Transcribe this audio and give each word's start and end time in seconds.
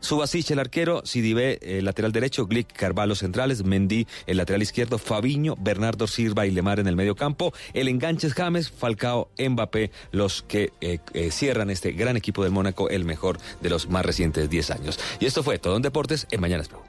Subasic, 0.00 0.50
el 0.50 0.58
arquero, 0.58 1.02
Sidibé, 1.04 1.58
el 1.62 1.84
lateral 1.84 2.12
derecho, 2.12 2.46
Glick, 2.46 2.72
Carvalho 2.72 3.14
centrales, 3.14 3.64
Mendy, 3.64 4.06
el 4.26 4.36
lateral 4.36 4.62
izquierdo, 4.62 4.98
Fabiño, 4.98 5.56
Bernardo 5.58 6.06
Silva 6.06 6.46
y 6.46 6.50
Lemar 6.50 6.80
en 6.80 6.86
el 6.86 6.96
medio 6.96 7.16
campo, 7.16 7.52
el 7.74 7.88
enganche 7.88 8.26
es 8.26 8.34
James, 8.34 8.70
Falcao, 8.70 9.30
Mbappé, 9.38 9.90
los 10.12 10.42
que 10.42 10.72
eh, 10.80 10.98
eh, 11.14 11.30
cierran 11.30 11.70
este 11.70 11.92
gran 11.92 12.16
equipo 12.16 12.42
del 12.42 12.52
Mónaco, 12.52 12.88
el 12.88 13.04
mejor 13.04 13.38
de 13.60 13.70
los 13.70 13.88
más 13.88 14.04
recientes 14.04 14.48
10 14.48 14.70
años. 14.70 14.98
Y 15.20 15.26
esto 15.26 15.42
fue 15.42 15.58
todo 15.58 15.76
en 15.76 15.82
Deportes 15.82 16.26
en 16.30 16.40
Mañanas 16.40 16.68
Blue. 16.68 16.82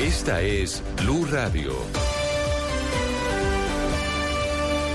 Esta 0.00 0.42
es 0.42 0.82
Blue 0.96 1.26
Radio. 1.30 2.17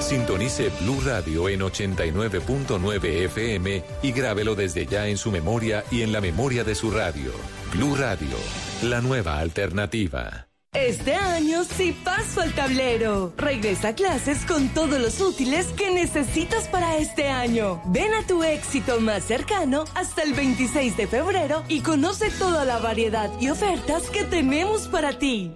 Sintonice 0.04 0.70
Blue 0.82 1.02
Radio 1.06 1.48
en 1.48 1.62
89.9 1.62 3.06
FM 3.26 3.84
y 4.02 4.12
grábelo 4.12 4.54
desde 4.54 4.86
ya 4.86 5.08
en 5.08 5.18
su 5.18 5.32
memoria 5.32 5.84
y 5.90 6.02
en 6.02 6.12
la 6.12 6.20
memoria 6.20 6.64
de 6.64 6.76
su 6.76 6.92
radio. 6.92 7.32
Blue 7.72 7.96
Radio, 7.96 8.38
la 8.84 9.02
nueva 9.02 9.40
alternativa. 9.40 10.48
Este 10.74 11.14
año 11.14 11.64
sí 11.64 11.96
paso 12.04 12.42
al 12.42 12.54
tablero. 12.54 13.34
Regresa 13.38 13.90
a 13.90 13.96
clases 13.96 14.44
con 14.46 14.70
todos 14.70 15.00
los 15.00 15.22
útiles 15.22 15.68
que 15.68 15.92
necesitas 15.92 16.68
para 16.68 16.98
este 16.98 17.30
año. 17.30 17.82
Ven 17.86 18.14
a 18.14 18.26
tu 18.26 18.44
éxito 18.44 19.00
más 19.00 19.24
cercano 19.24 19.86
hasta 19.96 20.24
el 20.24 20.34
26 20.34 20.98
de 20.98 21.08
febrero 21.08 21.64
y 21.70 21.82
conoce 21.82 22.30
toda 22.32 22.66
la 22.66 22.80
variedad 22.80 23.32
y 23.40 23.50
ofertas 23.50 24.10
que 24.10 24.24
tenemos 24.24 24.88
para 24.88 25.18
ti. 25.18 25.56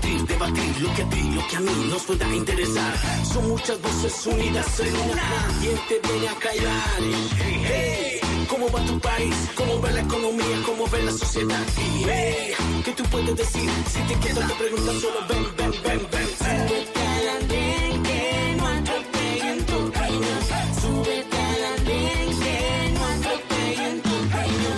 Debatir 0.00 0.80
lo 0.80 0.94
que 0.94 1.02
a 1.02 1.08
ti, 1.10 1.22
lo 1.34 1.46
que 1.48 1.56
a 1.56 1.60
mí 1.60 1.88
nos 1.90 2.02
pueda 2.02 2.34
interesar. 2.34 2.94
Son 3.24 3.48
muchas 3.48 3.80
voces 3.82 4.26
unidas 4.26 4.80
en 4.80 4.96
una. 4.96 5.22
¿Quién 5.60 5.78
te 5.88 6.08
viene 6.08 6.28
a 6.28 6.34
callar? 6.34 6.98
Hey, 7.38 7.62
hey, 7.66 8.20
¿Cómo 8.48 8.70
va 8.70 8.84
tu 8.84 8.98
país? 9.00 9.34
¿Cómo 9.54 9.80
va 9.80 9.90
la 9.90 10.00
economía? 10.00 10.62
¿Cómo 10.66 10.86
ve 10.88 11.02
la 11.02 11.12
sociedad? 11.12 11.64
Hey, 11.76 12.54
¿qué 12.84 12.92
tú 12.92 13.04
puedes 13.04 13.36
decir? 13.36 13.70
Si 13.88 14.00
te 14.00 14.14
quedas 14.20 14.48
te 14.48 14.54
preguntas 14.54 14.94
solo 15.00 15.20
ven, 15.28 15.44
ven, 15.56 15.72
ven, 15.84 16.08
ven. 16.10 16.28
Súbete 16.38 17.00
al 17.00 17.28
andén 17.36 18.02
que 18.02 18.54
no 18.56 18.66
atropellen 18.66 19.66
tu 19.66 19.90
reino. 19.90 20.32
Súbete 20.80 21.36
al 21.36 21.64
andén 21.76 22.40
que 22.40 22.94
no 22.94 23.04
atropellen 23.04 24.02
tu 24.02 24.14
reino. 24.36 24.70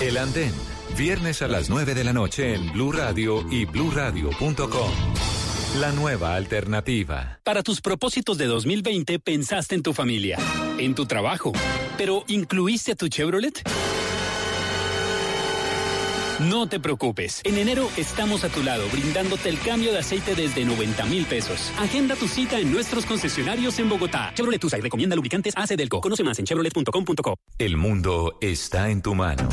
El 0.00 0.16
Andén, 0.18 0.52
viernes 0.96 1.42
a 1.42 1.48
las 1.48 1.68
9 1.68 1.94
de 1.94 2.04
la 2.04 2.12
noche 2.14 2.54
en 2.54 2.72
Blue 2.72 2.90
Radio 2.90 3.44
y 3.50 3.66
bluradio.com. 3.66 4.90
La 5.78 5.92
nueva 5.92 6.34
alternativa. 6.34 7.38
Para 7.44 7.62
tus 7.62 7.82
propósitos 7.82 8.38
de 8.38 8.46
2020 8.46 9.18
pensaste 9.18 9.74
en 9.74 9.82
tu 9.82 9.92
familia, 9.92 10.38
en 10.78 10.94
tu 10.94 11.04
trabajo, 11.04 11.52
pero 11.98 12.24
¿incluiste 12.28 12.92
a 12.92 12.94
tu 12.94 13.08
Chevrolet? 13.08 13.62
No 16.40 16.68
te 16.68 16.78
preocupes. 16.80 17.40
En 17.44 17.56
enero 17.56 17.88
estamos 17.96 18.44
a 18.44 18.48
tu 18.50 18.62
lado 18.62 18.84
brindándote 18.92 19.48
el 19.48 19.58
cambio 19.58 19.90
de 19.92 19.98
aceite 20.00 20.34
desde 20.34 20.64
90 20.66 21.06
mil 21.06 21.24
pesos. 21.24 21.72
Agenda 21.78 22.14
tu 22.14 22.28
cita 22.28 22.58
en 22.60 22.70
nuestros 22.70 23.06
concesionarios 23.06 23.78
en 23.78 23.88
Bogotá. 23.88 24.32
Chevrolet 24.34 24.62
usa 24.62 24.78
y 24.78 24.82
recomienda 24.82 25.16
lubricantes 25.16 25.54
AC 25.56 25.70
Delco. 25.76 26.00
Conoce 26.02 26.22
más 26.24 26.38
en 26.38 26.44
chevrolet.com.co. 26.44 27.36
El 27.58 27.78
mundo 27.78 28.36
está 28.42 28.90
en 28.90 29.00
tu 29.00 29.14
mano. 29.14 29.48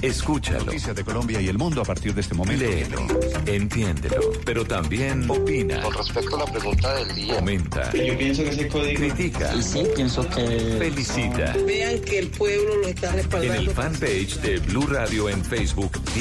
Escúchalo. 0.00 0.64
Noticias 0.64 0.96
de 0.96 1.04
Colombia 1.04 1.40
y 1.40 1.48
el 1.48 1.58
mundo 1.58 1.82
a 1.82 1.84
partir 1.84 2.14
de 2.14 2.22
este 2.22 2.34
momento. 2.34 2.64
Léelo, 2.64 3.06
entiéndelo, 3.46 4.32
pero 4.44 4.64
también 4.64 5.30
opina, 5.30 5.80
Con 5.82 5.94
respecto 5.94 6.36
a 6.36 6.38
la 6.40 6.46
pregunta 6.46 6.94
del 6.94 7.14
día, 7.14 7.34
comenta, 7.36 7.92
Yo 7.92 8.16
pienso 8.18 8.42
que 8.42 8.48
ese 8.50 8.68
código... 8.68 8.98
critica, 9.00 9.52
Sí, 9.62 9.84
pienso 9.94 10.28
que... 10.28 10.76
felicita. 10.78 11.54
Vean 11.66 12.00
que 12.00 12.18
el 12.18 12.28
pueblo 12.30 12.76
lo 12.78 12.88
está 12.88 13.08
En 13.10 13.18
el 13.18 13.22
respaldando. 13.22 13.70
fanpage 13.74 14.36
de 14.40 14.58
Blue 14.58 14.86
Radio 14.88 15.28
en 15.28 15.44
Facebook 15.44 15.92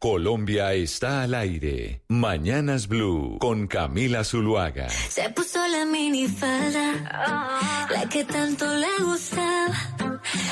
Colombia 0.00 0.72
está 0.72 1.24
al 1.24 1.34
aire. 1.34 2.00
Mañanas 2.08 2.88
Blue 2.88 3.36
con 3.38 3.66
Camila 3.66 4.24
Zuluaga. 4.24 4.88
Se 4.88 5.28
puso 5.28 5.58
la 5.68 5.84
minifalda, 5.84 7.86
la 7.90 8.08
que 8.08 8.24
tanto 8.24 8.64
le 8.76 9.04
gustaba, 9.04 9.74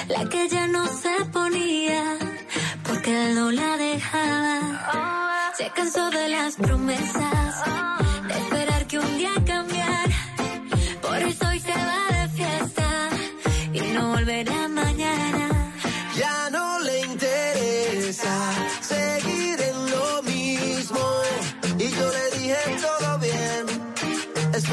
la 0.09 0.29
que 0.29 0.51
ya 0.51 0.67
no 0.67 0.87
se 0.87 1.25
ponía, 1.33 2.19
porque 2.87 3.11
él 3.11 3.37
no 3.37 3.51
la 3.51 3.79
dejaba. 3.79 5.53
Se 5.57 5.71
cansó 5.71 6.11
de 6.11 6.29
las 6.29 6.57
promesas, 6.57 7.55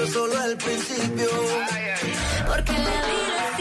solo 0.08 0.44
el 0.44 0.58
principio. 0.58 1.28
Porque 2.48 2.74
la 2.74 2.96
vida 3.10 3.55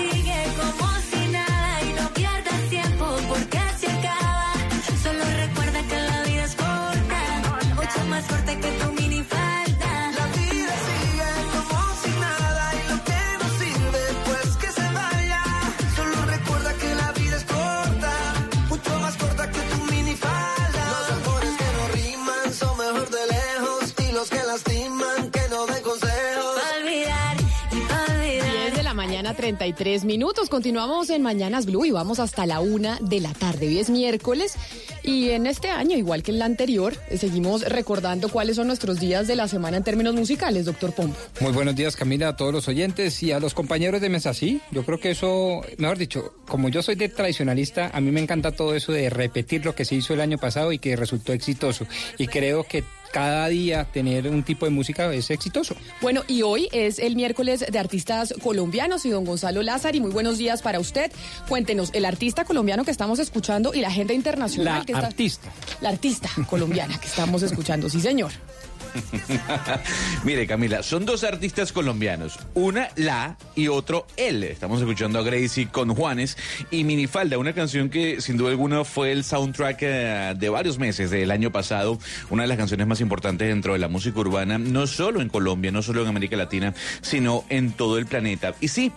mañana, 29.24 29.36
33 29.36 30.04
minutos. 30.04 30.50
Continuamos 30.50 31.08
en 31.08 31.22
Mañanas 31.22 31.64
Blue 31.64 31.86
y 31.86 31.90
vamos 31.90 32.20
hasta 32.20 32.44
la 32.44 32.60
una 32.60 32.98
de 33.00 33.20
la 33.20 33.32
tarde. 33.32 33.68
Hoy 33.68 33.78
es 33.78 33.88
miércoles 33.88 34.54
y 35.02 35.30
en 35.30 35.46
este 35.46 35.70
año, 35.70 35.96
igual 35.96 36.22
que 36.22 36.30
en 36.30 36.38
la 36.38 36.44
anterior, 36.44 36.94
eh, 37.08 37.16
seguimos 37.16 37.62
recordando 37.62 38.28
cuáles 38.28 38.56
son 38.56 38.66
nuestros 38.66 39.00
días 39.00 39.26
de 39.26 39.34
la 39.34 39.48
semana 39.48 39.78
en 39.78 39.82
términos 39.82 40.14
musicales, 40.14 40.66
doctor 40.66 40.92
Pombo. 40.94 41.16
Muy 41.40 41.52
buenos 41.52 41.74
días, 41.74 41.96
Camila, 41.96 42.28
a 42.28 42.36
todos 42.36 42.52
los 42.52 42.68
oyentes 42.68 43.22
y 43.22 43.32
a 43.32 43.40
los 43.40 43.54
compañeros 43.54 44.02
de 44.02 44.10
Mesa. 44.10 44.34
Sí, 44.34 44.60
yo 44.70 44.84
creo 44.84 45.00
que 45.00 45.12
eso, 45.12 45.62
mejor 45.78 45.96
dicho, 45.96 46.34
como 46.46 46.68
yo 46.68 46.82
soy 46.82 46.96
de 46.96 47.08
tradicionalista, 47.08 47.90
a 47.94 48.02
mí 48.02 48.10
me 48.10 48.20
encanta 48.20 48.52
todo 48.52 48.74
eso 48.74 48.92
de 48.92 49.08
repetir 49.08 49.64
lo 49.64 49.74
que 49.74 49.86
se 49.86 49.94
hizo 49.94 50.12
el 50.12 50.20
año 50.20 50.36
pasado 50.36 50.70
y 50.70 50.78
que 50.78 50.96
resultó 50.96 51.32
exitoso. 51.32 51.86
Y 52.18 52.26
creo 52.26 52.64
que 52.64 52.84
cada 53.14 53.46
día 53.46 53.84
tener 53.84 54.28
un 54.28 54.42
tipo 54.42 54.66
de 54.66 54.72
música 54.72 55.14
es 55.14 55.30
exitoso. 55.30 55.76
Bueno, 56.00 56.24
y 56.26 56.42
hoy 56.42 56.68
es 56.72 56.98
el 56.98 57.14
miércoles 57.14 57.64
de 57.70 57.78
artistas 57.78 58.34
colombianos 58.42 59.06
y 59.06 59.10
don 59.10 59.24
Gonzalo 59.24 59.62
Lázaro. 59.62 59.96
Y 59.96 60.00
muy 60.00 60.10
buenos 60.10 60.36
días 60.36 60.62
para 60.62 60.80
usted. 60.80 61.12
Cuéntenos, 61.48 61.90
el 61.92 62.06
artista 62.06 62.44
colombiano 62.44 62.84
que 62.84 62.90
estamos 62.90 63.20
escuchando 63.20 63.72
y 63.72 63.82
la 63.82 63.88
agenda 63.88 64.14
internacional 64.14 64.80
La 64.80 64.84
que 64.84 64.92
está. 64.94 65.06
artista. 65.06 65.52
La 65.80 65.90
artista 65.90 66.28
colombiana 66.50 66.98
que 66.98 67.06
estamos 67.06 67.40
escuchando, 67.42 67.88
sí, 67.88 68.00
señor. 68.00 68.32
Mire, 70.24 70.46
Camila, 70.46 70.82
son 70.82 71.04
dos 71.04 71.24
artistas 71.24 71.72
colombianos. 71.72 72.38
Una, 72.54 72.88
la, 72.96 73.36
y 73.54 73.68
otro, 73.68 74.06
él. 74.16 74.44
Estamos 74.44 74.80
escuchando 74.80 75.18
a 75.18 75.22
Gracie 75.22 75.68
con 75.68 75.94
Juanes 75.94 76.36
y 76.70 76.84
Minifalda, 76.84 77.38
una 77.38 77.52
canción 77.52 77.90
que 77.90 78.20
sin 78.20 78.36
duda 78.36 78.50
alguna 78.50 78.84
fue 78.84 79.12
el 79.12 79.24
soundtrack 79.24 79.78
eh, 79.82 80.34
de 80.36 80.48
varios 80.48 80.78
meses 80.78 81.10
del 81.10 81.30
año 81.30 81.50
pasado. 81.50 81.98
Una 82.30 82.42
de 82.42 82.48
las 82.48 82.58
canciones 82.58 82.86
más 82.86 83.00
importantes 83.00 83.48
dentro 83.48 83.72
de 83.72 83.78
la 83.78 83.88
música 83.88 84.18
urbana, 84.20 84.58
no 84.58 84.86
solo 84.86 85.20
en 85.20 85.28
Colombia, 85.28 85.70
no 85.70 85.82
solo 85.82 86.02
en 86.02 86.08
América 86.08 86.36
Latina, 86.36 86.74
sino 87.00 87.44
en 87.48 87.72
todo 87.72 87.98
el 87.98 88.06
planeta. 88.06 88.54
Y 88.60 88.68
sí, 88.68 88.92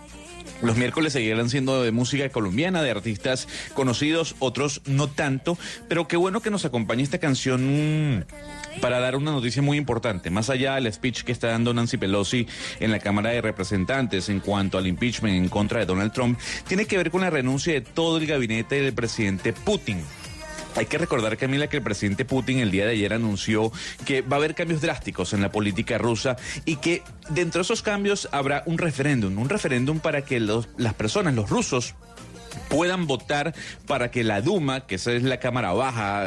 los 0.62 0.76
miércoles 0.76 1.12
seguirán 1.12 1.50
siendo 1.50 1.82
de 1.82 1.92
música 1.92 2.28
colombiana, 2.28 2.82
de 2.82 2.90
artistas 2.90 3.48
conocidos, 3.74 4.34
otros 4.38 4.82
no 4.86 5.08
tanto, 5.08 5.58
pero 5.88 6.08
qué 6.08 6.16
bueno 6.16 6.40
que 6.40 6.50
nos 6.50 6.64
acompañe 6.64 7.02
esta 7.02 7.18
canción 7.18 8.18
mm, 8.18 8.80
para 8.80 9.00
dar 9.00 9.16
una 9.16 9.30
noticia 9.30 9.62
muy 9.62 9.78
importante. 9.78 10.30
Más 10.30 10.50
allá 10.50 10.74
del 10.74 10.92
speech 10.92 11.22
que 11.22 11.32
está 11.32 11.48
dando 11.48 11.74
Nancy 11.74 11.96
Pelosi 11.96 12.46
en 12.80 12.90
la 12.90 12.98
Cámara 12.98 13.30
de 13.30 13.40
Representantes 13.40 14.28
en 14.28 14.40
cuanto 14.40 14.78
al 14.78 14.86
impeachment 14.86 15.36
en 15.36 15.48
contra 15.48 15.80
de 15.80 15.86
Donald 15.86 16.12
Trump, 16.12 16.38
tiene 16.66 16.86
que 16.86 16.96
ver 16.96 17.10
con 17.10 17.20
la 17.20 17.30
renuncia 17.30 17.72
de 17.72 17.80
todo 17.80 18.18
el 18.18 18.26
gabinete 18.26 18.80
del 18.80 18.92
presidente 18.92 19.52
Putin. 19.52 20.02
Hay 20.78 20.86
que 20.86 20.96
recordar, 20.96 21.36
Camila, 21.36 21.66
que 21.66 21.78
el 21.78 21.82
presidente 21.82 22.24
Putin 22.24 22.60
el 22.60 22.70
día 22.70 22.86
de 22.86 22.92
ayer 22.92 23.12
anunció 23.12 23.72
que 24.06 24.22
va 24.22 24.36
a 24.36 24.38
haber 24.38 24.54
cambios 24.54 24.80
drásticos 24.80 25.32
en 25.32 25.42
la 25.42 25.50
política 25.50 25.98
rusa 25.98 26.36
y 26.64 26.76
que 26.76 27.02
dentro 27.30 27.58
de 27.58 27.62
esos 27.64 27.82
cambios 27.82 28.28
habrá 28.30 28.62
un 28.64 28.78
referéndum, 28.78 29.36
un 29.38 29.48
referéndum 29.48 29.98
para 29.98 30.22
que 30.22 30.38
los, 30.38 30.68
las 30.76 30.94
personas, 30.94 31.34
los 31.34 31.50
rusos, 31.50 31.96
puedan 32.68 33.08
votar 33.08 33.56
para 33.88 34.12
que 34.12 34.22
la 34.22 34.40
Duma, 34.40 34.86
que 34.86 34.94
esa 34.94 35.12
es 35.14 35.24
la 35.24 35.40
Cámara 35.40 35.72
Baja, 35.72 36.26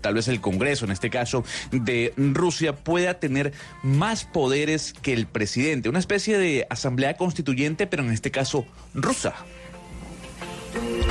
tal 0.00 0.14
vez 0.14 0.26
el 0.26 0.40
Congreso 0.40 0.84
en 0.84 0.90
este 0.90 1.08
caso, 1.08 1.44
de 1.70 2.12
Rusia, 2.16 2.74
pueda 2.74 3.20
tener 3.20 3.52
más 3.84 4.24
poderes 4.24 4.94
que 5.00 5.12
el 5.12 5.26
presidente. 5.26 5.88
Una 5.88 6.00
especie 6.00 6.38
de 6.38 6.66
asamblea 6.70 7.16
constituyente, 7.16 7.86
pero 7.86 8.02
en 8.02 8.10
este 8.10 8.32
caso 8.32 8.66
rusa. 8.94 9.36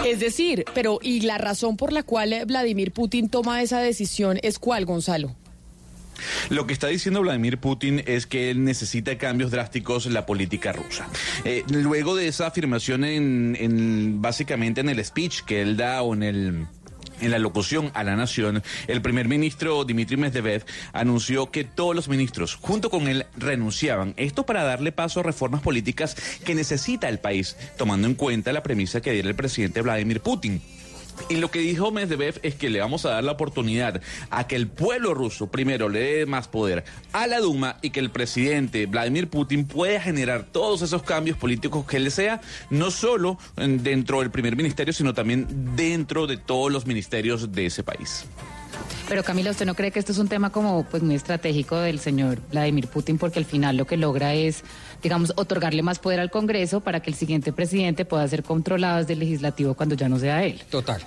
Es 0.06 0.19
decir, 0.19 0.66
pero 0.74 1.00
¿y 1.02 1.22
la 1.22 1.38
razón 1.38 1.78
por 1.78 1.94
la 1.94 2.04
cual 2.04 2.34
Vladimir 2.48 2.92
Putin 2.92 3.30
toma 3.30 3.62
esa 3.62 3.80
decisión 3.80 4.40
es 4.42 4.58
cuál, 4.60 4.86
Gonzalo? 4.86 5.36
Lo 6.50 6.68
que 6.68 6.74
está 6.74 6.88
diciendo 6.88 7.22
Vladimir 7.22 7.58
Putin 7.58 8.04
es 8.06 8.28
que 8.28 8.52
él 8.52 8.63
necesita 8.63 9.18
cambios 9.18 9.50
drásticos 9.50 10.06
en 10.06 10.13
la 10.13 10.25
política 10.25 10.72
rusa. 10.72 11.08
Eh, 11.46 11.63
luego 11.69 12.16
de 12.16 12.28
esa 12.28 12.48
afirmación 12.48 13.04
en- 13.04 14.22
básicamente 14.22 14.81
en 14.81 14.90
el 14.90 15.04
speech 15.04 15.42
que 15.42 15.62
él 15.62 15.78
da 15.78 16.02
o 16.04 16.13
en 16.13 16.24
el 16.24 16.66
en 17.21 17.31
la 17.31 17.39
locución 17.39 17.91
a 17.94 18.03
la 18.03 18.15
nación, 18.15 18.63
el 18.88 19.01
primer 19.01 19.27
ministro 19.27 19.83
Dmitry 19.85 20.18
Medvedev 20.18 20.65
anunció 20.94 21.51
que 21.51 21.63
todos 21.63 21.95
los 21.95 22.09
ministros, 22.09 22.56
junto 22.56 22.89
con 22.89 23.07
él, 23.07 23.25
renunciaban. 23.38 24.13
Esto 24.18 24.45
para 24.45 24.63
darle 24.63 24.91
paso 24.91 25.19
a 25.19 25.23
reformas 25.23 25.62
políticas 25.62 26.15
que 26.44 26.56
necesita 26.56 27.07
el 27.09 27.19
país, 27.19 27.56
tomando 27.77 28.07
en 28.07 28.15
cuenta 28.15 28.53
la 28.53 28.63
premisa 28.63 29.01
que 29.01 29.12
diera 29.12 29.29
el 29.29 29.35
presidente 29.35 29.81
Vladimir 29.81 30.21
Putin. 30.21 30.62
Y 31.29 31.35
lo 31.38 31.50
que 31.51 31.59
dijo 31.59 31.91
Medvedev 31.91 32.39
es 32.44 32.56
que 32.56 32.69
le 32.69 32.79
vamos 32.79 33.06
a 33.06 33.12
dar 33.12 33.23
la 33.23 33.31
oportunidad 33.33 34.01
a 34.29 34.47
que 34.47 34.56
el 34.56 34.68
pueblo 34.68 35.13
ruso 35.13 35.47
primero 35.51 35.89
le 35.89 36.00
dé 36.00 36.25
más 36.25 36.47
poder 36.47 36.83
a 37.13 37.27
la 37.27 37.39
Duma 37.39 37.77
y 37.81 37.89
que 37.91 38.00
el 38.00 38.09
presidente 38.12 38.85
Vladimir 38.85 39.29
Putin 39.29 39.65
pueda 39.65 40.00
generar 40.01 40.44
todos 40.44 40.81
esos 40.81 41.03
cambios 41.03 41.38
políticos 41.38 41.85
que 41.85 41.97
él 41.97 42.06
desea, 42.06 42.41
no 42.69 42.91
solo 42.91 43.38
en- 43.57 43.83
dentro 43.83 44.19
del 44.19 44.31
primer 44.31 44.56
ministerio, 44.56 44.94
sino 44.94 45.13
también 45.13 45.75
dentro 45.75 46.27
de 46.27 46.38
todos 46.38 46.71
los 46.71 46.85
ministerios 46.85 47.51
de 47.51 47.65
ese 47.67 47.83
país. 47.83 48.25
Pero 49.07 49.24
Camila, 49.24 49.51
¿usted 49.51 49.65
no 49.65 49.75
cree 49.75 49.91
que 49.91 50.00
esto 50.00 50.13
es 50.13 50.17
un 50.19 50.29
tema 50.29 50.51
como 50.51 50.85
pues 50.85 51.03
muy 51.03 51.15
estratégico 51.15 51.75
del 51.77 52.00
señor 52.00 52.39
Vladimir 52.50 52.88
Putin 52.88 53.17
porque 53.17 53.39
al 53.39 53.45
final 53.45 53.75
lo 53.75 53.85
que 53.85 53.97
logra 53.97 54.33
es, 54.33 54.63
digamos, 55.01 55.33
otorgarle 55.36 55.81
más 55.83 56.00
poder 56.00 56.19
al 56.19 56.30
Congreso 56.31 56.81
para 56.81 57.00
que 57.01 57.09
el 57.09 57.15
siguiente 57.15 57.51
presidente 57.53 58.06
pueda 58.06 58.27
ser 58.27 58.44
controlado 58.44 59.00
desde 59.00 59.13
el 59.13 59.19
legislativo 59.19 59.74
cuando 59.74 59.95
ya 59.95 60.09
no 60.09 60.19
sea 60.19 60.44
él? 60.44 60.62
Total. 60.69 61.01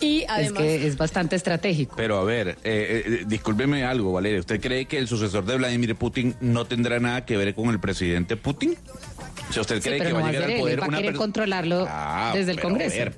Y 0.00 0.24
Es 0.36 0.52
que 0.52 0.84
es 0.86 0.96
bastante 0.96 1.36
estratégico. 1.36 1.94
Pero 1.96 2.18
a 2.18 2.24
ver, 2.24 2.58
eh, 2.64 3.02
eh, 3.06 3.24
discúlpeme 3.24 3.84
algo, 3.84 4.12
Valeria. 4.12 4.40
¿Usted 4.40 4.60
cree 4.60 4.86
que 4.86 4.98
el 4.98 5.06
sucesor 5.06 5.44
de 5.44 5.56
Vladimir 5.56 5.94
Putin 5.94 6.34
no 6.40 6.64
tendrá 6.64 6.98
nada 6.98 7.24
que 7.24 7.36
ver 7.36 7.54
con 7.54 7.68
el 7.70 7.78
presidente 7.78 8.36
Putin? 8.36 8.76
O 9.48 9.52
sea, 9.52 9.60
¿usted 9.60 9.76
Sí, 9.76 9.82
cree 9.90 9.98
pero 9.98 10.10
que 10.10 10.14
no 10.14 10.20
va 10.20 10.26
a 10.26 10.28
a 10.28 10.32
llegar 10.32 10.50
al 10.50 10.58
poder 10.58 10.74
él 10.74 10.80
va 10.80 10.84
a 10.84 10.88
una 10.88 10.96
querer 10.98 11.10
persona? 11.12 11.24
controlarlo 11.24 11.86
Ah, 11.88 12.32
desde 12.34 12.50
el 12.50 12.56
pero 12.56 12.68
a 12.68 12.70
Congreso. 12.72 12.96
ver, 12.96 13.14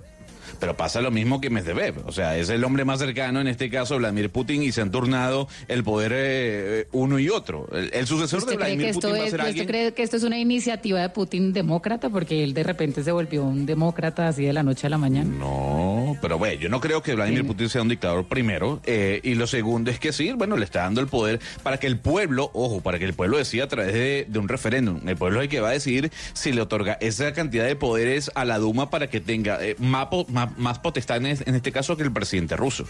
Pero 0.61 0.77
pasa 0.77 1.01
lo 1.01 1.11
mismo 1.11 1.41
que 1.41 1.51
Medvedev. 1.51 2.07
O 2.07 2.13
sea, 2.13 2.37
es 2.37 2.49
el 2.49 2.63
hombre 2.65 2.85
más 2.85 2.99
cercano, 2.99 3.41
en 3.41 3.49
este 3.49 3.71
caso, 3.71 3.99
Vladimir 3.99 4.31
Putin, 4.31 4.63
y 4.63 4.73
se 4.73 4.81
han 4.81 4.91
turnado 4.91 5.49
el 5.69 5.85
poder 5.85 6.13
eh, 6.15 6.87
uno 6.93 7.19
y 7.19 7.29
otro. 7.29 7.69
El, 7.73 7.91
el 7.93 8.07
sucesor 8.07 8.41
de 8.41 8.45
¿Usted 8.55 8.57
cree, 8.57 8.69
que 8.71 8.75
Vladimir 8.77 8.95
Putin 8.95 9.11
va 9.11 9.15
a 9.15 9.25
es, 9.25 9.31
ser 9.31 9.41
¿Usted 9.41 9.49
alguien... 9.49 9.67
cree 9.67 9.95
que 9.95 10.03
esto 10.03 10.17
es 10.17 10.23
una 10.23 10.39
iniciativa 10.39 11.01
de 11.01 11.09
Putin 11.11 11.53
demócrata? 11.53 12.09
Porque 12.11 12.43
él 12.45 12.55
de 12.55 12.63
repente 12.63 13.03
se 13.05 13.13
volvió 13.13 13.45
un 13.45 13.67
demócrata 13.67 14.29
así 14.29 14.45
de 14.45 14.53
la 14.53 14.63
noche 14.63 14.87
a 14.87 14.91
la 14.91 14.99
mañana. 14.99 15.31
No, 15.39 16.17
pero 16.21 16.39
bueno, 16.39 16.61
yo 16.61 16.69
no 16.69 16.81
creo 16.81 17.03
que 17.03 17.15
Vladimir 17.15 17.47
Putin 17.47 17.69
sea 17.69 17.83
un 17.83 17.89
dictador 17.89 18.25
primero. 18.27 18.81
eh, 18.87 19.21
y 19.23 19.35
lo 19.35 19.47
segundo 19.47 19.91
es 19.91 19.99
que 19.99 20.13
sí, 20.13 20.33
bueno, 20.33 20.57
le 20.57 20.65
está 20.65 20.81
dando 20.83 21.01
el 21.01 21.07
poder 21.09 21.41
para 21.63 21.79
que 21.79 21.87
el 21.87 21.99
pueblo, 21.99 22.51
ojo, 22.55 22.81
para 22.81 22.99
que 22.99 23.05
el 23.05 23.15
pueblo 23.15 23.39
decida 23.39 23.65
a 23.65 23.69
través 23.69 23.93
de, 23.93 24.27
de 24.29 24.39
un 24.39 24.49
referéndum. 24.49 25.01
El 25.09 25.17
pueblo 25.17 25.41
es 25.41 25.45
el 25.45 25.49
que 25.51 25.61
va 25.61 25.69
a 25.69 25.73
decidir 25.73 26.11
si 26.33 26.53
le 26.53 26.61
otorga 26.61 26.99
esa 27.01 27.33
cantidad 27.33 27.65
de 27.67 27.77
poderes 27.77 28.31
a 28.35 28.45
la 28.45 28.59
Duma 28.59 28.91
para 28.91 29.09
que 29.09 29.21
tenga 29.21 29.59
eh, 29.65 29.77
po- 30.11 30.27
más, 30.47 30.59
más 30.59 30.79
potestades, 30.79 31.43
en 31.47 31.55
este 31.55 31.73
caso, 31.73 31.97
que 31.97 32.03
el 32.03 32.13
presidente 32.13 32.57
ruso. 32.57 32.85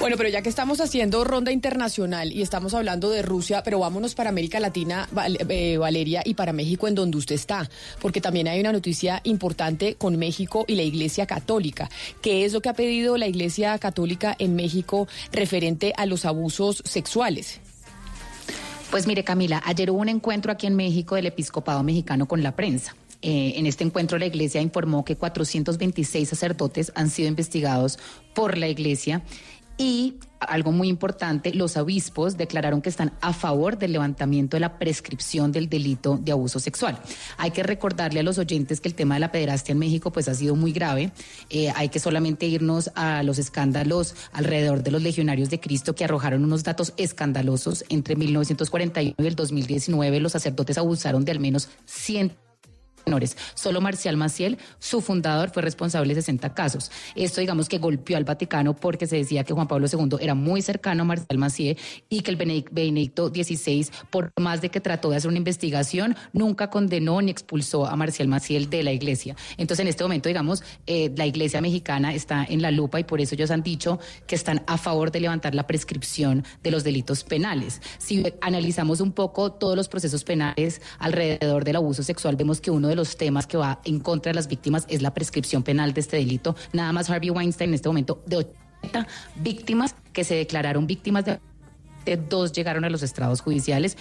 Bueno, 0.00 0.16
pero 0.16 0.28
ya 0.28 0.42
que 0.42 0.48
estamos 0.48 0.80
haciendo 0.80 1.22
ronda 1.22 1.52
internacional 1.52 2.32
y 2.32 2.42
estamos 2.42 2.74
hablando 2.74 3.10
de 3.10 3.22
Rusia, 3.22 3.62
pero 3.62 3.78
vámonos 3.78 4.14
para 4.14 4.28
América 4.28 4.58
Latina, 4.58 5.08
eh, 5.48 5.78
Valeria, 5.78 6.20
y 6.24 6.34
para 6.34 6.52
México, 6.52 6.88
en 6.88 6.96
donde 6.96 7.16
usted 7.16 7.36
está, 7.36 7.70
porque 8.00 8.20
también 8.20 8.48
hay 8.48 8.60
una 8.60 8.72
noticia 8.72 9.20
importante 9.22 9.94
con 9.94 10.18
México 10.18 10.64
y 10.66 10.74
la 10.74 10.82
Iglesia 10.82 11.26
Católica. 11.26 11.88
¿Qué 12.20 12.44
es 12.44 12.52
lo 12.52 12.60
que 12.60 12.68
ha 12.70 12.74
pedido 12.74 13.16
la 13.16 13.28
Iglesia 13.28 13.78
Católica 13.78 14.34
en 14.38 14.56
México 14.56 15.06
referente 15.32 15.94
a 15.96 16.06
los 16.06 16.24
abusos 16.24 16.82
sexuales? 16.84 17.60
Pues 18.90 19.06
mire, 19.06 19.24
Camila, 19.24 19.62
ayer 19.64 19.90
hubo 19.90 20.00
un 20.00 20.08
encuentro 20.08 20.52
aquí 20.52 20.66
en 20.66 20.74
México 20.74 21.14
del 21.14 21.26
episcopado 21.26 21.82
mexicano 21.82 22.26
con 22.26 22.42
la 22.42 22.54
prensa. 22.54 22.94
Eh, 23.26 23.54
en 23.56 23.64
este 23.64 23.84
encuentro 23.84 24.18
la 24.18 24.26
iglesia 24.26 24.60
informó 24.60 25.02
que 25.02 25.16
426 25.16 26.28
sacerdotes 26.28 26.92
han 26.94 27.08
sido 27.08 27.26
investigados 27.26 27.98
por 28.34 28.58
la 28.58 28.68
iglesia 28.68 29.22
y 29.78 30.18
algo 30.40 30.72
muy 30.72 30.88
importante, 30.88 31.54
los 31.54 31.78
obispos 31.78 32.36
declararon 32.36 32.82
que 32.82 32.90
están 32.90 33.14
a 33.22 33.32
favor 33.32 33.78
del 33.78 33.92
levantamiento 33.92 34.56
de 34.56 34.60
la 34.60 34.78
prescripción 34.78 35.52
del 35.52 35.70
delito 35.70 36.18
de 36.22 36.32
abuso 36.32 36.60
sexual. 36.60 36.98
Hay 37.38 37.50
que 37.50 37.62
recordarle 37.62 38.20
a 38.20 38.22
los 38.22 38.36
oyentes 38.36 38.82
que 38.82 38.88
el 38.88 38.94
tema 38.94 39.14
de 39.14 39.20
la 39.20 39.32
pederastia 39.32 39.72
en 39.72 39.78
México 39.78 40.12
pues 40.12 40.28
ha 40.28 40.34
sido 40.34 40.54
muy 40.54 40.72
grave. 40.72 41.12
Eh, 41.48 41.72
hay 41.74 41.88
que 41.88 41.98
solamente 41.98 42.44
irnos 42.44 42.90
a 42.94 43.22
los 43.22 43.38
escándalos 43.38 44.14
alrededor 44.32 44.82
de 44.82 44.90
los 44.90 45.02
legionarios 45.02 45.48
de 45.48 45.60
Cristo 45.60 45.94
que 45.94 46.04
arrojaron 46.04 46.44
unos 46.44 46.62
datos 46.62 46.92
escandalosos. 46.98 47.86
Entre 47.88 48.16
1941 48.16 49.14
y 49.18 49.26
el 49.26 49.34
2019 49.34 50.20
los 50.20 50.32
sacerdotes 50.32 50.76
abusaron 50.76 51.24
de 51.24 51.32
al 51.32 51.40
menos 51.40 51.70
100 51.86 52.44
menores. 53.06 53.36
Solo 53.54 53.80
Marcial 53.80 54.16
Maciel, 54.16 54.58
su 54.78 55.00
fundador, 55.00 55.50
fue 55.50 55.62
responsable 55.62 56.14
de 56.14 56.20
60 56.20 56.54
casos. 56.54 56.90
Esto, 57.14 57.40
digamos, 57.40 57.68
que 57.68 57.78
golpeó 57.78 58.16
al 58.16 58.24
Vaticano 58.24 58.74
porque 58.74 59.06
se 59.06 59.16
decía 59.16 59.44
que 59.44 59.52
Juan 59.54 59.68
Pablo 59.68 59.86
II 59.92 60.16
era 60.20 60.34
muy 60.34 60.62
cercano 60.62 61.02
a 61.02 61.04
Marcial 61.06 61.38
Maciel 61.38 61.76
y 62.08 62.20
que 62.20 62.30
el 62.30 62.38
Benedic- 62.38 62.68
Benedicto 62.70 63.28
XVI, 63.28 63.88
por 64.10 64.30
más 64.40 64.60
de 64.60 64.70
que 64.70 64.80
trató 64.80 65.10
de 65.10 65.16
hacer 65.16 65.28
una 65.28 65.38
investigación, 65.38 66.16
nunca 66.32 66.70
condenó 66.70 67.20
ni 67.22 67.30
expulsó 67.30 67.86
a 67.86 67.96
Marcial 67.96 68.28
Maciel 68.28 68.70
de 68.70 68.82
la 68.82 68.92
iglesia. 68.92 69.36
Entonces, 69.56 69.82
en 69.82 69.88
este 69.88 70.04
momento, 70.04 70.28
digamos, 70.28 70.62
eh, 70.86 71.12
la 71.16 71.26
iglesia 71.26 71.60
mexicana 71.60 72.14
está 72.14 72.44
en 72.48 72.62
la 72.62 72.70
lupa 72.70 73.00
y 73.00 73.04
por 73.04 73.20
eso 73.20 73.34
ellos 73.34 73.50
han 73.50 73.62
dicho 73.62 73.98
que 74.26 74.34
están 74.34 74.62
a 74.66 74.78
favor 74.78 75.10
de 75.10 75.20
levantar 75.20 75.54
la 75.54 75.66
prescripción 75.66 76.44
de 76.62 76.70
los 76.70 76.84
delitos 76.84 77.24
penales. 77.24 77.80
Si 77.98 78.24
analizamos 78.40 79.00
un 79.00 79.12
poco 79.12 79.52
todos 79.52 79.76
los 79.76 79.88
procesos 79.88 80.24
penales 80.24 80.80
alrededor 80.98 81.64
del 81.64 81.76
abuso 81.76 82.02
sexual, 82.02 82.36
vemos 82.36 82.60
que 82.60 82.70
uno 82.70 82.88
de 82.88 82.93
los 82.94 83.16
temas 83.16 83.46
que 83.46 83.56
va 83.56 83.80
en 83.84 84.00
contra 84.00 84.30
de 84.30 84.34
las 84.34 84.48
víctimas 84.48 84.86
es 84.88 85.02
la 85.02 85.12
prescripción 85.14 85.62
penal 85.62 85.92
de 85.92 86.00
este 86.00 86.16
delito. 86.16 86.56
Nada 86.72 86.92
más 86.92 87.10
Harvey 87.10 87.30
Weinstein 87.30 87.70
en 87.70 87.74
este 87.74 87.88
momento 87.88 88.22
de 88.26 88.36
80 88.36 89.06
víctimas 89.36 89.94
que 90.12 90.24
se 90.24 90.34
declararon 90.34 90.86
víctimas 90.86 91.24
de, 91.24 91.40
de 92.04 92.16
dos 92.16 92.52
llegaron 92.52 92.84
a 92.84 92.90
los 92.90 93.02
estrados 93.02 93.40
judiciales. 93.40 93.96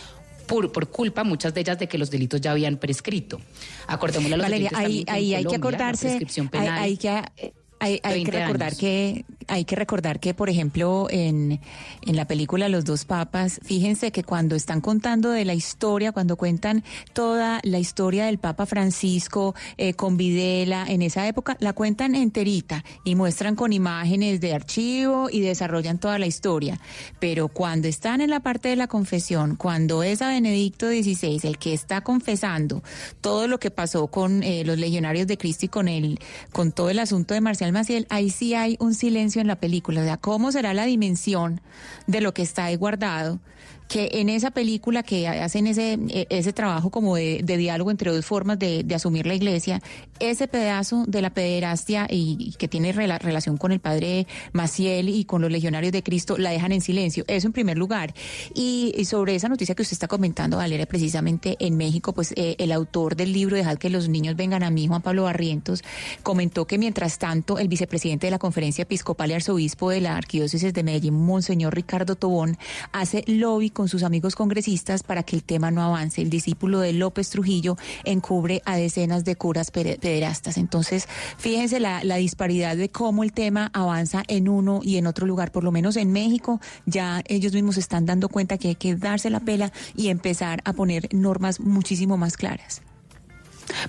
Por, 0.48 0.74
por 0.74 0.90
culpa, 0.90 1.24
muchas 1.24 1.54
de 1.54 1.62
ellas, 1.62 1.80
de 1.80 1.88
que 1.88 1.98
los 1.98 2.12
delitos 2.12 2.42
ya 2.42 2.52
habían 2.52 2.76
prescrito. 2.76 3.40
Acordémosle 3.88 4.34
a 4.34 4.38
los 4.38 4.46
Valeria, 4.46 4.72
ahí, 4.76 5.06
que 5.06 5.12
ahí 5.12 5.36
hay 5.36 5.44
que 5.46 5.58
Colombia 5.58 5.80
la 5.80 5.90
acordarse, 5.90 6.20
hay, 6.20 6.48
penal 6.50 6.80
hay 6.80 6.98
que 6.98 7.63
hay, 7.80 8.00
hay 8.04 8.24
que 8.24 8.32
20 8.32 8.32
recordar 8.32 8.68
años. 8.70 8.80
que 8.80 9.26
hay 9.48 9.66
que 9.66 9.76
recordar 9.76 10.20
que 10.20 10.34
por 10.34 10.50
ejemplo 10.50 11.08
en, 11.10 11.60
en 12.06 12.16
la 12.16 12.26
película 12.26 12.70
Los 12.70 12.86
dos 12.86 13.06
papas, 13.06 13.60
fíjense 13.64 14.12
que 14.12 14.24
cuando 14.24 14.56
están 14.56 14.82
contando 14.82 15.32
de 15.32 15.46
la 15.46 15.54
historia, 15.54 16.12
cuando 16.12 16.38
cuentan 16.38 16.84
toda 17.14 17.60
la 17.64 17.80
historia 17.80 18.26
del 18.26 18.38
Papa 18.38 18.66
Francisco 18.66 19.54
eh, 19.78 19.94
con 19.94 20.18
Videla 20.18 20.86
en 20.88 21.02
esa 21.02 21.28
época, 21.28 21.58
la 21.60 21.74
cuentan 21.74 22.16
enterita 22.16 22.84
y 23.04 23.16
muestran 23.16 23.56
con 23.56 23.74
imágenes 23.74 24.40
de 24.40 24.54
archivo 24.54 25.30
y 25.30 25.42
desarrollan 25.42 26.00
toda 26.00 26.20
la 26.20 26.26
historia. 26.26 26.80
Pero 27.20 27.48
cuando 27.48 27.88
están 27.88 28.22
en 28.22 28.30
la 28.30 28.40
parte 28.40 28.70
de 28.70 28.76
la 28.76 28.88
confesión, 28.88 29.56
cuando 29.56 30.04
es 30.04 30.22
a 30.22 30.30
Benedicto 30.30 30.88
XVI 30.88 31.40
el 31.44 31.58
que 31.58 31.74
está 31.74 32.02
confesando 32.02 32.84
todo 33.22 33.48
lo 33.48 33.60
que 33.60 33.72
pasó 33.72 34.08
con 34.08 34.44
eh, 34.44 34.64
los 34.64 34.78
legionarios 34.78 35.28
de 35.28 35.38
Cristo 35.38 35.66
y 35.66 35.70
con 35.70 35.88
el, 35.88 36.20
con 36.52 36.72
todo 36.72 36.90
el 36.90 37.00
asunto 37.00 37.34
de 37.34 37.42
Marcial 37.42 37.73
Maciel, 37.74 38.08
ahí 38.10 38.30
sí 38.30 38.54
hay 38.54 38.78
un 38.80 38.94
silencio 38.94 39.42
en 39.42 39.48
la 39.48 39.56
película. 39.58 40.02
O 40.02 40.04
sea, 40.04 40.18
¿cómo 40.18 40.52
será 40.52 40.74
la 40.74 40.86
dimensión 40.86 41.62
de 42.08 42.22
lo 42.22 42.34
que 42.34 42.42
está 42.42 42.74
guardado? 42.76 43.40
que 43.88 44.10
en 44.14 44.30
esa 44.30 44.52
película 44.52 45.04
que 45.04 45.28
hacen 45.28 45.68
ese, 45.68 46.00
eh, 46.10 46.26
ese 46.30 46.54
trabajo 46.54 46.90
como 46.90 47.16
de, 47.16 47.44
diálogo 47.44 47.92
entre 47.92 48.12
dos 48.12 48.26
formas 48.26 48.58
de, 48.58 48.86
asumir 48.96 49.28
la 49.28 49.36
iglesia, 49.36 49.82
ese 50.30 50.48
pedazo 50.48 51.04
de 51.08 51.22
la 51.22 51.32
pederastia 51.32 52.08
y, 52.10 52.54
que 52.58 52.68
tiene 52.68 52.92
rela, 52.92 53.18
relación 53.18 53.58
con 53.58 53.72
el 53.72 53.80
padre 53.80 54.28
Maciel 54.52 55.10
y 55.10 55.26
con 55.26 55.42
los 55.42 55.52
legionarios 55.52 55.92
de 55.92 56.04
Cristo, 56.04 56.38
la 56.38 56.52
dejan 56.52 56.72
en 56.72 56.82
silencio. 56.82 57.24
Eso 57.28 57.48
en 57.48 57.54
primer 57.54 57.78
lugar. 57.78 58.14
Y, 58.54 58.94
y 58.98 59.06
sobre 59.06 59.36
esa 59.36 59.50
noticia 59.50 59.76
que 59.76 59.82
usted 59.82 59.94
está 59.94 60.08
comentando, 60.08 60.58
Valeria, 60.58 60.86
precisamente 60.86 61.58
en 61.60 61.78
México, 61.78 62.14
pues 62.14 62.34
eh, 62.36 62.56
el 62.60 62.72
autor 62.72 63.16
del 63.16 63.34
libro 63.34 63.58
Dejad 63.58 63.78
que 63.78 63.90
los 63.90 64.10
niños 64.10 64.36
vengan 64.36 64.64
a 64.64 64.70
mí, 64.70 64.88
Juan 64.88 65.02
Pablo 65.02 65.24
Barrientos, 65.24 65.84
comentó 66.24 66.66
que 66.66 66.78
mientras 66.78 67.18
tanto 67.18 67.60
el 67.60 67.68
vicepresidente 67.68 68.28
de 68.28 68.32
la 68.32 68.40
Conferencia 68.40 68.84
Episcopal 68.84 69.32
y 69.32 69.34
Arzobispo 69.34 69.90
de 69.90 70.02
la 70.02 70.16
Arquidiócesis 70.16 70.74
de 70.74 70.84
Medellín, 70.84 71.14
Monseñor 71.14 71.76
Ricardo 71.76 72.16
Tobón, 72.16 72.58
hace 72.92 73.24
lobby 73.28 73.70
con 73.70 73.90
sus 73.90 74.04
amigos 74.04 74.36
congresistas 74.36 75.04
para 75.04 75.24
que 75.24 75.36
el 75.36 75.44
tema 75.44 75.72
no 75.72 75.82
avance. 75.82 76.22
El 76.22 76.30
discípulo 76.30 76.80
de 76.80 76.94
López 76.94 77.30
Trujillo 77.30 77.78
encubre 78.04 78.62
a 78.66 78.78
decenas 78.78 79.26
de 79.26 79.36
curas 79.36 79.72
pederastas. 79.72 80.13
Entonces, 80.58 81.08
fíjense 81.38 81.80
la, 81.80 82.04
la 82.04 82.18
disparidad 82.18 82.76
de 82.76 82.90
cómo 82.90 83.24
el 83.24 83.34
tema 83.34 83.70
avanza 83.74 84.24
en 84.28 84.48
uno 84.48 84.82
y 84.84 84.98
en 84.98 85.08
otro 85.08 85.26
lugar. 85.26 85.52
Por 85.52 85.64
lo 85.64 85.72
menos 85.72 85.98
en 85.98 86.12
México 86.12 86.60
ya 86.86 87.22
ellos 87.28 87.54
mismos 87.54 87.78
están 87.78 88.06
dando 88.06 88.30
cuenta 88.30 88.58
que 88.58 88.70
hay 88.70 88.76
que 88.76 88.96
darse 88.96 89.30
la 89.30 89.40
pela 89.40 89.72
y 89.96 90.10
empezar 90.10 90.62
a 90.66 90.74
poner 90.74 91.10
normas 91.14 91.60
muchísimo 91.60 92.18
más 92.18 92.38
claras. 92.38 92.82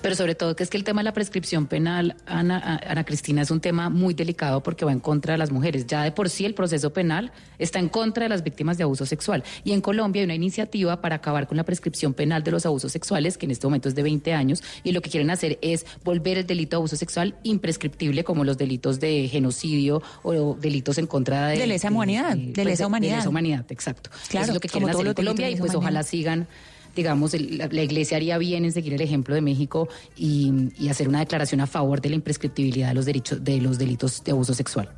Pero 0.02 0.14
sobre 0.14 0.34
todo 0.34 0.56
que 0.56 0.62
es 0.62 0.70
que 0.70 0.76
el 0.76 0.84
tema 0.84 1.00
de 1.00 1.04
la 1.04 1.12
prescripción 1.12 1.66
penal, 1.66 2.16
Ana, 2.26 2.80
Ana, 2.86 3.04
Cristina, 3.04 3.42
es 3.42 3.50
un 3.50 3.60
tema 3.60 3.90
muy 3.90 4.14
delicado 4.14 4.62
porque 4.62 4.84
va 4.84 4.92
en 4.92 5.00
contra 5.00 5.32
de 5.32 5.38
las 5.38 5.50
mujeres. 5.50 5.86
Ya 5.86 6.02
de 6.02 6.12
por 6.12 6.30
sí 6.30 6.44
el 6.44 6.54
proceso 6.54 6.92
penal 6.92 7.32
está 7.58 7.78
en 7.78 7.88
contra 7.88 8.24
de 8.24 8.28
las 8.28 8.42
víctimas 8.42 8.78
de 8.78 8.84
abuso 8.84 9.06
sexual. 9.06 9.44
Y 9.64 9.72
en 9.72 9.80
Colombia 9.80 10.20
hay 10.20 10.24
una 10.24 10.34
iniciativa 10.34 11.00
para 11.00 11.16
acabar 11.16 11.46
con 11.46 11.56
la 11.56 11.64
prescripción 11.64 12.14
penal 12.14 12.42
de 12.42 12.50
los 12.50 12.66
abusos 12.66 12.92
sexuales, 12.92 13.38
que 13.38 13.46
en 13.46 13.52
este 13.52 13.66
momento 13.66 13.88
es 13.88 13.94
de 13.94 14.02
20 14.02 14.32
años, 14.32 14.62
y 14.82 14.92
lo 14.92 15.00
que 15.00 15.10
quieren 15.10 15.30
hacer 15.30 15.58
es 15.62 15.86
volver 16.04 16.38
el 16.38 16.46
delito 16.46 16.76
de 16.76 16.78
abuso 16.78 16.96
sexual 16.96 17.36
imprescriptible 17.42 18.24
como 18.24 18.44
los 18.44 18.58
delitos 18.58 19.00
de 19.00 19.28
genocidio 19.28 20.02
o 20.22 20.54
delitos 20.54 20.98
en 20.98 21.06
contra 21.06 21.48
de... 21.48 21.58
De 21.58 21.66
lesa 21.66 21.88
humanidad, 21.88 22.36
de, 22.36 22.52
de 22.52 22.64
lesa 22.64 22.86
humanidad. 22.86 23.12
De 23.12 23.16
lesa 23.18 23.28
humanidad, 23.28 23.64
exacto. 23.70 24.10
Claro, 24.28 24.44
Eso 24.44 24.52
es 24.52 24.54
lo 24.54 24.60
que 24.60 24.68
quieren 24.68 24.90
hacer 24.90 25.06
en 25.06 25.14
Colombia 25.14 25.50
y 25.50 25.56
pues 25.56 25.74
ojalá 25.74 26.02
sigan 26.02 26.46
digamos, 26.94 27.34
la, 27.34 27.68
la, 27.70 27.82
Iglesia 27.82 28.16
haría 28.16 28.38
bien 28.38 28.64
en 28.64 28.72
seguir 28.72 28.94
el 28.94 29.00
ejemplo 29.00 29.34
de 29.34 29.40
México 29.40 29.88
y, 30.16 30.70
y, 30.78 30.88
hacer 30.88 31.08
una 31.08 31.20
declaración 31.20 31.60
a 31.60 31.66
favor 31.66 32.00
de 32.00 32.10
la 32.10 32.14
imprescriptibilidad 32.14 32.88
de 32.88 32.94
los, 32.94 33.06
derechos, 33.06 33.42
de 33.42 33.60
los 33.60 33.78
delitos 33.78 34.22
de 34.24 34.32
abuso 34.32 34.54
sexual. 34.54 34.90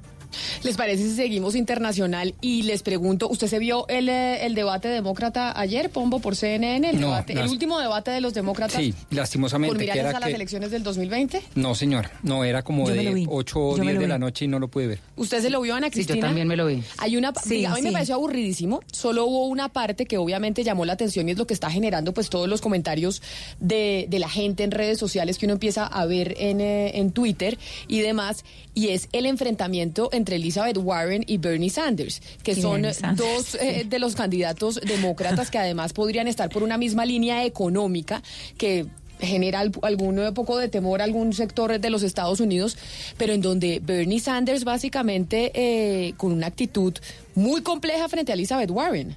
¿Les 0.62 0.76
parece 0.76 1.02
si 1.04 1.14
seguimos 1.14 1.54
internacional? 1.54 2.34
Y 2.40 2.62
les 2.62 2.82
pregunto, 2.82 3.28
¿usted 3.28 3.46
se 3.46 3.58
vio 3.58 3.86
el, 3.88 4.08
el 4.08 4.54
debate 4.54 4.88
demócrata 4.88 5.58
ayer, 5.58 5.90
Pombo, 5.90 6.18
por 6.20 6.36
CNN? 6.36 6.88
El, 6.88 7.00
no, 7.00 7.08
debate, 7.08 7.34
no. 7.34 7.42
el 7.42 7.48
último 7.48 7.78
debate 7.78 8.10
de 8.10 8.20
los 8.20 8.34
demócratas. 8.34 8.80
Sí, 8.80 8.94
lastimosamente. 9.10 9.74
¿Por 9.74 9.80
mirar 9.80 9.98
a 10.14 10.20
las 10.20 10.28
que... 10.28 10.34
elecciones 10.34 10.70
del 10.70 10.82
2020? 10.82 11.42
No, 11.54 11.74
señor. 11.74 12.10
No, 12.22 12.44
era 12.44 12.62
como 12.62 12.88
Yo 12.88 12.94
de 12.94 13.14
vi. 13.14 13.26
8 13.28 13.58
o 13.60 13.76
Yo 13.76 13.84
me 13.84 13.90
10 13.90 13.94
lo 13.96 14.00
de 14.02 14.08
la 14.08 14.18
noche 14.18 14.44
y 14.44 14.48
no 14.48 14.58
lo 14.58 14.68
pude 14.68 14.86
ver. 14.86 15.00
¿Usted 15.16 15.40
se 15.42 15.50
lo 15.50 15.60
vio, 15.60 15.74
Ana 15.74 15.86
Sí, 15.88 15.92
Cristina? 15.92 16.16
yo 16.16 16.26
también 16.26 16.48
me 16.48 16.56
lo 16.56 16.66
vi. 16.66 16.82
Hay 16.98 17.16
una, 17.16 17.32
Sí, 17.42 17.56
diga, 17.56 17.72
a 17.72 17.74
mí 17.74 17.82
me 17.82 17.88
sí. 17.88 17.92
pareció 17.92 18.14
aburridísimo. 18.16 18.80
Solo 18.92 19.24
hubo 19.26 19.46
una 19.46 19.68
parte 19.68 20.06
que 20.06 20.18
obviamente 20.18 20.64
llamó 20.64 20.84
la 20.84 20.94
atención 20.94 21.28
y 21.28 21.32
es 21.32 21.38
lo 21.38 21.46
que 21.46 21.54
está 21.54 21.70
generando 21.70 22.12
pues 22.12 22.28
todos 22.30 22.48
los 22.48 22.60
comentarios 22.60 23.22
de, 23.60 24.06
de 24.08 24.18
la 24.18 24.28
gente 24.28 24.64
en 24.64 24.70
redes 24.70 24.98
sociales 24.98 25.38
que 25.38 25.46
uno 25.46 25.52
empieza 25.54 25.86
a 25.86 26.04
ver 26.06 26.34
en, 26.38 26.60
eh, 26.60 26.98
en 26.98 27.12
Twitter 27.12 27.58
y 27.88 28.00
demás. 28.00 28.44
Y 28.74 28.88
es 28.88 29.08
el 29.12 29.26
enfrentamiento 29.26 30.10
entre 30.12 30.25
Elizabeth 30.34 30.76
Warren 30.76 31.22
y 31.28 31.38
Bernie 31.38 31.70
Sanders, 31.70 32.20
que 32.42 32.56
son 32.56 32.82
Sanders, 32.92 33.16
dos 33.16 33.54
eh, 33.54 33.82
sí. 33.82 33.88
de 33.88 33.98
los 34.00 34.16
candidatos 34.16 34.80
demócratas 34.84 35.48
que 35.52 35.58
además 35.58 35.92
podrían 35.92 36.26
estar 36.26 36.48
por 36.50 36.64
una 36.64 36.76
misma 36.78 37.04
línea 37.06 37.44
económica 37.44 38.20
que 38.58 38.86
genera 39.20 39.60
al- 39.60 39.72
algún 39.82 40.18
eh, 40.18 40.32
poco 40.32 40.58
de 40.58 40.68
temor 40.68 41.00
a 41.00 41.04
algún 41.04 41.32
sector 41.32 41.78
de 41.80 41.90
los 41.90 42.02
Estados 42.02 42.40
Unidos, 42.40 42.76
pero 43.16 43.32
en 43.32 43.40
donde 43.40 43.80
Bernie 43.82 44.20
Sanders 44.20 44.64
básicamente 44.64 45.52
eh, 45.54 46.12
con 46.16 46.32
una 46.32 46.48
actitud 46.48 46.92
muy 47.34 47.62
compleja 47.62 48.08
frente 48.08 48.32
a 48.32 48.34
Elizabeth 48.34 48.70
Warren. 48.70 49.16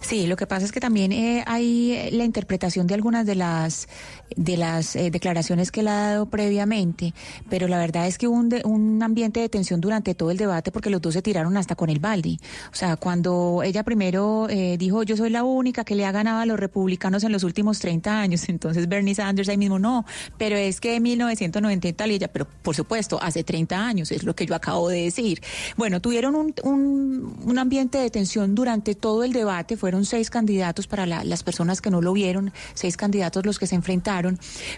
Sí, 0.00 0.26
lo 0.26 0.36
que 0.36 0.46
pasa 0.46 0.64
es 0.64 0.72
que 0.72 0.80
también 0.80 1.10
eh, 1.12 1.42
hay 1.46 2.10
la 2.12 2.24
interpretación 2.24 2.86
de 2.86 2.94
algunas 2.94 3.26
de 3.26 3.34
las 3.34 3.88
de 4.36 4.56
las 4.56 4.96
eh, 4.96 5.10
declaraciones 5.10 5.70
que 5.70 5.80
él 5.80 5.88
ha 5.88 6.10
dado 6.10 6.26
previamente, 6.26 7.14
pero 7.48 7.68
la 7.68 7.78
verdad 7.78 8.06
es 8.06 8.18
que 8.18 8.26
hubo 8.28 8.36
un, 8.36 8.48
de- 8.48 8.62
un 8.64 9.02
ambiente 9.02 9.40
de 9.40 9.48
tensión 9.48 9.80
durante 9.80 10.14
todo 10.14 10.30
el 10.30 10.36
debate 10.36 10.72
porque 10.72 10.90
los 10.90 11.00
dos 11.00 11.14
se 11.14 11.22
tiraron 11.22 11.56
hasta 11.56 11.76
con 11.76 11.90
el 11.90 12.00
balde. 12.00 12.38
O 12.72 12.74
sea, 12.74 12.96
cuando 12.96 13.62
ella 13.64 13.82
primero 13.84 14.48
eh, 14.50 14.76
dijo 14.78 15.02
yo 15.04 15.16
soy 15.16 15.30
la 15.30 15.44
única 15.44 15.84
que 15.84 15.94
le 15.94 16.04
ha 16.06 16.12
ganado 16.12 16.40
a 16.40 16.46
los 16.46 16.58
republicanos 16.58 17.22
en 17.24 17.32
los 17.32 17.44
últimos 17.44 17.78
30 17.78 18.18
años, 18.18 18.48
entonces 18.48 18.88
Bernie 18.88 19.14
Sanders 19.14 19.48
ahí 19.48 19.56
mismo 19.58 19.78
no, 19.78 20.04
pero 20.38 20.56
es 20.56 20.80
que 20.80 20.96
en 20.96 21.02
1990 21.02 21.88
y 21.88 21.92
tal 21.92 22.10
y 22.10 22.14
ella, 22.14 22.28
pero 22.28 22.46
por 22.62 22.74
supuesto, 22.74 23.18
hace 23.22 23.44
30 23.44 23.86
años, 23.86 24.10
es 24.12 24.22
lo 24.24 24.34
que 24.34 24.46
yo 24.46 24.54
acabo 24.54 24.88
de 24.88 25.02
decir. 25.02 25.40
Bueno, 25.76 26.00
tuvieron 26.00 26.34
un, 26.34 26.54
un, 26.64 27.36
un 27.44 27.58
ambiente 27.58 27.98
de 27.98 28.10
tensión 28.10 28.54
durante 28.54 28.94
todo 28.94 29.22
el 29.24 29.32
debate, 29.32 29.76
fueron 29.76 30.04
seis 30.04 30.30
candidatos 30.30 30.86
para 30.86 31.06
la- 31.06 31.22
las 31.24 31.42
personas 31.42 31.80
que 31.80 31.90
no 31.90 32.00
lo 32.00 32.12
vieron, 32.12 32.52
seis 32.74 32.96
candidatos 32.96 33.44
los 33.46 33.58
que 33.58 33.66
se 33.66 33.74
enfrentaron, 33.74 34.15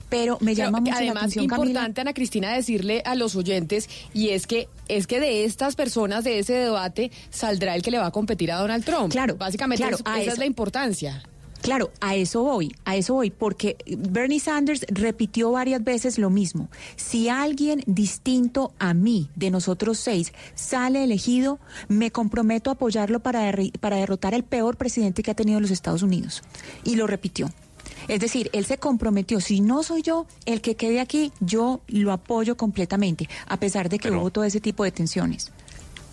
pero 0.09 0.39
me 0.41 0.55
Pero 0.55 0.67
llama 0.67 0.81
mucho 0.81 0.93
la 0.93 0.97
además 0.99 1.17
atención, 1.23 1.47
Camila. 1.47 1.67
importante 1.71 2.01
Ana 2.01 2.13
Cristina 2.15 2.53
decirle 2.53 3.03
a 3.05 3.15
los 3.15 3.37
oyentes 3.37 3.89
y 4.15 4.31
es 4.31 4.47
que 4.47 4.69
es 4.89 5.07
que 5.07 5.21
de 5.21 5.45
estas 5.45 5.77
personas 5.77 6.25
de 6.25 6.39
ese 6.39 6.55
debate 6.55 7.11
saldrá 7.31 7.75
el 7.75 7.83
que 7.83 7.91
le 7.91 7.99
va 7.99 8.07
a 8.07 8.11
competir 8.11 8.51
a 8.53 8.57
Donald 8.59 8.85
Trump. 8.85 9.11
Claro, 9.13 9.37
básicamente 9.37 9.83
claro, 9.83 9.97
es- 9.97 10.01
esa 10.03 10.21
eso. 10.23 10.33
es 10.33 10.39
la 10.39 10.47
importancia. 10.47 11.23
Claro, 11.61 11.91
a 12.01 12.15
eso 12.15 12.45
voy, 12.45 12.73
a 12.85 12.95
eso 12.95 13.15
voy, 13.15 13.31
porque 13.31 13.77
Bernie 13.85 14.39
Sanders 14.39 14.87
repitió 14.89 15.51
varias 15.51 15.83
veces 15.83 16.17
lo 16.17 16.31
mismo. 16.31 16.69
Si 16.95 17.29
alguien 17.29 17.83
distinto 17.87 18.73
a 18.79 18.95
mí, 18.95 19.29
de 19.35 19.51
nosotros 19.51 19.99
seis, 19.99 20.33
sale 20.55 21.03
elegido, 21.03 21.59
me 21.89 22.13
comprometo 22.13 22.71
a 22.71 22.75
apoyarlo 22.75 23.19
para, 23.19 23.51
derri- 23.51 23.77
para 23.81 23.97
derrotar 23.97 24.37
al 24.37 24.45
peor 24.45 24.77
presidente 24.77 25.25
que 25.25 25.33
ha 25.33 25.35
tenido 25.35 25.59
los 25.59 25.73
Estados 25.73 26.03
Unidos. 26.05 26.43
Y 26.85 26.95
lo 26.95 27.09
repitió. 27.09 27.51
Es 28.09 28.21
decir, 28.21 28.51
él 28.53 28.65
se 28.65 28.79
comprometió, 28.79 29.41
si 29.41 29.61
no 29.61 29.83
soy 29.83 30.03
yo 30.03 30.27
el 30.47 30.61
que 30.61 30.75
quede 30.75 31.01
aquí, 31.01 31.31
yo 31.41 31.81
lo 31.89 32.13
apoyo 32.13 32.57
completamente, 32.57 33.29
a 33.47 33.59
pesar 33.59 33.89
de 33.89 33.99
que 33.99 34.09
Pero- 34.09 34.21
hubo 34.21 34.31
todo 34.31 34.45
ese 34.45 34.61
tipo 34.61 34.85
de 34.85 34.91
tensiones. 34.91 35.53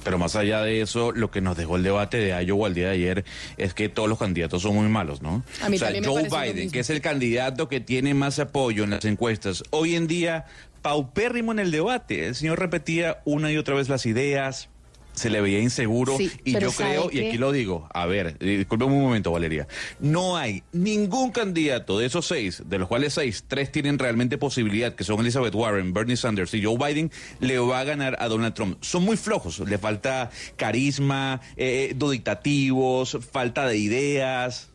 Pero 0.04 0.20
más 0.20 0.36
allá 0.36 0.62
de 0.62 0.82
eso, 0.82 1.12
lo 1.12 1.32
que 1.32 1.42
nos 1.42 1.58
dejó 1.58 1.78
el 1.78 1.84
debate 1.84 2.18
de 2.18 2.46
Iowa 2.46 2.68
el 2.68 2.76
día 2.76 2.90
de 2.90 2.94
ayer 2.94 3.26
es 3.58 3.74
que 3.74 3.90
todos 3.90 4.08
los 4.08 4.20
candidatos 4.20 4.62
son 4.62 4.76
muy 4.76 4.88
malos, 4.88 5.24
¿no? 5.24 5.44
A 5.64 5.70
mí 5.70 5.78
o 5.78 5.80
sea, 5.80 5.92
Joe 6.04 6.28
Biden, 6.30 6.70
que 6.70 6.82
es 6.82 6.92
el 6.92 7.02
candidato 7.02 7.68
que 7.70 7.80
tiene 7.80 8.14
más 8.14 8.38
apoyo 8.38 8.84
en 8.84 8.92
las 8.92 9.04
encuestas, 9.06 9.64
hoy 9.72 9.96
en 9.96 10.06
día 10.06 10.46
paupérrimo 10.84 11.52
en 11.52 11.58
el 11.58 11.72
debate. 11.72 12.28
El 12.28 12.36
señor 12.36 12.60
repetía 12.60 13.20
una 13.26 13.52
y 13.52 13.58
otra 13.58 13.74
vez 13.74 13.90
las 13.90 14.06
ideas. 14.06 14.70
Se 15.16 15.30
le 15.30 15.42
veía 15.42 15.60
inseguro 15.60 16.18
Sí, 16.18 16.32
y 16.44 16.54
yo 16.54 16.60
creo, 16.60 16.72
¿sabe 16.72 17.10
y 17.12 17.28
aquí 17.28 17.38
lo 17.38 17.52
digo, 17.52 17.88
a 17.94 18.06
ver, 18.06 18.38
eh, 18.40 18.58
discúlpeme 18.58 18.94
un 18.94 19.02
momento, 19.02 19.32
Valeria. 19.32 19.68
No 20.00 20.38
hay 20.38 20.64
ningún 20.72 21.32
candidato 21.32 21.98
de 22.00 22.06
esos 22.06 22.26
seis, 22.26 22.64
de 22.66 22.80
los 22.80 22.88
cuales 22.88 23.14
seis, 23.14 23.46
tres 23.48 23.72
tienen 23.72 24.00
realmente 24.00 24.38
posibilidad, 24.38 24.96
que 24.96 25.04
son 25.04 25.20
Elizabeth 25.22 25.56
Warren, 25.56 25.94
Bernie 25.94 26.18
Sanders 26.18 26.54
y 26.54 26.64
Joe 26.64 26.78
Biden, 26.78 27.12
le 27.40 27.58
va 27.60 27.80
a 27.80 27.84
ganar 27.84 28.18
a 28.20 28.28
Donald 28.28 28.54
Trump. 28.54 28.78
Son 28.82 29.04
muy 29.04 29.18
flojos, 29.18 29.60
le 29.60 29.78
falta 29.78 30.30
carisma, 30.56 31.42
eh, 31.58 31.96
dictativos, 32.12 33.18
falta 33.32 33.68
de 33.68 33.78
ideas. 33.78 34.70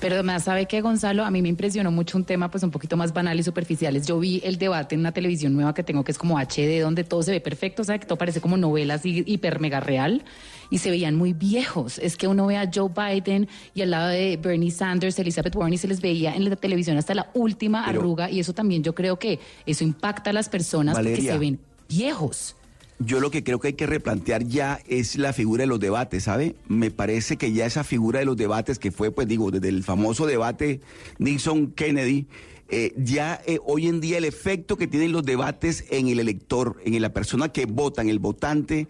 Pero 0.00 0.14
además, 0.14 0.44
¿sabe 0.44 0.64
qué, 0.66 0.80
Gonzalo? 0.80 1.24
A 1.26 1.30
mí 1.30 1.42
me 1.42 1.50
impresionó 1.50 1.90
mucho 1.90 2.16
un 2.16 2.24
tema 2.24 2.50
pues 2.50 2.62
un 2.62 2.70
poquito 2.70 2.96
más 2.96 3.12
banal 3.12 3.38
y 3.38 3.42
superficiales. 3.42 4.06
Yo 4.06 4.18
vi 4.18 4.40
el 4.44 4.56
debate 4.56 4.94
en 4.94 5.00
una 5.00 5.12
televisión 5.12 5.52
nueva 5.52 5.74
que 5.74 5.82
tengo 5.82 6.04
que 6.04 6.12
es 6.12 6.16
como 6.18 6.38
HD, 6.38 6.80
donde 6.80 7.04
todo 7.04 7.22
se 7.22 7.32
ve 7.32 7.40
perfecto, 7.40 7.84
¿sabe? 7.84 7.98
Que 8.00 8.06
todo 8.06 8.16
parece 8.16 8.40
como 8.40 8.56
novela 8.56 8.94
así 8.94 9.22
hiper 9.26 9.60
mega 9.60 9.78
real 9.80 10.24
y 10.70 10.78
se 10.78 10.90
veían 10.90 11.16
muy 11.16 11.34
viejos. 11.34 11.98
Es 11.98 12.16
que 12.16 12.28
uno 12.28 12.46
ve 12.46 12.56
a 12.56 12.70
Joe 12.72 12.88
Biden 12.88 13.46
y 13.74 13.82
al 13.82 13.90
lado 13.90 14.08
de 14.08 14.38
Bernie 14.38 14.70
Sanders, 14.70 15.18
Elizabeth 15.18 15.54
Warren 15.54 15.74
y 15.74 15.78
se 15.78 15.88
les 15.88 16.00
veía 16.00 16.34
en 16.34 16.48
la 16.48 16.56
televisión 16.56 16.96
hasta 16.96 17.14
la 17.14 17.30
última 17.34 17.84
Pero- 17.84 18.00
arruga 18.00 18.30
y 18.30 18.40
eso 18.40 18.54
también 18.54 18.82
yo 18.82 18.94
creo 18.94 19.18
que 19.18 19.38
eso 19.66 19.84
impacta 19.84 20.30
a 20.30 20.32
las 20.32 20.48
personas 20.48 20.96
porque 20.96 21.20
se 21.20 21.38
ven 21.38 21.60
viejos. 21.88 22.56
Yo 23.02 23.18
lo 23.18 23.30
que 23.30 23.42
creo 23.42 23.58
que 23.58 23.68
hay 23.68 23.74
que 23.74 23.86
replantear 23.86 24.44
ya 24.44 24.78
es 24.86 25.16
la 25.16 25.32
figura 25.32 25.62
de 25.62 25.66
los 25.66 25.80
debates, 25.80 26.24
¿sabe? 26.24 26.54
Me 26.68 26.90
parece 26.90 27.38
que 27.38 27.50
ya 27.50 27.64
esa 27.64 27.82
figura 27.82 28.18
de 28.18 28.26
los 28.26 28.36
debates 28.36 28.78
que 28.78 28.92
fue, 28.92 29.10
pues 29.10 29.26
digo, 29.26 29.50
desde 29.50 29.70
el 29.70 29.82
famoso 29.82 30.26
debate 30.26 30.82
Nixon-Kennedy, 31.18 32.26
eh, 32.70 32.92
ya 32.96 33.40
eh, 33.46 33.58
hoy 33.64 33.88
en 33.88 34.00
día 34.00 34.18
el 34.18 34.24
efecto 34.24 34.76
que 34.76 34.86
tienen 34.86 35.12
los 35.12 35.24
debates 35.24 35.84
en 35.90 36.08
el 36.08 36.20
elector, 36.20 36.76
en 36.84 37.00
la 37.00 37.12
persona 37.12 37.50
que 37.50 37.66
vota, 37.66 38.02
en 38.02 38.08
el 38.08 38.18
votante, 38.18 38.88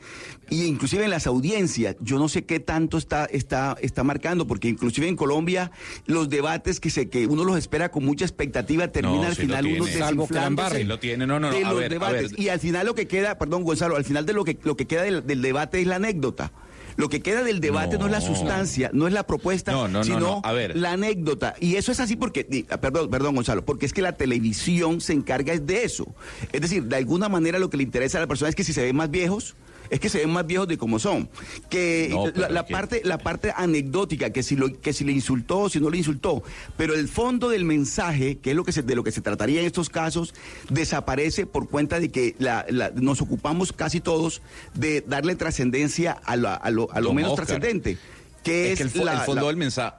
y 0.50 0.64
inclusive 0.64 1.04
en 1.04 1.10
las 1.10 1.26
audiencias, 1.26 1.96
yo 2.00 2.18
no 2.18 2.28
sé 2.28 2.44
qué 2.44 2.60
tanto 2.60 2.99
está, 2.99 3.25
está, 3.26 3.76
está 3.80 4.04
marcando, 4.04 4.46
porque 4.46 4.68
inclusive 4.68 5.08
en 5.08 5.16
Colombia 5.16 5.70
los 6.06 6.28
debates 6.28 6.80
que, 6.80 6.90
se, 6.90 7.08
que 7.08 7.26
uno 7.26 7.44
los 7.44 7.56
espera 7.56 7.90
con 7.90 8.04
mucha 8.04 8.25
expectativa 8.25 8.88
termina 8.88 9.22
No, 9.22 9.26
al 9.28 9.37
final 9.37 9.66
uno 9.66 9.84
desinflándose 9.84 10.38
embarre. 10.44 10.78
Sí 10.78 10.84
lo 10.84 10.99
tiene. 10.99 11.26
No, 11.26 11.38
no, 11.40 11.50
no, 11.50 11.56
de 11.56 11.64
a 11.64 11.70
los 11.70 11.78
ver, 11.78 11.87
a 11.87 11.94
debates. 11.94 12.30
ver. 12.32 12.40
Y 12.40 12.49
al 12.49 12.60
final 12.60 12.87
lo 12.87 12.94
que 12.94 13.06
queda, 13.06 13.38
perdón 13.38 13.64
Gonzalo, 13.64 13.96
al 13.96 14.04
final 14.04 14.26
de 14.26 14.32
lo 14.32 14.44
que, 14.44 14.58
lo 14.62 14.76
que 14.76 14.87
queda 14.87 15.02
del, 15.02 15.26
del 15.26 15.42
debate 15.42 15.80
es 15.80 15.87
la 15.87 15.96
anécdota. 15.96 16.52
Lo 17.00 17.09
que 17.09 17.23
queda 17.23 17.42
del 17.42 17.61
debate 17.61 17.97
no, 17.99 18.07
es 18.07 18.12
la 18.12 18.21
sustancia, 18.21 18.90
no 18.92 19.07
es 19.07 19.14
la 19.14 19.26
propuesta, 19.26 19.73
No, 19.73 19.88
no, 19.88 20.00
no, 20.00 20.04
sino 20.04 20.21
no. 20.21 20.40
A 20.45 20.52
ver. 20.52 20.76
la 20.76 20.92
anécdota. 20.92 21.54
Y 21.59 21.76
eso 21.76 21.92
es 21.92 21.99
así 21.99 22.14
porque, 22.14 22.66
ah, 22.69 22.78
perdón, 22.78 23.09
perdón, 23.11 23.35
Gonzalo, 23.35 23.64
porque 23.64 23.87
es 23.87 23.95
que 23.95 24.02
la 24.02 24.12
televisión 24.12 25.00
se 25.00 25.14
encarga 25.14 25.57
de 25.57 25.85
eso. 25.85 26.14
Es 26.52 26.61
decir, 26.61 26.85
de 26.85 26.97
alguna 26.97 27.30
manera 27.30 27.59
lo 27.59 27.71
que 27.71 27.78
le 27.78 27.85
interesa 27.85 28.19
a 28.19 28.21
la 28.21 28.26
persona 28.26 28.50
es 28.50 28.54
que 28.54 28.64
si 28.64 28.75
se 28.75 28.83
ven 28.83 28.95
más 28.95 29.11
viejos, 29.11 29.57
es 29.90 30.00
que 30.00 30.09
se 30.09 30.18
ven 30.18 30.30
más 30.30 30.47
viejos 30.47 30.68
de 30.68 30.78
como 30.78 30.99
son. 30.99 31.28
Que 31.68 32.09
No, 32.11 32.26
la, 32.49 32.64
que- 32.64 32.73
parte, 32.73 33.02
la 33.04 33.18
parte 33.18 33.52
anecdótica, 33.54 34.30
que 34.30 34.42
si 34.42 34.56
lo, 34.56 34.80
que 34.80 34.92
si 34.92 35.04
le 35.04 35.12
insultó, 35.12 35.68
si 35.68 35.80
no 35.80 35.90
le 35.90 35.99
insultó, 35.99 36.42
pero 36.76 36.94
el 36.94 37.09
fondo 37.09 37.49
del 37.49 37.64
mensaje, 37.64 38.38
que 38.38 38.50
es 38.50 38.56
lo 38.56 38.64
que 38.64 38.73
se, 38.73 38.82
de 38.82 38.94
lo 38.94 39.02
que 39.04 39.12
se 39.12 39.20
trataría 39.20 39.61
en 39.61 39.66
estos 39.66 39.90
casos, 39.90 40.35
desaparece 40.68 41.47
por 41.47 41.68
cuenta 41.68 42.00
de 42.00 42.11
que 42.11 42.35
la- 42.38 42.64
la- 42.68 42.90
nos 42.94 43.20
ocupamos 43.20 43.73
casi 43.73 44.00
todos 44.00 44.42
de 44.75 45.02
darle 45.06 45.35
trascendencia 45.35 46.16
a, 46.25 46.32
a 46.32 46.37
lo, 46.70 46.90
a 46.92 47.00
lo 47.00 47.12
menos 47.12 47.30
trascendente. 47.37 47.99
Que 48.42 48.73
es, 48.73 48.73
es 48.73 48.78
que 48.78 48.82
el, 48.85 48.90
fo- 48.90 49.12
el 49.12 49.26
fondo 49.26 49.47
del 49.49 49.56
mensaje. 49.56 49.97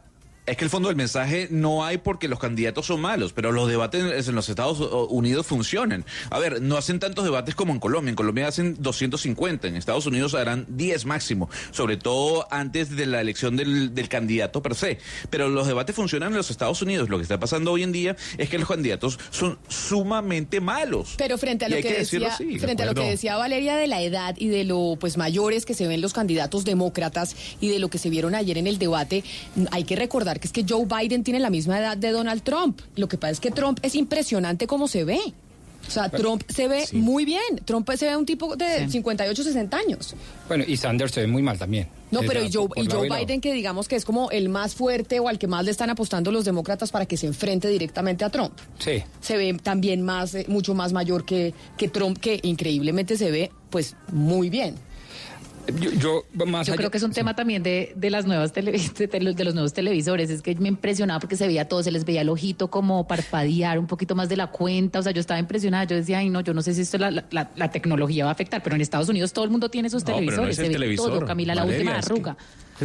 Es 0.47 0.57
que 0.57 0.63
el 0.63 0.71
fondo 0.71 0.87
del 0.87 0.97
mensaje 0.97 1.47
no 1.51 1.85
hay 1.85 1.99
porque 1.99 2.27
los 2.27 2.39
candidatos 2.39 2.87
son 2.87 2.99
malos, 2.99 3.31
pero 3.31 3.51
los 3.51 3.69
debates 3.69 4.27
en 4.27 4.33
los 4.33 4.49
Estados 4.49 4.79
Unidos 5.09 5.45
funcionan. 5.45 6.03
A 6.31 6.39
ver, 6.39 6.63
no 6.63 6.77
hacen 6.77 6.99
tantos 6.99 7.23
debates 7.23 7.53
como 7.53 7.73
en 7.73 7.79
Colombia. 7.79 8.09
En 8.09 8.15
Colombia 8.15 8.47
hacen 8.47 8.75
250, 8.79 9.67
en 9.67 9.75
Estados 9.75 10.07
Unidos 10.07 10.33
harán 10.33 10.65
10 10.67 11.05
máximo, 11.05 11.47
sobre 11.69 11.97
todo 11.97 12.47
antes 12.49 12.95
de 12.95 13.05
la 13.05 13.21
elección 13.21 13.55
del, 13.55 13.93
del 13.93 14.09
candidato 14.09 14.63
per 14.63 14.73
se. 14.73 14.97
Pero 15.29 15.47
los 15.47 15.67
debates 15.67 15.95
funcionan 15.95 16.31
en 16.31 16.37
los 16.37 16.49
Estados 16.49 16.81
Unidos. 16.81 17.07
Lo 17.09 17.17
que 17.17 17.23
está 17.23 17.39
pasando 17.39 17.71
hoy 17.71 17.83
en 17.83 17.91
día 17.91 18.15
es 18.39 18.49
que 18.49 18.57
los 18.57 18.67
candidatos 18.67 19.19
son 19.29 19.59
sumamente 19.67 20.59
malos. 20.59 21.13
Pero 21.17 21.37
frente 21.37 21.65
a 21.65 21.69
lo 21.69 21.75
que, 21.75 21.83
que 21.83 21.93
decía, 21.99 22.31
frente 22.59 22.81
a 22.81 22.87
lo 22.87 22.95
que 22.95 23.09
decía 23.09 23.35
Valeria 23.37 23.75
de 23.75 23.85
la 23.85 24.01
edad 24.01 24.35
y 24.39 24.47
de 24.47 24.63
lo 24.63 24.97
pues 24.99 25.17
mayores 25.17 25.65
que 25.65 25.75
se 25.75 25.87
ven 25.87 26.01
los 26.01 26.13
candidatos 26.13 26.65
demócratas 26.65 27.35
y 27.59 27.69
de 27.69 27.77
lo 27.77 27.89
que 27.89 27.99
se 27.99 28.09
vieron 28.09 28.33
ayer 28.33 28.57
en 28.57 28.65
el 28.65 28.79
debate, 28.79 29.23
hay 29.69 29.83
que 29.83 29.95
recordar 29.95 30.30
que 30.39 30.47
es 30.47 30.53
que 30.53 30.65
Joe 30.67 30.85
Biden 30.85 31.23
tiene 31.23 31.39
la 31.39 31.49
misma 31.49 31.79
edad 31.79 31.97
de 31.97 32.11
Donald 32.11 32.43
Trump. 32.43 32.81
Lo 32.95 33.07
que 33.07 33.17
pasa 33.17 33.31
es 33.31 33.39
que 33.39 33.51
Trump 33.51 33.79
es 33.81 33.95
impresionante 33.95 34.67
cómo 34.67 34.87
se 34.87 35.03
ve. 35.03 35.19
O 35.87 35.91
sea, 35.91 36.09
Trump 36.09 36.43
se 36.47 36.67
ve 36.67 36.85
muy 36.93 37.25
bien. 37.25 37.41
Trump 37.65 37.89
se 37.95 38.05
ve 38.05 38.15
un 38.15 38.25
tipo 38.25 38.55
de 38.55 38.87
58, 38.89 39.43
60 39.43 39.77
años. 39.77 40.15
Bueno, 40.47 40.63
y 40.67 40.77
Sanders 40.77 41.11
se 41.11 41.21
ve 41.21 41.27
muy 41.27 41.41
mal 41.41 41.57
también. 41.57 41.87
No, 42.11 42.21
pero 42.21 42.43
y 42.43 42.51
Joe, 42.51 42.67
y. 42.75 42.87
Biden, 42.87 43.41
que 43.41 43.53
digamos 43.53 43.87
que 43.87 43.95
es 43.95 44.05
como 44.05 44.29
el 44.31 44.49
más 44.49 44.75
fuerte 44.75 45.19
o 45.19 45.27
al 45.27 45.39
que 45.39 45.47
más 45.47 45.65
le 45.65 45.71
están 45.71 45.89
apostando 45.89 46.31
los 46.31 46.45
demócratas 46.45 46.91
para 46.91 47.05
que 47.05 47.17
se 47.17 47.27
enfrente 47.27 47.67
directamente 47.69 48.23
a 48.25 48.29
Trump. 48.29 48.53
Sí. 48.79 49.03
Se 49.21 49.37
ve 49.37 49.57
también 49.61 50.01
más, 50.01 50.35
eh, 50.35 50.45
mucho 50.47 50.73
más 50.73 50.93
mayor 50.93 51.25
que, 51.25 51.53
que 51.77 51.87
Trump, 51.87 52.17
que 52.19 52.39
increíblemente 52.43 53.17
se 53.17 53.31
ve, 53.31 53.51
pues, 53.69 53.95
muy 54.11 54.49
bien. 54.49 54.75
Yo, 55.79 55.91
yo, 55.91 56.45
más 56.45 56.67
Yo 56.67 56.73
allá- 56.73 56.77
creo 56.77 56.91
que 56.91 56.97
es 56.97 57.03
un 57.03 57.11
tema 57.11 57.35
también 57.35 57.63
de, 57.63 57.93
de 57.95 58.09
las 58.09 58.25
nuevas 58.25 58.53
tele- 58.53 58.71
de, 58.71 59.19
los, 59.19 59.35
de 59.35 59.43
los 59.43 59.53
nuevos 59.53 59.73
televisores. 59.73 60.29
Es 60.29 60.41
que 60.41 60.55
me 60.55 60.67
impresionaba 60.69 61.19
porque 61.19 61.35
se 61.35 61.47
veía 61.47 61.67
todo, 61.67 61.83
se 61.83 61.91
les 61.91 62.03
veía 62.05 62.21
el 62.21 62.29
ojito 62.29 62.69
como 62.69 63.07
parpadear 63.07 63.79
un 63.79 63.87
poquito 63.87 64.15
más 64.15 64.29
de 64.29 64.37
la 64.37 64.47
cuenta. 64.47 64.99
O 64.99 65.03
sea, 65.03 65.11
yo 65.11 65.19
estaba 65.21 65.39
impresionada. 65.39 65.83
Yo 65.85 65.95
decía, 65.95 66.19
ay, 66.19 66.29
no, 66.29 66.41
yo 66.41 66.53
no 66.53 66.61
sé 66.61 66.73
si 66.73 66.81
esto 66.81 66.97
la, 66.97 67.11
la- 67.11 67.51
la 67.55 67.71
tecnología 67.71 68.25
va 68.25 68.31
a 68.31 68.33
afectar, 68.33 68.61
pero 68.63 68.75
en 68.75 68.81
Estados 68.81 69.09
Unidos 69.09 69.33
todo 69.33 69.45
el 69.45 69.51
mundo 69.51 69.69
tiene 69.69 69.89
sus 69.89 70.03
No, 70.03 70.07
pero 70.07 70.15
no 70.19 70.19
televisores. 70.21 70.59
es 70.59 70.65
el 70.65 70.73
se 70.73 70.87
ve 70.87 70.95
todo, 70.95 71.25
Camila, 71.25 71.55
la 71.55 71.65
última 71.65 71.97
es 71.99 72.07
que- 72.07 72.21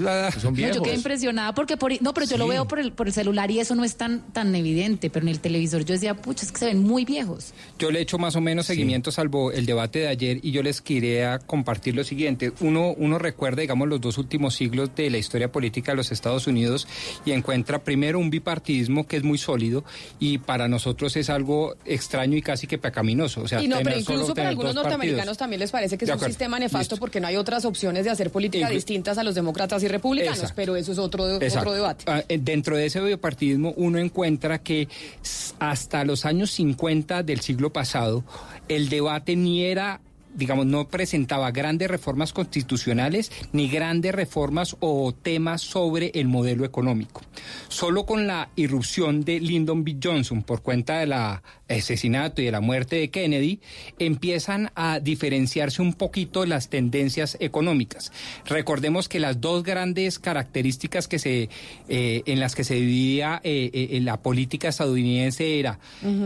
arruga. 0.00 0.30
Son 0.32 0.52
No, 0.52 0.56
viejos. 0.56 0.76
yo 0.76 0.82
quedé 0.82 0.94
impresionada 0.94 1.54
porque 1.54 1.76
por, 1.76 1.90
no, 2.02 2.12
pero 2.14 2.26
yo 2.26 2.36
lo 2.38 2.46
veo 2.48 2.66
por 2.66 2.78
el, 2.78 2.92
por 2.92 3.06
el 3.06 3.12
celular 3.12 3.50
y 3.50 3.60
eso 3.60 3.74
no 3.74 3.84
es 3.84 3.96
tan, 3.96 4.20
tan 4.32 4.54
evidente, 4.54 5.10
pero 5.10 5.24
en 5.24 5.30
el 5.30 5.40
televisor 5.40 5.84
yo 5.84 5.94
decía, 5.94 6.14
pucha, 6.14 6.44
es 6.44 6.52
que 6.52 6.58
se 6.58 6.66
ven 6.66 6.82
muy 6.82 7.04
viejos. 7.04 7.52
Yo 7.78 7.90
le 7.90 7.98
he 7.98 8.02
hecho 8.02 8.18
más 8.18 8.36
o 8.36 8.40
menos 8.40 8.66
seguimiento, 8.66 9.10
salvo 9.10 9.52
el 9.52 9.66
debate 9.66 10.00
de 10.00 10.08
ayer, 10.08 10.38
y 10.42 10.50
yo 10.50 10.62
les 10.62 10.80
quería 10.80 11.38
compartir 11.38 11.94
lo 11.94 12.04
siguiente. 12.04 12.52
Uno, 12.60 12.92
uno 12.96 13.18
recuerda, 13.18 13.60
digamos, 13.62 13.88
los 13.88 14.00
dos 14.00 14.18
últimos 14.18 14.54
siglos 14.54 14.90
de 14.94 15.10
la 15.10 15.18
historia 15.18 15.50
política 15.52 15.92
de 15.92 15.96
los 15.96 16.12
Estados 16.12 16.46
Unidos 16.46 16.86
y 17.24 17.32
encuentra 17.32 17.82
primero 17.82 18.18
un 18.18 18.30
bipartidismo 18.30 19.06
que 19.06 19.16
es 19.16 19.22
muy 19.22 19.38
sólido 19.38 19.84
y 20.18 20.38
para 20.38 20.68
nosotros 20.68 21.16
es 21.16 21.30
algo 21.30 21.74
extraño 21.84 22.36
y 22.36 22.42
casi 22.42 22.66
que 22.66 22.78
pecaminoso. 22.78 23.42
O 23.42 23.48
sea, 23.48 23.62
y 23.62 23.68
no, 23.68 23.78
pero 23.82 23.98
incluso 23.98 24.34
para 24.34 24.48
algunos 24.48 24.74
norteamericanos 24.74 25.18
partidos. 25.24 25.38
también 25.38 25.60
les 25.60 25.70
parece 25.70 25.98
que 25.98 26.04
es 26.04 26.08
un 26.10 26.14
acuerdo. 26.14 26.32
sistema 26.32 26.58
nefasto 26.58 26.94
Listo. 26.94 26.96
porque 26.98 27.20
no 27.20 27.26
hay 27.28 27.36
otras 27.36 27.64
opciones 27.64 28.04
de 28.04 28.10
hacer 28.10 28.30
política 28.30 28.68
Inclu- 28.68 28.74
distintas 28.74 29.18
a 29.18 29.24
los 29.24 29.34
demócratas 29.34 29.82
y 29.82 29.85
republicanos, 29.88 30.38
Exacto. 30.38 30.54
pero 30.56 30.76
eso 30.76 30.92
es 30.92 30.98
otro, 30.98 31.24
otro 31.24 31.72
debate. 31.72 32.04
Ah, 32.06 32.22
eh, 32.28 32.38
Dentro 32.38 32.76
de 32.76 32.86
ese 32.86 33.00
biopartidismo 33.00 33.72
uno 33.76 33.98
encuentra 33.98 34.58
que 34.58 34.88
hasta 35.58 36.04
los 36.04 36.24
años 36.24 36.50
50 36.52 37.22
del 37.22 37.40
siglo 37.40 37.72
pasado 37.72 38.24
el 38.68 38.88
debate 38.88 39.36
ni 39.36 39.64
era 39.64 40.00
digamos, 40.36 40.66
no 40.66 40.88
presentaba 40.88 41.50
grandes 41.50 41.88
reformas 41.88 42.32
constitucionales 42.32 43.32
ni 43.52 43.68
grandes 43.68 44.14
reformas 44.14 44.76
o 44.80 45.12
temas 45.12 45.62
sobre 45.62 46.10
el 46.14 46.28
modelo 46.28 46.64
económico. 46.64 47.22
Solo 47.68 48.06
con 48.06 48.26
la 48.26 48.50
irrupción 48.56 49.24
de 49.24 49.40
Lyndon 49.40 49.84
B. 49.84 49.96
Johnson 50.02 50.42
por 50.42 50.62
cuenta 50.62 50.98
del 50.98 51.12
asesinato 51.68 52.42
y 52.42 52.46
de 52.46 52.52
la 52.52 52.60
muerte 52.60 52.96
de 52.96 53.10
Kennedy, 53.10 53.60
empiezan 53.98 54.70
a 54.74 55.00
diferenciarse 55.00 55.82
un 55.82 55.94
poquito 55.94 56.46
las 56.46 56.68
tendencias 56.68 57.36
económicas. 57.40 58.12
Recordemos 58.46 59.08
que 59.08 59.20
las 59.20 59.40
dos 59.40 59.62
grandes 59.62 60.18
características 60.18 61.08
que 61.08 61.18
se, 61.18 61.48
eh, 61.88 62.22
en 62.26 62.40
las 62.40 62.54
que 62.54 62.64
se 62.64 62.74
dividía 62.74 63.40
eh, 63.42 63.70
eh, 63.72 64.00
la 64.00 64.22
política 64.22 64.68
estadounidense 64.68 65.58
era 65.58 65.78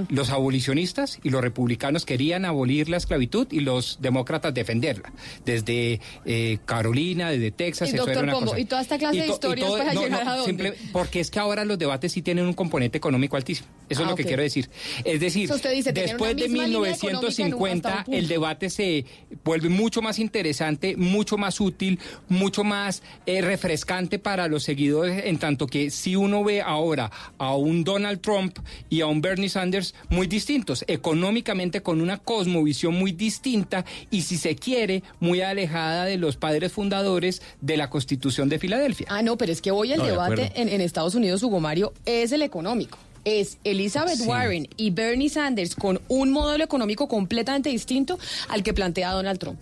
los 0.08 0.30
abolicionistas 0.30 1.18
y 1.22 1.30
los 1.30 1.40
republicanos 1.40 2.04
querían 2.04 2.44
abolir 2.44 2.88
la 2.88 2.96
esclavitud 2.96 3.46
y 3.50 3.60
los 3.60 3.99
demócratas 4.00 4.52
defenderla. 4.54 5.12
Desde 5.44 6.00
eh, 6.24 6.58
Carolina, 6.64 7.30
desde 7.30 7.50
Texas, 7.50 7.88
Y, 7.90 7.94
eso 7.94 8.04
doctor 8.06 8.12
era 8.14 8.22
una 8.24 8.32
Pombo, 8.32 8.46
cosa. 8.50 8.60
¿y 8.60 8.64
toda 8.64 8.82
esta 8.82 8.98
clase 8.98 9.20
de 9.20 9.28
historias 9.28 9.68
todo- 9.68 9.78
para 9.78 9.94
no, 9.94 10.02
llegar 10.02 10.24
no, 10.24 10.30
a 10.30 10.36
dónde? 10.36 10.46
simple- 10.50 10.74
porque 10.92 11.20
es 11.20 11.30
que 11.30 11.38
ahora 11.38 11.64
los 11.64 11.78
debates 11.78 12.12
sí 12.12 12.22
tienen 12.22 12.46
un 12.46 12.54
componente 12.54 12.98
económico 12.98 13.36
altísimo. 13.36 13.68
Eso 13.88 14.02
Ah, 14.02 14.04
es 14.04 14.10
lo 14.10 14.16
que 14.16 14.24
quiero 14.24 14.42
decir. 14.42 14.68
Es 15.04 15.20
decir, 15.20 15.50
usted 15.50 15.72
dice, 15.72 15.92
después 15.92 16.36
de 16.36 16.48
misma 16.48 16.66
línea 16.66 16.90
económica 16.92 17.08
en 17.10 17.16
un- 17.16 17.24
hasta 17.26 17.42
1950 17.44 17.88
un 17.90 18.04
punto. 18.04 18.18
el 18.18 18.28
debate 18.28 18.70
se 18.70 19.04
vuelve 19.44 19.68
mucho 19.68 20.00
más 20.02 20.18
interesante, 20.18 20.96
mucho 20.96 21.36
más 21.36 21.60
útil, 21.60 21.98
mucho 22.28 22.64
más 22.64 23.02
eh, 23.26 23.40
refrescante 23.40 24.18
para 24.18 24.46
los 24.48 24.62
seguidores, 24.62 25.24
en 25.26 25.38
tanto 25.38 25.66
que 25.66 25.90
si 25.90 26.14
uno 26.16 26.44
ve 26.44 26.60
ahora 26.62 27.10
a 27.38 27.54
un 27.56 27.82
Donald 27.84 28.20
Trump 28.20 28.58
y 28.88 29.00
a 29.00 29.06
un 29.06 29.20
Bernie 29.20 29.48
Sanders 29.48 29.94
muy 30.08 30.26
distintos, 30.28 30.84
económicamente 30.86 31.82
con 31.82 32.00
una 32.00 32.18
cosmovisión 32.18 32.94
muy 32.94 33.12
distinta 33.12 33.84
y 34.10 34.22
si 34.22 34.36
se 34.36 34.56
quiere, 34.56 35.02
muy 35.20 35.40
alejada 35.40 36.04
de 36.04 36.16
los 36.16 36.36
padres 36.36 36.72
fundadores 36.72 37.42
de 37.60 37.76
la 37.76 37.90
Constitución 37.90 38.48
de 38.48 38.58
Filadelfia. 38.58 39.06
Ah, 39.10 39.22
no, 39.22 39.36
pero 39.36 39.52
es 39.52 39.60
que 39.60 39.70
hoy 39.70 39.92
el 39.92 39.98
No, 39.98 40.06
debate 40.06 40.52
en, 40.54 40.68
en 40.68 40.80
Estados 40.80 41.14
Unidos, 41.14 41.42
Hugo 41.42 41.60
Mario, 41.60 41.92
es 42.06 42.32
el 42.32 42.42
económico. 42.42 42.98
Es 43.24 43.58
Elizabeth 43.64 44.16
Sí. 44.16 44.26
Warren 44.26 44.66
y 44.78 44.90
Bernie 44.92 45.28
Sanders 45.28 45.74
con 45.74 46.00
un 46.08 46.32
modelo 46.32 46.64
económico 46.64 47.06
completamente 47.06 47.68
distinto 47.68 48.18
al 48.48 48.62
que 48.62 48.72
plantea 48.72 49.12
Donald 49.12 49.38
Trump. 49.38 49.60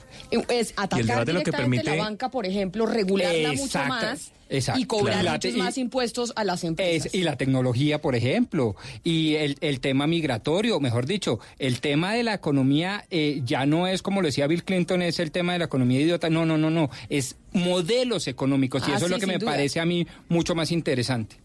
Es 0.49 0.75
atacar 0.77 1.05
debate 1.05 1.33
lo 1.33 1.41
que 1.41 1.45
directamente 1.47 1.83
permite- 1.83 1.97
la 1.97 2.05
banca, 2.05 2.29
por 2.29 2.47
ejemplo, 2.47 2.87
regularla 2.87 3.53
mucho 3.55 3.81
más 3.89 4.31
exacto. 4.51 4.81
y 4.81 4.85
cobrar 4.85 5.25
muchos 5.25 5.55
y- 5.55 5.59
más 5.59 5.79
impuestos 5.79 6.33
a 6.37 6.45
las 6.45 6.65
empresas. 6.65 7.07
Es- 7.07 7.15
y 7.15 7.23
la 7.23 7.37
tecnología, 7.37 8.01
por 8.01 8.15
ejemplo, 8.15 8.77
y 9.05 9.35
el, 9.35 9.57
el 9.61 9.81
tema 9.81 10.07
migratorio, 10.07 10.81
mejor 10.81 11.07
dicho, 11.07 11.39
el 11.59 11.81
tema 11.81 12.13
de 12.15 12.23
la 12.23 12.35
economía 12.35 13.05
eh, 13.11 13.43
ya 13.45 13.67
no 13.67 13.87
es 13.87 14.03
como 14.03 14.21
lo 14.23 14.27
decía 14.29 14.47
Bill 14.47 14.65
Clinton, 14.65 15.03
es 15.03 15.19
el 15.19 15.31
tema 15.31 15.53
de 15.53 15.61
la 15.61 15.65
economía 15.67 16.01
idiota, 16.01 16.31
no, 16.31 16.47
no, 16.47 16.57
no, 16.59 16.71
no, 16.71 16.91
es 17.09 17.37
modelos 17.53 18.29
económicos 18.29 18.83
y 18.89 18.93
eso 18.93 19.07
es 19.07 19.11
lo 19.11 19.19
que 19.19 19.27
me 19.27 19.39
duda. 19.39 19.53
parece 19.53 19.81
a 19.81 19.85
mí 19.85 20.07
mucho 20.29 20.55
más 20.55 20.71
interesante. 20.73 21.37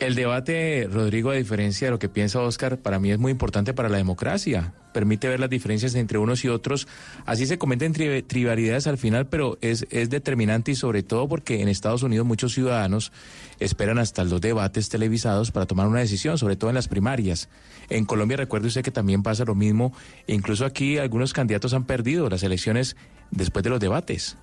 El 0.00 0.14
debate, 0.14 0.88
Rodrigo, 0.90 1.30
a 1.30 1.34
diferencia 1.34 1.86
de 1.86 1.90
lo 1.90 1.98
que 1.98 2.08
piensa 2.08 2.40
Oscar, 2.40 2.78
para 2.78 2.98
mí 2.98 3.10
es 3.12 3.18
muy 3.18 3.30
importante 3.30 3.74
para 3.74 3.90
la 3.90 3.98
democracia. 3.98 4.72
Permite 4.94 5.28
ver 5.28 5.40
las 5.40 5.50
diferencias 5.50 5.94
entre 5.94 6.16
unos 6.16 6.42
y 6.42 6.48
otros. 6.48 6.88
Así 7.26 7.44
se 7.44 7.58
cometen 7.58 7.92
tri- 7.92 8.26
trivialidades 8.26 8.86
al 8.86 8.96
final, 8.96 9.26
pero 9.26 9.58
es, 9.60 9.86
es 9.90 10.08
determinante 10.08 10.72
y 10.72 10.74
sobre 10.74 11.02
todo 11.02 11.28
porque 11.28 11.60
en 11.60 11.68
Estados 11.68 12.02
Unidos 12.02 12.26
muchos 12.26 12.54
ciudadanos 12.54 13.12
esperan 13.58 13.98
hasta 13.98 14.24
los 14.24 14.40
debates 14.40 14.88
televisados 14.88 15.50
para 15.50 15.66
tomar 15.66 15.86
una 15.86 16.00
decisión, 16.00 16.38
sobre 16.38 16.56
todo 16.56 16.70
en 16.70 16.76
las 16.76 16.88
primarias. 16.88 17.50
En 17.90 18.06
Colombia 18.06 18.38
recuerde 18.38 18.68
usted 18.68 18.82
que 18.82 18.90
también 18.90 19.22
pasa 19.22 19.44
lo 19.44 19.54
mismo. 19.54 19.92
Incluso 20.26 20.64
aquí 20.64 20.96
algunos 20.96 21.34
candidatos 21.34 21.74
han 21.74 21.84
perdido 21.84 22.30
las 22.30 22.42
elecciones 22.42 22.96
después 23.30 23.62
de 23.64 23.70
los 23.70 23.80
debates. 23.80 24.38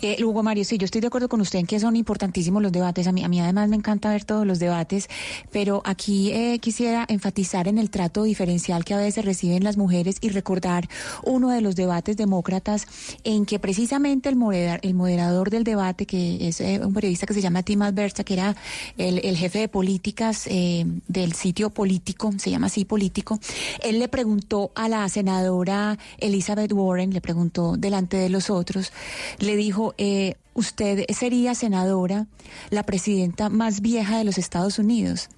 Eh, 0.00 0.22
Hugo 0.24 0.42
Mario, 0.42 0.64
sí, 0.64 0.78
yo 0.78 0.84
estoy 0.84 1.00
de 1.00 1.06
acuerdo 1.06 1.28
con 1.28 1.40
usted 1.40 1.58
en 1.58 1.66
que 1.66 1.80
son 1.80 1.96
importantísimos 1.96 2.62
los 2.62 2.72
debates. 2.72 3.06
A 3.06 3.12
mí, 3.12 3.24
a 3.24 3.28
mí 3.28 3.40
además 3.40 3.68
me 3.68 3.76
encanta 3.76 4.10
ver 4.10 4.24
todos 4.24 4.46
los 4.46 4.58
debates, 4.58 5.08
pero 5.50 5.82
aquí 5.84 6.30
eh, 6.32 6.58
quisiera 6.60 7.04
enfatizar 7.08 7.68
en 7.68 7.78
el 7.78 7.90
trato 7.90 8.22
diferencial 8.24 8.84
que 8.84 8.94
a 8.94 8.98
veces 8.98 9.24
reciben 9.24 9.64
las 9.64 9.76
mujeres 9.76 10.16
y 10.20 10.28
recordar 10.30 10.88
uno 11.24 11.50
de 11.50 11.60
los 11.60 11.76
debates 11.76 12.16
demócratas 12.16 12.86
en 13.24 13.46
que 13.46 13.58
precisamente 13.58 14.28
el, 14.28 14.36
modera- 14.36 14.78
el 14.82 14.94
moderador 14.94 15.50
del 15.50 15.64
debate, 15.64 16.06
que 16.06 16.48
es 16.48 16.60
eh, 16.60 16.80
un 16.84 16.92
periodista 16.94 17.26
que 17.26 17.34
se 17.34 17.40
llama 17.40 17.62
Tim 17.62 17.82
Alberta, 17.82 18.24
que 18.24 18.34
era 18.34 18.56
el, 18.98 19.20
el 19.24 19.36
jefe 19.36 19.60
de 19.60 19.68
políticas 19.68 20.46
eh, 20.46 20.84
del 21.08 21.32
sitio 21.32 21.70
político, 21.70 22.30
se 22.38 22.50
llama 22.50 22.66
así 22.66 22.84
político, 22.84 23.38
él 23.82 23.98
le 23.98 24.08
preguntó 24.08 24.72
a 24.74 24.88
la 24.88 25.08
senadora 25.08 25.98
Elizabeth 26.18 26.72
Warren, 26.72 27.12
le 27.12 27.20
preguntó 27.20 27.76
delante 27.76 28.16
de 28.16 28.28
los 28.28 28.50
otros, 28.50 28.92
le 29.38 29.56
dijo, 29.62 29.94
eh, 29.98 30.34
usted 30.54 31.04
sería 31.14 31.54
senadora, 31.54 32.26
la 32.70 32.82
presidenta 32.84 33.48
más 33.48 33.80
vieja 33.80 34.18
de 34.18 34.24
los 34.24 34.38
Estados 34.38 34.78
Unidos. 34.78 35.28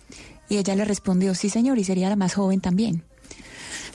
Y 0.49 0.59
ella 0.59 0.75
le 0.75 0.85
respondió, 0.85 1.35
sí 1.35 1.49
señor, 1.51 1.79
y 1.79 1.85
sería 1.85 2.09
la 2.09 2.17
más 2.17 2.35
joven 2.35 2.61
también. 2.61 3.03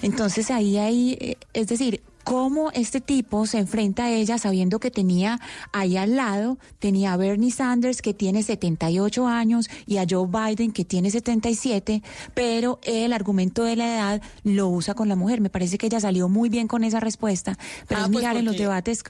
Entonces 0.02 0.50
ahí 0.52 0.78
hay, 0.78 1.18
eh, 1.20 1.38
es 1.54 1.68
decir, 1.68 2.02
cómo 2.24 2.72
este 2.72 3.02
tipo 3.02 3.46
se 3.48 3.58
enfrenta 3.58 4.06
a 4.06 4.12
ella 4.12 4.38
sabiendo 4.38 4.80
que 4.80 4.92
tenía 4.92 5.40
ahí 5.74 5.98
al 5.98 6.16
lado, 6.16 6.58
tenía 6.80 7.14
a 7.14 7.18
Bernie 7.18 7.52
Sanders 7.52 8.02
que 8.02 8.14
tiene 8.14 8.44
78 8.44 9.28
años 9.28 9.68
y 9.88 9.98
a 9.98 10.06
Joe 10.10 10.28
Biden 10.28 10.72
que 10.72 10.86
tiene 10.86 11.10
77, 11.12 12.04
pero 12.34 12.80
el 12.84 13.14
argumento 13.14 13.64
de 13.64 13.76
la 13.76 13.88
edad 13.96 14.22
lo 14.44 14.68
usa 14.68 14.94
con 14.94 15.10
la 15.10 15.16
mujer. 15.16 15.42
Me 15.42 15.50
parece 15.50 15.78
que 15.78 15.88
ella 15.88 16.00
salió 16.00 16.30
muy 16.30 16.50
bien 16.50 16.68
con 16.68 16.84
esa 16.84 17.00
respuesta, 17.00 17.58
pero 17.88 18.02
Ah, 18.02 18.04
es 18.06 18.10
pues 18.12 18.22
mirar 18.24 18.38
en 18.38 18.46
los 18.46 18.58
debates. 18.58 19.04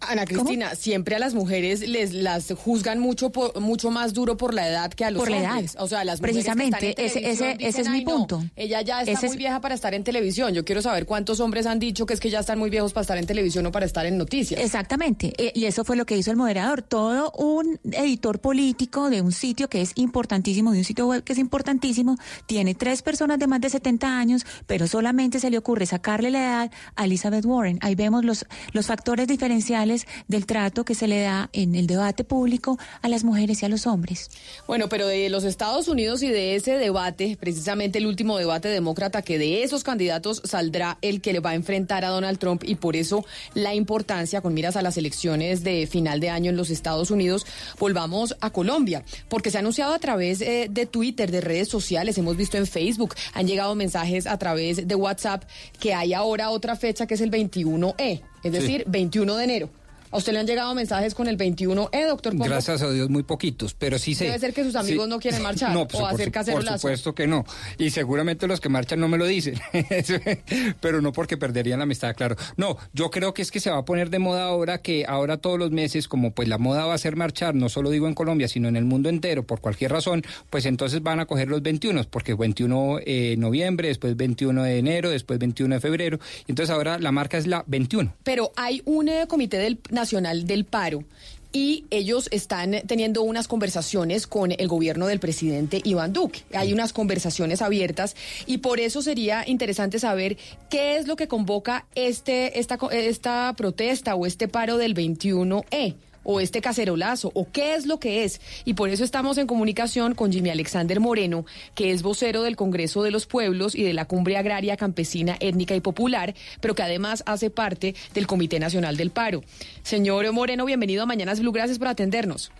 Ana 0.00 0.24
Cristina, 0.26 0.74
siempre 0.74 1.16
a 1.16 1.18
las 1.18 1.34
mujeres 1.34 1.80
les 1.88 2.12
las 2.12 2.52
juzgan 2.52 2.98
mucho 2.98 3.30
por- 3.30 3.58
mucho 3.60 3.90
más 3.90 4.12
duro 4.12 4.36
por 4.36 4.52
la 4.52 4.68
edad 4.68 4.92
que 4.92 5.04
a 5.04 5.10
los 5.10 5.20
Por 5.20 5.30
la 5.30 5.38
edad. 5.38 5.50
hombres. 5.52 5.76
O 5.78 5.88
sea, 5.88 6.04
las 6.04 6.20
mujeres 6.20 6.44
que 6.44 6.52
Precisamente, 6.52 6.90
están 6.90 7.04
en 7.04 7.10
ese- 7.10 7.30
ese- 7.30 7.56
ese 7.66 7.80
es 7.82 7.88
mi 7.88 7.98
"Ay, 7.98 8.04
no, 8.04 8.16
punto. 8.16 8.44
ella 8.56 8.82
ya 8.82 9.00
está 9.00 9.12
Ese 9.12 9.26
muy 9.28 9.34
es- 9.34 9.38
vieja 9.38 9.60
para 9.60 9.74
estar 9.74 9.94
en 9.94 10.04
televisión. 10.04 10.52
Yo 10.52 10.64
quiero 10.64 10.82
saber 10.82 11.06
cuántos 11.06 11.40
hombres 11.40 11.64
han 11.66 11.78
dicho 11.78 12.04
que 12.04 12.12
es 12.14 12.20
que 12.20 12.28
ya 12.30 12.40
están 12.40 12.58
muy 12.58 12.65
viejos 12.70 12.92
para 12.92 13.02
estar 13.02 13.18
en 13.18 13.26
televisión 13.26 13.66
o 13.66 13.72
para 13.72 13.86
estar 13.86 14.06
en 14.06 14.18
noticias. 14.18 14.60
Exactamente, 14.60 15.32
eh, 15.38 15.52
y 15.54 15.64
eso 15.66 15.84
fue 15.84 15.96
lo 15.96 16.06
que 16.06 16.16
hizo 16.16 16.30
el 16.30 16.36
moderador. 16.36 16.82
Todo 16.82 17.30
un 17.32 17.78
editor 17.92 18.40
político 18.40 19.10
de 19.10 19.22
un 19.22 19.32
sitio 19.32 19.68
que 19.68 19.82
es 19.82 19.92
importantísimo, 19.96 20.72
de 20.72 20.78
un 20.78 20.84
sitio 20.84 21.06
web 21.06 21.24
que 21.24 21.32
es 21.32 21.38
importantísimo, 21.38 22.16
tiene 22.46 22.74
tres 22.74 23.02
personas 23.02 23.38
de 23.38 23.46
más 23.46 23.60
de 23.60 23.70
70 23.70 24.18
años, 24.18 24.46
pero 24.66 24.86
solamente 24.86 25.40
se 25.40 25.50
le 25.50 25.58
ocurre 25.58 25.86
sacarle 25.86 26.30
la 26.30 26.38
edad 26.38 26.70
a 26.94 27.04
Elizabeth 27.04 27.44
Warren. 27.44 27.78
Ahí 27.82 27.94
vemos 27.94 28.24
los, 28.24 28.46
los 28.72 28.86
factores 28.86 29.28
diferenciales 29.28 30.06
del 30.28 30.46
trato 30.46 30.84
que 30.84 30.94
se 30.94 31.08
le 31.08 31.20
da 31.20 31.50
en 31.52 31.74
el 31.74 31.86
debate 31.86 32.24
público 32.24 32.78
a 33.02 33.08
las 33.08 33.24
mujeres 33.24 33.62
y 33.62 33.66
a 33.66 33.68
los 33.68 33.86
hombres. 33.86 34.30
Bueno, 34.66 34.88
pero 34.88 35.06
de 35.06 35.28
los 35.28 35.44
Estados 35.44 35.88
Unidos 35.88 36.22
y 36.22 36.28
de 36.28 36.54
ese 36.54 36.72
debate, 36.72 37.36
precisamente 37.38 37.98
el 37.98 38.06
último 38.06 38.38
debate 38.38 38.68
demócrata, 38.68 39.22
que 39.22 39.38
de 39.38 39.62
esos 39.62 39.84
candidatos 39.84 40.42
saldrá 40.44 40.98
el 41.02 41.20
que 41.20 41.32
le 41.32 41.40
va 41.40 41.50
a 41.50 41.54
enfrentar 41.54 42.04
a 42.04 42.08
Donald 42.08 42.38
Trump 42.38 42.45
y 42.62 42.76
por 42.76 42.96
eso 42.96 43.24
la 43.54 43.74
importancia 43.74 44.40
con 44.40 44.54
miras 44.54 44.76
a 44.76 44.82
las 44.82 44.96
elecciones 44.96 45.64
de 45.64 45.86
final 45.86 46.20
de 46.20 46.30
año 46.30 46.50
en 46.50 46.56
los 46.56 46.70
Estados 46.70 47.10
Unidos, 47.10 47.46
volvamos 47.78 48.36
a 48.40 48.50
Colombia, 48.50 49.02
porque 49.28 49.50
se 49.50 49.58
ha 49.58 49.60
anunciado 49.60 49.94
a 49.94 49.98
través 49.98 50.40
eh, 50.40 50.68
de 50.70 50.86
Twitter, 50.86 51.30
de 51.30 51.40
redes 51.40 51.68
sociales, 51.68 52.18
hemos 52.18 52.36
visto 52.36 52.56
en 52.56 52.66
Facebook, 52.66 53.14
han 53.34 53.46
llegado 53.46 53.74
mensajes 53.74 54.26
a 54.26 54.38
través 54.38 54.86
de 54.86 54.94
WhatsApp 54.94 55.44
que 55.80 55.94
hay 55.94 56.14
ahora 56.14 56.50
otra 56.50 56.76
fecha 56.76 57.06
que 57.06 57.14
es 57.14 57.20
el 57.20 57.30
21E, 57.30 58.22
es 58.42 58.52
decir, 58.52 58.84
21 58.86 59.36
de 59.36 59.44
enero. 59.44 59.70
¿A 60.16 60.18
usted 60.18 60.32
le 60.32 60.38
han 60.38 60.46
llegado 60.46 60.74
mensajes 60.74 61.14
con 61.14 61.28
el 61.28 61.36
21E, 61.36 62.06
doctor 62.06 62.32
Pombo? 62.32 62.46
Gracias 62.46 62.80
a 62.80 62.90
Dios, 62.90 63.10
muy 63.10 63.22
poquitos, 63.22 63.74
pero 63.74 63.98
sí 63.98 64.14
sé. 64.14 64.24
Debe 64.24 64.38
ser 64.38 64.54
que 64.54 64.64
sus 64.64 64.74
amigos 64.74 65.04
Sí. 65.04 65.10
no 65.10 65.18
quieren 65.20 65.42
marchar 65.42 65.74
No, 65.74 65.86
pues, 65.86 66.02
o 66.02 66.06
por 66.06 66.14
hacer 66.14 66.32
cacerolazo. 66.32 66.70
Por 66.70 66.78
supuesto 66.80 67.14
que 67.14 67.26
no. 67.26 67.44
Y 67.76 67.90
seguramente 67.90 68.46
los 68.46 68.58
que 68.58 68.70
marchan 68.70 68.98
no 68.98 69.08
me 69.08 69.18
lo 69.18 69.26
dicen. 69.26 69.60
pero 70.80 71.02
no 71.02 71.12
porque 71.12 71.36
perderían 71.36 71.80
la 71.80 71.82
amistad, 71.82 72.16
claro. 72.16 72.34
No, 72.56 72.78
yo 72.94 73.10
creo 73.10 73.34
que 73.34 73.42
es 73.42 73.50
que 73.50 73.60
se 73.60 73.68
va 73.68 73.76
a 73.76 73.84
poner 73.84 74.08
de 74.08 74.18
moda 74.18 74.44
ahora 74.44 74.78
que 74.78 75.04
ahora 75.06 75.36
todos 75.36 75.58
los 75.58 75.70
meses, 75.70 76.08
como 76.08 76.30
pues 76.32 76.48
la 76.48 76.56
moda 76.56 76.86
va 76.86 76.94
a 76.94 76.98
ser 76.98 77.14
marchar, 77.14 77.54
no 77.54 77.68
solo 77.68 77.90
digo 77.90 78.08
en 78.08 78.14
Colombia, 78.14 78.48
sino 78.48 78.68
en 78.68 78.76
el 78.76 78.86
mundo 78.86 79.10
entero, 79.10 79.46
por 79.46 79.60
cualquier 79.60 79.92
razón, 79.92 80.24
pues 80.48 80.64
entonces 80.64 81.02
van 81.02 81.20
a 81.20 81.26
coger 81.26 81.48
los 81.48 81.60
21, 81.60 82.04
porque 82.08 82.32
21 82.32 83.00
de 83.04 83.36
noviembre, 83.36 83.88
después 83.88 84.16
21 84.16 84.62
de 84.62 84.78
enero, 84.78 85.10
después 85.10 85.38
21 85.38 85.74
de 85.74 85.80
febrero. 85.82 86.18
Entonces 86.48 86.74
ahora 86.74 86.98
la 86.98 87.12
marca 87.12 87.36
es 87.36 87.46
la 87.46 87.64
21. 87.66 88.14
Pero 88.24 88.52
hay 88.56 88.80
un 88.86 89.10
eh, 89.10 89.26
comité 89.28 89.58
del, 89.58 89.78
nacional 89.90 90.05
del 90.10 90.64
paro 90.64 91.04
y 91.52 91.84
ellos 91.90 92.28
están 92.32 92.82
teniendo 92.86 93.22
unas 93.22 93.48
conversaciones 93.48 94.26
con 94.26 94.52
el 94.52 94.68
gobierno 94.68 95.06
del 95.06 95.20
presidente 95.20 95.80
Iván 95.84 96.12
Duque. 96.12 96.42
Hay 96.52 96.72
unas 96.72 96.92
conversaciones 96.92 97.62
abiertas 97.62 98.14
y 98.46 98.58
por 98.58 98.78
eso 98.78 99.02
sería 99.02 99.42
interesante 99.48 99.98
saber 99.98 100.36
qué 100.68 100.98
es 100.98 101.06
lo 101.06 101.16
que 101.16 101.28
convoca 101.28 101.86
este, 101.94 102.58
esta, 102.58 102.78
esta 102.92 103.54
protesta 103.56 104.14
o 104.14 104.26
este 104.26 104.48
paro 104.48 104.76
del 104.76 104.94
21E. 104.94 105.94
O 106.28 106.40
este 106.40 106.60
cacerolazo, 106.60 107.30
o 107.34 107.48
qué 107.52 107.76
es 107.76 107.86
lo 107.86 108.00
que 108.00 108.24
es. 108.24 108.40
Y 108.64 108.74
por 108.74 108.88
eso 108.88 109.04
estamos 109.04 109.38
en 109.38 109.46
comunicación 109.46 110.16
con 110.16 110.32
Jimmy 110.32 110.50
Alexander 110.50 110.98
Moreno, 110.98 111.46
que 111.76 111.92
es 111.92 112.02
vocero 112.02 112.42
del 112.42 112.56
Congreso 112.56 113.04
de 113.04 113.12
los 113.12 113.26
Pueblos 113.26 113.76
y 113.76 113.84
de 113.84 113.92
la 113.92 114.06
Cumbre 114.06 114.36
Agraria 114.36 114.76
Campesina, 114.76 115.36
Étnica 115.38 115.76
y 115.76 115.80
Popular, 115.80 116.34
pero 116.60 116.74
que 116.74 116.82
además 116.82 117.22
hace 117.26 117.48
parte 117.48 117.94
del 118.12 118.26
Comité 118.26 118.58
Nacional 118.58 118.96
del 118.96 119.10
Paro. 119.10 119.44
Señor 119.84 120.32
Moreno, 120.32 120.64
bienvenido 120.64 121.04
a 121.04 121.06
Mañanas 121.06 121.38
Blue, 121.38 121.52
gracias 121.52 121.78
por 121.78 121.86
atendernos. 121.86 122.50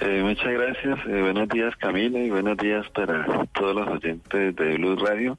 Eh, 0.00 0.22
muchas 0.22 0.52
gracias. 0.52 0.98
Eh, 1.06 1.20
buenos 1.22 1.48
días, 1.48 1.74
Camila, 1.76 2.18
y 2.18 2.28
buenos 2.28 2.56
días 2.58 2.84
para 2.90 3.24
todos 3.54 3.74
los 3.76 3.88
oyentes 3.88 4.56
de 4.56 4.74
Blue 4.74 4.96
Radio. 4.96 5.38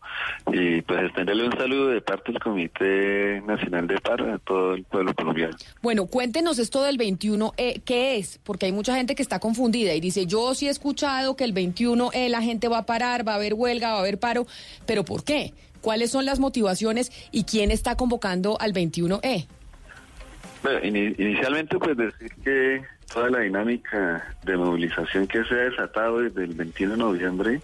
Y 0.51 0.81
pues 0.81 1.03
extenderle 1.03 1.45
un 1.45 1.51
saludo 1.57 1.89
de 1.89 2.01
parte 2.01 2.31
del 2.31 2.41
Comité 2.41 3.41
Nacional 3.45 3.85
de 3.87 3.99
Paro 3.99 4.33
a 4.33 4.37
todo 4.39 4.73
el 4.75 4.83
pueblo 4.85 5.13
colombiano. 5.13 5.55
Bueno, 5.81 6.05
cuéntenos 6.07 6.57
esto 6.57 6.83
del 6.83 6.97
21, 6.97 7.53
e 7.57 7.81
¿qué 7.83 8.17
es? 8.17 8.39
Porque 8.43 8.67
hay 8.67 8.71
mucha 8.71 8.95
gente 8.95 9.13
que 9.13 9.21
está 9.21 9.39
confundida 9.39 9.93
y 9.93 9.99
dice, 9.99 10.25
yo 10.25 10.55
sí 10.55 10.67
he 10.67 10.71
escuchado 10.71 11.35
que 11.35 11.43
el 11.43 11.51
21 11.51 12.11
e 12.13 12.29
la 12.29 12.41
gente 12.41 12.67
va 12.69 12.79
a 12.79 12.85
parar, 12.85 13.27
va 13.27 13.33
a 13.33 13.35
haber 13.35 13.53
huelga, 13.55 13.91
va 13.91 13.97
a 13.97 13.99
haber 13.99 14.19
paro, 14.19 14.47
pero 14.85 15.03
¿por 15.03 15.23
qué? 15.25 15.53
¿Cuáles 15.81 16.11
son 16.11 16.25
las 16.25 16.39
motivaciones 16.39 17.11
y 17.31 17.43
quién 17.43 17.71
está 17.71 17.95
convocando 17.97 18.57
al 18.59 18.73
21E? 18.73 19.45
Bueno, 20.63 20.79
ini- 20.79 21.13
inicialmente 21.19 21.77
pues 21.77 21.95
decir 21.95 22.31
que 22.43 22.81
toda 23.13 23.29
la 23.29 23.39
dinámica 23.39 24.23
de 24.43 24.57
movilización 24.57 25.27
que 25.27 25.43
se 25.45 25.53
ha 25.53 25.69
desatado 25.69 26.19
desde 26.19 26.43
el 26.43 26.53
21 26.53 26.93
de 26.93 26.97
noviembre 26.99 27.61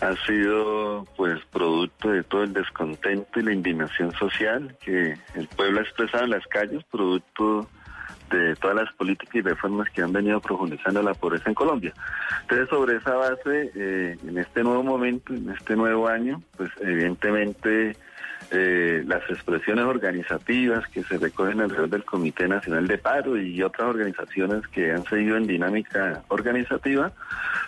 ha 0.00 0.14
sido 0.26 1.04
pues 1.16 1.40
producto 1.52 2.10
de 2.10 2.22
todo 2.22 2.44
el 2.44 2.52
descontento 2.52 3.40
y 3.40 3.42
la 3.42 3.52
indignación 3.52 4.12
social 4.12 4.76
que 4.80 5.16
el 5.34 5.48
pueblo 5.48 5.80
ha 5.80 5.82
expresado 5.82 6.24
en 6.24 6.30
las 6.30 6.46
calles, 6.46 6.84
producto 6.90 7.68
de 8.30 8.54
todas 8.56 8.76
las 8.76 8.92
políticas 8.94 9.34
y 9.34 9.40
reformas 9.40 9.88
que 9.90 10.02
han 10.02 10.12
venido 10.12 10.40
profundizando 10.40 11.02
la 11.02 11.14
pobreza 11.14 11.48
en 11.48 11.54
Colombia. 11.54 11.94
Entonces, 12.42 12.68
sobre 12.68 12.96
esa 12.96 13.14
base, 13.14 13.70
eh, 13.74 14.16
en 14.26 14.38
este 14.38 14.62
nuevo 14.62 14.82
momento, 14.82 15.32
en 15.32 15.50
este 15.50 15.74
nuevo 15.76 16.08
año, 16.08 16.42
pues 16.56 16.70
evidentemente 16.80 17.96
eh, 18.50 19.02
las 19.06 19.28
expresiones 19.28 19.84
organizativas 19.84 20.86
que 20.88 21.02
se 21.04 21.18
recogen 21.18 21.60
alrededor 21.60 21.90
del 21.90 22.04
Comité 22.04 22.48
Nacional 22.48 22.86
de 22.86 22.98
Paro 22.98 23.36
y 23.36 23.62
otras 23.62 23.88
organizaciones 23.88 24.66
que 24.68 24.92
han 24.92 25.04
seguido 25.04 25.36
en 25.36 25.46
dinámica 25.46 26.22
organizativa, 26.28 27.12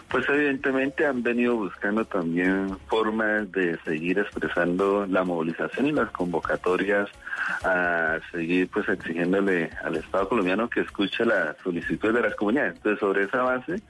pues 0.08 0.28
evidentemente 0.28 1.06
han 1.06 1.22
venido 1.22 1.56
buscando 1.56 2.04
también 2.04 2.76
formas 2.88 3.50
de 3.52 3.78
seguir 3.84 4.18
expresando 4.18 5.06
la 5.06 5.22
movilización 5.22 5.86
y 5.86 5.92
las 5.92 6.10
convocatorias 6.10 7.08
a 7.64 8.18
seguir 8.32 8.68
pues 8.68 8.88
exigiéndole 8.88 9.70
al 9.84 9.96
Estado 9.96 10.28
colombiano 10.28 10.68
que 10.68 10.80
escuche 10.80 11.24
las 11.24 11.56
solicitudes 11.58 12.14
de 12.14 12.22
las 12.22 12.34
comunidades. 12.34 12.76
Entonces 12.76 13.00
sobre 13.00 13.24
esa 13.24 13.42
base, 13.42 13.82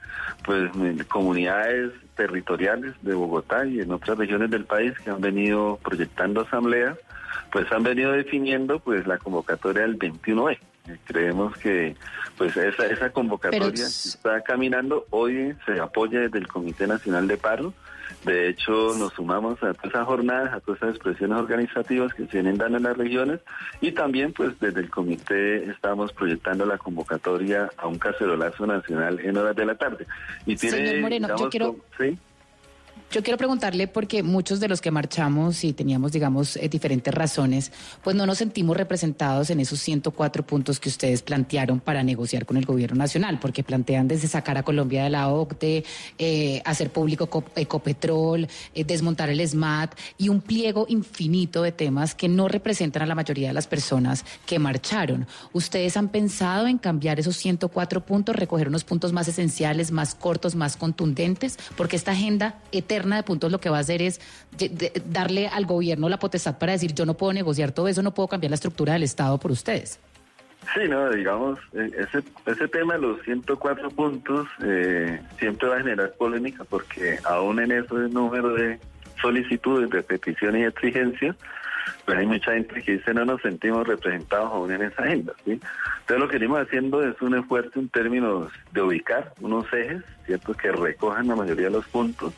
pues 0.43 0.69
comunidades 1.07 1.91
territoriales 2.15 2.93
de 3.01 3.13
Bogotá 3.13 3.65
y 3.65 3.79
en 3.79 3.91
otras 3.91 4.17
regiones 4.17 4.51
del 4.51 4.65
país 4.65 4.93
que 4.99 5.09
han 5.09 5.21
venido 5.21 5.79
proyectando 5.83 6.41
asambleas, 6.41 6.80
pues 7.51 7.71
han 7.71 7.83
venido 7.83 8.11
definiendo 8.11 8.79
pues 8.79 9.05
la 9.07 9.17
convocatoria 9.17 9.83
del 9.83 9.97
21E. 9.99 10.57
Eh, 10.87 10.97
Creemos 11.05 11.55
que 11.57 11.95
pues 12.37 12.55
esa, 12.57 12.85
esa 12.87 13.11
convocatoria 13.11 13.69
Pero- 13.69 13.75
está 13.75 14.41
caminando, 14.41 15.05
hoy 15.11 15.53
se 15.65 15.79
apoya 15.79 16.21
desde 16.21 16.39
el 16.39 16.47
Comité 16.47 16.87
Nacional 16.87 17.27
de 17.27 17.37
Paro, 17.37 17.73
de 18.25 18.49
hecho 18.49 18.93
nos 18.97 19.13
sumamos 19.13 19.61
a 19.63 19.73
todas 19.73 19.85
esas 19.93 20.05
jornadas, 20.05 20.53
a 20.53 20.59
todas 20.59 20.79
esas 20.81 20.95
expresiones 20.95 21.37
organizativas 21.37 22.13
que 22.13 22.25
se 22.25 22.33
vienen 22.33 22.57
dando 22.57 22.77
en 22.77 22.83
las 22.83 22.97
regiones 22.97 23.39
y 23.79 23.91
también 23.91 24.31
pues 24.33 24.59
desde 24.59 24.79
el 24.81 24.89
comité 24.89 25.69
estamos 25.69 26.11
proyectando 26.13 26.65
la 26.65 26.77
convocatoria 26.77 27.69
a 27.77 27.87
un 27.87 27.97
cacerolazo 27.99 28.65
nacional 28.67 29.19
en 29.19 29.37
horas 29.37 29.55
de 29.55 29.65
la 29.65 29.75
tarde. 29.75 30.05
Y 30.45 30.55
tiene, 30.55 30.77
Señor 30.77 31.01
Moreno, 31.01 31.27
yo 31.29 31.33
digamos, 31.35 31.51
quiero- 31.51 31.75
¿sí? 31.99 32.17
Yo 33.11 33.21
quiero 33.23 33.37
preguntarle, 33.37 33.89
porque 33.89 34.23
muchos 34.23 34.61
de 34.61 34.69
los 34.69 34.79
que 34.79 34.89
marchamos 34.89 35.65
y 35.65 35.73
teníamos, 35.73 36.13
digamos, 36.13 36.55
eh, 36.55 36.69
diferentes 36.69 37.13
razones, 37.13 37.73
pues 38.05 38.15
no 38.15 38.25
nos 38.25 38.37
sentimos 38.37 38.77
representados 38.77 39.49
en 39.49 39.59
esos 39.59 39.81
104 39.81 40.45
puntos 40.45 40.79
que 40.79 40.87
ustedes 40.87 41.21
plantearon 41.21 41.81
para 41.81 42.03
negociar 42.03 42.45
con 42.45 42.55
el 42.55 42.63
gobierno 42.65 42.95
nacional, 42.97 43.37
porque 43.41 43.65
plantean 43.65 44.07
desde 44.07 44.29
sacar 44.29 44.57
a 44.57 44.63
Colombia 44.63 45.03
de 45.03 45.09
la 45.09 45.27
OCDE, 45.27 45.83
eh, 46.19 46.61
hacer 46.63 46.89
público 46.93 47.27
Co- 47.29 47.43
Ecopetrol, 47.57 48.47
eh, 48.73 48.85
desmontar 48.85 49.29
el 49.29 49.41
SMAT 49.45 49.93
y 50.17 50.29
un 50.29 50.39
pliego 50.39 50.85
infinito 50.87 51.63
de 51.63 51.73
temas 51.73 52.15
que 52.15 52.29
no 52.29 52.47
representan 52.47 53.01
a 53.03 53.05
la 53.07 53.15
mayoría 53.15 53.49
de 53.49 53.53
las 53.53 53.67
personas 53.67 54.23
que 54.45 54.57
marcharon. 54.57 55.27
¿Ustedes 55.51 55.97
han 55.97 56.07
pensado 56.07 56.65
en 56.65 56.77
cambiar 56.77 57.19
esos 57.19 57.35
104 57.35 58.05
puntos, 58.05 58.37
recoger 58.37 58.69
unos 58.69 58.85
puntos 58.85 59.11
más 59.11 59.27
esenciales, 59.27 59.91
más 59.91 60.15
cortos, 60.15 60.55
más 60.55 60.77
contundentes? 60.77 61.59
Porque 61.75 61.97
esta 61.97 62.11
agenda 62.13 62.55
eterna 62.71 63.00
de 63.05 63.23
puntos 63.23 63.51
lo 63.51 63.59
que 63.59 63.69
va 63.69 63.77
a 63.77 63.81
hacer 63.81 64.01
es 64.01 64.21
darle 65.05 65.47
al 65.47 65.65
gobierno 65.65 66.09
la 66.09 66.19
potestad 66.19 66.57
para 66.57 66.73
decir 66.73 66.93
yo 66.93 67.05
no 67.05 67.15
puedo 67.15 67.33
negociar 67.33 67.71
todo 67.71 67.87
eso, 67.87 68.01
no 68.01 68.13
puedo 68.13 68.27
cambiar 68.27 68.51
la 68.51 68.55
estructura 68.55 68.93
del 68.93 69.03
Estado 69.03 69.37
por 69.37 69.51
ustedes. 69.51 69.99
Sí, 70.73 70.87
no, 70.87 71.09
digamos, 71.09 71.59
eh, 71.73 71.89
ese, 71.97 72.23
ese 72.45 72.67
tema 72.67 72.93
de 72.93 73.01
los 73.01 73.21
104 73.23 73.89
puntos 73.89 74.47
eh, 74.63 75.19
siempre 75.39 75.67
va 75.67 75.75
a 75.75 75.79
generar 75.79 76.13
polémica 76.13 76.63
porque 76.63 77.17
aún 77.23 77.59
en 77.59 77.71
ese 77.71 77.93
número 78.09 78.53
de 78.53 78.79
solicitudes, 79.21 79.89
de 79.89 80.03
peticiones 80.03 80.61
y 80.61 80.65
exigencias, 80.65 81.35
pues 82.05 82.17
hay 82.17 82.25
mucha 82.25 82.53
gente 82.53 82.81
que 82.81 82.93
dice 82.93 83.13
no 83.13 83.25
nos 83.25 83.41
sentimos 83.41 83.87
representados 83.87 84.51
aún 84.51 84.71
en 84.71 84.83
esa 84.83 85.03
agenda. 85.03 85.33
¿sí? 85.45 85.51
Entonces 85.51 86.19
lo 86.19 86.27
que 86.27 86.37
venimos 86.37 86.59
haciendo 86.59 87.03
es 87.07 87.21
un 87.21 87.35
esfuerzo 87.35 87.79
en 87.79 87.89
términos 87.89 88.51
de 88.71 88.81
ubicar 88.81 89.33
unos 89.41 89.65
ejes, 89.73 90.03
¿cierto? 90.25 90.53
Que 90.53 90.71
recojan 90.71 91.27
la 91.27 91.35
mayoría 91.35 91.65
de 91.65 91.71
los 91.71 91.87
puntos, 91.87 92.33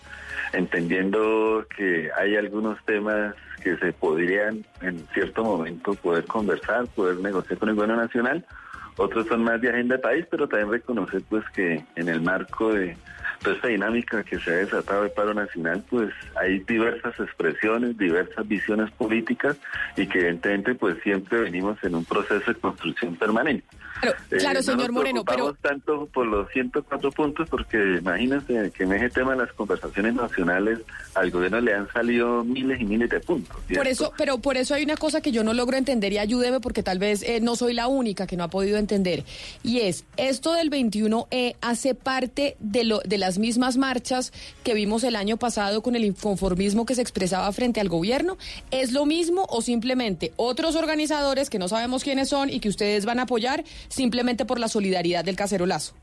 entendiendo 0.54 1.66
que 1.76 2.10
hay 2.16 2.36
algunos 2.36 2.78
temas 2.86 3.36
que 3.62 3.78
se 3.78 3.94
podrían 3.94 4.66
en 4.82 5.06
cierto 5.14 5.44
momento 5.44 5.96
poder 5.96 6.26
conversar, 6.26 6.88
poder 6.88 7.18
negociar 7.18 7.60
con 7.60 7.70
el 7.70 7.76
gobierno 7.76 7.98
nacional, 7.98 8.46
otros 8.98 9.28
son 9.28 9.44
más 9.44 9.60
de 9.62 9.70
agenda 9.70 9.98
país, 9.98 10.26
pero 10.30 10.48
también 10.48 10.72
reconocer 10.72 11.22
pues 11.30 11.44
que 11.56 11.84
en 11.96 12.10
el 12.10 12.22
marco 12.22 12.74
de 12.74 12.96
toda 13.44 13.56
esta 13.56 13.68
dinámica 13.68 14.24
que 14.24 14.40
se 14.40 14.52
ha 14.52 14.56
desatado 14.56 15.04
el 15.04 15.12
paro 15.12 15.34
nacional, 15.34 15.84
pues 15.90 16.12
hay 16.36 16.60
diversas 16.60 17.20
expresiones, 17.20 17.98
diversas 17.98 18.48
visiones 18.48 18.90
políticas 18.92 19.58
y 19.96 20.08
que 20.08 20.20
evidentemente 20.20 20.76
pues 20.76 20.98
siempre 21.04 21.42
venimos 21.42 21.78
en 21.84 21.96
un 21.96 22.06
proceso 22.06 22.52
de 22.52 22.60
construcción 22.60 23.16
permanente. 23.16 23.66
Claro, 24.02 24.18
claro 24.30 24.60
no 24.60 24.64
señor 24.64 24.88
nos 24.88 24.92
Moreno, 24.92 25.24
pero... 25.24 25.54
tanto 25.62 26.08
por 26.08 26.26
los 26.26 26.50
104 26.52 27.12
puntos 27.12 27.48
porque 27.50 27.98
imagínense 28.00 28.72
que 28.72 28.84
en 28.84 28.94
ese 28.94 29.10
tema 29.10 29.32
de 29.32 29.38
las 29.38 29.54
conversaciones 29.54 30.14
nacionales 30.14 30.80
al 31.16 31.32
gobierno 31.32 31.62
le 31.62 31.74
han 31.74 31.92
salido 31.92 32.44
miles 32.44 32.82
y 32.82 32.86
miles 32.86 33.10
de 33.10 33.20
puntos. 33.20 33.56
Por 33.56 33.66
¿cierto? 33.66 33.90
eso, 33.90 34.14
pero 34.18 34.40
por 34.40 34.58
eso 34.58 34.74
hay 34.74 34.84
una 34.84 34.98
cosa 34.98 35.22
que 35.22 35.32
yo 35.32 35.44
no 35.44 35.54
logro 35.54 35.78
entender 35.78 36.12
y 36.14 36.18
ayúdeme 36.18 36.60
porque 36.60 36.84
tal 36.84 37.00
vez 37.00 37.24
eh, 37.24 37.40
no 37.42 37.56
soy 37.56 37.74
la 37.74 37.88
única 37.88 38.28
que 38.28 38.36
no 38.36 38.44
ha 38.44 38.50
podido 38.50 38.78
entender. 38.78 39.24
Y 39.64 39.82
es, 39.82 40.06
esto 40.18 40.54
del 40.54 40.70
21E 40.70 41.56
hace 41.62 41.96
parte 41.96 42.56
de, 42.60 42.84
lo, 42.84 43.00
de 43.00 43.18
las 43.18 43.33
mismas 43.40 43.78
marchas 43.78 44.32
que 44.64 44.74
vimos 44.74 45.04
el 45.04 45.16
año 45.16 45.38
pasado 45.38 45.82
con 45.82 45.96
el 45.96 46.06
inconformismo 46.06 46.86
que 46.86 46.96
se 46.96 47.02
expresaba 47.02 47.52
frente 47.52 47.80
al 47.80 47.90
gobierno. 47.90 48.38
¿Es 48.72 48.92
lo 48.92 49.06
mismo 49.06 49.46
o 49.50 49.62
simplemente 49.62 50.34
otros 50.36 50.76
organizadores 50.76 51.50
que 51.50 51.60
no 51.60 51.68
sabemos 51.68 52.04
quiénes 52.04 52.30
son 52.30 52.50
y 52.50 52.60
que 52.60 52.70
ustedes 52.70 53.06
van 53.06 53.20
a 53.20 53.24
apoyar 53.24 53.64
simplemente 53.88 54.46
por 54.46 54.60
la 54.60 54.68
solidaridad 54.68 55.26
del 55.26 55.36
cacerolazo? 55.36 55.96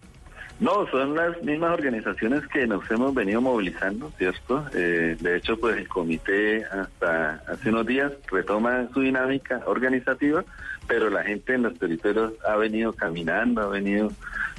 No, 0.61 0.87
son 0.91 1.15
las 1.15 1.43
mismas 1.43 1.73
organizaciones 1.73 2.47
que 2.49 2.67
nos 2.67 2.89
hemos 2.91 3.15
venido 3.15 3.41
movilizando, 3.41 4.13
¿cierto? 4.19 4.67
Eh, 4.75 5.17
de 5.19 5.37
hecho, 5.39 5.59
pues 5.59 5.79
el 5.79 5.89
comité 5.89 6.63
hasta 6.67 7.43
hace 7.49 7.71
unos 7.71 7.87
días 7.87 8.13
retoma 8.31 8.87
su 8.93 9.01
dinámica 9.01 9.63
organizativa, 9.65 10.45
pero 10.87 11.09
la 11.09 11.25
gente 11.25 11.55
en 11.55 11.63
los 11.63 11.79
territorios 11.79 12.35
ha 12.47 12.57
venido 12.57 12.93
caminando, 12.93 13.63
ha 13.63 13.69
venido 13.69 14.13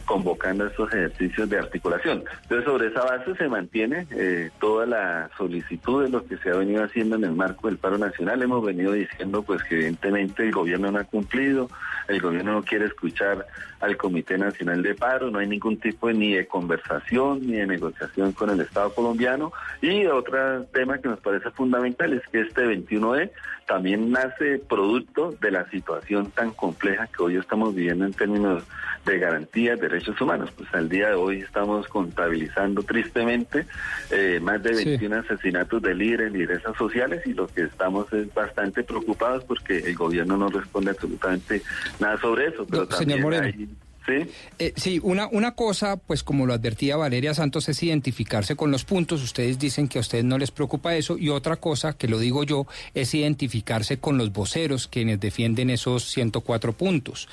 convocando 0.06 0.66
estos 0.66 0.94
ejercicios 0.94 1.50
de 1.50 1.60
articulación. 1.60 2.24
Entonces, 2.44 2.66
sobre 2.66 2.88
esa 2.88 3.04
base 3.04 3.36
se 3.36 3.48
mantiene 3.48 4.08
eh, 4.12 4.50
toda 4.60 4.86
la 4.86 5.30
solicitud 5.38 6.04
de 6.04 6.10
lo 6.10 6.26
que 6.26 6.38
se 6.38 6.50
ha 6.50 6.56
venido 6.56 6.84
haciendo 6.84 7.16
en 7.16 7.24
el 7.24 7.34
marco 7.34 7.68
del 7.68 7.78
paro 7.78 7.98
nacional. 7.98 8.42
Hemos 8.42 8.66
venido 8.66 8.94
diciendo, 8.94 9.44
pues, 9.44 9.64
que 9.64 9.76
evidentemente 9.76 10.44
el 10.44 10.52
gobierno 10.52 10.92
no 10.92 11.00
ha 11.00 11.04
cumplido, 11.04 11.70
el 12.08 12.22
gobierno 12.22 12.54
no 12.54 12.64
quiere 12.64 12.86
escuchar 12.86 13.46
al 13.80 13.98
Comité 13.98 14.38
Nacional 14.38 14.84
de 14.84 14.96
Paro, 14.96 15.32
no 15.32 15.40
hay 15.40 15.48
ningún 15.48 15.78
tipo 15.78 16.12
ni 16.12 16.34
de 16.34 16.48
conversación 16.48 17.40
ni 17.42 17.54
de 17.54 17.68
negociación 17.68 18.32
con 18.32 18.50
el 18.52 18.62
Estado 18.62 18.94
colombiano. 18.94 19.52
Y 19.82 20.06
otro 20.06 20.64
tema 20.66 21.00
que 21.00 21.10
nos 21.10 21.20
parece 21.20 21.50
fundamental 21.52 22.14
es 22.14 22.22
que 22.32 22.42
este 22.42 22.66
21E 22.66 23.32
también 23.66 24.12
nace 24.12 24.60
producto 24.60 25.34
de 25.40 25.52
la 25.52 25.70
situación 25.70 26.30
tan 26.32 26.52
compleja 26.52 27.08
que 27.08 27.24
hoy 27.24 27.38
estamos 27.38 27.74
viviendo 27.74 28.06
en 28.06 28.14
términos 28.14 28.64
de 29.06 29.18
garantías 29.18 29.80
de 29.80 29.90
derechos 29.92 30.20
humanos. 30.22 30.50
Pues 30.58 30.74
al 30.74 30.90
día 30.90 31.10
de 31.10 31.14
hoy 31.16 31.40
estamos 31.42 31.88
contabilizando 31.88 32.82
tristemente 32.84 33.66
eh, 34.10 34.40
más 34.42 34.62
de 34.64 34.74
Sí. 34.76 34.86
21 34.86 35.18
asesinatos 35.18 35.82
de 35.82 35.94
líderes, 35.94 36.32
lideresas 36.32 36.76
sociales 36.78 37.22
y 37.26 37.34
lo 37.34 37.48
que 37.48 37.62
estamos 37.64 38.12
es 38.14 38.34
bastante 38.34 38.84
preocupados 38.84 39.44
porque 39.44 39.78
el 39.80 39.96
gobierno 39.96 40.38
no 40.38 40.48
responde 40.50 40.92
absolutamente 40.92 41.62
nada 42.00 42.18
sobre 42.20 42.48
eso. 42.48 42.66
Pero 42.70 42.84
No, 42.84 42.88
también 42.88 43.34
hay- 43.34 43.70
¿sí? 44.06 44.30
Eh, 44.60 44.74
sí, 44.76 45.00
una, 45.04 45.28
una 45.28 45.56
cosa, 45.56 45.98
pues 45.98 46.24
como 46.24 46.46
lo 46.46 46.54
advertía 46.54 46.98
Valeria 46.98 47.34
Santos, 47.34 47.70
es 47.70 47.82
identificarse 47.84 48.56
con 48.56 48.72
los 48.72 48.86
puntos. 48.86 49.24
Ustedes 49.24 49.60
dicen 49.60 49.88
que 49.88 49.98
a 49.98 50.02
ustedes 50.02 50.24
no 50.24 50.38
les 50.38 50.52
preocupa 50.52 50.96
eso. 50.96 51.18
Y 51.18 51.30
otra 51.30 51.58
cosa, 51.58 51.94
que 51.94 52.08
lo 52.08 52.20
digo 52.20 52.44
yo, 52.44 52.68
es 52.94 53.14
identificarse 53.14 53.98
con 53.98 54.18
los 54.18 54.32
voceros, 54.32 54.88
quienes 54.88 55.20
defienden 55.20 55.70
esos 55.70 56.06
104 56.12 56.74
puntos. 56.74 57.28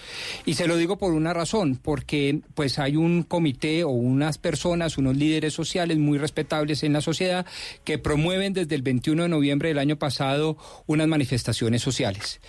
Y 0.44 0.54
se 0.54 0.66
lo 0.66 0.76
digo 0.76 0.98
por 0.98 1.12
una 1.12 1.32
razón, 1.32 1.76
porque 1.76 2.40
pues 2.54 2.78
hay 2.78 2.96
un 2.96 3.22
comité 3.22 3.84
o 3.84 3.90
unas 3.90 4.38
personas, 4.38 4.98
unos 4.98 5.16
líderes 5.16 5.54
sociales 5.54 5.98
muy 5.98 6.18
respetables 6.18 6.82
en 6.82 6.92
la 6.92 7.00
sociedad, 7.00 7.46
que 7.84 7.98
promueven 7.98 8.52
desde 8.52 8.74
el 8.74 8.82
21 8.82 9.24
de 9.24 9.28
noviembre 9.28 9.68
del 9.68 9.78
año 9.78 9.96
pasado 9.96 10.56
unas 10.86 11.08
manifestaciones 11.08 11.82
sociales 11.82 12.40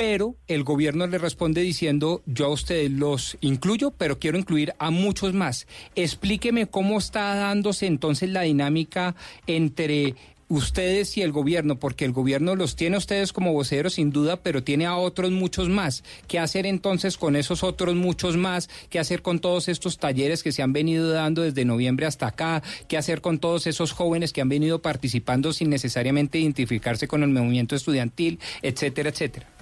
pero 0.00 0.34
el 0.48 0.64
gobierno 0.64 1.06
le 1.06 1.18
responde 1.18 1.60
diciendo, 1.60 2.22
yo 2.24 2.46
a 2.46 2.48
ustedes 2.48 2.90
los 2.90 3.36
incluyo, 3.42 3.90
pero 3.90 4.18
quiero 4.18 4.38
incluir 4.38 4.72
a 4.78 4.90
muchos 4.90 5.34
más. 5.34 5.66
Explíqueme 5.94 6.64
cómo 6.68 6.96
está 6.96 7.34
dándose 7.34 7.84
entonces 7.84 8.30
la 8.30 8.40
dinámica 8.40 9.14
entre 9.46 10.14
ustedes 10.48 11.18
y 11.18 11.22
el 11.22 11.32
gobierno, 11.32 11.78
porque 11.78 12.06
el 12.06 12.12
gobierno 12.12 12.56
los 12.56 12.76
tiene 12.76 12.94
a 12.94 12.98
ustedes 12.98 13.34
como 13.34 13.52
voceros 13.52 13.92
sin 13.92 14.10
duda, 14.10 14.42
pero 14.42 14.64
tiene 14.64 14.86
a 14.86 14.96
otros 14.96 15.32
muchos 15.32 15.68
más. 15.68 16.02
¿Qué 16.26 16.38
hacer 16.38 16.64
entonces 16.64 17.18
con 17.18 17.36
esos 17.36 17.62
otros 17.62 17.94
muchos 17.94 18.38
más? 18.38 18.70
¿Qué 18.88 19.00
hacer 19.00 19.20
con 19.20 19.38
todos 19.38 19.68
estos 19.68 19.98
talleres 19.98 20.42
que 20.42 20.52
se 20.52 20.62
han 20.62 20.72
venido 20.72 21.10
dando 21.10 21.42
desde 21.42 21.66
noviembre 21.66 22.06
hasta 22.06 22.28
acá? 22.28 22.62
¿Qué 22.88 22.96
hacer 22.96 23.20
con 23.20 23.38
todos 23.38 23.66
esos 23.66 23.92
jóvenes 23.92 24.32
que 24.32 24.40
han 24.40 24.48
venido 24.48 24.80
participando 24.80 25.52
sin 25.52 25.68
necesariamente 25.68 26.38
identificarse 26.38 27.06
con 27.06 27.22
el 27.22 27.28
movimiento 27.28 27.76
estudiantil, 27.76 28.40
etcétera, 28.62 29.10
etcétera? 29.10 29.59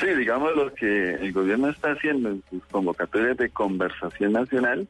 Sí, 0.00 0.06
digamos 0.06 0.54
lo 0.56 0.72
que 0.74 1.14
el 1.14 1.32
gobierno 1.32 1.68
está 1.68 1.92
haciendo 1.92 2.30
en 2.30 2.42
sus 2.50 2.64
convocatorias 2.66 3.36
de 3.36 3.50
conversación 3.50 4.32
nacional 4.32 4.86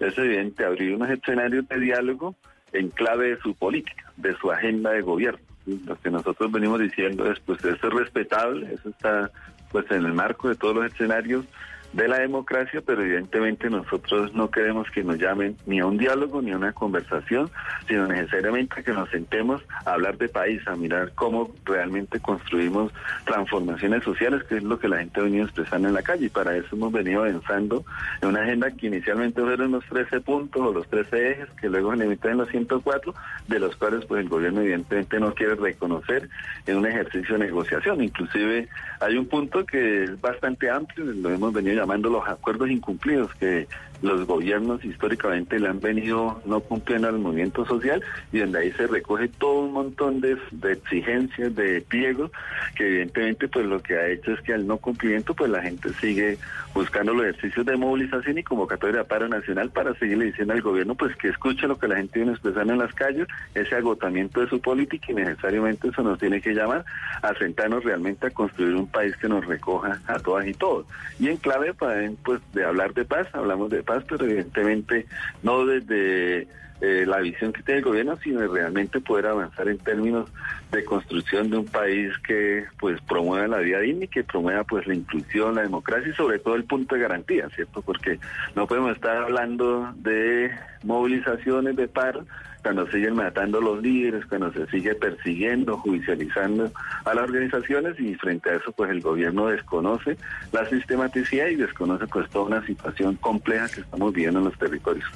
es 0.00 0.18
evidente 0.18 0.64
abrir 0.64 0.94
unos 0.94 1.10
escenarios 1.10 1.68
de 1.68 1.80
diálogo 1.80 2.34
en 2.72 2.88
clave 2.90 3.30
de 3.30 3.40
su 3.40 3.54
política, 3.54 4.12
de 4.16 4.34
su 4.36 4.50
agenda 4.50 4.90
de 4.90 5.02
gobierno. 5.02 5.40
Lo 5.66 5.98
que 6.00 6.10
nosotros 6.10 6.50
venimos 6.52 6.80
diciendo 6.80 7.30
es, 7.30 7.40
pues 7.40 7.64
eso 7.64 7.88
es 7.88 7.94
respetable, 7.94 8.74
eso 8.74 8.90
está 8.90 9.30
pues 9.70 9.90
en 9.90 10.04
el 10.04 10.12
marco 10.12 10.48
de 10.48 10.56
todos 10.56 10.76
los 10.76 10.86
escenarios 10.86 11.46
de 11.94 12.08
la 12.08 12.18
democracia, 12.18 12.82
pero 12.84 13.02
evidentemente 13.02 13.70
nosotros 13.70 14.34
no 14.34 14.50
queremos 14.50 14.90
que 14.90 15.04
nos 15.04 15.16
llamen 15.16 15.56
ni 15.64 15.78
a 15.78 15.86
un 15.86 15.96
diálogo 15.96 16.42
ni 16.42 16.50
a 16.50 16.56
una 16.56 16.72
conversación, 16.72 17.50
sino 17.86 18.08
necesariamente 18.08 18.82
que 18.82 18.92
nos 18.92 19.08
sentemos 19.10 19.62
a 19.84 19.92
hablar 19.92 20.18
de 20.18 20.28
país, 20.28 20.60
a 20.66 20.74
mirar 20.74 21.12
cómo 21.14 21.52
realmente 21.64 22.18
construimos 22.18 22.92
transformaciones 23.24 24.02
sociales, 24.02 24.42
que 24.44 24.56
es 24.56 24.64
lo 24.64 24.78
que 24.78 24.88
la 24.88 24.98
gente 24.98 25.20
ha 25.20 25.22
venido 25.22 25.44
expresando 25.44 25.86
en 25.86 25.94
la 25.94 26.02
calle, 26.02 26.26
y 26.26 26.30
para 26.30 26.56
eso 26.56 26.74
hemos 26.74 26.92
venido 26.92 27.22
avanzando 27.22 27.84
en 28.20 28.28
una 28.28 28.42
agenda 28.42 28.72
que 28.72 28.88
inicialmente 28.88 29.40
fueron 29.40 29.70
los 29.70 29.84
13 29.86 30.20
puntos 30.20 30.62
o 30.62 30.72
los 30.72 30.88
13 30.88 31.30
ejes, 31.30 31.48
que 31.60 31.68
luego 31.68 31.92
se 31.92 31.98
limitan 31.98 32.32
en 32.32 32.38
los 32.38 32.48
104, 32.48 33.14
de 33.46 33.58
los 33.60 33.76
cuales 33.76 34.04
pues 34.06 34.20
el 34.20 34.28
gobierno 34.28 34.62
evidentemente 34.62 35.20
no 35.20 35.32
quiere 35.32 35.54
reconocer 35.54 36.28
en 36.66 36.78
un 36.78 36.86
ejercicio 36.86 37.38
de 37.38 37.44
negociación. 37.44 38.02
Inclusive 38.02 38.68
hay 38.98 39.16
un 39.16 39.26
punto 39.26 39.64
que 39.64 40.04
es 40.04 40.20
bastante 40.20 40.68
amplio, 40.68 41.04
lo 41.04 41.30
hemos 41.30 41.52
venido 41.52 41.83
llamando 41.84 42.08
los 42.08 42.26
acuerdos 42.26 42.70
incumplidos, 42.70 43.30
que 43.34 43.68
los 44.02 44.26
gobiernos 44.26 44.84
históricamente 44.84 45.58
le 45.58 45.68
han 45.68 45.80
venido 45.80 46.40
no 46.44 46.60
cumpliendo 46.60 47.08
al 47.08 47.18
movimiento 47.18 47.64
social 47.64 48.02
y 48.32 48.38
donde 48.38 48.58
ahí 48.58 48.72
se 48.72 48.86
recoge 48.86 49.28
todo 49.28 49.60
un 49.60 49.72
montón 49.72 50.20
de, 50.20 50.36
exigencias, 50.70 51.54
de 51.54 51.80
pliegos, 51.82 52.30
que 52.76 52.86
evidentemente 52.86 53.48
pues 53.48 53.66
lo 53.66 53.80
que 53.80 53.96
ha 53.96 54.08
hecho 54.08 54.32
es 54.32 54.40
que 54.42 54.54
al 54.54 54.66
no 54.66 54.78
cumplimiento 54.78 55.34
pues 55.34 55.50
la 55.50 55.62
gente 55.62 55.90
sigue 56.00 56.38
buscando 56.74 57.14
los 57.14 57.26
ejercicios 57.26 57.64
de 57.64 57.76
movilización 57.76 58.38
y 58.38 58.42
convocatoria 58.42 58.98
de 58.98 59.04
paro 59.04 59.28
nacional 59.28 59.70
para 59.70 59.94
seguirle 59.94 60.26
diciendo 60.26 60.54
al 60.54 60.62
gobierno 60.62 60.94
pues 60.94 61.14
que 61.16 61.28
escuche 61.28 61.66
lo 61.68 61.78
que 61.78 61.88
la 61.88 61.96
gente 61.96 62.18
viene 62.18 62.32
expresando 62.32 62.72
en 62.72 62.80
las 62.80 62.92
calles, 62.94 63.28
ese 63.54 63.74
agotamiento 63.76 64.40
de 64.40 64.48
su 64.48 64.60
política 64.60 65.12
y 65.12 65.14
necesariamente 65.14 65.88
eso 65.88 66.02
nos 66.02 66.18
tiene 66.18 66.40
que 66.40 66.52
llamar 66.52 66.84
a 67.22 67.34
sentarnos 67.34 67.84
realmente 67.84 68.26
a 68.26 68.30
construir 68.30 68.74
un 68.74 68.86
país 68.86 69.16
que 69.16 69.28
nos 69.28 69.46
recoja 69.46 70.00
a 70.06 70.18
todas 70.18 70.46
y 70.46 70.52
todos. 70.52 70.86
Y 71.18 71.28
en 71.28 71.36
clave 71.36 71.72
para 71.74 72.10
pues 72.24 72.40
de 72.52 72.64
hablar 72.64 72.92
de 72.94 73.04
paz, 73.04 73.28
hablamos 73.32 73.70
de 73.70 73.82
paz, 73.84 74.04
pero 74.08 74.24
evidentemente 74.24 75.06
no 75.42 75.64
desde 75.64 76.48
eh, 76.80 77.04
la 77.06 77.18
visión 77.20 77.52
que 77.52 77.62
tiene 77.62 77.78
el 77.78 77.84
gobierno, 77.84 78.18
sino 78.22 78.40
de 78.40 78.48
realmente 78.48 79.00
poder 79.00 79.26
avanzar 79.26 79.68
en 79.68 79.78
términos 79.78 80.28
de 80.72 80.84
construcción 80.84 81.48
de 81.48 81.58
un 81.58 81.66
país 81.66 82.12
que 82.26 82.64
pues 82.80 83.00
promueva 83.02 83.46
la 83.46 83.58
vida 83.58 83.78
digna 83.78 84.04
y 84.04 84.08
que 84.08 84.24
promueva 84.24 84.64
pues 84.64 84.86
la 84.86 84.94
inclusión, 84.94 85.54
la 85.54 85.62
democracia 85.62 86.10
y 86.10 86.14
sobre 86.14 86.40
todo 86.40 86.56
el 86.56 86.64
punto 86.64 86.94
de 86.94 87.02
garantía, 87.02 87.48
¿cierto? 87.50 87.80
Porque 87.80 88.18
no 88.56 88.66
podemos 88.66 88.96
estar 88.96 89.16
hablando 89.16 89.92
de 89.96 90.50
movilizaciones 90.82 91.76
de 91.76 91.88
paro 91.88 92.26
cuando 92.64 92.90
siguen 92.90 93.14
matando 93.14 93.58
a 93.58 93.60
los 93.60 93.82
líderes, 93.82 94.24
cuando 94.24 94.50
se 94.50 94.66
sigue 94.68 94.94
persiguiendo, 94.94 95.76
judicializando 95.76 96.72
a 97.04 97.14
las 97.14 97.24
organizaciones 97.24 98.00
y 98.00 98.14
frente 98.14 98.48
a 98.48 98.54
eso 98.54 98.72
pues 98.72 98.90
el 98.90 99.02
gobierno 99.02 99.48
desconoce 99.48 100.16
la 100.50 100.66
sistematicidad 100.70 101.48
y 101.48 101.56
desconoce 101.56 102.06
pues 102.06 102.28
toda 102.30 102.46
una 102.46 102.66
situación 102.66 103.16
compleja 103.16 103.68
que 103.68 103.82
estamos 103.82 104.14
viviendo 104.14 104.38
en 104.38 104.46
los 104.46 104.58
territorios. 104.58 105.06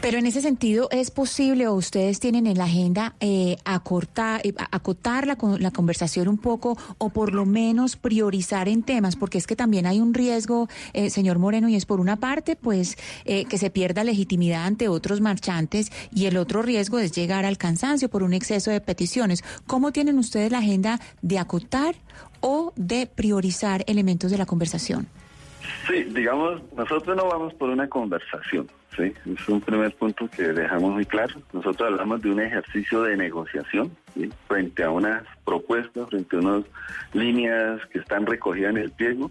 Pero 0.00 0.16
en 0.16 0.24
ese 0.24 0.40
sentido, 0.40 0.88
¿es 0.92 1.10
posible 1.10 1.66
o 1.66 1.74
ustedes 1.74 2.20
tienen 2.20 2.46
en 2.46 2.56
la 2.56 2.64
agenda 2.64 3.14
eh, 3.20 3.56
acortar, 3.66 4.40
eh, 4.44 4.54
acotar 4.70 5.26
la, 5.26 5.36
la 5.58 5.70
conversación 5.70 6.26
un 6.26 6.38
poco 6.38 6.78
o 6.96 7.10
por 7.10 7.34
lo 7.34 7.44
menos 7.44 7.96
priorizar 7.96 8.66
en 8.68 8.82
temas? 8.82 9.16
Porque 9.16 9.36
es 9.36 9.46
que 9.46 9.56
también 9.56 9.84
hay 9.84 10.00
un 10.00 10.14
riesgo, 10.14 10.68
eh, 10.94 11.10
señor 11.10 11.38
Moreno, 11.38 11.68
y 11.68 11.76
es 11.76 11.84
por 11.84 12.00
una 12.00 12.16
parte, 12.16 12.56
pues, 12.56 12.96
eh, 13.26 13.44
que 13.44 13.58
se 13.58 13.68
pierda 13.68 14.02
legitimidad 14.02 14.64
ante 14.64 14.88
otros 14.88 15.20
marchantes 15.20 15.92
y 16.14 16.24
el 16.24 16.38
otro 16.38 16.62
riesgo 16.62 16.98
es 16.98 17.12
llegar 17.12 17.44
al 17.44 17.58
cansancio 17.58 18.08
por 18.08 18.22
un 18.22 18.32
exceso 18.32 18.70
de 18.70 18.80
peticiones. 18.80 19.44
¿Cómo 19.66 19.92
tienen 19.92 20.18
ustedes 20.18 20.50
la 20.50 20.58
agenda 20.58 20.98
de 21.20 21.38
acotar 21.38 21.94
o 22.40 22.72
de 22.74 23.06
priorizar 23.06 23.84
elementos 23.86 24.30
de 24.30 24.38
la 24.38 24.46
conversación? 24.46 25.08
Sí, 25.86 26.04
digamos, 26.04 26.62
nosotros 26.74 27.16
no 27.16 27.28
vamos 27.28 27.52
por 27.54 27.68
una 27.68 27.86
conversación, 27.88 28.66
¿sí? 28.96 29.12
Es 29.32 29.48
un 29.48 29.60
primer 29.60 29.94
punto 29.94 30.28
que 30.28 30.52
dejamos 30.52 30.92
muy 30.92 31.06
claro. 31.06 31.40
Nosotros 31.52 31.90
hablamos 31.90 32.22
de 32.22 32.30
un 32.30 32.40
ejercicio 32.40 33.02
de 33.02 33.16
negociación, 33.16 33.96
¿sí? 34.14 34.30
Frente 34.48 34.82
a 34.82 34.90
unas 34.90 35.22
propuestas, 35.44 36.08
frente 36.08 36.36
a 36.36 36.40
unas 36.40 36.64
líneas 37.12 37.84
que 37.86 37.98
están 37.98 38.26
recogidas 38.26 38.70
en 38.70 38.78
el 38.78 38.90
pliego, 38.90 39.30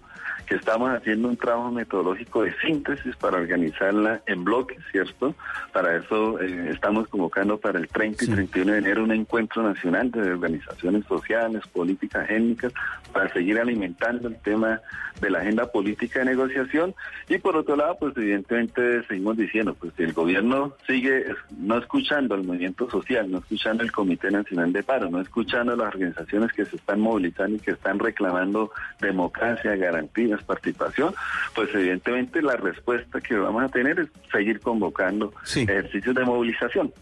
que 0.49 0.55
estamos 0.55 0.89
haciendo 0.89 1.27
un 1.27 1.37
trabajo 1.37 1.71
metodológico 1.71 2.43
de 2.43 2.55
síntesis 2.59 3.15
para 3.17 3.37
organizarla 3.37 4.21
en 4.25 4.43
bloques, 4.43 4.79
¿cierto? 4.91 5.35
Para 5.71 5.95
eso 5.95 6.41
eh, 6.41 6.71
estamos 6.71 7.07
convocando 7.07 7.59
para 7.59 7.77
el 7.77 7.87
30 7.87 8.25
y 8.25 8.27
31 8.27 8.71
de 8.71 8.77
enero 8.79 9.03
un 9.03 9.11
encuentro 9.11 9.61
nacional 9.61 10.09
de 10.09 10.21
organizaciones 10.31 11.05
sociales, 11.05 11.61
políticas, 11.67 12.27
étnicas, 12.29 12.73
para 13.13 13.31
seguir 13.31 13.59
alimentando 13.59 14.27
el 14.27 14.37
tema 14.41 14.81
de 15.21 15.29
la 15.29 15.39
agenda 15.39 15.71
política 15.71 16.19
de 16.19 16.25
negociación. 16.25 16.95
Y 17.27 17.37
por 17.37 17.55
otro 17.55 17.75
lado, 17.75 17.97
pues 17.99 18.17
evidentemente 18.17 19.05
seguimos 19.07 19.37
diciendo, 19.37 19.48
pues 19.79 19.93
si 19.97 20.03
el 20.03 20.13
gobierno 20.13 20.75
sigue 20.85 21.25
no 21.57 21.77
escuchando 21.77 22.35
al 22.35 22.43
movimiento 22.43 22.89
social, 22.89 23.31
no 23.31 23.39
escuchando 23.39 23.83
el 23.83 23.91
Comité 23.91 24.29
Nacional 24.31 24.71
de 24.71 24.83
Paro, 24.83 25.09
no 25.09 25.19
escuchando 25.19 25.73
a 25.73 25.75
las 25.75 25.87
organizaciones 25.87 26.51
que 26.53 26.65
se 26.65 26.75
están 26.75 26.99
movilizando 26.99 27.57
y 27.57 27.59
que 27.59 27.71
están 27.71 27.99
reclamando 27.99 28.71
democracia, 29.01 29.75
garantías, 29.75 30.43
participación, 30.43 31.13
pues 31.55 31.69
evidentemente 31.73 32.41
la 32.41 32.55
respuesta 32.55 33.19
que 33.21 33.35
vamos 33.35 33.63
a 33.63 33.69
tener 33.69 33.99
es 33.99 34.09
seguir 34.31 34.59
convocando 34.59 35.33
ejercicios 35.55 36.15
de 36.15 36.25
movilización. 36.25 36.93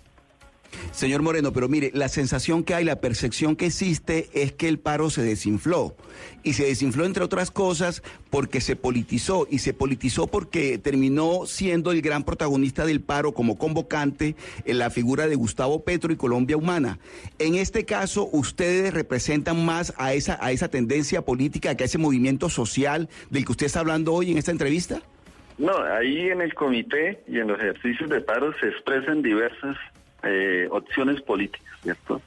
Señor 0.92 1.22
Moreno, 1.22 1.54
pero 1.54 1.68
mire, 1.68 1.92
la 1.94 2.08
sensación 2.08 2.64
que 2.64 2.74
hay, 2.74 2.84
la 2.84 3.00
percepción 3.02 3.56
que 3.56 3.68
existe 3.68 4.30
es 4.34 4.52
que 4.52 4.68
el 4.68 4.80
paro 4.80 5.10
se 5.10 5.22
desinfló. 5.22 5.96
Y 6.44 6.54
se 6.54 6.66
desinfló, 6.66 7.06
entre 7.06 7.24
otras 7.24 7.52
cosas, 7.52 8.02
porque 8.30 8.62
se 8.62 8.76
politizó. 8.76 9.48
Y 9.50 9.60
se 9.60 9.74
politizó 9.74 10.28
porque 10.28 10.78
terminó 10.78 11.46
siendo 11.46 11.92
el 11.92 12.02
gran 12.02 12.24
protagonista 12.24 12.86
del 12.86 13.02
paro 13.02 13.34
como 13.34 13.58
convocante 13.58 14.36
en 14.66 14.80
la 14.80 14.90
figura 14.90 15.28
de 15.28 15.36
Gustavo 15.36 15.84
Petro 15.84 16.12
y 16.12 16.16
Colombia 16.16 16.58
Humana. 16.58 17.00
En 17.38 17.56
este 17.56 17.86
caso, 17.86 18.30
ustedes 18.32 18.94
representan 18.94 19.66
más 19.66 19.94
a 19.98 20.14
esa, 20.14 20.38
a 20.42 20.52
esa 20.52 20.70
tendencia 20.70 21.22
política, 21.22 21.76
que 21.76 21.84
a 21.84 21.86
ese 21.86 21.98
movimiento 21.98 22.50
social 22.50 23.10
del 23.30 23.46
que 23.46 23.52
usted 23.52 23.66
está 23.66 23.82
hablando 23.82 24.14
hoy 24.14 24.32
en 24.32 24.38
esta 24.38 24.52
entrevista. 24.52 25.02
No, 25.58 25.76
ahí 25.78 26.30
en 26.30 26.42
el 26.42 26.54
comité 26.54 27.24
y 27.28 27.40
en 27.40 27.48
los 27.48 27.60
ejercicios 27.60 28.10
de 28.10 28.22
paro 28.22 28.54
se 28.60 28.68
expresan 28.68 29.24
diversas 29.24 29.76
eh, 30.28 30.68
opciones 30.72 31.22
políticas, 31.22 31.74
¿cierto? 31.82 32.22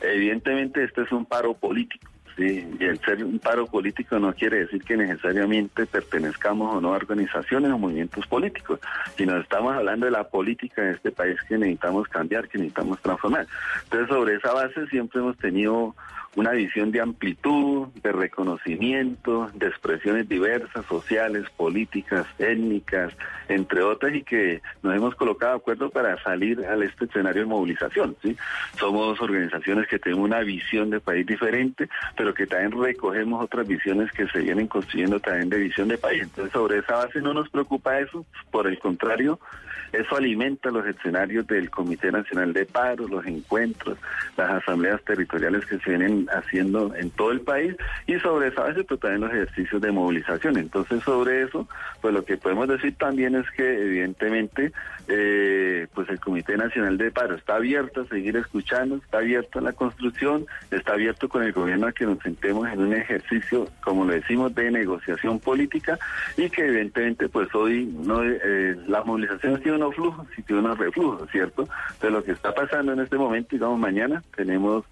Evidentemente 0.00 0.84
este 0.84 1.02
es 1.02 1.12
un 1.12 1.26
paro 1.26 1.54
político, 1.54 2.08
¿sí? 2.36 2.66
Y 2.78 2.84
el 2.84 2.98
ser 3.00 3.24
un 3.24 3.38
paro 3.38 3.66
político 3.66 4.18
no 4.18 4.32
quiere 4.32 4.60
decir 4.60 4.82
que 4.82 4.96
necesariamente 4.96 5.86
pertenezcamos 5.86 6.76
o 6.76 6.80
no 6.80 6.94
a 6.94 6.96
organizaciones 6.96 7.70
o 7.72 7.78
movimientos 7.78 8.26
políticos, 8.26 8.80
sino 9.16 9.36
estamos 9.38 9.74
hablando 9.74 10.06
de 10.06 10.12
la 10.12 10.24
política 10.24 10.82
de 10.82 10.92
este 10.92 11.10
país 11.10 11.36
que 11.48 11.58
necesitamos 11.58 12.08
cambiar, 12.08 12.48
que 12.48 12.58
necesitamos 12.58 13.00
transformar. 13.00 13.46
Entonces 13.84 14.08
sobre 14.08 14.36
esa 14.36 14.52
base 14.52 14.86
siempre 14.86 15.20
hemos 15.20 15.36
tenido 15.38 15.94
una 16.38 16.52
visión 16.52 16.92
de 16.92 17.00
amplitud, 17.00 17.88
de 18.00 18.12
reconocimiento, 18.12 19.50
de 19.54 19.66
expresiones 19.66 20.28
diversas, 20.28 20.86
sociales, 20.86 21.50
políticas, 21.56 22.28
étnicas, 22.38 23.12
entre 23.48 23.82
otras, 23.82 24.14
y 24.14 24.22
que 24.22 24.62
nos 24.84 24.94
hemos 24.94 25.16
colocado 25.16 25.54
de 25.54 25.58
acuerdo 25.58 25.90
para 25.90 26.16
salir 26.22 26.64
a 26.64 26.76
este 26.76 27.06
escenario 27.06 27.42
de 27.42 27.48
movilización. 27.48 28.16
¿sí? 28.22 28.36
Somos 28.78 29.20
organizaciones 29.20 29.88
que 29.88 29.98
tenemos 29.98 30.26
una 30.26 30.38
visión 30.42 30.90
de 30.90 31.00
país 31.00 31.26
diferente, 31.26 31.88
pero 32.16 32.32
que 32.32 32.46
también 32.46 32.80
recogemos 32.80 33.44
otras 33.44 33.66
visiones 33.66 34.12
que 34.12 34.28
se 34.28 34.38
vienen 34.38 34.68
construyendo 34.68 35.18
también 35.18 35.48
de 35.48 35.58
visión 35.58 35.88
de 35.88 35.98
país. 35.98 36.22
Entonces, 36.22 36.52
sobre 36.52 36.78
esa 36.78 36.98
base 36.98 37.20
no 37.20 37.34
nos 37.34 37.48
preocupa 37.48 37.98
eso, 37.98 38.24
por 38.52 38.68
el 38.68 38.78
contrario, 38.78 39.40
eso 39.92 40.16
alimenta 40.16 40.70
los 40.70 40.86
escenarios 40.86 41.46
del 41.46 41.70
Comité 41.70 42.12
Nacional 42.12 42.52
de 42.52 42.66
Paro, 42.66 43.08
los 43.08 43.24
encuentros, 43.26 43.96
las 44.36 44.50
asambleas 44.62 45.02
territoriales 45.02 45.64
que 45.64 45.78
se 45.78 45.90
vienen 45.90 46.27
haciendo 46.30 46.94
en 46.94 47.10
todo 47.10 47.32
el 47.32 47.40
país 47.40 47.74
y 48.06 48.18
sobre 48.20 48.48
esa 48.48 48.62
base 48.62 48.84
pues, 48.84 49.00
también 49.00 49.22
los 49.22 49.32
ejercicios 49.32 49.80
de 49.80 49.92
movilización. 49.92 50.56
Entonces 50.58 51.02
sobre 51.02 51.42
eso, 51.42 51.68
pues 52.00 52.14
lo 52.14 52.24
que 52.24 52.36
podemos 52.36 52.68
decir 52.68 52.94
también 52.96 53.34
es 53.34 53.50
que 53.50 53.82
evidentemente 53.82 54.72
eh, 55.08 55.86
pues 55.94 56.08
el 56.10 56.20
Comité 56.20 56.56
Nacional 56.56 56.98
de 56.98 57.10
Paro 57.10 57.34
está 57.34 57.56
abierto 57.56 58.02
a 58.02 58.06
seguir 58.06 58.36
escuchando, 58.36 58.96
está 58.96 59.18
abierto 59.18 59.58
a 59.58 59.62
la 59.62 59.72
construcción, 59.72 60.46
está 60.70 60.92
abierto 60.92 61.28
con 61.28 61.42
el 61.42 61.52
gobierno 61.52 61.86
a 61.86 61.92
que 61.92 62.04
nos 62.04 62.18
sentemos 62.18 62.68
en 62.68 62.80
un 62.80 62.92
ejercicio, 62.92 63.68
como 63.82 64.04
lo 64.04 64.12
decimos, 64.12 64.54
de 64.54 64.70
negociación 64.70 65.40
política 65.40 65.98
y 66.36 66.50
que 66.50 66.66
evidentemente 66.66 67.28
pues 67.28 67.54
hoy 67.54 67.86
no 67.86 68.22
eh, 68.22 68.76
la 68.86 69.02
movilización 69.02 69.60
tiene 69.62 69.78
unos 69.78 69.94
flujos 69.94 70.26
y 70.36 70.42
tiene 70.42 70.60
unos 70.60 70.78
reflujos, 70.78 71.30
¿cierto? 71.30 71.68
De 72.02 72.10
lo 72.10 72.22
que 72.22 72.32
está 72.32 72.54
pasando 72.54 72.92
en 72.92 73.00
este 73.00 73.16
momento, 73.16 73.48
digamos 73.52 73.78
mañana 73.78 74.22
tenemos 74.36 74.84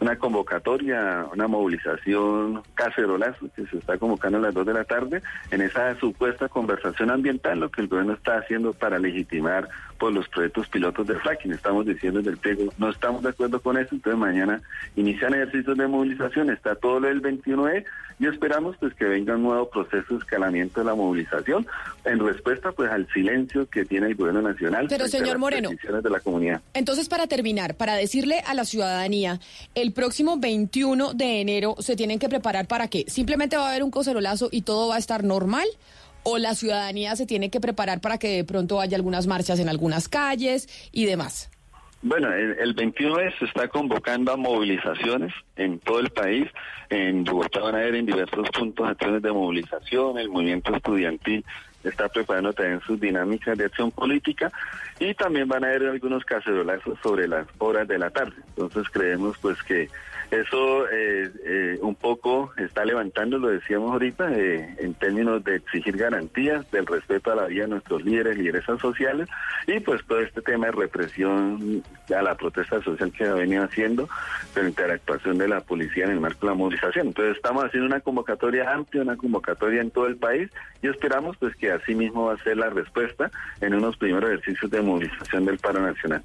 una 0.00 0.16
convocatoria, 0.16 1.26
una 1.32 1.46
movilización 1.48 2.62
cacerolazo 2.74 3.48
que 3.54 3.66
se 3.66 3.78
está 3.78 3.96
convocando 3.98 4.38
a 4.38 4.42
las 4.42 4.54
2 4.54 4.66
de 4.66 4.74
la 4.74 4.84
tarde 4.84 5.22
en 5.50 5.62
esa 5.62 5.94
supuesta 5.96 6.48
conversación 6.48 7.10
ambiental, 7.10 7.60
lo 7.60 7.70
que 7.70 7.82
el 7.82 7.88
gobierno 7.88 8.14
está 8.14 8.38
haciendo 8.38 8.72
para 8.72 8.98
legitimar 8.98 9.68
por 10.04 10.12
los 10.12 10.28
proyectos 10.28 10.68
pilotos 10.68 11.06
de 11.06 11.14
fracking. 11.18 11.52
Estamos 11.52 11.86
diciendo 11.86 12.20
del 12.20 12.36
pliego, 12.36 12.70
no 12.76 12.90
estamos 12.90 13.22
de 13.22 13.30
acuerdo 13.30 13.58
con 13.58 13.78
eso, 13.78 13.94
entonces 13.94 14.20
mañana 14.20 14.60
inician 14.96 15.32
ejercicios 15.32 15.78
de 15.78 15.86
movilización, 15.86 16.50
está 16.50 16.74
todo 16.74 17.00
lo 17.00 17.08
del 17.08 17.22
21E 17.22 17.86
y 18.20 18.26
esperamos 18.26 18.76
pues 18.78 18.92
que 18.92 19.06
venga 19.06 19.34
un 19.34 19.44
nuevo 19.44 19.70
proceso 19.70 20.12
de 20.12 20.18
escalamiento 20.18 20.80
de 20.80 20.84
la 20.84 20.94
movilización 20.94 21.66
en 22.04 22.18
respuesta 22.18 22.72
pues 22.72 22.90
al 22.90 23.08
silencio 23.14 23.66
que 23.70 23.86
tiene 23.86 24.08
el 24.08 24.14
gobierno 24.14 24.42
nacional 24.42 24.88
Pero, 24.90 25.08
señor 25.08 25.28
las 25.28 25.38
Moreno. 25.38 25.70
de 25.70 26.10
la 26.10 26.20
comunidad. 26.20 26.60
Entonces, 26.74 27.08
para 27.08 27.26
terminar, 27.26 27.74
para 27.74 27.94
decirle 27.94 28.40
a 28.46 28.52
la 28.52 28.66
ciudadanía, 28.66 29.40
el 29.74 29.94
próximo 29.94 30.36
21 30.36 31.14
de 31.14 31.40
enero 31.40 31.76
se 31.78 31.96
tienen 31.96 32.18
que 32.18 32.28
preparar 32.28 32.66
para 32.66 32.88
qué? 32.88 33.06
¿Simplemente 33.08 33.56
va 33.56 33.68
a 33.68 33.70
haber 33.70 33.82
un 33.82 33.90
cocerolazo 33.90 34.50
y 34.52 34.62
todo 34.62 34.88
va 34.88 34.96
a 34.96 34.98
estar 34.98 35.24
normal? 35.24 35.66
¿O 36.24 36.38
la 36.38 36.54
ciudadanía 36.54 37.14
se 37.16 37.26
tiene 37.26 37.50
que 37.50 37.60
preparar 37.60 38.00
para 38.00 38.18
que 38.18 38.28
de 38.28 38.44
pronto 38.44 38.80
haya 38.80 38.96
algunas 38.96 39.26
marchas 39.26 39.60
en 39.60 39.68
algunas 39.68 40.08
calles 40.08 40.68
y 40.90 41.04
demás? 41.04 41.50
Bueno, 42.00 42.32
el, 42.32 42.58
el 42.58 42.74
21 42.74 43.16
se 43.38 43.44
está 43.46 43.68
convocando 43.68 44.32
a 44.32 44.36
movilizaciones 44.36 45.32
en 45.56 45.78
todo 45.78 46.00
el 46.00 46.10
país. 46.10 46.46
En 46.90 47.24
Bogotá 47.24 47.60
van 47.60 47.74
a 47.76 47.78
haber 47.78 47.94
en 47.94 48.06
diversos 48.06 48.48
puntos 48.50 48.88
acciones 48.88 49.22
de 49.22 49.32
movilización. 49.32 50.18
El 50.18 50.28
movimiento 50.28 50.74
estudiantil 50.74 51.44
está 51.82 52.08
preparando 52.08 52.52
también 52.52 52.80
sus 52.80 53.00
dinámicas 53.00 53.56
de 53.56 53.66
acción 53.66 53.90
política 53.90 54.50
y 54.98 55.14
también 55.14 55.48
van 55.48 55.64
a 55.64 55.68
haber 55.68 55.88
algunos 55.88 56.24
cacerolazos 56.24 56.98
sobre 57.02 57.28
las 57.28 57.46
horas 57.58 57.86
de 57.86 57.98
la 57.98 58.10
tarde. 58.10 58.34
Entonces 58.48 58.84
creemos 58.90 59.36
pues 59.38 59.62
que 59.62 59.88
eso 60.40 60.88
eh, 60.88 61.30
eh, 61.44 61.78
un 61.80 61.94
poco 61.94 62.52
está 62.56 62.84
levantando, 62.84 63.38
lo 63.38 63.48
decíamos 63.48 63.92
ahorita, 63.92 64.32
eh, 64.32 64.76
en 64.78 64.94
términos 64.94 65.42
de 65.44 65.56
exigir 65.56 65.96
garantías, 65.96 66.70
del 66.70 66.86
respeto 66.86 67.32
a 67.32 67.36
la 67.36 67.46
vida 67.46 67.62
de 67.62 67.70
nuestros 67.70 68.04
líderes, 68.04 68.36
lideresas 68.36 68.80
sociales, 68.80 69.28
y 69.66 69.80
pues 69.80 70.04
todo 70.06 70.20
este 70.20 70.42
tema 70.42 70.66
de 70.66 70.72
represión 70.72 71.82
a 72.14 72.22
la 72.22 72.34
protesta 72.34 72.82
social 72.82 73.12
que 73.12 73.24
ha 73.24 73.34
venido 73.34 73.64
haciendo 73.64 74.08
frente 74.52 74.84
a 74.84 74.88
la 74.88 74.94
actuación 74.94 75.38
de 75.38 75.48
la 75.48 75.60
policía 75.60 76.04
en 76.04 76.12
el 76.12 76.20
marco 76.20 76.46
de 76.46 76.52
la 76.52 76.58
movilización. 76.58 77.08
Entonces 77.08 77.36
estamos 77.36 77.64
haciendo 77.64 77.86
una 77.86 78.00
convocatoria 78.00 78.72
amplia, 78.72 79.02
una 79.02 79.16
convocatoria 79.16 79.80
en 79.80 79.90
todo 79.90 80.06
el 80.06 80.16
país, 80.16 80.50
y 80.82 80.88
esperamos 80.88 81.36
pues 81.38 81.54
que 81.56 81.72
así 81.72 81.94
mismo 81.94 82.26
va 82.26 82.34
a 82.34 82.42
ser 82.42 82.56
la 82.56 82.70
respuesta 82.70 83.30
en 83.60 83.74
unos 83.74 83.96
primeros 83.96 84.30
ejercicios 84.30 84.70
de 84.70 84.82
movilización 84.82 85.44
del 85.44 85.58
paro 85.58 85.80
nacional. 85.80 86.22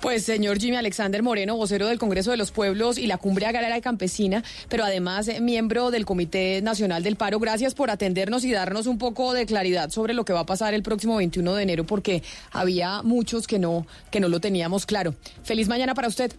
Pues 0.00 0.24
señor 0.24 0.58
Jimmy 0.58 0.76
Alexander 0.76 1.22
Moreno, 1.22 1.56
vocero 1.56 1.88
del 1.88 1.98
Congreso 1.98 2.30
de 2.30 2.36
los 2.36 2.52
Pueblos 2.52 2.98
y 2.98 3.06
la 3.06 3.18
Cumbre 3.18 3.46
Agraria 3.46 3.80
Campesina, 3.80 4.42
pero 4.68 4.84
además 4.84 5.28
eh, 5.28 5.40
miembro 5.40 5.90
del 5.90 6.04
Comité 6.04 6.60
Nacional 6.62 7.02
del 7.02 7.16
Paro, 7.16 7.38
gracias 7.38 7.74
por 7.74 7.90
atendernos 7.90 8.44
y 8.44 8.52
darnos 8.52 8.86
un 8.86 8.98
poco 8.98 9.32
de 9.32 9.46
claridad 9.46 9.90
sobre 9.90 10.14
lo 10.14 10.24
que 10.24 10.32
va 10.32 10.40
a 10.40 10.46
pasar 10.46 10.74
el 10.74 10.82
próximo 10.82 11.16
21 11.16 11.54
de 11.54 11.62
enero, 11.62 11.84
porque 11.84 12.22
había 12.52 13.02
muchos 13.02 13.46
que 13.46 13.58
no, 13.58 13.86
que 14.10 14.20
no 14.20 14.28
lo 14.28 14.40
teníamos 14.40 14.86
claro. 14.86 15.14
Feliz 15.42 15.68
mañana 15.68 15.94
para 15.94 16.08
usted. 16.08 16.32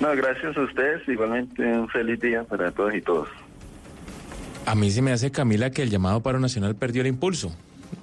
No, 0.00 0.14
gracias 0.16 0.56
a 0.56 0.60
ustedes, 0.60 1.06
igualmente 1.08 1.62
un 1.62 1.88
feliz 1.88 2.20
día 2.20 2.42
para 2.44 2.72
todos 2.72 2.94
y 2.94 3.00
todos. 3.00 3.28
A 4.66 4.74
mí 4.74 4.90
se 4.90 5.02
me 5.02 5.12
hace, 5.12 5.30
Camila, 5.30 5.70
que 5.70 5.82
el 5.82 5.90
llamado 5.90 6.22
paro 6.22 6.40
nacional 6.40 6.74
perdió 6.74 7.02
el 7.02 7.08
impulso 7.08 7.54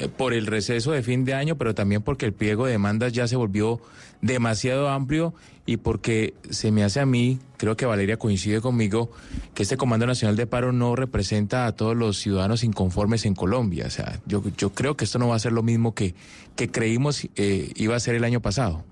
por 0.10 0.34
el 0.34 0.48
receso 0.48 0.92
de 0.92 1.04
fin 1.04 1.26
de 1.26 1.34
año, 1.34 1.58
pero 1.58 1.76
también 1.76 2.02
porque 2.02 2.26
el 2.26 2.34
pliego 2.34 2.66
de 2.66 2.74
demandas 2.74 3.14
ya 3.14 3.28
se 3.28 3.36
volvió 3.36 3.82
demasiado 4.22 4.90
amplio 4.90 5.34
y 5.66 5.78
porque 5.78 6.34
se 6.50 6.72
me 6.72 6.84
hace 6.84 7.00
a 7.00 7.06
mí, 7.06 7.40
creo 7.58 7.78
que 7.78 7.86
Valeria 7.86 8.18
coincide 8.18 8.62
conmigo, 8.62 9.12
que 9.54 9.64
este 9.64 9.78
Comando 9.78 10.08
Nacional 10.08 10.36
de 10.36 10.48
Paro 10.48 10.72
no 10.72 10.96
representa 10.96 11.66
a 11.66 11.76
todos 11.76 11.96
los 11.96 12.18
ciudadanos 12.18 12.64
inconformes 12.64 13.26
en 13.26 13.36
Colombia. 13.36 13.86
O 13.88 13.92
sea, 13.92 14.20
yo, 14.26 14.44
yo 14.58 14.72
creo 14.72 14.98
que 14.98 15.06
esto 15.06 15.20
no 15.20 15.28
va 15.28 15.36
a 15.36 15.40
ser 15.40 15.52
lo 15.52 15.64
mismo 15.64 15.94
que, 15.94 16.16
que 16.56 16.70
creímos 16.70 17.28
eh, 17.36 17.72
iba 17.76 17.96
a 17.96 18.00
ser 18.00 18.16
el 18.16 18.24
año 18.24 18.42
pasado. 18.42 18.84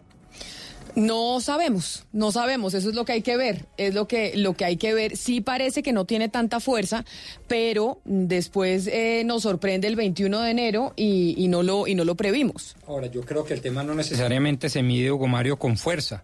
No 0.96 1.40
sabemos, 1.42 2.06
no 2.12 2.32
sabemos, 2.32 2.74
eso 2.74 2.90
es 2.90 2.96
lo 2.96 3.06
que 3.06 3.14
hay 3.14 3.22
que 3.22 3.38
ver, 3.38 3.66
es 3.78 3.94
lo 3.94 4.08
que, 4.08 4.36
lo 4.36 4.54
que 4.54 4.66
hay 4.66 4.78
que 4.78 4.94
ver. 4.94 5.18
Sí 5.18 5.42
parece 5.42 5.84
que 5.84 5.94
no 5.94 6.06
tiene 6.06 6.30
tanta 6.30 6.60
fuerza, 6.60 7.06
pero 7.48 8.02
después 8.06 8.88
eh, 8.88 9.24
nos 9.26 9.44
sorprende 9.44 9.88
el 9.88 9.96
21 9.96 10.42
de 10.42 10.52
enero 10.52 10.94
y, 10.96 11.36
y, 11.38 11.48
no 11.48 11.64
lo, 11.64 11.88
y 11.88 11.96
no 11.96 12.06
lo 12.06 12.16
previmos. 12.16 12.76
Ahora, 12.88 13.08
yo 13.08 13.22
creo 13.22 13.44
que 13.46 13.54
el 13.54 13.62
tema 13.62 13.84
no 13.84 13.96
necesariamente 13.96 14.70
se 14.70 14.84
mide, 14.84 15.12
Hugo 15.12 15.28
Mario, 15.28 15.58
con 15.58 15.78
fuerza, 15.78 16.24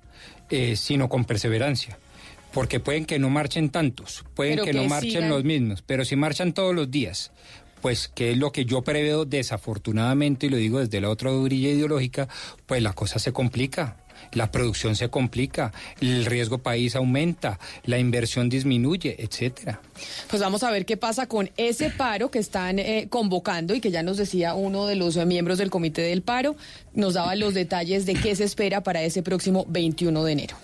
eh, 0.50 0.76
sino 0.76 1.10
con 1.10 1.26
perseverancia. 1.26 1.98
Porque 2.52 2.80
pueden 2.80 3.06
que 3.06 3.20
no 3.20 3.30
marchen 3.30 3.70
tantos, 3.70 4.24
pueden 4.34 4.60
que, 4.60 4.72
que, 4.72 4.74
no 4.74 4.86
marchen 4.86 5.12
sigan. 5.12 5.30
los 5.30 5.44
mismos, 5.44 5.84
pero 5.86 6.06
si 6.06 6.16
marchan 6.16 6.54
todos 6.54 6.74
los 6.74 6.90
días, 6.90 7.32
pues 7.82 8.08
que 8.08 8.32
es 8.32 8.38
lo 8.38 8.52
que 8.54 8.64
yo 8.66 8.82
preveo 8.82 9.26
desafortunadamente, 9.26 10.46
y 10.48 10.50
lo 10.50 10.58
digo 10.58 10.80
desde 10.80 11.02
la 11.02 11.10
otra 11.10 11.32
orilla 11.32 11.70
ideológica, 11.70 12.30
pues 12.66 12.82
la 12.82 12.94
cosa 12.94 13.20
se 13.20 13.34
complica 13.34 13.98
la 14.36 14.52
producción 14.52 14.96
se 14.96 15.10
complica, 15.10 15.74
el 16.00 16.26
riesgo 16.26 16.60
país 16.60 16.96
aumenta, 16.96 17.60
la 17.86 17.98
inversión 17.98 18.50
disminuye, 18.50 19.16
etcétera. 19.18 19.82
Pues 20.30 20.42
vamos 20.42 20.62
a 20.64 20.70
ver 20.70 20.86
qué 20.86 20.98
pasa 20.98 21.28
con 21.28 21.50
ese 21.58 21.90
paro 21.90 22.30
que 22.30 22.40
están 22.40 22.78
eh, 22.78 23.08
convocando 23.10 23.74
y 23.74 23.82
que 23.82 23.90
ya 23.90 24.04
nos 24.04 24.18
decía 24.18 24.54
uno 24.54 24.86
de 24.86 24.96
los 24.96 25.18
miembros 25.26 25.58
del 25.58 25.72
comité 25.72 26.04
del 26.04 26.22
paro, 26.22 26.56
nos 26.94 27.16
daba 27.16 27.36
los 27.36 27.54
detalles 27.54 28.06
de 28.06 28.14
qué 28.14 28.36
se 28.36 28.44
espera 28.44 28.84
para 28.84 29.02
ese 29.02 29.24
próximo 29.24 29.66
21 29.70 30.24
de 30.24 30.32
enero. 30.32 30.56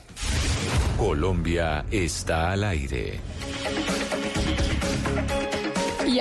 Colombia 0.97 1.85
está 1.89 2.51
al 2.51 2.63
aire. 2.63 3.19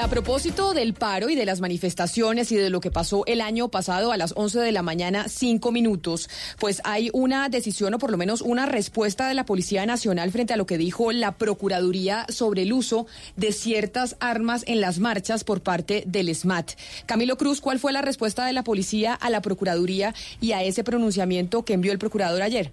A 0.01 0.09
propósito 0.09 0.73
del 0.73 0.95
paro 0.95 1.29
y 1.29 1.35
de 1.35 1.45
las 1.45 1.61
manifestaciones 1.61 2.51
y 2.53 2.57
de 2.57 2.71
lo 2.71 2.81
que 2.81 2.91
pasó 2.91 3.23
el 3.27 3.43
año 3.43 3.69
pasado 3.69 4.13
a 4.13 4.17
las 4.17 4.33
11 4.35 4.61
de 4.61 4.73
la 4.73 4.81
mañana, 4.81 5.29
cinco 5.29 5.73
minutos, 5.73 6.31
pues 6.59 6.81
hay 6.85 7.11
una 7.13 7.51
decisión 7.51 7.93
o 7.93 7.99
por 7.99 8.11
lo 8.11 8.17
menos 8.17 8.41
una 8.41 8.65
respuesta 8.65 9.29
de 9.29 9.35
la 9.35 9.45
Policía 9.45 9.85
Nacional 9.85 10.31
frente 10.31 10.55
a 10.55 10.57
lo 10.57 10.65
que 10.65 10.79
dijo 10.79 11.13
la 11.13 11.33
Procuraduría 11.33 12.25
sobre 12.31 12.63
el 12.63 12.73
uso 12.73 13.07
de 13.37 13.53
ciertas 13.53 14.17
armas 14.21 14.65
en 14.67 14.81
las 14.81 15.01
marchas 15.01 15.45
por 15.45 15.61
parte 15.61 16.03
del 16.07 16.35
SMAT. 16.35 16.73
Camilo 17.05 17.37
Cruz, 17.37 17.61
¿cuál 17.61 17.79
fue 17.79 17.93
la 17.93 18.01
respuesta 18.01 18.47
de 18.47 18.55
la 18.55 18.65
Policía 18.65 19.13
a 19.13 19.29
la 19.29 19.43
Procuraduría 19.43 20.15
y 20.41 20.53
a 20.53 20.63
ese 20.63 20.83
pronunciamiento 20.83 21.67
que 21.67 21.75
envió 21.75 21.93
el 21.93 21.99
Procurador 21.99 22.41
ayer? 22.41 22.73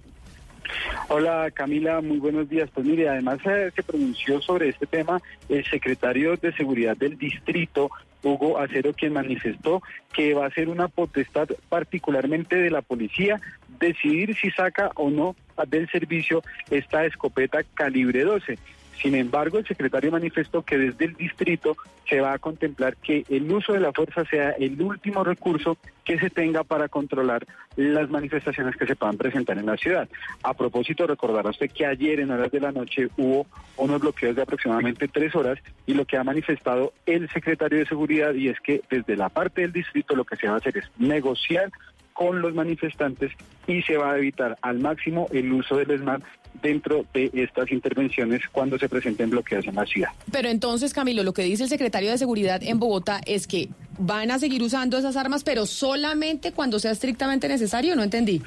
Hola 1.09 1.49
Camila, 1.53 2.01
muy 2.01 2.17
buenos 2.17 2.49
días. 2.49 2.69
Pues 2.73 2.85
mire, 2.85 3.09
además 3.09 3.39
se 3.43 3.83
pronunció 3.83 4.41
sobre 4.41 4.69
este 4.69 4.85
tema 4.85 5.21
el 5.49 5.63
secretario 5.65 6.35
de 6.37 6.53
Seguridad 6.53 6.97
del 6.97 7.17
Distrito, 7.17 7.89
Hugo 8.23 8.59
Acero, 8.59 8.93
quien 8.93 9.13
manifestó 9.13 9.81
que 10.13 10.33
va 10.33 10.47
a 10.47 10.51
ser 10.51 10.69
una 10.69 10.87
potestad 10.87 11.47
particularmente 11.69 12.55
de 12.55 12.71
la 12.71 12.81
policía 12.81 13.39
decidir 13.79 14.35
si 14.35 14.49
saca 14.51 14.91
o 14.95 15.09
no 15.09 15.35
del 15.67 15.89
servicio 15.89 16.41
esta 16.69 17.05
escopeta 17.05 17.63
calibre 17.73 18.23
12. 18.23 18.57
Sin 19.01 19.15
embargo, 19.15 19.59
el 19.59 19.67
secretario 19.67 20.11
manifestó 20.11 20.63
que 20.63 20.77
desde 20.77 21.05
el 21.05 21.13
distrito 21.15 21.77
se 22.09 22.21
va 22.21 22.33
a 22.33 22.39
contemplar 22.39 22.95
que 22.97 23.25
el 23.29 23.51
uso 23.51 23.73
de 23.73 23.79
la 23.79 23.91
fuerza 23.91 24.25
sea 24.25 24.51
el 24.51 24.81
último 24.81 25.23
recurso 25.23 25.77
que 26.03 26.17
se 26.19 26.29
tenga 26.29 26.63
para 26.63 26.87
controlar 26.87 27.45
las 27.75 28.09
manifestaciones 28.09 28.75
que 28.75 28.87
se 28.87 28.95
puedan 28.95 29.17
presentar 29.17 29.57
en 29.57 29.65
la 29.65 29.77
ciudad. 29.77 30.07
A 30.41 30.53
propósito, 30.53 31.05
recordará 31.05 31.49
usted 31.49 31.69
que 31.69 31.85
ayer 31.85 32.19
en 32.21 32.31
horas 32.31 32.51
de 32.51 32.61
la 32.61 32.71
noche 32.71 33.09
hubo 33.17 33.45
unos 33.75 33.99
bloqueos 33.99 34.35
de 34.35 34.41
aproximadamente 34.41 35.07
tres 35.07 35.35
horas 35.35 35.59
y 35.85 35.93
lo 35.93 36.05
que 36.05 36.17
ha 36.17 36.23
manifestado 36.23 36.93
el 37.05 37.29
secretario 37.29 37.79
de 37.79 37.85
Seguridad 37.85 38.33
y 38.33 38.49
es 38.49 38.59
que 38.61 38.81
desde 38.89 39.15
la 39.15 39.29
parte 39.29 39.61
del 39.61 39.73
distrito 39.73 40.15
lo 40.15 40.23
que 40.23 40.37
se 40.37 40.47
va 40.47 40.55
a 40.55 40.57
hacer 40.57 40.77
es 40.77 40.89
negociar 40.97 41.71
con 42.17 42.41
los 42.41 42.55
manifestantes 42.55 43.31
y 43.67 43.83
se 43.83 43.95
va 43.95 44.13
a 44.13 44.17
evitar 44.17 44.57
al 44.63 44.79
máximo 44.79 45.27
el 45.31 45.53
uso 45.53 45.77
del 45.77 45.99
SMAT 45.99 46.23
dentro 46.63 47.05
de 47.13 47.29
estas 47.31 47.71
intervenciones 47.71 48.41
cuando 48.51 48.79
se 48.79 48.89
presenten 48.89 49.29
bloqueos 49.29 49.67
en 49.67 49.75
la 49.75 49.85
ciudad. 49.85 50.09
Pero 50.31 50.49
entonces, 50.49 50.95
Camilo, 50.95 51.21
lo 51.21 51.31
que 51.31 51.43
dice 51.43 51.63
el 51.63 51.69
secretario 51.69 52.09
de 52.09 52.17
Seguridad 52.17 52.63
en 52.63 52.79
Bogotá 52.79 53.21
es 53.27 53.45
que 53.45 53.69
van 53.99 54.31
a 54.31 54.39
seguir 54.39 54.63
usando 54.63 54.97
esas 54.97 55.15
armas, 55.15 55.43
pero 55.43 55.67
solamente 55.67 56.53
cuando 56.53 56.79
sea 56.79 56.89
estrictamente 56.89 57.47
necesario, 57.47 57.95
no 57.95 58.01
entendí. 58.01 58.41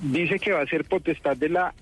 Dice 0.00 0.38
que 0.38 0.52
va 0.52 0.62
a 0.62 0.66
ser 0.66 0.86
potestad 0.86 1.36
de 1.36 1.50
la 1.50 1.74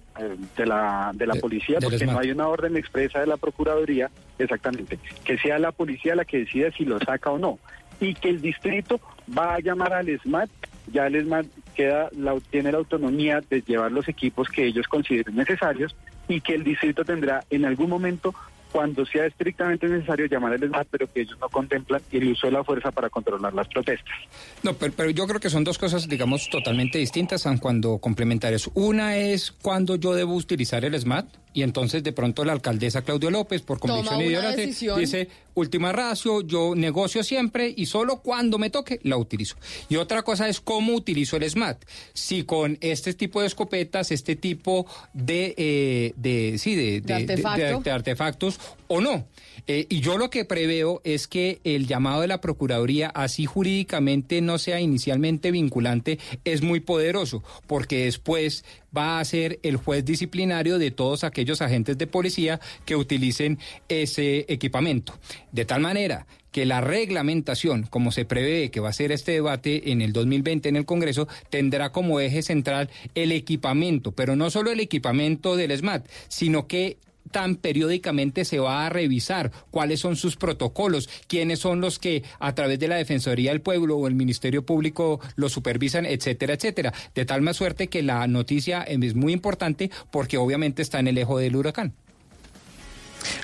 de 0.57 0.67
la 0.67 1.13
de 1.15 1.25
la 1.25 1.35
de, 1.35 1.41
policía 1.41 1.79
porque 1.81 2.05
no 2.05 2.19
hay 2.19 2.33
una 2.33 2.49
orden 2.49 2.77
expresa 2.77 3.21
de 3.21 3.29
la 3.29 3.37
procuraduría 3.37 4.11
exactamente 4.37 4.99
que 5.23 5.39
sea 5.39 5.61
la 5.61 5.71
policía 5.71 6.17
la 6.17 6.25
que 6.25 6.39
decida 6.39 6.73
si 6.73 6.85
lo 6.85 6.99
saca 6.99 7.31
o 7.31 7.39
no 7.39 7.61
y 8.01 8.15
que 8.15 8.31
el 8.31 8.41
distrito 8.41 9.01
va 9.39 9.55
a 9.55 9.61
llamar 9.61 9.93
al 9.93 10.09
SMAT 10.19 10.51
ya 10.93 11.07
el 11.07 11.17
ESMAD 11.17 11.47
queda, 11.75 12.09
la, 12.17 12.39
tiene 12.51 12.73
la 12.73 12.79
autonomía 12.79 13.41
de 13.49 13.63
llevar 13.63 13.93
los 13.93 14.09
equipos 14.09 14.49
que 14.49 14.67
ellos 14.67 14.87
consideren 14.87 15.37
necesarios 15.37 15.95
y 16.29 16.41
que 16.41 16.55
el 16.55 16.65
distrito 16.65 17.05
tendrá 17.05 17.45
en 17.51 17.65
algún 17.65 17.89
momento 17.91 18.35
cuando 18.73 19.07
sea 19.07 19.27
estrictamente 19.27 19.89
necesario 19.89 20.27
llamar 20.27 20.53
al 20.53 20.63
ESMAD, 20.63 20.87
pero 20.91 21.11
que 21.11 21.23
ellos 21.23 21.39
no 21.41 21.49
contemplan 21.49 22.03
el 22.13 22.29
uso 22.29 22.47
de 22.47 22.53
la 22.53 22.65
fuerza 22.65 22.91
para 22.91 23.09
controlar 23.09 23.55
las 23.55 23.67
protestas. 23.69 24.15
No, 24.63 24.75
pero, 24.75 24.93
pero, 24.95 25.11
yo 25.11 25.27
creo 25.27 25.41
que 25.41 25.51
son 25.51 25.65
dos 25.65 25.79
cosas, 25.79 26.09
digamos, 26.09 26.49
totalmente 26.51 26.99
distintas, 26.99 27.47
aun 27.47 27.59
cuando 27.59 27.99
complementarias. 27.99 28.71
Una 28.75 29.17
es 29.17 29.53
cuando 29.53 29.97
yo 29.97 30.15
debo 30.15 30.35
utilizar 30.35 30.85
el 30.85 30.99
SMAT, 30.99 31.27
y 31.53 31.63
entonces 31.63 32.03
de 32.03 32.13
pronto 32.13 32.45
la 32.45 32.53
alcaldesa 32.53 33.03
Claudio 33.03 33.31
López, 33.31 33.63
por 33.63 33.79
convicción 33.79 34.21
ideológica, 34.21 34.97
dice, 34.97 35.29
última 35.55 35.93
ratio, 35.93 36.43
yo 36.43 36.75
negocio 36.75 37.23
siempre 37.23 37.73
y 37.77 37.87
solo 37.87 38.21
cuando 38.21 38.59
me 38.59 38.71
toque 38.71 39.01
la 39.03 39.17
utilizo. 39.17 39.57
Y 39.89 39.97
otra 39.97 40.23
cosa 40.23 40.49
es 40.49 40.61
cómo 40.61 40.95
utilizo 40.95 41.37
el 41.37 41.49
SMAT. 41.49 41.85
Si 42.13 42.45
con 42.45 42.79
este 42.81 43.15
tipo 43.15 43.41
de 43.41 43.47
escopetas, 43.47 44.11
este 44.11 44.37
tipo 44.37 44.87
de, 45.13 45.55
eh, 45.57 46.13
de, 46.17 46.59
sí, 46.59 46.75
de, 46.75 47.01
de, 47.01 47.15
artefacto. 47.15 47.81
de 47.81 47.91
artefactos 47.91 48.61
o 48.89 49.01
no. 49.01 49.29
Eh, 49.67 49.87
y 49.89 50.01
yo 50.01 50.19
lo 50.19 50.31
que 50.31 50.45
preveo 50.45 51.01
es 51.05 51.29
que 51.29 51.61
el 51.65 51.87
llamado 51.87 52.23
de 52.23 52.29
la 52.29 52.41
Procuraduría, 52.41 53.09
así 53.09 53.47
jurídicamente 53.47 54.41
no 54.41 54.59
sea 54.59 54.81
inicialmente 54.81 55.51
vinculante, 55.51 56.19
es 56.45 56.63
muy 56.63 56.81
poderoso, 56.81 57.43
porque 57.67 58.05
después 58.05 58.65
va 58.97 59.21
a 59.21 59.25
ser 59.25 59.61
el 59.63 59.77
juez 59.77 60.05
disciplinario 60.05 60.79
de 60.79 60.91
todos 60.91 61.25
aquellos 61.25 61.61
agentes 61.61 61.99
de 61.99 62.07
policía 62.07 62.61
que 62.85 62.97
utilicen 62.97 63.59
ese 63.89 64.47
equipamiento. 64.49 65.19
De 65.53 65.65
tal 65.65 65.83
manera 65.83 66.27
que 66.51 66.65
la 66.65 66.81
reglamentación, 66.81 67.85
como 67.85 68.11
se 68.11 68.25
prevé 68.25 68.71
que 68.71 68.81
va 68.81 68.89
a 68.89 68.95
ser 68.95 69.13
este 69.13 69.33
debate 69.33 69.93
en 69.93 70.01
el 70.01 70.13
2020 70.13 70.69
en 70.69 70.77
el 70.77 70.87
Congreso, 70.87 71.29
tendrá 71.51 71.93
como 71.93 72.21
eje 72.21 72.43
central 72.43 72.91
el 73.15 73.33
equipamiento, 73.33 74.13
pero 74.13 74.35
no 74.35 74.51
solo 74.51 74.71
el 74.71 74.81
equipamiento 74.81 75.57
del 75.57 75.77
SMAT, 75.77 76.09
sino 76.29 76.67
que 76.67 76.97
tan 77.29 77.57
periódicamente 77.57 78.45
se 78.45 78.59
va 78.59 78.87
a 78.87 78.91
revisar 78.91 79.51
cuáles 79.71 80.01
son 80.01 80.17
sus 80.17 80.37
protocolos, 80.37 81.09
quiénes 81.27 81.61
son 81.61 81.81
los 81.81 81.99
que 81.99 82.23
a 82.39 82.55
través 82.55 82.79
de 82.79 82.89
la 82.89 82.97
Defensoría 82.97 83.51
del 83.51 83.61
Pueblo 83.61 83.97
o 83.97 84.07
el 84.07 84.15
Ministerio 84.15 84.65
Público 84.65 85.21
lo 85.37 85.49
supervisan, 85.49 86.07
etcétera, 86.07 86.55
etcétera. 86.55 86.93
De 87.15 87.25
tal 87.25 87.43
más 87.43 87.57
suerte 87.57 87.89
que 87.89 88.03
la 88.03 88.27
noticia 88.27 88.83
es 88.83 89.15
muy 89.15 89.33
importante 89.33 89.91
porque 90.11 90.39
obviamente 90.39 90.83
está 90.83 91.01
en 91.01 91.09
el 91.09 91.19
eje 91.19 91.35
del 91.35 91.57
huracán. 91.57 91.95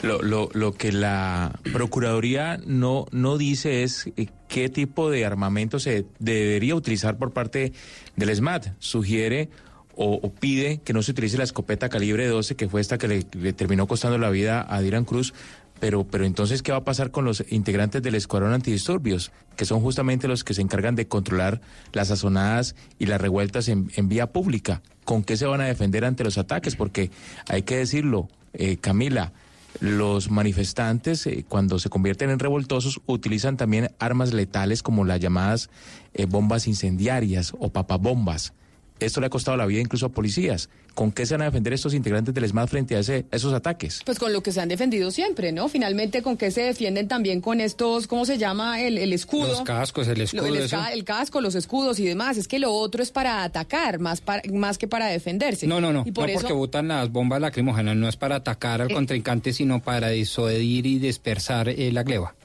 Lo, 0.03 0.22
lo, 0.22 0.51
lo, 0.53 0.72
que 0.72 0.93
la 0.93 1.59
Procuraduría 1.72 2.59
no, 2.64 3.07
no 3.11 3.39
dice 3.39 3.82
es 3.82 4.09
qué 4.49 4.68
tipo 4.68 5.11
de 5.11 5.24
armamento 5.24 5.78
se 5.78 6.07
debería 6.18 6.74
utilizar 6.74 7.18
por 7.18 7.32
parte 7.32 7.72
del 8.16 8.35
SMAT. 8.35 8.68
Sugiere 8.78 9.49
o, 9.97 10.32
pide 10.32 10.78
que 10.78 10.92
no 10.92 11.03
se 11.03 11.12
utilice 11.12 11.38
la 11.38 11.45
escopeta 11.45 11.88
calibre 11.88 12.26
12, 12.26 12.57
que 12.57 12.68
fue 12.68 12.80
esta 12.80 12.99
que 12.99 13.09
le, 13.09 13.53
terminó 13.53 13.86
costando 13.86 14.18
la 14.18 14.30
vida 14.30 14.66
a 14.68 14.80
Dylan 14.80 15.05
Cruz, 15.05 15.34
Pero, 15.80 16.05
pero 16.05 16.24
entonces, 16.24 16.62
¿qué 16.62 16.72
va 16.72 16.78
a 16.78 16.84
pasar 16.84 17.11
con 17.11 17.24
los 17.24 17.45
integrantes 17.51 18.03
del 18.03 18.14
Escuadrón 18.14 18.53
Antidisturbios, 18.53 19.32
que 19.57 19.64
son 19.64 19.80
justamente 19.80 20.28
los 20.28 20.45
que 20.45 20.55
se 20.55 20.62
encargan 20.62 20.95
de 20.95 21.09
controlar 21.09 21.61
las 21.92 22.11
azonadas 22.11 22.76
y 22.99 23.07
las 23.07 23.20
revueltas 23.20 23.68
en, 23.68 23.90
en 23.97 24.09
vía 24.09 24.28
pública? 24.28 24.82
¿Con 25.05 25.24
qué 25.24 25.36
se 25.36 25.47
van 25.47 25.61
a 25.61 25.66
defender 25.66 26.05
ante 26.05 26.24
los 26.24 26.38
ataques? 26.38 26.76
Porque 26.76 27.11
hay 27.49 27.62
que 27.62 27.76
decirlo, 27.76 28.28
eh, 28.55 28.76
Camila, 28.76 29.32
los 29.80 30.30
manifestantes, 30.30 31.26
eh, 31.26 31.45
cuando 31.49 31.78
se 31.78 31.90
convierten 31.90 32.30
en 32.30 32.38
revoltosos, 32.38 33.01
utilizan 33.07 33.57
también 33.57 33.90
armas 33.99 34.32
letales 34.32 34.82
como 34.82 35.05
las 35.05 35.20
llamadas 35.20 35.70
eh, 36.14 36.26
bombas 36.26 36.68
incendiarias 36.68 37.53
o 37.59 37.70
papabombas. 37.70 38.55
Esto 39.01 39.20
le 39.20 39.26
ha 39.26 39.30
costado 39.30 39.57
la 39.57 39.66
vida 39.66 39.80
incluso 39.80 40.07
a 40.07 40.09
policías. 40.11 40.68
¿Con 40.95 41.11
qué 41.11 41.26
se 41.26 41.34
van 41.34 41.42
a 41.42 41.47
defender 41.47 41.72
estos 41.72 41.92
integrantes 41.95 42.32
del 42.32 42.45
ESMAD 42.45 42.68
frente 42.68 42.95
a, 42.95 43.01
ese, 43.01 43.26
a 43.32 43.34
esos 43.36 43.53
ataques? 43.53 44.01
Pues 44.07 44.20
con 44.20 44.32
lo 44.32 44.40
que 44.45 44.53
se 44.53 44.61
han 44.61 44.68
defendido 44.68 45.11
siempre, 45.11 45.51
¿no? 45.51 45.68
Finalmente, 45.68 46.22
¿con 46.22 46.36
qué 46.36 46.53
se 46.53 46.61
defienden 46.61 47.09
también 47.09 47.40
con 47.40 47.61
estos, 47.61 48.07
¿cómo 48.07 48.24
se 48.24 48.38
llama? 48.38 48.80
El, 48.80 48.97
el 48.99 49.12
escudo. 49.12 49.49
Los 49.49 49.62
cascos, 49.62 50.07
el 50.07 50.20
escudo. 50.20 50.42
Lo- 50.47 50.55
el, 50.55 50.62
eso. 50.62 50.76
esca- 50.76 50.92
el 50.92 51.03
casco, 51.03 51.40
los 51.40 51.57
escudos 51.57 51.99
y 51.99 52.05
demás. 52.05 52.36
Es 52.36 52.47
que 52.47 52.61
lo 52.61 52.72
otro 52.72 53.03
es 53.03 53.11
para 53.11 53.42
atacar, 53.42 53.99
más, 53.99 54.20
para- 54.20 54.42
más 54.53 54.78
que 54.78 54.86
para 54.86 55.07
defenderse. 55.07 55.66
No, 55.66 55.80
no, 55.80 55.92
no. 55.92 56.05
Y 56.07 56.12
por 56.12 56.26
no 56.26 56.30
eso, 56.30 56.40
porque 56.42 56.53
botan 56.55 56.86
las 56.86 57.11
bombas 57.11 57.40
lacrimógenas. 57.40 57.97
No 57.97 58.09
es 58.09 58.16
para 58.16 58.36
atacar 58.36 58.80
al 58.80 58.92
Eh. 58.92 58.95
contrincante, 58.95 59.53
sino 59.53 59.82
para 59.82 60.11
disuadir 60.11 60.86
y 60.86 61.01
dispersar 61.01 61.68
eh, 61.68 61.90
la 61.90 62.05
gleba. 62.05 62.36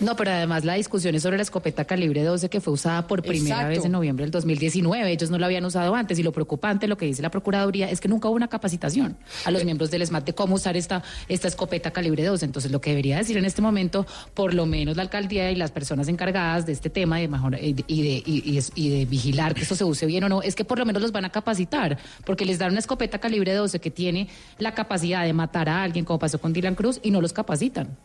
No, 0.00 0.14
pero 0.14 0.30
además 0.30 0.64
la 0.64 0.74
discusión 0.74 1.14
es 1.16 1.22
sobre 1.24 1.36
la 1.38 1.42
escopeta 1.42 1.84
calibre 1.84 2.22
12 2.22 2.48
que 2.48 2.60
fue 2.60 2.72
usada 2.72 3.06
por 3.08 3.22
primera 3.22 3.56
Exacto. 3.56 3.68
vez 3.76 3.84
en 3.84 3.92
noviembre 3.92 4.24
del 4.24 4.30
2019. 4.30 5.10
Ellos 5.10 5.30
no 5.30 5.38
la 5.38 5.46
habían 5.46 5.64
usado 5.64 5.94
antes 5.96 6.18
y 6.18 6.22
lo 6.22 6.30
preocupante, 6.30 6.86
lo 6.86 6.96
que 6.96 7.06
dice 7.06 7.20
la 7.20 7.30
Procuraduría, 7.30 7.90
es 7.90 8.00
que 8.00 8.06
nunca 8.08 8.28
hubo 8.28 8.36
una 8.36 8.46
capacitación 8.48 9.16
a 9.44 9.50
los 9.50 9.64
miembros 9.64 9.90
del 9.90 10.02
ESMAD 10.02 10.22
de 10.22 10.34
cómo 10.34 10.54
usar 10.54 10.76
esta, 10.76 11.02
esta 11.28 11.48
escopeta 11.48 11.90
calibre 11.90 12.24
12. 12.24 12.44
Entonces, 12.44 12.70
lo 12.70 12.80
que 12.80 12.90
debería 12.90 13.18
decir 13.18 13.36
en 13.38 13.44
este 13.44 13.60
momento, 13.60 14.06
por 14.34 14.54
lo 14.54 14.66
menos 14.66 14.96
la 14.96 15.02
alcaldía 15.02 15.50
y 15.50 15.56
las 15.56 15.72
personas 15.72 16.06
encargadas 16.08 16.64
de 16.66 16.72
este 16.72 16.90
tema 16.90 17.18
de 17.18 17.26
mejor, 17.26 17.58
y 17.60 17.72
de, 17.72 17.84
y 17.88 18.02
de, 18.02 18.22
y- 18.24 18.42
y 18.52 18.58
es- 18.58 18.72
y 18.76 18.90
de 18.90 19.04
vigilar 19.04 19.54
que 19.54 19.62
esto 19.62 19.74
se 19.74 19.84
use 19.84 20.06
bien 20.06 20.22
o 20.24 20.28
no, 20.28 20.42
es 20.42 20.54
que 20.54 20.64
por 20.64 20.78
lo 20.78 20.86
menos 20.86 21.02
los 21.02 21.10
van 21.10 21.24
a 21.24 21.30
capacitar, 21.30 21.98
porque 22.24 22.44
les 22.44 22.58
dan 22.58 22.70
una 22.70 22.78
escopeta 22.78 23.18
calibre 23.18 23.52
12 23.52 23.80
que 23.80 23.90
tiene 23.90 24.28
la 24.58 24.74
capacidad 24.74 25.24
de 25.24 25.32
matar 25.32 25.68
a 25.68 25.82
alguien, 25.82 26.04
como 26.04 26.18
pasó 26.20 26.40
con 26.40 26.52
Dylan 26.52 26.76
Cruz, 26.76 27.00
y 27.02 27.10
no 27.10 27.20
los 27.20 27.32
capacitan. 27.32 27.96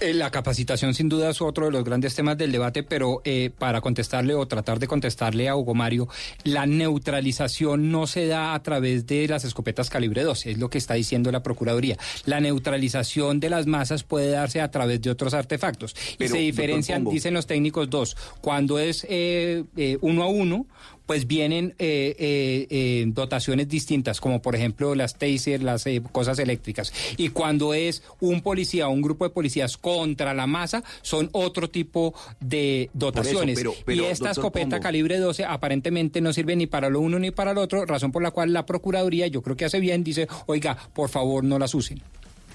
Eh, 0.00 0.14
la 0.14 0.30
capacitación 0.30 0.94
sin 0.94 1.08
duda 1.08 1.15
es 1.24 1.40
otro 1.40 1.66
de 1.66 1.72
los 1.72 1.84
grandes 1.84 2.14
temas 2.14 2.36
del 2.36 2.52
debate, 2.52 2.82
pero 2.82 3.22
eh, 3.24 3.50
para 3.56 3.80
contestarle 3.80 4.34
o 4.34 4.46
tratar 4.46 4.78
de 4.78 4.86
contestarle 4.86 5.48
a 5.48 5.56
Hugo 5.56 5.74
Mario, 5.74 6.08
la 6.44 6.66
neutralización 6.66 7.90
no 7.90 8.06
se 8.06 8.26
da 8.26 8.54
a 8.54 8.62
través 8.62 9.06
de 9.06 9.28
las 9.28 9.44
escopetas 9.44 9.90
calibre 9.90 10.22
12, 10.22 10.52
es 10.52 10.58
lo 10.58 10.70
que 10.70 10.78
está 10.78 10.94
diciendo 10.94 11.30
la 11.32 11.42
Procuraduría. 11.42 11.96
La 12.24 12.40
neutralización 12.40 13.40
de 13.40 13.50
las 13.50 13.66
masas 13.66 14.02
puede 14.02 14.30
darse 14.30 14.60
a 14.60 14.70
través 14.70 15.00
de 15.00 15.10
otros 15.10 15.34
artefactos. 15.34 15.92
y 15.92 16.16
Pero, 16.16 16.34
se 16.34 16.38
doctor 16.38 16.40
diferencian, 16.40 17.04
dicen 17.04 17.34
los 17.34 17.46
técnicos, 17.46 17.90
dos. 17.90 18.16
Cuando 18.40 18.78
es 18.78 19.06
eh, 19.08 19.64
eh, 19.76 19.98
uno 20.00 20.22
a 20.22 20.28
uno, 20.28 20.66
pues 21.06 21.26
vienen 21.26 21.74
eh, 21.78 22.14
eh, 22.18 22.66
eh, 22.68 23.04
dotaciones 23.08 23.68
distintas, 23.68 24.20
como 24.20 24.42
por 24.42 24.54
ejemplo 24.56 24.94
las 24.94 25.16
taser, 25.18 25.62
las 25.62 25.86
eh, 25.86 26.02
cosas 26.12 26.38
eléctricas. 26.38 26.92
Y 27.16 27.28
cuando 27.30 27.74
es 27.74 28.02
un 28.20 28.40
policía 28.42 28.88
o 28.88 28.90
un 28.90 29.02
grupo 29.02 29.24
de 29.24 29.30
policías 29.30 29.76
contra 29.76 30.34
la 30.34 30.46
masa, 30.46 30.82
son 31.02 31.28
otro 31.32 31.70
tipo 31.70 32.14
de 32.40 32.90
dotaciones. 32.92 33.56
pero- 33.58 33.74
pero, 33.84 34.02
y 34.02 34.04
esta 34.06 34.30
escopeta 34.32 34.66
Pombo. 34.76 34.82
calibre 34.82 35.18
12 35.18 35.44
aparentemente 35.44 36.20
no 36.20 36.32
sirve 36.32 36.56
ni 36.56 36.66
para 36.66 36.90
lo 36.90 37.00
uno 37.00 37.18
ni 37.18 37.30
para 37.30 37.54
lo 37.54 37.60
otro, 37.62 37.86
razón 37.86 38.12
por 38.12 38.22
la 38.22 38.30
cual 38.32 38.52
la 38.52 38.66
Procuraduría, 38.66 39.26
yo 39.28 39.42
creo 39.42 39.56
que 39.56 39.64
hace 39.64 39.80
bien, 39.80 40.02
dice, 40.04 40.26
oiga, 40.46 40.76
por 40.92 41.08
favor 41.08 41.44
no 41.44 41.58
las 41.58 41.74
usen. 41.74 42.00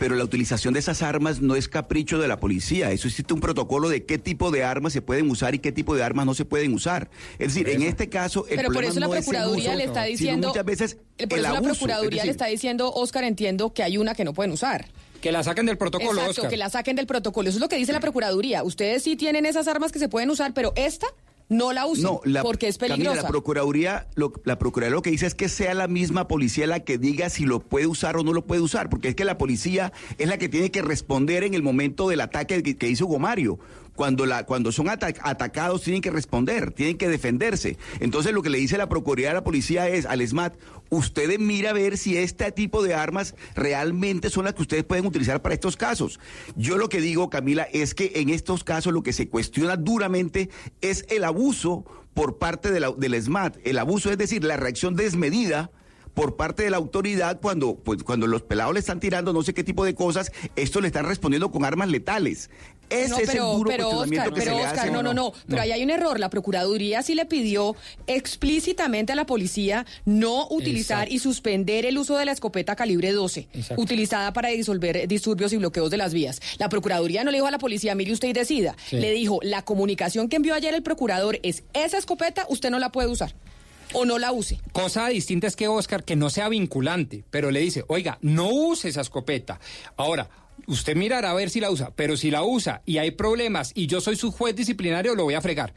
Pero 0.02 0.16
la 0.16 0.24
utilización 0.24 0.74
de 0.74 0.80
esas 0.80 1.04
armas 1.04 1.42
no 1.42 1.56
es 1.56 1.68
capricho 1.68 2.18
de 2.18 2.28
la 2.28 2.40
policía. 2.40 2.90
Eso 2.92 3.08
existe 3.08 3.36
un 3.36 3.40
protocolo 3.40 3.88
de 3.88 4.04
qué 4.04 4.18
tipo 4.18 4.50
de 4.50 4.64
armas 4.64 4.94
se 4.94 5.04
pueden 5.04 5.30
usar 5.30 5.54
y 5.54 5.60
qué 5.60 5.72
tipo 5.72 5.96
de 5.96 6.02
armas 6.02 6.26
no 6.26 6.34
se 6.34 6.44
pueden 6.44 6.74
usar. 6.74 7.12
Es 7.38 7.54
decir, 7.54 7.70
en 7.70 7.84
este 7.84 8.10
caso, 8.10 8.48
el 8.50 8.56
Pero 8.56 8.72
por 8.72 8.84
eso 8.84 9.00
la 9.00 9.06
no 9.06 9.14
es 9.14 9.20
el 9.20 9.26
Procuraduría 9.26 9.70
uso, 9.70 9.78
le 9.78 9.84
está 9.84 10.04
diciendo. 10.06 10.48
muchas 10.48 10.66
veces 10.66 10.98
por 11.30 11.38
el 11.38 11.46
eso 11.46 11.54
la. 11.54 11.62
Procuraduría 11.62 12.22
Es 12.22 12.26
le 12.26 12.32
está 12.32 12.48
diciendo, 12.48 12.92
Oscar, 12.92 13.26
entiendo 13.26 13.76
que 13.76 13.84
hay 13.84 14.00
una 14.00 14.16
que 14.16 14.26
no 14.26 14.34
pueden 14.34 14.52
usar. 14.52 14.88
Que 15.22 15.32
la 15.32 15.44
saquen 15.44 15.68
del 15.68 15.78
protocolo, 15.78 16.14
Exacto, 16.14 16.32
Oscar. 16.32 16.50
que 16.50 16.58
la 16.58 16.72
saquen 16.72 16.96
del 16.96 17.06
protocolo. 17.06 17.50
Eso 17.50 17.58
es 17.60 17.62
lo 17.62 17.70
que 17.70 17.76
dice 17.76 17.94
la 17.94 18.00
Procuraduría. 18.00 18.64
Ustedes 18.64 19.04
sí 19.04 19.16
tienen 19.16 19.46
esas 19.46 19.68
armas 19.68 19.92
que 19.92 20.00
se 20.00 20.10
pueden 20.10 20.32
usar, 20.32 20.56
pero 20.56 20.74
esta 20.76 21.06
no 21.52 21.74
la 21.74 21.86
usen 21.86 22.06
No, 22.06 22.22
la, 22.24 22.44
porque 22.44 22.70
es 22.70 22.78
Camila, 22.78 22.96
peligrosa. 22.96 23.24
la 23.24 23.28
Procuraduría, 23.28 24.08
lo, 24.16 24.32
la 24.46 24.58
Procuraduría 24.58 24.96
lo 24.96 25.02
que 25.02 25.12
dice 25.12 25.26
es 25.26 25.36
que 25.36 25.50
sea 25.50 25.74
la 25.74 25.88
misma 25.90 26.30
policía 26.30 26.66
la 26.66 26.80
que 26.80 26.98
diga 26.98 27.30
si 27.30 27.46
lo 27.46 27.60
puede 27.60 27.88
usar 27.88 28.16
o 28.16 28.24
no 28.24 28.32
lo 28.32 28.46
puede 28.46 28.62
usar, 28.62 28.90
porque 28.90 29.10
es 29.10 29.16
que 29.16 29.26
la 29.26 29.38
policía 29.38 29.92
es 30.18 30.30
la 30.30 30.38
que 30.38 30.48
tiene 30.48 30.72
que 30.72 30.82
responder 30.82 31.44
en 31.44 31.54
el 31.54 31.62
momento 31.62 32.08
del 32.08 32.22
ataque 32.22 32.64
que, 32.64 32.78
que 32.78 32.88
hizo 32.88 33.06
Hugo 33.06 33.20
Mario. 33.20 33.60
Cuando, 33.96 34.26
la, 34.26 34.46
cuando 34.46 34.72
son 34.72 34.88
ata- 34.90 35.14
atacados 35.22 35.82
tienen 35.84 36.02
que 36.02 36.12
responder, 36.12 36.72
tienen 36.72 36.98
que 36.98 37.10
defenderse. 37.10 37.78
Entonces 38.00 38.34
lo 38.34 38.42
que 38.42 38.50
le 38.50 38.58
dice 38.58 38.78
la 38.78 38.90
Procuraduría 38.90 39.32
a 39.32 39.34
la 39.36 39.44
policía 39.44 39.90
es, 39.90 40.06
al 40.06 40.26
SMAT, 40.26 40.56
ustedes 40.90 41.40
mira 41.40 41.72
a 41.72 41.74
ver 41.74 41.98
si 41.98 42.18
este 42.18 42.52
tipo 42.52 42.84
de 42.84 42.94
armas 42.94 43.36
realmente 43.54 44.30
son 44.30 44.46
las 44.46 44.54
que 44.54 44.62
ustedes 44.62 44.84
pueden 44.86 45.06
utilizar 45.06 45.42
para 45.42 45.54
estos 45.56 45.76
casos. 45.76 46.20
Yo 46.56 46.78
lo 46.78 46.90
que 46.90 47.02
digo, 47.02 47.30
Camila, 47.30 47.64
es 47.72 47.94
que 47.94 48.14
en 48.16 48.30
estos 48.30 48.64
casos 48.64 48.94
lo 48.94 49.04
que 49.04 49.14
se 49.14 49.28
cuestiona 49.28 49.76
duramente 49.76 50.50
es 50.80 51.06
el 51.10 51.24
abuso 51.24 51.86
por 52.14 52.38
parte 52.40 52.72
del 52.72 53.22
SMAT. 53.22 53.58
El 53.66 53.78
abuso 53.78 54.10
es 54.12 54.18
decir, 54.18 54.44
la 54.44 54.58
reacción 54.58 54.96
desmedida 54.96 55.72
por 56.14 56.36
parte 56.36 56.64
de 56.64 56.70
la 56.70 56.76
autoridad 56.78 57.40
cuando, 57.42 57.76
pues, 57.76 58.04
cuando 58.04 58.28
los 58.28 58.42
pelados 58.42 58.74
le 58.74 58.82
están 58.82 59.00
tirando 59.00 59.32
no 59.32 59.44
sé 59.44 59.54
qué 59.54 59.64
tipo 59.64 59.86
de 59.86 59.96
cosas, 59.96 60.32
esto 60.58 60.82
le 60.82 60.88
están 60.88 61.06
respondiendo 61.06 61.52
con 61.52 61.64
armas 61.64 61.88
letales. 61.88 62.50
Ese 62.92 63.10
no, 63.10 63.18
es 63.18 63.22
el 63.24 63.28
pero, 63.28 63.54
duro 63.54 63.70
pero 63.70 63.90
cuestionamiento 63.90 64.22
Oscar, 64.22 64.34
que 64.34 64.40
pero 64.40 64.52
se 64.52 64.58
le 64.58 64.68
Oscar, 64.68 64.80
hace. 64.80 64.92
no, 64.92 65.04
no, 65.04 65.14
no, 65.14 65.34
pero 65.48 65.62
ahí 65.62 65.72
hay 65.72 65.84
un 65.84 65.90
error. 65.90 66.20
La 66.20 66.30
Procuraduría 66.30 67.02
sí 67.02 67.16
le 67.16 67.26
pidió 67.26 67.76
explícitamente 68.08 69.14
a 69.14 69.16
la 69.16 69.26
policía 69.26 69.86
no 70.06 70.48
utilizar 70.50 71.00
Exacto. 71.04 71.14
y 71.16 71.20
suspender 71.20 71.86
el 71.86 71.98
uso 71.98 72.18
de 72.18 72.26
la 72.26 72.32
escopeta 72.32 72.76
calibre 72.76 73.12
12, 73.12 73.48
Exacto. 73.54 73.82
utilizada 73.82 74.34
para 74.34 74.50
disolver 74.50 75.08
disturbios 75.08 75.54
y 75.54 75.58
bloqueos 75.58 75.90
de 75.90 75.98
las 75.98 76.14
vías. 76.14 76.42
La 76.58 76.70
Procuraduría 76.70 77.24
no 77.24 77.32
le 77.32 77.38
dijo 77.38 77.48
a 77.48 77.52
la 77.52 77.58
policía, 77.60 77.96
mire 77.96 78.14
usted 78.14 78.30
y 78.30 78.34
decida. 78.34 78.76
Sí. 78.90 78.98
Le 78.98 79.12
dijo, 79.12 79.40
la 79.42 79.64
comunicación 79.64 80.30
que 80.30 80.36
envió 80.38 80.54
ayer 80.54 80.74
el 80.74 80.84
procurador 80.84 81.40
es 81.44 81.64
esa 81.74 81.98
escopeta, 81.98 82.46
usted 82.50 82.70
no 82.70 82.80
la 82.80 82.92
puede 82.92 83.08
usar. 83.10 83.34
O 83.94 84.06
no 84.06 84.18
la 84.20 84.32
use. 84.32 84.58
Cosa 84.72 85.08
distinta 85.10 85.48
es 85.48 85.58
que 85.58 85.68
Oscar, 85.68 86.06
que 86.06 86.16
no 86.16 86.30
sea 86.30 86.48
vinculante, 86.48 87.26
pero 87.30 87.52
le 87.52 87.60
dice, 87.60 87.84
oiga, 87.88 88.20
no 88.22 88.48
use 88.50 88.88
esa 88.88 89.02
escopeta. 89.02 89.60
Ahora, 89.98 90.30
usted 90.68 90.96
mirará 90.96 91.32
a 91.32 91.34
ver 91.34 91.50
si 91.50 91.60
la 91.60 91.72
usa, 91.72 91.92
pero 91.96 92.18
si 92.18 92.32
la 92.32 92.44
usa 92.44 92.82
y 92.86 92.98
hay 92.98 93.12
problemas 93.12 93.72
y 93.76 93.88
yo 93.88 94.02
soy 94.02 94.16
su 94.16 94.32
juez 94.32 94.56
disciplinario, 94.56 95.16
lo 95.16 95.24
voy 95.24 95.34
a 95.34 95.42
fregar. 95.42 95.74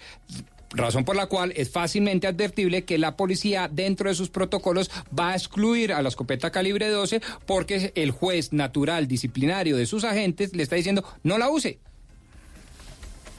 Razón 0.70 1.04
por 1.04 1.14
la 1.14 1.26
cual 1.26 1.52
es 1.54 1.70
fácilmente 1.70 2.26
advertible 2.26 2.84
que 2.84 2.98
la 2.98 3.16
policía 3.16 3.68
dentro 3.70 4.08
de 4.08 4.16
sus 4.16 4.28
protocolos 4.28 4.90
va 5.16 5.30
a 5.30 5.36
excluir 5.36 5.92
a 5.92 6.02
la 6.02 6.08
escopeta 6.08 6.50
calibre 6.50 6.88
12 6.88 7.20
porque 7.46 7.92
el 7.94 8.10
juez 8.10 8.52
natural 8.52 9.06
disciplinario 9.06 9.76
de 9.76 9.86
sus 9.86 10.02
agentes 10.02 10.54
le 10.54 10.64
está 10.64 10.74
diciendo 10.74 11.04
no 11.22 11.38
la 11.38 11.48
use. 11.48 11.78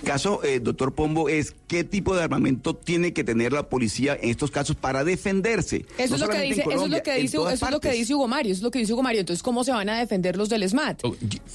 Caso, 0.03 0.43
eh, 0.43 0.59
doctor 0.59 0.93
Pombo, 0.93 1.29
es 1.29 1.55
qué 1.67 1.83
tipo 1.83 2.15
de 2.15 2.23
armamento 2.23 2.75
tiene 2.75 3.13
que 3.13 3.23
tener 3.23 3.53
la 3.53 3.69
policía 3.69 4.17
en 4.21 4.29
estos 4.29 4.51
casos 4.51 4.75
para 4.75 5.03
defenderse. 5.03 5.85
Eso 5.97 6.09
No 6.09 6.15
es 6.15 6.21
lo 6.21 6.29
que 6.29 6.41
dice, 6.41 6.61
eso 6.61 6.85
es 6.85 6.91
lo 6.91 7.03
que 7.03 7.13
dice, 7.15 7.37
eso 7.37 7.49
es 7.49 7.71
lo 7.71 7.79
que 7.79 7.91
dice 7.91 8.13
Hugo 8.13 8.27
Mario, 8.27 8.51
eso 8.51 8.59
es 8.59 8.63
lo 8.63 8.71
que 8.71 8.79
dice 8.79 8.93
Hugo 8.93 9.03
Mario. 9.03 9.21
Entonces, 9.21 9.41
¿cómo 9.41 9.63
se 9.63 9.71
van 9.71 9.89
a 9.89 9.97
defender 9.99 10.37
los 10.37 10.49
del 10.49 10.67
SMAT? 10.67 11.01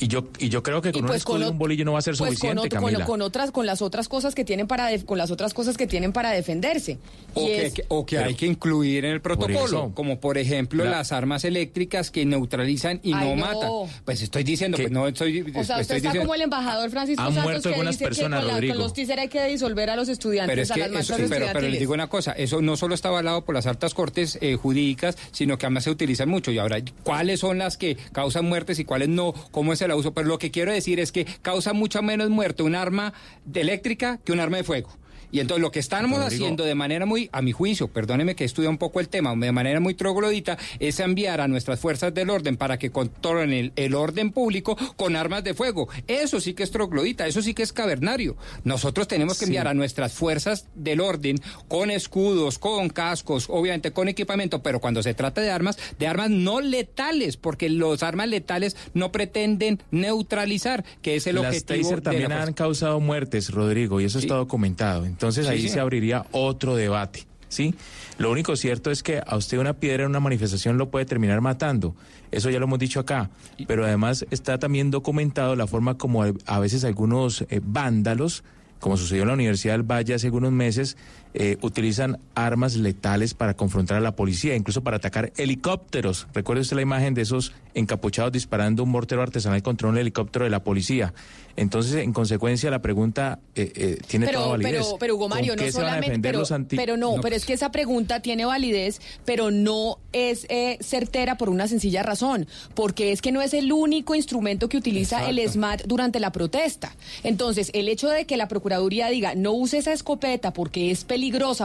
Y 0.00 0.08
yo, 0.08 0.28
y 0.38 0.48
yo 0.48 0.62
creo 0.62 0.82
que 0.82 0.90
con 0.92 1.04
un 1.04 1.14
escudo 1.14 1.38
y 1.38 1.42
ot- 1.42 1.50
un 1.52 1.58
bolillo 1.58 1.84
no 1.84 1.92
va 1.92 1.98
a 2.00 2.02
ser 2.02 2.16
pues 2.16 2.30
suficiente, 2.30 2.68
con, 2.68 2.80
con- 2.80 2.90
Camila. 2.90 3.04
con 3.04 3.22
otras, 3.22 3.50
con 3.50 3.66
las 3.66 3.82
otras 3.82 4.08
cosas 4.08 4.34
que 4.34 4.44
tienen 4.44 4.66
para, 4.66 4.96
con 5.04 5.18
las 5.18 5.30
otras 5.30 5.54
cosas 5.54 5.76
que 5.76 5.86
tienen 5.86 6.12
para 6.12 6.30
defenderse. 6.30 6.98
O 7.34 7.42
Y 7.44 7.46
que, 7.46 7.66
es- 7.66 7.74
que- 7.74 7.84
o 7.88 8.04
que 8.06 8.16
Pero- 8.16 8.28
hay 8.28 8.34
que 8.34 8.46
incluir 8.46 9.04
en 9.04 9.12
el 9.12 9.20
protocolo, 9.20 9.64
eso. 9.66 9.92
como 9.94 10.18
por 10.18 10.38
ejemplo 10.38 10.84
La- 10.84 10.90
las 10.90 11.12
armas 11.12 11.44
eléctricas 11.44 12.10
que 12.10 12.24
neutralizan 12.24 13.00
y 13.02 13.12
Ay, 13.12 13.28
no, 13.28 13.36
no. 13.36 13.46
matan. 13.46 13.70
Pues 14.04 14.22
estoy 14.22 14.42
diciendo, 14.44 14.76
¿Qué? 14.76 14.84
pues 14.84 14.92
no 14.92 15.06
estoy, 15.06 15.40
o 15.40 15.44
sea, 15.44 15.60
estoy 15.60 15.60
usted 15.60 15.80
está 15.80 15.94
diciendo- 15.94 16.20
como 16.22 16.34
el 16.34 16.42
embajador 16.42 16.90
Francisco 16.90 17.22
Han 17.22 17.28
Santos 17.28 17.44
muerto 17.44 17.62
que 17.62 17.74
algunas 17.74 17.94
dice 17.94 18.04
personas, 18.04 18.29
que 18.29 18.29
con, 18.38 18.46
la- 18.48 18.54
Rodrigo. 18.54 18.74
con 18.74 18.82
los 18.82 18.92
teaser 18.94 19.18
hay 19.20 19.28
que 19.28 19.44
disolver 19.46 19.90
a 19.90 19.96
los 19.96 20.08
estudiantes, 20.08 20.52
Pero 20.52 20.62
es 20.62 20.70
a 20.70 20.74
que 20.74 20.80
las 20.80 20.88
eso, 21.04 21.12
marchas 21.12 21.28
sí, 21.28 21.34
pero, 21.34 21.46
pero 21.52 21.68
les 21.68 21.78
digo 21.80 21.92
una 21.94 22.08
cosa, 22.08 22.32
eso 22.32 22.62
no 22.62 22.76
solo 22.76 22.94
está 22.94 23.08
avalado 23.08 23.44
por 23.44 23.54
las 23.54 23.66
altas 23.66 23.94
cortes 23.94 24.38
eh, 24.40 24.56
jurídicas, 24.56 25.16
sino 25.32 25.58
que 25.58 25.66
además 25.66 25.84
se 25.84 25.90
utilizan 25.90 26.28
mucho. 26.28 26.50
Y 26.50 26.58
ahora, 26.58 26.78
¿cuáles 27.02 27.40
son 27.40 27.58
las 27.58 27.76
que 27.76 27.96
causan 28.12 28.44
muertes 28.44 28.78
y 28.78 28.84
cuáles 28.84 29.08
no? 29.08 29.32
¿Cómo 29.50 29.72
es 29.72 29.82
el 29.82 29.90
abuso? 29.90 30.12
Pero 30.14 30.26
lo 30.28 30.38
que 30.38 30.50
quiero 30.50 30.72
decir 30.72 31.00
es 31.00 31.12
que 31.12 31.24
causa 31.42 31.72
mucha 31.72 32.02
menos 32.02 32.30
muerte 32.30 32.62
un 32.62 32.74
arma 32.74 33.12
de 33.44 33.60
eléctrica 33.62 34.18
que 34.24 34.32
un 34.32 34.40
arma 34.40 34.56
de 34.58 34.64
fuego. 34.64 34.90
Y 35.32 35.40
entonces 35.40 35.62
lo 35.62 35.70
que 35.70 35.78
estamos 35.78 36.18
Rodrigo. 36.18 36.26
haciendo 36.44 36.64
de 36.64 36.74
manera 36.74 37.06
muy, 37.06 37.28
a 37.32 37.42
mi 37.42 37.52
juicio, 37.52 37.88
perdóneme 37.88 38.34
que 38.34 38.44
estudia 38.44 38.68
un 38.70 38.78
poco 38.78 39.00
el 39.00 39.08
tema, 39.08 39.34
de 39.36 39.52
manera 39.52 39.80
muy 39.80 39.94
troglodita, 39.94 40.58
es 40.78 41.00
enviar 41.00 41.40
a 41.40 41.48
nuestras 41.48 41.78
fuerzas 41.80 42.12
del 42.14 42.30
orden 42.30 42.56
para 42.56 42.78
que 42.78 42.90
controlen 42.90 43.52
el, 43.52 43.72
el 43.76 43.94
orden 43.94 44.30
público 44.32 44.76
con 44.96 45.16
armas 45.16 45.44
de 45.44 45.54
fuego. 45.54 45.88
Eso 46.06 46.40
sí 46.40 46.54
que 46.54 46.62
es 46.62 46.70
troglodita, 46.70 47.26
eso 47.26 47.42
sí 47.42 47.54
que 47.54 47.62
es 47.62 47.72
cavernario. 47.72 48.36
Nosotros 48.64 49.06
tenemos 49.08 49.34
que 49.38 49.40
Sí. 49.40 49.50
enviar 49.50 49.68
a 49.68 49.74
nuestras 49.74 50.12
fuerzas 50.12 50.66
del 50.74 51.00
orden 51.00 51.36
con 51.68 51.90
escudos, 51.90 52.58
con 52.58 52.88
cascos, 52.88 53.46
obviamente 53.48 53.90
con 53.92 54.08
equipamiento, 54.08 54.62
pero 54.62 54.80
cuando 54.80 55.02
se 55.02 55.14
trata 55.14 55.40
de 55.40 55.50
armas, 55.50 55.78
de 55.98 56.06
armas 56.06 56.30
no 56.30 56.60
letales, 56.60 57.36
porque 57.36 57.68
los 57.68 58.02
armas 58.02 58.28
letales 58.28 58.76
no 58.94 59.10
pretenden 59.12 59.80
neutralizar, 59.90 60.84
que 61.02 61.16
es 61.16 61.26
el 61.26 61.36
Las 61.36 61.46
objetivo 61.46 61.90
de 61.96 62.00
también 62.02 62.22
la 62.24 62.28
fuerza. 62.36 62.46
han 62.48 62.54
causado 62.54 63.00
muertes, 63.00 63.50
Rodrigo, 63.50 64.00
y 64.00 64.04
eso 64.04 64.18
está 64.18 64.34
documentado. 64.34 65.06
Entonces 65.20 65.44
Sí, 65.46 65.52
ahí 65.52 65.60
sí. 65.60 65.68
se 65.68 65.80
abriría 65.80 66.24
otro 66.32 66.76
debate, 66.76 67.26
¿sí? 67.50 67.74
Lo 68.16 68.30
único 68.30 68.56
cierto 68.56 68.90
es 68.90 69.02
que 69.02 69.20
a 69.26 69.36
usted 69.36 69.58
una 69.58 69.74
piedra 69.74 70.04
en 70.04 70.08
una 70.10 70.20
manifestación 70.20 70.78
lo 70.78 70.90
puede 70.90 71.04
terminar 71.04 71.42
matando. 71.42 71.94
Eso 72.30 72.48
ya 72.48 72.58
lo 72.58 72.64
hemos 72.64 72.78
dicho 72.78 73.00
acá. 73.00 73.28
Pero 73.66 73.84
además 73.84 74.24
está 74.30 74.58
también 74.58 74.90
documentado 74.90 75.56
la 75.56 75.66
forma 75.66 75.98
como 75.98 76.22
a 76.22 76.32
a 76.46 76.58
veces 76.58 76.84
algunos 76.84 77.42
eh, 77.50 77.60
vándalos, 77.62 78.44
como 78.78 78.96
sucedió 78.96 79.22
en 79.24 79.28
la 79.28 79.34
Universidad 79.34 79.74
del 79.74 79.82
Valle 79.82 80.14
hace 80.14 80.28
algunos 80.28 80.52
meses, 80.52 80.96
eh, 81.34 81.56
utilizan 81.62 82.18
armas 82.34 82.76
letales 82.76 83.34
para 83.34 83.54
confrontar 83.54 83.96
a 83.96 84.00
la 84.00 84.16
policía, 84.16 84.56
incluso 84.56 84.82
para 84.82 84.96
atacar 84.96 85.32
helicópteros. 85.36 86.26
Recuerde 86.34 86.62
usted 86.62 86.76
la 86.76 86.82
imagen 86.82 87.14
de 87.14 87.22
esos 87.22 87.52
encapuchados 87.74 88.32
disparando 88.32 88.82
un 88.82 88.90
mortero 88.90 89.22
artesanal 89.22 89.62
contra 89.62 89.88
un 89.88 89.96
helicóptero 89.96 90.44
de 90.44 90.50
la 90.50 90.64
policía. 90.64 91.14
Entonces, 91.56 91.94
en 91.96 92.12
consecuencia, 92.12 92.70
la 92.70 92.80
pregunta 92.80 93.38
eh, 93.54 93.72
eh, 93.74 93.98
tiene 94.06 94.26
toda 94.26 94.38
Pero, 94.38 94.50
validez. 94.50 94.72
pero, 94.86 94.96
pero 94.98 95.14
Hugo 95.16 95.28
¿Con 95.28 95.36
Mario, 95.38 95.56
no 95.56 95.70
solamente, 95.70 96.18
pero, 96.20 96.42
anti- 96.54 96.76
pero 96.76 96.96
no, 96.96 97.16
No, 97.16 97.20
pero 97.22 97.36
es 97.36 97.44
que 97.44 97.52
esa 97.52 97.70
pregunta 97.70 98.20
tiene 98.20 98.44
validez, 98.44 99.00
pero 99.24 99.50
no 99.50 99.98
es 100.12 100.46
eh, 100.48 100.78
certera 100.80 101.36
por 101.36 101.48
una 101.50 101.68
sencilla 101.68 102.02
razón, 102.02 102.46
porque 102.74 103.12
es 103.12 103.20
que 103.20 103.30
no 103.32 103.42
es 103.42 103.52
el 103.52 103.72
único 103.72 104.14
instrumento 104.14 104.68
que 104.68 104.76
utiliza 104.78 105.28
el 105.28 105.38
SMAT 105.48 105.82
durante 105.86 106.18
la 106.20 106.32
protesta. 106.32 106.94
Entonces, 107.24 107.70
el 107.74 107.88
hecho 107.88 108.08
de 108.08 108.24
que 108.26 108.36
la 108.36 108.48
Procuraduría 108.48 109.08
diga, 109.08 109.34
no 109.34 109.52
use 109.52 109.78
esa 109.78 109.92
escopeta 109.92 110.52
porque 110.52 110.90
es 110.90 111.04
peligrosa, 111.04 111.19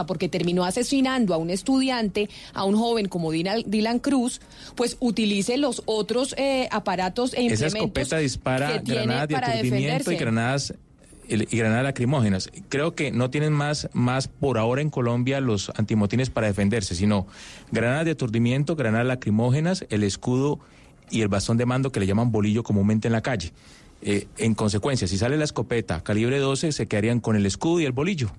porque 0.06 0.28
terminó 0.28 0.64
asesinando 0.64 1.34
a 1.34 1.36
un 1.36 1.50
estudiante, 1.50 2.28
a 2.52 2.64
un 2.64 2.76
joven 2.76 3.08
como 3.08 3.30
Dylan, 3.30 3.62
Dylan 3.66 3.98
Cruz, 3.98 4.40
pues 4.74 4.96
utilice 5.00 5.56
los 5.56 5.82
otros 5.86 6.34
eh, 6.38 6.68
aparatos 6.70 7.32
e 7.34 7.46
Esa 7.46 7.66
implementos 7.66 7.74
escopeta 7.74 8.16
que 8.16 8.22
dispara 8.22 8.82
granadas 8.84 9.28
de 9.28 9.36
aturdimiento 9.36 10.12
y 10.12 10.16
granadas 10.16 10.74
y 11.28 11.56
granadas 11.56 11.84
lacrimógenas. 11.84 12.50
Creo 12.68 12.94
que 12.94 13.10
no 13.10 13.30
tienen 13.30 13.52
más, 13.52 13.88
más 13.92 14.28
por 14.28 14.58
ahora 14.58 14.80
en 14.80 14.90
Colombia 14.90 15.40
los 15.40 15.72
antimotines 15.74 16.30
para 16.30 16.46
defenderse, 16.46 16.94
sino 16.94 17.26
granadas 17.72 18.04
de 18.04 18.12
aturdimiento, 18.12 18.76
granadas 18.76 19.06
lacrimógenas, 19.06 19.86
el 19.90 20.04
escudo 20.04 20.60
y 21.10 21.22
el 21.22 21.28
bastón 21.28 21.56
de 21.56 21.66
mando 21.66 21.90
que 21.90 22.00
le 22.00 22.06
llaman 22.06 22.30
bolillo 22.30 22.62
comúnmente 22.62 23.08
en 23.08 23.12
la 23.12 23.22
calle. 23.22 23.52
Eh, 24.02 24.28
en 24.38 24.54
consecuencia, 24.54 25.08
si 25.08 25.18
sale 25.18 25.36
la 25.36 25.44
escopeta 25.44 26.02
calibre 26.02 26.38
12, 26.38 26.72
se 26.72 26.86
quedarían 26.86 27.20
con 27.20 27.34
el 27.34 27.46
escudo 27.46 27.80
y 27.80 27.84
el 27.86 27.92
bolillo. 27.92 28.30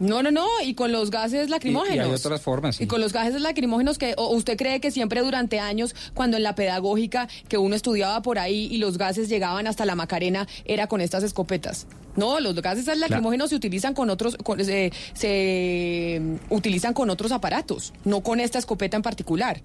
No, 0.00 0.22
no, 0.22 0.30
no, 0.30 0.46
y 0.64 0.74
con 0.74 0.92
los 0.92 1.10
gases 1.10 1.50
lacrimógenos. 1.50 1.94
Y- 1.96 1.98
y 1.98 2.00
hay 2.00 2.14
otras 2.14 2.40
formas, 2.40 2.76
sí. 2.76 2.84
Y 2.84 2.86
con 2.86 3.00
los 3.00 3.12
gases 3.12 3.40
lacrimógenos 3.40 3.98
que 3.98 4.14
o 4.16 4.28
usted 4.34 4.56
cree 4.56 4.80
que 4.80 4.90
siempre 4.90 5.20
durante 5.22 5.58
años, 5.58 5.94
cuando 6.14 6.36
en 6.36 6.42
la 6.44 6.54
pedagógica 6.54 7.28
que 7.48 7.58
uno 7.58 7.74
estudiaba 7.74 8.22
por 8.22 8.38
ahí 8.38 8.68
y 8.70 8.78
los 8.78 8.96
gases 8.98 9.28
llegaban 9.28 9.66
hasta 9.66 9.84
la 9.84 9.94
Macarena, 9.96 10.46
era 10.64 10.86
con 10.86 11.00
estas 11.00 11.22
escopetas. 11.24 11.86
No, 12.16 12.38
los 12.40 12.54
gases 12.62 12.86
lacrimógenos 12.98 13.50
se 13.50 13.56
utilizan 13.56 13.94
con 13.94 14.10
otros, 14.10 14.36
con- 14.36 14.58
se, 14.64 16.18
mm, 16.20 16.36
utilizan 16.54 16.94
con 16.94 17.10
otros 17.10 17.32
aparatos, 17.32 17.92
no 18.04 18.22
con 18.22 18.40
esta 18.40 18.58
escopeta 18.58 18.96
en 18.96 19.02
particular. 19.02 19.62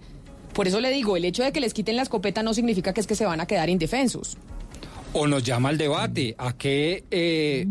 Por 0.53 0.67
eso 0.67 0.79
le 0.79 0.91
digo, 0.91 1.17
el 1.17 1.25
hecho 1.25 1.43
de 1.43 1.51
que 1.51 1.59
les 1.59 1.73
quiten 1.73 1.95
la 1.95 2.03
escopeta 2.03 2.43
no 2.43 2.53
significa 2.53 2.93
que 2.93 3.01
es 3.01 3.07
que 3.07 3.15
se 3.15 3.25
van 3.25 3.41
a 3.41 3.45
quedar 3.47 3.69
indefensos. 3.69 4.37
O 5.13 5.27
nos 5.27 5.43
llama 5.43 5.69
al 5.69 5.77
debate 5.77 6.35
a 6.37 6.53
qué 6.53 7.03
eh, 7.11 7.67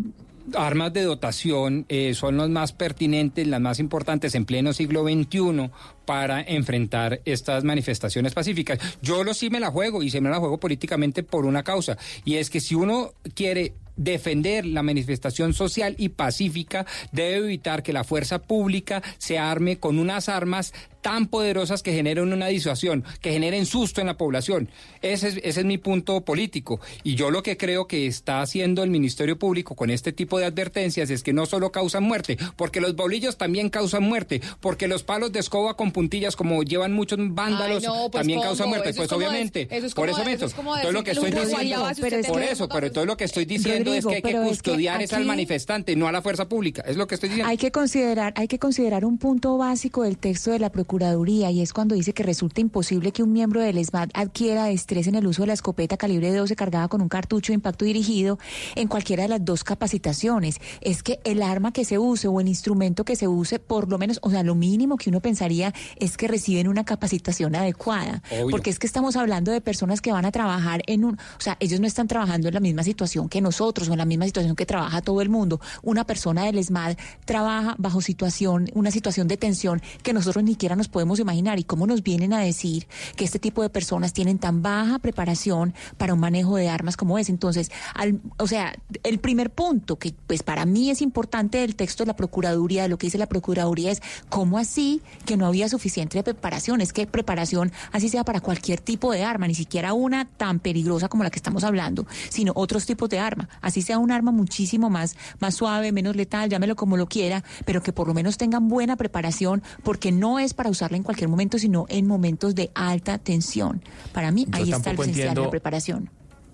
armas 0.54 0.92
de 0.92 1.02
dotación 1.02 1.86
eh, 1.88 2.14
son 2.14 2.36
las 2.36 2.48
más 2.48 2.72
pertinentes, 2.72 3.46
las 3.46 3.60
más 3.60 3.78
importantes 3.78 4.34
en 4.34 4.44
pleno 4.44 4.72
siglo 4.72 5.04
XXI 5.04 5.70
para 6.04 6.40
enfrentar 6.42 7.20
estas 7.24 7.64
manifestaciones 7.64 8.34
pacíficas. 8.34 8.78
Yo 9.02 9.24
lo 9.24 9.34
sí 9.34 9.50
me 9.50 9.60
la 9.60 9.70
juego 9.70 10.02
y 10.02 10.10
se 10.10 10.20
me 10.20 10.30
la 10.30 10.38
juego 10.38 10.58
políticamente 10.58 11.22
por 11.22 11.46
una 11.46 11.62
causa 11.62 11.96
y 12.24 12.36
es 12.36 12.50
que 12.50 12.60
si 12.60 12.74
uno 12.74 13.12
quiere 13.34 13.74
defender 13.96 14.64
la 14.66 14.82
manifestación 14.82 15.52
social 15.52 15.94
y 15.98 16.10
pacífica, 16.10 16.86
debe 17.12 17.36
evitar 17.46 17.82
que 17.82 17.92
la 17.92 18.04
fuerza 18.04 18.40
pública 18.40 19.02
se 19.18 19.38
arme 19.38 19.78
con 19.78 19.98
unas 19.98 20.28
armas 20.28 20.72
tan 21.02 21.26
poderosas 21.26 21.82
que 21.82 21.92
generen 21.92 22.32
una 22.32 22.46
disuasión, 22.46 23.04
que 23.20 23.32
generen 23.32 23.66
susto 23.66 24.00
en 24.00 24.06
la 24.06 24.16
población. 24.16 24.70
Ese 25.02 25.28
es, 25.28 25.36
ese 25.42 25.60
es 25.60 25.66
mi 25.66 25.76
punto 25.76 26.22
político. 26.22 26.80
Y 27.02 27.16
yo 27.16 27.30
lo 27.30 27.42
que 27.42 27.56
creo 27.56 27.86
que 27.86 28.06
está 28.06 28.40
haciendo 28.40 28.82
el 28.82 28.90
Ministerio 28.90 29.38
Público 29.38 29.74
con 29.74 29.90
este 29.90 30.12
tipo 30.12 30.38
de 30.38 30.46
advertencias 30.46 31.10
es 31.10 31.22
que 31.22 31.32
no 31.32 31.44
solo 31.44 31.72
causan 31.72 32.04
muerte, 32.04 32.38
porque 32.56 32.80
los 32.80 32.94
bolillos 32.96 33.36
también 33.36 33.68
causan 33.68 34.04
muerte, 34.04 34.40
porque 34.60 34.88
los 34.88 35.02
palos 35.02 35.32
de 35.32 35.40
escoba 35.40 35.76
con 35.76 35.90
puntillas, 35.92 36.36
como 36.36 36.62
llevan 36.62 36.92
muchos 36.92 37.18
vándalos, 37.20 37.82
Ay, 37.82 37.88
no, 37.88 38.08
pues, 38.10 38.20
también 38.20 38.40
causan 38.40 38.68
muerte. 38.68 38.90
Eso 38.90 38.98
Pues 38.98 39.12
obviamente, 39.12 39.62
es- 39.62 39.72
eso 39.72 39.86
es 39.88 39.94
por 39.94 40.08
eso 40.08 40.22
es 40.22 40.28
Entonces 40.54 40.92
lo 40.92 41.02
que 41.02 41.10
estoy 41.10 41.30
de 41.32 41.40
diciendo, 41.40 41.84
usted 41.90 42.26
por 42.28 42.42
eso, 42.42 42.68
pero 42.68 42.86
entonces 42.86 43.06
lo 43.08 43.16
que 43.16 43.24
estoy 43.24 43.44
diciendo 43.44 43.90
Rodrigo, 43.90 44.10
es 44.10 44.12
que 44.12 44.16
hay 44.16 44.22
que 44.22 44.28
pero 44.28 44.42
es 44.44 44.44
que 44.44 44.48
custodiar 44.70 45.02
es 45.02 45.12
al 45.12 45.22
aquí- 45.22 45.26
manifestante, 45.28 45.96
no 45.96 46.06
a 46.06 46.12
la 46.12 46.22
fuerza 46.22 46.48
pública. 46.48 46.82
Es 46.86 46.96
lo 46.96 47.08
que 47.08 47.16
estoy 47.16 47.30
diciendo. 47.30 47.50
Hay 47.50 47.56
que 47.58 47.72
considerar, 47.72 48.32
hay 48.36 48.46
que 48.46 48.60
considerar 48.60 49.04
un 49.04 49.18
punto 49.18 49.58
básico 49.58 50.04
del 50.04 50.16
texto 50.16 50.52
de 50.52 50.60
la 50.60 50.70
Procuraduría 50.70 50.91
y 50.92 51.62
es 51.62 51.72
cuando 51.72 51.94
dice 51.94 52.12
que 52.12 52.22
resulta 52.22 52.60
imposible 52.60 53.12
que 53.12 53.22
un 53.22 53.32
miembro 53.32 53.62
del 53.62 53.78
ESMAD 53.78 54.10
adquiera 54.12 54.66
destreza 54.66 55.08
en 55.08 55.14
el 55.14 55.26
uso 55.26 55.42
de 55.42 55.46
la 55.46 55.54
escopeta 55.54 55.96
calibre 55.96 56.34
12 56.34 56.54
cargada 56.54 56.88
con 56.88 57.00
un 57.00 57.08
cartucho 57.08 57.52
de 57.52 57.54
impacto 57.54 57.86
dirigido 57.86 58.38
en 58.74 58.88
cualquiera 58.88 59.22
de 59.22 59.30
las 59.30 59.42
dos 59.42 59.64
capacitaciones. 59.64 60.60
Es 60.82 61.02
que 61.02 61.18
el 61.24 61.42
arma 61.42 61.72
que 61.72 61.86
se 61.86 61.98
use 61.98 62.28
o 62.28 62.40
el 62.40 62.48
instrumento 62.48 63.06
que 63.06 63.16
se 63.16 63.26
use, 63.26 63.58
por 63.58 63.88
lo 63.88 63.96
menos, 63.96 64.18
o 64.22 64.30
sea, 64.30 64.42
lo 64.42 64.54
mínimo 64.54 64.98
que 64.98 65.08
uno 65.08 65.20
pensaría 65.20 65.72
es 65.96 66.18
que 66.18 66.28
reciben 66.28 66.68
una 66.68 66.84
capacitación 66.84 67.54
adecuada. 67.56 68.22
Obvio. 68.30 68.48
Porque 68.50 68.68
es 68.68 68.78
que 68.78 68.86
estamos 68.86 69.16
hablando 69.16 69.50
de 69.50 69.62
personas 69.62 70.02
que 70.02 70.12
van 70.12 70.26
a 70.26 70.30
trabajar 70.30 70.82
en 70.86 71.06
un, 71.06 71.14
o 71.14 71.40
sea, 71.40 71.56
ellos 71.58 71.80
no 71.80 71.86
están 71.86 72.06
trabajando 72.06 72.48
en 72.48 72.54
la 72.54 72.60
misma 72.60 72.82
situación 72.82 73.30
que 73.30 73.40
nosotros 73.40 73.88
o 73.88 73.92
en 73.92 73.98
la 73.98 74.04
misma 74.04 74.26
situación 74.26 74.54
que 74.56 74.66
trabaja 74.66 75.00
todo 75.00 75.22
el 75.22 75.30
mundo. 75.30 75.58
Una 75.82 76.04
persona 76.04 76.44
del 76.44 76.58
ESMAD 76.58 76.98
trabaja 77.24 77.76
bajo 77.78 78.02
situación, 78.02 78.68
una 78.74 78.90
situación 78.90 79.26
de 79.26 79.38
tensión 79.38 79.80
que 80.02 80.12
nosotros 80.12 80.44
ni 80.44 80.52
siquiera 80.52 80.76
nos 80.76 80.81
podemos 80.88 81.20
imaginar 81.20 81.58
y 81.58 81.64
cómo 81.64 81.86
nos 81.86 82.02
vienen 82.02 82.32
a 82.32 82.40
decir 82.40 82.86
que 83.16 83.24
este 83.24 83.38
tipo 83.38 83.62
de 83.62 83.70
personas 83.70 84.12
tienen 84.12 84.38
tan 84.38 84.62
baja 84.62 84.98
preparación 84.98 85.74
para 85.98 86.14
un 86.14 86.20
manejo 86.20 86.56
de 86.56 86.68
armas 86.68 86.96
como 86.96 87.18
es. 87.18 87.28
Entonces, 87.28 87.70
al, 87.94 88.20
o 88.38 88.46
sea, 88.46 88.74
el 89.02 89.18
primer 89.18 89.50
punto 89.50 89.98
que 89.98 90.14
pues 90.26 90.42
para 90.42 90.64
mí 90.64 90.90
es 90.90 91.02
importante 91.02 91.58
del 91.58 91.76
texto 91.76 92.04
de 92.04 92.08
la 92.08 92.16
Procuraduría, 92.16 92.82
de 92.82 92.88
lo 92.88 92.98
que 92.98 93.06
dice 93.06 93.18
la 93.18 93.26
Procuraduría 93.26 93.90
es 93.90 94.02
cómo 94.28 94.58
así 94.58 95.02
que 95.24 95.36
no 95.36 95.46
había 95.46 95.68
suficiente 95.68 96.22
preparación, 96.22 96.80
es 96.80 96.92
que 96.92 97.06
preparación 97.06 97.72
así 97.92 98.08
sea 98.08 98.24
para 98.24 98.40
cualquier 98.40 98.80
tipo 98.80 99.12
de 99.12 99.24
arma, 99.24 99.46
ni 99.46 99.54
siquiera 99.54 99.92
una 99.92 100.24
tan 100.24 100.60
peligrosa 100.60 101.08
como 101.08 101.24
la 101.24 101.30
que 101.30 101.38
estamos 101.38 101.64
hablando, 101.64 102.06
sino 102.28 102.52
otros 102.54 102.86
tipos 102.86 103.08
de 103.08 103.18
arma, 103.18 103.48
así 103.60 103.82
sea 103.82 103.98
un 103.98 104.12
arma 104.12 104.30
muchísimo 104.30 104.90
más 104.90 105.16
más 105.40 105.54
suave, 105.54 105.92
menos 105.92 106.16
letal, 106.16 106.48
llámelo 106.48 106.76
como 106.76 106.96
lo 106.96 107.06
quiera, 107.06 107.44
pero 107.64 107.82
que 107.82 107.92
por 107.92 108.08
lo 108.08 108.14
menos 108.14 108.36
tengan 108.36 108.68
buena 108.68 108.96
preparación 108.96 109.62
porque 109.82 110.12
no 110.12 110.38
es 110.38 110.54
para 110.54 110.70
usarla 110.72 110.96
en 110.96 111.02
cualquier 111.02 111.28
momento, 111.28 111.58
sino 111.58 111.86
en 111.88 112.06
momentos 112.06 112.54
de 112.54 112.70
alta 112.74 113.18
tensión. 113.18 113.82
Para 114.12 114.30
mí 114.30 114.46
Yo 114.48 114.56
ahí 114.56 114.72
está 114.72 114.90
el 114.90 115.00
esencial 115.00 115.34
de 115.34 115.40
la 115.42 115.50
preparación. 115.50 116.10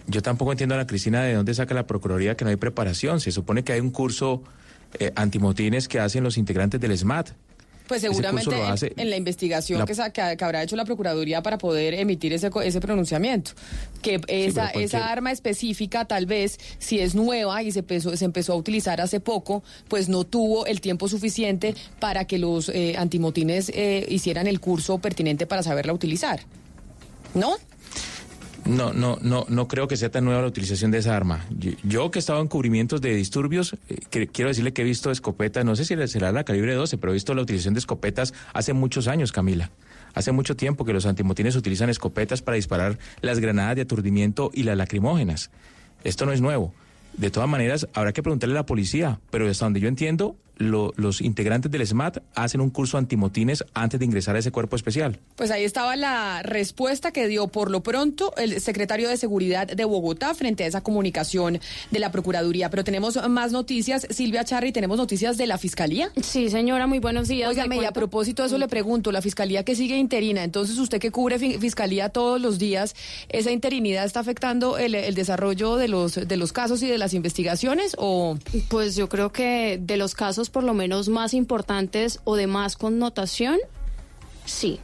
Yo 0.06 0.22
tampoco 0.22 0.52
entiendo 0.52 0.74
a 0.74 0.78
la 0.78 0.86
Cristina 0.86 1.22
de 1.22 1.34
dónde 1.34 1.54
saca 1.54 1.74
la 1.74 1.86
Procuraduría 1.86 2.36
que 2.36 2.44
no 2.44 2.50
hay 2.50 2.56
preparación. 2.56 3.20
Se 3.20 3.30
supone 3.30 3.62
que 3.62 3.72
hay 3.72 3.80
un 3.80 3.90
curso 3.90 4.42
eh, 4.98 5.12
antimotines 5.16 5.86
que 5.86 6.00
hacen 6.00 6.24
los 6.24 6.38
integrantes 6.38 6.80
del 6.80 6.96
SMAT. 6.96 7.30
Pues 7.88 8.02
seguramente 8.02 8.54
en, 8.56 8.62
hace 8.72 8.92
en 8.96 9.10
la 9.10 9.16
investigación 9.16 9.78
la- 9.80 9.86
que, 9.86 9.94
sa- 9.94 10.10
que, 10.10 10.36
que 10.36 10.44
habrá 10.44 10.62
hecho 10.62 10.76
la 10.76 10.84
Procuraduría 10.84 11.42
para 11.42 11.58
poder 11.58 11.94
emitir 11.94 12.32
ese, 12.32 12.50
ese 12.64 12.80
pronunciamiento. 12.80 13.52
Que 14.02 14.20
esa, 14.28 14.68
esa 14.68 15.10
arma 15.10 15.32
específica, 15.32 16.04
tal 16.04 16.26
vez, 16.26 16.58
si 16.78 17.00
es 17.00 17.14
nueva 17.14 17.62
y 17.62 17.72
se 17.72 17.80
empezó, 17.80 18.16
se 18.16 18.24
empezó 18.24 18.52
a 18.52 18.56
utilizar 18.56 19.00
hace 19.00 19.18
poco, 19.20 19.62
pues 19.88 20.08
no 20.08 20.24
tuvo 20.24 20.66
el 20.66 20.80
tiempo 20.80 21.08
suficiente 21.08 21.74
para 21.98 22.26
que 22.26 22.38
los 22.38 22.68
eh, 22.68 22.94
antimotines 22.96 23.70
eh, 23.74 24.06
hicieran 24.08 24.46
el 24.46 24.60
curso 24.60 24.98
pertinente 24.98 25.46
para 25.46 25.62
saberla 25.62 25.92
utilizar. 25.92 26.40
¿No? 27.34 27.56
No, 28.64 28.92
no, 28.92 29.18
no, 29.22 29.46
no 29.48 29.68
creo 29.68 29.88
que 29.88 29.96
sea 29.96 30.10
tan 30.10 30.24
nueva 30.24 30.42
la 30.42 30.48
utilización 30.48 30.90
de 30.90 30.98
esa 30.98 31.16
arma. 31.16 31.46
Yo, 31.82 32.10
que 32.10 32.18
he 32.18 32.20
estado 32.20 32.40
en 32.40 32.48
cubrimientos 32.48 33.00
de 33.00 33.14
disturbios, 33.14 33.76
eh, 33.88 34.26
quiero 34.32 34.48
decirle 34.48 34.72
que 34.72 34.82
he 34.82 34.84
visto 34.84 35.10
escopetas, 35.10 35.64
no 35.64 35.74
sé 35.76 35.84
si 35.84 35.96
será 36.08 36.32
la 36.32 36.44
calibre 36.44 36.74
12, 36.74 36.98
pero 36.98 37.12
he 37.12 37.14
visto 37.14 37.34
la 37.34 37.42
utilización 37.42 37.74
de 37.74 37.80
escopetas 37.80 38.34
hace 38.52 38.72
muchos 38.72 39.08
años, 39.08 39.32
Camila. 39.32 39.70
Hace 40.14 40.32
mucho 40.32 40.56
tiempo 40.56 40.84
que 40.84 40.92
los 40.92 41.06
antimotines 41.06 41.56
utilizan 41.56 41.90
escopetas 41.90 42.42
para 42.42 42.56
disparar 42.56 42.98
las 43.20 43.38
granadas 43.38 43.76
de 43.76 43.82
aturdimiento 43.82 44.50
y 44.52 44.64
las 44.64 44.76
lacrimógenas. 44.76 45.50
Esto 46.04 46.26
no 46.26 46.32
es 46.32 46.40
nuevo. 46.40 46.74
De 47.16 47.30
todas 47.30 47.48
maneras, 47.48 47.88
habrá 47.94 48.12
que 48.12 48.22
preguntarle 48.22 48.54
a 48.54 48.60
la 48.60 48.66
policía, 48.66 49.20
pero 49.30 49.48
hasta 49.48 49.66
donde 49.66 49.80
yo 49.80 49.88
entiendo, 49.88 50.36
lo- 50.58 50.92
los 50.96 51.20
integrantes 51.20 51.70
del 51.72 51.86
SMAT 51.86 52.18
hacen 52.34 52.60
un 52.60 52.70
curso 52.70 52.98
antimotines 52.98 53.64
antes 53.74 53.98
de 53.98 54.06
ingresar 54.06 54.36
a 54.36 54.40
ese 54.40 54.50
cuerpo 54.52 54.76
especial. 54.76 55.18
Pues 55.36 55.50
ahí 55.50 55.64
estaba 55.64 55.96
la 55.96 56.42
respuesta 56.42 57.12
que 57.12 57.26
dio 57.28 57.48
por 57.48 57.70
lo 57.70 57.82
pronto 57.82 58.34
el 58.36 58.60
secretario 58.60 59.08
de 59.08 59.16
Seguridad 59.16 59.66
de 59.66 59.84
Bogotá 59.84 60.34
frente 60.34 60.64
a 60.64 60.66
esa 60.66 60.80
comunicación 60.82 61.60
de 61.90 61.98
la 61.98 62.10
Procuraduría. 62.12 62.70
Pero 62.70 62.84
tenemos 62.84 63.18
más 63.28 63.52
noticias. 63.52 64.06
Silvia 64.10 64.44
Charri, 64.44 64.72
¿tenemos 64.72 64.98
noticias 64.98 65.36
de 65.38 65.46
la 65.46 65.58
Fiscalía? 65.58 66.10
Sí, 66.22 66.50
señora, 66.50 66.86
muy 66.86 66.98
buenos 66.98 67.28
días. 67.28 67.56
Le 67.56 67.76
y 67.76 67.84
a 67.84 67.92
propósito 67.92 68.42
de 68.42 68.48
eso 68.48 68.58
le 68.58 68.66
pregunto, 68.68 69.12
la 69.12 69.22
Fiscalía 69.22 69.62
que 69.64 69.76
sigue 69.76 69.96
interina, 69.96 70.42
entonces 70.42 70.78
usted 70.78 70.98
que 70.98 71.10
cubre 71.10 71.38
fi- 71.38 71.58
Fiscalía 71.58 72.08
todos 72.08 72.40
los 72.40 72.58
días, 72.58 72.94
¿esa 73.28 73.50
interinidad 73.52 74.04
está 74.04 74.20
afectando 74.20 74.78
el, 74.78 74.94
el 74.94 75.14
desarrollo 75.14 75.76
de 75.76 75.86
los, 75.88 76.14
de 76.14 76.36
los 76.36 76.52
casos 76.52 76.82
y 76.82 76.88
de 76.88 76.98
las 76.98 77.14
investigaciones 77.14 77.94
o...? 77.98 78.36
Pues 78.68 78.96
yo 78.96 79.08
creo 79.08 79.30
que 79.32 79.78
de 79.80 79.96
los 79.96 80.14
casos 80.14 80.47
por 80.48 80.64
lo 80.64 80.74
menos 80.74 81.08
más 81.08 81.34
importantes 81.34 82.20
o 82.24 82.36
de 82.36 82.46
más 82.46 82.76
connotación, 82.76 83.58
sí. 84.44 84.80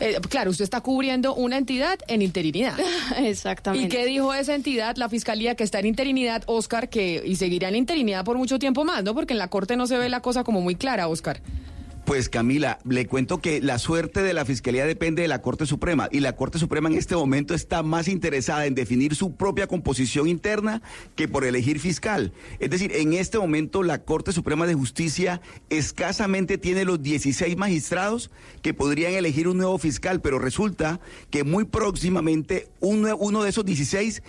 Eh, 0.00 0.18
claro, 0.28 0.50
usted 0.50 0.64
está 0.64 0.80
cubriendo 0.80 1.34
una 1.34 1.56
entidad 1.56 1.98
en 2.08 2.22
interinidad. 2.22 2.74
Exactamente. 3.18 3.86
¿Y 3.86 3.88
qué 3.88 4.06
dijo 4.06 4.34
esa 4.34 4.54
entidad, 4.54 4.96
la 4.96 5.08
fiscalía 5.08 5.54
que 5.54 5.64
está 5.64 5.78
en 5.78 5.86
interinidad, 5.86 6.42
Oscar, 6.46 6.88
que 6.88 7.22
y 7.24 7.36
seguirá 7.36 7.68
en 7.68 7.76
interinidad 7.76 8.24
por 8.24 8.36
mucho 8.36 8.58
tiempo 8.58 8.84
más, 8.84 9.04
¿no? 9.04 9.14
Porque 9.14 9.34
en 9.34 9.38
la 9.38 9.48
corte 9.48 9.76
no 9.76 9.86
se 9.86 9.96
ve 9.96 10.08
la 10.08 10.20
cosa 10.20 10.42
como 10.44 10.60
muy 10.60 10.74
clara, 10.74 11.08
Oscar. 11.08 11.40
Pues 12.04 12.28
Camila, 12.28 12.78
le 12.84 13.06
cuento 13.06 13.38
que 13.40 13.62
la 13.62 13.78
suerte 13.78 14.22
de 14.22 14.34
la 14.34 14.44
Fiscalía 14.44 14.84
depende 14.84 15.22
de 15.22 15.28
la 15.28 15.40
Corte 15.40 15.64
Suprema 15.64 16.08
y 16.12 16.20
la 16.20 16.36
Corte 16.36 16.58
Suprema 16.58 16.90
en 16.90 16.96
este 16.98 17.16
momento 17.16 17.54
está 17.54 17.82
más 17.82 18.08
interesada 18.08 18.66
en 18.66 18.74
definir 18.74 19.14
su 19.14 19.34
propia 19.36 19.66
composición 19.66 20.28
interna 20.28 20.82
que 21.16 21.28
por 21.28 21.44
elegir 21.46 21.80
fiscal. 21.80 22.34
Es 22.58 22.68
decir, 22.68 22.92
en 22.94 23.14
este 23.14 23.38
momento 23.38 23.82
la 23.82 24.02
Corte 24.02 24.32
Suprema 24.32 24.66
de 24.66 24.74
Justicia 24.74 25.40
escasamente 25.70 26.58
tiene 26.58 26.84
los 26.84 27.02
16 27.02 27.56
magistrados 27.56 28.30
que 28.60 28.74
podrían 28.74 29.14
elegir 29.14 29.48
un 29.48 29.56
nuevo 29.56 29.78
fiscal, 29.78 30.20
pero 30.20 30.38
resulta 30.38 31.00
que 31.30 31.42
muy 31.42 31.64
próximamente 31.64 32.68
uno, 32.80 33.42
de 33.42 33.48
esos 33.48 33.64
16 33.64 34.22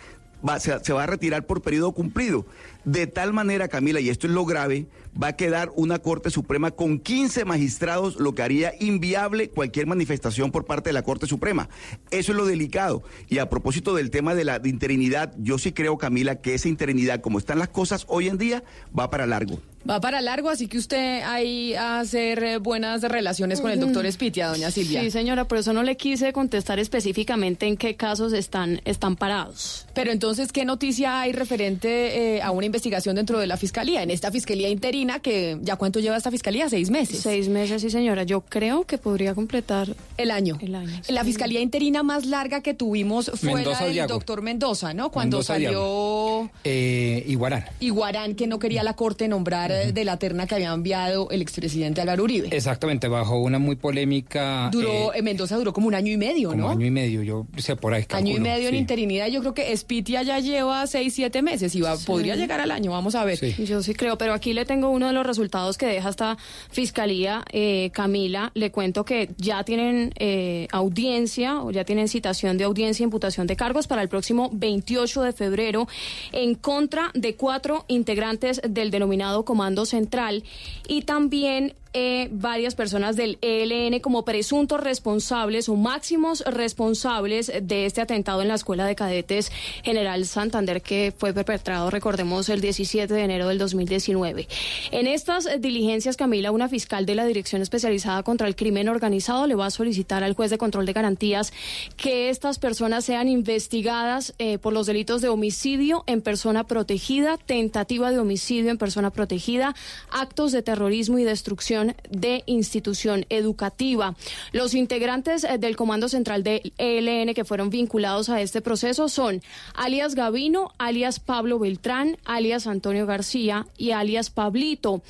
va- 0.47 0.61
se, 0.61 0.79
se 0.81 0.93
va 0.93 1.03
a 1.03 1.07
retirar 1.07 1.45
por 1.45 1.61
periodo 1.61 1.91
cumplido. 1.91 2.45
De 2.85 3.05
tal 3.05 3.33
manera, 3.33 3.67
Camila, 3.67 3.99
y 3.99 4.09
esto 4.09 4.27
es 4.27 4.33
lo 4.33 4.45
grave, 4.45 4.85
va 5.21 5.27
a 5.29 5.35
quedar 5.35 5.71
una 5.75 5.99
Corte 5.99 6.29
Suprema 6.29 6.71
con 6.71 6.99
15 6.99 7.45
magistrados, 7.45 8.17
lo 8.17 8.35
que 8.35 8.43
haría 8.43 8.73
inviable 8.79 9.49
cualquier 9.49 9.87
manifestación 9.87 10.51
por 10.51 10.65
parte 10.65 10.89
de 10.89 10.93
la 10.93 11.03
Corte 11.03 11.27
Suprema. 11.27 11.69
Eso 12.11 12.31
es 12.31 12.37
lo 12.37 12.45
delicado. 12.45 13.03
Y 13.27 13.39
a 13.39 13.49
propósito 13.49 13.95
del 13.95 14.11
tema 14.11 14.35
de 14.35 14.43
la 14.43 14.61
interinidad, 14.63 15.33
yo 15.37 15.57
sí 15.57 15.71
creo, 15.71 15.97
Camila, 15.97 16.41
que 16.41 16.53
esa 16.53 16.67
interinidad, 16.67 17.21
como 17.21 17.39
están 17.39 17.59
las 17.59 17.69
cosas 17.69 18.05
hoy 18.07 18.27
en 18.27 18.37
día, 18.37 18.63
va 18.97 19.09
para 19.09 19.25
largo. 19.25 19.59
Va 19.87 20.01
para 20.01 20.19
largo, 20.19 20.49
así 20.49 20.67
que 20.67 20.79
usted 20.79 21.21
ahí 21.23 21.75
a 21.75 21.99
hacer 21.99 22.43
eh, 22.43 22.57
buenas 22.57 23.03
relaciones 23.03 23.61
con 23.61 23.69
el 23.69 23.79
doctor 23.79 24.05
Espitia, 24.07 24.47
doña 24.47 24.71
Silvia. 24.71 25.01
Sí, 25.01 25.11
señora, 25.11 25.47
por 25.47 25.59
eso 25.59 25.73
no 25.73 25.83
le 25.83 25.95
quise 25.95 26.33
contestar 26.33 26.79
específicamente 26.79 27.67
en 27.67 27.77
qué 27.77 27.95
casos 27.95 28.33
están, 28.33 28.81
están 28.85 29.15
parados. 29.15 29.85
Pero 29.93 30.11
entonces, 30.11 30.51
¿qué 30.51 30.65
noticia 30.65 31.21
hay 31.21 31.33
referente 31.33 32.37
eh, 32.37 32.41
a 32.41 32.49
una 32.49 32.65
investigación 32.65 33.15
dentro 33.15 33.37
de 33.39 33.45
la 33.45 33.57
fiscalía? 33.57 34.01
En 34.01 34.09
esta 34.09 34.31
fiscalía 34.31 34.69
interina, 34.69 35.19
que 35.19 35.57
ya 35.61 35.75
cuánto 35.75 35.99
lleva 35.99 36.17
esta 36.17 36.31
fiscalía, 36.31 36.67
seis 36.67 36.89
meses. 36.89 37.19
Seis 37.19 37.47
meses, 37.47 37.83
sí, 37.83 37.91
señora. 37.91 38.23
Yo 38.23 38.41
creo 38.41 38.85
que 38.85 38.97
podría 38.97 39.35
completar 39.35 39.95
el 40.17 40.31
año. 40.31 40.57
El 40.61 40.73
año. 40.73 40.99
La 41.09 41.23
fiscalía 41.23 41.59
interina 41.61 42.01
más 42.01 42.25
larga 42.25 42.61
que 42.61 42.73
tuvimos 42.73 43.29
fue 43.35 43.53
Mendoza 43.53 43.79
la 43.81 43.85
del 43.85 43.93
Diago. 43.93 44.13
doctor 44.15 44.41
Mendoza, 44.41 44.93
¿no? 44.95 45.11
Cuando 45.11 45.37
Mendoza 45.37 45.53
salió 45.53 46.49
Eh, 46.63 47.23
Iguarán. 47.27 47.65
Iguarán, 47.79 48.33
que 48.33 48.47
no 48.47 48.57
quería 48.57 48.81
la 48.81 48.95
corte 48.95 49.27
nombrar 49.27 49.74
de 49.93 50.05
la 50.05 50.17
terna 50.17 50.47
que 50.47 50.55
había 50.55 50.71
enviado 50.71 51.29
el 51.31 51.41
expresidente 51.41 52.01
Álvaro 52.01 52.23
Uribe. 52.23 52.49
Exactamente, 52.51 53.07
bajo 53.07 53.37
una 53.39 53.59
muy 53.59 53.75
polémica. 53.75 54.69
Duró, 54.71 55.13
eh, 55.13 55.21
Mendoza 55.21 55.57
duró 55.57 55.73
como 55.73 55.87
un 55.87 55.95
año 55.95 56.11
y 56.11 56.17
medio, 56.17 56.49
como 56.49 56.61
¿no? 56.61 56.69
año 56.69 56.85
y 56.85 56.91
medio, 56.91 57.23
yo 57.23 57.47
sé 57.57 57.75
por 57.75 57.93
ahí. 57.93 58.05
Año 58.09 58.31
y 58.31 58.35
calculo, 58.35 58.53
medio 58.53 58.69
en 58.69 58.75
interinidad, 58.75 59.27
yo 59.27 59.41
creo 59.41 59.53
que 59.53 59.71
Espitia 59.71 60.23
ya 60.23 60.39
lleva 60.39 60.85
seis, 60.87 61.13
siete 61.13 61.41
meses 61.41 61.75
y 61.75 61.81
va, 61.81 61.97
podría 61.97 62.35
llegar 62.35 62.59
al 62.59 62.71
año, 62.71 62.91
vamos 62.91 63.15
a 63.15 63.25
ver. 63.25 63.39
Yo 63.65 63.81
sí 63.83 63.93
creo, 63.93 64.17
pero 64.17 64.33
aquí 64.33 64.53
le 64.53 64.65
tengo 64.65 64.89
uno 64.89 65.07
de 65.07 65.13
los 65.13 65.25
resultados 65.25 65.77
que 65.77 65.87
deja 65.87 66.09
esta 66.09 66.37
fiscalía, 66.71 67.43
eh, 67.51 67.89
Camila. 67.93 68.51
Le 68.53 68.71
cuento 68.71 69.05
que 69.05 69.29
ya 69.37 69.63
tienen 69.63 70.13
eh, 70.17 70.67
audiencia 70.71 71.61
o 71.61 71.71
ya 71.71 71.83
tienen 71.83 72.07
citación 72.07 72.57
de 72.57 72.63
audiencia 72.63 73.03
e 73.03 73.05
imputación 73.05 73.47
de 73.47 73.55
cargos 73.55 73.87
para 73.87 74.01
el 74.01 74.09
próximo 74.09 74.49
28 74.53 75.21
de 75.23 75.33
febrero 75.33 75.87
en 76.31 76.55
contra 76.55 77.11
de 77.13 77.35
cuatro 77.35 77.85
integrantes 77.87 78.61
del 78.67 78.91
denominado 78.91 79.43
Comando 79.45 79.64
Central 79.85 80.43
y 80.87 81.01
también 81.01 81.73
eh, 81.97 82.27
varias 82.29 82.75
personas 82.75 83.15
del 83.15 83.37
ELN 83.39 84.01
como 84.01 84.25
presuntos 84.25 84.81
responsables 84.81 85.69
o 85.69 85.77
máximos 85.77 86.43
responsables 86.45 87.49
de 87.61 87.85
este 87.85 88.01
atentado 88.01 88.41
en 88.41 88.49
la 88.49 88.55
Escuela 88.55 88.85
de 88.85 88.97
Cadetes 88.97 89.49
General 89.81 90.25
Santander 90.25 90.81
que 90.81 91.13
fue 91.17 91.33
perpetrado, 91.33 91.89
recordemos, 91.89 92.49
el 92.49 92.59
17 92.59 93.13
de 93.13 93.21
enero 93.21 93.47
del 93.47 93.59
2019. 93.59 94.45
En 94.91 95.07
estas 95.07 95.47
diligencias, 95.61 96.17
Camila, 96.17 96.51
una 96.51 96.67
fiscal 96.67 97.05
de 97.05 97.15
la 97.15 97.25
Dirección 97.25 97.61
Especializada 97.61 98.23
contra 98.23 98.49
el 98.49 98.57
Crimen 98.57 98.89
Organizado 98.89 99.47
le 99.47 99.55
va 99.55 99.67
a 99.67 99.71
solicitar 99.71 100.21
al 100.21 100.33
juez 100.33 100.51
de 100.51 100.57
control 100.57 100.85
de 100.85 100.91
garantías 100.91 101.53
que 101.95 102.29
estas 102.29 102.59
personas 102.59 103.05
sean 103.05 103.29
investigadas 103.29 104.33
eh, 104.37 104.57
por 104.57 104.73
los 104.73 104.85
delitos 104.85 105.21
de 105.21 105.29
homicidio 105.29 106.03
en 106.07 106.21
persona 106.21 106.65
protegida, 106.65 107.37
tentativa 107.37 108.11
de 108.11 108.19
homicidio 108.19 108.69
en 108.69 108.77
persona 108.77 109.11
protegida, 109.11 109.75
actos 110.11 110.51
de 110.51 110.61
terrorismo 110.61 111.19
y 111.19 111.23
destrucción 111.23 111.84
de 112.09 112.43
institución 112.45 113.25
educativa. 113.29 114.15
Los 114.51 114.73
integrantes 114.73 115.43
eh, 115.43 115.57
del 115.57 115.75
Comando 115.75 116.09
Central 116.09 116.43
del 116.43 116.73
ELN 116.77 117.33
que 117.33 117.45
fueron 117.45 117.69
vinculados 117.69 118.29
a 118.29 118.41
este 118.41 118.61
proceso 118.61 119.09
son 119.09 119.41
alias 119.73 120.15
Gavino, 120.15 120.73
alias 120.77 121.19
Pablo 121.19 121.59
Beltrán, 121.59 122.17
alias 122.25 122.67
Antonio 122.67 123.05
García 123.05 123.67
y 123.77 123.91
alias 123.91 124.29
Pablito. 124.29 125.01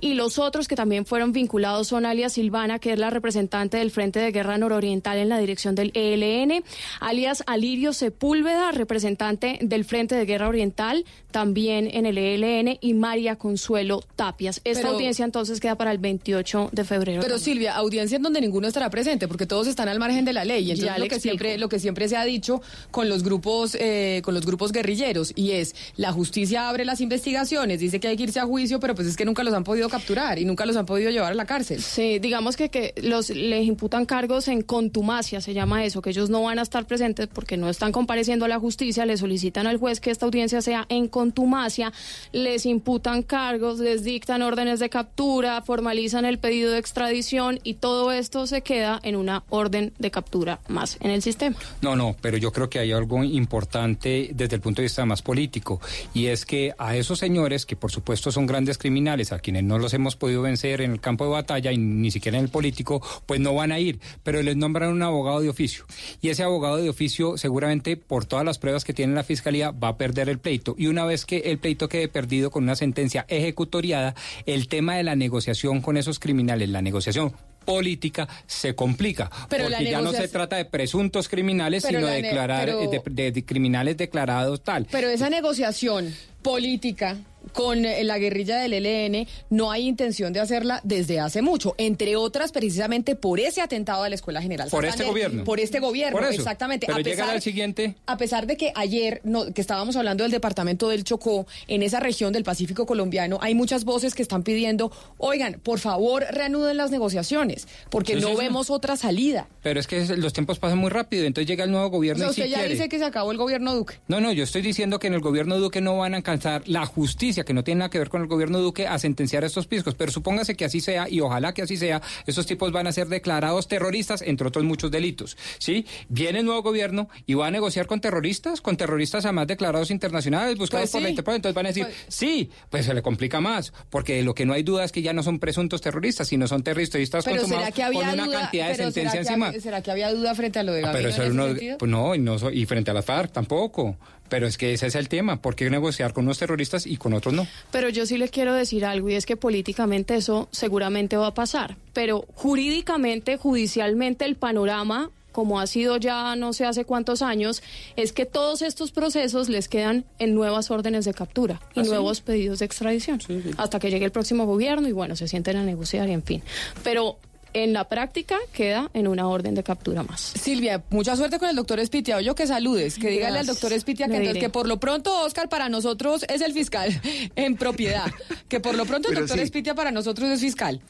Y 0.00 0.14
los 0.14 0.38
otros 0.38 0.68
que 0.68 0.76
también 0.76 1.06
fueron 1.06 1.32
vinculados 1.32 1.88
son 1.88 2.06
alias 2.06 2.32
Silvana, 2.34 2.78
que 2.78 2.92
es 2.92 2.98
la 2.98 3.10
representante 3.10 3.76
del 3.76 3.90
Frente 3.90 4.20
de 4.20 4.32
Guerra 4.32 4.58
Nororiental 4.58 5.18
en 5.18 5.28
la 5.28 5.38
dirección 5.38 5.74
del 5.74 5.90
ELN, 5.94 6.64
alias 7.00 7.42
Alirio 7.46 7.92
Sepúlveda, 7.92 8.72
representante 8.72 9.58
del 9.62 9.84
Frente 9.84 10.14
de 10.14 10.24
Guerra 10.24 10.48
Oriental, 10.48 11.04
también 11.30 11.88
en 11.92 12.06
el 12.06 12.16
ELN, 12.18 12.78
y 12.80 12.94
María 12.94 13.36
Consuelo 13.36 14.02
Tapias. 14.16 14.60
Esta 14.64 14.82
Pero- 14.82 14.94
audiencia 14.94 15.24
entonces 15.24 15.60
queda 15.60 15.76
para 15.76 15.92
el 15.92 15.98
28 16.24 16.70
de 16.72 16.84
febrero. 16.84 17.20
Pero 17.20 17.34
también. 17.34 17.44
Silvia, 17.54 17.74
audiencia 17.76 18.16
en 18.16 18.22
donde 18.22 18.40
ninguno 18.40 18.66
estará 18.66 18.88
presente, 18.90 19.28
porque 19.28 19.46
todos 19.46 19.66
están 19.66 19.88
al 19.88 19.98
margen 19.98 20.24
de 20.24 20.32
la 20.32 20.44
ley. 20.44 20.64
Y 20.64 20.70
entonces 20.70 20.86
Ya 20.86 20.98
lo 20.98 21.04
le 21.04 21.08
que 21.08 21.16
explico. 21.16 21.38
siempre, 21.38 21.58
lo 21.58 21.68
que 21.68 21.78
siempre 21.78 22.08
se 22.08 22.16
ha 22.16 22.24
dicho 22.24 22.62
con 22.90 23.08
los 23.08 23.22
grupos, 23.22 23.76
eh, 23.78 24.22
con 24.24 24.34
los 24.34 24.46
grupos 24.46 24.72
guerrilleros, 24.72 25.32
y 25.36 25.52
es 25.52 25.74
la 25.96 26.12
justicia 26.12 26.68
abre 26.68 26.84
las 26.84 27.00
investigaciones, 27.00 27.80
dice 27.80 28.00
que 28.00 28.08
hay 28.08 28.16
que 28.16 28.22
irse 28.24 28.40
a 28.40 28.46
juicio, 28.46 28.80
pero 28.80 28.94
pues 28.94 29.06
es 29.08 29.16
que 29.16 29.24
nunca 29.24 29.42
los 29.44 29.52
han 29.54 29.64
podido 29.64 29.88
capturar 29.88 30.38
y 30.38 30.44
nunca 30.44 30.64
los 30.66 30.76
han 30.76 30.86
podido 30.86 31.10
llevar 31.10 31.32
a 31.32 31.34
la 31.34 31.44
cárcel. 31.46 31.82
Sí, 31.82 32.18
digamos 32.18 32.56
que, 32.56 32.70
que 32.70 32.94
los 33.02 33.30
les 33.30 33.66
imputan 33.66 34.06
cargos 34.06 34.48
en 34.48 34.62
contumacia, 34.62 35.40
se 35.40 35.52
llama 35.54 35.84
eso, 35.84 36.00
que 36.02 36.10
ellos 36.10 36.30
no 36.30 36.42
van 36.42 36.58
a 36.58 36.62
estar 36.62 36.86
presentes 36.86 37.28
porque 37.32 37.56
no 37.56 37.68
están 37.68 37.92
compareciendo 37.92 38.44
a 38.44 38.48
la 38.48 38.58
justicia, 38.58 39.04
le 39.06 39.16
solicitan 39.16 39.66
al 39.66 39.76
juez 39.76 40.00
que 40.00 40.10
esta 40.10 40.26
audiencia 40.26 40.62
sea 40.62 40.86
en 40.88 41.08
contumacia, 41.08 41.92
les 42.32 42.66
imputan 42.66 43.22
cargos, 43.22 43.78
les 43.80 44.04
dictan 44.04 44.42
órdenes 44.42 44.80
de 44.80 44.88
captura, 44.88 45.62
formalizan 46.04 46.24
el 46.26 46.38
pedido 46.38 46.72
de 46.72 46.78
extradición 46.78 47.60
y 47.62 47.74
todo 47.74 48.12
esto 48.12 48.46
se 48.46 48.60
queda 48.60 49.00
en 49.02 49.16
una 49.16 49.42
orden 49.48 49.92
de 49.98 50.10
captura 50.10 50.60
más 50.68 50.98
en 51.00 51.10
el 51.10 51.22
sistema. 51.22 51.56
No, 51.80 51.96
no, 51.96 52.14
pero 52.20 52.36
yo 52.36 52.52
creo 52.52 52.68
que 52.68 52.78
hay 52.78 52.92
algo 52.92 53.24
importante 53.24 54.30
desde 54.34 54.56
el 54.56 54.60
punto 54.60 54.82
de 54.82 54.84
vista 54.84 55.06
más 55.06 55.22
político, 55.22 55.80
y 56.12 56.26
es 56.26 56.44
que 56.44 56.74
a 56.78 56.96
esos 56.96 57.18
señores, 57.18 57.64
que 57.64 57.76
por 57.76 57.90
supuesto 57.90 58.30
son 58.30 58.46
grandes 58.46 58.76
criminales, 58.76 59.32
a 59.32 59.38
quienes 59.38 59.64
no 59.64 59.78
los 59.78 59.94
hemos 59.94 60.16
podido 60.16 60.42
vencer 60.42 60.82
en 60.82 60.92
el 60.92 61.00
campo 61.00 61.24
de 61.24 61.30
batalla 61.30 61.72
y 61.72 61.78
ni 61.78 62.10
siquiera 62.10 62.36
en 62.38 62.44
el 62.44 62.50
político, 62.50 63.00
pues 63.24 63.40
no 63.40 63.54
van 63.54 63.72
a 63.72 63.78
ir, 63.78 63.98
pero 64.22 64.42
les 64.42 64.56
nombran 64.56 64.90
un 64.90 65.02
abogado 65.02 65.40
de 65.40 65.48
oficio. 65.48 65.84
Y 66.20 66.28
ese 66.28 66.42
abogado 66.42 66.76
de 66.76 66.90
oficio, 66.90 67.38
seguramente 67.38 67.96
por 67.96 68.26
todas 68.26 68.44
las 68.44 68.58
pruebas 68.58 68.84
que 68.84 68.92
tiene 68.92 69.14
la 69.14 69.24
fiscalía, 69.24 69.70
va 69.70 69.88
a 69.88 69.96
perder 69.96 70.28
el 70.28 70.38
pleito. 70.38 70.74
Y 70.76 70.88
una 70.88 71.04
vez 71.06 71.24
que 71.24 71.38
el 71.38 71.58
pleito 71.58 71.88
quede 71.88 72.08
perdido 72.08 72.50
con 72.50 72.64
una 72.64 72.76
sentencia 72.76 73.24
ejecutoriada, 73.28 74.14
el 74.44 74.68
tema 74.68 74.96
de 74.96 75.02
la 75.02 75.16
negociación 75.16 75.80
con 75.80 75.93
esos 75.96 76.18
criminales, 76.18 76.68
la 76.68 76.82
negociación 76.82 77.32
política 77.64 78.28
se 78.46 78.74
complica 78.74 79.30
Pero 79.48 79.64
porque 79.64 79.84
ya 79.90 80.00
no 80.02 80.12
se 80.12 80.28
trata 80.28 80.56
de 80.56 80.66
presuntos 80.66 81.28
criminales 81.28 81.82
sino 81.84 82.06
declarar 82.06 82.66
pero- 82.66 82.90
de, 82.90 83.00
de- 83.10 83.32
de 83.32 83.44
criminales 83.44 83.96
declarados 83.96 84.62
tal. 84.62 84.86
Pero 84.90 85.08
esa 85.08 85.30
negociación 85.30 86.12
política 86.42 87.16
con 87.52 87.84
eh, 87.84 88.02
la 88.04 88.18
guerrilla 88.18 88.58
del 88.58 88.72
ELN, 88.74 89.26
no 89.50 89.70
hay 89.70 89.86
intención 89.86 90.32
de 90.32 90.40
hacerla 90.40 90.80
desde 90.84 91.20
hace 91.20 91.42
mucho, 91.42 91.74
entre 91.78 92.16
otras 92.16 92.52
precisamente 92.52 93.14
por 93.16 93.40
ese 93.40 93.60
atentado 93.60 94.02
a 94.02 94.08
la 94.08 94.14
Escuela 94.14 94.40
General. 94.42 94.68
Por 94.70 94.84
este 94.84 95.04
gobierno. 95.04 95.44
Por 95.44 95.60
este 95.60 95.80
gobierno, 95.80 96.18
Por 96.18 96.24
eso. 96.28 96.40
exactamente. 96.40 96.86
Pero 96.86 96.98
a 96.98 97.02
pesar, 97.02 97.30
al 97.30 97.42
siguiente. 97.42 97.94
a 98.06 98.16
pesar 98.16 98.46
de 98.46 98.56
que 98.56 98.72
ayer, 98.74 99.20
no, 99.24 99.52
que 99.52 99.60
estábamos 99.60 99.96
hablando 99.96 100.24
del 100.24 100.30
departamento 100.30 100.88
del 100.88 101.04
Chocó, 101.04 101.46
en 101.68 101.82
esa 101.82 102.00
región 102.00 102.32
del 102.32 102.44
Pacífico 102.44 102.86
colombiano, 102.86 103.38
hay 103.40 103.54
muchas 103.54 103.84
voces 103.84 104.14
que 104.14 104.22
están 104.22 104.42
pidiendo, 104.42 104.92
oigan, 105.18 105.60
por 105.62 105.78
favor, 105.78 106.24
reanuden 106.30 106.76
las 106.76 106.90
negociaciones, 106.90 107.66
porque 107.90 108.14
Sí, 108.14 108.20
no 108.20 108.28
sí, 108.28 108.34
sí. 108.34 108.40
vemos 108.40 108.70
otra 108.70 108.96
salida. 108.96 109.48
Pero 109.62 109.80
es 109.80 109.86
que 109.86 110.04
los 110.16 110.32
tiempos 110.32 110.58
pasan 110.58 110.78
muy 110.78 110.90
rápido, 110.90 111.24
entonces 111.24 111.48
llega 111.48 111.64
el 111.64 111.70
nuevo 111.70 111.86
O 111.86 111.90
gobierno 111.90 112.26
y 112.26 112.30
usted 112.30 112.46
ya 112.46 112.58
quiere. 112.58 112.74
dice 112.74 112.88
que 112.88 112.98
se 112.98 113.04
acabó 113.04 113.32
el 113.32 113.38
gobierno 113.38 113.74
Duque. 113.74 113.94
No, 114.08 114.20
no, 114.20 114.30
yo 114.32 114.44
estoy 114.44 114.62
diciendo 114.62 114.98
que 114.98 115.06
en 115.08 115.14
el 115.14 115.20
gobierno 115.20 115.58
Duque 115.58 115.80
no 115.80 115.98
van 115.98 116.14
a 116.14 116.18
alcanzar 116.18 116.62
la 116.68 116.86
justicia, 116.86 117.33
que 117.42 117.52
no 117.54 117.64
tiene 117.64 117.80
nada 117.80 117.90
que 117.90 117.98
ver 117.98 118.08
con 118.08 118.22
el 118.22 118.28
gobierno 118.28 118.60
Duque, 118.60 118.86
a 118.86 118.96
sentenciar 119.00 119.42
a 119.42 119.46
estos 119.48 119.66
piscos. 119.66 119.96
Pero 119.96 120.12
supóngase 120.12 120.54
que 120.54 120.64
así 120.64 120.80
sea, 120.80 121.08
y 121.08 121.18
ojalá 121.20 121.52
que 121.54 121.62
así 121.62 121.76
sea, 121.76 122.00
esos 122.26 122.46
tipos 122.46 122.70
van 122.70 122.86
a 122.86 122.92
ser 122.92 123.08
declarados 123.08 123.66
terroristas, 123.66 124.22
entre 124.22 124.46
otros 124.46 124.64
muchos 124.64 124.92
delitos. 124.92 125.36
¿Sí? 125.58 125.86
Viene 126.08 126.38
el 126.40 126.44
nuevo 126.44 126.62
gobierno 126.62 127.08
y 127.26 127.34
va 127.34 127.48
a 127.48 127.50
negociar 127.50 127.86
con 127.86 128.00
terroristas, 128.00 128.60
con 128.60 128.76
terroristas 128.76 129.24
además 129.24 129.48
declarados 129.48 129.90
internacionales, 129.90 130.56
buscados 130.58 130.84
Pues 130.84 130.92
por 130.92 131.02
la. 131.02 131.08
Interpol. 131.10 131.34
Entonces 131.34 131.54
van 131.56 131.66
a 131.66 131.68
decir, 131.70 131.84
Pues- 131.86 131.96
sí, 132.08 132.50
pues 132.70 132.84
se 132.86 132.94
le 132.94 133.02
complica 133.02 133.40
más, 133.40 133.72
porque 133.90 134.22
lo 134.22 134.34
que 134.34 134.44
no 134.46 134.52
hay 134.52 134.62
duda 134.62 134.84
es 134.84 134.92
que 134.92 135.02
ya 135.02 135.12
no 135.14 135.22
son 135.22 135.38
presuntos 135.38 135.80
terroristas, 135.80 136.28
sino 136.28 136.46
son 136.46 136.62
terroristas 136.62 137.24
Pero 137.24 137.38
consumados 137.38 137.64
será 137.64 137.72
que 137.74 137.82
había 137.82 138.00
con 138.00 138.08
una 138.14 138.26
duda, 138.26 138.40
cantidad 138.42 138.68
de 138.68 138.74
pero 138.74 138.84
sentencia 138.84 139.10
¿será 139.10 139.22
que 139.22 139.28
encima. 139.28 139.46
había- 139.48 139.60
¿será 139.60 139.82
que 139.82 139.90
había 139.90 140.12
duda 140.12 140.34
frente 140.34 140.58
a 140.58 140.62
lo 140.62 140.72
de 140.72 140.80
Ah, 140.80 140.82
Gavino 140.92 140.96
pero 140.98 141.08
en 141.08 141.14
eso 141.14 141.22
ese 141.44 141.48
sentido? 141.54 141.78
pues 141.78 141.90
no, 141.90 142.14
y 142.14 142.18
no 142.18 142.36
y 142.52 142.66
frente 142.66 142.90
a 142.90 142.94
las 142.94 143.04
FARC 143.04 143.32
tampoco. 143.32 143.96
Pero 144.28 144.46
es 144.46 144.58
que 144.58 144.72
ese 144.72 144.86
es 144.86 144.94
el 144.94 145.08
tema, 145.08 145.40
¿por 145.40 145.54
qué 145.54 145.68
negociar 145.70 146.12
con 146.12 146.24
unos 146.24 146.38
terroristas 146.38 146.86
y 146.86 146.96
con 146.96 147.12
otros 147.14 147.34
no? 147.34 147.46
Pero 147.70 147.88
yo 147.88 148.06
sí 148.06 148.18
le 148.18 148.28
quiero 148.28 148.54
decir 148.54 148.84
algo 148.84 149.10
y 149.10 149.14
es 149.14 149.26
que 149.26 149.36
políticamente 149.36 150.16
eso 150.16 150.48
seguramente 150.50 151.16
va 151.16 151.28
a 151.28 151.34
pasar, 151.34 151.76
pero 151.92 152.24
jurídicamente, 152.34 153.36
judicialmente 153.36 154.24
el 154.24 154.36
panorama 154.36 155.10
como 155.34 155.58
ha 155.58 155.66
sido 155.66 155.96
ya 155.96 156.36
no 156.36 156.52
sé 156.52 156.64
hace 156.64 156.84
cuántos 156.84 157.20
años, 157.20 157.60
es 157.96 158.12
que 158.12 158.24
todos 158.24 158.62
estos 158.62 158.92
procesos 158.92 159.48
les 159.48 159.68
quedan 159.68 160.04
en 160.20 160.32
nuevas 160.32 160.70
órdenes 160.70 161.04
de 161.04 161.12
captura 161.12 161.60
y 161.74 161.80
¿Ah, 161.80 161.84
sí? 161.84 161.90
nuevos 161.90 162.20
pedidos 162.20 162.60
de 162.60 162.66
extradición, 162.66 163.20
hasta 163.56 163.80
que 163.80 163.90
llegue 163.90 164.04
el 164.04 164.12
próximo 164.12 164.46
gobierno 164.46 164.88
y 164.88 164.92
bueno, 164.92 165.16
se 165.16 165.26
sienten 165.26 165.56
a 165.56 165.64
negociar 165.64 166.08
y 166.08 166.12
en 166.12 166.22
fin. 166.22 166.42
Pero 166.84 167.18
en 167.54 167.72
la 167.72 167.88
práctica 167.88 168.36
queda 168.52 168.90
en 168.92 169.08
una 169.08 169.28
orden 169.28 169.54
de 169.54 169.62
captura 169.62 170.02
más. 170.02 170.20
Silvia, 170.20 170.82
mucha 170.90 171.16
suerte 171.16 171.38
con 171.38 171.48
el 171.48 171.56
doctor 171.56 171.80
Espitia. 171.80 172.16
Oye, 172.16 172.34
que 172.34 172.46
saludes, 172.46 172.98
que 172.98 173.08
dígale 173.08 173.38
al 173.38 173.46
doctor 173.46 173.72
Espitia 173.72 174.08
que, 174.08 174.16
entonces, 174.16 174.50
por 174.50 174.68
lo 174.68 174.78
pronto 174.78 175.22
Oscar 175.22 175.48
para 175.48 175.68
nosotros 175.68 176.24
es 176.28 176.40
el 176.40 176.52
fiscal 176.52 177.00
en 177.36 177.56
propiedad. 177.56 178.10
Que 178.48 178.60
por 178.60 178.74
lo 178.74 178.84
pronto 178.84 179.08
el 179.08 179.14
Pero 179.14 179.20
doctor 179.22 179.38
sí. 179.38 179.44
Espitia 179.44 179.74
para 179.74 179.90
nosotros 179.90 180.28
es 180.30 180.40
fiscal. 180.40 180.80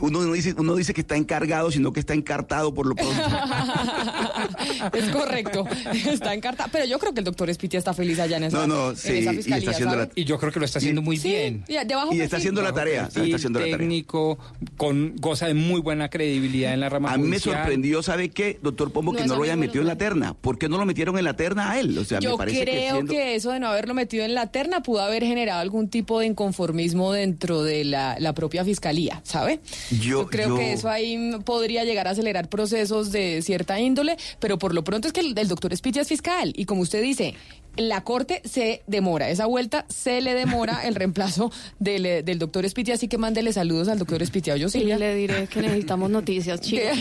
Uno 0.00 0.22
no 0.24 0.32
dice, 0.32 0.54
uno 0.56 0.74
dice 0.74 0.92
que 0.94 1.00
está 1.02 1.16
encargado, 1.16 1.70
sino 1.70 1.92
que 1.92 2.00
está 2.00 2.14
encartado 2.14 2.72
por 2.74 2.86
lo 2.86 2.94
pronto. 2.94 3.12
es 4.92 5.08
correcto, 5.10 5.66
está 5.92 6.34
encartado. 6.34 6.68
Pero 6.72 6.84
yo 6.86 6.98
creo 6.98 7.12
que 7.12 7.20
el 7.20 7.24
doctor 7.24 7.50
Espitia 7.50 7.78
está 7.78 7.94
feliz 7.94 8.18
allá 8.18 8.36
en 8.38 8.44
esa, 8.44 8.58
No, 8.58 8.66
no, 8.66 8.90
en 8.90 8.96
sí, 8.96 9.18
esa 9.18 9.32
y 9.32 9.36
fiscalía. 9.36 9.58
está 9.58 9.70
haciendo 9.72 9.96
la- 9.96 10.08
Y 10.14 10.24
yo 10.24 10.38
creo 10.38 10.52
que 10.52 10.58
lo 10.60 10.64
está 10.64 10.78
haciendo 10.78 11.02
muy 11.02 11.18
bien. 11.18 11.64
Y 11.68 11.74
debajo 11.84 12.12
Y 12.12 12.20
está 12.20 12.36
haciendo 12.38 12.62
la 12.62 12.72
tarea, 12.72 13.06
está 13.06 13.20
haciendo 13.20 13.58
la 13.60 13.64
tarea. 13.66 13.78
técnico, 13.78 14.38
con, 14.76 15.14
goza 15.16 15.46
de 15.46 15.54
muy 15.54 15.80
buena 15.80 16.08
credibilidad 16.10 16.72
en 16.74 16.80
la 16.80 16.88
rama 16.88 17.12
A 17.12 17.18
mí 17.18 17.26
me 17.28 17.38
sorprendió, 17.38 18.02
¿sabe 18.02 18.30
qué, 18.30 18.58
doctor 18.62 18.92
Pombo, 18.92 19.12
No 19.12 19.18
que 19.18 19.26
no 19.26 19.36
lo 19.36 19.42
hayan 19.42 19.58
metido 19.60 19.82
en 19.82 19.88
la 19.88 19.96
terna? 19.96 20.34
¿Por 20.34 20.58
qué 20.58 20.68
no 20.68 20.78
lo 20.78 20.86
metieron 20.86 21.18
en 21.18 21.24
la 21.24 21.34
terna 21.34 21.70
a 21.72 21.80
él? 21.80 21.96
O 21.98 22.04
sea, 22.04 22.20
Yo 22.20 22.32
me 22.32 22.38
parece 22.38 22.62
creo 22.62 22.74
que, 22.74 22.90
siendo- 22.92 23.12
que 23.12 23.34
eso 23.34 23.50
de 23.50 23.60
no 23.60 23.68
haberlo 23.68 23.94
metido 23.94 24.24
en 24.24 24.34
la 24.34 24.50
terna 24.50 24.82
pudo 24.82 25.00
haber 25.00 25.22
generado 25.24 25.60
algún 25.60 25.88
tipo 25.88 26.20
de 26.20 26.26
inconformismo 26.26 27.12
dentro 27.12 27.62
de 27.62 27.84
la, 27.84 28.16
la 28.18 28.32
propia 28.34 28.64
fiscalía, 28.64 29.20
¿sabe? 29.24 29.60
Yo- 30.00 30.26
creo 30.28 30.48
yo- 30.50 30.56
que 30.56 30.72
eso 30.72 30.88
ahí 30.88 31.32
podría 31.44 31.84
llegar 31.84 32.06
a 32.08 32.10
acelerar 32.10 32.48
procesos 32.48 33.10
de 33.12 33.42
cierta 33.42 33.80
índole, 33.80 34.16
pero 34.38 34.58
por 34.58 34.74
lo 34.74 34.84
pronto 34.84 35.08
es 35.08 35.12
que 35.12 35.20
el, 35.20 35.36
el 35.38 35.48
doctor 35.48 35.72
Espitia 35.72 36.02
es 36.02 36.08
fiscal 36.08 36.52
y 36.56 36.64
como 36.66 36.82
usted 36.82 37.02
dice, 37.02 37.34
la 37.76 38.02
corte 38.02 38.42
se 38.44 38.82
demora, 38.86 39.30
esa 39.30 39.46
vuelta 39.46 39.86
se 39.88 40.20
le 40.20 40.34
demora 40.34 40.86
el 40.86 40.94
reemplazo 40.94 41.50
del, 41.78 42.04
eh, 42.06 42.22
del 42.22 42.38
doctor 42.38 42.64
Espitia, 42.64 42.94
así 42.94 43.08
que 43.08 43.16
mándele 43.18 43.52
saludos 43.52 43.88
al 43.88 43.98
doctor 43.98 44.22
Espitia. 44.22 44.56
Yo 44.56 44.68
Sí, 44.68 44.80
le 44.84 45.14
diré 45.14 45.46
que 45.46 45.62
necesitamos 45.62 46.10
noticias, 46.10 46.60
chicos. 46.62 46.98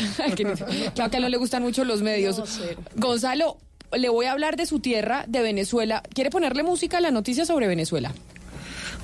Claro 0.96 1.10
que 1.12 1.18
a 1.18 1.20
él 1.20 1.24
no 1.24 1.30
le 1.30 1.38
gustan 1.38 1.64
mucho 1.64 1.84
los 1.84 2.02
medios. 2.02 2.38
No. 2.38 2.46
Gonzalo, 2.96 3.58
le 3.98 4.10
voy 4.10 4.28
a 4.28 4.32
hablar 4.32 4.56
de 4.56 4.66
su 4.68 4.80
tierra, 4.80 5.26
de 5.28 5.42
Venezuela. 5.42 6.04
¿Quiere 6.14 6.30
ponerle 6.30 6.62
música 6.64 6.98
a 7.00 7.02
la 7.02 7.12
noticia 7.12 7.46
sobre 7.46 7.68
Venezuela? 7.68 8.14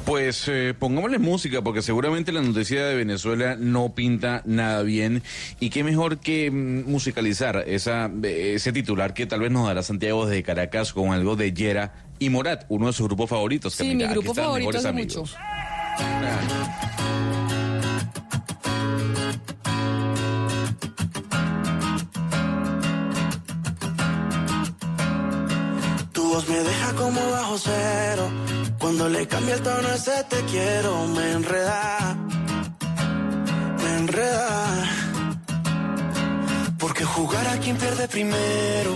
Pues 0.05 0.47
eh, 0.47 0.75
pongámosle 0.77 1.17
música, 1.17 1.63
porque 1.63 1.81
seguramente 1.81 2.31
la 2.31 2.41
noticia 2.43 2.85
de 2.85 2.95
Venezuela 2.95 3.55
no 3.59 3.95
pinta 3.95 4.43
nada 4.45 4.83
bien. 4.83 5.23
Y 5.59 5.71
qué 5.71 5.83
mejor 5.83 6.19
que 6.19 6.51
mm, 6.51 6.89
musicalizar 6.89 7.63
esa, 7.67 8.11
eh, 8.23 8.53
ese 8.55 8.71
titular 8.71 9.15
que 9.15 9.25
tal 9.25 9.39
vez 9.39 9.51
nos 9.51 9.65
dará 9.67 9.81
Santiago 9.81 10.27
desde 10.27 10.43
Caracas 10.43 10.93
con 10.93 11.11
algo 11.11 11.35
de 11.35 11.53
Yera 11.53 11.93
y 12.19 12.29
Morat, 12.29 12.65
uno 12.69 12.87
de 12.87 12.93
sus 12.93 13.07
grupos 13.07 13.31
favoritos. 13.31 13.73
Sí, 13.73 13.79
Camila. 13.79 13.97
mi 13.97 14.03
Aquí 14.03 14.13
grupo 14.13 14.29
están, 14.31 14.45
favorito 14.45 14.87
Amigos. 14.87 15.17
mucho. 15.17 16.45
Tu 26.13 26.21
voz 26.23 26.47
me 26.49 26.59
deja 26.59 26.93
como 26.93 27.21
bajo 27.31 27.57
cero. 27.57 28.29
Cuando 28.86 29.09
le 29.09 29.27
cambia 29.27 29.55
el 29.55 29.63
tono 29.63 29.89
ese 29.95 30.23
te 30.29 30.41
quiero, 30.43 31.07
me 31.07 31.31
enreda. 31.31 32.15
Me 33.81 33.97
enreda. 33.97 34.83
Porque 36.77 37.03
jugar 37.03 37.47
a 37.47 37.57
quien 37.57 37.77
pierde 37.77 38.07
primero. 38.07 38.95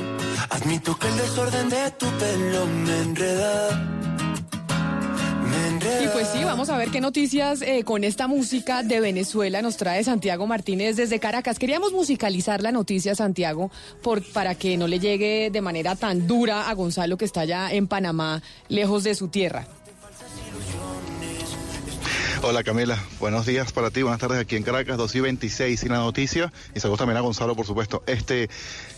Admito 0.51 0.95
que 0.95 1.07
el 1.07 1.17
desorden 1.17 1.69
de 1.69 1.89
tu 1.97 2.05
pelo 2.05 2.67
me 2.67 2.99
enreda. 2.99 3.89
Y 6.03 6.07
pues 6.09 6.27
sí, 6.27 6.43
vamos 6.43 6.69
a 6.69 6.77
ver 6.77 6.89
qué 6.89 7.01
noticias 7.01 7.61
eh, 7.61 7.83
con 7.83 8.03
esta 8.03 8.27
música 8.27 8.83
de 8.83 8.99
Venezuela 8.99 9.61
nos 9.61 9.77
trae 9.77 10.03
Santiago 10.03 10.45
Martínez 10.45 10.97
desde 10.97 11.19
Caracas. 11.19 11.57
Queríamos 11.57 11.93
musicalizar 11.93 12.61
la 12.61 12.71
noticia, 12.71 13.15
Santiago, 13.15 13.71
por, 14.01 14.21
para 14.21 14.55
que 14.55 14.77
no 14.77 14.87
le 14.87 14.99
llegue 14.99 15.49
de 15.51 15.61
manera 15.61 15.95
tan 15.95 16.27
dura 16.27 16.69
a 16.69 16.73
Gonzalo 16.73 17.17
que 17.17 17.25
está 17.25 17.41
allá 17.41 17.71
en 17.71 17.87
Panamá, 17.87 18.41
lejos 18.67 19.03
de 19.03 19.15
su 19.15 19.29
tierra. 19.29 19.67
Hola 22.41 22.63
Camila, 22.63 22.97
buenos 23.19 23.45
días 23.45 23.73
para 23.73 23.91
ti, 23.91 24.01
buenas 24.01 24.21
tardes 24.21 24.39
aquí 24.39 24.55
en 24.55 24.63
Caracas, 24.63 24.97
2 24.97 25.13
y 25.15 25.19
26 25.19 25.83
y 25.83 25.89
la 25.89 25.97
noticia, 25.97 26.53
y 26.73 26.79
saludos 26.79 26.99
también 26.99 27.17
a 27.17 27.19
Gonzalo 27.19 27.53
por 27.53 27.65
supuesto, 27.65 28.01
este 28.07 28.49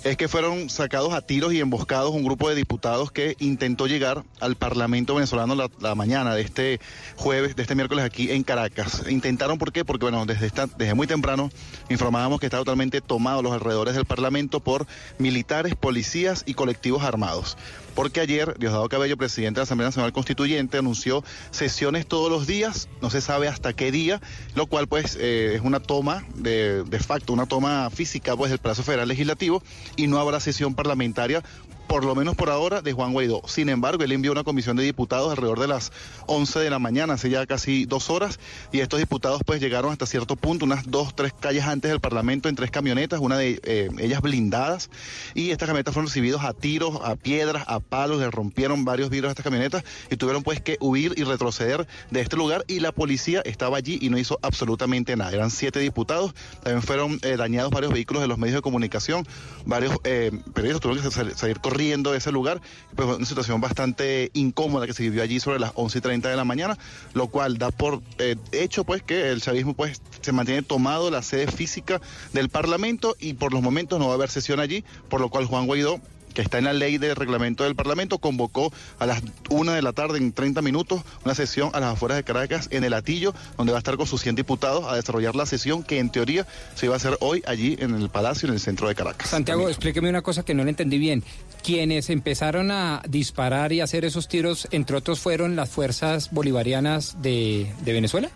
es 0.04 0.16
que 0.16 0.28
fueron 0.28 0.70
sacados 0.70 1.12
a 1.14 1.22
tiros 1.22 1.52
y 1.52 1.60
emboscados 1.60 2.12
un 2.12 2.24
grupo 2.24 2.50
de 2.50 2.56
diputados 2.56 3.12
que 3.12 3.36
intentó 3.40 3.88
llegar 3.88 4.24
al 4.40 4.56
Parlamento 4.58 5.16
venezolano 5.16 5.56
la, 5.56 5.96
mañana 5.96 6.36
de 6.36 6.42
este 6.44 6.80
jueves, 7.16 7.56
de 7.56 7.64
este 7.64 7.74
miércoles 7.74 8.06
aquí 8.06 8.32
en 8.32 8.44
Caracas. 8.44 9.04
Intentaron, 9.10 9.58
¿por 9.58 9.72
qué? 9.72 9.86
Porque 9.86 10.06
bueno, 10.06 10.26
desde, 10.28 10.52
desde 10.78 10.94
muy 10.94 11.08
temprano 11.08 11.50
informábamos 11.90 12.40
que 12.40 12.46
está 12.46 12.60
totalmente 12.60 13.02
tomado 13.02 13.42
los 13.42 13.54
alrededores 13.54 13.96
del 13.96 14.06
Parlamento 14.06 14.60
por 14.60 14.86
militares, 15.18 15.76
policías 15.76 16.44
y 16.46 16.54
colectivos 16.54 17.04
armados 17.04 17.58
porque 17.96 18.22
ayer 18.22 18.58
Diosdado 18.58 18.88
Cabello, 18.90 19.18
presidente 19.18 19.60
de 19.60 19.62
la 19.62 19.64
Asamblea 19.64 19.88
Nacional 19.88 20.14
Constituyente, 20.14 20.78
anunció 20.78 21.24
sesiones 21.52 22.08
todos 22.08 22.32
los 22.32 22.48
días, 22.48 22.90
no 23.02 23.10
se 23.10 23.22
sabe 23.22 23.48
hasta 23.48 23.74
qué 23.74 23.92
día, 23.92 24.22
lo 24.56 24.68
cual 24.68 24.88
pues 24.88 25.18
eh, 25.20 25.54
es 25.56 25.62
una 25.62 25.80
toma 25.80 26.26
de, 26.36 26.84
de 26.84 27.00
facto, 27.00 27.34
una 27.34 27.46
toma 27.46 27.90
física 27.90 28.36
pues 28.36 28.50
del 28.50 28.60
Plazo 28.60 28.84
Federal 28.84 29.08
Legislativo 29.08 29.62
y 29.96 30.08
no 30.08 30.20
habrá 30.20 30.40
sesión 30.40 30.76
parlamentaria 30.76 31.44
por 31.92 32.06
lo 32.06 32.16
menos 32.16 32.38
por 32.38 32.50
ahora, 32.50 32.82
de 32.82 32.94
Juan 32.94 33.12
Guaidó. 33.12 33.42
Sin 33.48 33.68
embargo, 33.68 34.02
él 34.06 34.14
envió 34.14 34.32
una 34.32 34.46
comisión 34.46 34.78
de 34.78 34.84
diputados 34.84 35.30
alrededor 35.30 35.60
de 35.60 35.68
las 35.68 35.92
11 36.26 36.60
de 36.60 36.70
la 36.70 36.80
mañana, 36.80 37.16
hace 37.16 37.30
ya 37.30 37.46
casi 37.46 37.84
dos 37.84 38.10
horas, 38.10 38.40
y 38.72 38.80
estos 38.80 38.98
diputados 39.02 39.42
pues 39.46 39.60
llegaron 39.60 39.92
hasta 39.92 40.06
cierto 40.06 40.38
punto, 40.38 40.64
unas 40.64 40.90
dos, 40.90 41.14
tres 41.14 41.34
calles 41.38 41.66
antes 41.66 41.92
del 41.92 42.00
Parlamento, 42.00 42.48
en 42.48 42.56
tres 42.56 42.72
camionetas, 42.72 43.20
una 43.20 43.38
de 43.38 43.60
eh, 43.66 43.90
ellas 44.00 44.22
blindadas, 44.22 44.90
y 45.36 45.50
estas 45.50 45.68
camionetas 45.68 45.94
fueron 45.94 46.08
recibidos 46.08 46.46
a 46.46 46.54
tiros, 46.54 46.98
a 47.04 47.18
piedras, 47.18 47.66
a 47.68 47.82
palos, 47.82 48.22
le 48.22 48.32
rompieron 48.32 48.86
varios 48.86 49.10
vidrios 49.10 49.28
a 49.28 49.32
estas 49.32 49.44
camionetas 49.44 49.84
y 50.10 50.16
tuvieron 50.16 50.44
pues 50.44 50.62
que 50.62 50.78
huir 50.80 51.14
y 51.18 51.24
retroceder 51.26 51.90
de 52.10 52.22
este 52.22 52.38
lugar, 52.38 52.64
y 52.70 52.80
la 52.80 52.94
policía 52.94 53.42
estaba 53.44 53.76
allí 53.76 54.00
y 54.02 54.10
no 54.10 54.18
hizo 54.18 54.40
absolutamente 54.44 55.18
nada. 55.18 55.34
Eran 55.34 55.52
siete 55.52 55.80
diputados, 55.82 56.34
también 56.64 56.84
fueron 56.84 57.20
eh, 57.22 57.36
dañados 57.36 57.70
varios 57.70 57.92
vehículos 57.92 58.22
de 58.22 58.30
los 58.30 58.38
medios 58.38 58.56
de 58.56 58.62
comunicación, 58.62 59.28
varios 59.66 59.94
eh, 60.06 60.32
periodistas 60.54 60.80
tuvieron 60.80 61.04
que 61.04 61.12
sal- 61.12 61.36
salir 61.36 61.60
corriendo 61.60 61.81
de 61.82 62.18
ese 62.18 62.32
lugar, 62.32 62.62
pues 62.96 63.08
una 63.08 63.26
situación 63.26 63.60
bastante 63.60 64.30
incómoda 64.34 64.86
que 64.86 64.94
se 64.94 65.04
vivió 65.04 65.24
allí 65.24 65.40
sobre 65.40 65.60
las 65.60 65.72
11 65.74 65.98
y 65.98 66.02
30 66.02 66.30
de 66.30 66.36
la 66.36 66.44
mañana, 66.44 66.78
lo 67.14 67.28
cual 67.28 67.58
da 67.58 67.72
por 67.72 68.02
eh, 68.20 68.36
hecho 68.52 68.84
pues 68.84 69.02
que 69.02 69.32
el 69.32 69.42
chavismo 69.42 69.74
pues 69.74 70.02
se 70.22 70.32
mantiene 70.32 70.62
tomado 70.62 71.10
la 71.10 71.24
sede 71.24 71.48
física 71.48 72.00
del 72.34 72.50
Parlamento 72.50 73.16
y 73.20 73.34
por 73.34 73.52
los 73.52 73.64
momentos 73.64 74.00
no 74.00 74.06
va 74.06 74.12
a 74.12 74.16
haber 74.16 74.30
sesión 74.30 74.60
allí, 74.60 74.84
por 75.10 75.22
lo 75.22 75.30
cual 75.30 75.46
Juan 75.46 75.66
Guaidó 75.66 76.00
que 76.34 76.42
está 76.42 76.58
en 76.58 76.66
la 76.66 76.74
ley 76.74 76.98
de 76.98 77.14
reglamento 77.16 77.64
del 77.64 77.76
Parlamento, 77.76 78.20
convocó 78.20 78.72
a 79.00 79.06
las 79.06 79.22
una 79.50 79.76
de 79.76 79.82
la 79.82 79.94
tarde, 79.94 80.18
en 80.18 80.32
30 80.32 80.62
minutos, 80.62 81.02
una 81.26 81.36
sesión 81.36 81.72
a 81.74 81.80
las 81.80 81.94
afueras 81.94 82.18
de 82.18 82.24
Caracas, 82.24 82.68
en 82.72 82.84
el 82.84 82.94
Atillo, 82.94 83.34
donde 83.58 83.72
va 83.72 83.78
a 83.78 83.80
estar 83.80 83.98
con 83.98 84.08
sus 84.08 84.22
100 84.22 84.36
diputados 84.36 84.86
a 84.88 84.96
desarrollar 84.96 85.36
la 85.36 85.46
sesión 85.46 85.84
que 85.84 86.00
en 86.00 86.10
teoría 86.10 86.48
se 86.76 86.86
iba 86.86 86.96
a 86.96 86.98
hacer 86.98 87.18
hoy 87.20 87.44
allí 87.46 87.76
en 87.80 87.96
el 87.96 88.10
Palacio, 88.10 88.48
en 88.48 88.54
el 88.54 88.60
centro 88.60 88.88
de 88.88 88.96
Caracas. 88.96 89.30
Santiago, 89.30 89.68
explíqueme 89.68 90.10
una 90.10 90.22
cosa 90.22 90.44
que 90.44 90.54
no 90.54 90.64
le 90.64 90.70
entendí 90.70 90.98
bien. 90.98 91.24
Quienes 91.64 92.10
empezaron 92.10 92.72
a 92.72 93.02
disparar 93.08 93.72
y 93.72 93.82
hacer 93.82 94.04
esos 94.04 94.28
tiros, 94.28 94.68
entre 94.72 94.98
otros, 94.98 95.20
fueron 95.20 95.56
las 95.56 95.70
fuerzas 95.70 96.32
bolivarianas 96.32 97.22
de, 97.22 97.72
de 97.84 97.94
Venezuela. 97.94 98.30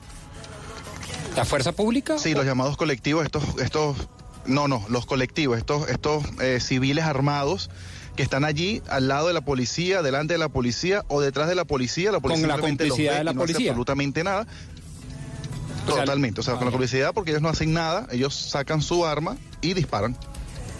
¿La 1.35 1.43
fuerza 1.43 1.71
pública? 1.71 2.17
Sí, 2.17 2.33
los 2.33 2.45
llamados 2.45 2.77
colectivos, 2.77 3.25
estos, 3.25 3.43
estos, 3.59 3.97
no, 4.45 4.67
no, 4.67 4.85
los 4.89 5.05
colectivos, 5.05 5.57
estos, 5.57 5.89
estos 5.89 6.23
eh, 6.39 6.59
civiles 6.61 7.03
armados 7.03 7.69
que 8.15 8.23
están 8.23 8.45
allí 8.45 8.81
al 8.87 9.07
lado 9.09 9.27
de 9.27 9.33
la 9.33 9.41
policía, 9.41 10.01
delante 10.01 10.35
de 10.35 10.37
la 10.37 10.47
policía 10.47 11.03
o 11.09 11.19
detrás 11.19 11.49
de 11.49 11.55
la 11.55 11.65
policía. 11.65 12.11
La 12.11 12.19
policía 12.21 12.43
Con 12.43 12.47
la 12.47 12.55
simplemente 12.55 12.85
los 12.85 12.91
complicidad 12.91 13.11
ve 13.13 13.17
de 13.17 13.23
la 13.25 13.33
no 13.33 13.41
hace 13.43 13.53
policía. 13.53 13.71
absolutamente 13.71 14.23
nada. 14.23 14.47
Totalmente, 15.85 16.39
o 16.39 16.43
sea, 16.43 16.55
con 16.55 16.65
la 16.65 16.71
complicidad 16.71 17.13
porque 17.13 17.31
ellos 17.31 17.41
no 17.43 17.49
hacen 17.49 17.73
nada, 17.73 18.07
ellos 18.11 18.33
sacan 18.33 18.81
su 18.81 19.05
arma 19.05 19.37
y 19.61 19.73
disparan. 19.73 20.17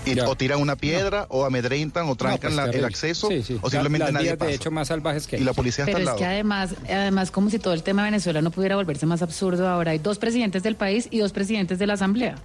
Y- 0.06 0.20
o 0.20 0.36
tiran 0.36 0.60
una 0.62 0.76
piedra, 0.76 1.26
o 1.30 1.45
amedrentan, 1.45 2.08
o 2.08 2.16
trancan 2.16 2.53
pues, 2.53 2.56
la- 2.56 2.72
el 2.72 2.86
acceso, 2.86 3.28
Sí, 3.30 3.41
sí. 3.43 3.58
o 3.62 3.70
simplemente 3.70 4.12
nadie 4.12 4.32
de 4.32 4.38
pasa. 4.38 4.51
hecho 4.51 4.72
más 4.72 4.88
salvajes 4.89 5.26
que 5.28 5.38
Y 5.38 5.43
la 5.43 5.53
policía 5.53 5.84
está 5.86 5.86
Pero 5.86 5.97
al 5.97 6.01
es 6.01 6.06
lado. 6.08 6.18
que 6.18 6.26
además, 6.26 6.76
además 6.89 7.32
como 7.32 7.49
si 7.49 7.58
todo 7.60 7.74
el 7.74 7.84
tema 7.84 8.03
de 8.03 8.12
Venezuela 8.12 8.41
no 8.41 8.51
pudiera 8.51 8.76
volverse 8.76 9.06
más 9.06 9.22
absurdo 9.22 9.68
ahora. 9.68 9.91
Hay 9.91 9.99
dos 9.99 10.18
presidentes 10.20 10.64
del 10.64 10.76
país 10.76 11.08
y 11.12 11.20
dos 11.20 11.32
presidentes 11.32 11.80
de 11.80 11.88
la 11.88 11.93
Asamblea. 11.93 12.36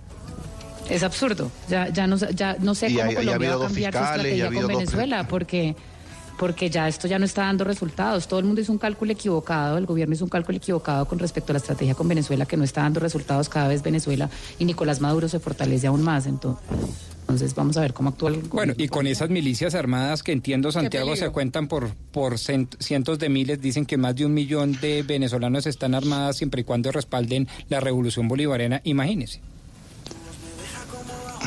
Es 0.88 1.02
absurdo. 1.04 1.50
Ya, 1.68 1.88
ya, 1.88 2.06
no, 2.06 2.16
ya 2.16 2.56
no 2.58 2.74
sé 2.74 2.88
Y 2.88 2.94
cómo 2.94 3.08
hay- 3.08 3.14
ha 3.14 3.18
Colombia 3.18 3.50
va 3.56 3.64
a 3.64 3.66
cambiar 3.68 3.92
su 3.92 3.98
fiscales, 3.98 4.02
ha 4.02 4.16
estrategia 4.16 4.46
con 4.46 4.54
dos 4.62 4.66
Venezuela 4.68 5.28
porque, 5.28 5.76
porque 6.40 6.70
ya 6.70 6.88
esto 6.88 7.06
ya 7.06 7.18
no 7.18 7.26
está 7.26 7.42
dando 7.42 7.64
resultados. 7.64 8.26
Todo 8.26 8.40
el 8.40 8.46
mundo 8.46 8.62
hizo 8.62 8.72
un 8.72 8.78
cálculo 8.78 9.12
equivocado, 9.12 9.76
el 9.76 9.84
gobierno 9.84 10.14
hizo 10.14 10.24
un 10.24 10.30
cálculo 10.30 10.56
equivocado 10.56 11.04
con 11.06 11.18
respecto 11.18 11.52
a 11.52 11.54
la 11.54 11.58
estrategia 11.58 11.94
con 11.94 12.08
Venezuela 12.08 12.46
que 12.46 12.56
no 12.56 12.64
está 12.64 12.80
dando 12.80 12.98
resultados 12.98 13.50
cada 13.50 13.68
vez 13.68 13.82
Venezuela 13.82 14.30
y 14.58 14.64
Nicolás 14.64 15.02
Maduro 15.02 15.28
se 15.28 15.38
fortalece 15.38 15.86
aún 15.86 16.02
más. 16.02 16.24
Entonces, 16.24 16.64
entonces 17.20 17.54
vamos 17.54 17.76
a 17.76 17.82
ver 17.82 17.92
cómo 17.92 18.08
actúa 18.08 18.30
el 18.30 18.36
Bueno, 18.36 18.72
y 18.78 18.88
con 18.88 19.06
esas 19.06 19.28
milicias 19.28 19.74
armadas 19.74 20.22
que 20.22 20.32
entiendo, 20.32 20.72
Santiago, 20.72 21.14
se 21.14 21.28
cuentan 21.28 21.68
por, 21.68 21.94
por 22.10 22.38
cent- 22.38 22.74
cientos 22.80 23.18
de 23.18 23.28
miles, 23.28 23.60
dicen 23.60 23.84
que 23.84 23.98
más 23.98 24.16
de 24.16 24.24
un 24.24 24.32
millón 24.32 24.72
de 24.80 25.02
venezolanos 25.02 25.66
están 25.66 25.94
armadas 25.94 26.38
siempre 26.38 26.62
y 26.62 26.64
cuando 26.64 26.90
respalden 26.90 27.48
la 27.68 27.80
revolución 27.80 28.28
bolivariana, 28.28 28.80
imagínense. 28.84 29.42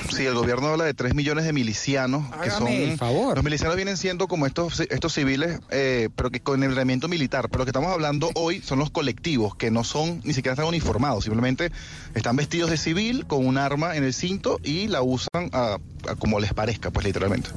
Sí, 0.10 0.26
el 0.26 0.34
gobierno 0.36 0.68
habla 0.68 0.84
de 0.86 0.94
3 0.94 1.14
millones 1.16 1.46
de 1.46 1.54
milicianos 1.54 2.24
que 2.44 2.50
son 2.50 2.68
Hágame 2.68 2.84
el 2.92 2.98
favor. 2.98 3.36
los 3.36 3.44
milicianos 3.44 3.76
vienen 3.76 3.98
siendo 3.98 4.28
como 4.28 4.46
estos 4.46 4.80
estos 4.80 5.14
civiles 5.14 5.60
eh, 5.72 6.10
pero 6.16 6.30
que 6.30 6.40
con 6.40 6.62
entrenamiento 6.64 7.08
militar, 7.08 7.48
pero 7.50 7.60
lo 7.60 7.66
que 7.66 7.70
estamos 7.70 7.92
hablando 7.92 8.30
hoy 8.36 8.62
son 8.62 8.80
los 8.80 8.90
colectivos 8.92 9.56
que 9.56 9.72
no 9.72 9.84
son 9.84 10.22
ni 10.24 10.34
siquiera 10.34 10.54
están 10.54 10.66
uniformados, 10.68 11.24
simplemente 11.24 11.72
están 12.16 12.36
vestidos 12.36 12.70
de 12.70 12.78
civil 12.78 13.26
con 13.28 13.46
un 13.46 13.58
arma 13.58 13.96
en 13.96 14.04
el 14.04 14.14
cinto 14.14 14.60
y 14.64 14.88
la 14.88 15.02
usan 15.02 15.50
a- 15.52 15.78
a 16.08 16.16
como 16.16 16.40
les 16.40 16.54
parezca, 16.54 16.92
pues 16.92 17.06
literalmente. 17.06 17.50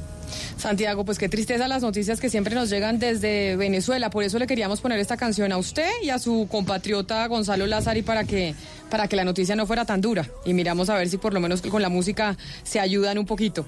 Santiago, 0.57 1.05
pues 1.05 1.17
qué 1.17 1.29
tristeza 1.29 1.67
las 1.67 1.81
noticias 1.81 2.19
que 2.19 2.29
siempre 2.29 2.55
nos 2.55 2.69
llegan 2.69 2.99
desde 2.99 3.55
Venezuela. 3.55 4.09
Por 4.09 4.23
eso 4.23 4.39
le 4.39 4.47
queríamos 4.47 4.81
poner 4.81 4.99
esta 4.99 5.17
canción 5.17 5.51
a 5.51 5.57
usted 5.57 5.89
y 6.03 6.09
a 6.09 6.19
su 6.19 6.47
compatriota 6.49 7.25
Gonzalo 7.27 7.67
Lázari 7.67 8.01
para 8.01 8.23
que, 8.23 8.55
para 8.89 9.07
que 9.07 9.15
la 9.15 9.23
noticia 9.23 9.55
no 9.55 9.65
fuera 9.65 9.85
tan 9.85 10.01
dura. 10.01 10.27
Y 10.45 10.53
miramos 10.53 10.89
a 10.89 10.95
ver 10.95 11.09
si 11.09 11.17
por 11.17 11.33
lo 11.33 11.39
menos 11.39 11.61
con 11.61 11.81
la 11.81 11.89
música 11.89 12.37
se 12.63 12.79
ayudan 12.79 13.17
un 13.17 13.25
poquito. 13.25 13.65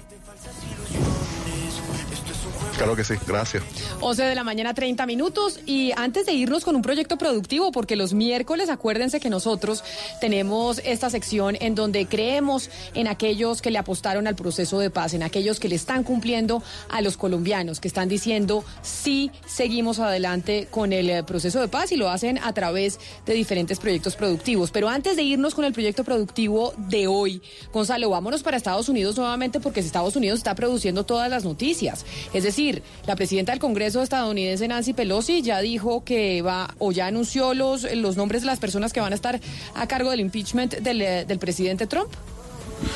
Claro 2.80 2.96
que 2.96 3.04
sí, 3.04 3.12
gracias. 3.26 3.62
11 4.00 4.22
de 4.22 4.34
la 4.34 4.42
mañana, 4.42 4.72
30 4.72 5.04
minutos. 5.04 5.60
Y 5.66 5.92
antes 5.98 6.24
de 6.24 6.32
irnos 6.32 6.64
con 6.64 6.76
un 6.76 6.80
proyecto 6.80 7.18
productivo, 7.18 7.72
porque 7.72 7.94
los 7.94 8.14
miércoles, 8.14 8.70
acuérdense 8.70 9.20
que 9.20 9.28
nosotros 9.28 9.84
tenemos 10.18 10.80
esta 10.82 11.10
sección 11.10 11.58
en 11.60 11.74
donde 11.74 12.06
creemos 12.06 12.70
en 12.94 13.06
aquellos 13.06 13.60
que 13.60 13.70
le 13.70 13.76
apostaron 13.76 14.26
al 14.26 14.34
proceso 14.34 14.78
de 14.78 14.88
paz, 14.88 15.12
en 15.12 15.22
aquellos 15.22 15.60
que 15.60 15.68
le 15.68 15.74
están 15.74 16.04
cumpliendo 16.04 16.62
a 16.88 17.02
los 17.02 17.18
colombianos, 17.18 17.80
que 17.80 17.88
están 17.88 18.08
diciendo 18.08 18.64
sí, 18.80 19.30
seguimos 19.46 19.98
adelante 19.98 20.66
con 20.70 20.94
el 20.94 21.10
eh, 21.10 21.22
proceso 21.22 21.60
de 21.60 21.68
paz 21.68 21.92
y 21.92 21.96
lo 21.96 22.08
hacen 22.08 22.38
a 22.38 22.54
través 22.54 22.98
de 23.26 23.34
diferentes 23.34 23.78
proyectos 23.78 24.16
productivos. 24.16 24.70
Pero 24.70 24.88
antes 24.88 25.16
de 25.16 25.22
irnos 25.22 25.54
con 25.54 25.66
el 25.66 25.74
proyecto 25.74 26.02
productivo 26.02 26.72
de 26.78 27.08
hoy, 27.08 27.42
Gonzalo, 27.74 28.08
vámonos 28.08 28.42
para 28.42 28.56
Estados 28.56 28.88
Unidos 28.88 29.18
nuevamente 29.18 29.60
porque 29.60 29.80
Estados 29.80 30.16
Unidos 30.16 30.38
está 30.38 30.54
produciendo 30.54 31.04
todas 31.04 31.28
las 31.28 31.44
noticias. 31.44 32.06
Es 32.32 32.44
decir, 32.44 32.69
la 33.06 33.16
presidenta 33.16 33.52
del 33.52 33.60
Congreso 33.60 34.02
estadounidense, 34.02 34.68
Nancy 34.68 34.92
Pelosi, 34.92 35.42
ya 35.42 35.60
dijo 35.60 36.04
que 36.04 36.42
va 36.42 36.74
o 36.78 36.92
ya 36.92 37.06
anunció 37.06 37.54
los, 37.54 37.82
los 37.94 38.16
nombres 38.16 38.42
de 38.42 38.46
las 38.46 38.58
personas 38.58 38.92
que 38.92 39.00
van 39.00 39.12
a 39.12 39.16
estar 39.16 39.40
a 39.74 39.86
cargo 39.86 40.10
del 40.10 40.20
impeachment 40.20 40.74
del, 40.78 41.02
eh, 41.02 41.24
del 41.26 41.38
presidente 41.38 41.86
Trump. 41.86 42.10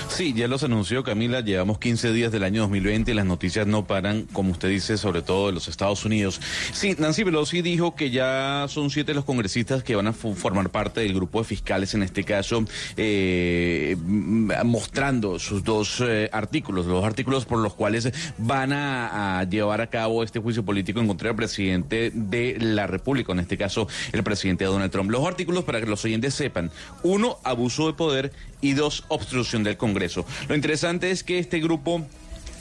Sí, 0.08 0.32
ya 0.32 0.48
los 0.48 0.62
anunció 0.62 1.02
Camila, 1.02 1.40
llevamos 1.40 1.78
15 1.78 2.12
días 2.12 2.32
del 2.32 2.44
año 2.44 2.62
2020 2.62 3.10
y 3.10 3.14
las 3.14 3.26
noticias 3.26 3.66
no 3.66 3.86
paran, 3.86 4.26
como 4.32 4.52
usted 4.52 4.68
dice, 4.68 4.96
sobre 4.96 5.22
todo 5.22 5.48
de 5.48 5.52
los 5.52 5.68
Estados 5.68 6.04
Unidos. 6.04 6.40
Sí, 6.72 6.94
Nancy 6.98 7.24
Pelosi 7.24 7.62
dijo 7.62 7.94
que 7.94 8.10
ya 8.10 8.66
son 8.68 8.90
siete 8.90 9.14
los 9.14 9.24
congresistas 9.24 9.82
que 9.82 9.96
van 9.96 10.06
a 10.06 10.12
formar 10.12 10.70
parte 10.70 11.00
del 11.00 11.14
grupo 11.14 11.40
de 11.40 11.44
fiscales, 11.44 11.94
en 11.94 12.02
este 12.02 12.24
caso, 12.24 12.64
eh, 12.96 13.96
mostrando 14.04 15.38
sus 15.38 15.64
dos 15.64 16.02
eh, 16.06 16.28
artículos, 16.32 16.86
los 16.86 17.04
artículos 17.04 17.44
por 17.44 17.58
los 17.58 17.74
cuales 17.74 18.12
van 18.38 18.72
a, 18.72 19.40
a 19.40 19.44
llevar 19.44 19.80
a 19.80 19.88
cabo 19.88 20.22
este 20.22 20.38
juicio 20.38 20.64
político 20.64 21.00
en 21.00 21.08
contra 21.08 21.28
del 21.28 21.36
presidente 21.36 22.10
de 22.14 22.56
la 22.60 22.86
República, 22.86 23.32
en 23.32 23.40
este 23.40 23.58
caso, 23.58 23.88
el 24.12 24.22
presidente 24.22 24.64
Donald 24.64 24.90
Trump. 24.90 25.10
Los 25.10 25.26
artículos, 25.26 25.64
para 25.64 25.80
que 25.80 25.86
los 25.86 26.04
oyentes 26.04 26.34
sepan, 26.34 26.70
uno, 27.02 27.38
abuso 27.42 27.86
de 27.86 27.94
poder 27.94 28.32
y 28.64 28.72
dos, 28.72 29.04
obstrucción 29.08 29.62
del 29.62 29.76
Congreso. 29.76 30.24
Lo 30.48 30.54
interesante 30.54 31.10
es 31.10 31.22
que 31.22 31.38
este 31.38 31.60
grupo 31.60 32.06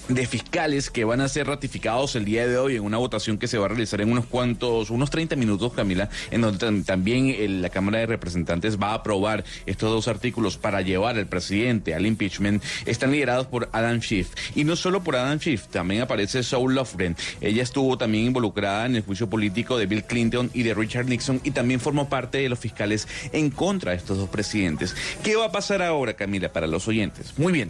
de 0.09 0.27
fiscales 0.27 0.89
que 0.91 1.05
van 1.05 1.21
a 1.21 1.29
ser 1.29 1.47
ratificados 1.47 2.15
el 2.15 2.25
día 2.25 2.45
de 2.45 2.57
hoy 2.57 2.75
en 2.75 2.83
una 2.83 2.97
votación 2.97 3.37
que 3.37 3.47
se 3.47 3.57
va 3.57 3.65
a 3.65 3.69
realizar 3.69 4.01
en 4.01 4.11
unos 4.11 4.25
cuantos, 4.25 4.89
unos 4.89 5.09
30 5.09 5.35
minutos, 5.37 5.71
Camila, 5.73 6.09
en 6.29 6.41
donde 6.41 6.59
tam- 6.65 6.83
también 6.83 7.61
la 7.61 7.69
Cámara 7.69 7.99
de 7.99 8.05
Representantes 8.07 8.77
va 8.77 8.91
a 8.91 8.95
aprobar 8.95 9.45
estos 9.65 9.89
dos 9.89 10.07
artículos 10.09 10.57
para 10.57 10.81
llevar 10.81 11.17
al 11.17 11.27
presidente 11.27 11.95
al 11.95 12.05
impeachment, 12.05 12.61
están 12.85 13.11
liderados 13.11 13.47
por 13.47 13.69
Adam 13.71 14.01
Schiff. 14.01 14.29
Y 14.55 14.65
no 14.65 14.75
solo 14.75 15.03
por 15.03 15.15
Adam 15.15 15.39
Schiff, 15.39 15.67
también 15.67 16.01
aparece 16.01 16.43
Saul 16.43 16.75
Lofgren. 16.75 17.15
Ella 17.39 17.63
estuvo 17.63 17.97
también 17.97 18.25
involucrada 18.25 18.85
en 18.85 18.97
el 18.97 19.03
juicio 19.03 19.29
político 19.29 19.77
de 19.77 19.85
Bill 19.85 20.03
Clinton 20.03 20.51
y 20.53 20.63
de 20.63 20.73
Richard 20.73 21.05
Nixon 21.05 21.39
y 21.45 21.51
también 21.51 21.79
formó 21.79 22.09
parte 22.09 22.39
de 22.39 22.49
los 22.49 22.59
fiscales 22.59 23.07
en 23.31 23.49
contra 23.51 23.91
de 23.91 23.97
estos 23.97 24.17
dos 24.17 24.29
presidentes. 24.29 24.95
¿Qué 25.23 25.37
va 25.37 25.45
a 25.45 25.51
pasar 25.51 25.81
ahora, 25.81 26.13
Camila, 26.13 26.51
para 26.51 26.67
los 26.67 26.87
oyentes? 26.89 27.33
Muy 27.37 27.53
bien. 27.53 27.69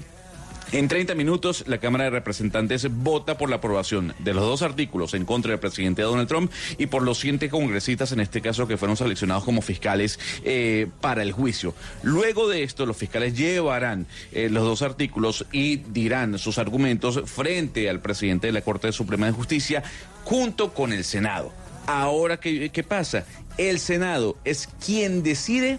En 0.74 0.88
30 0.88 1.13
minutos, 1.13 1.65
la 1.67 1.78
Cámara 1.78 2.05
de 2.05 2.09
Representantes 2.09 2.88
vota 2.89 3.38
por 3.38 3.47
la 3.47 3.57
aprobación 3.57 4.15
de 4.17 4.34
los 4.34 4.43
dos 4.43 4.63
artículos 4.63 5.13
en 5.13 5.24
contra 5.24 5.51
del 5.51 5.59
presidente 5.59 6.01
Donald 6.01 6.28
Trump 6.28 6.51
y 6.80 6.88
por 6.88 7.03
los 7.03 7.19
siete 7.19 7.47
congresistas, 7.47 8.11
en 8.11 8.19
este 8.19 8.41
caso, 8.41 8.67
que 8.67 8.76
fueron 8.76 8.97
seleccionados 8.97 9.43
como 9.43 9.61
fiscales 9.61 10.19
eh, 10.43 10.88
para 10.99 11.21
el 11.21 11.32
juicio. 11.32 11.76
Luego 12.01 12.49
de 12.49 12.63
esto, 12.63 12.88
los 12.88 12.97
fiscales 12.97 13.38
llevarán 13.38 14.07
eh, 14.32 14.49
los 14.49 14.63
dos 14.63 14.82
artículos 14.82 15.45
y 15.51 15.76
dirán 15.76 16.39
sus 16.39 16.57
argumentos 16.57 17.21
frente 17.26 17.88
al 17.88 17.99
presidente 17.99 18.47
de 18.47 18.53
la 18.53 18.61
Corte 18.61 18.91
Suprema 18.91 19.28
de 19.28 19.34
Justicia 19.34 19.84
junto 20.24 20.74
con 20.74 20.91
el 20.91 21.03
Senado. 21.03 21.53
Ahora, 21.86 22.38
¿qué, 22.38 22.71
qué 22.71 22.82
pasa? 22.82 23.26
El 23.59 23.78
Senado 23.78 24.38
es 24.43 24.67
quien 24.84 25.21
decide 25.21 25.78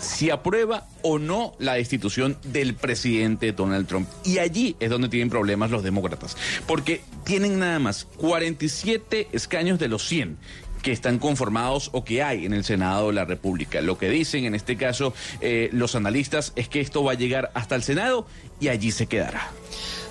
si 0.00 0.30
aprueba 0.30 0.86
o 1.02 1.18
no 1.18 1.54
la 1.58 1.74
destitución 1.74 2.38
del 2.44 2.74
presidente 2.74 3.52
Donald 3.52 3.86
Trump. 3.86 4.08
Y 4.24 4.38
allí 4.38 4.76
es 4.80 4.90
donde 4.90 5.08
tienen 5.08 5.30
problemas 5.30 5.70
los 5.70 5.82
demócratas, 5.82 6.36
porque 6.66 7.02
tienen 7.24 7.58
nada 7.58 7.78
más 7.78 8.04
47 8.16 9.28
escaños 9.32 9.78
de 9.78 9.88
los 9.88 10.06
100 10.06 10.38
que 10.82 10.92
están 10.92 11.18
conformados 11.18 11.90
o 11.92 12.04
que 12.04 12.22
hay 12.22 12.46
en 12.46 12.52
el 12.52 12.64
Senado 12.64 13.08
de 13.08 13.14
la 13.14 13.24
República. 13.24 13.80
Lo 13.80 13.98
que 13.98 14.08
dicen 14.08 14.44
en 14.44 14.54
este 14.54 14.76
caso 14.76 15.12
eh, 15.40 15.70
los 15.72 15.94
analistas 15.94 16.52
es 16.56 16.68
que 16.68 16.80
esto 16.80 17.02
va 17.02 17.12
a 17.12 17.16
llegar 17.16 17.50
hasta 17.54 17.74
el 17.74 17.82
Senado 17.82 18.26
y 18.60 18.68
allí 18.68 18.92
se 18.92 19.06
quedará. 19.06 19.50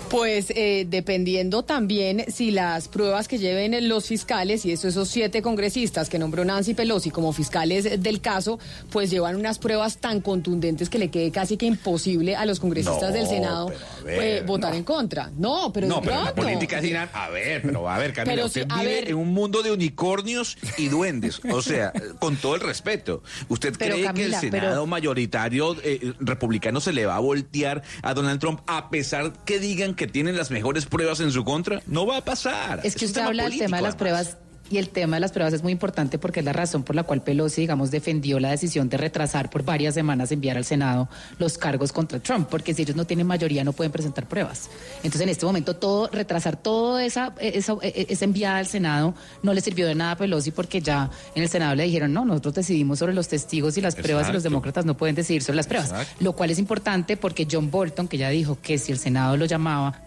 Pues 0.10 0.52
eh, 0.56 0.86
dependiendo 0.90 1.64
también 1.64 2.24
si 2.32 2.52
las 2.52 2.88
pruebas 2.88 3.28
que 3.28 3.38
lleven 3.38 3.90
los 3.90 4.06
fiscales, 4.08 4.66
y 4.66 4.72
eso 4.72 4.88
esos 4.88 5.10
siete 5.10 5.42
congresistas 5.42 6.08
que 6.10 6.18
nombró 6.18 6.46
Nancy 6.46 6.74
Pelosi 6.74 7.10
como 7.12 7.34
fiscales 7.34 8.02
del 8.02 8.22
caso, 8.22 8.58
pues 8.90 9.10
llevan 9.10 9.36
unas 9.36 9.60
pruebas 9.60 9.98
tan 9.98 10.22
contundentes 10.22 10.90
que 10.90 10.98
le 10.98 11.10
quede 11.10 11.32
casi 11.32 11.58
que 11.58 11.66
imposible 11.66 12.36
a 12.38 12.46
los 12.46 12.60
congresistas 12.62 13.02
No, 13.10 13.12
del 13.12 13.28
Senado 13.28 13.72
ver, 14.06 14.22
eh, 14.24 14.44
votar 14.46 14.74
en 14.76 14.84
contra. 14.86 15.30
No, 15.38 15.74
pero 15.74 15.88
no, 15.88 16.02
pero 16.02 16.20
en 16.20 16.26
la 16.26 16.34
política 16.36 16.78
es 16.78 16.84
dinámica. 16.84 17.26
A 17.26 17.30
ver, 17.30 17.62
pero 17.62 17.90
a 17.90 17.98
ver, 17.98 18.14
Camila, 18.14 18.36
Pero 18.36 18.46
usted 18.48 18.66
vive 18.80 18.86
ver. 18.86 19.10
en 19.10 19.16
un 19.16 19.34
mundo 19.34 19.62
de 19.62 19.72
unicornios 19.72 20.58
y 20.78 20.88
duendes. 20.88 21.42
O 21.52 21.62
sea, 21.62 21.92
con 22.20 22.38
todo 22.38 22.56
el 22.56 22.62
respeto. 22.62 23.24
¿Usted 23.50 23.74
Pero, 23.78 23.96
cree 23.96 24.06
Camila, 24.06 24.40
que 24.40 24.46
el 24.46 24.52
pero- 24.52 24.64
Senado 24.68 24.86
mayoritario 24.88 25.76
eh, 25.84 26.14
republicano 26.22 26.80
se 26.80 26.94
le 26.94 27.06
va 27.06 27.18
a 27.18 27.20
voltear 27.20 27.84
a 28.04 28.14
Donald 28.14 28.40
Trump 28.40 28.62
a 28.68 28.90
pesar 28.90 29.34
que 29.44 29.60
digan 29.60 29.96
que 29.98 30.08
tienen 30.08 30.38
las 30.38 30.50
mejores 30.50 30.86
pruebas 30.86 31.20
en 31.20 31.32
su 31.32 31.44
contra? 31.44 31.82
No 31.88 32.06
va 32.06 32.18
a 32.18 32.24
pasar. 32.24 32.80
Es 32.86 32.96
que 32.96 33.04
Es 33.04 33.12
usted 33.12 33.22
habla 33.22 33.44
del 33.50 33.58
tema 33.60 33.78
de 33.78 33.84
las 33.84 33.98
pruebas 33.98 34.38
y 34.70 34.78
el 34.78 34.90
tema 34.90 35.16
de 35.16 35.22
las 35.22 35.32
pruebas 35.32 35.54
es 35.54 35.64
muy 35.64 35.72
importante 35.72 36.18
porque 36.18 36.40
es 36.40 36.46
la 36.46 36.54
razón 36.54 36.84
por 36.84 36.96
la 36.96 37.04
cual 37.04 37.22
Pelosi, 37.22 37.62
digamos, 37.62 37.92
defendió 37.92 38.40
la 38.40 38.52
decisión 38.52 38.90
de 38.90 38.98
retrasar 38.98 39.50
por 39.50 39.64
varias 39.64 39.94
semanas 39.94 40.32
enviar 40.32 40.58
al 40.58 40.66
Senado 40.66 41.10
los 41.40 41.58
cargos 41.58 41.92
contra 41.92 42.20
Trump, 42.20 42.48
porque 42.50 42.74
si 42.74 42.82
ellos 42.82 42.96
no 42.96 43.06
tienen 43.06 43.28
mayoría 43.28 43.64
no 43.64 43.74
pueden 43.74 43.92
presentar 43.92 44.28
pruebas. 44.28 44.70
Entonces, 44.98 45.22
en 45.22 45.30
este 45.30 45.46
momento, 45.46 45.76
todo 45.76 46.10
retrasar 46.12 46.58
toda 46.58 47.04
esa, 47.06 47.34
esa, 47.40 47.78
esa 47.82 48.26
enviada 48.26 48.58
al 48.58 48.68
Senado 48.68 49.14
no 49.44 49.54
le 49.54 49.62
sirvió 49.62 49.88
de 49.88 49.96
nada 49.96 50.12
a 50.12 50.18
Pelosi 50.18 50.52
porque 50.52 50.82
ya 50.82 51.10
en 51.36 51.44
el 51.44 51.50
Senado 51.50 51.76
le 51.76 51.84
dijeron, 51.84 52.14
no, 52.14 52.26
nosotros 52.26 52.56
decidimos 52.56 53.00
sobre 53.00 53.14
los 53.14 53.28
testigos 53.28 53.78
y 53.78 53.82
las 53.82 53.96
pruebas 53.96 54.30
y 54.30 54.34
los 54.34 54.44
demócratas 54.44 54.86
no 54.86 54.98
pueden 54.98 55.16
decidir 55.16 55.44
sobre 55.44 55.58
las 55.58 55.68
pruebas. 55.68 55.92
Exacto. 55.92 56.16
Lo 56.20 56.34
cual 56.34 56.52
es 56.52 56.60
importante 56.60 57.18
porque 57.18 57.48
John 57.50 57.72
Bolton, 57.72 58.08
que 58.08 58.18
ya 58.18 58.30
dijo 58.30 58.58
que 58.62 58.78
si 58.78 58.92
el 58.92 59.00
Senado 59.00 59.38
lo 59.38 59.46
llamaba 59.46 60.02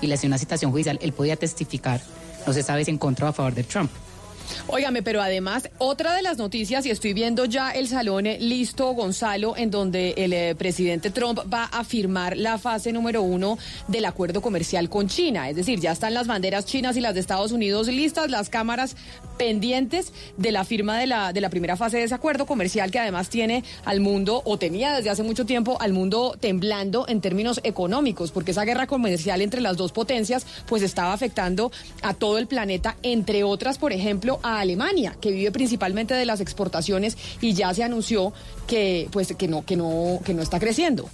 y 0.00 0.06
le 0.06 0.14
hacía 0.14 0.28
una 0.28 0.38
citación 0.38 0.70
judicial, 0.70 0.98
él 1.02 1.12
podía 1.12 1.36
testificar. 1.36 2.00
No 2.46 2.52
se 2.52 2.62
sabe 2.62 2.84
si 2.84 2.90
en 2.90 2.98
contra 2.98 3.26
o 3.26 3.28
a 3.30 3.32
favor 3.32 3.54
de 3.54 3.62
Trump. 3.64 3.90
Óigame, 4.66 5.02
pero 5.02 5.20
además, 5.20 5.68
otra 5.78 6.14
de 6.14 6.22
las 6.22 6.38
noticias, 6.38 6.86
y 6.86 6.90
estoy 6.90 7.12
viendo 7.12 7.44
ya 7.44 7.70
el 7.70 7.88
salón 7.88 8.26
eh, 8.26 8.38
listo, 8.40 8.92
Gonzalo, 8.92 9.56
en 9.56 9.70
donde 9.70 10.14
el 10.16 10.32
eh, 10.32 10.54
presidente 10.56 11.10
Trump 11.10 11.40
va 11.52 11.64
a 11.64 11.84
firmar 11.84 12.36
la 12.36 12.58
fase 12.58 12.92
número 12.92 13.22
uno 13.22 13.58
del 13.88 14.04
acuerdo 14.04 14.40
comercial 14.40 14.88
con 14.88 15.08
China. 15.08 15.48
Es 15.48 15.56
decir, 15.56 15.80
ya 15.80 15.92
están 15.92 16.14
las 16.14 16.26
banderas 16.26 16.64
chinas 16.66 16.96
y 16.96 17.00
las 17.00 17.14
de 17.14 17.20
Estados 17.20 17.52
Unidos 17.52 17.88
listas, 17.88 18.30
las 18.30 18.48
cámaras 18.48 18.96
pendientes 19.38 20.12
de 20.36 20.52
la 20.52 20.64
firma 20.64 20.98
de 20.98 21.06
la, 21.06 21.32
de 21.32 21.40
la 21.40 21.50
primera 21.50 21.76
fase 21.76 21.96
de 21.98 22.04
ese 22.04 22.14
acuerdo 22.14 22.46
comercial 22.46 22.90
que 22.90 22.98
además 22.98 23.28
tiene 23.28 23.64
al 23.84 24.00
mundo, 24.00 24.42
o 24.44 24.58
tenía 24.58 24.94
desde 24.94 25.10
hace 25.10 25.22
mucho 25.22 25.46
tiempo, 25.46 25.76
al 25.80 25.92
mundo 25.92 26.36
temblando 26.38 27.06
en 27.08 27.20
términos 27.20 27.60
económicos, 27.64 28.30
porque 28.30 28.52
esa 28.52 28.64
guerra 28.64 28.86
comercial 28.86 29.40
entre 29.42 29.60
las 29.60 29.76
dos 29.76 29.92
potencias 29.92 30.46
pues 30.66 30.82
estaba 30.82 31.12
afectando 31.12 31.72
a 32.02 32.14
todo 32.14 32.38
el 32.38 32.46
planeta, 32.46 32.96
entre 33.02 33.44
otras, 33.44 33.78
por 33.78 33.92
ejemplo, 33.92 34.38
a 34.42 34.60
Alemania, 34.60 35.16
que 35.20 35.30
vive 35.30 35.50
principalmente 35.52 36.14
de 36.14 36.26
las 36.26 36.40
exportaciones 36.40 37.16
y 37.40 37.54
ya 37.54 37.72
se 37.74 37.82
anunció 37.82 38.32
que 38.66 39.08
pues 39.10 39.34
que 39.36 39.48
no 39.48 39.64
que 39.64 39.76
no 39.76 40.20
que 40.24 40.34
no 40.34 40.42
está 40.42 40.58
creciendo. 40.58 41.08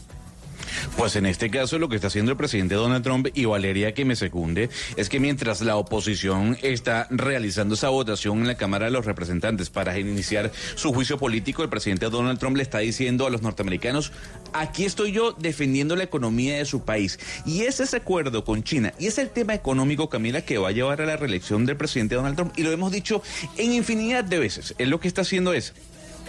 Pues 0.96 1.16
en 1.16 1.26
este 1.26 1.50
caso 1.50 1.78
lo 1.78 1.88
que 1.88 1.96
está 1.96 2.08
haciendo 2.08 2.32
el 2.32 2.36
presidente 2.36 2.74
Donald 2.74 3.04
Trump 3.04 3.28
y 3.34 3.44
Valeria 3.44 3.94
que 3.94 4.04
me 4.04 4.16
secunde 4.16 4.70
es 4.96 5.08
que 5.08 5.20
mientras 5.20 5.60
la 5.60 5.76
oposición 5.76 6.56
está 6.62 7.06
realizando 7.10 7.74
esa 7.74 7.88
votación 7.88 8.38
en 8.40 8.46
la 8.46 8.56
Cámara 8.56 8.86
de 8.86 8.90
los 8.90 9.04
Representantes 9.04 9.70
para 9.70 9.98
iniciar 9.98 10.52
su 10.74 10.92
juicio 10.92 11.18
político, 11.18 11.62
el 11.62 11.68
presidente 11.68 12.10
Donald 12.10 12.38
Trump 12.38 12.56
le 12.56 12.62
está 12.62 12.78
diciendo 12.78 13.26
a 13.26 13.30
los 13.30 13.42
norteamericanos, 13.42 14.12
aquí 14.52 14.84
estoy 14.84 15.12
yo 15.12 15.32
defendiendo 15.32 15.96
la 15.96 16.04
economía 16.04 16.56
de 16.56 16.64
su 16.64 16.84
país. 16.84 17.18
Y 17.46 17.62
es 17.62 17.80
ese 17.80 17.96
acuerdo 17.96 18.44
con 18.44 18.62
China 18.62 18.92
y 18.98 19.06
es 19.06 19.18
el 19.18 19.30
tema 19.30 19.54
económico, 19.54 20.08
Camila, 20.08 20.42
que 20.42 20.58
va 20.58 20.68
a 20.68 20.72
llevar 20.72 21.00
a 21.00 21.06
la 21.06 21.16
reelección 21.16 21.66
del 21.66 21.76
presidente 21.76 22.14
Donald 22.14 22.36
Trump. 22.36 22.52
Y 22.56 22.62
lo 22.62 22.72
hemos 22.72 22.92
dicho 22.92 23.22
en 23.56 23.72
infinidad 23.72 24.24
de 24.24 24.38
veces. 24.38 24.74
Él 24.78 24.90
lo 24.90 25.00
que 25.00 25.08
está 25.08 25.22
haciendo 25.22 25.52
es 25.52 25.74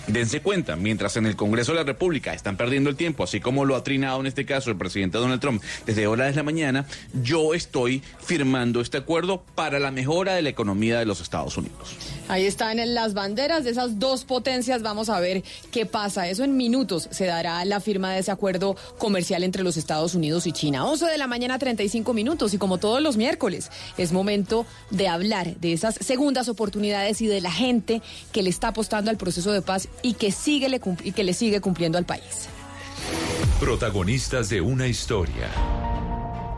Dense 0.10 0.42
cuenta, 0.42 0.76
mientras 0.76 1.18
en 1.18 1.28
el 1.28 1.36
Congreso 1.36 1.72
de 1.72 1.78
la 1.78 1.84
República 1.84 2.34
están 2.34 2.58
perdiendo 2.58 2.90
el 2.90 2.96
tiempo, 2.96 3.24
así 3.24 3.40
como 3.40 3.64
lo 3.64 3.76
ha 3.76 3.84
trinado 3.84 4.20
en 4.20 4.26
este 4.26 4.44
caso 4.44 4.72
el 4.72 4.78
presidente 4.78 5.20
Donald 5.20 5.40
Trump 5.40 5.62
desde 5.86 6.08
horas 6.08 6.32
de 6.32 6.36
la 6.36 6.44
mañana, 6.44 6.86
yo 7.14 7.54
estoy 7.54 8.02
firmando 8.20 8.82
este 8.82 8.98
acuerdo 8.98 9.44
para 9.54 9.78
la 9.78 9.92
mejora 9.92 10.34
de 10.34 10.42
la 10.42 10.50
economía 10.50 10.98
de 10.98 11.06
los 11.06 11.22
Estados 11.22 11.58
Unidos. 11.58 11.96
Ahí 12.30 12.46
están 12.46 12.78
las 12.94 13.16
banderas 13.16 13.64
de 13.64 13.72
esas 13.72 13.98
dos 13.98 14.24
potencias. 14.24 14.84
Vamos 14.84 15.10
a 15.10 15.20
ver 15.20 15.44
qué 15.72 15.88
pasa. 15.88 16.30
Eso 16.30 16.44
en 16.44 16.56
minutos 16.58 17.10
se 17.10 17.26
dará 17.26 17.66
la 17.66 17.80
firma 17.80 18.14
de 18.14 18.20
ese 18.20 18.30
acuerdo 18.30 18.76
comercial 19.00 19.44
entre 19.44 19.64
los 19.64 19.78
Estados 19.78 20.14
Unidos 20.14 20.46
y 20.46 20.52
China. 20.52 20.86
11 20.86 21.08
de 21.08 21.18
la 21.18 21.26
mañana, 21.26 21.58
35 21.58 22.14
minutos. 22.14 22.54
Y 22.54 22.60
como 22.60 22.78
todos 22.78 23.02
los 23.02 23.18
miércoles, 23.18 23.72
es 23.98 24.12
momento 24.12 24.68
de 24.92 25.08
hablar 25.08 25.56
de 25.56 25.74
esas 25.74 25.96
segundas 25.96 26.50
oportunidades 26.50 27.20
y 27.22 27.26
de 27.26 27.42
la 27.42 27.52
gente 27.52 28.04
que 28.32 28.44
le 28.44 28.52
está 28.52 28.68
apostando 28.68 29.10
al 29.10 29.18
proceso 29.18 29.52
de 29.52 29.64
paz 29.64 29.88
y 30.04 30.14
que, 30.14 30.32
sigue 30.32 30.70
le, 30.70 30.80
y 31.04 31.14
que 31.14 31.24
le 31.24 31.34
sigue 31.34 31.62
cumpliendo 31.62 31.98
al 31.98 32.06
país. 32.06 32.48
Protagonistas 33.60 34.50
de 34.50 34.62
una 34.62 34.86
historia. 34.86 35.50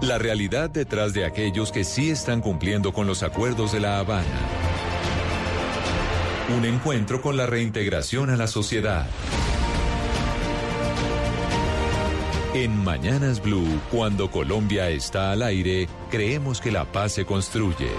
La 0.01 0.17
realidad 0.17 0.69
detrás 0.69 1.13
de 1.13 1.23
aquellos 1.23 1.71
que 1.71 1.85
sí 1.85 2.09
están 2.09 2.41
cumpliendo 2.41 2.91
con 2.91 3.07
los 3.07 3.23
acuerdos 3.23 3.71
de 3.71 3.79
La 3.79 3.99
Habana. 3.99 4.90
Un 6.57 6.65
encuentro 6.65 7.21
con 7.21 7.37
la 7.37 7.45
reintegración 7.45 8.29
a 8.29 8.35
la 8.35 8.47
sociedad. 8.47 9.07
En 12.53 12.83
Mañanas 12.83 13.41
Blue, 13.41 13.79
cuando 13.89 14.29
Colombia 14.29 14.89
está 14.89 15.31
al 15.31 15.43
aire, 15.43 15.87
creemos 16.09 16.59
que 16.59 16.71
la 16.71 16.83
paz 16.83 17.13
se 17.13 17.25
construye. 17.25 17.91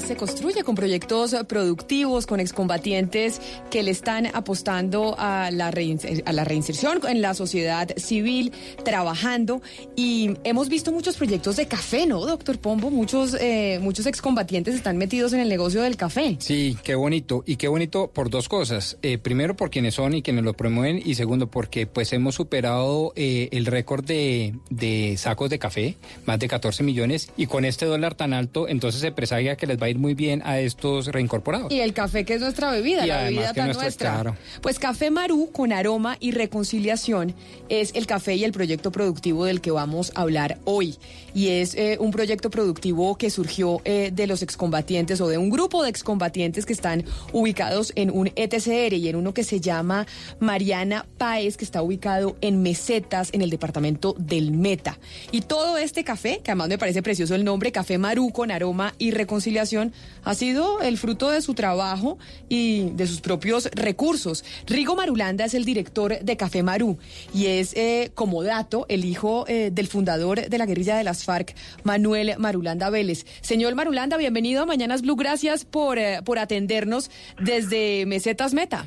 Se 0.00 0.16
construye 0.16 0.62
con 0.64 0.74
proyectos 0.74 1.34
productivos, 1.46 2.26
con 2.26 2.40
excombatientes 2.40 3.40
que 3.70 3.82
le 3.82 3.90
están 3.90 4.26
apostando 4.26 5.14
a 5.18 5.50
la, 5.50 5.70
reinserción 5.70 7.00
en 7.08 7.20
la 7.20 7.34
sociedad 7.34 7.88
civil, 7.96 8.52
trabajando. 8.84 9.60
Y 9.96 10.36
hemos 10.44 10.68
visto 10.68 10.92
muchos 10.92 11.16
proyectos 11.16 11.56
de 11.56 11.66
café, 11.66 12.06
¿no, 12.06 12.24
doctor 12.24 12.58
Pombo? 12.58 12.90
Muchos, 12.90 13.36
eh, 13.40 13.78
muchos 13.82 14.06
excombatientes 14.06 14.74
están 14.74 14.96
metidos 14.96 15.32
en 15.32 15.40
el 15.40 15.48
negocio 15.48 15.82
del 15.82 15.96
café. 15.96 16.36
Sí, 16.38 16.76
qué 16.82 16.94
bonito. 16.94 17.42
Y 17.46 17.56
qué 17.56 17.68
bonito 17.68 18.10
por 18.12 18.30
dos 18.30 18.48
cosas. 18.48 18.98
Eh, 19.02 19.18
primero, 19.18 19.56
por 19.56 19.70
quienes 19.70 19.94
son 19.94 20.14
y 20.14 20.22
quienes 20.22 20.44
lo 20.44 20.54
promueven. 20.54 21.02
Y 21.04 21.14
segundo, 21.14 21.50
porque 21.50 21.86
pues 21.86 22.12
hemos 22.12 22.34
superado 22.34 23.12
eh, 23.16 23.48
el 23.52 23.66
récord 23.66 24.04
de, 24.04 25.14
sacos 25.18 25.50
de 25.50 25.58
café, 25.58 25.96
más 26.26 26.38
de 26.38 26.48
14 26.48 26.82
millones. 26.82 27.30
Y 27.36 27.46
con 27.46 27.64
este 27.64 27.86
dólar 27.86 28.14
tan 28.14 28.32
alto, 28.32 28.68
entonces 28.68 29.00
se 29.00 29.12
presagia 29.12 29.56
que 29.56 29.66
les 29.66 29.80
va 29.80 29.87
a 29.88 29.90
ir 29.90 29.98
muy 29.98 30.14
bien 30.14 30.42
a 30.44 30.60
estos 30.60 31.06
reincorporados. 31.08 31.72
Y 31.72 31.80
el 31.80 31.92
café 31.92 32.24
que 32.24 32.34
es 32.34 32.40
nuestra 32.40 32.70
bebida, 32.70 33.04
Y 33.04 33.08
la 33.08 33.22
bebida 33.24 33.52
tan 33.52 33.66
nuestra- 33.66 33.82
nuestra. 33.84 34.10
claro. 34.12 34.36
Pues 34.62 34.78
Café 34.78 35.10
Marú 35.10 35.50
con 35.52 35.72
aroma 35.72 36.16
y 36.20 36.30
reconciliación 36.30 37.34
es 37.68 37.92
el 37.94 38.06
café 38.06 38.34
y 38.36 38.44
el 38.44 38.52
proyecto 38.52 38.92
productivo 38.92 39.44
del 39.44 39.60
que 39.60 39.70
vamos 39.70 40.12
a 40.14 40.22
hablar 40.22 40.58
hoy. 40.64 40.96
Y 41.34 41.48
es 41.48 41.74
eh, 41.74 41.96
un 42.00 42.10
proyecto 42.10 42.50
productivo 42.50 43.16
que 43.16 43.30
surgió 43.30 43.80
eh, 43.84 44.10
de 44.12 44.26
los 44.26 44.42
excombatientes 44.42 45.20
o 45.20 45.28
de 45.28 45.38
un 45.38 45.50
grupo 45.50 45.82
de 45.82 45.90
excombatientes 45.90 46.66
que 46.66 46.72
están 46.72 47.04
ubicados 47.32 47.92
en 47.96 48.10
un 48.10 48.30
ETCR 48.34 48.94
y 48.94 49.08
en 49.08 49.16
uno 49.16 49.32
que 49.34 49.44
se 49.44 49.60
llama 49.60 50.06
Mariana 50.40 51.06
Páez, 51.18 51.56
que 51.56 51.64
está 51.64 51.82
ubicado 51.82 52.36
en 52.40 52.62
Mesetas, 52.62 53.30
en 53.32 53.42
el 53.42 53.50
departamento 53.50 54.14
del 54.18 54.50
Meta. 54.52 54.98
Y 55.30 55.42
todo 55.42 55.78
este 55.78 56.04
café, 56.04 56.40
que 56.42 56.50
además 56.50 56.68
me 56.68 56.78
parece 56.78 57.02
precioso 57.02 57.34
el 57.34 57.44
nombre, 57.44 57.72
Café 57.72 57.98
Marú 57.98 58.30
con 58.32 58.50
aroma 58.50 58.94
y 58.98 59.10
reconciliación, 59.12 59.77
ha 60.24 60.34
sido 60.34 60.80
el 60.80 60.98
fruto 60.98 61.30
de 61.30 61.40
su 61.40 61.54
trabajo 61.54 62.18
y 62.48 62.90
de 62.90 63.06
sus 63.06 63.20
propios 63.20 63.70
recursos. 63.72 64.44
Rigo 64.66 64.96
Marulanda 64.96 65.44
es 65.44 65.54
el 65.54 65.64
director 65.64 66.18
de 66.20 66.36
Café 66.36 66.62
Marú 66.62 66.98
y 67.32 67.46
es, 67.46 67.74
eh, 67.76 68.10
como 68.14 68.42
dato, 68.42 68.86
el 68.88 69.04
hijo 69.04 69.44
eh, 69.48 69.70
del 69.72 69.86
fundador 69.86 70.48
de 70.48 70.58
la 70.58 70.66
guerrilla 70.66 70.96
de 70.96 71.04
las 71.04 71.24
FARC, 71.24 71.54
Manuel 71.84 72.34
Marulanda 72.38 72.90
Vélez. 72.90 73.26
Señor 73.40 73.74
Marulanda, 73.74 74.16
bienvenido 74.16 74.62
a 74.62 74.66
Mañanas 74.66 75.02
Blue. 75.02 75.16
Gracias 75.16 75.64
por, 75.64 75.98
eh, 75.98 76.20
por 76.24 76.38
atendernos 76.38 77.10
desde 77.40 78.06
Mesetas 78.06 78.54
Meta. 78.54 78.86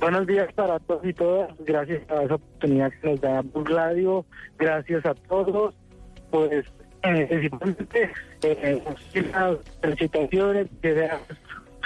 Buenos 0.00 0.26
días 0.26 0.52
para 0.52 0.78
todos 0.80 1.04
y 1.04 1.12
todas. 1.14 1.50
Gracias 1.60 2.02
a 2.10 2.22
esa 2.22 2.34
oportunidad 2.34 2.92
que 3.00 3.08
nos 3.08 3.20
da 3.20 3.40
Blue 3.40 3.64
Radio. 3.64 4.26
Gracias 4.58 5.06
a 5.06 5.14
todos. 5.14 5.74
Pues, 6.30 6.66
principalmente, 7.00 8.10
eh, 8.42 8.82
las 9.32 9.58
felicitaciones, 9.80 10.68
que 10.82 10.94
sea 10.94 11.20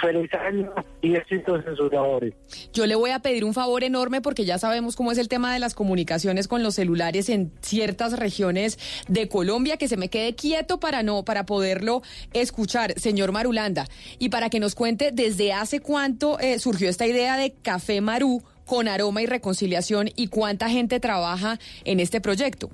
feliz 0.01 0.33
año 0.33 0.73
y 1.01 1.15
éxitos 1.15 1.63
en 1.65 1.75
sus 1.75 1.91
labores. 1.91 2.33
Yo 2.73 2.85
le 2.87 2.95
voy 2.95 3.11
a 3.11 3.19
pedir 3.19 3.45
un 3.45 3.53
favor 3.53 3.83
enorme 3.83 4.21
porque 4.21 4.45
ya 4.45 4.57
sabemos 4.57 4.95
cómo 4.95 5.11
es 5.11 5.17
el 5.17 5.27
tema 5.27 5.53
de 5.53 5.59
las 5.59 5.75
comunicaciones 5.75 6.47
con 6.47 6.63
los 6.63 6.75
celulares 6.75 7.29
en 7.29 7.51
ciertas 7.61 8.17
regiones 8.17 8.79
de 9.07 9.29
Colombia, 9.29 9.77
que 9.77 9.87
se 9.87 9.97
me 9.97 10.09
quede 10.09 10.35
quieto 10.35 10.79
para 10.79 11.03
no, 11.03 11.23
para 11.23 11.45
poderlo 11.45 12.01
escuchar, 12.33 12.99
señor 12.99 13.31
Marulanda, 13.31 13.85
y 14.17 14.29
para 14.29 14.49
que 14.49 14.59
nos 14.59 14.75
cuente 14.75 15.11
desde 15.11 15.53
hace 15.53 15.79
cuánto 15.79 16.39
eh, 16.39 16.59
surgió 16.59 16.89
esta 16.89 17.05
idea 17.05 17.37
de 17.37 17.51
Café 17.51 18.01
Marú 18.01 18.43
con 18.65 18.87
aroma 18.87 19.21
y 19.21 19.25
reconciliación 19.25 20.09
y 20.15 20.27
cuánta 20.27 20.69
gente 20.69 20.99
trabaja 20.99 21.59
en 21.83 21.99
este 21.99 22.21
proyecto. 22.21 22.69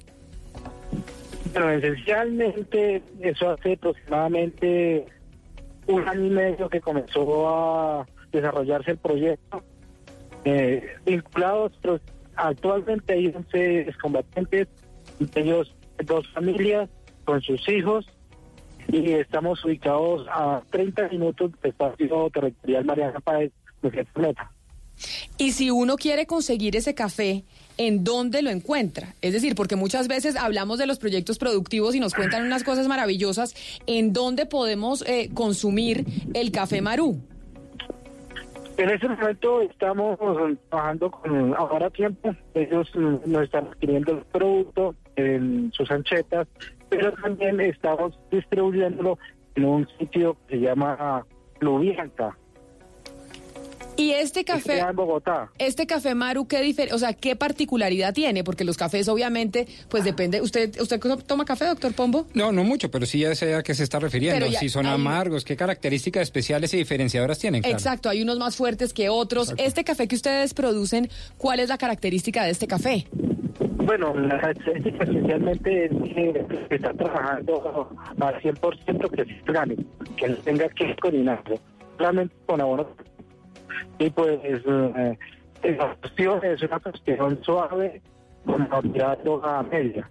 Pero 1.54 1.70
esencialmente, 1.72 3.02
eso 3.22 3.52
hace 3.52 3.74
aproximadamente 3.74 5.06
un 5.88 6.08
año 6.08 6.26
y 6.26 6.30
medio 6.30 6.70
que 6.70 6.82
comenzó 6.82 7.48
a 7.50 8.08
desarrollarse 8.32 8.92
el 8.92 8.98
proyecto. 8.98 9.64
Eh, 10.46 10.96
vinculados, 11.06 11.74
pues, 11.82 12.02
actualmente 12.36 13.14
hay 13.14 13.28
11 13.28 13.82
excombatientes, 13.82 14.68
entre 15.20 15.44
ellos 15.44 15.76
dos 16.06 16.28
familias 16.34 16.90
con 17.26 17.42
sus 17.42 17.68
hijos. 17.70 18.06
y 18.90 19.12
estamos 19.12 19.66
ubicados 19.66 20.26
a 20.30 20.62
30 20.70 21.10
minutos 21.10 21.52
del 21.62 21.72
espacio 21.72 22.30
territorial 22.30 22.86
Mariana 22.86 23.20
Páez 23.20 23.52
de 23.82 24.06
Planeta. 24.06 24.50
Y 25.38 25.52
si 25.52 25.70
uno 25.72 25.98
quiere 25.98 26.26
conseguir 26.26 26.78
ese 26.78 26.96
café, 26.96 27.44
¿en 27.78 28.04
dónde 28.04 28.42
lo 28.42 28.50
encuentra? 28.50 29.16
Es 29.22 29.34
decir, 29.34 29.56
porque 29.56 29.76
muchas 29.76 30.08
veces 30.08 30.36
hablamos 30.36 30.80
de 30.80 30.88
los 30.88 31.00
proyectos 31.00 31.38
productivos 31.38 31.96
y 31.96 32.00
nos 32.00 32.14
cuentan 32.14 32.46
unas 32.46 32.64
cosas 32.64 32.88
maravillosas. 32.88 33.56
¿En 33.86 34.14
dónde 34.14 34.46
podemos 34.46 35.08
eh, 35.08 35.30
consumir 35.34 36.06
el 36.34 36.52
café 36.52 36.82
Marú? 36.82 37.20
En 38.78 38.92
este 38.92 39.08
momento 39.08 39.62
estamos 39.62 40.20
trabajando 40.70 41.10
con 41.10 41.56
Ahora 41.56 41.90
Tiempo. 41.90 42.36
Ellos 42.54 42.88
nos 42.96 43.44
están 43.44 43.68
adquiriendo 43.68 44.12
el 44.12 44.20
producto 44.26 44.94
en 45.16 45.72
sus 45.74 45.90
anchetas, 45.90 46.48
pero 46.90 47.12
también 47.14 47.60
estamos 47.60 48.18
distribuyéndolo 48.32 49.18
en 49.56 49.66
un 49.66 49.88
sitio 49.98 50.38
que 50.48 50.58
se 50.58 50.62
llama 50.62 51.26
Lubianca. 51.60 52.38
Y 53.98 54.12
este 54.12 54.46
café, 54.46 54.80
en 54.80 54.96
Bogotá. 54.96 55.52
este 55.58 55.88
café 55.88 56.14
Maru, 56.16 56.48
¿qué 56.48 56.62
difer 56.62 56.94
o 56.94 57.00
sea, 57.00 57.14
qué 57.14 57.36
particularidad 57.36 58.14
tiene? 58.14 58.44
Porque 58.44 58.64
los 58.64 58.78
cafés, 58.78 59.08
obviamente, 59.10 59.68
pues 59.90 60.04
depende. 60.04 60.40
¿Usted 60.42 60.80
usted 60.80 61.00
toma 61.26 61.46
café, 61.46 61.66
doctor 61.66 61.94
Pombo? 61.94 62.28
No, 62.34 62.52
no 62.52 62.64
mucho, 62.64 62.92
pero 62.92 63.06
sí 63.06 63.20
ya 63.20 63.34
sé 63.36 63.56
a 63.56 63.64
qué 63.64 63.74
se 63.74 63.84
está 63.84 64.00
refiriendo. 64.00 64.46
Ya 64.46 64.60
si 64.60 64.70
son 64.70 64.86
hay- 64.86 64.94
amargos, 64.94 65.44
qué 65.44 65.56
características 65.56 66.24
especiales 66.24 66.74
y 66.74 66.78
diferenciadoras 66.78 67.40
tienen. 67.40 67.62
claro. 67.64 67.76
Exacto, 67.76 68.10
hay 68.10 68.22
unos 68.22 68.38
más 68.38 68.56
fuertes 68.56 68.94
que 68.94 69.10
otros. 69.10 69.54
Este 69.58 69.84
café 69.84 70.08
que 70.08 70.16
ustedes 70.16 70.54
producen, 70.54 71.10
¿cuál 71.38 71.60
es 71.60 71.70
la 71.70 71.78
característica 71.78 72.44
de 72.44 72.52
este 72.52 72.68
café? 72.68 73.08
Bueno, 73.78 74.14
la 74.16 74.40
característica 74.40 75.04
especialmente 75.06 75.86
es 75.86 75.92
que 76.70 76.76
está 76.76 76.94
trabajando 76.94 77.90
al 78.20 78.42
100% 78.42 79.10
que 79.10 79.22
es 79.22 79.28
orgánico, 79.48 79.84
que 80.18 80.28
no 80.28 80.36
tenga 80.38 80.70
que 80.70 80.96
coordinarlo, 81.02 81.60
solamente 81.98 82.36
con 82.46 82.62
abono. 82.62 82.88
Y 84.00 84.10
pues 84.10 84.40
eh, 84.44 85.18
la 85.64 85.96
cuestión 85.96 86.44
es 86.46 86.62
una 86.62 86.80
cuestión 86.80 87.44
suave 87.44 88.02
con 88.46 88.92
tirando 88.92 89.44
a 89.44 89.64
media. 89.64 90.10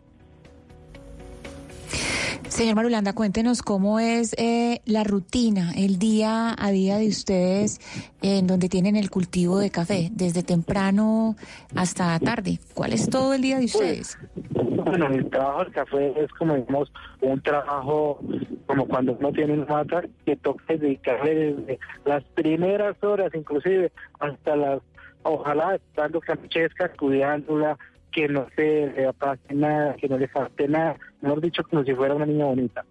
Señor 2.56 2.74
Marulanda, 2.74 3.12
cuéntenos 3.12 3.60
cómo 3.60 4.00
es 4.00 4.34
eh, 4.38 4.80
la 4.86 5.04
rutina, 5.04 5.72
el 5.76 5.98
día 5.98 6.56
a 6.58 6.70
día 6.70 6.96
de 6.96 7.06
ustedes 7.06 7.82
en 8.22 8.46
donde 8.46 8.70
tienen 8.70 8.96
el 8.96 9.10
cultivo 9.10 9.58
de 9.58 9.68
café, 9.68 10.08
desde 10.10 10.42
temprano 10.42 11.36
hasta 11.74 12.18
tarde. 12.18 12.58
¿Cuál 12.72 12.94
es 12.94 13.10
todo 13.10 13.34
el 13.34 13.42
día 13.42 13.58
de 13.58 13.66
ustedes? 13.66 14.18
Bueno, 14.42 15.06
el 15.08 15.28
trabajo 15.28 15.64
del 15.64 15.72
café 15.74 16.14
es 16.18 16.32
como 16.32 16.54
digamos 16.54 16.90
un 17.20 17.42
trabajo 17.42 18.20
como 18.64 18.88
cuando 18.88 19.18
uno 19.20 19.32
tiene 19.32 19.52
una 19.52 19.66
mata 19.66 20.04
que 20.24 20.36
toca 20.36 20.64
dedicarle 20.68 21.34
desde 21.52 21.78
las 22.06 22.24
primeras 22.24 22.96
horas 23.04 23.34
inclusive 23.34 23.92
hasta 24.18 24.56
las 24.56 24.80
ojalá 25.24 25.74
estando 25.74 26.22
camchesca 26.22 26.88
cuidándola 26.94 27.76
que 28.16 28.28
no 28.28 28.46
se 28.56 28.86
le 28.96 29.12
pase 29.12 29.54
nada 29.54 29.94
que 29.96 30.08
no 30.08 30.16
le 30.16 30.26
falte 30.26 30.66
nada 30.66 30.96
mejor 31.20 31.42
dicho 31.42 31.62
como 31.68 31.84
si 31.84 31.94
fuera 31.94 32.14
una 32.14 32.24
niña 32.24 32.46
bonita 32.46 32.82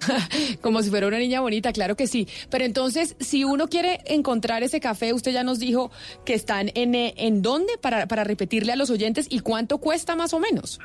Como 0.60 0.82
si 0.82 0.90
fuera 0.90 1.06
una 1.06 1.18
niña 1.18 1.40
bonita, 1.40 1.72
claro 1.72 1.96
que 1.96 2.06
sí. 2.06 2.28
Pero 2.50 2.64
entonces, 2.64 3.16
si 3.18 3.44
uno 3.44 3.66
quiere 3.66 3.98
encontrar 4.04 4.62
ese 4.62 4.78
café, 4.78 5.14
usted 5.14 5.32
ya 5.32 5.42
nos 5.42 5.58
dijo 5.58 5.90
que 6.26 6.34
están 6.34 6.68
en, 6.74 6.94
eh, 6.94 7.14
¿en 7.16 7.40
dónde? 7.40 7.72
Para, 7.80 8.06
para 8.06 8.22
repetirle 8.22 8.72
a 8.72 8.76
los 8.76 8.90
oyentes, 8.90 9.26
¿y 9.30 9.40
cuánto 9.40 9.78
cuesta 9.78 10.14
más 10.14 10.34
o 10.34 10.38
menos? 10.38 10.78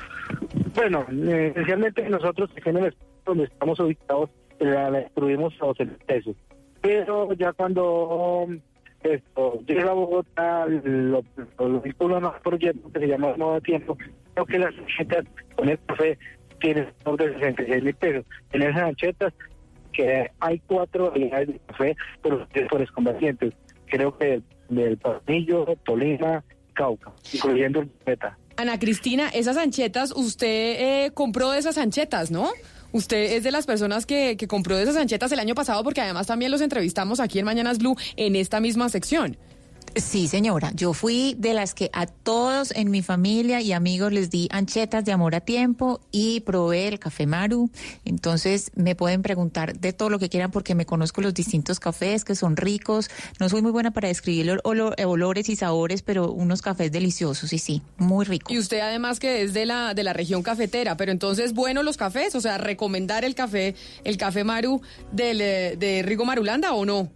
Bueno, 0.74 1.06
eh, 1.10 1.50
esencialmente 1.50 2.08
nosotros 2.08 2.50
en 2.64 2.78
el 2.78 2.96
donde 3.26 3.44
estamos 3.44 3.78
ubicados 3.80 4.30
la, 4.58 4.90
la 4.90 5.00
distribuimos 5.00 5.52
a 5.60 5.66
12 5.66 5.86
pesos. 6.06 6.36
Pero 6.80 7.32
ya 7.34 7.52
cuando 7.52 8.48
esto 9.04 9.60
llega 9.66 9.90
a 9.90 9.94
Bogotá, 9.94 10.66
lo, 10.66 11.22
lo, 11.58 11.68
lo 11.68 11.80
vincula 11.80 12.16
a 12.16 12.18
un 12.18 12.42
proyecto 12.42 12.92
que 12.92 13.00
se 13.00 13.06
llama 13.06 13.36
Modo 13.36 13.60
Tiempo, 13.60 13.96
creo 14.34 14.46
que 14.46 14.58
las 14.58 14.74
anchetas 14.78 15.24
con 15.56 15.68
el 15.68 15.78
café 15.86 16.18
tienen 16.60 16.88
sobre 17.04 17.32
66 17.34 17.82
mil 17.82 17.94
pesos. 17.94 18.24
En 18.52 18.62
esas 18.62 18.82
anchetas 18.82 19.32
que 19.92 20.30
hay 20.40 20.58
cuatro 20.66 21.10
variedades 21.10 21.48
de 21.48 21.60
café 21.66 21.96
por 22.22 22.80
los 22.80 22.90
combatientes. 22.92 23.54
Creo 23.86 24.16
que 24.16 24.42
del 24.68 24.98
Tornillo, 24.98 25.66
Tolima, 25.84 26.42
Cauca, 26.72 27.12
incluyendo 27.32 27.80
el 27.80 27.90
Beta. 28.06 28.38
Ana 28.56 28.78
Cristina, 28.78 29.28
esas 29.28 29.56
anchetas, 29.56 30.12
usted 30.12 30.46
eh, 31.06 31.10
compró 31.12 31.50
de 31.50 31.58
esas 31.58 31.78
anchetas, 31.78 32.30
¿no? 32.30 32.50
Usted 32.92 33.32
es 33.32 33.42
de 33.42 33.50
las 33.50 33.66
personas 33.66 34.06
que, 34.06 34.36
que 34.36 34.46
compró 34.46 34.78
esas 34.78 34.96
anchetas 34.96 35.32
el 35.32 35.40
año 35.40 35.54
pasado 35.54 35.82
porque 35.82 36.00
además 36.00 36.26
también 36.26 36.50
los 36.50 36.60
entrevistamos 36.60 37.20
aquí 37.20 37.38
en 37.38 37.44
Mañanas 37.44 37.78
Blue 37.78 37.96
en 38.16 38.36
esta 38.36 38.60
misma 38.60 38.88
sección. 38.88 39.36
Sí, 39.94 40.26
señora. 40.26 40.72
Yo 40.74 40.94
fui 40.94 41.34
de 41.38 41.52
las 41.52 41.74
que 41.74 41.90
a 41.92 42.06
todos 42.06 42.70
en 42.74 42.90
mi 42.90 43.02
familia 43.02 43.60
y 43.60 43.72
amigos 43.72 44.10
les 44.12 44.30
di 44.30 44.48
anchetas 44.50 45.04
de 45.04 45.12
amor 45.12 45.34
a 45.34 45.40
tiempo 45.40 46.00
y 46.10 46.40
probé 46.40 46.88
el 46.88 46.98
café 46.98 47.26
Maru. 47.26 47.70
Entonces 48.06 48.70
me 48.74 48.94
pueden 48.94 49.20
preguntar 49.20 49.78
de 49.78 49.92
todo 49.92 50.08
lo 50.08 50.18
que 50.18 50.30
quieran 50.30 50.50
porque 50.50 50.74
me 50.74 50.86
conozco 50.86 51.20
los 51.20 51.34
distintos 51.34 51.78
cafés 51.78 52.24
que 52.24 52.34
son 52.34 52.56
ricos. 52.56 53.10
No 53.38 53.48
soy 53.50 53.60
muy 53.60 53.70
buena 53.70 53.90
para 53.90 54.08
describir 54.08 54.50
ol- 54.50 54.60
olo- 54.64 54.94
olores 55.06 55.48
y 55.50 55.56
sabores, 55.56 56.00
pero 56.02 56.32
unos 56.32 56.62
cafés 56.62 56.90
deliciosos 56.90 57.52
y 57.52 57.58
sí, 57.58 57.82
muy 57.98 58.24
ricos. 58.24 58.54
Y 58.54 58.58
usted 58.58 58.80
además 58.80 59.20
que 59.20 59.42
es 59.42 59.52
de 59.52 59.66
la, 59.66 59.92
de 59.92 60.04
la 60.04 60.14
región 60.14 60.42
cafetera, 60.42 60.96
pero 60.96 61.12
entonces, 61.12 61.52
bueno, 61.52 61.82
los 61.82 61.98
cafés, 61.98 62.34
o 62.34 62.40
sea, 62.40 62.56
recomendar 62.56 63.24
el 63.26 63.34
café, 63.34 63.74
el 64.04 64.16
café 64.16 64.42
Maru 64.42 64.80
del, 65.12 65.40
eh, 65.42 65.76
de 65.78 66.02
Rigo 66.02 66.24
Marulanda 66.24 66.72
o 66.72 66.86
no? 66.86 67.10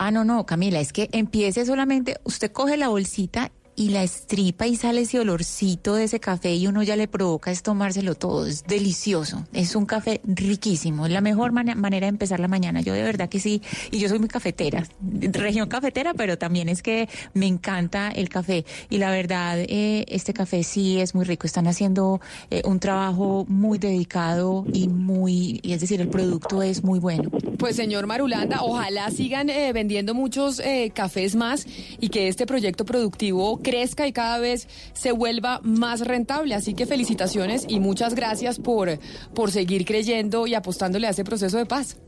Ah, 0.00 0.12
no, 0.12 0.24
no, 0.24 0.46
Camila, 0.46 0.78
es 0.78 0.92
que 0.92 1.08
empiece 1.10 1.66
solamente, 1.66 2.18
usted 2.22 2.52
coge 2.52 2.76
la 2.76 2.86
bolsita 2.86 3.50
y 3.78 3.90
la 3.90 4.02
estripa 4.02 4.66
y 4.66 4.74
sale 4.74 5.02
ese 5.02 5.20
olorcito 5.20 5.94
de 5.94 6.04
ese 6.04 6.18
café 6.18 6.52
y 6.54 6.66
uno 6.66 6.82
ya 6.82 6.96
le 6.96 7.06
provoca 7.06 7.52
es 7.52 7.62
tomárselo 7.62 8.16
todo, 8.16 8.44
es 8.44 8.64
delicioso, 8.64 9.46
es 9.52 9.76
un 9.76 9.86
café 9.86 10.20
riquísimo, 10.24 11.06
es 11.06 11.12
la 11.12 11.20
mejor 11.20 11.52
mana- 11.52 11.76
manera 11.76 12.06
de 12.06 12.10
empezar 12.10 12.40
la 12.40 12.48
mañana, 12.48 12.80
yo 12.80 12.92
de 12.92 13.02
verdad 13.04 13.28
que 13.28 13.38
sí, 13.38 13.62
y 13.92 13.98
yo 14.00 14.08
soy 14.08 14.18
muy 14.18 14.26
cafetera, 14.28 14.84
región 15.32 15.68
cafetera, 15.68 16.12
pero 16.14 16.36
también 16.38 16.68
es 16.68 16.82
que 16.82 17.08
me 17.34 17.46
encanta 17.46 18.08
el 18.10 18.28
café. 18.28 18.64
Y 18.90 18.98
la 18.98 19.10
verdad 19.10 19.58
eh, 19.60 20.04
este 20.08 20.32
café 20.34 20.64
sí 20.64 21.00
es 21.00 21.14
muy 21.14 21.24
rico, 21.24 21.46
están 21.46 21.68
haciendo 21.68 22.20
eh, 22.50 22.62
un 22.64 22.80
trabajo 22.80 23.44
muy 23.48 23.78
dedicado 23.78 24.64
y 24.72 24.88
muy, 24.88 25.60
y 25.62 25.72
es 25.72 25.80
decir, 25.80 26.00
el 26.00 26.08
producto 26.08 26.62
es 26.62 26.82
muy 26.82 26.98
bueno. 26.98 27.30
Pues 27.58 27.76
señor 27.76 28.06
Marulanda, 28.06 28.62
ojalá 28.62 29.10
sigan 29.10 29.50
eh, 29.50 29.72
vendiendo 29.72 30.14
muchos 30.14 30.58
eh, 30.60 30.90
cafés 30.94 31.36
más 31.36 31.66
y 32.00 32.08
que 32.08 32.26
este 32.28 32.44
proyecto 32.46 32.84
productivo 32.84 33.60
crezca 33.68 34.06
y 34.06 34.12
cada 34.12 34.38
vez 34.38 34.68
se 34.94 35.12
vuelva 35.12 35.60
más 35.62 36.06
rentable. 36.06 36.54
Así 36.54 36.74
que 36.74 36.86
felicitaciones 36.86 37.66
y 37.68 37.80
muchas 37.80 38.14
gracias 38.14 38.58
por, 38.58 38.88
por 39.34 39.50
seguir 39.50 39.84
creyendo 39.84 40.46
y 40.46 40.54
apostándole 40.54 41.06
a 41.06 41.10
ese 41.10 41.24
proceso 41.24 41.58
de 41.58 41.66
paz. 41.66 41.98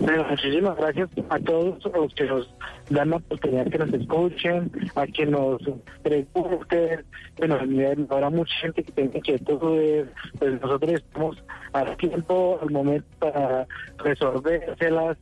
Bueno, 0.00 0.26
muchísimas 0.28 0.76
gracias 0.76 1.08
a 1.30 1.38
todos 1.38 1.82
los 1.94 2.14
que 2.14 2.24
nos 2.24 2.54
dan 2.90 3.10
la 3.10 3.16
oportunidad 3.16 3.66
que 3.68 3.78
nos 3.78 3.92
escuchen, 3.94 4.70
a 4.94 5.06
que 5.06 5.24
nos 5.24 5.62
pregunten. 6.02 7.04
Bueno, 7.38 7.58
habrá 8.10 8.28
mucha 8.28 8.54
gente 8.60 8.82
que 8.82 8.92
tenga 8.92 9.18
inquietudes, 9.18 10.08
pues 10.38 10.60
nosotros 10.60 10.92
estamos 10.92 11.42
a 11.72 11.84
tiempo, 11.96 12.58
al 12.60 12.70
momento 12.70 13.06
para 13.20 13.66
resolvérselas. 13.98 15.16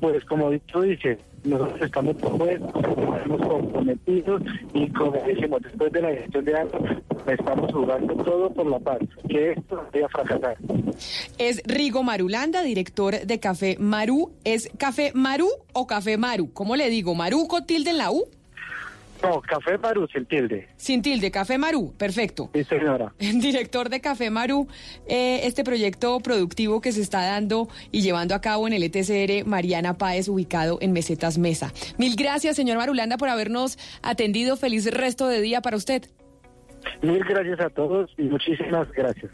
Pues 0.00 0.24
como 0.24 0.50
tú 0.72 0.80
dices, 0.82 1.18
nosotros 1.44 1.82
estamos 1.82 2.16
comprometidos 2.16 4.42
y 4.74 4.88
como 4.88 5.12
decimos, 5.12 5.62
después 5.62 5.92
de 5.92 6.02
la 6.02 6.10
gestión 6.10 6.44
de 6.44 6.56
agua, 6.56 6.80
estamos 7.26 7.72
jugando 7.72 8.14
todo 8.24 8.52
por 8.52 8.66
la 8.66 8.78
paz, 8.78 8.98
que 9.28 9.52
esto 9.52 9.76
no 9.76 9.84
vaya 9.92 10.06
a 10.06 10.08
fracasar. 10.08 10.56
Es 11.38 11.62
Rigo 11.64 12.02
Marulanda, 12.02 12.62
director 12.62 13.20
de 13.20 13.40
Café 13.40 13.76
Maru. 13.78 14.32
¿Es 14.44 14.70
Café 14.78 15.12
Maru 15.14 15.48
o 15.72 15.86
Café 15.86 16.16
Maru? 16.16 16.52
¿Cómo 16.52 16.76
le 16.76 16.90
digo? 16.90 17.14
¿Maru 17.14 17.46
con 17.46 17.66
tilde 17.66 17.90
en 17.90 17.98
la 17.98 18.10
U? 18.10 18.24
No, 19.22 19.40
Café 19.40 19.78
Maru 19.78 20.08
sin 20.08 20.26
tilde. 20.26 20.68
Sin 20.76 21.00
tilde, 21.00 21.30
Café 21.30 21.58
Maru, 21.58 21.92
perfecto. 21.96 22.50
Sí, 22.52 22.64
señora. 22.64 23.12
Director 23.18 23.88
de 23.88 24.00
Café 24.00 24.30
Maru, 24.30 24.66
eh, 25.06 25.40
este 25.44 25.64
proyecto 25.64 26.18
productivo 26.20 26.80
que 26.80 26.92
se 26.92 27.00
está 27.00 27.24
dando 27.24 27.68
y 27.90 28.02
llevando 28.02 28.34
a 28.34 28.40
cabo 28.40 28.66
en 28.66 28.72
el 28.72 28.82
ETCR 28.82 29.46
Mariana 29.46 29.96
Páez, 29.96 30.28
ubicado 30.28 30.78
en 30.80 30.92
Mesetas 30.92 31.38
Mesa. 31.38 31.72
Mil 31.98 32.16
gracias, 32.16 32.56
señor 32.56 32.78
Marulanda, 32.78 33.16
por 33.16 33.28
habernos 33.28 33.78
atendido. 34.02 34.56
Feliz 34.56 34.90
resto 34.90 35.28
de 35.28 35.40
día 35.40 35.60
para 35.60 35.76
usted. 35.76 36.02
Mil 37.00 37.22
gracias 37.24 37.60
a 37.60 37.70
todos 37.70 38.10
y 38.18 38.22
muchísimas 38.22 38.90
gracias. 38.92 39.30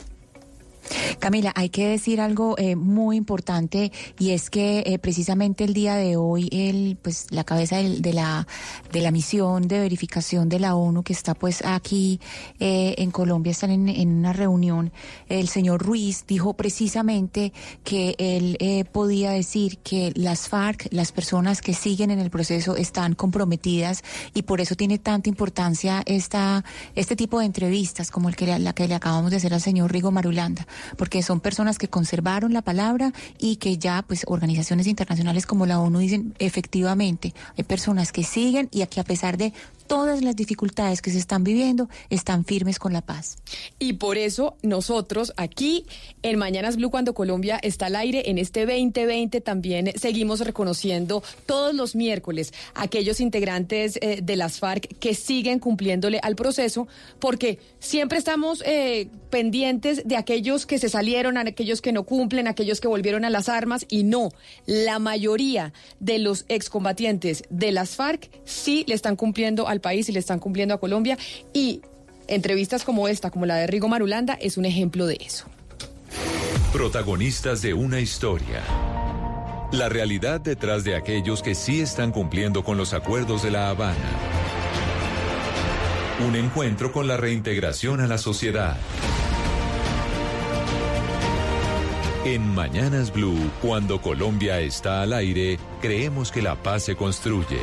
Camila, 1.19 1.53
hay 1.57 1.69
que 1.69 1.89
decir 1.89 2.21
algo 2.21 2.57
eh, 2.59 2.77
muy 2.77 3.17
importante 3.17 3.93
y 4.19 4.31
es 4.31 4.51
que 4.51 4.85
eh, 4.87 4.99
precisamente 4.99 5.65
el 5.65 5.75
día 5.75 5.97
de 5.97 6.17
hoy 6.17 6.49
el 6.53 6.97
pues 7.01 7.27
la 7.31 7.45
cabeza 7.45 7.77
de 7.77 8.13
la 8.13 8.47
de 8.93 9.01
la 9.01 9.11
misión 9.11 9.69
de 9.69 9.81
verificación 9.81 10.49
de 10.49 10.61
la 10.61 10.75
ONU 10.75 11.03
que 11.03 11.13
está 11.13 11.35
pues 11.35 11.65
aquí 11.65 12.21
eh, 12.61 12.95
en 12.99 13.11
Colombia 13.11 13.51
están 13.51 13.71
en, 13.71 13.89
en 13.89 14.19
una 14.19 14.33
reunión 14.33 14.93
el 15.29 15.49
señor 15.49 15.83
Ruiz 15.83 16.25
dijo 16.27 16.55
precisamente 16.55 17.53
que 17.85 18.15
él 18.19 18.57
eh, 18.61 18.85
podía 18.85 19.31
decir 19.31 19.79
que 19.79 20.13
las 20.15 20.49
FARC 20.49 20.89
las 20.91 21.13
personas 21.13 21.61
que 21.61 21.75
siguen 21.75 22.11
en 22.11 22.19
el 22.19 22.31
proceso 22.31 22.77
están 22.77 23.15
comprometidas 23.15 24.03
y 24.35 24.43
por 24.43 24.61
eso 24.61 24.75
tiene 24.75 24.99
tanta 24.99 25.29
importancia 25.29 26.03
esta 26.07 26.65
este 26.95 27.17
tipo 27.17 27.41
de 27.41 27.47
entrevistas 27.47 28.11
como 28.11 28.29
el 28.29 28.37
que 28.37 28.59
la 28.59 28.73
que 28.73 28.89
le 28.89 28.95
acabamos 28.95 29.31
de 29.31 29.37
hacer 29.37 29.55
al 29.55 29.61
señor 29.61 29.93
Rigo 29.93 30.11
Marulanda 30.11 30.67
porque 30.97 31.23
son 31.23 31.41
personas 31.41 31.79
que 31.79 31.89
conservaron 31.89 32.53
la 32.53 32.63
palabra 32.63 33.13
y 33.39 33.57
que 33.57 33.79
ya 33.79 34.03
pues 34.07 34.25
organizaciones 34.27 34.87
internacionales 34.87 35.47
como 35.47 35.67
la 35.67 35.81
ONU 35.81 35.99
dicen 35.99 36.35
efectivamente 36.39 37.35
hay 37.57 37.65
personas 37.65 38.13
que 38.13 38.25
siguen 38.25 38.69
y 38.71 38.85
que 38.87 39.01
a 39.01 39.05
pesar 39.05 39.37
de 39.37 39.53
todas 39.89 40.23
las 40.23 40.37
dificultades 40.37 41.03
que 41.03 41.11
se 41.11 41.19
están 41.19 41.43
viviendo 41.43 41.89
están 42.11 42.45
firmes 42.45 42.79
con 42.79 42.93
la 42.93 43.01
paz. 43.01 43.39
Y 43.79 43.95
por 43.95 44.19
eso 44.19 44.57
nosotros 44.63 45.33
aquí 45.37 45.85
en 46.23 46.39
Mañanas 46.39 46.77
Blue, 46.77 46.91
cuando 46.91 47.15
Colombia 47.15 47.59
está 47.63 47.87
al 47.87 47.97
aire, 47.97 48.31
en 48.31 48.39
este 48.39 48.67
2020 48.67 49.41
también 49.41 49.93
seguimos 49.97 50.41
reconociendo 50.41 51.23
todos 51.47 51.75
los 51.75 51.97
miércoles 51.97 52.53
aquellos 52.75 53.21
integrantes 53.21 53.99
eh, 54.01 54.21
de 54.23 54.37
las 54.37 54.59
FARC 54.59 54.99
que 54.99 55.15
siguen 55.15 55.59
cumpliéndole 55.59 56.21
al 56.23 56.37
proceso, 56.37 56.87
porque 57.19 57.59
siempre 57.81 58.19
estamos 58.19 58.63
eh, 58.67 59.09
pendientes 59.31 60.03
de 60.07 60.17
aquellos 60.17 60.67
que 60.67 60.79
se 60.79 60.89
salieron, 60.89 61.39
aquellos 61.39 61.81
que 61.81 61.93
no 61.93 62.05
cumplen, 62.05 62.47
aquellos 62.47 62.81
que 62.81 62.89
volvieron 62.89 63.25
a 63.25 63.31
las 63.31 63.49
armas, 63.49 63.87
y 63.89 64.05
no, 64.05 64.31
la 64.67 64.99
mayoría 64.99 65.73
de 65.99 66.19
los 66.19 66.45
excombatientes 66.49 67.45
de 67.49 67.73
las 67.73 67.97
FARC 67.97 68.31
sí 68.45 68.85
le 68.87 68.95
están 68.95 69.17
cumpliendo 69.17 69.67
al 69.67 69.78
país 69.81 70.09
y 70.09 70.13
le 70.13 70.19
están 70.19 70.39
cumpliendo 70.39 70.75
a 70.75 70.79
Colombia, 70.79 71.19
y 71.53 71.83
entrevistas 72.27 72.85
como 72.85 73.09
esta, 73.09 73.31
como 73.31 73.47
la 73.47 73.57
de 73.57 73.67
Rigo 73.67 73.89
Marulanda, 73.89 74.35
es 74.41 74.57
un 74.57 74.65
ejemplo 74.65 75.07
de 75.07 75.19
eso. 75.21 75.47
Protagonistas 76.73 77.63
de 77.63 77.75
una 77.75 78.01
historia. 78.01 78.63
La 79.73 79.89
realidad 79.89 80.41
detrás 80.41 80.85
de 80.85 80.97
aquellos 80.97 81.43
que 81.43 81.55
sí 81.55 81.81
están 81.81 82.13
cumpliendo 82.13 82.65
con 82.65 82.77
los 82.77 82.95
acuerdos 82.95 83.43
de 83.43 83.51
La 83.51 83.69
Habana. 83.69 84.11
Un 86.27 86.37
encuentro 86.37 86.93
con 86.93 87.07
la 87.07 87.17
reintegración 87.17 88.01
a 88.01 88.07
la 88.07 88.19
sociedad. 88.19 88.77
En 92.25 92.47
Mañanas 92.55 93.13
Blue, 93.13 93.51
cuando 93.63 94.03
Colombia 94.03 94.61
está 94.61 95.03
al 95.03 95.13
aire, 95.13 95.59
creemos 95.81 96.33
que 96.33 96.43
la 96.43 96.57
paz 96.57 96.83
se 96.83 96.97
construye. 96.97 97.61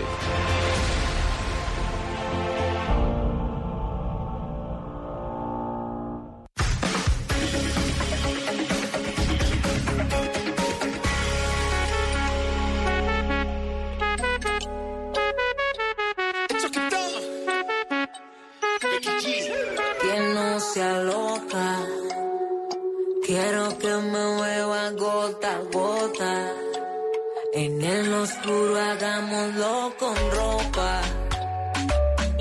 Oscuro 28.25 28.75
hagámoslo 28.81 29.93
con 29.99 30.15
ropa. 30.31 31.01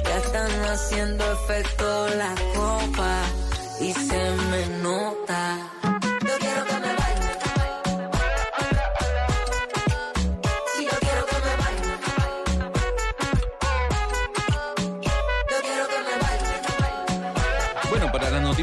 Ya 0.03 0.17
están 0.17 0.51
haciendo 0.73 1.23
efecto 1.33 2.09
la 2.17 2.35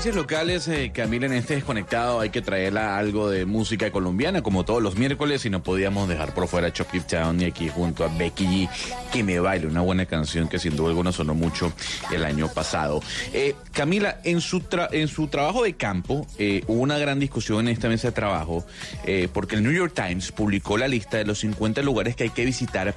noticias 0.01 0.15
locales, 0.15 0.67
eh, 0.67 0.91
Camila 0.91 1.27
en 1.27 1.33
este 1.33 1.53
desconectado 1.53 2.21
hay 2.21 2.31
que 2.31 2.41
traerla 2.41 2.97
algo 2.97 3.29
de 3.29 3.45
música 3.45 3.91
colombiana, 3.91 4.41
como 4.41 4.65
todos 4.65 4.81
los 4.81 4.95
miércoles, 4.97 5.45
y 5.45 5.51
no 5.51 5.61
podíamos 5.61 6.09
dejar 6.09 6.33
por 6.33 6.47
fuera 6.47 6.73
Chocolate 6.73 7.17
Town 7.17 7.39
y 7.39 7.45
aquí 7.45 7.69
junto 7.69 8.03
a 8.03 8.07
Becky 8.07 8.45
G, 8.45 8.69
que 9.13 9.23
me 9.23 9.39
baile, 9.39 9.67
una 9.67 9.81
buena 9.81 10.07
canción 10.07 10.47
que 10.47 10.57
sin 10.57 10.75
duda 10.75 10.89
alguna 10.89 11.11
sonó 11.11 11.35
mucho 11.35 11.71
el 12.11 12.25
año 12.25 12.47
pasado. 12.51 12.99
Eh, 13.31 13.53
Camila, 13.73 14.19
en 14.23 14.41
su, 14.41 14.61
tra- 14.61 14.89
en 14.91 15.07
su 15.07 15.27
trabajo 15.27 15.61
de 15.61 15.73
campo, 15.73 16.25
eh, 16.39 16.63
hubo 16.65 16.81
una 16.81 16.97
gran 16.97 17.19
discusión 17.19 17.67
en 17.67 17.73
esta 17.73 17.87
mesa 17.87 18.07
de 18.07 18.13
trabajo, 18.13 18.65
eh, 19.05 19.27
porque 19.31 19.53
el 19.55 19.61
New 19.61 19.71
York 19.71 19.93
Times 19.93 20.31
publicó 20.31 20.79
la 20.79 20.87
lista 20.87 21.17
de 21.17 21.25
los 21.25 21.37
50 21.41 21.83
lugares 21.83 22.15
que 22.15 22.23
hay 22.23 22.29
que 22.31 22.43
visitar 22.43 22.95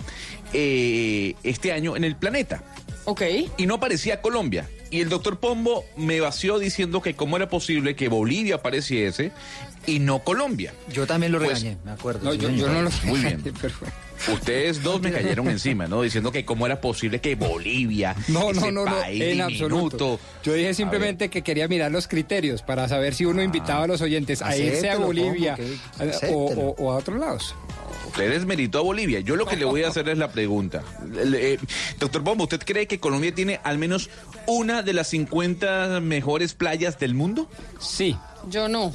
eh, 0.54 1.34
este 1.42 1.70
año 1.72 1.96
en 1.98 2.04
el 2.04 2.16
planeta. 2.16 2.62
Ok. 3.04 3.22
Y 3.56 3.66
no 3.66 3.74
aparecía 3.74 4.20
Colombia. 4.22 4.68
Y 4.90 5.00
el 5.00 5.08
doctor 5.08 5.38
Pombo 5.38 5.84
me 5.96 6.20
vació 6.20 6.58
diciendo 6.58 7.02
que 7.02 7.14
cómo 7.14 7.36
era 7.36 7.48
posible 7.48 7.96
que 7.96 8.08
Bolivia 8.08 8.56
apareciese 8.56 9.32
y 9.86 9.98
no 9.98 10.20
Colombia. 10.20 10.72
Yo 10.92 11.06
también 11.06 11.32
lo 11.32 11.38
Pues, 11.38 11.60
regañé, 11.60 11.76
me 11.84 11.90
acuerdo. 11.92 12.24
No, 12.24 12.32
sí, 12.32 12.38
yo, 12.38 12.50
no 12.68 12.82
lo 12.82 12.90
Muy 13.04 13.20
bien. 13.20 13.42
pero- 13.60 13.74
Ustedes 14.32 14.82
dos 14.82 15.00
me 15.02 15.10
cayeron 15.12 15.48
encima, 15.48 15.86
¿no? 15.86 16.02
Diciendo 16.02 16.32
que 16.32 16.44
cómo 16.44 16.66
era 16.66 16.80
posible 16.80 17.20
que 17.20 17.34
Bolivia, 17.34 18.14
No, 18.28 18.52
no, 18.52 18.60
ese 18.60 18.72
no, 18.72 18.84
no, 18.84 18.90
país 19.00 19.20
en 19.22 19.28
diminuto, 19.46 19.64
absoluto. 19.64 20.20
Yo 20.42 20.52
dije 20.54 20.72
simplemente 20.74 21.28
que 21.30 21.42
quería 21.42 21.68
mirar 21.68 21.90
los 21.90 22.08
criterios 22.08 22.62
para 22.62 22.88
saber 22.88 23.14
si 23.14 23.24
uno 23.26 23.42
invitaba 23.42 23.84
a 23.84 23.86
los 23.86 24.00
oyentes 24.00 24.40
a 24.42 24.56
irse 24.56 24.88
a 24.90 24.96
Bolivia 24.98 25.56
que- 25.56 25.62
o, 25.98 26.08
acéptelo. 26.08 26.36
o- 26.38 26.74
o 26.78 26.92
a 26.92 26.96
otros 26.96 27.18
lados. 27.18 27.54
Ustedes 28.06 28.44
meritó 28.46 28.78
a 28.78 28.82
Bolivia. 28.82 29.20
Yo 29.20 29.34
lo 29.36 29.44
que 29.46 29.56
le 29.56 29.64
voy 29.64 29.82
a 29.82 29.88
hacer 29.88 30.08
es 30.08 30.16
la 30.18 30.28
pregunta. 30.30 30.82
Le- 31.12 31.54
eh, 31.54 31.58
doctor 31.98 32.22
Pombo, 32.22 32.44
¿usted 32.44 32.60
cree 32.64 32.86
que 32.86 33.00
Colombia 33.00 33.34
tiene 33.34 33.60
al 33.64 33.76
menos 33.78 34.08
una 34.46 34.82
de 34.82 34.92
las 34.92 35.08
50 35.08 36.00
mejores 36.00 36.54
playas 36.54 36.98
del 36.98 37.14
mundo? 37.14 37.48
Sí. 37.80 38.16
Yo 38.48 38.68
no. 38.68 38.92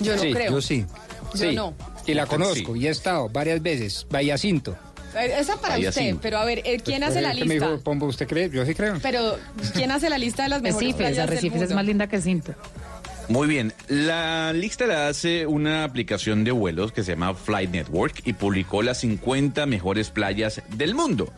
Yo 0.00 0.16
no 0.16 0.22
sí, 0.22 0.32
creo. 0.32 0.52
Yo 0.52 0.62
sí. 0.62 0.86
Yo 1.34 1.50
Sí. 1.50 1.54
no. 1.54 1.74
Y 2.10 2.14
la 2.14 2.26
conozco 2.26 2.76
y 2.76 2.86
he 2.86 2.90
estado 2.90 3.28
varias 3.28 3.62
veces. 3.62 4.06
Bahía 4.10 4.36
Cinto. 4.38 4.76
Eh, 5.16 5.34
Esa 5.38 5.60
para 5.60 5.74
Ahí 5.74 5.88
usted, 5.88 6.10
así. 6.10 6.18
pero 6.22 6.38
a 6.38 6.44
ver, 6.44 6.62
eh, 6.64 6.78
¿quién 6.84 7.02
hace 7.02 7.20
la 7.20 7.32
Pues, 7.32 7.46
Me 7.46 7.54
lista? 7.54 7.70
dijo, 7.70 7.80
Pombo, 7.82 8.06
¿usted 8.06 8.28
cree? 8.28 8.48
Yo 8.50 8.64
sí 8.64 8.74
creo. 8.74 8.96
Pero, 9.02 9.36
¿quién 9.74 9.90
hace 9.90 10.08
la 10.08 10.18
lista 10.18 10.44
de 10.44 10.50
las 10.50 10.62
mejores 10.62 10.76
Arrecifes, 10.94 10.96
playas 10.96 11.16
del 11.16 11.36
Arrecifes 11.38 11.62
es 11.62 11.74
más 11.74 11.84
linda 11.84 12.06
que 12.08 12.20
Cinto. 12.20 12.54
Muy 13.28 13.46
bien, 13.48 13.72
la 13.88 14.52
lista 14.52 14.86
la 14.86 15.06
hace 15.08 15.46
una 15.46 15.84
aplicación 15.84 16.42
de 16.42 16.50
vuelos 16.50 16.90
que 16.92 17.04
se 17.04 17.12
llama 17.12 17.34
Flight 17.34 17.70
Network 17.70 18.22
y 18.24 18.32
publicó 18.32 18.82
las 18.82 18.98
50 18.98 19.66
mejores 19.66 20.10
playas 20.10 20.62
del 20.70 20.94
mundo. 20.96 21.32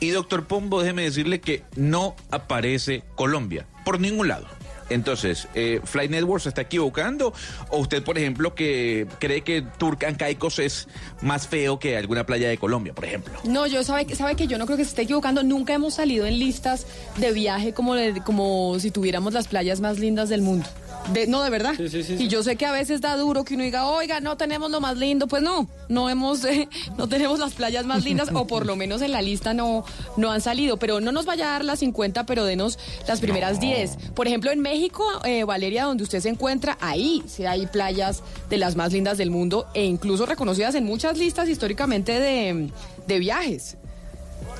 Y 0.00 0.10
doctor 0.10 0.46
Pombo, 0.46 0.80
déjeme 0.80 1.02
decirle 1.02 1.40
que 1.40 1.62
no 1.76 2.16
aparece 2.30 3.02
Colombia 3.14 3.66
por 3.84 4.00
ningún 4.00 4.26
lado. 4.28 4.46
Entonces, 4.90 5.48
eh, 5.54 5.80
¿Flight 5.84 6.10
Network 6.10 6.42
se 6.42 6.48
está 6.50 6.62
equivocando? 6.62 7.32
¿O 7.70 7.78
usted, 7.78 8.02
por 8.02 8.18
ejemplo, 8.18 8.54
que 8.54 9.06
cree 9.18 9.40
que 9.42 9.62
Turcan 9.62 10.16
Caicos 10.16 10.58
es 10.58 10.88
más 11.22 11.46
feo 11.46 11.78
que 11.78 11.96
alguna 11.96 12.26
playa 12.26 12.48
de 12.48 12.58
Colombia, 12.58 12.92
por 12.92 13.04
ejemplo? 13.04 13.38
No, 13.44 13.66
yo 13.66 13.82
sabe, 13.84 14.14
sabe 14.14 14.34
que 14.36 14.46
yo 14.46 14.58
no 14.58 14.66
creo 14.66 14.76
que 14.76 14.84
se 14.84 14.90
esté 14.90 15.02
equivocando. 15.02 15.42
Nunca 15.42 15.72
hemos 15.74 15.94
salido 15.94 16.26
en 16.26 16.38
listas 16.38 16.86
de 17.16 17.32
viaje 17.32 17.72
como, 17.72 17.94
de- 17.94 18.20
como 18.22 18.78
si 18.80 18.90
tuviéramos 18.90 19.32
las 19.32 19.48
playas 19.48 19.80
más 19.80 19.98
lindas 19.98 20.28
del 20.28 20.42
mundo. 20.42 20.66
De- 21.12 21.26
no, 21.26 21.42
de 21.42 21.50
verdad. 21.50 21.74
Y 21.78 22.28
yo 22.28 22.42
sé 22.42 22.56
que 22.56 22.66
a 22.66 22.72
veces 22.72 23.00
da 23.00 23.16
duro 23.16 23.44
que 23.44 23.54
uno 23.54 23.64
diga, 23.64 23.86
oiga, 23.86 24.20
no 24.20 24.36
tenemos 24.36 24.70
lo 24.70 24.80
más 24.80 24.96
lindo. 24.96 25.26
Pues 25.26 25.42
no, 25.42 25.68
no 25.88 26.08
hemos, 26.08 26.44
eh, 26.46 26.68
no 26.96 27.08
tenemos 27.08 27.38
las 27.38 27.52
playas 27.54 27.84
más 27.86 28.04
lindas, 28.04 28.28
o 28.32 28.46
por 28.46 28.66
lo 28.66 28.76
menos 28.76 29.02
en 29.02 29.12
la 29.12 29.22
lista 29.22 29.54
no, 29.54 29.84
no 30.16 30.30
han 30.30 30.40
salido. 30.40 30.76
Pero 30.76 31.00
no 31.00 31.10
nos 31.12 31.26
vaya 31.26 31.48
a 31.48 31.52
dar 31.52 31.64
las 31.64 31.80
50, 31.80 32.26
pero 32.26 32.44
denos 32.44 32.78
las 33.08 33.20
primeras 33.20 33.60
10. 33.60 33.96
Por 34.14 34.26
ejemplo, 34.28 34.50
en 34.52 34.60
México, 34.60 35.04
eh, 35.24 35.44
Valeria, 35.44 35.84
donde 35.84 36.04
usted 36.04 36.20
se 36.20 36.28
encuentra, 36.28 36.78
ahí 36.80 37.22
sí 37.26 37.44
hay 37.46 37.66
playas 37.66 38.22
de 38.48 38.58
las 38.58 38.76
más 38.76 38.92
lindas 38.92 39.18
del 39.18 39.30
mundo 39.30 39.66
e 39.74 39.84
incluso 39.84 40.26
reconocidas 40.26 40.74
en 40.74 40.84
muchas 40.84 41.18
listas 41.18 41.48
históricamente 41.48 42.20
de, 42.20 42.70
de 43.06 43.18
viajes. 43.18 43.76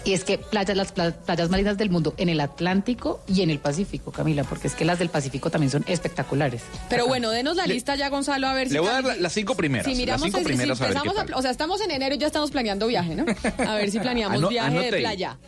Y 0.05 0.15
es 0.15 0.25
que 0.25 0.39
playas, 0.39 0.77
las 0.77 0.93
pla- 0.93 1.13
playas 1.13 1.51
más 1.51 1.59
lindas 1.59 1.77
del 1.77 1.91
mundo 1.91 2.15
en 2.17 2.29
el 2.31 2.41
Atlántico 2.41 3.23
y 3.29 3.43
en 3.43 3.51
el 3.51 3.59
Pacífico, 3.59 4.13
Camila, 4.13 4.45
porque 4.45 4.67
es 4.69 4.75
que 4.75 4.85
las 4.85 4.99
del 4.99 5.11
Pacífico 5.11 5.51
también 5.51 5.71
son 5.71 5.85
espectaculares. 5.87 6.63
Pero 6.89 7.07
bueno, 7.07 7.31
denos 7.31 7.57
la 7.57 7.67
lista 7.67 7.97
ya, 7.97 8.09
Gonzalo, 8.09 8.47
a 8.49 8.55
ver 8.55 8.69
si... 8.69 8.75
Le 8.75 8.81
voy 8.81 8.89
a 8.89 8.93
dar 8.93 9.05
la- 9.05 9.17
las 9.17 9.33
cinco 9.33 9.55
primeras. 9.55 9.87
Si 9.87 9.95
miramos, 9.95 10.23
las 10.23 10.27
cinco 10.29 10.39
si- 10.39 10.45
si 10.45 10.49
primeras 10.49 10.81
a 10.81 10.85
ver 10.85 10.93
qué 10.95 10.99
empezamos 11.09 11.33
a- 11.33 11.37
o 11.39 11.43
sea, 11.43 11.51
estamos 11.51 11.81
en 11.83 11.91
enero 11.91 12.15
y 12.15 12.19
ya 12.19 12.27
estamos 12.29 12.51
planeando 12.51 12.87
viaje, 12.87 13.15
¿no? 13.15 13.25
A 13.69 13.75
ver 13.77 13.91
si 13.91 13.99
planeamos 14.01 14.39
Ano- 14.39 14.49
viaje 14.49 14.69
anote 14.69 14.91
de 14.91 14.99
playa. 15.01 15.39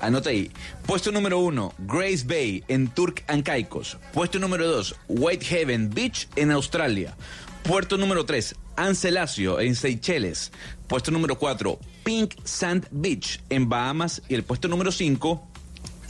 Anota 0.00 0.30
ahí. 0.30 0.50
Puesto 0.84 1.12
número 1.12 1.38
uno, 1.38 1.72
Grace 1.78 2.24
Bay 2.26 2.64
en 2.68 2.88
Turk 2.88 3.22
and 3.28 3.44
Caicos. 3.44 3.98
Puesto 4.12 4.38
número 4.38 4.66
dos, 4.68 4.96
Whitehaven 5.08 5.90
Beach 5.90 6.28
en 6.36 6.50
Australia. 6.50 7.14
Puerto 7.62 7.96
número 7.96 8.26
tres, 8.26 8.56
Ancelasio 8.76 9.60
en 9.60 9.76
Seychelles. 9.76 10.50
Puesto 10.88 11.12
número 11.12 11.38
cuatro, 11.38 11.78
Pink 12.04 12.34
Sand 12.44 12.86
Beach 12.90 13.40
en 13.50 13.68
Bahamas. 13.68 14.22
Y 14.28 14.34
el 14.34 14.44
puesto 14.44 14.68
número 14.68 14.92
cinco, 14.92 15.48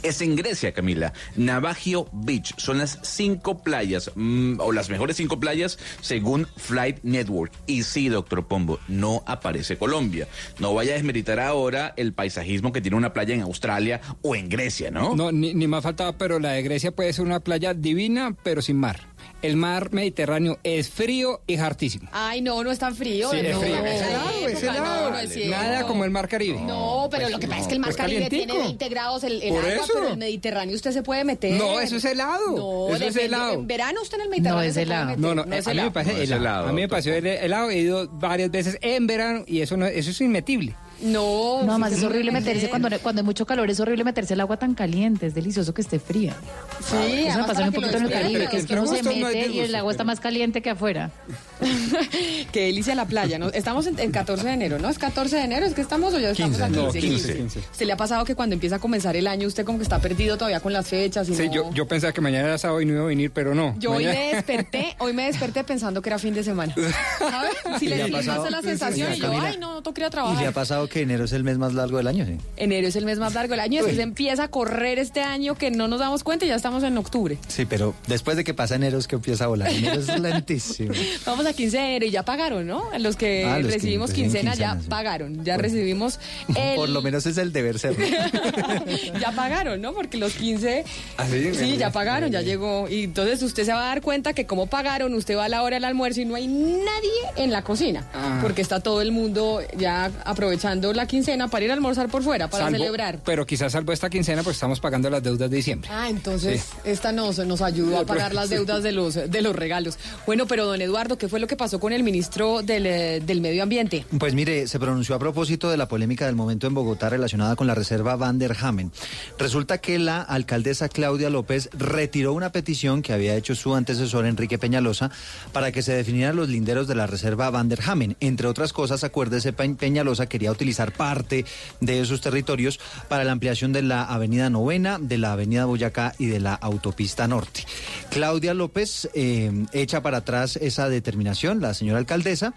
es 0.03 0.21
en 0.21 0.35
Grecia, 0.35 0.73
Camila. 0.73 1.13
Navagio 1.35 2.07
Beach. 2.11 2.53
Son 2.57 2.77
las 2.77 2.99
cinco 3.01 3.63
playas, 3.63 4.11
mm, 4.15 4.59
o 4.59 4.71
las 4.71 4.89
mejores 4.89 5.17
cinco 5.17 5.39
playas, 5.39 5.79
según 6.01 6.45
Flight 6.57 6.99
Network. 7.03 7.51
Y 7.65 7.83
sí, 7.83 8.09
doctor 8.09 8.45
Pombo, 8.47 8.79
no 8.87 9.23
aparece 9.25 9.77
Colombia. 9.77 10.27
No 10.59 10.73
vaya 10.73 10.91
a 10.91 10.95
desmeritar 10.95 11.39
ahora 11.39 11.93
el 11.95 12.13
paisajismo 12.13 12.73
que 12.73 12.81
tiene 12.81 12.97
una 12.97 13.13
playa 13.13 13.33
en 13.33 13.41
Australia 13.41 14.01
o 14.21 14.35
en 14.35 14.49
Grecia, 14.49 14.91
¿no? 14.91 15.15
No, 15.15 15.31
ni, 15.31 15.53
ni 15.53 15.67
más 15.67 15.83
faltaba, 15.83 16.17
pero 16.17 16.39
la 16.39 16.51
de 16.51 16.63
Grecia 16.63 16.91
puede 16.91 17.13
ser 17.13 17.25
una 17.25 17.39
playa 17.39 17.73
divina, 17.73 18.35
pero 18.43 18.61
sin 18.61 18.77
mar. 18.77 19.12
El 19.43 19.57
mar 19.57 19.91
Mediterráneo 19.91 20.57
es 20.63 20.89
frío 20.89 21.41
y 21.45 21.57
hartísimo. 21.57 22.07
Ay, 22.13 22.41
no, 22.41 22.63
no 22.63 22.71
es 22.71 22.79
tan 22.79 22.95
frío. 22.95 23.29
Sí, 23.29 23.37
es 23.37 23.53
no, 23.53 23.59
frío. 23.61 23.75
no, 23.75 23.85
Es 23.85 24.01
helado, 24.01 24.39
no, 24.41 24.47
es 24.47 24.63
no, 24.63 24.69
helado. 24.71 25.09
no 25.11 25.19
es. 25.19 25.47
Nada 25.47 25.83
como 25.83 26.05
el 26.05 26.11
mar 26.11 26.27
Caribe. 26.29 26.61
No, 26.61 27.09
pero 27.11 27.27
lo 27.29 27.39
que 27.39 27.47
pasa 27.47 27.61
es 27.61 27.67
que 27.67 27.73
el 27.73 27.79
mar 27.79 27.89
Pues 27.89 27.97
Caribe 27.97 28.29
tiene 28.29 28.47
calientico. 28.47 28.67
20 28.67 28.89
grados 28.89 29.23
el, 29.25 29.41
el 29.43 29.49
Por 29.53 29.59
agua, 29.65 29.73
eso. 29.83 29.93
pero 29.93 30.07
el 30.07 30.17
Mediterráneo 30.17 30.75
usted 30.75 30.91
se 30.91 31.03
puede 31.03 31.25
meter. 31.25 31.51
No, 31.59 31.79
eso 31.81 31.97
es 31.97 32.05
helado. 32.05 32.55
No, 32.55 32.95
Eso 32.95 33.05
es 33.05 33.15
helado. 33.17 33.53
En 33.53 33.67
verano 33.67 34.01
usted 34.01 34.17
en 34.17 34.23
el 34.23 34.29
Mediterráneo 34.29 34.73
se 34.73 34.85
puede 34.85 35.05
meter. 35.05 35.19
No, 35.19 35.35
no, 35.35 35.43
es 35.55 35.67
a 35.67 35.69
mí 35.71 35.75
me 35.75 35.81
helado. 35.81 35.93
parece 35.93 36.13
No 36.13 36.17
es 36.21 36.23
helado. 36.29 36.41
helado, 36.41 36.67
A 36.67 36.71
mí 36.71 36.81
me 36.81 36.87
pareció 36.87 37.13
helado. 37.13 37.69
He 37.69 37.77
ido 37.79 38.07
varias 38.07 38.49
veces 38.49 38.77
en 38.81 39.07
verano 39.07 39.43
y 39.45 39.59
eso 39.61 39.75
no, 39.75 39.85
eso 39.87 40.09
es 40.11 40.21
inmetible. 40.21 40.73
No, 41.01 41.63
No, 41.63 41.79
más 41.79 41.91
es 41.93 42.03
horrible 42.03 42.31
meterse 42.31 42.69
cuando, 42.69 42.89
cuando 43.01 43.21
hay 43.21 43.25
mucho 43.25 43.45
calor, 43.45 43.69
es 43.69 43.79
horrible 43.79 44.03
meterse 44.03 44.33
el 44.35 44.41
agua 44.41 44.57
tan 44.57 44.73
caliente, 44.73 45.25
es 45.27 45.33
delicioso 45.35 45.73
que 45.73 45.81
esté 45.81 45.99
fría. 45.99 46.35
Sí, 46.79 47.25
Eso 47.25 47.39
me 47.39 47.43
pasa 47.43 47.53
para 47.53 47.65
un 47.67 47.73
poquito 47.73 47.97
en 47.97 48.03
el. 48.05 48.11
Caribe, 48.11 48.47
que 48.47 48.57
es 48.57 48.65
que 48.65 48.73
uno 48.73 48.85
se 48.87 49.03
mete 49.03 49.47
y 49.47 49.59
el 49.59 49.75
agua 49.75 49.91
está 49.91 50.03
más 50.03 50.19
caliente 50.19 50.61
que 50.61 50.69
afuera. 50.69 51.11
Qué 52.51 52.65
delicia 52.65 52.95
la 52.95 53.05
playa, 53.05 53.39
¿no? 53.39 53.49
Estamos 53.49 53.87
en, 53.87 53.97
en 53.99 54.11
14 54.11 54.45
de 54.47 54.53
enero, 54.53 54.79
¿no? 54.79 54.89
¿Es 54.89 54.99
14 54.99 55.35
de 55.37 55.41
enero? 55.43 55.65
¿Es 55.65 55.73
que 55.73 55.81
estamos 55.81 56.13
o 56.13 56.19
ya 56.19 56.31
estamos 56.31 56.57
15, 56.57 56.63
a 56.63 56.69
no, 56.69 56.91
15? 56.91 56.99
15, 56.99 57.35
15. 57.37 57.59
¿Se 57.71 57.85
le 57.85 57.93
ha 57.93 57.97
pasado 57.97 58.25
que 58.25 58.35
cuando 58.35 58.53
empieza 58.53 58.75
a 58.75 58.79
comenzar 58.79 59.15
el 59.15 59.27
año 59.27 59.47
usted 59.47 59.65
como 59.65 59.77
que 59.79 59.83
está 59.83 59.99
perdido 59.99 60.37
todavía 60.37 60.59
con 60.59 60.73
las 60.73 60.87
fechas? 60.87 61.27
Y 61.29 61.35
Sí, 61.35 61.47
no- 61.47 61.53
yo, 61.53 61.73
yo 61.73 61.87
pensaba 61.87 62.13
que 62.13 62.21
mañana 62.21 62.47
era 62.49 62.57
sábado 62.57 62.81
y 62.81 62.85
no 62.85 62.93
iba 62.93 63.01
a 63.03 63.05
venir, 63.07 63.31
pero 63.31 63.55
no. 63.55 63.75
Yo 63.79 63.91
hoy 63.91 64.05
me 64.05 64.33
desperté, 64.35 64.95
hoy 64.99 65.13
me 65.13 65.25
desperté 65.25 65.63
pensando 65.63 66.01
que 66.01 66.09
era 66.09 66.19
fin 66.19 66.33
de 66.33 66.43
semana. 66.43 66.73
¿Sabes? 67.19 67.51
Si 67.79 67.85
¿Y 67.85 67.89
le 67.89 68.01
es 68.05 68.25
la 68.25 68.61
sensación 68.61 69.13
y 69.13 69.17
yo, 69.19 69.31
ay, 69.41 69.57
no, 69.59 69.81
no 69.81 69.93
ir 69.95 70.03
a 70.03 70.07
¿Y 70.07 70.09
trabajar. 70.11 70.41
le 70.41 70.47
ha 70.47 70.51
pasado 70.51 70.82
que 70.87 71.01
enero 71.01 71.25
es 71.25 71.33
el 71.33 71.43
mes 71.43 71.57
más 71.57 71.73
largo 71.73 71.97
del 71.97 72.07
año? 72.07 72.25
Sí. 72.25 72.37
Enero 72.57 72.87
es 72.87 72.95
el 72.95 73.05
mes 73.05 73.19
más 73.19 73.33
largo 73.33 73.51
del 73.51 73.59
año 73.59 73.77
después 73.83 73.99
empieza 73.99 74.43
a 74.43 74.47
correr 74.49 74.99
este 74.99 75.21
año 75.21 75.55
que 75.55 75.71
no 75.71 75.87
nos 75.87 75.99
damos 75.99 76.23
cuenta 76.23 76.45
y 76.45 76.49
ya 76.49 76.55
estamos 76.55 76.83
en 76.83 76.97
octubre. 76.97 77.37
Sí, 77.47 77.65
pero 77.65 77.93
después 78.07 78.37
de 78.37 78.43
que 78.43 78.53
pasa 78.53 78.75
enero 78.75 78.97
es 78.97 79.07
que 79.07 79.15
empieza 79.15 79.45
a 79.45 79.47
volar. 79.47 79.69
Enero 79.71 79.99
es 79.99 80.19
lentísimo. 80.19 80.93
Vamos 81.25 81.45
a 81.45 81.53
15 81.53 81.77
de 81.77 81.83
enero 81.83 82.05
y 82.05 82.11
ya 82.11 82.23
pagaron, 82.23 82.67
¿no? 82.67 82.83
Los 82.99 83.15
que 83.15 83.45
Ah, 83.45 83.59
los 83.59 83.71
recibimos 83.73 84.11
quincena 84.11 84.55
ya 84.55 84.79
sí. 84.79 84.87
pagaron, 84.89 85.43
ya 85.43 85.57
recibimos 85.57 86.19
el... 86.55 86.75
Por 86.75 86.89
lo 86.89 87.01
menos 87.01 87.25
es 87.25 87.37
el 87.37 87.51
deber 87.53 87.79
ser. 87.79 87.95
ya 89.19 89.31
pagaron, 89.31 89.81
¿no? 89.81 89.93
Porque 89.93 90.17
los 90.17 90.33
15 90.33 90.83
¿Ah, 91.17 91.25
sí? 91.29 91.53
sí, 91.53 91.77
ya 91.77 91.91
pagaron, 91.91 92.31
ya 92.31 92.41
llegó. 92.41 92.87
Y 92.89 93.03
entonces 93.03 93.41
usted 93.43 93.65
se 93.65 93.73
va 93.73 93.83
a 93.83 93.87
dar 93.87 94.01
cuenta 94.01 94.33
que 94.33 94.45
como 94.45 94.67
pagaron, 94.67 95.13
usted 95.13 95.37
va 95.37 95.45
a 95.45 95.49
la 95.49 95.63
hora 95.63 95.75
del 95.75 95.85
almuerzo 95.85 96.21
y 96.21 96.25
no 96.25 96.35
hay 96.35 96.47
nadie 96.47 97.11
en 97.37 97.51
la 97.51 97.63
cocina. 97.63 98.05
Ah. 98.13 98.39
Porque 98.41 98.61
está 98.61 98.79
todo 98.79 99.01
el 99.01 99.11
mundo 99.11 99.61
ya 99.77 100.11
aprovechando 100.25 100.72
la 100.81 101.05
quincena 101.07 101.47
para 101.47 101.65
ir 101.65 101.71
a 101.71 101.73
almorzar 101.75 102.09
por 102.09 102.23
fuera, 102.23 102.49
para 102.49 102.65
Salvo- 102.65 102.77
celebrar. 102.77 103.19
Pero 103.25 103.45
quizás 103.45 103.71
salvo 103.73 103.91
esta 103.93 104.09
quincena, 104.09 104.43
pues 104.43 104.55
estamos 104.57 104.79
pagando 104.79 105.09
las 105.09 105.21
deudas 105.23 105.49
de 105.49 105.55
diciembre. 105.55 105.89
Ah, 105.93 106.09
entonces 106.09 106.61
Sí. 106.61 106.77
esta 106.85 107.11
nos, 107.11 107.37
nos 107.39 107.61
ayudó 107.61 107.99
a 107.99 108.05
pagar 108.05 108.33
las 108.33 108.49
deudas 108.49 108.83
de 108.83 108.91
los, 108.91 109.13
de 109.15 109.41
los 109.41 109.55
regalos. 109.55 109.97
Bueno, 110.25 110.47
pero 110.47 110.65
don 110.65 110.81
Eduardo, 110.81 111.17
¿qué 111.17 111.27
fue 111.29 111.39
lo 111.39 111.47
que 111.47 111.55
pasó 111.55 111.79
con 111.79 111.93
el 111.93 112.03
ministro 112.03 112.61
del, 112.61 112.85
eh, 112.85 113.21
del 113.25 113.41
Medio 113.41 113.63
Ambiente? 113.63 114.05
Pues 114.17 114.33
mire, 114.33 114.67
se 114.67 114.79
pronunció 114.79 115.15
a 115.15 115.19
propósito 115.19 115.69
de 115.69 115.77
la 115.77 115.87
polémica 115.87 116.25
del 116.25 116.35
momento 116.35 116.67
en 116.67 116.73
Bogotá 116.73 117.09
relacionada 117.09 117.55
con 117.55 117.67
la 117.67 117.75
reserva 117.75 118.15
Van 118.15 118.39
der 118.39 118.55
Hamen. 118.59 118.91
Resulta 119.37 119.77
que 119.79 119.99
la 119.99 120.21
alcaldesa 120.21 120.89
Claudia 120.89 121.29
López 121.29 121.69
retiró 121.73 122.33
una 122.33 122.51
petición 122.51 123.01
que 123.01 123.13
había 123.13 123.35
hecho 123.35 123.55
su 123.55 123.75
antecesor 123.75 124.25
Enrique 124.25 124.57
Peñalosa 124.57 125.11
para 125.51 125.71
que 125.71 125.81
se 125.81 125.93
definieran 125.93 126.35
los 126.35 126.49
linderos 126.49 126.87
de 126.87 126.95
la 126.95 127.07
reserva 127.07 127.49
Van 127.49 127.69
der 127.69 127.79
Hamen. 127.85 128.15
Entre 128.19 128.47
otras 128.47 128.73
cosas, 128.73 129.03
acuérdese, 129.03 129.53
Pe- 129.53 129.75
Peñalosa 129.75 130.25
quería 130.27 130.51
utilizar 130.51 130.62
parte 130.93 131.45
de 131.81 131.99
esos 131.99 132.21
territorios 132.21 132.79
para 133.07 133.23
la 133.23 133.31
ampliación 133.31 133.73
de 133.73 133.81
la 133.81 134.03
avenida 134.03 134.49
Novena, 134.49 134.97
de 134.99 135.17
la 135.17 135.33
avenida 135.33 135.65
Boyacá 135.65 136.13
y 136.17 136.27
de 136.27 136.39
la 136.39 136.53
autopista 136.53 137.27
norte. 137.27 137.65
Claudia 138.09 138.53
López 138.53 139.09
eh, 139.13 139.51
echa 139.73 140.01
para 140.01 140.17
atrás 140.17 140.55
esa 140.57 140.89
determinación, 140.89 141.61
la 141.61 141.73
señora 141.73 141.99
alcaldesa. 141.99 142.53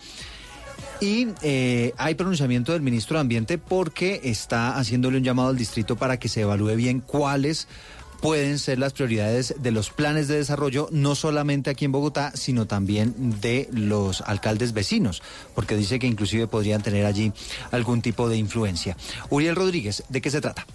Y 1.00 1.28
eh, 1.42 1.92
hay 1.98 2.14
pronunciamiento 2.14 2.72
del 2.72 2.80
ministro 2.80 3.16
de 3.16 3.20
Ambiente 3.20 3.58
porque 3.58 4.20
está 4.24 4.76
haciéndole 4.76 5.18
un 5.18 5.24
llamado 5.24 5.50
al 5.50 5.56
distrito 5.56 5.96
para 5.96 6.18
que 6.18 6.28
se 6.28 6.42
evalúe 6.42 6.74
bien 6.74 7.00
cuáles 7.00 7.68
pueden 8.20 8.58
ser 8.58 8.78
las 8.78 8.92
prioridades 8.92 9.54
de 9.58 9.70
los 9.70 9.90
planes 9.90 10.28
de 10.28 10.36
desarrollo, 10.36 10.88
no 10.90 11.14
solamente 11.14 11.70
aquí 11.70 11.84
en 11.84 11.92
Bogotá, 11.92 12.32
sino 12.34 12.66
también 12.66 13.40
de 13.40 13.68
los 13.72 14.20
alcaldes 14.22 14.72
vecinos, 14.72 15.22
porque 15.54 15.76
dice 15.76 15.98
que 15.98 16.06
inclusive 16.06 16.46
podrían 16.46 16.82
tener 16.82 17.06
allí 17.06 17.32
algún 17.70 18.02
tipo 18.02 18.28
de 18.28 18.36
influencia. 18.36 18.96
Uriel 19.30 19.56
Rodríguez, 19.56 20.04
¿de 20.08 20.20
qué 20.20 20.30
se 20.30 20.40
trata? 20.40 20.66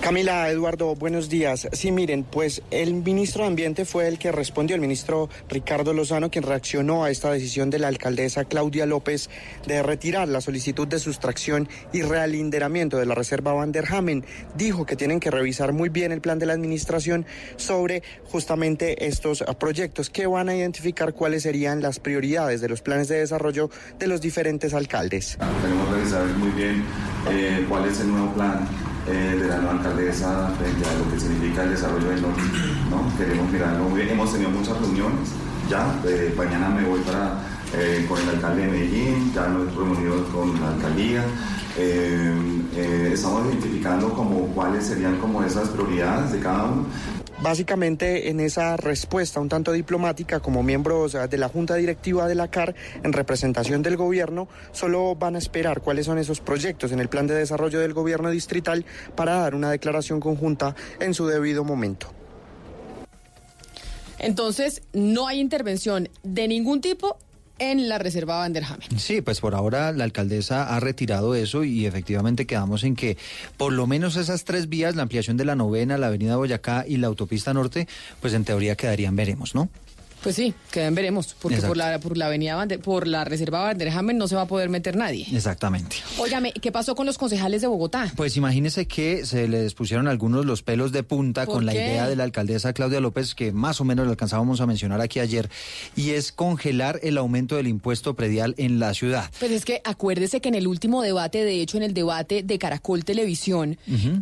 Camila, 0.00 0.48
Eduardo, 0.48 0.94
buenos 0.94 1.28
días. 1.28 1.68
Sí, 1.72 1.92
miren, 1.92 2.24
pues 2.24 2.62
el 2.70 2.94
ministro 2.94 3.42
de 3.42 3.48
Ambiente 3.48 3.84
fue 3.84 4.08
el 4.08 4.18
que 4.18 4.32
respondió, 4.32 4.74
el 4.74 4.80
ministro 4.80 5.28
Ricardo 5.48 5.92
Lozano, 5.92 6.30
quien 6.30 6.42
reaccionó 6.42 7.04
a 7.04 7.10
esta 7.10 7.30
decisión 7.30 7.68
de 7.68 7.78
la 7.78 7.88
alcaldesa 7.88 8.46
Claudia 8.46 8.86
López 8.86 9.28
de 9.66 9.82
retirar 9.82 10.26
la 10.26 10.40
solicitud 10.40 10.88
de 10.88 10.98
sustracción 10.98 11.68
y 11.92 12.00
realinderamiento 12.00 12.96
de 12.96 13.04
la 13.04 13.14
reserva 13.14 13.52
Van 13.52 13.72
der 13.72 13.92
Hamen. 13.92 14.24
Dijo 14.56 14.86
que 14.86 14.96
tienen 14.96 15.20
que 15.20 15.30
revisar 15.30 15.74
muy 15.74 15.90
bien 15.90 16.12
el 16.12 16.22
plan 16.22 16.38
de 16.38 16.46
la 16.46 16.54
administración 16.54 17.26
sobre 17.56 18.02
justamente 18.24 19.06
estos 19.06 19.44
proyectos 19.58 20.08
que 20.08 20.26
van 20.26 20.48
a 20.48 20.56
identificar 20.56 21.12
cuáles 21.12 21.42
serían 21.42 21.82
las 21.82 22.00
prioridades 22.00 22.62
de 22.62 22.70
los 22.70 22.80
planes 22.80 23.08
de 23.08 23.18
desarrollo 23.18 23.70
de 23.98 24.06
los 24.06 24.22
diferentes 24.22 24.72
alcaldes. 24.72 25.36
Queremos 25.60 25.90
revisar 25.90 26.26
muy 26.38 26.50
bien 26.52 26.84
eh, 27.30 27.66
cuál 27.68 27.86
es 27.86 28.00
el 28.00 28.10
nuevo 28.10 28.32
plan 28.32 28.66
eh, 29.06 29.38
de 29.40 29.48
la 29.48 29.56
nueva 29.56 29.72
alcaldesa 29.72 30.50
frente 30.58 30.88
a 30.88 30.98
lo 30.98 31.10
que 31.10 31.18
significa 31.18 31.62
el 31.62 31.70
desarrollo 31.70 32.08
del 32.08 32.22
norte. 32.22 32.42
¿no? 32.90 33.16
Queremos 33.16 33.50
mirarlo 33.50 33.84
muy 33.84 34.00
bien. 34.00 34.10
Hemos 34.10 34.32
tenido 34.32 34.50
muchas 34.50 34.78
reuniones. 34.78 35.30
Ya, 35.68 35.94
eh, 36.04 36.34
mañana 36.36 36.68
me 36.68 36.84
voy 36.84 37.00
para, 37.00 37.40
eh, 37.72 38.04
con 38.08 38.20
el 38.20 38.28
alcalde 38.30 38.62
de 38.62 38.68
Medellín, 38.68 39.32
ya 39.32 39.46
nos 39.46 39.72
hemos 39.72 39.96
reunido 39.96 40.24
con 40.32 40.60
la 40.60 40.68
alcaldía. 40.74 41.24
Eh, 41.78 42.34
eh, 42.74 43.10
estamos 43.14 43.46
identificando 43.46 44.12
como 44.12 44.46
cuáles 44.48 44.86
serían 44.86 45.18
como 45.18 45.42
esas 45.44 45.68
prioridades 45.68 46.32
de 46.32 46.40
cada 46.40 46.64
uno. 46.64 46.86
Básicamente 47.42 48.28
en 48.28 48.40
esa 48.40 48.76
respuesta 48.76 49.40
un 49.40 49.48
tanto 49.48 49.72
diplomática 49.72 50.40
como 50.40 50.62
miembros 50.62 51.16
de 51.30 51.38
la 51.38 51.48
Junta 51.48 51.76
Directiva 51.76 52.28
de 52.28 52.34
la 52.34 52.48
CAR 52.48 52.74
en 53.02 53.12
representación 53.14 53.82
del 53.82 53.96
gobierno, 53.96 54.46
solo 54.72 55.14
van 55.14 55.36
a 55.36 55.38
esperar 55.38 55.80
cuáles 55.80 56.04
son 56.04 56.18
esos 56.18 56.40
proyectos 56.40 56.92
en 56.92 57.00
el 57.00 57.08
plan 57.08 57.26
de 57.26 57.34
desarrollo 57.34 57.80
del 57.80 57.94
gobierno 57.94 58.30
distrital 58.30 58.84
para 59.14 59.36
dar 59.36 59.54
una 59.54 59.70
declaración 59.70 60.20
conjunta 60.20 60.74
en 60.98 61.14
su 61.14 61.26
debido 61.26 61.64
momento. 61.64 62.12
Entonces, 64.18 64.82
no 64.92 65.26
hay 65.26 65.40
intervención 65.40 66.10
de 66.22 66.46
ningún 66.46 66.82
tipo 66.82 67.16
en 67.60 67.88
la 67.88 67.98
reserva 67.98 68.38
Van 68.38 68.52
der 68.52 68.64
Hamen. 68.64 68.98
Sí, 68.98 69.20
pues 69.20 69.40
por 69.40 69.54
ahora 69.54 69.92
la 69.92 70.04
alcaldesa 70.04 70.74
ha 70.74 70.80
retirado 70.80 71.34
eso 71.36 71.62
y 71.62 71.86
efectivamente 71.86 72.46
quedamos 72.46 72.82
en 72.82 72.96
que 72.96 73.16
por 73.56 73.72
lo 73.72 73.86
menos 73.86 74.16
esas 74.16 74.44
tres 74.44 74.68
vías, 74.68 74.96
la 74.96 75.02
ampliación 75.02 75.36
de 75.36 75.44
la 75.44 75.54
novena, 75.54 75.98
la 75.98 76.08
avenida 76.08 76.36
Boyacá 76.36 76.84
y 76.88 76.96
la 76.96 77.06
autopista 77.06 77.54
norte, 77.54 77.86
pues 78.20 78.34
en 78.34 78.44
teoría 78.44 78.74
quedarían 78.74 79.14
veremos, 79.14 79.54
¿no? 79.54 79.68
Pues 80.22 80.36
sí, 80.36 80.54
quedan 80.70 80.94
veremos, 80.94 81.34
porque 81.40 81.56
Exacto. 81.56 81.68
por 81.68 81.76
la, 81.76 81.98
por 81.98 82.16
la 82.16 82.26
avenida 82.26 82.66
por 82.82 83.06
la 83.06 83.24
reserva 83.24 83.62
Van 83.62 83.78
der 83.78 83.88
Hamen 83.88 84.18
no 84.18 84.28
se 84.28 84.34
va 84.34 84.42
a 84.42 84.46
poder 84.46 84.68
meter 84.68 84.96
nadie. 84.96 85.26
Exactamente. 85.32 85.96
Óigame, 86.18 86.52
¿qué 86.52 86.70
pasó 86.70 86.94
con 86.94 87.06
los 87.06 87.16
concejales 87.16 87.62
de 87.62 87.68
Bogotá? 87.68 88.12
Pues 88.16 88.36
imagínese 88.36 88.86
que 88.86 89.24
se 89.24 89.48
les 89.48 89.74
pusieron 89.74 90.08
algunos 90.08 90.44
los 90.44 90.62
pelos 90.62 90.92
de 90.92 91.02
punta 91.02 91.46
¿Por 91.46 91.56
con 91.56 91.66
la 91.66 91.74
idea 91.74 92.08
de 92.08 92.16
la 92.16 92.24
alcaldesa 92.24 92.72
Claudia 92.72 93.00
López, 93.00 93.34
que 93.34 93.52
más 93.52 93.80
o 93.80 93.84
menos 93.84 94.04
lo 94.04 94.10
alcanzábamos 94.10 94.60
a 94.60 94.66
mencionar 94.66 95.00
aquí 95.00 95.20
ayer, 95.20 95.48
y 95.96 96.10
es 96.10 96.32
congelar 96.32 97.00
el 97.02 97.16
aumento 97.18 97.56
del 97.56 97.68
impuesto 97.68 98.14
predial 98.14 98.54
en 98.58 98.78
la 98.78 98.92
ciudad. 98.94 99.30
Pues 99.38 99.52
es 99.52 99.64
que 99.64 99.80
acuérdese 99.84 100.40
que 100.40 100.48
en 100.48 100.54
el 100.54 100.66
último 100.66 101.02
debate, 101.02 101.44
de 101.44 101.60
hecho 101.62 101.76
en 101.76 101.82
el 101.82 101.94
debate 101.94 102.42
de 102.42 102.58
Caracol 102.58 103.04
Televisión, 103.04 103.78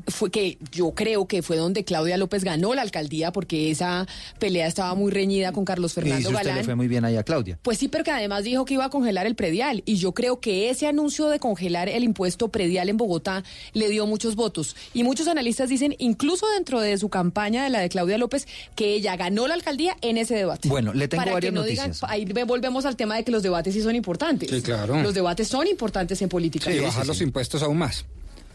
fue 0.07 0.31
que 0.31 0.59
yo 0.71 0.93
creo 0.93 1.27
que 1.27 1.43
fue 1.43 1.57
donde 1.57 1.85
Claudia 1.85 2.17
López 2.17 2.45
ganó 2.45 2.75
la 2.75 2.83
alcaldía 2.83 3.33
porque 3.33 3.71
esa 3.71 4.07
pelea 4.39 4.67
estaba 4.67 4.95
muy 4.95 5.11
reñida 5.11 5.53
con 5.53 5.65
Carlos 5.65 5.88
Fernando 5.95 6.31
Galán. 6.31 6.57
le 6.59 6.65
fue 6.65 6.75
muy 6.75 6.89
bien 6.89 7.05
ahí 7.05 7.17
a 7.17 7.23
Claudia. 7.23 7.59
Pues 7.63 7.79
sí, 7.79 7.89
pero 7.89 8.05
que 8.05 8.11
además 8.11 8.45
dijo 8.45 8.65
que 8.65 8.75
iba 8.75 8.85
a 8.85 8.91
congelar 8.91 9.27
el 9.27 9.35
predial. 9.35 9.83
Y 9.87 9.97
yo 9.97 10.13
creo 10.13 10.41
que 10.41 10.71
ese 10.71 10.87
anuncio 10.87 11.29
de 11.29 11.39
congelar 11.39 11.89
el 11.89 12.05
impuesto 12.05 12.49
predial 12.49 12.89
en 12.89 12.97
Bogotá 12.97 13.45
le 13.73 13.89
dio 13.89 14.07
muchos 14.07 14.35
votos. 14.37 14.77
Y 14.95 15.05
muchos 15.05 15.29
analistas 15.29 15.69
dicen, 15.69 15.95
incluso 15.99 16.47
dentro 16.55 16.81
de 16.81 16.97
su 16.99 17.09
campaña 17.09 17.65
de 17.65 17.71
la 17.71 17.81
de 17.81 17.89
Claudia 17.89 18.19
López, 18.19 18.47
que 18.75 18.95
ella 18.95 19.17
ganó 19.17 19.47
la 19.49 19.55
alcaldía 19.55 19.97
en 20.01 20.19
ese 20.19 20.35
debate. 20.35 20.69
Bueno, 20.69 20.93
le 20.95 21.09
tengo 21.09 21.23
Para 21.23 21.35
varias 21.35 21.51
que 21.51 21.55
no 21.55 21.61
noticias. 21.63 21.97
digan, 22.01 22.11
ahí 22.11 22.25
ve- 22.25 22.45
volvemos 22.45 22.85
al 22.87 22.97
tema 22.97 23.17
de 23.17 23.25
que 23.25 23.31
los 23.33 23.43
debates 23.43 23.75
sí 23.75 23.83
son 23.83 23.95
importantes. 23.97 24.51
Sí, 24.51 24.63
claro. 24.63 25.03
Los 25.03 25.15
debates 25.15 25.49
son 25.49 25.67
importantes 25.67 26.21
en 26.23 26.29
política. 26.29 26.71
y 26.73 26.81
bajar 26.81 27.07
los 27.07 27.21
impuestos 27.21 27.63
aún 27.63 27.79
más. 27.79 28.05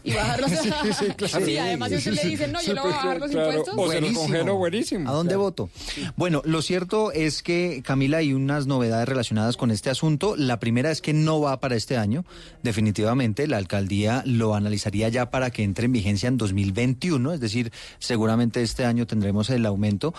Y 0.04 0.12
bajarlos. 0.12 0.50
Sí, 0.50 0.70
sí, 0.98 1.06
claro. 1.16 1.46
Sí, 1.46 1.56
además 1.56 1.88
si 1.88 1.96
usted 1.96 2.12
le 2.12 2.24
dice, 2.28 2.48
no, 2.48 2.60
yo 2.62 2.74
le 2.74 2.80
voy 2.82 2.92
a 2.92 2.94
bajar 2.94 3.20
los 3.20 3.30
Claro. 3.30 3.48
impuestos. 3.58 3.74
O 3.76 3.90
se 3.90 4.12
congelo, 4.12 4.56
buenísimo. 4.56 5.08
¿A 5.08 5.12
dónde 5.14 5.34
voto? 5.36 5.70
Bueno, 6.16 6.42
lo 6.44 6.60
cierto 6.62 7.10
es 7.10 7.42
que, 7.42 7.82
Camila, 7.84 8.18
hay 8.18 8.34
unas 8.34 8.66
novedades 8.66 9.08
relacionadas 9.08 9.56
con 9.56 9.70
este 9.70 9.88
asunto. 9.90 10.36
La 10.36 10.60
primera 10.60 10.90
es 10.90 11.00
que 11.00 11.14
no 11.14 11.40
va 11.40 11.58
para 11.58 11.74
este 11.74 11.96
año. 11.96 12.24
Definitivamente, 12.62 13.46
la 13.46 13.56
alcaldía 13.56 14.22
lo 14.26 14.54
analizaría 14.54 15.08
ya 15.08 15.30
para 15.30 15.50
que 15.50 15.62
entre 15.62 15.86
en 15.86 15.92
vigencia 15.92 16.28
en 16.28 16.36
2021. 16.36 17.32
Es 17.32 17.40
decir, 17.40 17.72
seguramente 17.98 18.62
este 18.62 18.84
año 18.84 19.06
tendremos 19.06 19.48
el 19.48 19.64
aumento. 19.64 20.12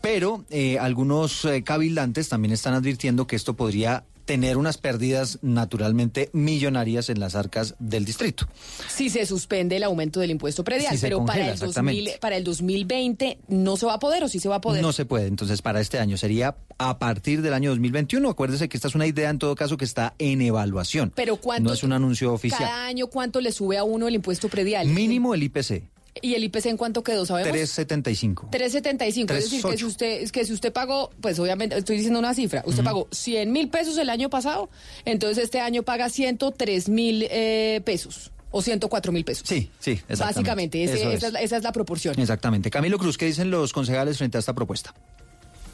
Pero 0.00 0.44
eh, 0.50 0.78
algunos 0.80 1.44
eh, 1.44 1.62
cabildantes 1.62 2.28
también 2.28 2.52
están 2.52 2.74
advirtiendo 2.74 3.26
que 3.26 3.36
esto 3.36 3.54
podría 3.54 4.04
tener 4.28 4.58
unas 4.58 4.76
pérdidas 4.76 5.38
naturalmente 5.40 6.28
millonarias 6.34 7.08
en 7.08 7.18
las 7.18 7.34
arcas 7.34 7.76
del 7.78 8.04
distrito. 8.04 8.46
Si 8.86 9.08
se 9.08 9.24
suspende 9.24 9.76
el 9.76 9.82
aumento 9.84 10.20
del 10.20 10.30
impuesto 10.30 10.64
predial, 10.64 10.94
Si 10.94 11.00
pero 11.00 11.24
para, 11.24 11.50
el 11.50 11.58
2000, 11.58 11.68
exactamente. 11.70 12.18
para 12.20 12.36
el 12.36 12.44
2020 12.44 13.38
no 13.48 13.78
se 13.78 13.86
va 13.86 13.94
a 13.94 13.98
poder 13.98 14.22
o 14.24 14.28
sí 14.28 14.38
se 14.38 14.50
va 14.50 14.56
a 14.56 14.60
poder. 14.60 14.82
No 14.82 14.92
se 14.92 15.06
puede, 15.06 15.28
entonces 15.28 15.62
para 15.62 15.80
este 15.80 15.98
año 15.98 16.18
sería 16.18 16.58
a 16.76 16.98
partir 16.98 17.40
del 17.40 17.54
año 17.54 17.70
2021. 17.70 18.28
Acuérdese 18.28 18.68
que 18.68 18.76
esta 18.76 18.88
es 18.88 18.94
una 18.94 19.06
idea 19.06 19.30
en 19.30 19.38
todo 19.38 19.54
caso 19.54 19.78
que 19.78 19.86
está 19.86 20.14
en 20.18 20.42
evaluación. 20.42 21.10
Pero 21.16 21.36
¿cuánto? 21.38 21.70
No 21.70 21.74
es 21.74 21.82
un 21.82 21.94
anuncio 21.94 22.30
oficial. 22.30 22.68
Cada 22.68 22.84
año, 22.84 23.06
¿cuánto 23.06 23.40
le 23.40 23.50
sube 23.50 23.78
a 23.78 23.84
uno 23.84 24.08
el 24.08 24.14
impuesto 24.14 24.50
predial? 24.50 24.88
Mínimo 24.88 25.32
el 25.34 25.42
IPC, 25.44 25.84
¿Y 26.22 26.34
el 26.34 26.44
IPC 26.44 26.66
en 26.66 26.76
cuánto 26.76 27.02
quedó, 27.02 27.24
sabemos? 27.26 27.50
375. 27.50 28.48
375, 28.50 29.34
es 29.34 29.44
decir, 29.44 29.62
que 29.62 29.68
3.8. 29.68 29.76
si 29.78 29.84
usted 29.84 30.30
que 30.30 30.44
si 30.44 30.52
usted 30.52 30.72
pagó, 30.72 31.10
pues 31.20 31.38
obviamente 31.38 31.76
estoy 31.78 31.96
diciendo 31.96 32.18
una 32.18 32.34
cifra, 32.34 32.62
usted 32.66 32.82
pagó 32.84 33.08
100 33.10 33.50
mil 33.52 33.68
pesos 33.68 33.96
el 33.98 34.10
año 34.10 34.30
pasado, 34.30 34.70
entonces 35.04 35.44
este 35.44 35.60
año 35.60 35.82
paga 35.82 36.08
103 36.08 36.88
mil 36.88 37.26
eh, 37.30 37.80
pesos 37.84 38.32
o 38.50 38.62
104 38.62 39.12
mil 39.12 39.24
pesos. 39.24 39.46
Sí, 39.46 39.70
sí, 39.78 39.90
exactamente. 39.92 40.24
Básicamente, 40.24 40.84
ese- 40.84 40.94
Eso 40.94 41.02
esa, 41.10 41.12
es. 41.12 41.22
es 41.24 41.32
la, 41.32 41.40
esa 41.40 41.56
es 41.58 41.62
la 41.62 41.72
proporción. 41.72 42.18
Exactamente. 42.18 42.70
Camilo 42.70 42.98
Cruz, 42.98 43.18
¿qué 43.18 43.26
dicen 43.26 43.50
los 43.50 43.72
concejales 43.72 44.16
frente 44.18 44.38
a 44.38 44.40
esta 44.40 44.54
propuesta? 44.54 44.94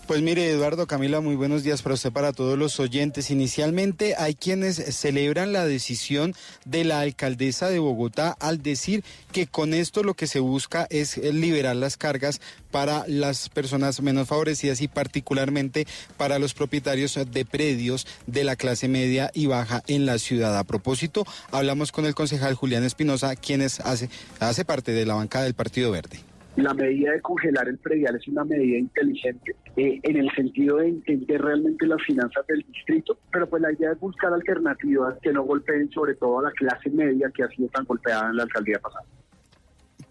Pues 0.06 0.20
mire, 0.20 0.50
Eduardo, 0.50 0.86
Camila, 0.86 1.22
muy 1.22 1.34
buenos 1.34 1.62
días 1.62 1.80
para 1.80 1.94
usted, 1.94 2.12
para 2.12 2.34
todos 2.34 2.58
los 2.58 2.78
oyentes. 2.78 3.30
Inicialmente 3.30 4.14
hay 4.18 4.34
quienes 4.34 4.76
celebran 4.76 5.54
la 5.54 5.64
decisión 5.64 6.34
de 6.66 6.84
la 6.84 7.00
alcaldesa 7.00 7.70
de 7.70 7.78
Bogotá 7.78 8.36
al 8.38 8.62
decir 8.62 9.02
que 9.32 9.46
con 9.46 9.72
esto 9.72 10.02
lo 10.02 10.12
que 10.12 10.26
se 10.26 10.40
busca 10.40 10.86
es 10.90 11.16
eh, 11.16 11.32
liberar 11.32 11.76
las 11.76 11.96
cargas 11.96 12.42
para 12.70 13.04
las 13.08 13.48
personas 13.48 14.02
menos 14.02 14.28
favorecidas 14.28 14.82
y 14.82 14.88
particularmente 14.88 15.86
para 16.18 16.38
los 16.38 16.52
propietarios 16.52 17.18
de 17.32 17.44
predios 17.46 18.06
de 18.26 18.44
la 18.44 18.56
clase 18.56 18.88
media 18.88 19.30
y 19.32 19.46
baja 19.46 19.82
en 19.86 20.04
la 20.04 20.18
ciudad. 20.18 20.58
A 20.58 20.64
propósito, 20.64 21.26
hablamos 21.50 21.92
con 21.92 22.04
el 22.04 22.14
concejal 22.14 22.52
Julián 22.52 22.84
Espinosa, 22.84 23.36
quien 23.36 23.62
es- 23.62 23.80
hace, 23.80 24.10
hace 24.38 24.66
parte 24.66 24.92
de 24.92 25.06
la 25.06 25.14
bancada 25.14 25.44
del 25.44 25.54
Partido 25.54 25.90
Verde. 25.90 26.20
La 26.56 26.72
medida 26.72 27.10
de 27.12 27.20
congelar 27.20 27.68
el 27.68 27.78
predial 27.78 28.14
es 28.14 28.28
una 28.28 28.44
medida 28.44 28.78
inteligente 28.78 29.56
eh, 29.76 29.98
en 30.02 30.16
el 30.16 30.30
sentido 30.36 30.76
de 30.76 30.88
entender 30.88 31.42
realmente 31.42 31.84
las 31.84 32.00
finanzas 32.02 32.46
del 32.46 32.64
distrito, 32.72 33.18
pero 33.32 33.48
pues 33.48 33.60
la 33.60 33.72
idea 33.72 33.90
es 33.90 33.98
buscar 33.98 34.32
alternativas 34.32 35.18
que 35.20 35.32
no 35.32 35.42
golpeen 35.42 35.90
sobre 35.90 36.14
todo 36.14 36.38
a 36.38 36.42
la 36.44 36.52
clase 36.52 36.90
media 36.90 37.28
que 37.34 37.42
ha 37.42 37.48
sido 37.48 37.68
tan 37.70 37.84
golpeada 37.84 38.30
en 38.30 38.36
la 38.36 38.44
alcaldía 38.44 38.78
pasada. 38.78 39.04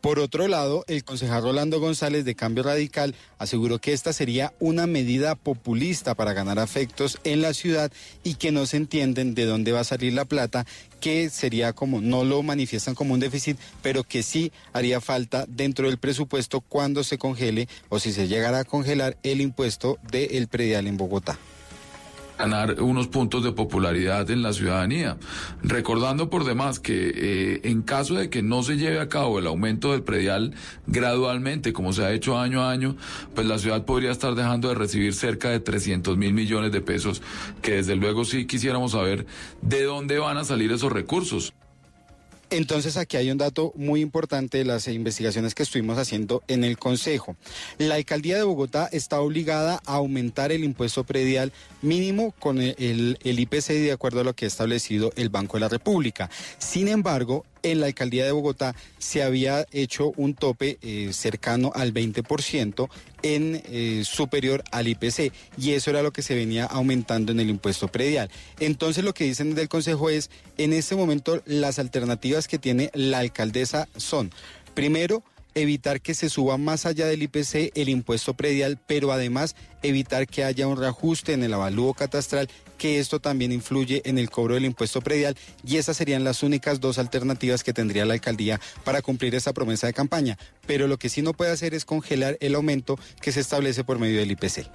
Por 0.04 0.20
otro 0.20 0.50
lado, 0.50 0.84
el 0.90 1.06
concejal 1.06 1.44
Rolando 1.44 1.80
González 1.80 2.26
de 2.26 2.36
Cambio 2.36 2.64
Radical 2.64 3.16
aseguró 3.38 3.80
que 3.80 3.94
esta 3.94 4.12
sería 4.12 4.52
una 4.60 4.86
medida 4.86 5.36
populista 5.36 6.14
para 6.14 6.34
ganar 6.34 6.60
afectos 6.60 7.20
en 7.24 7.42
la 7.42 7.54
ciudad 7.54 7.90
y 8.22 8.36
que 8.36 8.52
no 8.52 8.66
se 8.66 8.76
entienden 8.76 9.34
de 9.34 9.46
dónde 9.46 9.72
va 9.72 9.80
a 9.80 9.86
salir 9.86 10.12
la 10.12 10.26
plata, 10.26 10.66
que 11.00 11.30
sería 11.30 11.72
como, 11.72 12.02
no 12.02 12.26
lo 12.26 12.44
manifiestan 12.44 12.96
como 12.96 13.14
un 13.14 13.22
déficit, 13.22 13.58
pero 13.82 14.04
que 14.04 14.24
sí 14.24 14.52
haría 14.74 15.00
falta 15.00 15.46
dentro 15.48 15.88
del 15.88 16.00
presupuesto 16.00 16.60
cuando 16.60 17.06
se 17.06 17.18
congele 17.18 17.70
o 17.88 17.98
si 17.98 18.12
se 18.12 18.28
llegara 18.28 18.60
a 18.60 18.66
congelar 18.66 19.16
el 19.24 19.40
impuesto 19.40 20.00
del 20.12 20.50
predial 20.50 20.88
en 20.88 20.98
Bogotá. 20.98 21.40
Ganar 22.44 22.82
unos 22.82 23.08
puntos 23.08 23.42
de 23.42 23.54
popularidad 23.54 24.30
en 24.30 24.42
la 24.42 24.52
ciudadanía. 24.52 25.18
Recordando 25.62 26.30
por 26.30 26.44
demás 26.44 26.80
que 26.80 27.12
eh, 27.16 27.62
en 27.64 27.84
caso 27.84 28.16
de 28.16 28.30
que 28.30 28.42
no 28.42 28.64
se 28.64 28.76
lleve 28.76 29.00
a 29.00 29.08
cabo 29.08 29.40
el 29.40 29.48
aumento 29.48 29.94
del 29.94 30.04
predial 30.04 30.54
gradualmente, 30.86 31.72
como 31.72 31.94
se 31.94 32.04
ha 32.04 32.12
hecho 32.12 32.38
año 32.38 32.62
a 32.62 32.72
año, 32.72 32.98
pues 33.34 33.48
la 33.48 33.60
ciudad 33.60 33.86
podría 33.86 34.12
estar 34.12 34.36
dejando 34.36 34.68
de 34.68 34.76
recibir 34.76 35.14
cerca 35.14 35.50
de 35.50 35.62
300 35.62 36.18
mil 36.18 36.34
millones 36.34 36.74
de 36.74 36.82
pesos, 36.82 37.22
que 37.62 37.76
desde 37.76 37.96
luego 37.96 38.26
sí 38.26 38.46
quisiéramos 38.46 38.92
saber 38.92 39.26
de 39.62 39.84
dónde 39.84 40.20
van 40.20 40.38
a 40.38 40.44
salir 40.44 40.72
esos 40.74 40.92
recursos. 40.92 41.54
Entonces 42.50 42.98
aquí 42.98 43.18
hay 43.18 43.32
un 43.32 43.38
dato 43.40 43.74
muy 43.76 44.02
importante 44.02 44.60
de 44.60 44.66
las 44.66 44.88
investigaciones 44.88 45.56
que 45.56 45.64
estuvimos 45.64 45.98
haciendo 45.98 46.44
en 46.48 46.64
el 46.64 46.78
Consejo. 46.78 47.36
La 47.80 47.96
alcaldía 47.96 48.38
de 48.38 48.44
Bogotá 48.44 48.88
está 48.92 49.20
obligada 49.22 49.82
a 49.86 49.96
aumentar 49.96 50.52
el 50.52 50.64
impuesto 50.64 51.04
predial 51.04 51.52
mínimo 51.82 52.34
con 52.40 52.60
el, 52.62 53.18
el- 53.24 53.40
IPC 53.40 53.70
de 53.70 53.92
acuerdo 53.92 54.20
a 54.22 54.24
lo 54.24 54.36
que 54.36 54.46
ha 54.46 54.48
establecido 54.48 55.12
el 55.16 55.30
Banco 55.30 55.58
de 55.58 55.62
la 55.62 55.70
República. 55.70 56.30
Sin 56.60 56.88
embargo, 56.88 57.44
en 57.64 57.80
la 57.80 57.88
alcaldía 57.88 58.26
de 58.26 58.32
Bogotá 58.32 58.76
se 59.00 59.24
había 59.24 59.66
hecho 59.72 60.14
un 60.16 60.36
tope 60.36 60.78
eh, 60.82 61.10
cercano 61.14 61.72
al 61.74 61.94
20% 61.94 62.90
en 63.24 63.64
eh, 63.66 64.04
superior 64.06 64.64
al 64.72 64.88
IPC 64.88 65.32
y 65.58 65.72
eso 65.72 65.90
era 65.90 66.04
lo 66.04 66.12
que 66.12 66.22
se 66.22 66.36
venía 66.36 66.66
aumentando 66.66 67.32
en 67.32 67.40
el 67.40 67.50
impuesto 67.50 67.88
predial. 67.88 68.30
Entonces 68.60 69.04
lo 69.04 69.14
que 69.14 69.24
dicen 69.24 69.56
del 69.56 69.70
Consejo 69.70 70.10
es, 70.10 70.30
en 70.58 70.74
este 70.74 70.96
momento 70.96 71.42
las 71.46 71.80
alternativas 71.80 72.48
que 72.48 72.60
tiene 72.60 72.92
la 72.94 73.20
alcaldesa 73.20 73.88
son, 73.96 74.32
primero, 74.74 75.24
evitar 75.56 76.02
que 76.02 76.14
se 76.14 76.30
suba 76.30 76.58
más 76.58 76.86
allá 76.86 77.06
del 77.08 77.24
IPC 77.24 77.72
el 77.76 77.90
impuesto 77.90 78.34
predial, 78.34 78.80
pero 78.88 79.12
además 79.12 79.56
evitar 79.82 80.28
que 80.28 80.44
haya 80.44 80.68
un 80.68 80.78
reajuste 80.78 81.34
en 81.34 81.44
el 81.44 81.54
avalúo 81.54 81.94
catastral, 81.94 82.50
que 82.78 83.00
esto 83.00 83.20
también 83.20 83.52
influye 83.52 84.02
en 84.06 84.18
el 84.18 84.30
cobro 84.30 84.56
del 84.56 84.66
impuesto 84.66 85.02
predial 85.02 85.36
y 85.66 85.78
esas 85.78 85.96
serían 85.98 86.24
las 86.24 86.44
únicas 86.44 86.80
dos 86.80 86.98
alternativas 86.98 87.64
que 87.64 87.74
tendría 87.74 88.06
la 88.06 88.14
alcaldía 88.14 88.60
para 88.84 89.02
cumplir 89.02 89.36
esa 89.36 89.54
promesa 89.54 89.88
de 89.88 89.94
campaña. 89.94 90.38
Pero 90.66 90.88
lo 90.88 90.98
que 90.98 91.10
sí 91.10 91.22
no 91.22 91.34
puede 91.34 91.52
hacer 91.52 91.74
es 91.74 91.86
congelar 91.86 92.38
el 92.42 92.56
aumento 92.56 93.00
que 93.22 93.32
se 93.32 93.40
establece 93.42 93.84
por 93.84 94.00
medio 94.00 94.20
del 94.20 94.32
IPC. 94.32 94.68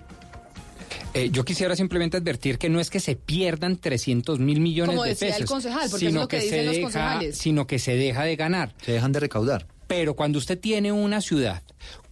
Eh, 1.15 1.31
yo 1.31 1.45
quisiera 1.45 1.75
simplemente 1.75 2.17
advertir 2.17 2.59
que 2.59 2.69
no 2.69 2.81
es 2.81 2.91
que 2.91 3.01
se 3.01 3.17
pierdan 3.17 3.77
300 3.79 4.39
mil 4.39 4.61
millones 4.61 4.91
Como 4.95 5.05
de 5.05 5.11
decía 5.11 5.29
pesos. 5.29 5.41
el 5.43 5.47
concejal, 5.47 5.91
porque 5.91 6.07
es 6.07 6.11
sino 6.11 6.21
lo 6.23 6.29
que 6.29 6.39
se 6.39 6.45
dicen 6.45 6.67
los 6.67 6.75
deja- 6.75 6.83
concejales. 6.85 7.39
Sino 7.39 7.67
que 7.67 7.79
se 7.79 7.97
deja 7.97 8.25
de 8.25 8.37
ganar. 8.37 8.75
Se 8.85 8.93
dejan 8.93 9.13
de 9.13 9.21
recaudar. 9.21 9.67
Pero 9.89 10.15
cuando 10.15 10.39
usted 10.39 10.61
tiene 10.61 10.93
una 10.93 11.21
ciudad 11.21 11.63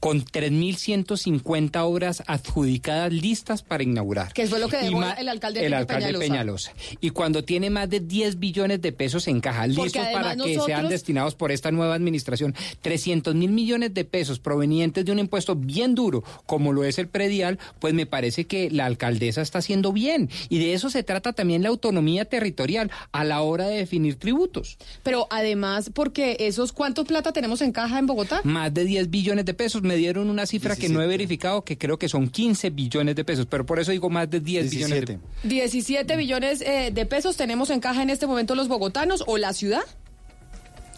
con 0.00 0.24
3.150 0.24 1.80
obras 1.84 2.22
adjudicadas 2.26 3.12
listas 3.12 3.62
para 3.62 3.82
inaugurar. 3.82 4.32
Que 4.32 4.46
fue 4.46 4.60
lo 4.60 4.68
que 4.68 4.78
dejó 4.78 5.02
el 5.18 5.28
alcalde 5.28 5.66
el 5.66 5.74
alcalde 5.74 6.06
Peñalosa. 6.06 6.26
Peñalosa. 6.26 6.72
Y 7.00 7.10
cuando 7.10 7.44
tiene 7.44 7.70
más 7.70 7.88
de 7.88 8.00
10 8.00 8.38
billones 8.38 8.80
de 8.82 8.92
pesos 8.92 9.28
en 9.28 9.40
caja 9.40 9.66
listos 9.66 10.06
para 10.12 10.36
que 10.36 10.60
sean 10.60 10.88
destinados 10.88 11.34
por 11.34 11.52
esta 11.52 11.70
nueva 11.70 11.94
administración, 11.94 12.54
300 12.82 13.34
mil 13.34 13.50
millones 13.50 13.94
de 13.94 14.04
pesos 14.04 14.38
provenientes 14.38 15.04
de 15.04 15.12
un 15.12 15.18
impuesto 15.18 15.56
bien 15.56 15.94
duro 15.94 16.22
como 16.46 16.72
lo 16.72 16.84
es 16.84 16.98
el 16.98 17.08
predial, 17.08 17.58
pues 17.78 17.94
me 17.94 18.06
parece 18.06 18.46
que 18.46 18.70
la 18.70 18.86
alcaldesa 18.86 19.42
está 19.42 19.58
haciendo 19.58 19.92
bien. 19.92 20.30
Y 20.48 20.58
de 20.58 20.74
eso 20.74 20.90
se 20.90 21.02
trata 21.02 21.32
también 21.32 21.62
la 21.62 21.68
autonomía 21.68 22.24
territorial 22.24 22.90
a 23.12 23.24
la 23.24 23.40
hora 23.42 23.66
de 23.66 23.76
definir 23.76 24.16
tributos. 24.16 24.78
Pero 25.02 25.26
además, 25.30 25.90
porque 25.92 26.36
esos, 26.40 26.72
¿cuánto 26.72 27.04
plata 27.04 27.32
tenemos 27.32 27.60
en 27.62 27.72
caja 27.72 27.98
en 27.98 28.06
Bogotá? 28.06 28.40
Más 28.44 28.72
de 28.72 28.84
10 28.84 29.10
billones 29.10 29.44
de 29.44 29.54
pesos. 29.54 29.82
Me 29.86 29.96
dieron 29.96 30.30
una 30.30 30.46
cifra 30.46 30.76
que 30.76 30.88
no 30.88 31.02
he 31.02 31.06
verificado, 31.06 31.62
que 31.62 31.78
creo 31.78 31.98
que 31.98 32.08
son 32.08 32.28
15 32.28 32.70
billones 32.70 33.14
de 33.16 33.24
pesos, 33.24 33.46
pero 33.48 33.64
por 33.64 33.78
eso 33.78 33.92
digo 33.92 34.10
más 34.10 34.28
de 34.28 34.40
10 34.40 34.70
billones 34.70 35.04
de 35.06 35.18
17 35.44 36.16
billones 36.16 36.60
eh, 36.60 36.90
de 36.92 37.06
pesos 37.06 37.36
tenemos 37.36 37.70
en 37.70 37.80
caja 37.80 38.02
en 38.02 38.10
este 38.10 38.26
momento 38.26 38.54
los 38.54 38.68
bogotanos 38.68 39.24
o 39.26 39.38
la 39.38 39.52
ciudad. 39.52 39.82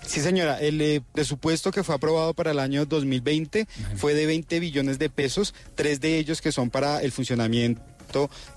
Sí, 0.06 0.20
señora, 0.20 0.58
el 0.58 0.80
eh, 0.80 1.02
presupuesto 1.12 1.70
que 1.70 1.84
fue 1.84 1.94
aprobado 1.94 2.32
para 2.32 2.52
el 2.52 2.58
año 2.60 2.86
2020 2.86 3.66
fue 3.96 4.14
de 4.14 4.24
20 4.24 4.58
billones 4.58 4.98
de 4.98 5.10
pesos, 5.10 5.54
tres 5.74 6.00
de 6.00 6.18
ellos 6.18 6.40
que 6.40 6.50
son 6.50 6.70
para 6.70 7.02
el 7.02 7.12
funcionamiento 7.12 7.82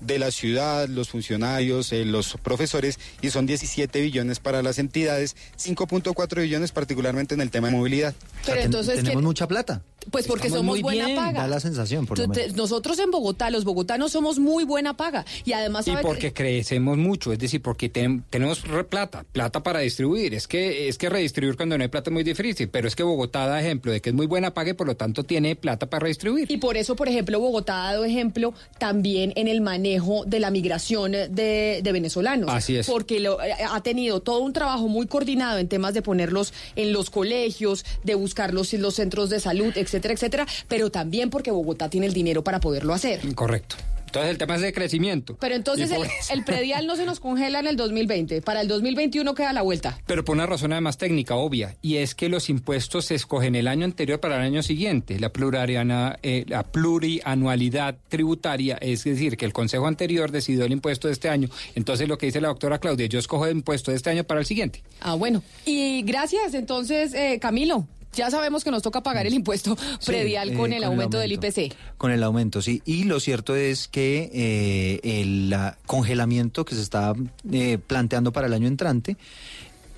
de 0.00 0.18
la 0.18 0.30
ciudad, 0.30 0.88
los 0.88 1.08
funcionarios, 1.10 1.92
eh, 1.92 2.04
los 2.04 2.34
profesores, 2.42 2.98
y 3.20 3.30
son 3.30 3.46
17 3.46 4.00
billones 4.00 4.40
para 4.40 4.62
las 4.62 4.78
entidades, 4.78 5.36
5.4 5.56 6.42
billones 6.42 6.72
particularmente 6.72 7.34
en 7.34 7.40
el 7.40 7.50
tema 7.50 7.68
de 7.68 7.76
movilidad. 7.76 8.14
Pero 8.46 8.60
entonces, 8.60 8.96
tenemos 8.96 9.20
¿qué- 9.22 9.26
mucha 9.26 9.46
plata. 9.48 9.82
Pues 10.10 10.26
porque 10.26 10.48
Estamos 10.48 10.62
somos 10.64 10.72
muy 10.74 10.82
buena 10.82 11.04
bien, 11.06 11.16
paga. 11.16 11.42
da 11.42 11.46
la 11.46 11.60
sensación, 11.60 12.06
por 12.06 12.18
lo 12.18 12.24
Tú- 12.26 12.32
te- 12.32 12.40
menos. 12.40 12.56
Nosotros 12.56 12.98
en 12.98 13.12
Bogotá, 13.12 13.50
los 13.50 13.62
bogotanos 13.62 14.10
somos 14.10 14.40
muy 14.40 14.64
buena 14.64 14.96
paga. 14.96 15.24
Y 15.44 15.52
además, 15.52 15.86
Y 15.86 15.92
porque 16.02 16.32
crecemos 16.32 16.98
mucho, 16.98 17.32
es 17.32 17.38
decir, 17.38 17.62
porque 17.62 17.88
ten- 17.88 18.24
tenemos 18.28 18.62
plata, 18.90 19.24
plata 19.30 19.62
para 19.62 19.78
distribuir. 19.78 20.34
Es 20.34 20.48
que 20.48 20.88
es 20.88 20.98
que 20.98 21.08
redistribuir 21.08 21.56
cuando 21.56 21.78
no 21.78 21.82
hay 21.84 21.88
plata 21.88 22.10
es 22.10 22.14
muy 22.14 22.24
difícil, 22.24 22.68
pero 22.68 22.88
es 22.88 22.96
que 22.96 23.04
Bogotá 23.04 23.46
da 23.46 23.60
ejemplo 23.60 23.92
de 23.92 24.00
que 24.00 24.10
es 24.10 24.14
muy 24.16 24.26
buena 24.26 24.52
paga 24.52 24.70
y 24.70 24.74
por 24.74 24.88
lo 24.88 24.96
tanto 24.96 25.22
tiene 25.22 25.54
plata 25.54 25.88
para 25.88 26.00
redistribuir. 26.02 26.50
Y 26.50 26.56
por 26.56 26.76
eso, 26.76 26.96
por 26.96 27.08
ejemplo, 27.08 27.38
Bogotá 27.38 27.86
ha 27.88 27.92
dado 27.92 28.04
ejemplo 28.04 28.54
también 28.80 29.32
en 29.42 29.48
el 29.48 29.60
manejo 29.60 30.24
de 30.24 30.40
la 30.40 30.50
migración 30.50 31.12
de, 31.12 31.80
de 31.82 31.92
venezolanos. 31.92 32.48
Así 32.50 32.76
es. 32.76 32.86
Porque 32.86 33.20
lo- 33.20 33.42
eh, 33.42 33.52
ha 33.70 33.82
tenido 33.82 34.20
todo 34.20 34.38
un 34.40 34.52
trabajo 34.54 34.88
muy 34.88 35.06
coordinado 35.06 35.58
en 35.58 35.68
temas 35.68 35.92
de 35.92 36.00
ponerlos 36.00 36.54
en 36.76 36.92
los 36.94 37.10
colegios, 37.10 37.84
de 38.04 38.14
buscarlos 38.14 38.72
en 38.72 38.80
los 38.82 38.94
centros 38.94 39.28
de 39.28 39.38
salud, 39.40 39.72
etcétera, 39.76 40.14
etcétera, 40.14 40.46
pero 40.68 40.90
también 40.90 41.28
porque 41.28 41.50
Bogotá 41.50 41.90
tiene 41.90 42.06
el 42.06 42.14
dinero 42.14 42.42
para 42.42 42.60
poderlo 42.60 42.94
hacer. 42.94 43.20
Correcto. 43.34 43.76
Entonces 44.12 44.30
el 44.30 44.36
tema 44.36 44.56
es 44.56 44.60
de 44.60 44.74
crecimiento. 44.74 45.38
Pero 45.40 45.54
entonces 45.54 45.90
el 46.30 46.44
predial 46.44 46.86
no 46.86 46.96
se 46.96 47.06
nos 47.06 47.18
congela 47.18 47.60
en 47.60 47.66
el 47.66 47.76
2020. 47.76 48.42
Para 48.42 48.60
el 48.60 48.68
2021 48.68 49.34
queda 49.34 49.54
la 49.54 49.62
vuelta. 49.62 49.98
Pero 50.06 50.22
por 50.22 50.36
una 50.36 50.44
razón 50.44 50.70
además 50.72 50.98
técnica, 50.98 51.34
obvia, 51.36 51.76
y 51.80 51.96
es 51.96 52.14
que 52.14 52.28
los 52.28 52.50
impuestos 52.50 53.06
se 53.06 53.14
escogen 53.14 53.54
el 53.54 53.66
año 53.68 53.86
anterior 53.86 54.20
para 54.20 54.36
el 54.36 54.42
año 54.42 54.62
siguiente. 54.62 55.18
La, 55.18 55.32
plurariana- 55.32 56.18
eh, 56.22 56.44
la 56.46 56.62
plurianualidad 56.62 57.96
tributaria, 58.08 58.76
es 58.82 59.04
decir, 59.04 59.38
que 59.38 59.46
el 59.46 59.54
Consejo 59.54 59.86
anterior 59.86 60.30
decidió 60.30 60.66
el 60.66 60.72
impuesto 60.72 61.08
de 61.08 61.14
este 61.14 61.30
año. 61.30 61.48
Entonces 61.74 62.06
lo 62.06 62.18
que 62.18 62.26
dice 62.26 62.40
la 62.42 62.48
doctora 62.48 62.78
Claudia, 62.78 63.06
yo 63.06 63.18
escojo 63.18 63.46
el 63.46 63.52
impuesto 63.56 63.90
de 63.92 63.96
este 63.96 64.10
año 64.10 64.24
para 64.24 64.40
el 64.40 64.46
siguiente. 64.46 64.82
Ah, 65.00 65.14
bueno. 65.14 65.42
Y 65.64 66.02
gracias, 66.02 66.52
entonces, 66.52 67.14
eh, 67.14 67.38
Camilo. 67.40 67.86
Ya 68.14 68.30
sabemos 68.30 68.64
que 68.64 68.70
nos 68.70 68.82
toca 68.82 69.02
pagar 69.02 69.26
el 69.26 69.34
impuesto 69.34 69.76
predial 70.06 70.50
eh, 70.50 70.54
con 70.54 70.72
el 70.72 70.72
con 70.72 70.72
el 70.72 70.84
aumento 70.84 71.18
del. 71.18 71.32
IPC. 71.32 71.74
Con 71.96 72.10
el 72.10 72.22
aumento, 72.22 72.62
sí. 72.62 72.82
Y 72.84 73.04
lo 73.04 73.20
cierto 73.20 73.56
es 73.56 73.88
que 73.88 74.30
eh, 74.32 75.00
el 75.20 75.54
congelamiento 75.86 76.64
que 76.64 76.74
se 76.74 76.82
está 76.82 77.14
eh, 77.50 77.78
planteando 77.78 78.32
para 78.32 78.46
el 78.46 78.52
año 78.52 78.68
entrante 78.68 79.16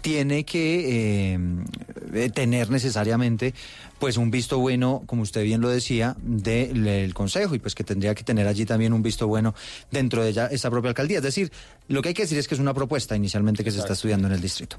tiene 0.05 0.45
que 0.45 1.33
eh, 1.33 1.39
eh, 2.13 2.29
tener 2.29 2.69
necesariamente 2.69 3.55
pues 3.99 4.19
un 4.19 4.31
visto 4.31 4.59
bueno, 4.59 5.03
como 5.07 5.23
usted 5.23 5.43
bien 5.45 5.63
lo 5.63 5.71
decía, 5.71 6.15
del 6.21 7.15
Consejo 7.15 7.55
y 7.55 7.59
pues 7.59 7.75
que 7.75 7.85
tendría 7.85 8.15
que 8.15 8.23
tener 8.23 8.47
allí 8.47 8.67
también 8.67 8.93
un 8.93 9.03
visto 9.03 9.27
bueno 9.27 9.55
dentro 9.91 10.23
de 10.23 10.29
ella, 10.29 10.49
esa 10.49 10.69
propia 10.69 10.91
alcaldía. 10.91 11.19
Es 11.19 11.25
decir, 11.25 11.51
lo 11.89 12.03
que 12.03 12.09
hay 12.09 12.15
que 12.15 12.25
decir 12.25 12.37
es 12.37 12.47
que 12.47 12.55
es 12.55 12.61
una 12.61 12.75
propuesta 12.75 13.17
inicialmente 13.17 13.65
que 13.65 13.71
se 13.71 13.79
está 13.79 13.95
estudiando 13.95 14.29
en 14.29 14.35
el 14.35 14.43
distrito. 14.43 14.77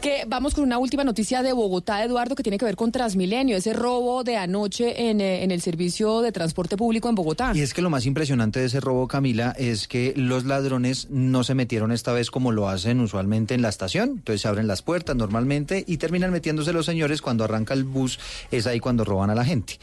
Que 0.00 0.24
vamos 0.26 0.54
con 0.54 0.64
una 0.64 0.78
última 0.78 1.04
noticia 1.04 1.42
de 1.42 1.52
Bogotá, 1.52 2.02
Eduardo, 2.02 2.34
que 2.34 2.42
tiene 2.42 2.58
que 2.58 2.64
ver 2.64 2.74
con 2.74 2.90
Transmilenio, 2.90 3.56
ese 3.56 3.72
robo 3.72 4.24
de 4.24 4.36
anoche 4.36 5.10
en, 5.10 5.20
eh, 5.20 5.44
en 5.44 5.52
el 5.52 5.60
servicio 5.60 6.22
de 6.22 6.32
transporte 6.32 6.76
público 6.76 7.08
en 7.08 7.14
Bogotá. 7.14 7.52
Y 7.54 7.60
es 7.60 7.72
que 7.72 7.82
lo 7.82 7.90
más 7.90 8.04
impresionante 8.04 8.58
de 8.58 8.66
ese 8.66 8.80
robo, 8.80 9.06
Camila, 9.06 9.54
es 9.56 9.86
que 9.86 10.12
los 10.16 10.44
ladrones 10.44 11.08
no 11.08 11.44
se 11.44 11.54
metieron 11.54 11.92
esta 11.92 12.12
vez 12.12 12.32
como 12.32 12.50
lo 12.50 12.68
hacen 12.68 12.98
usualmente 12.98 13.54
en 13.54 13.62
la 13.62 13.68
estación. 13.68 14.08
Entonces 14.10 14.40
se 14.40 14.48
abren 14.48 14.66
las 14.66 14.82
puertas 14.82 15.14
normalmente 15.14 15.84
y 15.86 15.98
terminan 15.98 16.32
metiéndose 16.32 16.72
los 16.72 16.84
señores 16.84 17.22
cuando 17.22 17.44
arranca 17.44 17.72
el 17.72 17.84
bus. 17.84 18.18
Es 18.50 18.66
ahí 18.66 18.80
cuando 18.80 19.04
roban 19.04 19.30
a 19.30 19.36
la 19.36 19.44
gente. 19.44 19.78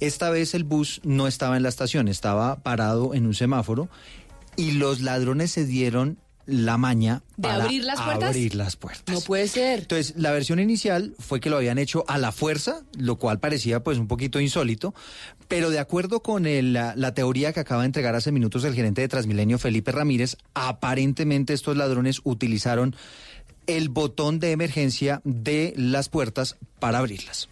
Esta 0.00 0.30
vez 0.30 0.54
el 0.54 0.64
bus 0.64 1.00
no 1.04 1.28
estaba 1.28 1.56
en 1.56 1.62
la 1.62 1.68
estación, 1.68 2.08
estaba 2.08 2.56
parado 2.56 3.14
en 3.14 3.24
un 3.24 3.34
semáforo 3.34 3.88
y 4.56 4.72
los 4.72 5.00
ladrones 5.00 5.52
se 5.52 5.64
dieron 5.64 6.18
la 6.50 6.76
maña 6.76 7.22
¿De 7.36 7.42
para 7.48 7.64
abrir 7.64 7.84
las 7.84 8.00
puertas? 8.00 8.28
abrir 8.28 8.54
las 8.54 8.76
puertas. 8.76 9.14
No 9.14 9.20
puede 9.22 9.48
ser. 9.48 9.80
Entonces, 9.80 10.14
la 10.16 10.30
versión 10.32 10.58
inicial 10.58 11.14
fue 11.18 11.40
que 11.40 11.48
lo 11.50 11.56
habían 11.56 11.78
hecho 11.78 12.04
a 12.08 12.18
la 12.18 12.32
fuerza, 12.32 12.82
lo 12.98 13.16
cual 13.16 13.38
parecía 13.40 13.82
pues 13.82 13.98
un 13.98 14.08
poquito 14.08 14.40
insólito, 14.40 14.94
pero 15.48 15.70
de 15.70 15.78
acuerdo 15.78 16.20
con 16.22 16.46
el- 16.46 16.72
la, 16.72 16.94
la 16.96 17.14
teoría 17.14 17.52
que 17.52 17.60
acaba 17.60 17.82
de 17.82 17.86
entregar 17.86 18.14
hace 18.14 18.32
minutos 18.32 18.64
el 18.64 18.74
gerente 18.74 19.00
de 19.00 19.08
Transmilenio, 19.08 19.58
Felipe 19.58 19.92
Ramírez, 19.92 20.36
aparentemente 20.54 21.52
estos 21.52 21.76
ladrones 21.76 22.20
utilizaron 22.24 22.94
el 23.66 23.88
botón 23.88 24.40
de 24.40 24.50
emergencia 24.52 25.20
de 25.24 25.72
las 25.76 26.08
puertas 26.08 26.56
para 26.78 26.98
abrirlas. 26.98 27.48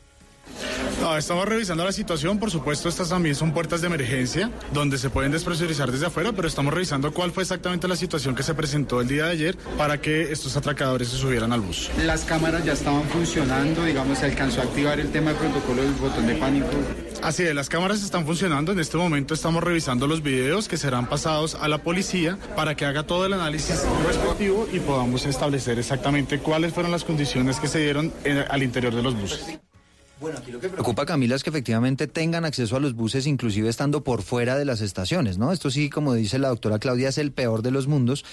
No, 1.01 1.17
estamos 1.17 1.47
revisando 1.47 1.85
la 1.85 1.93
situación, 1.93 2.39
por 2.39 2.51
supuesto 2.51 2.89
estas 2.89 3.09
también 3.09 3.35
son 3.35 3.53
puertas 3.53 3.81
de 3.81 3.87
emergencia 3.87 4.51
donde 4.73 4.99
se 4.99 5.11
pueden 5.11 5.31
despresurizar 5.33 5.91
desde 5.93 6.07
afuera, 6.07 6.33
pero 6.33 6.49
estamos 6.49 6.75
revisando 6.75 7.13
cuál 7.13 7.31
fue 7.31 7.43
exactamente 7.45 7.87
la 7.89 7.97
situación 7.97 8.35
que 8.35 8.43
se 8.43 8.55
presentó 8.55 9.01
el 9.01 9.09
día 9.09 9.27
de 9.27 9.31
ayer 9.33 9.57
para 9.77 10.01
que 10.01 10.33
estos 10.33 10.57
atracadores 10.57 11.09
se 11.09 11.17
subieran 11.17 11.53
al 11.53 11.61
bus. 11.61 11.91
Las 12.05 12.25
cámaras 12.25 12.65
ya 12.65 12.73
estaban 12.73 13.05
funcionando, 13.05 13.85
digamos, 13.85 14.19
se 14.19 14.27
alcanzó 14.27 14.61
a 14.61 14.65
activar 14.65 14.99
el 15.01 15.11
tema 15.11 15.31
del 15.33 15.39
protocolo 15.39 15.83
del 15.83 15.93
botón 15.93 16.27
de 16.27 16.35
pánico. 16.35 16.69
Así 17.23 17.43
es, 17.45 17.55
las 17.55 17.69
cámaras 17.69 18.03
están 18.03 18.27
funcionando, 18.27 18.73
en 18.73 18.79
este 18.81 18.97
momento 18.97 19.35
estamos 19.35 19.63
revisando 19.63 20.07
los 20.07 20.23
videos 20.23 20.69
que 20.69 20.77
serán 20.77 21.09
pasados 21.09 21.55
a 21.55 21.69
la 21.69 21.79
policía 21.79 22.39
para 22.57 22.75
que 22.75 22.85
haga 22.87 23.05
todo 23.05 23.27
el 23.27 23.33
análisis 23.33 23.83
respectivo 24.07 24.69
y 24.73 24.81
podamos 24.81 25.27
establecer 25.27 25.79
exactamente 25.79 26.39
cuáles 26.39 26.73
fueron 26.73 26.93
las 26.93 27.05
condiciones 27.05 27.59
que 27.61 27.69
se 27.69 27.79
dieron 27.81 28.13
en- 28.25 28.45
al 28.49 28.63
interior 28.63 28.95
de 28.95 29.03
los 29.03 29.15
buses. 29.15 29.59
Preocupa 30.19 31.07
Camila 31.07 31.37
es 31.37 31.45
que 31.45 31.51
efectivamente 31.51 32.07
tengan 32.07 32.45
acceso 32.45 32.77
a 32.77 32.81
los 32.81 32.95
buses 32.95 33.27
inclusive 33.27 33.69
estando 33.69 34.03
por 34.03 34.23
fuera 34.23 34.57
de 34.57 34.65
las 34.65 34.81
estaciones, 34.81 35.39
¿no? 35.39 35.53
Esto 35.53 35.71
sí, 35.71 35.91
como 35.91 36.15
dice 36.15 36.39
la 36.39 36.49
doctora 36.49 36.79
Claudia, 36.79 37.09
es 37.09 37.19
el 37.19 37.33
peor 37.33 37.63
de 37.63 37.71
los 37.71 37.87
mundos 37.87 38.25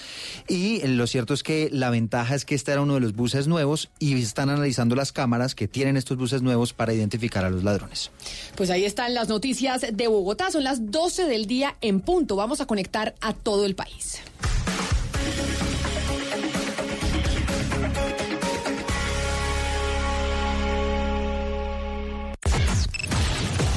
y 0.48 0.80
eh, 0.80 0.88
lo 0.88 1.06
cierto 1.06 1.34
es 1.34 1.42
que 1.42 1.68
la 1.72 1.90
ventaja 1.90 2.34
es 2.34 2.44
que 2.44 2.54
este 2.54 2.72
era 2.72 2.80
uno 2.80 2.94
de 2.94 3.00
los 3.00 3.14
buses 3.14 3.46
nuevos 3.46 3.90
y 3.98 4.20
están 4.20 4.50
analizando 4.50 4.96
las 4.96 5.12
cámaras 5.12 5.54
que 5.54 5.68
tienen 5.68 5.96
estos 5.96 6.16
buses 6.16 6.42
nuevos 6.42 6.72
para 6.72 6.92
identificar 6.92 7.44
a 7.44 7.50
los 7.50 7.62
ladrones. 7.62 8.10
Pues 8.56 8.70
ahí 8.70 8.84
están 8.84 9.14
las 9.14 9.28
noticias 9.28 9.86
de 9.92 10.08
Bogotá. 10.08 10.50
Son 10.50 10.64
las 10.64 10.90
12 10.90 11.26
del 11.26 11.46
día 11.46 11.76
en 11.80 12.00
punto. 12.00 12.36
Vamos 12.36 12.60
a 12.60 12.66
conectar 12.66 13.14
a 13.20 13.32
todo 13.32 13.64
el 13.64 13.74
país. 13.74 14.20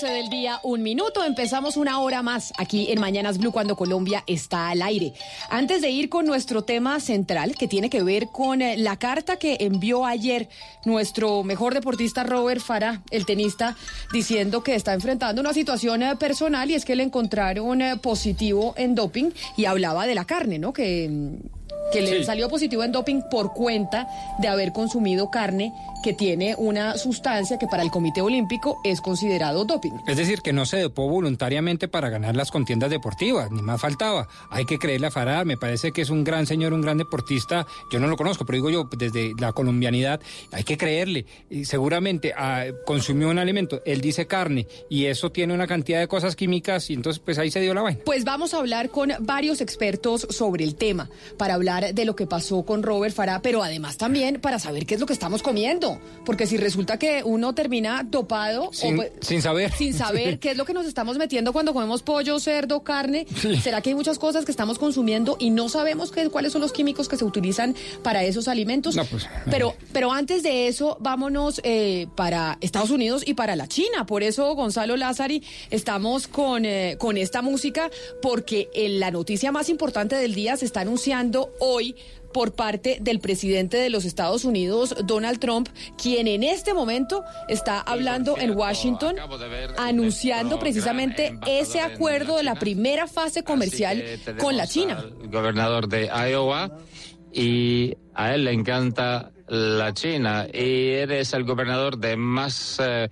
Doce 0.00 0.12
del 0.12 0.28
día, 0.28 0.60
un 0.62 0.84
minuto. 0.84 1.24
Empezamos 1.24 1.76
una 1.76 1.98
hora 1.98 2.22
más 2.22 2.52
aquí 2.56 2.92
en 2.92 3.00
Mañanas 3.00 3.38
Blue 3.38 3.50
cuando 3.50 3.74
Colombia 3.74 4.22
está 4.28 4.68
al 4.68 4.82
aire. 4.82 5.12
Antes 5.50 5.82
de 5.82 5.90
ir 5.90 6.08
con 6.08 6.24
nuestro 6.24 6.62
tema 6.62 7.00
central, 7.00 7.56
que 7.56 7.66
tiene 7.66 7.90
que 7.90 8.04
ver 8.04 8.28
con 8.28 8.62
eh, 8.62 8.76
la 8.76 8.96
carta 8.96 9.38
que 9.38 9.56
envió 9.58 10.06
ayer 10.06 10.48
nuestro 10.84 11.42
mejor 11.42 11.74
deportista 11.74 12.22
Robert 12.22 12.60
Farah, 12.60 13.02
el 13.10 13.26
tenista, 13.26 13.76
diciendo 14.12 14.62
que 14.62 14.76
está 14.76 14.94
enfrentando 14.94 15.40
una 15.40 15.52
situación 15.52 16.00
eh, 16.04 16.14
personal 16.14 16.70
y 16.70 16.74
es 16.74 16.84
que 16.84 16.94
le 16.94 17.02
encontraron 17.02 17.82
eh, 17.82 17.96
positivo 17.96 18.74
en 18.76 18.94
doping 18.94 19.30
y 19.56 19.64
hablaba 19.64 20.06
de 20.06 20.14
la 20.14 20.26
carne, 20.26 20.60
¿no? 20.60 20.72
Que. 20.72 21.10
Que 21.92 22.00
le 22.02 22.18
Sí. 22.18 22.24
salió 22.24 22.48
positivo 22.48 22.84
en 22.84 22.92
doping 22.92 23.22
por 23.30 23.52
cuenta 23.52 24.08
de 24.38 24.48
haber 24.48 24.72
consumido 24.72 25.30
carne 25.30 25.72
que 26.02 26.12
tiene 26.12 26.54
una 26.56 26.96
sustancia 26.96 27.58
que 27.58 27.66
para 27.66 27.82
el 27.82 27.90
Comité 27.90 28.20
Olímpico 28.20 28.78
es 28.84 29.00
considerado 29.00 29.64
doping. 29.64 29.92
Es 30.06 30.16
decir, 30.16 30.42
que 30.42 30.52
no 30.52 30.64
se 30.66 30.80
dopó 30.80 31.08
voluntariamente 31.08 31.88
para 31.88 32.08
ganar 32.08 32.36
las 32.36 32.50
contiendas 32.50 32.90
deportivas, 32.90 33.50
ni 33.50 33.62
más 33.62 33.80
faltaba. 33.80 34.28
Hay 34.50 34.64
que 34.64 34.78
creerle 34.78 35.08
a 35.08 35.10
Farah, 35.10 35.44
me 35.44 35.56
parece 35.56 35.92
que 35.92 36.02
es 36.02 36.10
un 36.10 36.22
gran 36.24 36.46
señor, 36.46 36.72
un 36.72 36.82
gran 36.82 36.98
deportista. 36.98 37.66
Yo 37.90 37.98
no 37.98 38.06
lo 38.06 38.16
conozco, 38.16 38.44
pero 38.46 38.56
digo 38.56 38.70
yo, 38.70 38.88
desde 38.96 39.32
la 39.38 39.52
colombianidad, 39.52 40.20
hay 40.52 40.62
que 40.64 40.76
creerle. 40.78 41.26
Y 41.50 41.64
seguramente 41.64 42.32
ah, 42.36 42.66
consumió 42.86 43.28
un 43.28 43.38
alimento, 43.38 43.82
él 43.84 44.00
dice 44.00 44.26
carne, 44.26 44.66
y 44.88 45.06
eso 45.06 45.30
tiene 45.32 45.52
una 45.54 45.66
cantidad 45.66 45.98
de 45.98 46.06
cosas 46.08 46.36
químicas, 46.36 46.90
y 46.90 46.94
entonces 46.94 47.20
pues 47.24 47.38
ahí 47.38 47.50
se 47.50 47.60
dio 47.60 47.74
la 47.74 47.82
vaina. 47.82 48.00
Pues 48.04 48.24
vamos 48.24 48.54
a 48.54 48.58
hablar 48.58 48.90
con 48.90 49.12
varios 49.20 49.60
expertos 49.60 50.26
sobre 50.30 50.64
el 50.64 50.76
tema 50.76 51.10
para 51.36 51.54
hablar 51.54 51.77
hablar 51.78 51.94
de 51.94 52.04
lo 52.04 52.16
que 52.16 52.26
pasó 52.26 52.62
con 52.62 52.82
Robert 52.82 53.14
Farah, 53.14 53.40
pero 53.42 53.62
además 53.62 53.96
también 53.96 54.40
para 54.40 54.58
saber 54.58 54.86
qué 54.86 54.94
es 54.94 55.00
lo 55.00 55.06
que 55.06 55.12
estamos 55.12 55.42
comiendo. 55.42 56.00
Porque 56.24 56.46
si 56.46 56.56
resulta 56.56 56.98
que 56.98 57.22
uno 57.24 57.54
termina 57.54 58.02
dopado 58.04 58.70
Sin, 58.72 58.94
o, 58.94 58.96
pues, 58.96 59.12
sin 59.20 59.42
saber. 59.42 59.72
sin 59.72 59.94
saber 59.94 60.38
qué 60.38 60.50
es 60.50 60.56
lo 60.56 60.64
que 60.64 60.74
nos 60.74 60.86
estamos 60.86 61.18
metiendo 61.18 61.52
cuando 61.52 61.72
comemos 61.72 62.02
pollo, 62.02 62.38
cerdo, 62.40 62.82
carne, 62.82 63.26
¿será 63.62 63.80
que 63.80 63.90
hay 63.90 63.94
muchas 63.94 64.18
cosas 64.18 64.44
que 64.44 64.50
estamos 64.50 64.78
consumiendo 64.78 65.36
y 65.38 65.50
no 65.50 65.68
sabemos 65.68 66.10
qué, 66.10 66.28
cuáles 66.28 66.52
son 66.52 66.60
los 66.60 66.72
químicos 66.72 67.08
que 67.08 67.16
se 67.16 67.24
utilizan 67.24 67.74
para 68.02 68.24
esos 68.24 68.48
alimentos? 68.48 68.96
No, 68.96 69.04
pues, 69.04 69.28
pero, 69.50 69.74
pero 69.92 70.12
antes 70.12 70.42
de 70.42 70.68
eso, 70.68 70.96
vámonos 71.00 71.60
eh, 71.64 72.06
para 72.14 72.58
Estados 72.60 72.90
Unidos 72.90 73.22
y 73.26 73.34
para 73.34 73.56
la 73.56 73.68
China. 73.68 74.06
Por 74.06 74.22
eso, 74.22 74.54
Gonzalo 74.54 74.96
Lázari, 74.96 75.42
estamos 75.70 76.28
con, 76.28 76.64
eh, 76.64 76.96
con 76.98 77.16
esta 77.16 77.42
música, 77.42 77.90
porque 78.22 78.68
en 78.74 79.00
la 79.00 79.10
noticia 79.10 79.52
más 79.52 79.68
importante 79.68 80.16
del 80.16 80.34
día 80.34 80.56
se 80.56 80.64
está 80.64 80.80
anunciando 80.80 81.52
hoy 81.60 81.96
por 82.32 82.54
parte 82.54 82.98
del 83.00 83.20
presidente 83.20 83.78
de 83.78 83.90
los 83.90 84.04
Estados 84.04 84.44
Unidos, 84.44 84.94
Donald 85.04 85.38
Trump, 85.38 85.68
quien 86.00 86.28
en 86.28 86.42
este 86.42 86.74
momento 86.74 87.24
está 87.48 87.80
hablando 87.80 88.36
en 88.38 88.56
Washington, 88.56 89.16
anunciando 89.78 90.58
precisamente 90.58 91.38
ese 91.46 91.80
acuerdo 91.80 92.36
de 92.36 92.42
la 92.42 92.54
primera 92.54 93.06
fase 93.06 93.42
comercial 93.42 94.04
con 94.38 94.56
la 94.56 94.66
China. 94.66 95.04
Gobernador 95.30 95.88
de 95.88 96.06
Iowa 96.06 96.70
y 97.32 97.96
a 98.14 98.34
él 98.34 98.44
le 98.44 98.52
encanta 98.52 99.32
la 99.48 99.94
China 99.94 100.46
y 100.52 100.90
eres 100.90 101.32
el 101.32 101.44
gobernador 101.44 101.98
de 101.98 102.16
más 102.16 102.80
eh, 102.84 103.08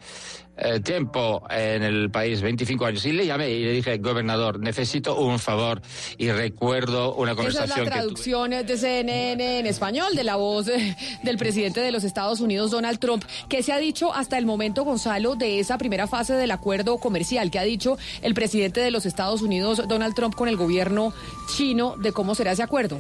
eh, 0.57 0.81
tiempo 0.81 1.43
en 1.51 1.83
el 1.83 2.11
país, 2.11 2.41
25 2.41 2.87
años. 2.87 3.05
Y 3.05 3.13
le 3.13 3.27
llamé 3.27 3.51
y 3.51 3.65
le 3.65 3.73
dije, 3.73 3.99
gobernador, 3.99 4.59
necesito 4.61 5.17
un 5.17 5.39
favor. 5.39 5.83
Y 6.19 6.31
recuerdo 6.31 7.15
una 7.15 7.33
Esa 7.33 7.43
es 7.43 7.55
la 7.55 7.61
conversación 7.61 7.85
que 7.85 7.91
tuve. 7.91 7.91
traducción 7.91 8.51
de 8.51 8.77
CNN 8.79 9.59
en 9.59 9.67
español 9.67 10.15
de 10.15 10.25
la 10.25 10.37
voz 10.37 10.69
eh, 10.69 10.97
del 11.23 11.37
presidente 11.37 11.81
de 11.81 11.93
los 11.93 12.05
Estados 12.05 12.41
Unidos, 12.41 12.71
Donald 12.71 12.99
Trump. 12.99 13.25
¿Qué 13.49 13.63
se 13.63 13.73
ha 13.73 13.79
dicho 13.79 14.15
hasta 14.15 14.39
el 14.39 14.47
momento, 14.47 14.85
Gonzalo, 14.85 15.35
de 15.35 15.61
esa 15.61 15.79
primera 15.79 16.07
fase 16.07 16.35
del 16.35 16.51
acuerdo 16.51 16.99
comercial? 16.99 17.51
¿Qué 17.51 17.59
ha 17.59 17.65
dicho 17.65 17.99
el 18.23 18.35
presidente 18.35 18.81
de 18.81 18.91
los 18.91 19.07
Estados 19.07 19.43
Unidos, 19.43 19.83
Donald 19.89 20.15
Trump, 20.15 20.35
con 20.35 20.49
el 20.49 20.57
gobierno 20.57 21.13
chino 21.55 21.97
de 21.97 22.13
cómo 22.13 22.35
será 22.35 22.53
ese 22.53 22.63
acuerdo? 22.63 22.99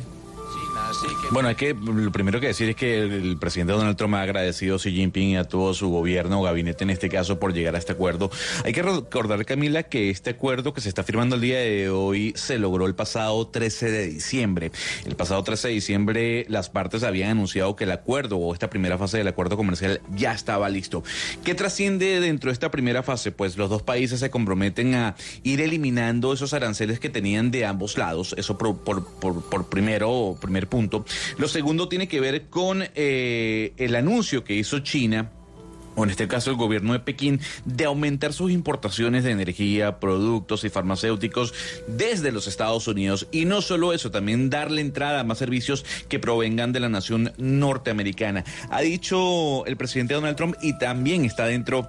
Bueno, 1.31 1.49
hay 1.49 1.57
que 1.57 1.75
lo 1.75 2.13
primero 2.13 2.41
que 2.41 2.47
decir 2.49 2.69
es 2.71 2.77
que 2.77 3.01
el, 3.01 3.37
presidente 3.39 3.73
Donald 3.73 3.97
Trump 3.97 4.15
ha 4.15 4.23
agradecido 4.23 4.77
a 4.77 4.79
Xi 4.79 4.93
Jinping 4.93 5.31
y 5.31 5.37
a 5.37 5.45
todo 5.45 5.75
su 5.75 5.89
gobierno 5.91 6.41
o 6.41 6.45
gabinete 6.45 6.85
en 6.85 6.91
este 6.91 7.09
caso 7.09 7.41
por 7.41 7.53
llegar 7.53 7.75
a 7.75 7.79
este 7.79 7.93
acuerdo. 7.93 8.31
Hay 8.65 8.73
que 8.73 8.83
recordar, 8.83 9.45
Camila, 9.45 9.83
que 9.83 10.11
este 10.11 10.31
acuerdo 10.31 10.73
que 10.73 10.81
se 10.81 10.89
está 10.89 11.03
firmando 11.03 11.35
el 11.35 11.43
día 11.43 11.59
de 11.59 11.91
hoy 11.91 12.33
se 12.37 12.59
logró 12.59 12.87
el 12.87 12.95
pasado 12.95 13.49
13 13.49 13.91
de 13.91 14.07
diciembre. 14.07 14.71
El 15.05 15.17
pasado 15.17 15.43
13 15.43 15.69
de 15.69 15.75
diciembre 15.75 16.47
las 16.49 16.71
partes 16.71 17.03
habían 17.03 17.31
anunciado 17.31 17.75
que 17.75 17.85
el 17.85 17.91
acuerdo 17.91 18.37
o 18.39 18.53
esta 18.55 18.71
primera 18.71 18.97
fase 18.97 19.19
del 19.19 19.29
acuerdo 19.29 19.57
comercial 19.57 20.01
ya 20.15 20.33
estaba 20.33 20.69
listo. 20.69 21.03
¿Qué 21.45 21.55
trasciende 21.55 22.21
dentro 22.21 22.51
de 22.51 22.53
esta 22.53 22.71
primera 22.71 23.03
fase? 23.03 23.33
Pues 23.33 23.57
los 23.57 23.69
dos 23.69 23.83
países 23.83 24.21
se 24.21 24.31
comprometen 24.31 24.95
a 24.95 25.17
ir 25.43 25.61
eliminando 25.61 26.33
esos 26.33 26.55
aranceles 26.55 27.01
que 27.01 27.11
tenían 27.11 27.51
de 27.51 27.67
ambos 27.67 27.99
lados. 27.99 28.35
Eso 28.39 28.57
por 28.57 29.69
primero, 29.69 30.37
primer 30.41 30.69
punto. 30.69 30.76
Lo 31.39 31.48
segundo 31.48 31.89
tiene 31.89 32.09
que 32.09 32.20
ver 32.20 32.48
con 32.48 32.85
eh, 32.94 33.73
el 33.77 33.94
anuncio 33.94 34.44
que 34.44 34.55
hizo 34.55 34.81
China 34.81 35.31
o 35.97 36.05
en 36.05 36.11
este 36.11 36.28
caso 36.28 36.51
el 36.51 36.57
gobierno 36.57 36.93
de 36.93 37.01
Pekín, 37.01 37.40
de 37.65 37.86
aumentar 37.86 38.32
sus 38.32 38.53
importaciones 38.53 39.24
de 39.24 39.31
energía, 39.31 39.98
productos 39.98 40.62
y 40.65 40.69
farmacéuticos 40.69 41.55
desde 41.89 42.32
los 42.32 42.47
Estados 42.47 42.86
Unidos. 42.86 43.27
Y 43.32 43.47
no 43.47 43.62
solo 43.62 43.94
eso, 43.94 44.11
también 44.11 44.51
darle 44.51 44.82
entrada 44.82 45.20
a 45.20 45.24
más 45.24 45.39
servicios 45.39 45.85
que 46.09 46.19
provengan 46.19 46.73
de 46.73 46.81
la 46.81 46.90
nación 46.90 47.32
norteamericana. 47.39 48.44
Ha 48.70 48.82
dicho 48.82 49.65
el 49.65 49.77
presidente 49.77 50.15
Donald 50.15 50.36
Trump 50.36 50.57
y 50.61 50.78
también 50.78 51.24
está 51.24 51.47
dentro 51.47 51.89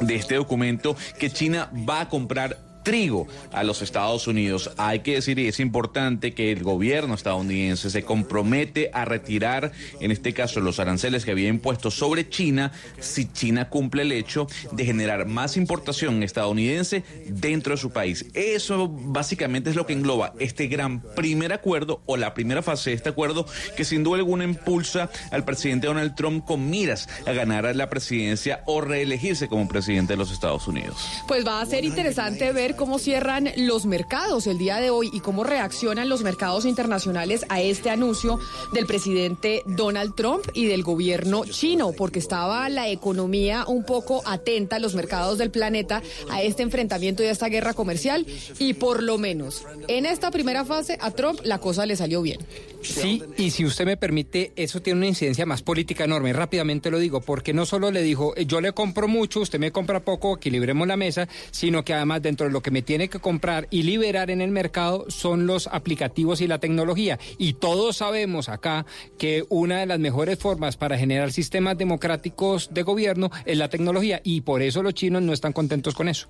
de 0.00 0.14
este 0.14 0.34
documento 0.34 0.96
que 1.18 1.30
China 1.30 1.70
va 1.88 2.02
a 2.02 2.08
comprar 2.08 2.67
trigo 2.88 3.26
a 3.52 3.64
los 3.64 3.82
Estados 3.82 4.26
Unidos. 4.28 4.70
Hay 4.78 5.00
que 5.00 5.16
decir, 5.16 5.38
y 5.38 5.46
es 5.46 5.60
importante, 5.60 6.32
que 6.32 6.52
el 6.52 6.62
gobierno 6.62 7.12
estadounidense 7.12 7.90
se 7.90 8.02
compromete 8.02 8.90
a 8.94 9.04
retirar, 9.04 9.72
en 10.00 10.10
este 10.10 10.32
caso, 10.32 10.60
los 10.60 10.80
aranceles 10.80 11.26
que 11.26 11.32
había 11.32 11.48
impuesto 11.48 11.90
sobre 11.90 12.30
China 12.30 12.72
si 12.98 13.30
China 13.30 13.68
cumple 13.68 14.02
el 14.02 14.12
hecho 14.12 14.46
de 14.72 14.86
generar 14.86 15.26
más 15.26 15.58
importación 15.58 16.22
estadounidense 16.22 17.04
dentro 17.26 17.74
de 17.74 17.76
su 17.76 17.90
país. 17.90 18.24
Eso 18.32 18.88
básicamente 18.88 19.68
es 19.68 19.76
lo 19.76 19.84
que 19.84 19.92
engloba 19.92 20.32
este 20.38 20.68
gran 20.68 21.02
primer 21.14 21.52
acuerdo 21.52 22.00
o 22.06 22.16
la 22.16 22.32
primera 22.32 22.62
fase 22.62 22.88
de 22.88 22.96
este 22.96 23.10
acuerdo 23.10 23.44
que 23.76 23.84
sin 23.84 24.02
duda 24.02 24.16
alguna 24.16 24.44
impulsa 24.44 25.10
al 25.30 25.44
presidente 25.44 25.88
Donald 25.88 26.14
Trump 26.14 26.46
con 26.46 26.70
miras 26.70 27.06
a 27.26 27.32
ganar 27.32 27.76
la 27.76 27.90
presidencia 27.90 28.62
o 28.64 28.80
reelegirse 28.80 29.46
como 29.46 29.68
presidente 29.68 30.14
de 30.14 30.16
los 30.16 30.32
Estados 30.32 30.66
Unidos. 30.66 31.06
Pues 31.26 31.46
va 31.46 31.60
a 31.60 31.66
ser 31.66 31.84
interesante 31.84 32.50
ver 32.52 32.77
cómo 32.78 33.00
cierran 33.00 33.50
los 33.56 33.86
mercados 33.86 34.46
el 34.46 34.56
día 34.56 34.76
de 34.76 34.90
hoy 34.90 35.10
y 35.12 35.18
cómo 35.18 35.42
reaccionan 35.42 36.08
los 36.08 36.22
mercados 36.22 36.64
internacionales 36.64 37.44
a 37.48 37.60
este 37.60 37.90
anuncio 37.90 38.38
del 38.72 38.86
presidente 38.86 39.64
Donald 39.66 40.14
Trump 40.14 40.44
y 40.54 40.66
del 40.66 40.84
gobierno 40.84 41.44
chino, 41.44 41.92
porque 41.92 42.20
estaba 42.20 42.68
la 42.68 42.88
economía 42.88 43.64
un 43.66 43.84
poco 43.84 44.22
atenta, 44.24 44.78
los 44.78 44.94
mercados 44.94 45.38
del 45.38 45.50
planeta, 45.50 46.02
a 46.30 46.42
este 46.42 46.62
enfrentamiento 46.62 47.24
y 47.24 47.26
a 47.26 47.32
esta 47.32 47.48
guerra 47.48 47.74
comercial 47.74 48.24
y 48.60 48.74
por 48.74 49.02
lo 49.02 49.18
menos 49.18 49.66
en 49.88 50.06
esta 50.06 50.30
primera 50.30 50.64
fase 50.64 50.98
a 51.00 51.10
Trump 51.10 51.40
la 51.42 51.58
cosa 51.58 51.84
le 51.84 51.96
salió 51.96 52.22
bien. 52.22 52.38
Sí, 52.80 53.22
y 53.36 53.50
si 53.50 53.64
usted 53.64 53.86
me 53.86 53.96
permite, 53.96 54.52
eso 54.54 54.80
tiene 54.80 54.98
una 54.98 55.08
incidencia 55.08 55.44
más 55.46 55.62
política 55.62 56.04
enorme. 56.04 56.32
Rápidamente 56.32 56.92
lo 56.92 57.00
digo, 57.00 57.20
porque 57.20 57.52
no 57.52 57.66
solo 57.66 57.90
le 57.90 58.02
dijo, 58.02 58.36
eh, 58.36 58.46
yo 58.46 58.60
le 58.60 58.72
compro 58.72 59.08
mucho, 59.08 59.40
usted 59.40 59.58
me 59.58 59.72
compra 59.72 60.00
poco, 60.00 60.36
equilibremos 60.36 60.86
la 60.86 60.96
mesa, 60.96 61.28
sino 61.50 61.84
que 61.84 61.92
además 61.92 62.22
dentro 62.22 62.46
de 62.46 62.52
lo 62.52 62.62
que 62.62 62.67
me 62.70 62.82
tiene 62.82 63.08
que 63.08 63.18
comprar 63.18 63.68
y 63.70 63.82
liberar 63.82 64.30
en 64.30 64.40
el 64.40 64.50
mercado 64.50 65.06
son 65.08 65.46
los 65.46 65.66
aplicativos 65.68 66.40
y 66.40 66.46
la 66.46 66.58
tecnología. 66.58 67.18
Y 67.38 67.54
todos 67.54 67.98
sabemos 67.98 68.48
acá 68.48 68.86
que 69.18 69.44
una 69.48 69.80
de 69.80 69.86
las 69.86 69.98
mejores 69.98 70.38
formas 70.38 70.76
para 70.76 70.98
generar 70.98 71.32
sistemas 71.32 71.76
democráticos 71.78 72.68
de 72.72 72.82
gobierno 72.82 73.30
es 73.44 73.58
la 73.58 73.68
tecnología, 73.68 74.20
y 74.24 74.42
por 74.42 74.62
eso 74.62 74.82
los 74.82 74.94
chinos 74.94 75.22
no 75.22 75.32
están 75.32 75.52
contentos 75.52 75.94
con 75.94 76.08
eso. 76.08 76.28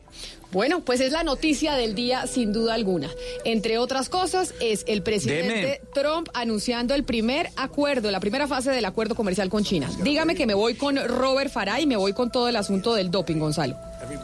Bueno, 0.53 0.81
pues 0.85 1.01
es 1.01 1.13
la 1.13 1.25
noticia 1.25 1.75
del 1.75 1.95
día 1.95 2.27
sin 2.27 2.53
duda 2.53 2.75
alguna. 2.75 3.11
Entre 3.45 3.79
otras 3.79 4.09
cosas, 4.09 4.55
es 4.61 4.85
el 4.89 5.03
presidente 5.03 5.53
Deme. 5.53 5.81
Trump 5.93 6.29
anunciando 6.35 6.95
el 6.95 7.05
primer 7.05 7.51
acuerdo, 7.57 8.11
la 8.11 8.21
primera 8.21 8.47
fase 8.47 8.71
del 8.71 8.85
acuerdo 8.85 9.15
comercial 9.15 9.49
con 9.51 9.65
China. 9.65 9.91
Dígame 10.03 10.35
que 10.35 10.47
me 10.47 10.55
voy 10.55 10.75
con 10.75 10.97
Robert 10.97 11.51
Farah 11.51 11.81
y 11.81 11.87
me 11.87 11.97
voy 11.97 12.13
con 12.13 12.31
todo 12.31 12.49
el 12.49 12.57
asunto 12.57 12.95
del 12.95 13.11
doping, 13.11 13.37
Gonzalo. 13.37 13.77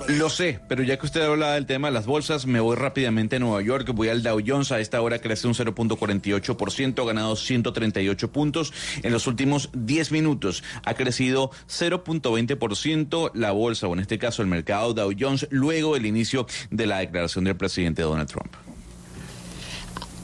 Lo 0.09 0.31
sé, 0.31 0.61
pero 0.69 0.83
ya 0.83 0.99
que 0.99 1.07
usted 1.07 1.23
habla 1.23 1.55
del 1.55 1.67
tema 1.67 1.89
de 1.89 1.95
las 1.95 2.07
bolsas, 2.07 2.47
me 2.47 2.61
voy 2.61 2.77
rápidamente 2.77 3.37
a 3.37 3.39
Nueva 3.39 3.63
York, 3.63 3.91
voy 3.95 4.09
al 4.09 4.23
Dow 4.23 4.41
Jones, 4.45 4.73
a 4.73 4.81
esta 4.81 5.01
hora 5.01 5.19
crece 5.19 5.47
un 5.47 5.55
0.48%, 5.55 7.03
ha 7.03 7.07
ganado 7.07 7.37
138 7.37 8.33
puntos 8.33 8.73
en 9.03 9.13
los 9.13 9.27
últimos 9.27 9.71
10 9.73 10.13
minutos, 10.13 10.63
ha 10.85 10.95
crecido 10.95 11.51
0.20% 11.69 13.33
la 13.35 13.53
bolsa, 13.53 13.89
o 13.89 13.95
en 13.95 14.01
este 14.01 14.19
caso 14.19 14.43
el 14.43 14.49
mercado 14.49 14.95
Dow 14.95 15.13
Jones, 15.19 15.47
luego 15.51 15.95
del 15.95 16.07
inicio 16.07 16.47
de 16.71 16.87
la 16.87 16.99
declaración 16.99 17.45
del 17.45 17.57
presidente 17.57 18.03
Donald 18.03 18.29
Trump. 18.29 18.64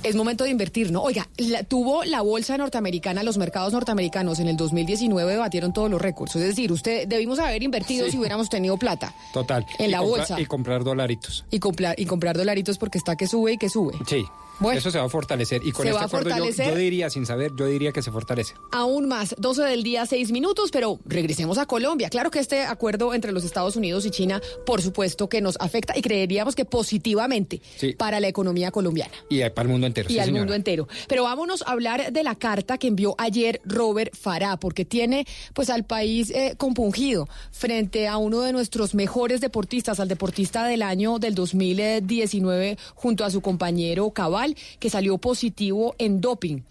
Es 0.02 0.14
momento 0.16 0.44
de 0.44 0.51
invertir, 0.51 0.90
¿no? 0.90 1.02
Oiga, 1.02 1.28
la- 1.36 1.62
tuvo 1.62 2.05
la 2.05 2.22
bolsa 2.22 2.56
norteamericana, 2.56 3.22
los 3.22 3.36
mercados 3.36 3.72
norteamericanos 3.74 4.39
en 4.40 4.48
el 4.48 4.56
2019 4.56 5.36
batieron 5.36 5.74
todos 5.74 5.90
los 5.90 6.01
récords. 6.01 6.35
Es 6.36 6.43
decir, 6.43 6.72
usted 6.72 7.06
debimos 7.06 7.39
haber 7.39 7.62
invertido 7.62 8.06
Sí. 8.06 8.12
si 8.12 8.18
hubiéramos 8.18 8.48
tenido 8.48 8.78
plata 8.78 9.12
Total. 9.35 9.66
En 9.78 9.89
Y 9.89 9.93
la 9.93 9.98
compra- 9.98 10.16
bolsa. 10.18 10.40
Y 10.40 10.47
comprar 10.47 10.85
dolaritos. 10.85 11.44
y 11.51 11.59
comprar, 11.59 12.01
y 12.01 12.06
comprar 12.06 12.36
dolaritos 12.39 12.78
porque 12.78 12.97
está 12.97 13.14
que 13.16 13.27
sube 13.27 13.52
y 13.52 13.59
que 13.59 13.68
sube. 13.68 13.93
Sí. 14.06 14.24
Bueno. 14.61 14.78
Eso 14.78 14.91
se 14.91 14.99
va 14.99 15.05
a 15.07 15.09
fortalecer. 15.09 15.66
Y 15.66 15.73
con 15.73 15.87
este 15.89 15.99
acuerdo 15.99 16.31
yo, 16.31 16.74
diría, 16.77 17.11
sin 17.11 17.27
saber, 17.27 17.53
yo 17.57 17.66
diría 17.66 17.93
que 17.93 18.03
se 18.03 18.11
fortalece. 18.12 18.55
Aún 18.73 19.09
más, 19.09 19.35
12 19.39 19.62
del 19.62 19.82
día, 19.82 20.07
6 20.07 20.32
minutos, 20.32 20.70
pero 20.70 21.01
regresemos 21.07 21.59
a 21.59 21.66
Colombia. 21.66 22.11
Claro 22.11 22.31
que 22.31 22.39
este 22.39 22.62
acuerdo 22.65 23.15
entre 23.15 23.32
los 23.32 23.45
Estados 23.45 23.77
Unidos 23.77 24.05
y 24.07 24.11
China, 24.11 24.41
por 24.66 24.82
supuesto 24.82 25.28
que 25.28 25.41
nos 25.41 25.57
afecta 25.61 25.97
y 25.97 26.03
creeríamos 26.03 26.55
que 26.55 26.65
positivamente 26.65 27.61
Sí. 27.77 27.93
para 27.95 28.20
la 28.20 28.28
economía 28.28 28.70
colombiana. 28.70 29.12
Y 29.28 29.41
para 29.51 29.62
el 29.62 29.69
mundo 29.69 29.87
entero. 29.87 30.09
y 30.11 30.12
sí, 30.15 30.19
al 30.19 30.27
señora. 30.27 30.43
mundo 30.43 30.55
entero. 30.55 30.89
Pero 31.09 31.24
vámonos 31.24 31.62
a 31.62 31.70
hablar 31.73 32.12
de 32.12 32.23
la 32.23 32.35
carta 32.35 32.77
que 32.78 32.87
envió 32.89 33.15
ayer 33.19 33.61
Robert 33.65 34.15
Farah, 34.15 34.59
porque 34.59 34.85
tiene 34.85 35.27
pues 35.55 35.70
al 35.70 35.85
país 35.85 36.31
eh, 36.31 36.55
compungido 36.57 37.28
frente 37.51 38.09
a 38.09 38.16
uno 38.19 38.41
de 38.43 38.53
nuestros 38.53 38.95
mejores 38.95 39.41
deportistas, 39.41 40.01
al 40.01 40.09
deportista 40.09 40.65
del 40.66 40.82
año 40.82 41.19
del 41.19 41.35
2019, 41.35 42.77
junto 42.95 43.24
a 43.24 43.31
su 43.31 43.41
compañero 43.41 44.11
Cabal, 44.11 44.49
que 44.78 44.90
salió 44.90 45.18
positivo 45.18 45.94
en 45.98 46.20
doping. 46.20 46.62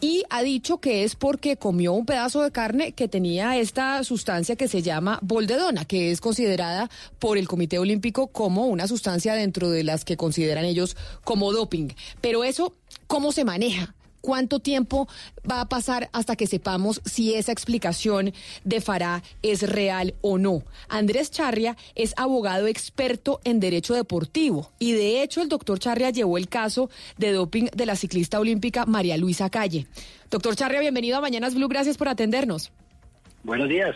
Y 0.00 0.24
ha 0.28 0.42
dicho 0.42 0.78
que 0.78 1.04
es 1.04 1.14
porque 1.14 1.56
comió 1.56 1.92
un 1.92 2.04
pedazo 2.04 2.42
de 2.42 2.50
carne 2.50 2.92
que 2.92 3.08
tenía 3.08 3.56
esta 3.58 4.02
sustancia 4.04 4.56
que 4.56 4.68
se 4.68 4.82
llama 4.82 5.18
boldedona, 5.22 5.84
que 5.84 6.10
es 6.10 6.20
considerada 6.20 6.90
por 7.18 7.38
el 7.38 7.48
Comité 7.48 7.78
Olímpico 7.78 8.26
como 8.26 8.66
una 8.66 8.86
sustancia 8.88 9.34
dentro 9.34 9.70
de 9.70 9.84
las 9.84 10.04
que 10.04 10.16
consideran 10.16 10.64
ellos 10.64 10.96
como 11.22 11.52
doping. 11.52 11.88
Pero 12.20 12.44
eso, 12.44 12.74
¿cómo 13.06 13.32
se 13.32 13.44
maneja? 13.44 13.93
¿Cuánto 14.24 14.58
tiempo 14.58 15.06
va 15.48 15.60
a 15.60 15.68
pasar 15.68 16.08
hasta 16.12 16.34
que 16.34 16.46
sepamos 16.46 17.02
si 17.04 17.34
esa 17.34 17.52
explicación 17.52 18.32
de 18.64 18.80
Farah 18.80 19.22
es 19.42 19.68
real 19.68 20.14
o 20.22 20.38
no? 20.38 20.62
Andrés 20.88 21.30
Charria 21.30 21.76
es 21.94 22.14
abogado 22.16 22.66
experto 22.66 23.40
en 23.44 23.60
derecho 23.60 23.92
deportivo 23.92 24.72
y 24.78 24.92
de 24.92 25.22
hecho 25.22 25.42
el 25.42 25.50
doctor 25.50 25.78
Charria 25.78 26.08
llevó 26.08 26.38
el 26.38 26.48
caso 26.48 26.88
de 27.18 27.32
doping 27.32 27.66
de 27.76 27.84
la 27.84 27.96
ciclista 27.96 28.40
olímpica 28.40 28.86
María 28.86 29.18
Luisa 29.18 29.50
Calle. 29.50 29.86
Doctor 30.30 30.56
Charria, 30.56 30.80
bienvenido 30.80 31.18
a 31.18 31.20
Mañanas 31.20 31.54
Blue, 31.54 31.68
gracias 31.68 31.98
por 31.98 32.08
atendernos. 32.08 32.72
Buenos 33.42 33.68
días. 33.68 33.94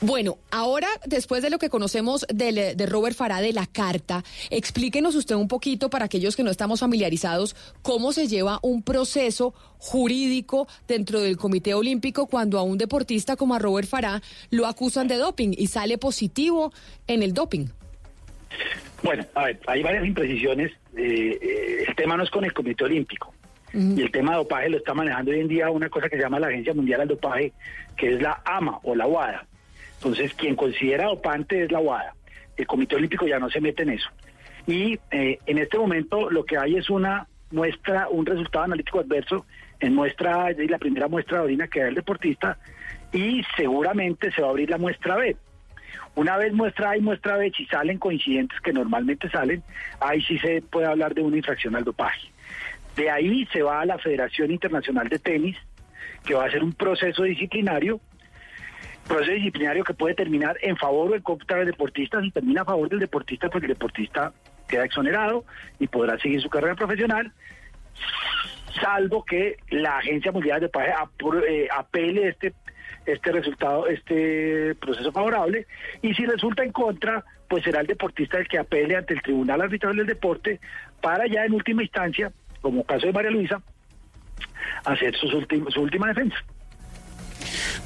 Bueno, 0.00 0.38
ahora, 0.50 0.88
después 1.06 1.42
de 1.42 1.50
lo 1.50 1.58
que 1.58 1.68
conocemos 1.68 2.26
de, 2.32 2.74
de, 2.74 2.86
Robert 2.86 3.16
Farah 3.16 3.40
de 3.40 3.52
la 3.52 3.66
carta, 3.66 4.24
explíquenos 4.50 5.14
usted 5.14 5.34
un 5.34 5.48
poquito, 5.48 5.90
para 5.90 6.04
aquellos 6.06 6.36
que 6.36 6.42
no 6.42 6.50
estamos 6.50 6.80
familiarizados, 6.80 7.56
cómo 7.82 8.12
se 8.12 8.28
lleva 8.28 8.58
un 8.62 8.82
proceso 8.82 9.54
jurídico 9.78 10.66
dentro 10.88 11.20
del 11.20 11.36
Comité 11.36 11.74
Olímpico 11.74 12.26
cuando 12.26 12.58
a 12.58 12.62
un 12.62 12.78
deportista 12.78 13.36
como 13.36 13.54
a 13.54 13.58
Robert 13.58 13.88
Farah 13.88 14.22
lo 14.50 14.66
acusan 14.66 15.08
de 15.08 15.16
doping 15.16 15.52
y 15.56 15.66
sale 15.68 15.98
positivo 15.98 16.72
en 17.06 17.22
el 17.22 17.34
doping. 17.34 17.66
Bueno, 19.02 19.24
a 19.34 19.44
ver, 19.44 19.60
hay 19.66 19.82
varias 19.82 20.06
imprecisiones. 20.06 20.72
Eh, 20.96 21.84
el 21.86 21.94
tema 21.94 22.16
no 22.16 22.24
es 22.24 22.30
con 22.30 22.44
el 22.44 22.52
Comité 22.52 22.84
Olímpico. 22.84 23.32
Y 23.74 24.00
el 24.00 24.10
tema 24.10 24.32
de 24.32 24.38
dopaje 24.38 24.70
lo 24.70 24.78
está 24.78 24.94
manejando 24.94 25.32
hoy 25.32 25.40
en 25.40 25.48
día 25.48 25.68
una 25.68 25.90
cosa 25.90 26.08
que 26.08 26.16
se 26.16 26.22
llama 26.22 26.40
la 26.40 26.46
Agencia 26.46 26.72
Mundial 26.72 27.00
del 27.00 27.08
Dopaje, 27.08 27.52
que 27.94 28.14
es 28.14 28.22
la 28.22 28.40
AMA 28.46 28.78
o 28.84 28.94
la 28.94 29.06
WADA. 29.06 29.46
Entonces, 29.96 30.34
quien 30.34 30.56
considera 30.56 31.06
dopante 31.06 31.64
es 31.64 31.72
la 31.72 31.80
WADA. 31.80 32.14
El 32.56 32.66
Comité 32.66 32.96
Olímpico 32.96 33.26
ya 33.26 33.38
no 33.38 33.50
se 33.50 33.60
mete 33.60 33.82
en 33.82 33.90
eso. 33.90 34.08
Y 34.66 34.98
eh, 35.10 35.38
en 35.46 35.58
este 35.58 35.78
momento 35.78 36.30
lo 36.30 36.44
que 36.44 36.58
hay 36.58 36.76
es 36.76 36.90
una 36.90 37.28
muestra, 37.50 38.08
un 38.08 38.26
resultado 38.26 38.64
analítico 38.64 39.00
adverso 39.00 39.46
en 39.80 39.94
muestra, 39.94 40.50
la 40.50 40.78
primera 40.78 41.08
muestra 41.08 41.38
de 41.38 41.44
orina 41.44 41.68
que 41.68 41.80
da 41.80 41.88
el 41.88 41.94
deportista, 41.94 42.58
y 43.12 43.42
seguramente 43.56 44.32
se 44.32 44.42
va 44.42 44.48
a 44.48 44.50
abrir 44.50 44.70
la 44.70 44.78
muestra 44.78 45.16
B. 45.16 45.36
Una 46.14 46.36
vez 46.36 46.52
muestra 46.52 46.90
A 46.90 46.96
y 46.96 47.00
muestra 47.00 47.36
B, 47.36 47.52
si 47.56 47.66
salen 47.66 47.98
coincidentes 47.98 48.58
que 48.60 48.72
normalmente 48.72 49.28
salen, 49.30 49.62
ahí 50.00 50.22
sí 50.22 50.38
se 50.38 50.62
puede 50.62 50.86
hablar 50.86 51.14
de 51.14 51.22
una 51.22 51.36
infracción 51.36 51.76
al 51.76 51.84
dopaje. 51.84 52.28
De 52.96 53.10
ahí 53.10 53.46
se 53.52 53.62
va 53.62 53.82
a 53.82 53.86
la 53.86 53.98
Federación 53.98 54.50
Internacional 54.50 55.08
de 55.08 55.18
Tenis, 55.18 55.56
que 56.24 56.34
va 56.34 56.44
a 56.44 56.48
hacer 56.48 56.64
un 56.64 56.72
proceso 56.72 57.22
disciplinario, 57.22 58.00
proceso 59.06 59.32
disciplinario 59.32 59.84
que 59.84 59.94
puede 59.94 60.14
terminar 60.14 60.56
en 60.62 60.76
favor 60.76 61.10
o 61.10 61.14
en 61.14 61.22
contra 61.22 61.58
del 61.58 61.66
deportista. 61.66 62.20
Si 62.20 62.30
termina 62.30 62.62
a 62.62 62.64
favor 62.64 62.88
del 62.88 62.98
deportista, 62.98 63.48
pues 63.48 63.62
el 63.64 63.70
deportista 63.70 64.32
queda 64.68 64.84
exonerado 64.84 65.44
y 65.78 65.86
podrá 65.86 66.18
seguir 66.18 66.40
su 66.42 66.48
carrera 66.48 66.74
profesional, 66.74 67.32
salvo 68.80 69.24
que 69.24 69.56
la 69.70 69.98
Agencia 69.98 70.32
Mundial 70.32 70.60
de 70.60 70.68
Paje 70.68 70.92
eh, 71.48 71.68
apele 71.74 72.28
este 72.28 72.54
este 73.04 73.30
resultado, 73.30 73.86
este 73.86 74.74
proceso 74.74 75.12
favorable, 75.12 75.68
y 76.02 76.12
si 76.14 76.26
resulta 76.26 76.64
en 76.64 76.72
contra, 76.72 77.24
pues 77.46 77.62
será 77.62 77.80
el 77.80 77.86
deportista 77.86 78.36
el 78.38 78.48
que 78.48 78.58
apele 78.58 78.96
ante 78.96 79.14
el 79.14 79.22
Tribunal 79.22 79.60
Arbitral 79.60 79.94
del 79.94 80.06
Deporte 80.06 80.58
para 81.00 81.28
ya 81.28 81.44
en 81.44 81.52
última 81.52 81.84
instancia 81.84 82.32
como 82.66 82.82
caso 82.82 83.06
de 83.06 83.12
María 83.12 83.30
Luisa, 83.30 83.62
hacer 84.84 85.14
su, 85.14 85.28
su 85.68 85.80
última 85.80 86.08
defensa. 86.08 86.36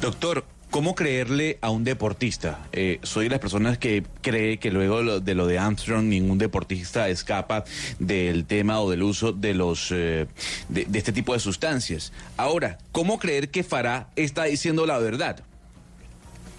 Doctor, 0.01 0.43
¿Cómo 0.71 0.95
creerle 0.95 1.59
a 1.63 1.71
un 1.71 1.83
deportista? 1.83 2.61
Eh, 2.73 3.01
soy 3.03 3.25
de 3.25 3.31
las 3.31 3.41
personas 3.41 3.77
que 3.77 4.05
cree 4.23 4.59
que 4.59 4.71
luego 4.71 5.19
de 5.19 5.35
lo 5.35 5.49
de 5.49 5.59
Armstrong 5.59 6.05
ningún 6.05 6.39
deportista 6.39 7.09
escapa 7.09 7.65
del 7.99 8.45
tema 8.45 8.81
o 8.81 8.89
del 8.89 9.03
uso 9.03 9.33
de 9.33 9.53
los 9.53 9.91
eh, 9.91 10.29
de, 10.69 10.87
este 10.97 11.13
tipo 11.13 11.33
de 11.33 11.41
sustancias. 11.41 12.13
Ahora, 12.37 12.79
¿cómo 12.93 13.19
creer 13.19 13.49
que 13.51 13.65
Farah 13.65 14.07
está 14.15 14.45
diciendo 14.45 14.87
la 14.87 15.01
verdad? 15.01 15.43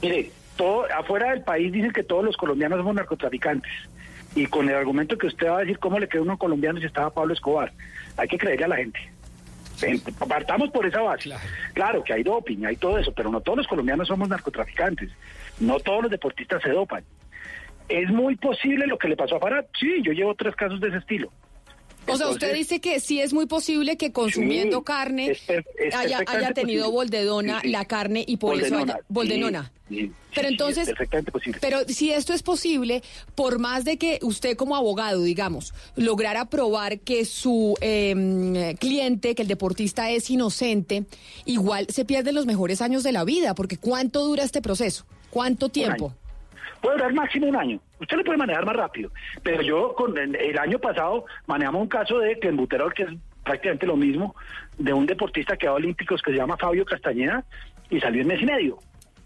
Mire, 0.01 0.31
todo 0.57 0.87
afuera 0.93 1.31
del 1.31 1.43
país 1.43 1.71
dicen 1.71 1.93
que 1.93 2.03
todos 2.03 2.25
los 2.25 2.35
colombianos 2.35 2.79
somos 2.79 2.95
narcotraficantes 2.95 3.71
y 4.35 4.45
con 4.47 4.67
el 4.67 4.75
argumento 4.75 5.17
que 5.17 5.27
usted 5.27 5.47
va 5.47 5.59
a 5.59 5.61
decir 5.61 5.79
cómo 5.79 5.99
le 5.99 6.09
quedó 6.09 6.23
uno 6.23 6.37
colombiano 6.37 6.81
si 6.81 6.85
estaba 6.85 7.11
Pablo 7.11 7.33
Escobar. 7.33 7.71
Hay 8.17 8.27
que 8.27 8.37
creerle 8.37 8.65
a 8.65 8.67
la 8.67 8.75
gente. 8.75 8.99
Partamos 10.27 10.69
por 10.71 10.85
esa 10.85 11.01
base. 11.01 11.31
Claro. 11.73 12.03
que 12.03 12.13
hay 12.13 12.23
doping, 12.23 12.65
hay 12.65 12.75
todo 12.75 12.97
eso, 12.97 13.11
pero 13.13 13.29
no 13.31 13.41
todos 13.41 13.59
los 13.59 13.67
colombianos 13.67 14.07
somos 14.07 14.29
narcotraficantes. 14.29 15.09
No 15.59 15.79
todos 15.79 16.03
los 16.03 16.11
deportistas 16.11 16.61
se 16.61 16.69
dopan. 16.69 17.03
¿Es 17.89 18.09
muy 18.09 18.35
posible 18.35 18.87
lo 18.87 18.97
que 18.97 19.09
le 19.09 19.17
pasó 19.17 19.35
a 19.35 19.39
Farad? 19.39 19.65
Sí, 19.79 20.01
yo 20.01 20.13
llevo 20.13 20.35
tres 20.35 20.55
casos 20.55 20.79
de 20.79 20.89
ese 20.89 20.97
estilo. 20.97 21.31
O 22.07 22.17
sea, 22.17 22.29
usted 22.29 22.53
dice 22.53 22.81
que 22.81 22.99
sí 22.99 23.21
es 23.21 23.33
muy 23.33 23.45
posible 23.45 23.97
que 23.97 24.11
consumiendo 24.11 24.83
carne 24.83 25.37
haya, 25.93 26.23
haya, 26.27 26.53
tenido 26.53 26.91
boldedona 26.91 27.61
la 27.63 27.85
carne 27.85 28.23
y 28.27 28.37
por 28.37 28.59
eso 28.59 28.77
haya... 28.77 28.99
Boldenona. 29.07 29.71
pero 30.33 30.47
entonces, 30.47 30.91
pero 31.59 31.81
si 31.87 32.11
esto 32.11 32.33
es 32.33 32.43
posible, 32.43 33.03
por 33.35 33.59
más 33.59 33.85
de 33.85 33.97
que 33.97 34.19
usted 34.21 34.55
como 34.55 34.75
abogado, 34.75 35.21
digamos, 35.21 35.73
lograra 35.95 36.45
probar 36.45 36.99
que 36.99 37.25
su 37.25 37.75
eh, 37.81 38.75
cliente, 38.79 39.35
que 39.35 39.41
el 39.43 39.47
deportista 39.47 40.09
es 40.09 40.29
inocente, 40.29 41.05
igual 41.45 41.87
se 41.89 42.05
pierden 42.05 42.35
los 42.35 42.45
mejores 42.45 42.81
años 42.81 43.03
de 43.03 43.11
la 43.11 43.23
vida, 43.23 43.53
porque 43.53 43.77
¿cuánto 43.77 44.25
dura 44.25 44.43
este 44.43 44.61
proceso? 44.61 45.05
¿Cuánto 45.29 45.69
tiempo? 45.69 46.13
Puede 46.81 46.97
durar 46.97 47.13
máximo 47.13 47.47
un 47.47 47.55
año. 47.55 47.79
Usted 47.99 48.17
lo 48.17 48.23
puede 48.23 48.37
manejar 48.37 48.65
más 48.65 48.75
rápido. 48.75 49.11
Pero 49.43 49.61
yo, 49.61 49.93
con 49.93 50.17
el, 50.17 50.57
año 50.57 50.79
pasado, 50.79 51.25
manejamos 51.45 51.83
un 51.83 51.87
caso 51.87 52.19
de 52.19 52.39
clenbuterol, 52.39 52.93
que 52.93 53.03
es 53.03 53.09
prácticamente 53.43 53.85
lo 53.85 53.95
mismo, 53.95 54.35
de 54.77 54.93
un 54.93 55.05
deportista 55.05 55.57
que 55.57 55.67
va 55.67 55.73
a 55.73 55.75
Olímpicos 55.75 56.21
que 56.21 56.31
se 56.31 56.37
llama 56.37 56.57
Fabio 56.57 56.85
Castañeda 56.85 57.43
y 57.89 57.99
salió 57.99 58.21
en 58.21 58.27
mes 58.27 58.41
y 58.41 58.45
medio. 58.45 58.79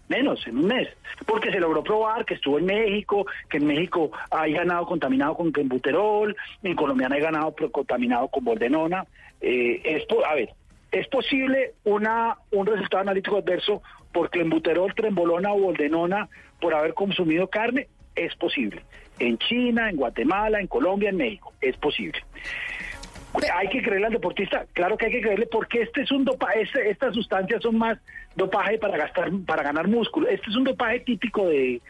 Menos, 0.08 0.46
en 0.46 0.58
un 0.58 0.66
mes. 0.66 0.88
Porque 1.26 1.50
se 1.50 1.58
logró 1.58 1.82
probar 1.82 2.24
que 2.24 2.34
estuvo 2.34 2.58
en 2.58 2.66
México, 2.66 3.26
que 3.48 3.56
en 3.56 3.66
México 3.66 4.12
hay 4.30 4.52
ganado 4.52 4.86
contaminado 4.86 5.34
con 5.34 5.50
clenbuterol, 5.50 6.36
en 6.62 6.76
Colombia 6.76 7.08
hay 7.10 7.20
ganado 7.20 7.54
contaminado 7.72 8.28
con 8.28 8.44
boldenona. 8.44 9.04
Eh, 9.40 9.80
es 9.84 10.06
a 10.24 10.34
ver, 10.34 10.50
¿es 10.92 11.08
posible 11.08 11.74
una 11.84 12.36
un 12.52 12.66
resultado 12.66 13.00
analítico 13.00 13.38
adverso 13.38 13.82
por 14.12 14.30
clenbuterol, 14.30 14.94
trembolona 14.94 15.52
o 15.52 15.58
boldenona 15.58 16.28
por 16.60 16.74
haber 16.74 16.94
consumido 16.94 17.48
carne? 17.48 17.88
Es 18.14 18.34
posible. 18.36 18.82
En 19.18 19.38
China, 19.38 19.90
en 19.90 19.96
Guatemala, 19.96 20.60
en 20.60 20.66
Colombia, 20.66 21.10
en 21.10 21.16
México, 21.16 21.52
es 21.60 21.76
posible. 21.76 22.18
¿Hay 23.54 23.68
que 23.68 23.82
creerle 23.82 24.06
al 24.06 24.12
deportista? 24.12 24.64
Claro 24.72 24.96
que 24.96 25.06
hay 25.06 25.12
que 25.12 25.20
creerle 25.20 25.46
porque 25.46 25.82
este 25.82 26.02
es 26.02 26.10
un 26.10 26.24
dopaje, 26.24 26.62
este, 26.62 26.88
estas 26.88 27.14
sustancias 27.14 27.62
son 27.62 27.76
más 27.76 27.98
dopaje 28.34 28.78
para 28.78 28.96
gastar, 28.96 29.30
para 29.46 29.62
ganar 29.62 29.88
músculo. 29.88 30.26
Este 30.28 30.48
es 30.48 30.56
un 30.56 30.64
dopaje 30.64 31.00
típico 31.00 31.46
de 31.46 31.82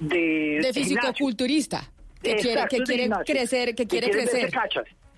de, 0.00 0.60
de 0.62 0.72
fisicoculturista 0.72 1.82
que 2.22 2.36
quiere, 2.36 2.62
que 2.68 2.82
quiere 2.82 3.10
crecer, 3.24 3.74
que 3.74 3.86
quiere 3.86 4.10
crecer. 4.10 4.50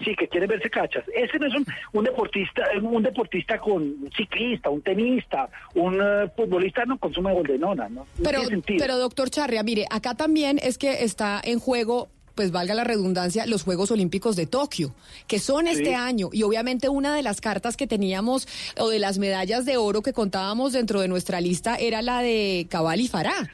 Sí, 0.05 0.15
que 0.17 0.29
quieren 0.29 0.49
verse 0.49 0.71
cachas. 0.71 1.05
Ese 1.15 1.39
no 1.39 1.47
es 1.47 1.55
un, 1.93 2.05
deportista, 2.05 2.63
un 2.81 3.03
deportista 3.03 3.59
con 3.59 3.83
un 3.83 4.11
ciclista, 4.17 4.71
un 4.71 4.81
tenista, 4.83 5.49
un 5.75 6.01
eh, 6.01 6.31
futbolista 6.35 6.85
no 6.87 6.99
consume 6.99 7.33
goldenona, 7.33 7.89
¿no? 7.89 8.07
pero, 8.23 8.41
pero 8.79 8.97
doctor 8.97 9.29
Charria, 9.29 9.63
mire, 9.63 9.87
acá 9.91 10.15
también 10.15 10.59
es 10.63 10.79
que 10.79 11.05
está 11.05 11.41
en 11.45 11.59
juego 11.59 12.09
pues 12.35 12.53
valga 12.53 12.73
la 12.73 12.85
redundancia, 12.85 13.45
los 13.47 13.65
Juegos 13.65 13.91
Olímpicos 13.91 14.35
de 14.35 14.47
Tokio, 14.47 14.95
que 15.27 15.39
son 15.39 15.67
este 15.67 15.95
año. 15.95 16.31
Y 16.33 16.43
obviamente 16.43 16.89
una 16.89 17.15
de 17.15 17.23
las 17.23 17.43
cartas 17.43 17.77
que 17.77 17.87
teníamos, 17.87 18.49
o 18.79 18.89
de 18.89 18.99
las 18.99 19.19
medallas 19.19 19.67
de 19.67 19.77
oro 19.77 20.01
que 20.01 20.15
contábamos 20.15 20.73
dentro 20.73 21.03
de 21.03 21.09
nuestra 21.09 21.43
lista, 21.43 21.77
era 21.77 22.01
la 22.01 22.23
de 22.23 22.67
Cabal 22.71 23.03
y 23.03 23.09
Farah. 23.09 23.51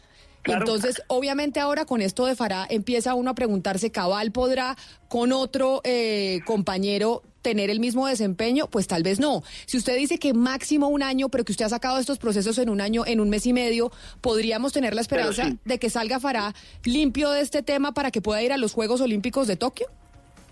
Entonces, 0.47 1.03
obviamente 1.09 1.61
ahora 1.61 1.85
con 1.85 2.01
esto 2.01 2.27
de 2.27 2.37
Farah 2.37 2.67
empieza 2.69 3.15
uno 3.15 3.31
a 3.31 3.35
preguntarse, 3.35 3.91
¿Cabal 3.91 4.33
podrá 4.33 4.77
con 5.09 5.33
otro 5.33 5.81
eh, 5.85 6.41
compañero 6.45 7.23
tener 7.43 7.71
el 7.71 7.81
mismo 7.81 8.07
desempeño? 8.07 8.67
Pues 8.69 8.87
tal 8.87 9.03
vez 9.03 9.21
no. 9.21 9.43
Si 9.67 9.77
usted 9.77 9.97
dice 9.97 10.19
que 10.19 10.35
máximo 10.35 10.89
un 10.89 11.03
año, 11.03 11.29
pero 11.29 11.45
que 11.45 11.53
usted 11.53 11.65
ha 11.65 11.69
sacado 11.69 11.99
estos 11.99 12.19
procesos 12.19 12.59
en 12.59 12.71
un 12.71 12.81
año, 12.81 13.05
en 13.07 13.21
un 13.21 13.31
mes 13.31 13.47
y 13.47 13.53
medio, 13.53 13.91
podríamos 14.21 14.73
tener 14.73 14.95
la 14.95 15.01
esperanza 15.01 15.57
de 15.65 15.79
que 15.79 15.91
salga 15.91 16.21
Farah 16.21 16.55
limpio 16.85 17.31
de 17.31 17.41
este 17.41 17.63
tema 17.63 17.93
para 17.93 18.11
que 18.11 18.21
pueda 18.21 18.43
ir 18.43 18.53
a 18.53 18.57
los 18.57 18.73
Juegos 18.73 19.01
Olímpicos 19.01 19.47
de 19.47 19.57
Tokio. 19.57 19.87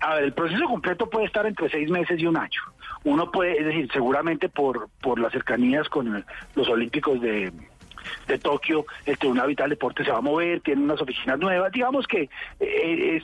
A 0.01 0.17
ver, 0.17 0.25
el 0.25 0.33
proceso 0.35 0.65
completo 0.67 1.09
puede 1.09 1.27
estar 1.27 1.47
entre 1.47 1.71
seis 1.71 1.89
meses 1.89 2.21
y 2.21 2.27
un 2.27 2.37
año. 2.37 2.61
Uno 3.05 3.31
puede, 3.31 3.59
es 3.59 3.65
decir, 3.67 3.89
seguramente 3.93 4.49
por, 4.49 4.89
por 5.01 5.19
las 5.19 5.33
cercanías 5.33 5.89
con 5.89 6.25
los 6.55 6.69
Olímpicos 6.69 7.21
de, 7.21 7.53
de 8.27 8.39
Tokio, 8.39 8.87
el 9.07 9.19
Tribunal 9.19 9.49
Vital 9.49 9.71
Deporte 9.71 10.05
se 10.05 10.11
va 10.11 10.19
a 10.19 10.23
mover, 10.23 10.61
tiene 10.61 10.83
unas 10.83 11.01
oficinas 11.01 11.39
nuevas, 11.39 11.73
digamos 11.73 12.07
que 12.07 12.29
eh, 12.61 13.17
es, 13.17 13.23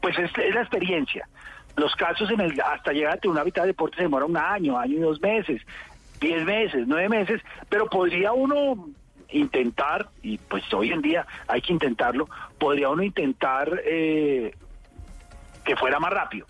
pues 0.00 0.18
es, 0.18 0.30
la 0.54 0.60
experiencia. 0.60 1.28
Los 1.76 1.94
casos 1.94 2.30
en 2.30 2.40
el, 2.40 2.60
hasta 2.60 2.92
llegar 2.92 3.12
al 3.12 3.20
Tribunal 3.20 3.44
Vital 3.44 3.66
Deporte 3.66 3.96
se 3.96 4.02
demora 4.02 4.24
un 4.24 4.36
año, 4.36 4.78
año 4.78 4.98
y 4.98 5.00
dos 5.00 5.20
meses, 5.20 5.62
diez 6.20 6.44
meses, 6.44 6.84
nueve 6.86 7.08
meses, 7.08 7.42
pero 7.68 7.86
podría 7.86 8.32
uno 8.32 8.88
intentar, 9.30 10.08
y 10.22 10.38
pues 10.38 10.64
hoy 10.72 10.92
en 10.92 11.02
día 11.02 11.26
hay 11.46 11.60
que 11.60 11.72
intentarlo, 11.72 12.28
podría 12.58 12.88
uno 12.88 13.02
intentar 13.02 13.80
eh, 13.84 14.54
que 15.64 15.76
fuera 15.76 16.00
más 16.00 16.12
rápido. 16.12 16.46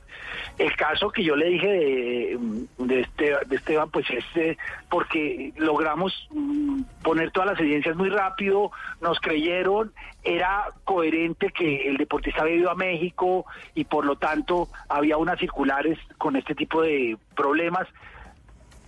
El 0.59 0.75
caso 0.77 1.11
que 1.11 1.23
yo 1.23 1.37
le 1.37 1.51
dije 1.51 1.69
de, 1.69 2.39
de, 2.79 3.01
este, 3.01 3.37
de 3.47 3.57
Esteban, 3.57 3.91
pues 3.91 4.07
es 4.11 4.25
eh, 4.35 4.57
porque 4.91 5.53
logramos 5.57 6.13
mm, 6.31 6.83
poner 7.03 7.31
todas 7.31 7.51
las 7.51 7.61
evidencias 7.61 7.97
muy 7.97 8.09
rápido, 8.09 8.71
nos 9.01 9.21
creyeron, 9.21 9.93
era 10.25 10.67
coherente 10.85 11.51
que 11.51 11.89
el 11.89 11.97
deportista 11.97 12.43
había 12.43 12.57
ido 12.57 12.71
a 12.71 12.75
México 12.75 13.47
y 13.75 13.85
por 13.85 14.05
lo 14.05 14.17
tanto 14.17 14.69
había 14.89 15.17
unas 15.17 15.39
circulares 15.39 15.99
con 16.19 16.37
este 16.37 16.55
tipo 16.55 16.83
de 16.83 17.17
problemas, 17.37 17.87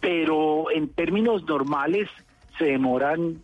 pero 0.01 0.71
en 0.71 0.89
términos 0.89 1.45
normales 1.45 2.09
se 2.59 2.65
demoran 2.65 3.43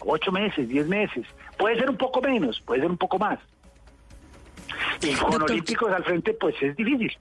ocho 0.00 0.32
meses, 0.32 0.68
diez 0.68 0.88
meses. 0.88 1.26
Puede 1.58 1.78
ser 1.78 1.90
un 1.90 1.96
poco 1.96 2.20
menos, 2.20 2.60
puede 2.60 2.80
ser 2.80 2.90
un 2.90 2.98
poco 2.98 3.18
más. 3.18 3.38
Y 5.02 5.14
con 5.14 5.42
olímpicos 5.42 5.92
al 5.92 6.04
frente, 6.04 6.34
pues 6.34 6.54
es 6.60 6.76
difícil. 6.76 7.16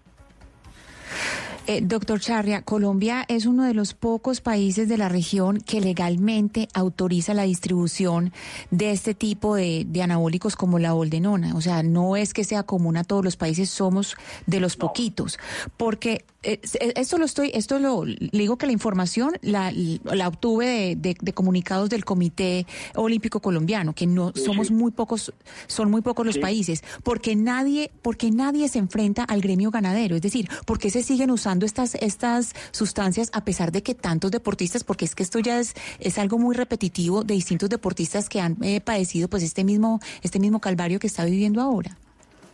Eh, 1.67 1.81
doctor 1.83 2.19
Charria, 2.19 2.63
Colombia 2.63 3.23
es 3.27 3.45
uno 3.45 3.63
de 3.65 3.75
los 3.75 3.93
pocos 3.93 4.41
países 4.41 4.89
de 4.89 4.97
la 4.97 5.09
región 5.09 5.59
que 5.59 5.79
legalmente 5.79 6.67
autoriza 6.73 7.35
la 7.35 7.43
distribución 7.43 8.33
de 8.71 8.91
este 8.91 9.13
tipo 9.13 9.55
de, 9.55 9.85
anabólicos 10.03 10.55
como 10.55 10.79
la 10.79 10.95
oldenona. 10.95 11.55
O 11.55 11.61
sea, 11.61 11.83
no 11.83 12.15
es 12.15 12.33
que 12.33 12.43
sea 12.43 12.63
común 12.63 12.97
a 12.97 13.03
todos 13.03 13.23
los 13.23 13.37
países, 13.37 13.69
somos 13.69 14.15
de 14.47 14.59
los 14.59 14.75
poquitos. 14.75 15.37
Porque 15.77 16.25
esto 16.43 17.19
lo 17.19 17.25
estoy, 17.25 17.51
esto 17.53 17.77
lo 17.77 18.03
digo 18.03 18.57
que 18.57 18.65
la 18.65 18.71
información 18.71 19.33
la, 19.41 19.71
la 19.71 20.27
obtuve 20.27 20.95
de, 20.97 21.15
comunicados 21.33 21.89
del 21.89 22.03
Comité 22.03 22.65
Olímpico 22.95 23.41
Colombiano, 23.41 23.93
que 23.93 24.07
no 24.07 24.33
somos 24.33 24.71
muy 24.71 24.91
pocos, 24.91 25.33
son 25.67 25.91
muy 25.91 26.01
pocos 26.01 26.25
los 26.25 26.39
países, 26.39 26.83
porque 27.03 27.35
nadie, 27.35 27.91
porque 28.01 28.31
nadie 28.31 28.69
se 28.69 28.79
enfrenta 28.79 29.23
al 29.23 29.41
gremio 29.41 29.69
ganadero, 29.69 30.15
es 30.15 30.21
decir, 30.21 30.49
porque 30.65 30.89
se 30.89 31.03
siguen 31.03 31.29
usando 31.29 31.65
estas, 31.65 31.95
estas 31.95 32.55
sustancias 32.71 33.29
a 33.33 33.45
pesar 33.45 33.71
de 33.71 33.83
que 33.83 33.93
tantos 33.93 34.31
deportistas, 34.31 34.83
porque 34.83 35.05
es 35.05 35.13
que 35.13 35.23
esto 35.23 35.37
ya 35.39 35.59
es, 35.59 35.75
es 35.99 36.17
algo 36.17 36.39
muy 36.39 36.55
repetitivo 36.55 37.23
de 37.23 37.35
distintos 37.35 37.69
deportistas 37.69 38.29
que 38.29 38.41
han 38.41 38.57
eh, 38.63 38.81
padecido 38.81 39.27
pues 39.27 39.43
este 39.43 39.63
mismo, 39.63 39.99
este 40.23 40.39
mismo 40.39 40.59
calvario 40.59 40.97
que 40.97 41.07
está 41.07 41.23
viviendo 41.23 41.61
ahora. 41.61 41.97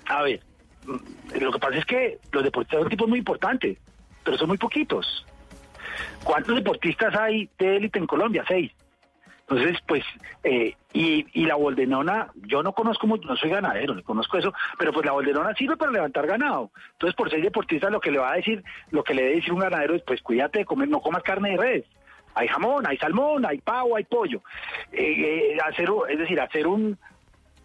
A 0.06 0.24
ver, 0.24 0.42
lo 1.40 1.52
que 1.52 1.60
pasa 1.60 1.78
es 1.78 1.86
que 1.86 2.20
los 2.32 2.44
deportistas 2.44 2.82
son 2.82 2.90
tipos 2.90 3.08
muy 3.08 3.20
importantes, 3.20 3.78
pero 4.24 4.38
son 4.38 4.48
muy 4.48 4.58
poquitos. 4.58 5.26
¿Cuántos 6.24 6.56
deportistas 6.56 7.16
hay 7.16 7.50
de 7.58 7.78
élite 7.78 8.00
en 8.00 8.08
Colombia? 8.08 8.44
Seis. 8.48 8.72
Entonces, 9.50 9.78
pues, 9.88 10.04
eh, 10.44 10.76
y, 10.92 11.26
y, 11.32 11.46
la 11.46 11.56
boldenona, 11.56 12.28
yo 12.36 12.62
no 12.64 12.74
conozco 12.74 13.08
mucho, 13.08 13.30
no 13.30 13.38
soy 13.38 13.50
ganadero, 13.50 13.96
no 13.96 14.04
conozco 14.04 14.38
eso, 14.38 14.54
pero 14.78 14.92
pues 14.92 15.06
la 15.06 15.14
boldenona 15.14 15.54
sirve 15.54 15.78
para 15.78 15.92
levantar 15.92 16.28
ganado. 16.28 16.70
Entonces, 16.94 17.16
por 17.16 17.30
seis 17.30 17.44
deportistas, 17.44 17.90
lo 17.90 18.02
que 18.02 18.12
le 18.12 18.20
va 18.20 18.34
a 18.34 18.36
decir, 18.36 18.62
lo 18.92 19.06
que 19.06 19.14
le 19.14 19.24
debe 19.24 19.36
decir 19.36 19.54
un 19.54 19.60
ganadero 19.60 19.96
es, 19.96 20.02
pues, 20.02 20.22
cuídate 20.22 20.60
de 20.60 20.66
comer, 20.66 20.90
no 20.90 21.00
comas 21.00 21.24
carne 21.24 21.52
de 21.52 21.58
res. 21.58 21.86
Hay 22.36 22.50
jamón, 22.50 22.86
hay 22.86 22.98
salmón, 22.98 23.46
hay 23.46 23.60
pavo, 23.60 23.96
hay 23.96 24.04
pollo. 24.04 24.42
Eh, 24.92 25.54
eh, 25.54 25.58
hacer, 25.66 25.90
es 26.10 26.20
decir, 26.20 26.42
hacer 26.42 26.68
un, 26.68 26.98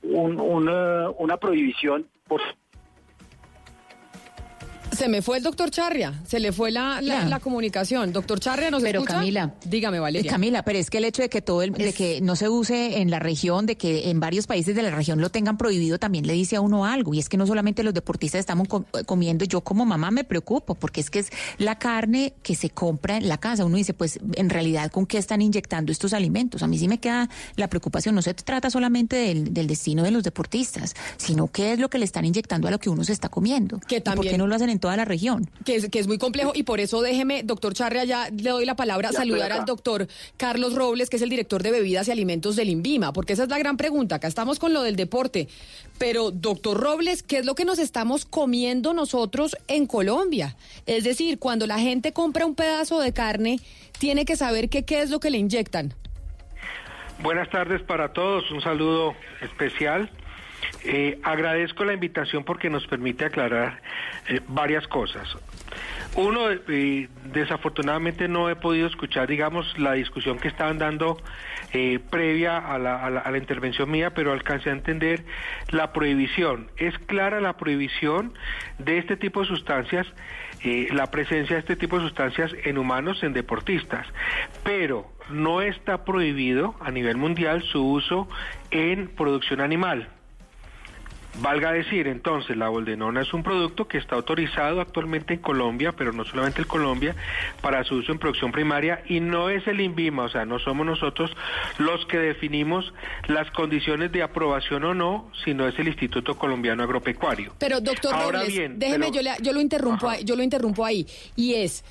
una, 0.03 1.11
una 1.11 1.37
prohibición 1.37 2.07
por 2.29 2.41
se 5.03 5.09
me 5.09 5.21
fue 5.21 5.39
el 5.39 5.43
doctor 5.43 5.69
Charria, 5.69 6.15
se 6.29 6.39
le 6.39 6.53
fue 6.53 6.71
la, 6.71 7.01
la, 7.03 7.41
comunicación. 7.41 8.13
Doctor 8.13 8.39
Charria, 8.39 8.71
¿nos 8.71 8.85
pero 8.85 9.01
escucha? 9.01 9.15
Camila, 9.15 9.53
dígame, 9.65 9.99
Valeria. 9.99 10.31
Camila, 10.31 10.63
pero 10.63 10.79
es 10.79 10.91
que 10.91 10.99
el 10.99 11.05
hecho 11.05 11.23
de 11.23 11.29
que 11.29 11.43
todo 11.43 11.63
el, 11.63 11.73
de 11.73 11.93
que 11.93 12.21
no 12.21 12.37
se 12.37 12.49
use 12.49 13.01
en 13.01 13.11
la 13.11 13.19
región, 13.19 13.67
de 13.67 13.77
que 13.77 14.11
en 14.11 14.21
varios 14.21 14.47
países 14.47 14.77
de 14.77 14.83
la 14.83 14.93
región 14.93 15.21
lo 15.21 15.29
tengan 15.29 15.59
prohibido, 15.59 15.99
también 15.99 16.25
le 16.25 16.35
dice 16.35 16.55
a 16.55 16.61
uno 16.61 16.87
algo. 16.87 17.15
Y 17.15 17.19
es 17.19 17.29
que 17.29 17.37
no 17.37 17.49
solamente 17.49 17.83
los 17.83 17.95
deportistas 17.95 18.39
estamos 18.39 18.69
comiendo, 19.05 19.45
yo 19.45 19.63
como 19.63 19.85
mamá 19.85 20.13
me 20.13 20.23
preocupo, 20.23 20.77
porque 20.77 21.01
es 21.01 21.11
que 21.11 21.19
es 21.19 21.31
la 21.59 21.81
carne 21.81 22.35
que 22.45 22.55
se 22.55 22.71
compra 22.71 23.17
en 23.17 23.29
la 23.29 23.39
casa. 23.39 23.65
Uno 23.65 23.79
dice, 23.79 23.95
pues 23.95 24.21
en 24.37 24.51
realidad, 24.51 24.93
¿con 24.93 25.07
qué 25.07 25.19
están 25.19 25.43
inyectando 25.43 25.91
estos 25.91 26.13
alimentos? 26.13 26.63
A 26.63 26.69
mí 26.69 26.79
sí 26.79 26.87
me 26.87 26.99
queda 26.99 27.29
la 27.57 27.69
preocupación. 27.69 28.15
No 28.15 28.23
se 28.23 28.35
trata 28.35 28.71
solamente 28.71 29.17
del, 29.17 29.53
del 29.53 29.67
destino 29.67 30.05
de 30.05 30.13
los 30.13 30.23
deportistas, 30.23 30.95
sino 31.17 31.49
qué 31.49 31.73
es 31.73 31.81
lo 31.81 31.91
que 31.91 31.99
le 31.99 32.05
están 32.05 32.25
inyectando 32.25 32.69
a 32.69 32.71
lo 32.71 32.79
que 32.79 32.89
uno 32.89 33.03
se 33.03 33.13
está 33.13 33.29
comiendo. 33.29 33.81
Que 33.81 34.01
también, 34.01 34.23
¿Por 34.23 34.31
qué 34.31 34.39
no 34.39 34.47
lo 34.47 34.55
hacen 34.55 34.71
en 34.71 34.79
toda 34.79 34.92
la 34.97 35.05
región. 35.05 35.49
Que 35.65 35.77
es, 35.77 35.89
que 35.89 35.99
es 35.99 36.07
muy 36.07 36.19
complejo 36.19 36.53
y 36.55 36.63
por 36.63 36.81
eso 36.81 37.01
déjeme, 37.03 37.43
doctor 37.43 37.75
Charria, 37.75 38.05
ya 38.05 38.31
le 38.31 38.51
doy 38.51 38.65
la 38.65 38.77
palabra, 38.77 39.13
saludar 39.13 39.53
al 39.53 39.65
doctor 39.65 40.09
Carlos 40.37 40.75
Robles, 40.75 41.11
que 41.11 41.17
es 41.17 41.23
el 41.23 41.31
director 41.31 41.63
de 41.63 41.71
bebidas 41.71 42.09
y 42.09 42.11
alimentos 42.13 42.57
del 42.57 42.69
INVIMA, 42.69 43.13
porque 43.13 43.33
esa 43.33 43.45
es 43.45 43.49
la 43.49 43.59
gran 43.59 43.77
pregunta. 43.77 44.17
Acá 44.17 44.29
estamos 44.29 44.59
con 44.59 44.73
lo 44.73 44.83
del 44.83 44.97
deporte. 44.97 45.49
Pero, 45.99 46.31
doctor 46.31 46.79
Robles, 46.81 47.23
¿qué 47.23 47.39
es 47.39 47.47
lo 47.47 47.55
que 47.55 47.65
nos 47.65 47.79
estamos 47.79 48.25
comiendo 48.25 48.95
nosotros 48.95 49.57
en 49.69 49.87
Colombia? 49.87 50.57
Es 50.87 51.05
decir, 51.05 51.39
cuando 51.39 51.67
la 51.67 51.79
gente 51.79 52.13
compra 52.13 52.47
un 52.47 52.55
pedazo 52.55 53.01
de 53.01 53.13
carne, 53.13 53.61
tiene 53.99 54.25
que 54.25 54.37
saber 54.37 54.69
qué 54.69 54.85
es 54.89 55.11
lo 55.11 55.21
que 55.21 55.31
le 55.31 55.39
inyectan. 55.39 55.95
Buenas 57.23 57.49
tardes 57.51 57.81
para 57.83 58.13
todos, 58.13 58.51
un 58.51 58.61
saludo 58.61 59.15
especial. 59.41 60.11
Eh, 60.85 61.21
agradezco 61.23 61.85
la 61.85 61.93
invitación 61.93 62.45
porque 62.45 62.69
nos 62.69 62.87
permite 62.87 63.25
aclarar 63.25 63.81
eh, 64.29 64.41
varias 64.49 64.87
cosas. 64.89 65.29
Uno, 66.15 66.51
eh, 66.51 67.09
desafortunadamente 67.33 68.29
no 68.29 68.51
he 68.51 68.57
podido 68.57 68.87
escuchar, 68.87 69.29
digamos, 69.29 69.79
la 69.79 69.93
discusión 69.93 70.39
que 70.39 70.49
estaban 70.49 70.79
dando 70.79 71.19
previa 72.11 72.59
a 72.59 72.79
la, 72.79 73.03
a, 73.03 73.31
la, 73.31 73.39
intervención 73.39 73.91
mía, 73.91 74.13
pero 74.13 74.33
alcancé 74.33 74.69
a 74.69 74.75
entender 74.75 75.25
la 75.71 75.95
prohibición. 75.95 76.71
Es 76.77 76.99
clara 76.99 77.41
la 77.41 77.57
prohibición 77.57 78.35
de 78.79 78.99
este 78.99 79.17
tipo 79.17 79.41
de 79.41 79.47
sustancias, 79.47 80.07
la 80.91 81.11
presencia 81.11 81.57
de 81.57 81.61
este 81.61 81.77
tipo 81.77 81.97
de 81.97 82.03
sustancias 82.03 82.53
en 82.65 82.77
humanos, 82.77 83.23
en 83.23 83.33
deportistas, 83.33 84.07
pero 84.63 85.11
no 85.31 85.63
está 85.63 86.05
prohibido 86.05 86.75
a 86.79 86.91
nivel 86.91 87.17
mundial 87.17 87.63
su 87.63 87.83
uso 87.83 88.29
en 88.71 89.09
producción 89.09 89.63
animal. 89.63 90.11
Valga 91.41 91.73
decir, 91.73 92.09
entonces, 92.09 92.57
la 92.57 92.69
boldenona 92.69 93.23
es 93.23 93.33
un 93.33 93.43
producto 93.43 93.89
que 93.89 93.99
está 93.99 94.17
autorizado 94.17 94.81
actualmente 94.81 95.35
en 95.35 95.41
Colombia, 95.41 95.93
pero 95.93 96.13
no 96.13 96.25
solamente 96.25 96.61
en 96.61 96.69
Colombia, 96.69 97.17
para 97.63 97.85
su 97.85 97.97
uso 97.97 98.13
en 98.13 98.19
producción 98.19 98.53
primaria 98.53 99.03
y 99.07 99.21
no 99.21 99.49
es 99.49 99.67
el 99.67 99.81
INVIMA, 99.81 100.25
o 100.25 100.29
sea, 100.29 100.45
no 100.45 100.59
somos 100.59 100.85
nosotros 100.85 101.31
los 101.79 102.05
que 102.07 102.19
definimos 102.19 102.93
las 103.29 103.51
condiciones 103.53 104.13
de 104.13 104.23
aprobación 104.23 104.85
o 104.85 104.95
no, 104.95 105.31
sino 105.45 105.67
es 105.67 105.79
el 105.79 105.89
Instituto 105.89 106.37
Colombiano 106.37 106.83
Agropecuario. 106.83 107.55
Pero, 107.59 107.81
doctor 107.81 108.15
Ahora 108.15 108.43
déjeme, 108.45 109.11
yo, 109.11 109.23
yo, 109.41 109.53
lo 109.53 109.61
interrumpo 109.61 110.09
ahí, 110.09 110.25
yo 110.25 110.37
lo 110.37 110.43
interrumpo 110.43 110.85
ahí, 110.85 111.07
y 111.35 111.55
es... 111.55 111.83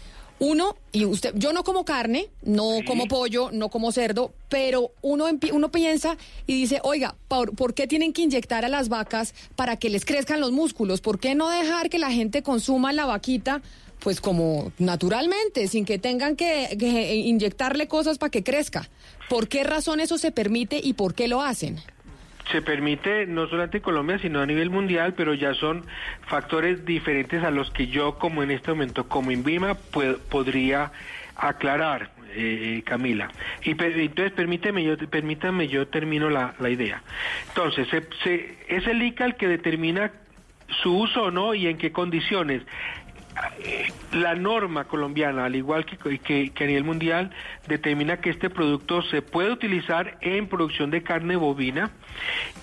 Uno, 0.43 0.75
y 0.91 1.05
usted, 1.05 1.35
yo 1.35 1.53
no 1.53 1.63
como 1.63 1.85
carne, 1.85 2.27
no 2.41 2.79
como 2.87 3.05
pollo, 3.05 3.51
no 3.51 3.69
como 3.69 3.91
cerdo, 3.91 4.33
pero 4.49 4.91
uno, 5.03 5.25
uno 5.53 5.71
piensa 5.71 6.17
y 6.47 6.55
dice, 6.55 6.79
oiga, 6.81 7.15
¿por, 7.27 7.55
¿por, 7.55 7.75
qué 7.75 7.85
tienen 7.85 8.11
que 8.11 8.23
inyectar 8.23 8.65
a 8.65 8.67
las 8.67 8.89
vacas 8.89 9.35
para 9.55 9.77
que 9.77 9.91
les 9.91 10.03
crezcan 10.03 10.39
los 10.39 10.51
músculos? 10.51 10.99
¿Por 10.99 11.19
qué 11.19 11.35
no 11.35 11.47
dejar 11.47 11.91
que 11.91 11.99
la 11.99 12.09
gente 12.09 12.41
consuma 12.41 12.91
la 12.91 13.05
vaquita? 13.05 13.61
Pues 13.99 14.19
como 14.19 14.71
naturalmente, 14.79 15.67
sin 15.67 15.85
que 15.85 15.99
tengan 15.99 16.35
que, 16.35 16.75
que 16.79 17.17
inyectarle 17.17 17.87
cosas 17.87 18.17
para 18.17 18.31
que 18.31 18.43
crezca. 18.43 18.89
¿Por 19.29 19.47
qué 19.47 19.63
razón 19.63 19.99
eso 19.99 20.17
se 20.17 20.31
permite 20.31 20.81
y 20.83 20.93
por 20.93 21.13
qué 21.13 21.27
lo 21.27 21.43
hacen? 21.43 21.79
Se 22.51 22.61
permite 22.61 23.25
no 23.27 23.47
solamente 23.47 23.77
en 23.77 23.83
Colombia, 23.83 24.19
sino 24.19 24.41
a 24.41 24.45
nivel 24.45 24.69
mundial, 24.69 25.13
pero 25.15 25.33
ya 25.33 25.53
son 25.53 25.85
factores 26.27 26.85
diferentes 26.85 27.43
a 27.43 27.51
los 27.51 27.71
que 27.71 27.87
yo, 27.87 28.17
como 28.17 28.43
en 28.43 28.51
este 28.51 28.71
momento, 28.71 29.07
como 29.07 29.31
INVIMA, 29.31 29.75
podría 30.29 30.91
aclarar, 31.35 32.11
eh, 32.33 32.81
Camila. 32.85 33.29
Y 33.63 33.71
entonces, 33.71 34.31
permíteme, 34.31 34.83
yo, 34.83 34.97
permítame, 34.97 35.67
yo 35.67 35.87
termino 35.87 36.29
la, 36.29 36.53
la 36.59 36.69
idea. 36.69 37.01
Entonces, 37.49 37.87
se, 38.23 38.57
es 38.67 38.87
el 38.87 39.01
ICA 39.01 39.31
que 39.33 39.47
determina 39.47 40.11
su 40.81 40.97
uso 40.97 41.23
o 41.23 41.31
no 41.31 41.53
y 41.53 41.67
en 41.67 41.77
qué 41.77 41.91
condiciones 41.91 42.61
la 44.11 44.35
norma 44.35 44.85
colombiana, 44.85 45.45
al 45.45 45.55
igual 45.55 45.85
que, 45.85 46.19
que, 46.19 46.63
a 46.63 46.67
nivel 46.67 46.83
mundial, 46.83 47.31
determina 47.67 48.17
que 48.17 48.29
este 48.29 48.49
producto 48.49 49.01
se 49.03 49.21
puede 49.21 49.51
utilizar 49.51 50.17
en 50.21 50.47
producción 50.47 50.91
de 50.91 51.03
carne 51.03 51.35
bovina 51.35 51.91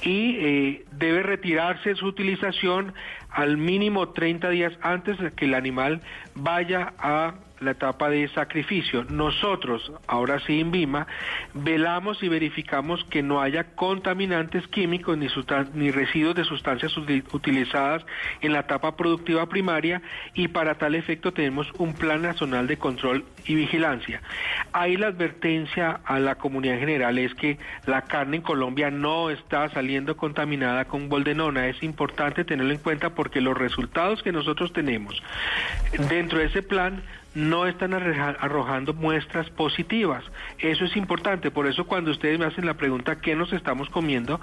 y 0.03 0.37
eh, 0.39 0.85
debe 0.93 1.23
retirarse 1.23 1.95
su 1.95 2.07
utilización 2.07 2.95
al 3.31 3.57
mínimo 3.57 4.11
30 4.11 4.51
días 4.51 4.73
antes 4.83 5.19
de 5.19 5.33
que 5.33 5.47
el 5.47 5.55
animal 5.55 6.03
vaya 6.35 6.93
a 6.99 7.35
la 7.61 7.73
etapa 7.73 8.09
de 8.09 8.29
sacrificio. 8.29 9.05
Nosotros, 9.09 9.93
ahora 10.07 10.41
sí 10.41 10.61
en 10.61 10.71
Vima, 10.71 11.07
velamos 11.55 12.23
y 12.23 12.29
verificamos 12.29 13.05
que 13.05 13.23
no 13.23 13.41
haya 13.41 13.65
contaminantes 13.75 14.67
químicos 14.69 15.19
ni, 15.19 15.29
ni 15.75 15.91
residuos 15.91 16.35
de 16.37 16.45
sustancias 16.45 16.97
uti- 16.97 17.25
utilizadas 17.33 18.05
en 18.41 18.53
la 18.53 18.61
etapa 18.61 18.97
productiva 18.97 19.47
primaria 19.47 20.03
y 20.35 20.49
para 20.49 20.75
tal 20.77 20.95
efecto 20.95 21.33
tenemos 21.33 21.71
un 21.79 21.95
plan 21.95 22.23
nacional 22.23 22.67
de 22.67 22.77
control 22.77 23.25
y 23.47 23.55
vigilancia. 23.55 24.23
Ahí 24.73 24.97
la 24.97 25.09
advertencia 25.09 26.01
a 26.05 26.19
la 26.19 26.37
comunidad 26.37 26.75
en 26.75 26.81
general 26.81 27.19
es 27.19 27.35
que 27.35 27.59
la 27.87 28.03
carne 28.03 28.37
en 28.37 28.43
Colombia 28.43 28.91
no 28.91 29.31
está 29.31 29.69
saliendo 29.71 30.17
contaminada 30.17 30.85
con 30.85 31.09
boldenona. 31.09 31.67
Es 31.69 31.83
importante 31.83 32.45
tenerlo 32.45 32.73
en 32.73 32.79
cuenta 32.79 33.11
porque 33.11 33.41
los 33.41 33.57
resultados 33.57 34.23
que 34.23 34.33
nosotros 34.33 34.73
tenemos 34.73 35.21
dentro 36.09 36.39
de 36.39 36.47
ese 36.47 36.63
plan 36.63 37.03
no 37.39 37.67
están 37.67 37.95
arrojando 37.95 38.93
muestras 38.95 39.49
positivas. 39.51 40.25
Eso 40.59 40.85
es 40.85 40.97
importante. 40.97 41.53
Por 41.53 41.69
eso 41.69 41.87
cuando 41.87 42.11
ustedes 42.11 42.37
me 42.37 42.47
hacen 42.47 42.67
la 42.67 42.75
pregunta 42.75 43.21
¿qué 43.21 43.37
nos 43.37 43.53
estamos 43.53 43.89
comiendo? 43.91 44.41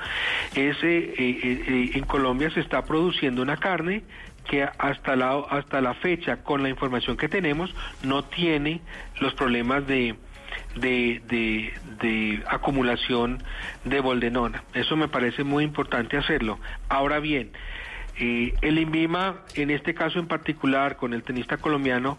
Es, 0.56 0.78
eh, 0.82 1.14
eh, 1.18 1.64
eh, 1.68 1.92
en 1.94 2.06
Colombia 2.06 2.50
se 2.52 2.62
está 2.62 2.86
produciendo 2.86 3.42
una 3.42 3.58
carne 3.58 4.04
que 4.50 4.64
hasta 4.64 5.18
la, 5.18 5.40
hasta 5.50 5.82
la 5.82 5.94
fecha, 5.96 6.38
con 6.38 6.64
la 6.64 6.70
información 6.70 7.18
que 7.18 7.28
tenemos, 7.28 7.76
no 8.04 8.24
tiene 8.24 8.80
los 9.20 9.34
problemas 9.34 9.86
de, 9.88 10.16
de, 10.76 11.22
de, 11.28 11.74
de 12.02 12.44
acumulación 12.48 13.44
de 13.84 14.00
boldenona. 14.00 14.64
Eso 14.74 14.96
me 14.96 15.10
parece 15.10 15.44
muy 15.44 15.66
importante 15.66 16.16
hacerlo. 16.16 16.60
Ahora 16.88 17.20
bien, 17.20 17.52
eh, 18.20 18.54
el 18.62 18.80
INVIMA, 18.80 19.42
en 19.56 19.70
este 19.72 19.94
caso 19.94 20.20
en 20.20 20.28
particular, 20.28 20.96
con 20.96 21.14
el 21.14 21.24
tenista 21.24 21.58
colombiano, 21.58 22.18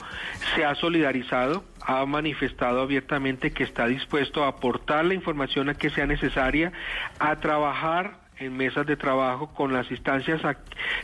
se 0.55 0.65
ha 0.65 0.75
solidarizado, 0.75 1.65
ha 1.81 2.05
manifestado 2.07 2.83
abiertamente 2.83 3.53
que 3.53 3.65
está 3.65 3.87
dispuesto 3.87 4.45
a 4.45 4.49
aportar 4.49 5.05
la 5.05 5.15
información 5.15 5.69
a 5.69 5.75
que 5.75 5.91
sea 5.91 6.07
necesaria, 6.07 6.73
a 7.19 7.37
trabajar 7.37 8.19
en 8.39 8.57
mesas 8.57 8.87
de 8.87 8.97
trabajo 8.97 9.55
con 9.55 9.73
las 9.73 9.91
instancias 9.91 10.43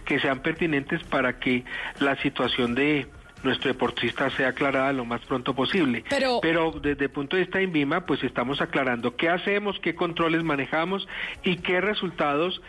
que 0.05 0.21
sean 0.21 0.41
pertinentes 0.41 1.03
para 1.05 1.39
que 1.39 1.65
la 1.99 2.17
situación 2.17 2.75
de 2.75 3.07
nuestro 3.43 3.73
deportista 3.73 4.31
sea 4.31 4.49
aclarada 4.49 4.93
lo 4.93 5.05
más 5.05 5.21
pronto 5.23 5.55
posible. 5.55 6.05
Pero- 6.43 6.73
desde 6.81 7.05
el 7.07 7.11
punto 7.11 7.37
de 7.37 7.43
vista 7.43 7.59
de 7.59 7.65
INVIMA, 7.65 8.07
pues 8.07 8.23
estamos 8.23 8.61
aclarando 8.61 9.17
qué 9.17 9.29
hacemos, 9.29 9.79
qué 9.81 9.95
controles 9.95 10.45
manejamos 10.45 11.09
y 11.43 11.57
qué 11.57 11.81
resultados 11.81 12.61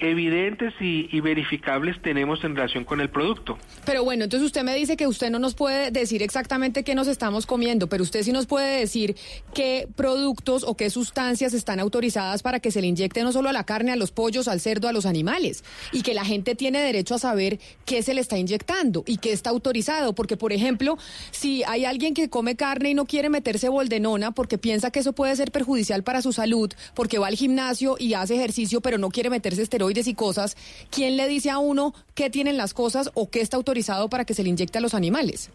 evidentes 0.00 0.74
y, 0.80 1.18
verificables 1.20 2.00
tenemos 2.00 2.44
en 2.44 2.54
relación 2.54 2.84
con 2.84 3.00
el 3.00 3.10
producto. 3.10 3.58
Pero 3.84 4.04
bueno, 4.04 4.24
entonces 4.24 4.46
usted 4.46 4.62
me 4.62 4.74
dice 4.74 4.96
que 4.96 5.06
usted 5.06 5.30
no 5.30 5.38
nos 5.38 5.54
puede 5.54 5.90
decir 5.90 6.22
exactamente 6.22 6.84
qué 6.84 6.94
nos 6.94 7.08
estamos 7.08 7.44
comiendo, 7.44 7.88
pero 7.88 8.02
usted 8.04 8.22
sí 8.22 8.30
nos 8.30 8.46
puede 8.46 8.78
decir 8.78 9.16
qué 9.52 9.88
productos 9.96 10.64
o 10.64 10.76
qué 10.76 10.90
sustancias 10.90 11.54
están 11.54 11.80
autorizadas 11.80 12.42
para 12.42 12.60
que 12.60 12.70
se 12.70 12.80
le 12.80 12.86
inyecte 12.86 13.22
no 13.22 13.32
solo 13.32 13.48
a 13.48 13.52
la 13.52 13.64
carne, 13.64 13.90
a 13.90 13.96
los 13.96 14.12
pollos, 14.12 14.46
al 14.46 14.60
cerdo, 14.60 14.88
a 14.88 14.92
los 14.92 15.06
animales, 15.06 15.64
y 15.92 16.02
que 16.02 16.14
la 16.14 16.24
gente 16.24 16.54
tiene 16.54 16.80
derecho 16.80 17.16
a 17.16 17.18
saber 17.18 17.58
qué 17.84 18.02
se 18.02 18.14
le 18.14 18.20
está 18.20 18.38
inyectando 18.38 19.02
y 19.06 19.16
qué 19.16 19.32
está 19.32 19.50
autorizado, 19.50 20.14
porque 20.14 20.36
por 20.36 20.52
ejemplo, 20.52 20.98
si 21.32 21.64
hay 21.64 21.84
alguien 21.84 22.14
que 22.14 22.30
come 22.30 22.54
carne 22.54 22.90
y 22.90 22.94
no 22.94 23.06
quiere 23.06 23.28
meterse 23.28 23.68
boldenona 23.68 24.30
porque 24.30 24.58
piensa 24.58 24.90
que 24.90 25.00
eso 25.00 25.12
puede 25.12 25.34
ser 25.34 25.50
perjudicial 25.50 26.04
para 26.04 26.22
su 26.22 26.32
salud, 26.32 26.72
porque 26.94 27.18
va 27.18 27.26
al 27.26 27.34
gimnasio 27.34 27.96
y 27.98 28.14
hace 28.14 28.36
ejercicio, 28.36 28.80
pero 28.80 28.98
no 28.98 29.08
quiere 29.10 29.30
meterse 29.30 29.62
esteroides 29.62 29.87
y 29.90 30.14
cosas, 30.14 30.56
¿quién 30.90 31.16
le 31.16 31.26
dice 31.28 31.50
a 31.50 31.58
uno 31.58 31.94
qué 32.14 32.30
tienen 32.30 32.56
las 32.56 32.74
cosas 32.74 33.10
o 33.14 33.30
qué 33.30 33.40
está 33.40 33.56
autorizado 33.56 34.08
para 34.08 34.24
que 34.24 34.34
se 34.34 34.42
le 34.42 34.50
inyecte 34.50 34.78
a 34.78 34.80
los 34.80 34.94
animales? 34.94 35.50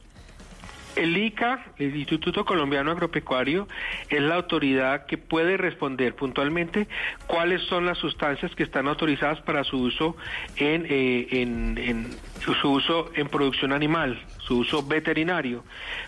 El 0.95 1.18
ICA, 1.18 1.65
el 1.80 1.95
Instituto 1.95 2.45
Colombiano 2.45 2.91
Agropecuario, 2.91 3.68
es 4.10 4.22
la 4.22 4.35
autoridad 4.35 5.07
que 5.07 5.18
puede 5.18 5.57
responder 5.57 6.15
puntualmente 6.15 6.88
cuáles 7.26 7.64
son 7.64 7.85
las 7.85 7.97
sustancias 7.97 8.53
que 8.55 8.64
están 8.64 8.88
autorizadas 8.88 9.41
para 9.41 9.64
su 9.64 9.77
uso 9.77 10.15
en, 10.55 10.85
eh, 10.88 12.05
su 12.43 12.69
uso 12.69 13.11
en 13.15 13.27
producción 13.27 13.73
animal, 13.73 14.22
su 14.48 14.60
uso 14.60 14.84
veterinario. 14.84 15.64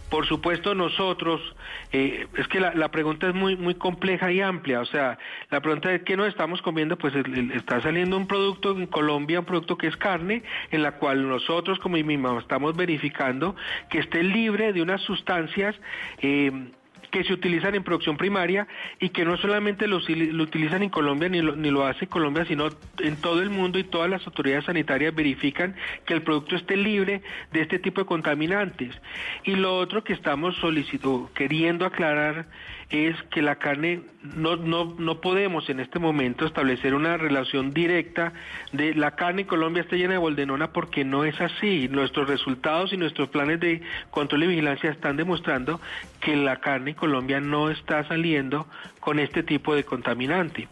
Por 0.10 0.28
supuesto, 0.28 0.76
nosotros, 0.76 1.41
eh, 1.91 2.28
es 2.38 2.48
que 2.48 2.60
la, 2.60 2.90
pregunta 2.90 3.28
es 3.28 3.36
muy 3.36 3.56
muy 3.56 3.76
compleja 3.76 4.32
y 4.32 4.41
amplia, 4.41 4.82
o 4.82 4.86
sea, 4.86 5.18
la 5.49 5.62
pregunta 5.62 5.90
de 5.90 6.03
qué 6.03 6.16
nos 6.16 6.28
estamos 6.28 6.62
comiendo, 6.62 6.98
pues 6.98 7.14
está 7.53 7.82
saliendo 7.82 8.18
un 8.18 8.28
producto 8.28 8.72
en 8.72 8.88
Colombia, 8.88 9.40
un 9.40 9.45
producto 9.45 9.78
que 9.78 9.88
es 9.88 9.98
carne, 9.98 10.44
en 10.72 10.84
la 10.84 10.94
cual 10.94 11.28
nosotros 11.28 11.80
como 11.80 11.98
IMIMA 11.98 12.38
estamos 12.40 12.76
verificando 12.76 13.56
que 13.90 13.99
esté 13.99 14.24
libre 14.24 14.74
de 14.74 14.82
unas 14.82 15.02
sustancias 15.02 15.76
eh, 16.22 16.52
que 17.15 17.23
se 17.23 17.31
utilizan 17.31 17.73
en 17.75 17.83
producción 17.85 18.17
primaria 18.17 18.67
y 18.99 19.07
que 19.07 19.23
no 19.23 19.37
solamente 19.37 19.87
lo, 19.87 20.01
utilizan 20.43 20.83
en 20.83 20.89
Colombia 20.89 21.29
ni 21.29 21.41
lo, 21.41 21.55
ni 21.55 21.71
lo 21.71 21.85
hace 21.85 22.07
Colombia, 22.07 22.43
sino 22.43 22.67
en 22.99 23.15
todo 23.21 23.41
el 23.41 23.49
mundo 23.49 23.79
y 23.79 23.85
todas 23.85 24.09
las 24.09 24.27
autoridades 24.27 24.65
sanitarias 24.65 25.15
verifican 25.15 25.77
que 26.05 26.13
el 26.13 26.23
producto 26.23 26.57
esté 26.57 26.75
libre 26.75 27.21
de 27.53 27.61
este 27.61 27.79
tipo 27.79 28.01
de 28.01 28.05
contaminantes. 28.05 28.93
Y 29.45 29.55
lo 29.55 29.77
otro 29.77 30.03
que 30.03 30.11
estamos 30.11 30.57
solicitando, 30.57 31.29
queriendo 31.33 31.85
aclarar 31.85 32.47
es 32.90 33.16
que 33.32 33.41
la 33.41 33.56
carne 33.56 34.02
no, 34.22 34.56
no, 34.56 34.95
no 34.98 35.22
podemos 35.22 35.70
en 35.70 35.80
este 35.80 35.99
momento 35.99 36.45
establecer 36.45 36.94
una 36.94 37.18
relación 37.18 37.74
directa 37.74 38.34
de 38.74 38.94
la 38.94 39.16
carne 39.16 39.41
en 39.41 39.48
Colombia 39.48 39.82
está 39.82 39.95
llena 39.95 40.14
de 40.14 40.20
boldenona 40.20 40.72
porque 40.72 41.03
no 41.03 41.26
es 41.26 41.40
así. 41.41 41.88
Nuestros 41.90 42.28
resultados 42.28 42.94
y 42.94 42.98
nuestros 42.98 43.30
planes 43.30 43.60
de 43.60 43.82
control 44.12 44.44
y 44.44 44.48
vigilancia 44.48 44.91
están 44.91 45.18
demostrando 45.18 45.80
que 46.22 46.36
la 46.36 46.57
carne 46.57 46.91
en 46.91 46.95
Colombia 46.95 47.40
no 47.40 47.70
está 47.70 48.07
saliendo 48.07 48.68
con 48.99 49.20
este 49.20 49.44
tipo 49.44 49.76
de 49.76 49.84
contaminante. 49.84 50.68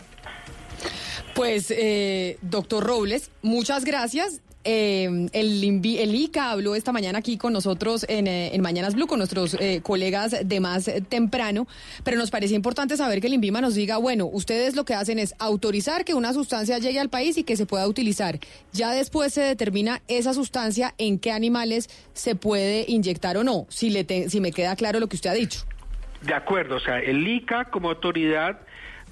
Pues, 1.34 1.72
eh, 1.72 2.38
doctor 2.42 2.84
Robles, 2.84 3.32
muchas 3.42 3.86
gracias. 3.86 4.42
Eh, 4.64 5.28
el, 5.34 5.64
el 5.64 6.16
ICA 6.16 6.52
habló 6.52 6.76
esta 6.76 6.92
mañana 6.92 7.20
aquí 7.20 7.38
con 7.38 7.54
nosotros 7.54 8.06
en, 8.08 8.28
eh, 8.28 8.56
en 8.56 8.62
Mañanas 8.62 8.96
Blue, 8.96 9.08
con 9.08 9.20
nuestros 9.20 9.56
eh, 9.60 9.82
colegas 9.82 10.36
de 10.44 10.60
más 10.60 10.90
temprano, 11.10 11.68
pero 12.04 12.18
nos 12.18 12.32
parecía 12.32 12.56
importante 12.56 12.96
saber 12.96 13.20
que 13.20 13.28
el 13.28 13.34
INVIMA 13.34 13.62
nos 13.62 13.76
diga, 13.76 13.98
bueno, 13.98 14.26
ustedes 14.26 14.76
lo 14.76 14.86
que 14.86 14.94
hacen 14.94 15.20
es 15.20 15.36
autorizar 15.40 16.06
que 16.06 16.14
una 16.14 16.34
sustancia 16.34 16.78
llegue 16.78 17.00
al 17.00 17.10
país 17.10 17.38
y 17.38 17.44
que 17.44 17.58
se 17.58 17.66
pueda 17.66 17.88
utilizar. 17.88 18.40
Ya 18.72 18.92
después 18.92 19.34
se 19.34 19.42
determina 19.42 20.02
esa 20.08 20.34
sustancia 20.34 20.94
en 20.98 21.20
qué 21.20 21.32
animales 21.32 21.90
se 22.14 22.36
puede 22.36 22.86
inyectar 22.88 23.38
o 23.38 23.44
no, 23.44 23.66
si, 23.70 23.90
le 23.90 24.30
si 24.30 24.40
me 24.40 24.52
queda 24.52 24.76
claro 24.76 25.00
lo 25.00 25.08
que 25.08 25.16
usted 25.16 25.30
ha 25.30 25.34
dicho. 25.34 25.62
De 26.22 26.34
acuerdo, 26.34 26.78
o 26.78 26.80
sea, 26.80 27.00
el 27.00 27.28
ICA 27.28 27.66
como 27.66 27.90
autoridad 27.90 28.60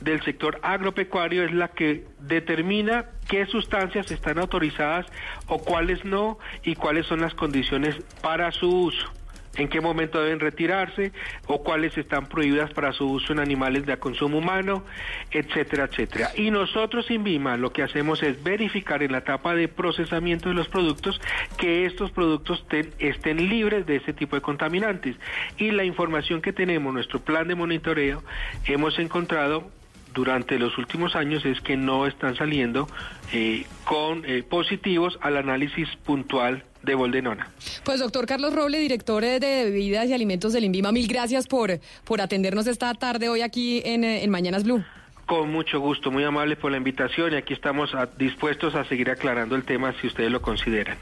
del 0.02 0.22
sector 0.24 0.60
agropecuario 0.64 1.44
es 1.44 1.52
la 1.52 1.70
que 1.70 2.06
determina 2.20 3.06
qué 3.28 3.46
sustancias 3.46 4.12
están 4.12 4.40
autorizadas 4.40 5.06
o 5.48 5.60
cuáles 5.60 6.04
no 6.04 6.38
y 6.64 6.76
cuáles 6.76 7.06
son 7.06 7.22
las 7.22 7.34
condiciones 7.34 7.96
para 8.22 8.52
su 8.52 8.68
uso 8.68 9.12
en 9.56 9.68
qué 9.68 9.82
momento 9.82 10.22
deben 10.22 10.40
retirarse 10.40 11.12
o 11.48 11.64
cuáles 11.64 11.98
están 11.98 12.28
prohibidas 12.28 12.72
para 12.72 12.94
su 12.94 13.06
uso 13.10 13.34
en 13.34 13.40
animales 13.40 13.86
de 13.86 13.98
consumo 13.98 14.38
humano, 14.38 14.84
etcétera, 15.32 15.86
etcétera. 15.86 16.30
Y 16.36 16.52
nosotros 16.52 17.10
en 17.10 17.24
Vima 17.24 17.58
lo 17.58 17.72
que 17.72 17.84
hacemos 17.84 18.24
es 18.24 18.42
verificar 18.44 19.04
en 19.04 19.12
la 19.12 19.20
etapa 19.20 19.54
de 19.56 19.68
procesamiento 19.68 20.50
de 20.50 20.56
los 20.56 20.70
productos 20.70 21.20
que 21.58 21.86
estos 21.86 22.12
productos 22.12 22.66
estén 23.00 23.50
libres 23.50 23.86
de 23.86 23.98
ese 23.98 24.14
tipo 24.14 24.36
de 24.36 24.42
contaminantes. 24.42 25.16
Y 25.58 25.72
la 25.72 25.84
información 25.84 26.42
que 26.42 26.54
tenemos, 26.54 26.94
nuestro 26.94 27.20
plan 27.20 27.48
de 27.48 27.56
monitoreo, 27.56 28.24
hemos 28.66 28.98
encontrado 29.00 29.70
durante 30.14 30.60
los 30.60 30.78
últimos 30.78 31.16
años 31.16 31.46
es 31.46 31.62
que 31.62 31.78
no 31.78 32.06
están 32.08 32.36
saliendo 32.36 32.88
eh, 33.34 33.66
con 33.86 34.24
eh, 34.26 34.44
positivos 34.44 35.18
al 35.22 35.38
análisis 35.38 35.88
puntual 36.04 36.64
de 36.84 36.96
boldenona. 36.96 37.50
Pues 37.84 38.00
doctor 38.00 38.26
Carlos 38.26 38.54
Roble, 38.54 38.80
director 38.80 39.24
eh, 39.24 39.40
de 39.40 39.66
bebidas 39.66 40.08
y 40.10 40.14
alimentos 40.14 40.52
del 40.54 40.64
INVIMA, 40.66 40.92
mil 40.92 41.08
gracias 41.08 41.48
por, 41.48 41.80
por 42.04 42.22
atendernos 42.22 42.68
esta 42.68 42.94
tarde 42.96 43.30
hoy 43.30 43.42
aquí 43.42 43.82
en, 43.86 44.04
en 44.04 44.30
Mañanas 44.30 44.64
Blue. 44.64 44.84
Con 45.28 45.52
mucho 45.52 45.80
gusto, 45.80 46.12
muy 46.12 46.24
amable 46.24 46.56
por 46.58 46.72
la 46.72 46.78
invitación 46.78 47.34
y 47.34 47.36
aquí 47.38 47.54
estamos 47.54 47.94
a- 47.94 48.08
dispuestos 48.18 48.76
a 48.76 48.84
seguir 48.86 49.10
aclarando 49.10 49.56
el 49.56 49.64
tema 49.64 49.94
si 50.02 50.08
ustedes 50.08 50.32
lo 50.32 50.42
consideran. 50.42 50.98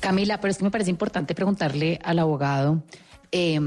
Camila, 0.00 0.38
pero 0.40 0.50
es 0.50 0.58
que 0.58 0.64
me 0.64 0.70
parece 0.70 0.90
importante 0.90 1.34
preguntarle 1.34 1.98
al 2.04 2.18
abogado, 2.18 2.82
eh, 3.32 3.58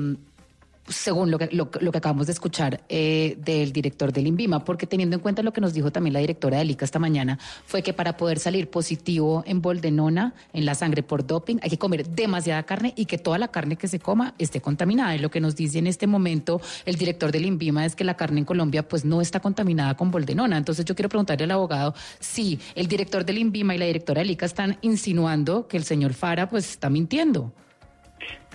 según 0.89 1.31
lo 1.31 1.37
que, 1.37 1.49
lo, 1.51 1.69
que 1.69 1.97
acabamos 1.97 2.27
de 2.27 2.33
escuchar 2.33 2.81
eh, 2.89 3.37
del 3.39 3.71
director 3.71 4.11
del 4.11 4.27
INVIMA, 4.27 4.63
porque 4.65 4.87
teniendo 4.87 5.15
en 5.15 5.21
cuenta 5.21 5.43
lo 5.43 5.53
que 5.53 5.61
nos 5.61 5.73
dijo 5.73 5.91
también 5.91 6.13
la 6.13 6.19
directora 6.19 6.57
del 6.57 6.71
ICA 6.71 6.85
esta 6.85 6.99
mañana, 6.99 7.39
fue 7.65 7.81
que 7.81 7.93
para 7.93 8.17
poder 8.17 8.39
salir 8.39 8.69
positivo 8.69 9.43
en 9.45 9.61
boldenona, 9.61 10.33
en 10.53 10.65
la 10.65 10.75
sangre 10.75 11.03
por 11.03 11.25
doping, 11.25 11.57
hay 11.61 11.69
que 11.69 11.77
comer 11.77 12.07
demasiada 12.09 12.63
carne 12.63 12.93
y 12.95 13.05
que 13.05 13.17
toda 13.17 13.37
la 13.37 13.49
carne 13.49 13.75
que 13.75 13.87
se 13.87 13.99
coma 13.99 14.33
esté 14.37 14.61
contaminada. 14.61 15.15
Y 15.15 15.19
lo 15.19 15.29
que 15.29 15.39
nos 15.39 15.55
dice 15.55 15.79
en 15.79 15.87
este 15.87 16.07
momento 16.07 16.61
el 16.85 16.95
director 16.95 17.31
del 17.31 17.45
INVIMA 17.45 17.85
es 17.85 17.95
que 17.95 18.03
la 18.03 18.15
carne 18.15 18.39
en 18.39 18.45
Colombia 18.45 18.87
pues 18.87 19.05
no 19.05 19.21
está 19.21 19.39
contaminada 19.39 19.95
con 19.95 20.11
boldenona. 20.11 20.57
Entonces 20.57 20.85
yo 20.85 20.95
quiero 20.95 21.09
preguntarle 21.09 21.45
al 21.45 21.51
abogado 21.51 21.93
si 22.19 22.59
el 22.75 22.87
director 22.87 23.25
del 23.25 23.37
INVIMA 23.37 23.75
y 23.75 23.77
la 23.77 23.85
directora 23.85 24.21
del 24.21 24.31
ICA 24.31 24.45
están 24.45 24.77
insinuando 24.81 25.67
que 25.67 25.77
el 25.77 25.83
señor 25.83 26.13
Fara 26.13 26.49
pues 26.49 26.69
está 26.69 26.89
mintiendo. 26.89 27.53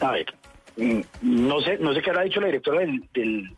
A 0.01 0.11
ver, 0.11 0.27
No 0.76 1.60
sé, 1.60 1.78
no 1.78 1.94
sé 1.94 2.02
qué 2.02 2.10
habrá 2.10 2.22
dicho 2.22 2.40
la 2.40 2.46
directora 2.46 2.80
del, 2.80 3.05
del, 3.14 3.51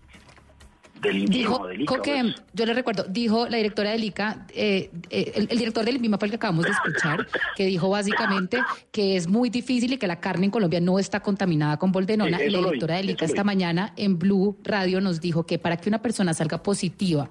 del 1.01 1.25
Dijo 1.27 1.67
del 1.67 1.83
ICA, 1.83 2.03
que, 2.03 2.21
pues. 2.23 2.43
yo 2.53 2.67
le 2.67 2.75
recuerdo, 2.75 3.05
dijo 3.09 3.49
la 3.49 3.57
directora 3.57 3.91
del 3.91 4.05
ICA, 4.05 4.47
eh, 4.55 4.91
eh, 5.11 5.33
el, 5.35 5.49
el 5.51 5.59
director 5.59 5.85
del 5.85 5.97
INVIMA 5.97 6.19
fue 6.19 6.27
el 6.27 6.33
que 6.33 6.37
acabamos 6.37 6.65
de 6.65 6.73
escuchar, 6.73 7.27
que 7.55 7.67
dijo 7.67 7.89
básicamente 7.89 8.61
que 8.91 9.17
es 9.17 9.29
muy 9.29 9.51
difícil 9.51 9.93
y 9.93 9.99
que 9.99 10.07
la 10.07 10.21
carne 10.21 10.47
en 10.47 10.51
Colombia 10.51 10.81
no 10.81 10.99
está 10.99 11.21
contaminada 11.21 11.79
con 11.79 11.93
boldenona. 11.93 12.39
Sí, 12.39 12.45
eso 12.45 12.61
la 12.61 12.67
directora 12.67 12.95
vi, 12.97 13.01
del 13.03 13.11
ICA 13.11 13.25
esta 13.25 13.43
vi. 13.43 13.47
mañana 13.47 13.93
en 13.97 14.19
Blue 14.19 14.59
Radio 14.63 15.01
nos 15.01 15.21
dijo 15.21 15.47
que 15.47 15.59
para 15.59 15.77
que 15.77 15.89
una 15.89 16.03
persona 16.03 16.35
salga 16.35 16.63
positiva 16.63 17.29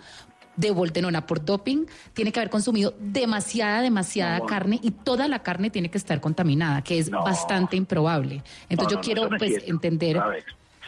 de 0.56 0.72
boldenona 0.72 1.26
por 1.26 1.44
doping, 1.44 1.86
tiene 2.14 2.32
que 2.32 2.40
haber 2.40 2.49
consumido 2.49 2.94
demasiada, 2.99 3.82
demasiada 3.82 4.40
No. 4.40 4.45
carne 4.45 4.80
y 4.82 4.91
toda 4.91 5.27
la 5.27 5.40
carne 5.40 5.69
tiene 5.69 5.90
que 5.90 5.98
estar 5.98 6.19
contaminada, 6.22 6.82
que 6.82 6.99
es 6.99 7.10
No. 7.10 7.23
bastante 7.23 7.76
improbable. 7.76 8.41
Entonces 8.69 8.98
No, 8.98 9.02
yo 9.02 9.06
quiero 9.06 9.30
pues 9.38 9.68
entender, 9.68 10.18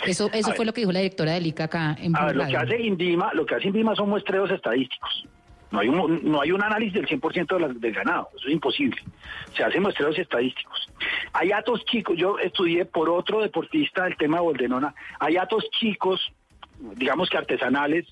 eso, 0.05 0.29
eso 0.31 0.51
A 0.51 0.53
fue 0.53 0.59
ver. 0.59 0.67
lo 0.67 0.73
que 0.73 0.81
dijo 0.81 0.91
la 0.91 0.99
directora 0.99 1.31
del 1.33 1.47
ICA 1.47 1.63
acá 1.65 1.97
en 1.99 2.15
A 2.15 2.25
ver, 2.25 2.35
lo 2.35 2.47
que 2.47 2.57
hace 2.57 2.81
INVIMA, 2.81 3.33
lo 3.33 3.45
que 3.45 3.55
hace 3.55 3.67
INVIMA 3.67 3.95
son 3.95 4.09
muestreos 4.09 4.49
estadísticos. 4.51 5.25
No 5.69 5.79
hay 5.79 5.89
un, 5.89 6.21
no 6.23 6.39
hay 6.41 6.51
un 6.53 6.63
análisis 6.63 6.93
del 6.93 7.07
100% 7.07 7.55
de 7.55 7.59
la- 7.59 7.67
del 7.67 7.93
ganado, 7.93 8.29
eso 8.37 8.47
es 8.47 8.53
imposible. 8.53 9.01
Se 9.55 9.63
hacen 9.65 9.81
muestreos 9.81 10.17
estadísticos. 10.17 10.89
Hay 11.33 11.51
atos 11.51 11.83
chicos, 11.85 12.15
yo 12.17 12.39
estudié 12.39 12.85
por 12.85 13.09
otro 13.09 13.41
deportista 13.41 14.07
el 14.07 14.15
tema 14.15 14.37
de 14.37 14.43
Boldenona, 14.43 14.95
hay 15.19 15.35
atos 15.35 15.65
chicos, 15.77 16.31
digamos 16.95 17.29
que 17.29 17.37
artesanales, 17.37 18.05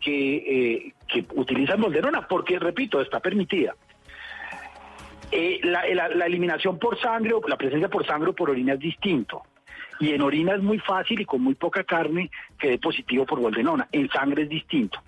que, 0.00 0.36
eh, 0.36 0.92
que 1.08 1.24
utilizan 1.34 1.80
Boldenona, 1.80 2.26
porque, 2.28 2.58
repito, 2.58 3.00
está 3.00 3.20
permitida. 3.20 3.74
Eh, 5.32 5.60
la, 5.64 5.84
la- 5.94 6.08
la 6.08 6.26
eliminación 6.26 6.78
por 6.78 6.98
sangre 7.00 7.32
o 7.34 7.40
la 7.48 7.56
presencia 7.56 7.88
por 7.88 8.06
sangre 8.06 8.30
o 8.30 8.34
por 8.34 8.50
orina 8.50 8.74
es 8.74 8.80
distinto. 8.80 9.42
Y 9.98 10.12
en 10.12 10.20
orina 10.22 10.54
es 10.54 10.62
muy 10.62 10.78
fácil 10.78 11.20
y 11.20 11.24
con 11.24 11.40
muy 11.42 11.54
poca 11.54 11.82
carne 11.84 12.30
que 12.58 12.68
dé 12.68 12.78
positivo 12.78 13.24
por 13.26 13.40
boldenona. 13.40 13.88
En 13.92 14.08
sangre 14.10 14.42
es 14.44 14.48
distinto. 14.48 15.00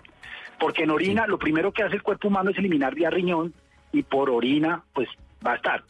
Porque 0.59 0.83
en 0.83 0.89
orina 0.91 1.25
lo 1.27 1.37
primero 1.39 1.71
que 1.71 1.83
hace 1.83 1.95
el 1.95 2.01
cuerpo 2.03 2.27
humano 2.27 2.49
es 2.49 2.57
eliminar 2.57 2.95
vía 2.95 3.09
riñón 3.09 3.53
y 3.93 4.03
por 4.03 4.29
orina 4.29 4.83
pues 4.93 5.07
va 5.45 5.53
a 5.53 5.55
estar. 5.55 5.83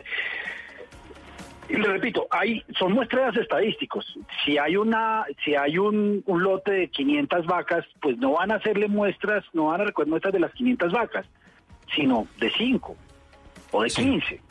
Y 1.70 1.76
le 1.76 1.88
repito, 1.88 2.28
hay, 2.32 2.64
son 2.78 2.94
muestreos 2.94 3.38
estadísticos. 3.38 4.18
Si 4.44 4.58
hay 4.58 4.76
una, 4.76 5.26
si 5.46 5.56
hay 5.56 5.78
un, 5.78 6.24
un 6.26 6.44
lote 6.44 6.72
de 6.72 6.88
500 6.88 7.46
vacas, 7.46 7.86
pues 8.02 8.18
no 8.18 8.34
van 8.34 8.52
a 8.52 8.56
hacerle 8.56 8.88
muestras, 8.88 9.46
no 9.54 9.68
van 9.68 9.82
a 9.82 9.86
recoger 9.86 10.10
muestras 10.10 10.34
de 10.34 10.40
las 10.40 10.52
500 10.54 10.92
vacas, 10.92 11.28
sino 11.96 12.28
de 12.40 12.50
5 12.52 12.96
o 13.72 13.84
de 13.84 13.90
15. 13.90 14.42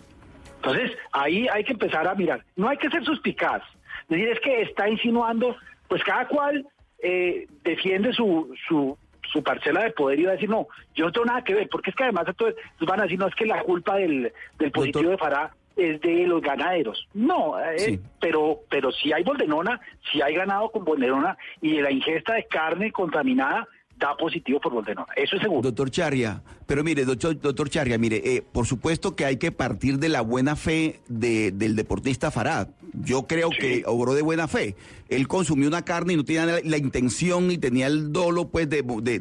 Entonces, 0.56 0.92
ahí 1.12 1.48
hay 1.52 1.64
que 1.64 1.72
empezar 1.72 2.06
a 2.06 2.14
mirar. 2.14 2.44
No 2.54 2.68
hay 2.68 2.76
que 2.76 2.88
ser 2.88 3.04
suspicaz. 3.04 3.62
Es 4.02 4.08
decir, 4.08 4.28
es 4.28 4.40
que 4.40 4.62
está 4.62 4.88
insinuando, 4.88 5.56
pues 5.88 6.04
cada 6.04 6.28
cual 6.28 6.66
eh, 7.02 7.48
defiende 7.64 8.12
su, 8.12 8.54
su, 8.68 8.96
su 9.32 9.42
parcela 9.42 9.82
de 9.82 9.90
poder 9.90 10.20
y 10.20 10.24
va 10.24 10.30
a 10.30 10.34
decir, 10.34 10.48
no, 10.48 10.68
yo 10.94 11.06
no 11.06 11.12
tengo 11.12 11.26
nada 11.26 11.42
que 11.42 11.54
ver, 11.54 11.68
porque 11.68 11.90
es 11.90 11.96
que 11.96 12.04
además 12.04 12.26
entonces 12.28 12.56
van 12.80 13.00
a 13.00 13.04
decir, 13.04 13.18
no, 13.18 13.26
es 13.26 13.34
que 13.34 13.46
la 13.46 13.62
culpa 13.62 13.96
del, 13.96 14.32
del 14.58 14.70
positivo 14.70 15.10
de 15.10 15.18
Farah 15.18 15.52
es 15.78 16.00
de 16.00 16.26
los 16.26 16.42
ganaderos. 16.42 17.09
No, 17.14 17.59
eh, 17.59 17.78
Sí. 17.78 18.00
pero 18.20 18.60
pero 18.68 18.90
si 18.92 19.12
hay 19.12 19.22
boldenona, 19.22 19.80
si 20.12 20.20
hay 20.20 20.34
ganado 20.34 20.70
con 20.70 20.84
boldenona 20.84 21.36
y 21.62 21.80
la 21.80 21.90
ingesta 21.90 22.34
de 22.34 22.44
carne 22.46 22.90
contaminada 22.92 23.66
da 23.96 24.16
positivo 24.16 24.60
por 24.60 24.72
boldenona. 24.72 25.12
Eso 25.16 25.36
es 25.36 25.42
seguro. 25.42 25.62
Doctor 25.62 25.90
Charria, 25.90 26.40
pero 26.68 26.84
mire, 26.84 27.06
doctor, 27.06 27.40
doctor 27.40 27.70
Charria, 27.70 27.96
mire, 27.96 28.20
eh, 28.24 28.42
por 28.52 28.66
supuesto 28.66 29.16
que 29.16 29.24
hay 29.24 29.38
que 29.38 29.50
partir 29.52 29.98
de 29.98 30.10
la 30.10 30.20
buena 30.20 30.54
fe 30.54 31.00
de- 31.08 31.50
del 31.50 31.74
deportista 31.76 32.30
Farad. 32.30 32.68
Yo 33.04 33.26
creo 33.26 33.48
que 33.50 33.82
obró 33.86 34.12
de 34.14 34.22
buena 34.22 34.48
fe. 34.48 34.74
Él 35.08 35.26
consumió 35.28 35.68
una 35.68 35.82
carne 35.84 36.12
y 36.12 36.16
no 36.16 36.24
tenía 36.24 36.44
la, 36.44 36.60
la 36.62 36.76
intención 36.76 37.50
y 37.50 37.56
tenía 37.56 37.86
el 37.86 38.12
dolo, 38.12 38.48
pues, 38.48 38.68
de, 38.68 38.82
de- 38.82 39.18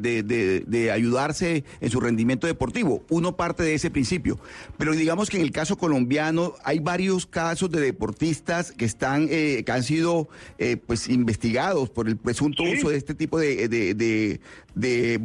de- 0.66 0.92
ayudarse 0.92 1.64
en 1.80 1.90
su 1.90 2.00
rendimiento 2.02 2.48
deportivo. 2.48 3.04
Uno 3.10 3.38
parte 3.38 3.64
de 3.64 3.74
ese 3.76 3.90
principio. 3.92 4.40
Pero 4.78 4.92
digamos 4.94 5.30
que 5.30 5.38
en 5.38 5.44
el 5.44 5.52
caso 5.52 5.78
colombiano 5.78 6.56
hay 6.66 6.80
varios 6.80 7.26
casos 7.26 7.70
de 7.72 7.80
deportistas 7.80 8.72
que 8.74 8.84
están, 8.86 9.28
eh, 9.30 9.64
que 9.66 9.72
han 9.72 9.84
sido, 9.84 10.28
eh, 10.58 10.76
pues, 10.78 11.08
investigados 11.08 11.90
por 11.90 12.08
el 12.10 12.18
presunto 12.18 12.64
uso 12.64 12.90
de 12.90 12.98
este 12.98 13.16
tipo 13.16 13.40
de, 13.40 13.68
de, 13.70 13.94
de, 13.94 14.40
de. 14.76 15.20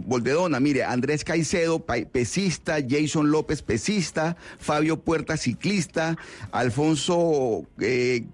Mire, 0.61 0.85
Andrés 0.85 1.25
Caicedo, 1.25 1.85
pesista, 2.13 2.77
Jason 2.89 3.31
López, 3.31 3.63
pesista, 3.63 4.37
Fabio 4.59 5.01
Puerta, 5.01 5.37
ciclista, 5.37 6.17
Alfonso 6.53 7.67
eh, 7.81 8.25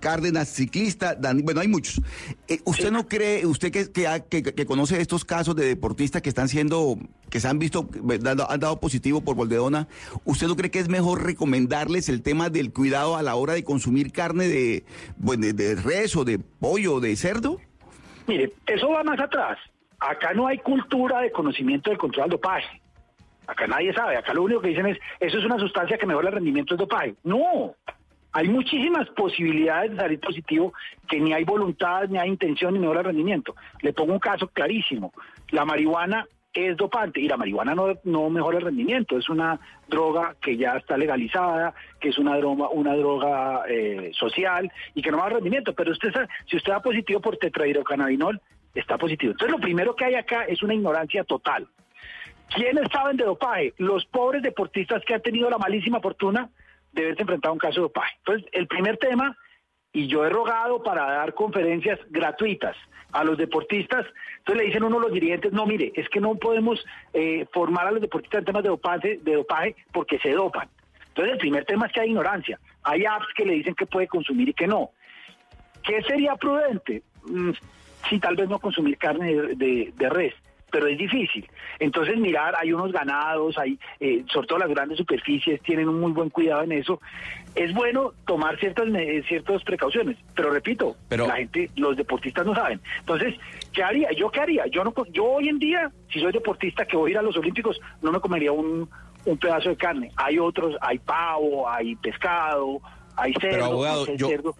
Cárdenas, 0.00 0.48
ciclista, 0.48 1.16
bueno, 1.42 1.60
hay 1.60 1.68
muchos. 1.68 2.00
Eh, 2.48 2.60
¿Usted 2.64 2.90
no 2.90 3.06
cree, 3.06 3.46
usted 3.46 3.70
que, 3.70 4.52
que, 4.52 4.66
conoce 4.66 5.00
estos 5.00 5.24
casos 5.24 5.54
de 5.54 5.66
deportistas 5.66 6.22
que 6.22 6.28
están 6.30 6.48
siendo, 6.48 6.98
que 7.30 7.40
se 7.40 7.48
han 7.48 7.58
visto, 7.58 7.88
eh, 8.10 8.18
han 8.24 8.60
dado 8.60 8.80
positivo 8.80 9.20
por 9.20 9.36
Bolvedona, 9.36 9.86
¿usted 10.24 10.46
no 10.46 10.56
cree 10.56 10.70
que 10.70 10.80
es 10.80 10.88
mejor 10.88 11.24
recomendarles 11.24 12.08
el 12.08 12.22
tema 12.22 12.48
del 12.48 12.72
cuidado 12.72 13.16
a 13.16 13.22
la 13.22 13.36
hora 13.36 13.52
de 13.52 13.62
consumir 13.62 14.12
carne 14.12 14.48
de, 14.48 14.84
de, 15.18 15.52
de 15.52 15.74
res 15.76 16.16
o 16.16 16.24
de 16.24 16.38
pollo 16.38 16.94
o 16.94 17.00
de 17.00 17.14
cerdo? 17.16 17.60
Mire, 18.26 18.52
eso 18.66 18.88
va 18.88 19.04
más 19.04 19.20
atrás. 19.20 19.58
Acá 20.00 20.32
no 20.34 20.46
hay 20.46 20.58
cultura 20.58 21.20
de 21.20 21.30
conocimiento 21.30 21.90
del 21.90 21.98
control 21.98 22.24
del 22.24 22.32
dopaje. 22.32 22.82
Acá 23.46 23.66
nadie 23.66 23.92
sabe. 23.92 24.16
Acá 24.16 24.32
lo 24.34 24.42
único 24.42 24.60
que 24.60 24.68
dicen 24.68 24.86
es, 24.86 24.98
eso 25.20 25.38
es 25.38 25.44
una 25.44 25.58
sustancia 25.58 25.98
que 25.98 26.06
mejora 26.06 26.28
el 26.28 26.34
rendimiento 26.34 26.74
del 26.74 26.86
dopaje. 26.86 27.14
No. 27.24 27.74
Hay 28.32 28.48
muchísimas 28.48 29.08
posibilidades 29.10 29.92
de 29.92 29.96
salir 29.96 30.20
positivo 30.20 30.72
que 31.08 31.20
ni 31.20 31.32
hay 31.32 31.44
voluntad, 31.44 32.08
ni 32.08 32.18
hay 32.18 32.28
intención, 32.28 32.74
ni 32.74 32.80
mejora 32.80 33.00
el 33.00 33.06
rendimiento. 33.06 33.54
Le 33.80 33.92
pongo 33.92 34.12
un 34.12 34.18
caso 34.18 34.48
clarísimo. 34.48 35.12
La 35.50 35.64
marihuana 35.64 36.26
es 36.52 36.76
dopante 36.76 37.20
y 37.20 37.28
la 37.28 37.36
marihuana 37.36 37.74
no, 37.74 37.94
no 38.04 38.30
mejora 38.30 38.58
el 38.58 38.64
rendimiento. 38.64 39.18
Es 39.18 39.28
una 39.28 39.60
droga 39.88 40.34
que 40.40 40.56
ya 40.56 40.76
está 40.76 40.96
legalizada, 40.96 41.74
que 42.00 42.08
es 42.08 42.18
una 42.18 42.36
droga, 42.36 42.68
una 42.70 42.96
droga 42.96 43.64
eh, 43.68 44.10
social 44.14 44.70
y 44.94 45.02
que 45.02 45.10
no 45.10 45.18
mejora 45.18 45.34
el 45.34 45.40
rendimiento. 45.40 45.72
Pero 45.74 45.92
usted 45.92 46.12
si 46.48 46.56
usted 46.56 46.72
da 46.72 46.80
positivo 46.80 47.20
por 47.20 47.36
tetrahidrocannabinol, 47.36 48.40
está 48.74 48.98
positivo. 48.98 49.32
Entonces 49.32 49.52
lo 49.52 49.60
primero 49.60 49.94
que 49.94 50.06
hay 50.06 50.14
acá 50.14 50.44
es 50.44 50.62
una 50.62 50.74
ignorancia 50.74 51.22
total. 51.24 51.68
¿Quiénes 52.48 52.88
saben 52.92 53.16
de 53.16 53.24
dopaje? 53.24 53.72
Los 53.78 54.04
pobres 54.06 54.42
deportistas 54.42 55.02
que 55.04 55.14
han 55.14 55.22
tenido 55.22 55.50
la 55.50 55.58
malísima 55.58 56.00
fortuna 56.00 56.50
de 56.92 57.02
haberse 57.02 57.22
enfrentado 57.22 57.50
a 57.50 57.54
un 57.54 57.58
caso 57.58 57.74
de 57.76 57.80
dopaje. 57.82 58.14
Entonces, 58.18 58.48
el 58.52 58.66
primer 58.68 58.96
tema, 58.98 59.36
y 59.92 60.06
yo 60.06 60.24
he 60.24 60.28
rogado 60.30 60.82
para 60.82 61.04
dar 61.10 61.34
conferencias 61.34 61.98
gratuitas 62.10 62.76
a 63.12 63.24
los 63.24 63.38
deportistas, 63.38 64.06
entonces 64.38 64.60
le 64.62 64.66
dicen 64.66 64.84
uno 64.84 64.98
a 64.98 65.02
los 65.02 65.12
dirigentes, 65.12 65.52
no, 65.52 65.66
mire, 65.66 65.92
es 65.94 66.08
que 66.08 66.20
no 66.20 66.34
podemos 66.36 66.84
eh, 67.12 67.46
formar 67.52 67.86
a 67.88 67.90
los 67.92 68.00
deportistas 68.00 68.40
en 68.40 68.44
temas 68.44 68.62
de 68.62 68.68
dopaje, 68.68 69.18
de 69.22 69.34
dopaje 69.34 69.74
porque 69.92 70.18
se 70.18 70.30
dopan. 70.32 70.68
Entonces, 71.08 71.32
el 71.34 71.38
primer 71.38 71.64
tema 71.64 71.86
es 71.86 71.92
que 71.92 72.00
hay 72.00 72.08
ignorancia. 72.10 72.58
Hay 72.82 73.04
apps 73.04 73.26
que 73.36 73.44
le 73.46 73.54
dicen 73.54 73.74
que 73.74 73.86
puede 73.86 74.06
consumir 74.08 74.48
y 74.48 74.54
que 74.54 74.66
no. 74.66 74.90
¿Qué 75.82 76.02
sería 76.02 76.34
prudente? 76.36 77.02
Mm, 77.26 77.50
sí, 78.08 78.18
tal 78.18 78.36
vez 78.36 78.48
no 78.48 78.58
consumir 78.58 78.96
carne 78.98 79.32
de, 79.34 79.54
de- 79.54 79.92
de 79.96 80.08
res, 80.10 80.34
pero 80.74 80.88
es 80.88 80.98
difícil. 80.98 81.48
Entonces, 81.78 82.16
mirar, 82.18 82.52
hay 82.60 82.72
unos 82.72 82.90
ganados, 82.90 83.56
hay, 83.58 83.78
eh, 84.00 84.24
sobre 84.32 84.48
todo 84.48 84.58
las 84.58 84.68
grandes 84.70 84.98
superficies, 84.98 85.62
tienen 85.62 85.88
un 85.88 86.00
muy 86.00 86.10
buen 86.10 86.30
cuidado 86.30 86.64
en 86.64 86.72
eso. 86.72 87.00
Es 87.54 87.72
bueno 87.72 88.12
tomar 88.26 88.58
ciertas, 88.58 88.88
me- 88.88 89.22
ciertas 89.22 89.62
precauciones, 89.62 90.16
pero 90.34 90.50
repito, 90.50 90.96
la 91.28 91.36
gente, 91.36 91.70
los 91.76 91.96
deportistas 91.96 92.44
no 92.44 92.56
saben. 92.56 92.80
Entonces, 92.98 93.34
¿qué 93.72 93.84
haría? 93.84 94.10
¿Yo 94.16 94.28
qué 94.32 94.40
haría? 94.40 94.66
Yo, 94.66 94.82
no, 94.82 94.92
yo 95.12 95.24
hoy 95.24 95.48
en 95.48 95.60
día, 95.60 95.92
si 96.12 96.18
soy 96.20 96.32
deportista 96.32 96.84
que 96.84 96.96
voy 96.96 97.10
a 97.10 97.12
ir 97.12 97.18
a 97.18 97.22
los 97.22 97.36
Olímpicos, 97.36 97.78
no 98.02 98.10
me 98.10 98.18
comería 98.18 98.50
un, 98.50 98.90
un 99.26 99.38
pedazo 99.38 99.68
de 99.68 99.76
carne. 99.76 100.10
Hay 100.16 100.40
otros, 100.40 100.74
hay 100.80 100.98
pavo, 100.98 101.70
hay 101.70 101.94
pescado, 101.94 102.80
hay 103.16 103.32
cerdo. 103.34 103.48
Pero, 103.50 103.64
abogado, 103.66 104.06
hay 104.08 104.16
yo- 104.16 104.28
cerdo. 104.28 104.56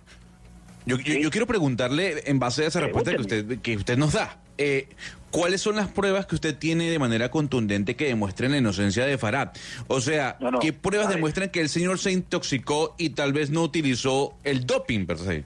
Yo, 0.86 0.96
yo- 0.98 1.18
yo 1.18 1.30
quiero 1.30 1.46
preguntarle, 1.48 2.22
en 2.26 2.38
base 2.38 2.62
a 2.64 2.68
esa 2.68 2.78
respuesta 2.80 3.10
que 3.14 3.20
usted, 3.20 3.58
que 3.62 3.76
usted 3.76 3.96
nos 3.96 4.12
da, 4.12 4.36
eh, 4.58 4.86
¿cuáles 5.34 5.60
son 5.60 5.74
las 5.74 5.88
pruebas 5.88 6.26
que 6.26 6.36
usted 6.36 6.56
tiene 6.56 6.88
de 6.90 6.98
manera 7.00 7.28
contundente 7.28 7.96
que 7.96 8.06
demuestren 8.06 8.52
la 8.52 8.58
inocencia 8.58 9.04
de 9.04 9.18
Farad? 9.18 9.50
O 9.88 10.00
sea, 10.00 10.38
¿qué 10.60 10.72
pruebas 10.72 11.08
demuestran 11.08 11.50
que 11.50 11.60
el 11.60 11.68
señor 11.68 11.98
se 11.98 12.12
intoxicó 12.12 12.94
y 12.98 13.10
tal 13.10 13.32
vez 13.32 13.50
no 13.50 13.62
utilizó 13.62 14.34
el 14.44 14.64
doping 14.64 15.06
per 15.06 15.18
se? 15.18 15.44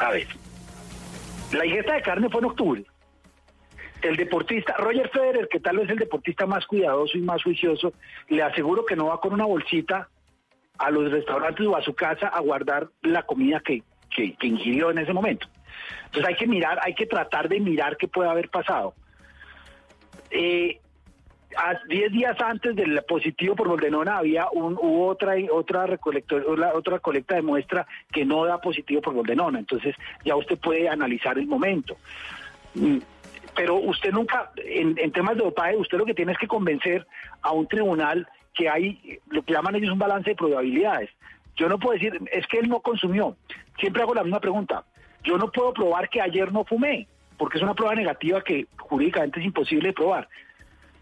A 0.00 0.10
ver, 0.10 0.26
la 1.52 1.64
ingesta 1.64 1.94
de 1.94 2.02
carne 2.02 2.28
fue 2.28 2.40
en 2.40 2.46
octubre. 2.46 2.84
El 4.02 4.16
deportista, 4.16 4.74
Roger 4.78 5.08
Federer, 5.10 5.48
que 5.48 5.60
tal 5.60 5.76
vez 5.76 5.86
es 5.86 5.92
el 5.92 5.98
deportista 5.98 6.44
más 6.46 6.66
cuidadoso 6.66 7.16
y 7.16 7.20
más 7.22 7.42
juicioso, 7.42 7.92
le 8.28 8.42
aseguro 8.42 8.84
que 8.84 8.96
no 8.96 9.06
va 9.06 9.20
con 9.20 9.32
una 9.32 9.44
bolsita 9.46 10.08
a 10.78 10.90
los 10.90 11.10
restaurantes 11.12 11.64
o 11.66 11.76
a 11.76 11.82
su 11.82 11.94
casa 11.94 12.26
a 12.26 12.40
guardar 12.40 12.88
la 13.02 13.22
comida 13.22 13.62
que, 13.64 13.82
que- 14.14 14.34
que 14.34 14.46
ingirió 14.48 14.90
en 14.90 14.98
ese 14.98 15.12
momento. 15.12 15.46
Entonces 16.06 16.28
hay 16.28 16.34
que 16.36 16.46
mirar, 16.46 16.78
hay 16.82 16.94
que 16.94 17.06
tratar 17.06 17.48
de 17.48 17.60
mirar 17.60 17.96
qué 17.96 18.08
puede 18.08 18.28
haber 18.28 18.50
pasado. 18.50 18.94
Eh, 20.36 20.80
a 21.56 21.78
10 21.88 22.10
días 22.10 22.36
antes 22.40 22.74
del 22.74 23.00
positivo 23.04 23.54
por 23.54 23.68
boldenona 23.68 24.18
había 24.18 24.48
un, 24.50 24.74
hubo 24.74 25.06
otra 25.06 25.34
otra 25.52 25.86
otra 26.74 26.98
colecta 26.98 27.36
de 27.36 27.42
muestra 27.42 27.86
que 28.10 28.24
no 28.24 28.44
da 28.44 28.60
positivo 28.60 29.00
por 29.00 29.14
boldenona. 29.14 29.60
Entonces 29.60 29.94
ya 30.24 30.34
usted 30.34 30.58
puede 30.58 30.88
analizar 30.88 31.38
el 31.38 31.46
momento. 31.46 31.96
Mm, 32.74 32.98
pero 33.54 33.76
usted 33.76 34.10
nunca, 34.10 34.50
en, 34.56 34.98
en 34.98 35.12
temas 35.12 35.36
de 35.36 35.44
dopaje, 35.44 35.76
usted 35.76 35.96
lo 35.96 36.04
que 36.04 36.14
tiene 36.14 36.32
es 36.32 36.38
que 36.38 36.48
convencer 36.48 37.06
a 37.42 37.52
un 37.52 37.68
tribunal 37.68 38.26
que 38.52 38.68
hay 38.68 39.20
lo 39.28 39.44
que 39.44 39.52
llaman 39.52 39.76
ellos 39.76 39.92
un 39.92 39.98
balance 40.00 40.30
de 40.30 40.36
probabilidades. 40.36 41.10
Yo 41.54 41.68
no 41.68 41.78
puedo 41.78 41.94
decir, 41.94 42.20
es 42.32 42.44
que 42.48 42.58
él 42.58 42.68
no 42.68 42.80
consumió. 42.80 43.36
Siempre 43.78 44.02
hago 44.02 44.14
la 44.14 44.24
misma 44.24 44.40
pregunta. 44.40 44.84
Yo 45.22 45.38
no 45.38 45.52
puedo 45.52 45.72
probar 45.72 46.08
que 46.08 46.20
ayer 46.20 46.52
no 46.52 46.64
fumé, 46.64 47.06
porque 47.38 47.58
es 47.58 47.62
una 47.62 47.74
prueba 47.74 47.94
negativa 47.94 48.42
que 48.42 48.66
jurídicamente 48.78 49.40
es 49.40 49.46
imposible 49.46 49.88
de 49.88 49.94
probar. 49.94 50.28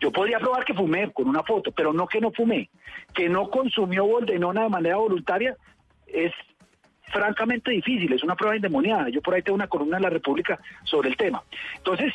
Yo 0.01 0.11
podría 0.11 0.41
probar 0.41 0.65
que 0.65 0.75
fumé 0.75 1.13
con 1.13 1.29
una 1.29 1.43
foto, 1.43 1.71
pero 1.71 1.93
no 1.93 2.07
que 2.07 2.21
no 2.21 2.33
fumé. 2.33 2.69
Que 3.15 3.29
no 3.29 3.49
consumió 3.49 4.05
boldenona 4.05 4.65
de 4.65 4.69
manera 4.69 4.97
voluntaria 4.97 5.57
es 6.07 6.33
francamente 7.13 7.71
difícil, 7.71 8.13
es 8.13 8.25
una 8.25 8.35
prueba 8.35 8.57
endemoniada. 8.57 9.09
Yo 9.11 9.23
por 9.23 9.35
ahí 9.35 9.43
tengo 9.43 9.55
una 9.55 9.69
columna 9.69 9.99
en 9.99 10.03
la 10.03 10.11
República 10.11 10.59
sobre 10.85 11.11
el 11.11 11.17
tema. 11.17 11.43
Entonces, 11.77 12.13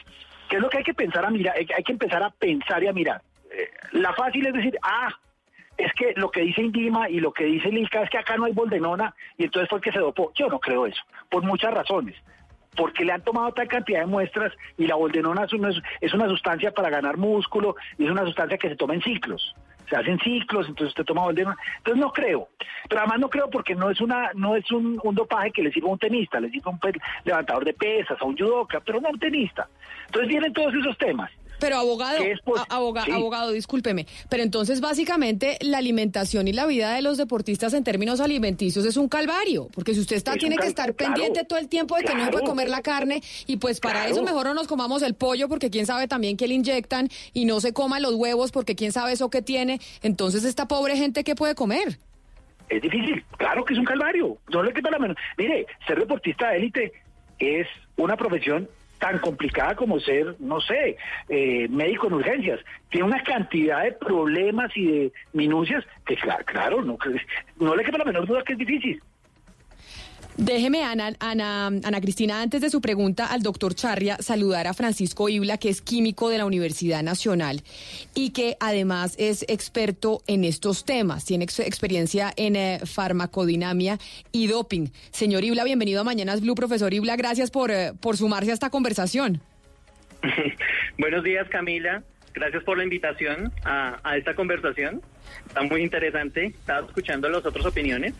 ¿qué 0.50 0.58
es 0.58 0.62
lo 0.62 0.70
que 0.70 0.80
hay 0.80 0.84
que 0.84 0.94
pensar 0.94 1.24
a 1.26 1.30
mirar? 1.30 1.56
Hay 1.56 1.84
que 1.84 1.92
empezar 1.92 2.22
a 2.24 2.30
pensar 2.30 2.84
y 2.84 2.88
a 2.88 2.94
mirar. 2.94 3.22
Eh, 3.52 3.70
la 3.94 4.14
fácil 4.14 4.46
es 4.48 4.54
decir, 4.54 4.78
ah, 4.82 5.10
es 5.78 5.94
que 5.94 6.14
lo 6.16 6.32
que 6.32 6.42
dice 6.42 6.62
Indima 6.62 7.10
y 7.10 7.20
lo 7.20 7.32
que 7.32 7.46
dice 7.46 7.70
Lilca 7.70 8.02
es 8.02 8.10
que 8.10 8.18
acá 8.18 8.36
no 8.36 8.46
hay 8.46 8.54
boldenona 8.54 9.16
y 9.38 9.44
entonces 9.46 9.70
fue 9.70 9.80
que 9.80 9.92
se 9.92 10.00
dopó. 10.00 10.32
Yo 10.36 10.48
no 10.48 10.60
creo 10.60 10.88
eso, 10.88 11.02
por 11.30 11.44
muchas 11.44 11.74
razones. 11.74 12.16
Porque 12.78 13.04
le 13.04 13.12
han 13.12 13.24
tomado 13.24 13.52
tal 13.52 13.68
cantidad 13.68 14.02
de 14.02 14.06
muestras 14.06 14.54
y 14.78 14.88
la 14.88 14.96
boldenona 14.96 15.44
es 15.46 15.54
una, 15.54 15.70
es 16.00 16.14
una 16.14 16.28
sustancia 16.28 16.72
para 16.72 16.90
ganar 16.90 17.18
músculo 17.18 17.76
y 17.98 18.06
es 18.06 18.12
una 18.12 18.24
sustancia 18.24 18.58
que 18.58 18.70
se 18.70 18.76
toma 18.76 18.94
en 18.94 19.02
ciclos. 19.02 19.56
Se 19.90 19.96
hacen 19.96 20.20
ciclos, 20.20 20.68
entonces 20.68 20.90
usted 20.90 21.06
toma 21.06 21.24
boldenona. 21.24 21.58
Entonces 21.78 22.02
no 22.02 22.12
creo. 22.12 22.50
Pero 22.88 23.02
además 23.02 23.20
no 23.20 23.30
creo 23.30 23.50
porque 23.50 23.74
no 23.74 23.90
es 23.90 24.00
una 24.00 24.32
no 24.36 24.56
es 24.56 24.70
un, 24.72 25.00
dopaje 25.14 25.52
que 25.52 25.64
le 25.64 25.72
sirva 25.72 25.90
a 25.90 25.94
un 25.94 26.00
tenista, 26.00 26.40
le 26.40 26.50
sirva 26.50 26.72
a 26.72 26.76
un 26.76 26.80
levantador 27.26 27.66
de 27.66 27.74
pesas, 27.74 28.22
a 28.22 28.26
un 28.26 28.38
judoka, 28.38 28.80
pero 28.82 29.02
no 29.02 29.08
a 29.08 29.12
un 29.12 29.20
tenista. 29.20 29.68
Entonces 30.06 30.30
vienen 30.30 30.54
todos 30.54 30.74
esos 30.76 30.98
temas. 30.98 31.32
Pero 31.60 31.78
abogado, 31.78 32.20
abogado, 32.70 33.52
discúlpeme, 33.52 34.06
pero 34.30 34.44
entonces 34.44 34.82
básicamente 34.82 35.58
la 35.62 35.80
alimentación 35.80 36.48
y 36.48 36.54
la 36.54 36.66
vida 36.66 36.94
de 36.94 37.02
los 37.02 37.18
deportistas 37.18 37.74
en 37.74 37.84
términos 37.84 38.20
alimenticios 38.20 38.86
es 38.86 38.98
un 38.98 39.10
calvario, 39.10 39.68
porque 39.74 39.94
si 39.94 40.02
usted 40.02 40.16
está 40.16 40.34
tiene 40.34 40.58
que 40.58 40.68
estar 40.68 40.94
pendiente 40.94 41.44
todo 41.46 41.60
el 41.60 41.68
tiempo 41.68 41.96
de 41.96 42.04
que 42.04 42.14
no 42.14 42.26
se 42.26 42.32
puede 42.32 42.46
comer 42.46 42.70
la 42.70 42.82
carne 42.82 43.22
y 43.48 43.58
pues 43.58 43.80
para 43.80 44.08
eso 44.08 44.22
mejor 44.24 44.46
no 44.46 44.54
nos 44.54 44.68
comamos 44.68 45.02
el 45.02 45.16
pollo 45.16 45.50
porque 45.50 45.70
quién 45.70 45.86
sabe 45.86 46.08
también 46.08 46.38
que 46.38 46.48
le 46.48 46.54
inyectan 46.54 47.10
y 47.34 47.46
no 47.46 47.60
se 47.60 47.74
coma 47.74 48.00
los 48.00 48.14
huevos 48.14 48.52
porque 48.52 48.76
quién 48.76 48.92
sabe 48.92 49.14
eso 49.14 49.30
que 49.30 49.42
tiene, 49.42 49.80
entonces 50.04 50.44
esta 50.44 50.68
pobre 50.68 50.96
gente 50.96 51.24
qué 51.24 51.36
puede 51.36 51.56
comer. 51.56 52.00
Es 52.70 52.82
difícil, 52.82 53.24
claro 53.38 53.64
que 53.64 53.74
es 53.74 53.80
un 53.80 53.86
calvario, 53.86 54.38
no 54.52 54.62
le 54.62 54.74
queda 54.74 54.92
la 54.92 55.00
menos. 55.00 55.18
Mire, 55.38 55.66
ser 55.88 56.00
deportista 56.00 56.50
de 56.50 56.58
élite 56.58 56.92
es 57.40 57.68
una 57.96 58.18
profesión 58.18 58.70
tan 59.00 59.20
complicada 59.20 59.76
como 59.76 60.00
ser, 60.00 60.36
no 60.40 60.60
sé, 60.62 60.98
eh, 61.30 61.68
médico 61.70 62.08
en 62.08 62.14
urgencias. 62.14 62.60
Tiene 62.90 63.08
una 63.08 63.24
cantidad 63.24 63.84
de 63.84 63.94
problemas 63.94 64.72
y 64.76 64.88
de 64.88 65.12
minucias 65.34 65.84
que, 66.06 66.16
claro, 66.16 66.46
claro 66.46 66.82
no, 66.84 66.98
no 67.60 67.76
le 67.76 67.84
queda 67.84 68.00
la 68.00 68.06
menor 68.06 68.28
duda 68.28 68.44
que 68.44 68.54
es 68.54 68.60
difícil. 68.60 69.02
Déjeme, 70.38 70.84
Ana, 70.84 71.14
Ana, 71.20 71.66
Ana 71.66 72.00
Cristina, 72.00 72.44
antes 72.44 72.62
de 72.62 72.70
su 72.70 72.80
pregunta 72.80 73.26
al 73.26 73.42
doctor 73.42 73.74
Charria, 73.74 74.18
saludar 74.20 74.68
a 74.68 74.76
Francisco 74.76 75.30
Ibla, 75.30 75.58
que 75.58 75.70
es 75.70 75.82
químico 75.82 76.30
de 76.30 76.38
la 76.38 76.46
Universidad 76.46 77.02
Nacional 77.02 77.64
y 78.14 78.30
que 78.34 78.56
además 78.60 79.16
es 79.18 79.44
experto 79.48 80.22
en 80.28 80.44
estos 80.44 80.86
temas. 80.86 81.26
Tiene 81.26 81.46
experiencia 81.46 82.32
en 82.38 82.56
eh, 82.56 82.80
farmacodinamia 82.86 83.98
y 84.32 84.46
doping. 84.46 84.90
Señor 85.10 85.44
Ibla, 85.44 85.64
bienvenido 85.64 86.02
a 86.02 86.04
Mañanas 86.04 86.42
Blue. 86.42 86.54
Profesor 86.54 86.94
Ibla, 86.94 87.16
gracias 87.16 87.50
por, 87.50 87.72
eh, 87.72 87.94
por 88.00 88.16
sumarse 88.16 88.52
a 88.52 88.54
esta 88.54 88.70
conversación. 88.70 89.42
Buenos 91.00 91.24
días, 91.24 91.50
Camila. 91.50 92.04
Gracias 92.36 92.64
por 92.64 92.78
la 92.78 92.84
invitación 92.84 93.52
a, 93.66 94.00
a 94.04 94.18
esta 94.18 94.36
conversación. 94.36 95.02
Está 95.48 95.64
muy 95.64 95.82
interesante. 95.82 96.46
Estaba 96.46 96.86
escuchando 96.86 97.28
las 97.28 97.44
otras 97.44 97.66
opiniones. 97.66 98.14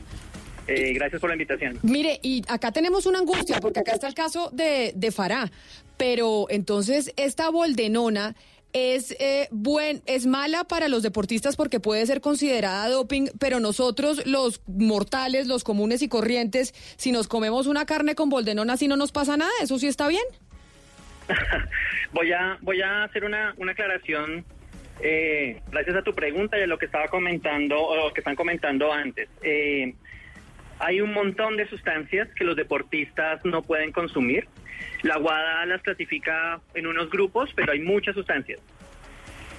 Eh, 0.68 0.94
gracias 0.94 1.22
por 1.22 1.30
la 1.30 1.36
invitación. 1.36 1.80
Mire, 1.84 2.20
y 2.22 2.44
acá 2.48 2.72
tenemos 2.72 3.06
una 3.06 3.20
angustia, 3.20 3.60
porque 3.60 3.80
acá 3.80 3.94
está 3.94 4.08
el 4.08 4.14
caso 4.14 4.50
de, 4.52 4.92
de 4.96 5.12
Farah, 5.12 5.50
pero 5.98 6.48
entonces 6.50 7.14
esta 7.16 7.50
boldenona 7.50 8.36
es 8.74 9.16
eh, 9.20 9.48
buen, 9.50 10.02
es 10.06 10.26
mala 10.26 10.66
para 10.66 10.88
los 10.90 11.02
deportistas 11.04 11.56
porque 11.56 11.80
puede 11.80 12.06
ser 12.06 12.22
considerada 12.22 12.90
doping, 12.90 13.28
pero 13.40 13.60
nosotros 13.60 14.26
los 14.26 14.62
mortales, 14.68 15.48
los 15.48 15.64
comunes 15.64 16.02
y 16.02 16.10
corrientes, 16.10 16.74
si 16.98 17.12
nos 17.12 17.28
comemos 17.28 17.66
una 17.68 17.86
carne 17.86 18.14
con 18.14 18.30
boldenona, 18.30 18.78
si 18.78 18.88
no 18.88 18.98
nos 18.98 19.12
pasa 19.12 19.38
nada, 19.38 19.52
eso 19.62 19.80
sí 19.80 19.88
está 19.88 20.08
bien. 20.08 20.24
voy 22.14 22.32
a 22.32 22.58
voy 22.62 22.82
a 22.82 23.04
hacer 23.04 23.26
una, 23.26 23.54
una 23.58 23.72
aclaración 23.74 24.46
eh, 25.00 25.62
gracias 25.72 25.96
a 25.96 26.02
tu 26.02 26.14
pregunta 26.14 26.58
y 26.58 26.64
a 26.64 26.68
lo 26.68 26.78
que 26.78 26.86
estaba 26.86 27.08
comentando 27.08 27.80
o 27.80 28.14
que 28.14 28.22
están 28.22 28.36
comentando 28.36 28.92
antes. 28.92 29.30
Eh, 29.42 29.94
hay 30.80 31.02
un 31.02 31.14
montón 31.14 31.58
de 31.58 31.68
sustancias 31.68 32.30
que 32.36 32.44
los 32.44 32.56
deportistas 32.56 33.44
no 33.46 33.62
pueden 33.64 33.92
consumir. 33.92 34.48
La 35.04 35.18
WADA 35.18 35.66
las 35.66 35.82
clasifica 35.82 36.62
en 36.74 36.88
unos 36.88 37.10
grupos, 37.10 37.52
pero 37.56 37.72
hay 37.72 37.80
muchas 37.80 38.16
sustancias. 38.16 38.60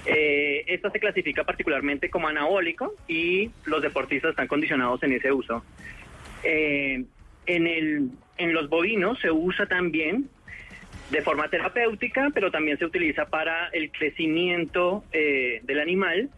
Eh, 0.05 0.63
esta 0.67 0.89
se 0.91 0.99
clasifica 0.99 1.43
particularmente 1.43 2.09
como 2.09 2.27
anabólico 2.27 2.95
y 3.07 3.51
los 3.65 3.81
deportistas 3.81 4.31
están 4.31 4.47
condicionados 4.47 5.03
en 5.03 5.13
ese 5.13 5.31
uso. 5.31 5.63
Eh, 6.43 7.03
en, 7.45 7.67
el, 7.67 8.09
en 8.37 8.53
los 8.53 8.69
bovinos 8.69 9.19
se 9.19 9.29
usa 9.29 9.65
también 9.65 10.29
de 11.11 11.21
forma 11.21 11.49
terapéutica, 11.49 12.29
pero 12.33 12.51
también 12.51 12.77
se 12.77 12.85
utiliza 12.85 13.25
para 13.25 13.67
el 13.69 13.91
crecimiento 13.91 15.03
eh, 15.11 15.59
del 15.63 15.79
animal 15.79 16.29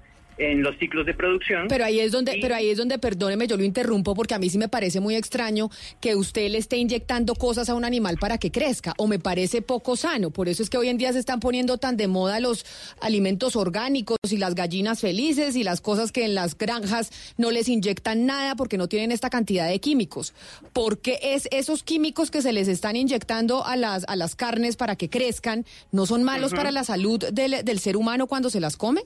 en 0.42 0.64
los 0.64 0.78
ciclos 0.78 1.06
de 1.06 1.14
producción. 1.14 1.68
Pero 1.68 1.86
ahí 1.86 2.00
es 2.00 2.12
donde, 2.12 2.40
pero 2.42 2.56
ahí 2.56 2.70
es 2.70 2.78
donde, 2.78 2.98
perdóneme, 2.98 3.48
yo 3.48 3.58
lo 3.58 3.64
interrumpo 3.64 4.16
porque 4.16 4.34
a 4.34 4.40
mí 4.40 4.50
sí 4.50 4.58
me 4.58 4.68
parece 4.68 5.00
muy 5.00 5.16
extraño 5.16 5.70
que 6.00 6.16
usted 6.16 6.50
le 6.50 6.58
esté 6.58 6.78
inyectando 6.78 7.36
cosas 7.36 7.70
a 7.70 7.76
un 7.76 7.86
animal 7.86 8.18
para 8.18 8.38
que 8.38 8.52
crezca, 8.52 8.94
o 8.98 9.08
me 9.08 9.20
parece 9.20 9.62
poco 9.62 9.96
sano. 9.96 10.32
Por 10.32 10.50
eso 10.50 10.64
es 10.64 10.70
que 10.70 10.78
hoy 10.78 10.90
en 10.90 10.98
día 10.98 11.14
se 11.14 11.20
están 11.20 11.40
poniendo 11.40 11.78
tan 11.78 11.96
de 11.96 12.08
moda 12.08 12.40
los 12.40 12.66
alimentos 13.00 13.56
orgánicos 13.56 14.18
y 14.30 14.38
las 14.38 14.56
gallinas 14.56 15.00
felices 15.00 15.56
y 15.56 15.64
las 15.64 15.80
cosas 15.80 16.12
que 16.12 16.26
en 16.26 16.34
las 16.34 16.58
granjas 16.58 17.12
no 17.38 17.52
les 17.52 17.70
inyectan 17.70 18.26
nada 18.26 18.56
porque 18.56 18.78
no 18.78 18.88
tienen 18.88 19.12
esta 19.12 19.30
cantidad 19.30 19.68
de 19.68 19.80
químicos. 19.80 20.34
¿Por 20.74 21.00
qué 21.00 21.20
es 21.22 21.48
esos 21.52 21.84
químicos 21.84 22.32
que 22.32 22.42
se 22.42 22.52
les 22.52 22.68
están 22.68 22.96
inyectando 22.96 23.66
a 23.66 23.76
las, 23.76 24.06
a 24.08 24.16
las 24.16 24.36
carnes 24.36 24.76
para 24.76 24.96
que 24.96 25.10
crezcan 25.10 25.66
no 25.92 26.06
son 26.06 26.24
malos 26.24 26.52
para 26.52 26.72
la 26.72 26.84
salud 26.84 27.24
del, 27.32 27.64
del 27.64 27.80
ser 27.80 27.96
humano 27.96 28.28
cuando 28.28 28.50
se 28.50 28.60
las 28.60 28.76
come? 28.76 29.04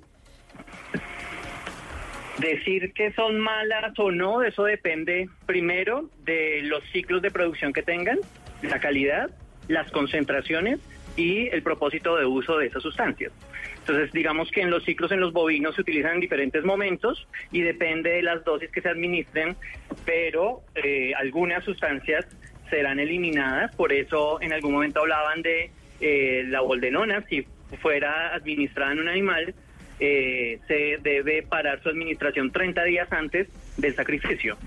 Decir 2.40 2.91
que 2.94 3.12
son 3.14 3.40
malas 3.40 3.98
o 3.98 4.12
no, 4.12 4.44
eso 4.44 4.66
depende 4.66 5.30
primero 5.45 6.10
de 6.26 6.62
los 6.64 6.84
ciclos 6.91 7.22
de 7.22 7.32
producción 7.32 7.72
que 7.72 7.82
tengan, 7.82 8.20
la 8.62 8.80
calidad, 8.80 9.30
las 9.68 9.90
concentraciones 9.91 10.80
y 11.16 11.48
el 11.48 11.64
propósito 11.64 12.18
de 12.18 12.26
uso 12.26 12.57
de 12.57 12.68
esas 12.68 12.84
sustancias. 12.84 13.32
Entonces, 13.80 14.12
digamos 14.12 14.52
que 14.52 14.62
en 14.62 14.70
los 14.70 14.84
ciclos 14.84 15.12
en 15.12 15.22
los 15.22 15.32
bovinos 15.32 15.76
se 15.76 15.82
utilizan 15.82 16.16
en 16.16 16.20
diferentes 16.20 16.64
momentos 16.66 17.28
y 17.52 17.62
depende 17.62 18.10
de 18.10 18.24
las 18.24 18.44
dosis 18.44 18.70
que 18.70 18.82
se 18.82 18.90
administren, 18.90 19.56
pero 20.06 20.62
eh, 20.76 21.14
algunas 21.16 21.64
sustancias 21.64 22.26
serán 22.70 22.99
eliminadas, 22.99 23.74
por 23.76 23.94
eso 23.94 24.41
en 24.41 24.53
algún 24.53 24.74
momento 24.74 25.02
hablaban 25.02 25.41
de 25.41 25.72
eh, 26.02 26.44
la 26.48 26.62
boldenona, 26.62 27.24
si 27.30 27.45
fuera 27.82 28.34
administrada 28.34 28.91
en 28.91 28.99
un 28.99 29.07
animal, 29.07 29.53
eh, 29.99 30.59
se 30.67 30.97
debe 31.01 31.43
parar 31.43 31.81
su 31.81 31.89
administración 31.89 32.51
30 32.51 32.84
días 32.84 33.11
antes 33.11 33.47
del 33.77 33.95
sacrificio. 33.95 34.57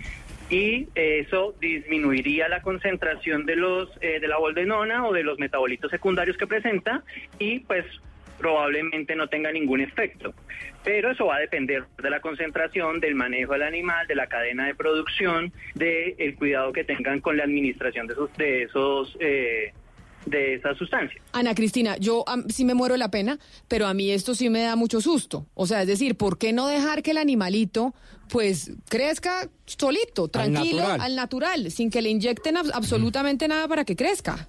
Y 0.50 0.88
eso 0.94 1.54
disminuiría 1.60 2.48
la 2.48 2.62
concentración 2.62 3.44
de 3.44 3.56
los 3.56 3.90
eh, 4.00 4.18
de 4.18 4.28
la 4.28 4.38
boldenona 4.38 5.06
o 5.06 5.12
de 5.12 5.22
los 5.22 5.38
metabolitos 5.38 5.90
secundarios 5.90 6.38
que 6.38 6.46
presenta 6.46 7.02
y 7.38 7.60
pues 7.60 7.84
probablemente 8.38 9.14
no 9.14 9.28
tenga 9.28 9.52
ningún 9.52 9.80
efecto. 9.80 10.32
Pero 10.84 11.10
eso 11.10 11.26
va 11.26 11.36
a 11.36 11.40
depender 11.40 11.84
de 12.00 12.08
la 12.08 12.20
concentración, 12.20 13.00
del 13.00 13.14
manejo 13.14 13.52
del 13.52 13.64
animal, 13.64 14.06
de 14.06 14.14
la 14.14 14.28
cadena 14.28 14.66
de 14.66 14.74
producción, 14.74 15.52
del 15.74 16.14
el 16.18 16.34
cuidado 16.36 16.72
que 16.72 16.84
tengan 16.84 17.20
con 17.20 17.36
la 17.36 17.44
administración 17.44 18.06
de 18.06 18.14
esos, 18.14 18.36
de 18.36 18.62
esos 18.62 19.16
eh, 19.20 19.72
de 20.26 20.54
esa 20.54 20.74
sustancia. 20.74 21.20
Ana 21.32 21.54
Cristina, 21.54 21.96
yo 21.96 22.24
sí 22.48 22.64
me 22.64 22.74
muero 22.74 22.96
la 22.96 23.10
pena, 23.10 23.38
pero 23.66 23.86
a 23.86 23.94
mí 23.94 24.10
esto 24.10 24.34
sí 24.34 24.50
me 24.50 24.60
da 24.60 24.76
mucho 24.76 25.00
susto. 25.00 25.46
O 25.54 25.66
sea, 25.66 25.82
es 25.82 25.88
decir, 25.88 26.16
¿por 26.16 26.38
qué 26.38 26.52
no 26.52 26.66
dejar 26.66 27.02
que 27.02 27.12
el 27.12 27.18
animalito 27.18 27.94
pues 28.28 28.72
crezca 28.88 29.48
solito, 29.64 30.28
tranquilo, 30.28 30.86
al 30.86 31.16
natural, 31.16 31.70
sin 31.70 31.90
que 31.90 32.02
le 32.02 32.10
inyecten 32.10 32.56
absolutamente 32.56 33.48
nada 33.48 33.66
para 33.68 33.84
que 33.84 33.96
crezca? 33.96 34.48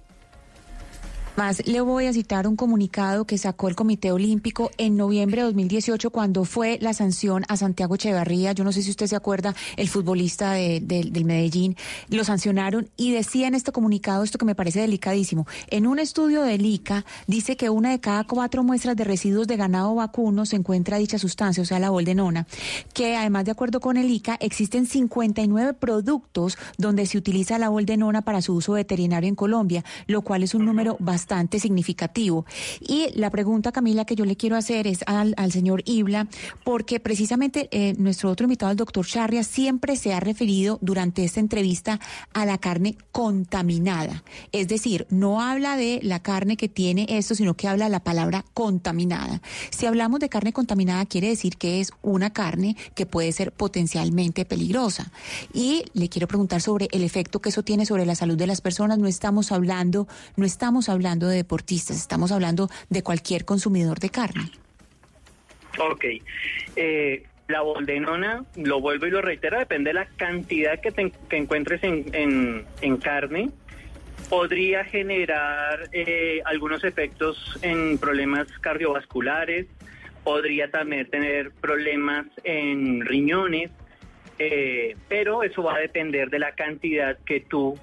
Más 1.40 1.66
le 1.66 1.80
voy 1.80 2.04
a 2.04 2.12
citar 2.12 2.46
un 2.46 2.54
comunicado 2.54 3.24
que 3.24 3.38
sacó 3.38 3.68
el 3.70 3.74
Comité 3.74 4.12
Olímpico 4.12 4.70
en 4.76 4.98
noviembre 4.98 5.40
de 5.40 5.46
2018 5.46 6.10
cuando 6.10 6.44
fue 6.44 6.76
la 6.82 6.92
sanción 6.92 7.44
a 7.48 7.56
Santiago 7.56 7.94
Echeverría. 7.94 8.52
Yo 8.52 8.62
no 8.62 8.72
sé 8.72 8.82
si 8.82 8.90
usted 8.90 9.06
se 9.06 9.16
acuerda, 9.16 9.54
el 9.78 9.88
futbolista 9.88 10.52
de- 10.52 10.80
de- 10.80 11.08
del 11.10 11.24
Medellín, 11.24 11.76
lo 12.10 12.24
sancionaron 12.24 12.90
y 12.98 13.12
decía 13.12 13.48
en 13.48 13.54
este 13.54 13.72
comunicado 13.72 14.22
esto 14.22 14.36
que 14.36 14.44
me 14.44 14.54
parece 14.54 14.82
delicadísimo. 14.82 15.46
En 15.70 15.86
un 15.86 15.98
estudio 15.98 16.42
del 16.42 16.66
ICA 16.66 17.06
dice 17.26 17.56
que 17.56 17.70
una 17.70 17.88
de 17.92 18.00
cada 18.00 18.24
cuatro 18.24 18.62
muestras 18.62 18.94
de 18.94 19.04
residuos 19.04 19.46
de 19.46 19.56
ganado 19.56 19.94
vacuno 19.94 20.44
se 20.44 20.56
encuentra 20.56 20.98
dicha 20.98 21.18
sustancia, 21.18 21.62
o 21.62 21.66
sea, 21.66 21.78
la 21.78 21.88
boldenona, 21.88 22.46
que 22.92 23.16
además 23.16 23.46
de 23.46 23.52
acuerdo 23.52 23.80
con 23.80 23.96
el 23.96 24.10
ICA 24.10 24.36
existen 24.40 24.84
59 24.84 25.72
productos 25.72 26.58
donde 26.76 27.06
se 27.06 27.16
utiliza 27.16 27.58
la 27.58 27.70
boldenona 27.70 28.20
para 28.20 28.42
su 28.42 28.52
uso 28.52 28.72
veterinario 28.74 29.26
en 29.30 29.36
Colombia, 29.36 29.86
lo 30.06 30.20
cual 30.20 30.42
es 30.42 30.54
un 30.54 30.66
número 30.66 30.98
bastante 31.00 31.29
significativo. 31.58 32.44
Y 32.80 33.08
la 33.14 33.30
pregunta, 33.30 33.72
Camila, 33.72 34.04
que 34.04 34.16
yo 34.16 34.24
le 34.24 34.36
quiero 34.36 34.56
hacer 34.56 34.86
es 34.86 35.00
al, 35.06 35.34
señor 35.52 35.82
Ibla, 35.84 36.28
porque 36.64 37.00
precisamente 37.00 37.68
eh, 37.70 37.94
nuestro 37.98 38.30
otro 38.30 38.44
invitado, 38.44 38.72
el 38.72 38.76
doctor 38.76 39.06
Charria, 39.06 39.44
siempre 39.44 39.96
se 39.96 40.12
ha 40.12 40.20
referido 40.20 40.78
durante 40.80 41.24
esta 41.24 41.40
entrevista 41.40 42.00
a 42.32 42.44
la 42.46 42.58
carne 42.58 42.96
contaminada. 43.12 44.22
Es 44.52 44.68
decir, 44.68 45.06
no 45.10 45.40
habla 45.40 45.76
de 45.76 46.00
la 46.02 46.20
carne 46.20 46.56
que 46.56 46.68
tiene 46.68 47.06
esto, 47.08 47.34
sino 47.34 47.54
que 47.54 47.68
habla 47.68 47.88
la 47.88 48.00
palabra 48.00 48.44
contaminada. 48.54 49.40
Si 49.70 49.86
hablamos 49.86 50.20
de 50.20 50.28
carne 50.28 50.52
contaminada, 50.52 51.06
quiere 51.06 51.28
decir 51.28 51.56
que 51.56 51.80
es 51.80 51.92
una 52.02 52.30
carne 52.30 52.76
que 52.94 53.06
puede 53.06 53.32
ser 53.32 53.52
potencialmente 53.52 54.44
peligrosa. 54.44 55.12
Y 55.52 55.84
le 55.92 56.08
quiero 56.08 56.26
preguntar 56.26 56.60
sobre 56.60 56.88
el 56.92 57.02
efecto 57.04 57.40
que 57.40 57.50
eso 57.50 57.62
tiene 57.62 57.86
sobre 57.86 58.06
la 58.06 58.14
salud 58.14 58.36
de 58.36 58.46
las 58.46 58.60
personas. 58.60 58.98
No 58.98 59.06
estamos 59.06 59.52
hablando, 59.52 60.08
no 60.36 60.44
estamos 60.44 60.88
hablando 60.88 61.09
de 61.18 61.36
deportistas, 61.36 61.96
estamos 61.96 62.30
hablando 62.32 62.68
de 62.88 63.02
cualquier 63.02 63.44
consumidor 63.44 63.98
de 63.98 64.10
carne. 64.10 64.50
Ok. 65.78 66.04
Eh, 66.76 67.24
la 67.48 67.62
boldenona, 67.62 68.44
lo 68.56 68.80
vuelvo 68.80 69.06
y 69.06 69.10
lo 69.10 69.20
reitero, 69.22 69.58
depende 69.58 69.90
de 69.90 69.94
la 69.94 70.06
cantidad 70.06 70.80
que, 70.80 70.92
te- 70.92 71.12
encuentres 71.36 71.82
en, 71.82 72.04
en- 72.14 72.64
en 72.80 72.96
carne. 72.96 73.50
Podría 74.28 74.84
generar 74.84 75.88
eh, 75.92 76.40
algunos 76.44 76.84
efectos 76.84 77.58
en 77.62 77.98
problemas 77.98 78.46
cardiovasculares, 78.60 79.66
podría 80.22 80.70
también 80.70 81.08
tener 81.10 81.50
problemas 81.52 82.26
en 82.44 83.04
riñones, 83.04 83.70
eh, 84.38 84.94
pero 85.08 85.42
eso 85.42 85.62
va 85.64 85.74
a 85.74 85.78
depender 85.80 86.30
de 86.30 86.38
la 86.38 86.52
cantidad 86.54 87.18
que 87.26 87.40
tú 87.40 87.76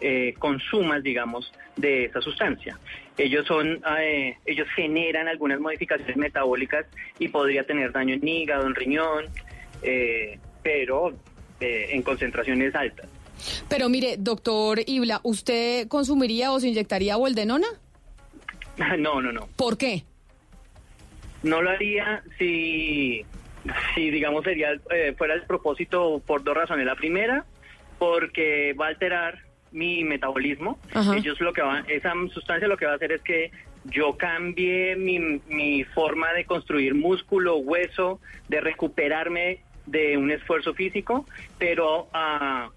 eh, 0.00 0.34
consumas, 0.38 1.02
digamos, 1.02 1.52
de 1.76 2.06
esa 2.06 2.20
sustancia. 2.20 2.78
Ellos 3.18 3.46
son, 3.46 3.80
eh, 3.98 4.36
ellos 4.44 4.68
generan 4.74 5.28
algunas 5.28 5.58
modificaciones 5.60 6.16
metabólicas 6.16 6.86
y 7.18 7.28
podría 7.28 7.64
tener 7.64 7.92
daño 7.92 8.14
en 8.14 8.28
hígado, 8.28 8.66
en 8.66 8.74
riñón, 8.74 9.24
eh, 9.82 10.38
pero 10.62 11.14
eh, 11.60 11.88
en 11.90 12.02
concentraciones 12.02 12.74
altas. 12.74 13.08
Pero 13.68 13.88
mire, 13.88 14.16
doctor 14.18 14.80
Ibla, 14.86 15.20
¿usted 15.22 15.88
consumiría 15.88 16.52
o 16.52 16.60
se 16.60 16.68
inyectaría 16.68 17.16
boldenona? 17.16 17.66
No, 18.98 19.22
no, 19.22 19.32
no. 19.32 19.48
¿Por 19.56 19.78
qué? 19.78 20.04
No 21.42 21.62
lo 21.62 21.70
haría 21.70 22.22
si, 22.38 23.24
si 23.94 24.10
digamos, 24.10 24.44
sería 24.44 24.72
eh, 24.90 25.14
fuera 25.16 25.32
el 25.32 25.44
propósito 25.44 26.20
por 26.26 26.44
dos 26.44 26.54
razones. 26.54 26.84
La 26.84 26.94
primera, 26.94 27.46
porque 27.98 28.74
va 28.74 28.86
a 28.86 28.88
alterar 28.88 29.45
mi 29.76 30.02
metabolismo. 30.04 30.78
Ajá. 30.92 31.16
Ellos 31.16 31.40
lo 31.40 31.52
que 31.52 31.62
van, 31.62 31.84
esa 31.88 32.12
sustancia 32.32 32.66
lo 32.66 32.76
que 32.76 32.86
va 32.86 32.92
a 32.92 32.96
hacer 32.96 33.12
es 33.12 33.22
que 33.22 33.50
yo 33.84 34.16
cambie 34.16 34.96
mi, 34.96 35.40
mi 35.48 35.84
forma 35.84 36.32
de 36.32 36.44
construir 36.44 36.94
músculo, 36.94 37.58
hueso, 37.58 38.20
de 38.48 38.60
recuperarme 38.60 39.60
de 39.84 40.16
un 40.16 40.30
esfuerzo 40.30 40.74
físico, 40.74 41.26
pero 41.58 42.08
ah, 42.12 42.70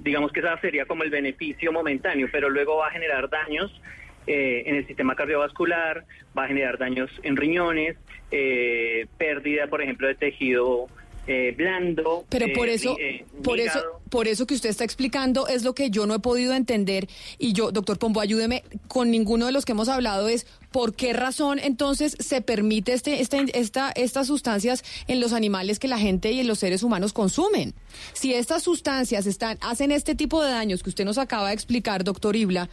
digamos 0.00 0.30
que 0.30 0.40
esa 0.40 0.58
sería 0.60 0.86
como 0.86 1.02
el 1.02 1.10
beneficio 1.10 1.72
momentáneo, 1.72 2.28
pero 2.30 2.48
luego 2.48 2.76
va 2.76 2.88
a 2.88 2.90
generar 2.90 3.28
daños 3.28 3.80
eh, 4.26 4.64
en 4.66 4.76
el 4.76 4.86
sistema 4.86 5.14
cardiovascular, 5.14 6.04
va 6.36 6.44
a 6.44 6.48
generar 6.48 6.78
daños 6.78 7.10
en 7.22 7.36
riñones, 7.36 7.96
eh, 8.30 9.06
pérdida, 9.16 9.66
por 9.68 9.82
ejemplo, 9.82 10.06
de 10.06 10.14
tejido 10.14 10.86
eh, 11.28 11.54
blando. 11.56 12.24
Pero 12.28 12.46
eh, 12.46 12.52
por 12.54 12.68
eso, 12.68 12.96
eh, 12.98 13.24
por 13.42 13.60
eso, 13.60 13.80
por 14.08 14.26
eso 14.28 14.46
que 14.46 14.54
usted 14.54 14.70
está 14.70 14.84
explicando 14.84 15.46
es 15.46 15.62
lo 15.62 15.74
que 15.74 15.90
yo 15.90 16.06
no 16.06 16.14
he 16.14 16.18
podido 16.18 16.54
entender. 16.54 17.06
Y 17.38 17.52
yo, 17.52 17.70
doctor 17.70 17.98
Pombo, 17.98 18.20
ayúdeme 18.20 18.64
con 18.88 19.10
ninguno 19.10 19.46
de 19.46 19.52
los 19.52 19.64
que 19.64 19.72
hemos 19.72 19.88
hablado 19.88 20.28
es 20.28 20.46
por 20.72 20.94
qué 20.94 21.12
razón 21.12 21.58
entonces 21.58 22.16
se 22.18 22.40
permite 22.40 22.92
este, 22.92 23.20
este, 23.20 23.44
esta, 23.58 23.90
estas 23.92 24.26
sustancias 24.26 24.84
en 25.06 25.20
los 25.20 25.32
animales 25.32 25.78
que 25.78 25.88
la 25.88 25.98
gente 25.98 26.32
y 26.32 26.40
en 26.40 26.46
los 26.46 26.58
seres 26.58 26.82
humanos 26.82 27.12
consumen. 27.12 27.74
Si 28.12 28.32
estas 28.32 28.62
sustancias 28.62 29.26
están, 29.26 29.58
hacen 29.60 29.92
este 29.92 30.14
tipo 30.14 30.42
de 30.42 30.50
daños 30.50 30.82
que 30.82 30.90
usted 30.90 31.04
nos 31.04 31.18
acaba 31.18 31.48
de 31.48 31.54
explicar, 31.54 32.04
doctor 32.04 32.36
Ibla, 32.36 32.68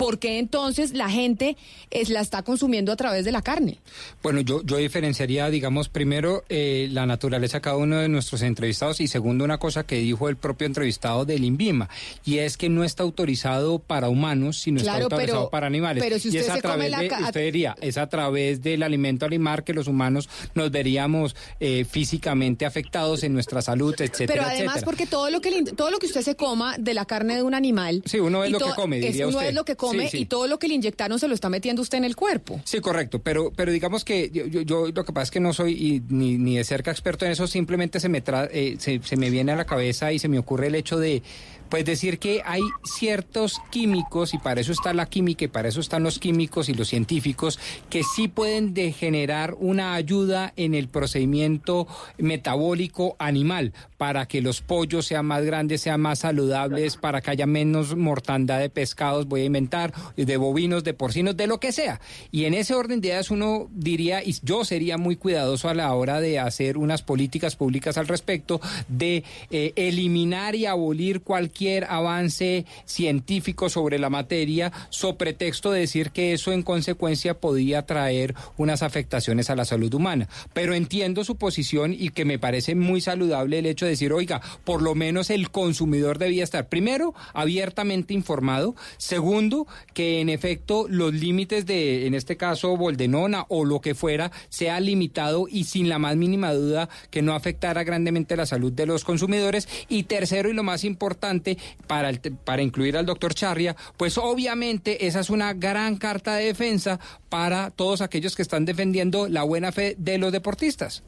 ¿por 0.00 0.18
qué 0.18 0.38
entonces 0.38 0.92
la 0.94 1.08
gente 1.10 1.56
es, 1.90 2.08
la 2.08 2.20
está 2.20 2.42
consumiendo 2.42 2.90
a 2.92 2.96
través 2.96 3.24
de 3.24 3.32
la 3.32 3.42
carne? 3.42 3.78
Bueno, 4.22 4.40
yo, 4.40 4.62
yo 4.64 4.76
diferenciaría, 4.78 5.48
digamos, 5.50 5.88
primero 5.88 6.42
eh, 6.48 6.88
la 6.90 7.06
naturaleza 7.06 7.58
de 7.58 7.62
cada 7.62 7.76
uno 7.76 7.98
de 7.98 8.08
nuestros 8.08 8.42
entrevistados 8.42 9.00
y 9.00 9.06
segundo 9.08 9.44
una 9.44 9.58
cosa 9.58 9.84
que 9.84 9.96
dijo 9.96 10.28
el 10.28 10.36
propio 10.36 10.66
entrevistado 10.66 11.24
del 11.24 11.44
INVIMA 11.44 11.88
y 12.24 12.38
es 12.38 12.56
que 12.56 12.68
no 12.68 12.82
está 12.84 13.02
autorizado 13.02 13.78
para 13.78 14.08
humanos, 14.08 14.58
sino 14.58 14.80
Claro, 14.80 15.02
está 15.04 15.14
autorizado 15.16 15.40
pero- 15.42 15.50
para 15.50 15.66
animales. 15.66 16.02
pero 16.02 16.18
si 16.18 16.28
y 16.28 16.30
usted 16.30 16.40
es 16.42 16.48
a 16.50 16.54
se 16.56 16.62
come 16.62 16.74
través 16.74 16.90
la 16.90 16.98
de, 17.00 17.08
ca- 17.08 17.20
usted 17.26 17.44
diría, 17.44 17.76
es 17.80 17.98
a 17.98 18.08
través 18.08 18.62
del 18.62 18.82
alimento 18.82 19.26
animal 19.26 19.62
que 19.64 19.74
los 19.74 19.86
humanos 19.86 20.28
nos 20.54 20.70
veríamos 20.70 21.36
eh, 21.60 21.84
físicamente 21.88 22.64
afectados 22.66 23.22
en 23.22 23.34
nuestra 23.34 23.62
salud, 23.62 23.94
etcétera, 23.94 24.26
Pero 24.26 24.42
además 24.42 24.76
etcétera. 24.76 24.84
porque 24.84 25.06
todo 25.06 25.30
lo 25.30 25.40
que 25.40 25.62
todo 25.76 25.90
lo 25.90 25.98
que 25.98 26.06
usted 26.06 26.22
se 26.22 26.34
coma 26.36 26.76
de 26.78 26.94
la 26.94 27.04
carne 27.04 27.36
de 27.36 27.42
un 27.42 27.54
animal, 27.54 28.02
Sí, 28.06 28.18
uno 28.18 28.42
es 28.44 28.50
lo 28.50 28.58
que 28.58 28.70
come, 28.74 28.98
es- 28.98 29.04
diría 29.06 29.26
uno 29.28 29.36
usted. 29.38 29.48
es 29.50 29.54
lo 29.54 29.64
que 29.64 29.76
come 29.76 29.89
Sí, 29.92 30.08
sí. 30.08 30.18
y 30.18 30.26
todo 30.26 30.46
lo 30.46 30.58
que 30.58 30.68
le 30.68 30.74
inyectaron 30.74 31.18
se 31.18 31.28
lo 31.28 31.34
está 31.34 31.48
metiendo 31.48 31.82
usted 31.82 31.98
en 31.98 32.04
el 32.04 32.16
cuerpo. 32.16 32.60
Sí, 32.64 32.80
correcto, 32.80 33.20
pero, 33.20 33.52
pero 33.54 33.72
digamos 33.72 34.04
que 34.04 34.30
yo, 34.30 34.46
yo- 34.46 34.62
yo 34.62 34.86
lo 34.88 35.04
que 35.04 35.12
pasa 35.12 35.24
es 35.24 35.30
que 35.30 35.40
no 35.40 35.52
soy 35.52 35.72
y 35.72 36.02
ni, 36.08 36.38
ni 36.38 36.56
de 36.56 36.64
cerca 36.64 36.90
experto 36.90 37.24
en 37.24 37.32
eso, 37.32 37.46
simplemente 37.46 38.00
se 38.00 38.08
me, 38.08 38.22
tra- 38.24 38.48
eh, 38.52 38.76
se, 38.78 39.00
se 39.02 39.16
me 39.16 39.30
viene 39.30 39.52
a 39.52 39.56
la 39.56 39.64
cabeza 39.64 40.12
y 40.12 40.18
se 40.18 40.28
me 40.28 40.38
ocurre 40.38 40.68
el 40.68 40.74
hecho 40.74 40.98
de, 40.98 41.22
pues 41.68 41.84
decir 41.84 42.18
que 42.18 42.42
hay 42.44 42.62
ciertos 42.84 43.60
químicos, 43.70 44.34
y 44.34 44.38
para 44.38 44.60
eso 44.60 44.72
está 44.72 44.92
la 44.92 45.06
química 45.06 45.44
y 45.44 45.48
para 45.48 45.68
eso 45.68 45.80
están 45.80 46.02
los 46.02 46.18
químicos 46.18 46.68
y 46.68 46.74
los 46.74 46.88
científicos, 46.88 47.58
que 47.88 48.02
sí 48.02 48.26
pueden 48.28 48.74
degenerar 48.74 49.54
una 49.58 49.94
ayuda 49.94 50.52
en 50.56 50.74
el 50.74 50.88
procedimiento 50.88 51.86
metabólico 52.18 53.16
animal, 53.18 53.72
para 54.00 54.24
que 54.24 54.40
los 54.40 54.62
pollos 54.62 55.04
sean 55.04 55.26
más 55.26 55.44
grandes, 55.44 55.82
sean 55.82 56.00
más 56.00 56.20
saludables, 56.20 56.96
para 56.96 57.20
que 57.20 57.32
haya 57.32 57.44
menos 57.44 57.94
mortandad 57.96 58.58
de 58.58 58.70
pescados, 58.70 59.26
voy 59.28 59.42
a 59.42 59.44
inventar, 59.44 59.92
de 60.16 60.36
bovinos, 60.38 60.84
de 60.84 60.94
porcinos, 60.94 61.36
de 61.36 61.46
lo 61.46 61.60
que 61.60 61.70
sea. 61.70 62.00
Y 62.32 62.46
en 62.46 62.54
ese 62.54 62.72
orden 62.72 63.02
de 63.02 63.08
ideas 63.08 63.30
uno 63.30 63.68
diría, 63.70 64.24
y 64.24 64.34
yo 64.42 64.64
sería 64.64 64.96
muy 64.96 65.16
cuidadoso 65.16 65.68
a 65.68 65.74
la 65.74 65.92
hora 65.92 66.18
de 66.22 66.38
hacer 66.38 66.78
unas 66.78 67.02
políticas 67.02 67.56
públicas 67.56 67.98
al 67.98 68.08
respecto, 68.08 68.58
de 68.88 69.22
eh, 69.50 69.74
eliminar 69.76 70.54
y 70.54 70.64
abolir 70.64 71.20
cualquier 71.20 71.84
avance 71.84 72.64
científico 72.86 73.68
sobre 73.68 73.98
la 73.98 74.08
materia, 74.08 74.72
so 74.88 75.18
pretexto 75.18 75.72
de 75.72 75.80
decir 75.80 76.10
que 76.10 76.32
eso 76.32 76.52
en 76.52 76.62
consecuencia 76.62 77.34
podía 77.34 77.84
traer 77.84 78.34
unas 78.56 78.82
afectaciones 78.82 79.50
a 79.50 79.56
la 79.56 79.66
salud 79.66 79.92
humana. 79.92 80.26
Pero 80.54 80.72
entiendo 80.72 81.22
su 81.22 81.36
posición 81.36 81.92
y 81.92 82.08
que 82.08 82.24
me 82.24 82.38
parece 82.38 82.74
muy 82.74 83.02
saludable 83.02 83.58
el 83.58 83.66
hecho 83.66 83.84
de 83.84 83.89
decir, 83.90 84.12
oiga, 84.12 84.40
por 84.64 84.82
lo 84.82 84.94
menos 84.94 85.30
el 85.30 85.50
consumidor 85.50 86.18
debía 86.18 86.44
estar, 86.44 86.68
primero, 86.68 87.14
abiertamente 87.34 88.14
informado, 88.14 88.74
segundo, 88.96 89.66
que 89.94 90.20
en 90.20 90.28
efecto 90.28 90.86
los 90.88 91.12
límites 91.12 91.66
de, 91.66 92.06
en 92.06 92.14
este 92.14 92.36
caso, 92.36 92.76
boldenona 92.76 93.46
o 93.48 93.64
lo 93.64 93.80
que 93.80 93.94
fuera, 93.94 94.30
sea 94.48 94.80
limitado 94.80 95.46
y 95.48 95.64
sin 95.64 95.88
la 95.88 95.98
más 95.98 96.16
mínima 96.16 96.52
duda 96.52 96.88
que 97.10 97.22
no 97.22 97.34
afectara 97.34 97.84
grandemente 97.84 98.36
la 98.36 98.46
salud 98.46 98.72
de 98.72 98.86
los 98.86 99.04
consumidores. 99.04 99.68
Y 99.88 100.04
tercero, 100.04 100.48
y 100.48 100.54
lo 100.54 100.62
más 100.62 100.84
importante, 100.84 101.58
para, 101.86 102.08
el 102.08 102.20
para 102.20 102.62
incluir 102.62 102.96
al 102.96 103.06
doctor 103.06 103.34
Charria, 103.34 103.76
pues 103.96 104.18
obviamente 104.18 105.06
esa 105.06 105.20
es 105.20 105.30
una 105.30 105.52
gran 105.54 105.96
carta 105.96 106.34
de 106.34 106.46
defensa 106.46 107.00
para 107.28 107.70
todos 107.70 108.00
aquellos 108.00 108.36
que 108.36 108.42
están 108.42 108.64
defendiendo 108.64 109.28
la 109.28 109.42
buena 109.42 109.72
fe 109.72 109.94
de 109.98 110.18
los 110.18 110.32
deportistas. 110.32 111.02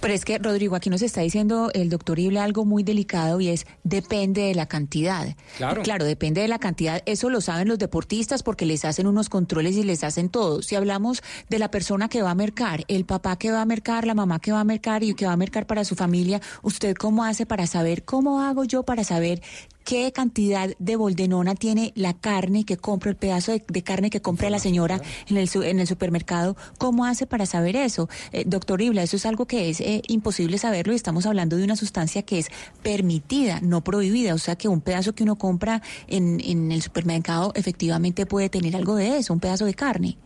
Pero 0.00 0.14
es 0.14 0.24
que, 0.24 0.38
Rodrigo, 0.38 0.76
aquí 0.76 0.90
nos 0.90 1.02
está 1.02 1.20
diciendo 1.20 1.70
el 1.74 1.90
doctor 1.90 2.18
Ibla 2.18 2.44
algo 2.44 2.64
muy 2.64 2.82
delicado 2.82 3.40
y 3.40 3.48
es 3.48 3.66
depende 3.84 4.42
de 4.42 4.54
la 4.54 4.66
cantidad. 4.66 5.34
Claro. 5.56 5.82
Claro, 5.82 6.04
depende 6.04 6.40
de 6.40 6.48
la 6.48 6.58
cantidad. 6.58 7.02
Eso 7.06 7.30
lo 7.30 7.40
saben 7.40 7.68
los 7.68 7.78
deportistas 7.78 8.42
porque 8.42 8.66
les 8.66 8.84
hacen 8.84 9.06
unos 9.06 9.28
controles 9.28 9.76
y 9.76 9.82
les 9.82 10.04
hacen 10.04 10.28
todo. 10.28 10.62
Si 10.62 10.76
hablamos 10.76 11.22
de 11.48 11.58
la 11.58 11.70
persona 11.70 12.08
que 12.08 12.22
va 12.22 12.30
a 12.30 12.34
mercar, 12.34 12.84
el 12.88 13.04
papá 13.04 13.36
que 13.36 13.50
va 13.50 13.62
a 13.62 13.66
mercar, 13.66 14.06
la 14.06 14.14
mamá 14.14 14.40
que 14.40 14.52
va 14.52 14.60
a 14.60 14.64
mercar 14.64 15.02
y 15.02 15.14
que 15.14 15.26
va 15.26 15.32
a 15.32 15.36
mercar 15.36 15.66
para 15.66 15.84
su 15.84 15.96
familia, 15.96 16.40
¿usted 16.62 16.94
cómo 16.94 17.24
hace 17.24 17.46
para 17.46 17.66
saber, 17.66 18.04
cómo 18.04 18.42
hago 18.42 18.64
yo 18.64 18.82
para 18.82 19.04
saber 19.04 19.42
qué 19.84 20.12
cantidad 20.12 20.70
de 20.78 20.96
boldenona 20.96 21.54
tiene 21.54 21.92
la 21.94 22.14
carne 22.14 22.64
que 22.64 22.76
compra, 22.76 23.10
el 23.10 23.16
pedazo 23.16 23.52
de, 23.52 23.82
carne 23.82 24.10
que 24.10 24.20
compra 24.20 24.50
la 24.50 24.58
señora 24.58 25.00
en 25.28 25.36
el, 25.36 25.48
en 25.62 25.80
el 25.80 25.86
supermercado. 25.86 26.56
¿Cómo 26.78 27.04
hace 27.04 27.26
para 27.26 27.46
saber 27.46 27.76
eso? 27.76 28.08
Eh, 28.32 28.44
doctor 28.46 28.80
Ibla, 28.82 29.02
eso 29.02 29.16
es 29.16 29.26
algo 29.26 29.46
que 29.46 29.70
es 29.70 29.80
eh, 29.80 30.02
imposible 30.08 30.58
saberlo 30.58 30.92
y 30.92 30.96
estamos 30.96 31.26
hablando 31.26 31.56
de 31.56 31.64
una 31.64 31.76
sustancia 31.76 32.22
que 32.22 32.38
es 32.38 32.48
permitida, 32.82 33.60
no 33.60 33.82
prohibida. 33.82 34.34
O 34.34 34.38
sea 34.38 34.56
que 34.56 34.68
un 34.68 34.80
pedazo 34.80 35.14
que 35.14 35.22
uno 35.22 35.36
compra 35.36 35.82
en, 36.08 36.40
en 36.40 36.72
el 36.72 36.82
supermercado 36.82 37.52
efectivamente 37.54 38.26
puede 38.26 38.48
tener 38.48 38.76
algo 38.76 38.94
de 38.94 39.18
eso, 39.18 39.32
un 39.32 39.40
pedazo 39.40 39.64
de 39.64 39.74
carne. 39.74 40.16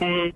Mm, 0.00 0.30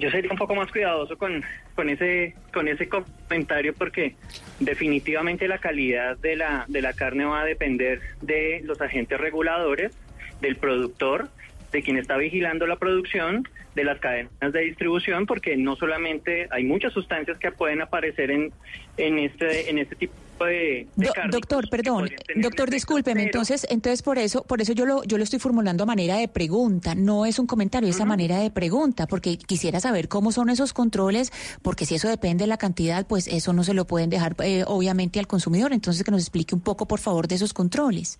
Yo 0.00 0.10
sería 0.10 0.30
un 0.30 0.38
poco 0.38 0.54
más 0.54 0.70
cuidadoso 0.70 1.16
con, 1.16 1.42
con 1.74 1.88
ese 1.88 2.34
con 2.52 2.68
ese 2.68 2.88
comentario 2.88 3.74
porque 3.74 4.16
definitivamente 4.60 5.48
la 5.48 5.58
calidad 5.58 6.18
de 6.18 6.36
la 6.36 6.64
de 6.68 6.82
la 6.82 6.92
carne 6.92 7.24
va 7.24 7.40
a 7.40 7.44
depender 7.44 8.00
de 8.20 8.60
los 8.64 8.80
agentes 8.80 9.18
reguladores, 9.18 9.92
del 10.40 10.56
productor, 10.56 11.28
de 11.72 11.82
quien 11.82 11.96
está 11.96 12.16
vigilando 12.16 12.66
la 12.66 12.76
producción, 12.76 13.48
de 13.78 13.84
las 13.84 13.98
cadenas 14.00 14.52
de 14.52 14.60
distribución, 14.60 15.24
porque 15.26 15.56
no 15.56 15.76
solamente 15.76 16.48
hay 16.50 16.64
muchas 16.64 16.92
sustancias 16.92 17.38
que 17.38 17.52
pueden 17.52 17.80
aparecer 17.80 18.30
en 18.30 18.52
en 18.96 19.18
este 19.18 19.70
en 19.70 19.78
este 19.78 19.94
tipo 19.96 20.14
de, 20.44 20.86
de 20.96 21.06
Do- 21.06 21.12
carne. 21.12 21.30
doctor, 21.32 21.68
perdón, 21.68 22.10
doctor, 22.36 22.70
discúlpeme, 22.70 23.22
entonces, 23.24 23.66
entonces 23.70 24.02
por 24.02 24.18
eso, 24.18 24.44
por 24.44 24.60
eso 24.60 24.72
yo 24.72 24.86
lo, 24.86 25.02
yo 25.04 25.16
lo 25.18 25.24
estoy 25.24 25.38
formulando 25.40 25.82
a 25.82 25.86
manera 25.86 26.16
de 26.16 26.28
pregunta, 26.28 26.94
no 26.94 27.26
es 27.26 27.38
un 27.38 27.46
comentario, 27.46 27.88
es 27.90 28.00
a 28.00 28.04
manera 28.04 28.38
de 28.38 28.50
pregunta, 28.50 29.06
porque 29.08 29.36
quisiera 29.36 29.80
saber 29.80 30.08
cómo 30.08 30.30
son 30.32 30.48
esos 30.48 30.72
controles, 30.72 31.32
porque 31.62 31.86
si 31.86 31.94
eso 31.96 32.08
depende 32.08 32.44
de 32.44 32.48
la 32.48 32.56
cantidad, 32.56 33.06
pues 33.06 33.26
eso 33.26 33.52
no 33.52 33.64
se 33.64 33.74
lo 33.74 33.84
pueden 33.86 34.10
dejar, 34.10 34.36
eh, 34.44 34.64
obviamente, 34.66 35.18
al 35.18 35.26
consumidor. 35.26 35.72
Entonces, 35.72 36.04
que 36.04 36.10
nos 36.12 36.20
explique 36.22 36.54
un 36.54 36.60
poco, 36.60 36.86
por 36.86 37.00
favor, 37.00 37.26
de 37.28 37.34
esos 37.34 37.52
controles. 37.52 38.18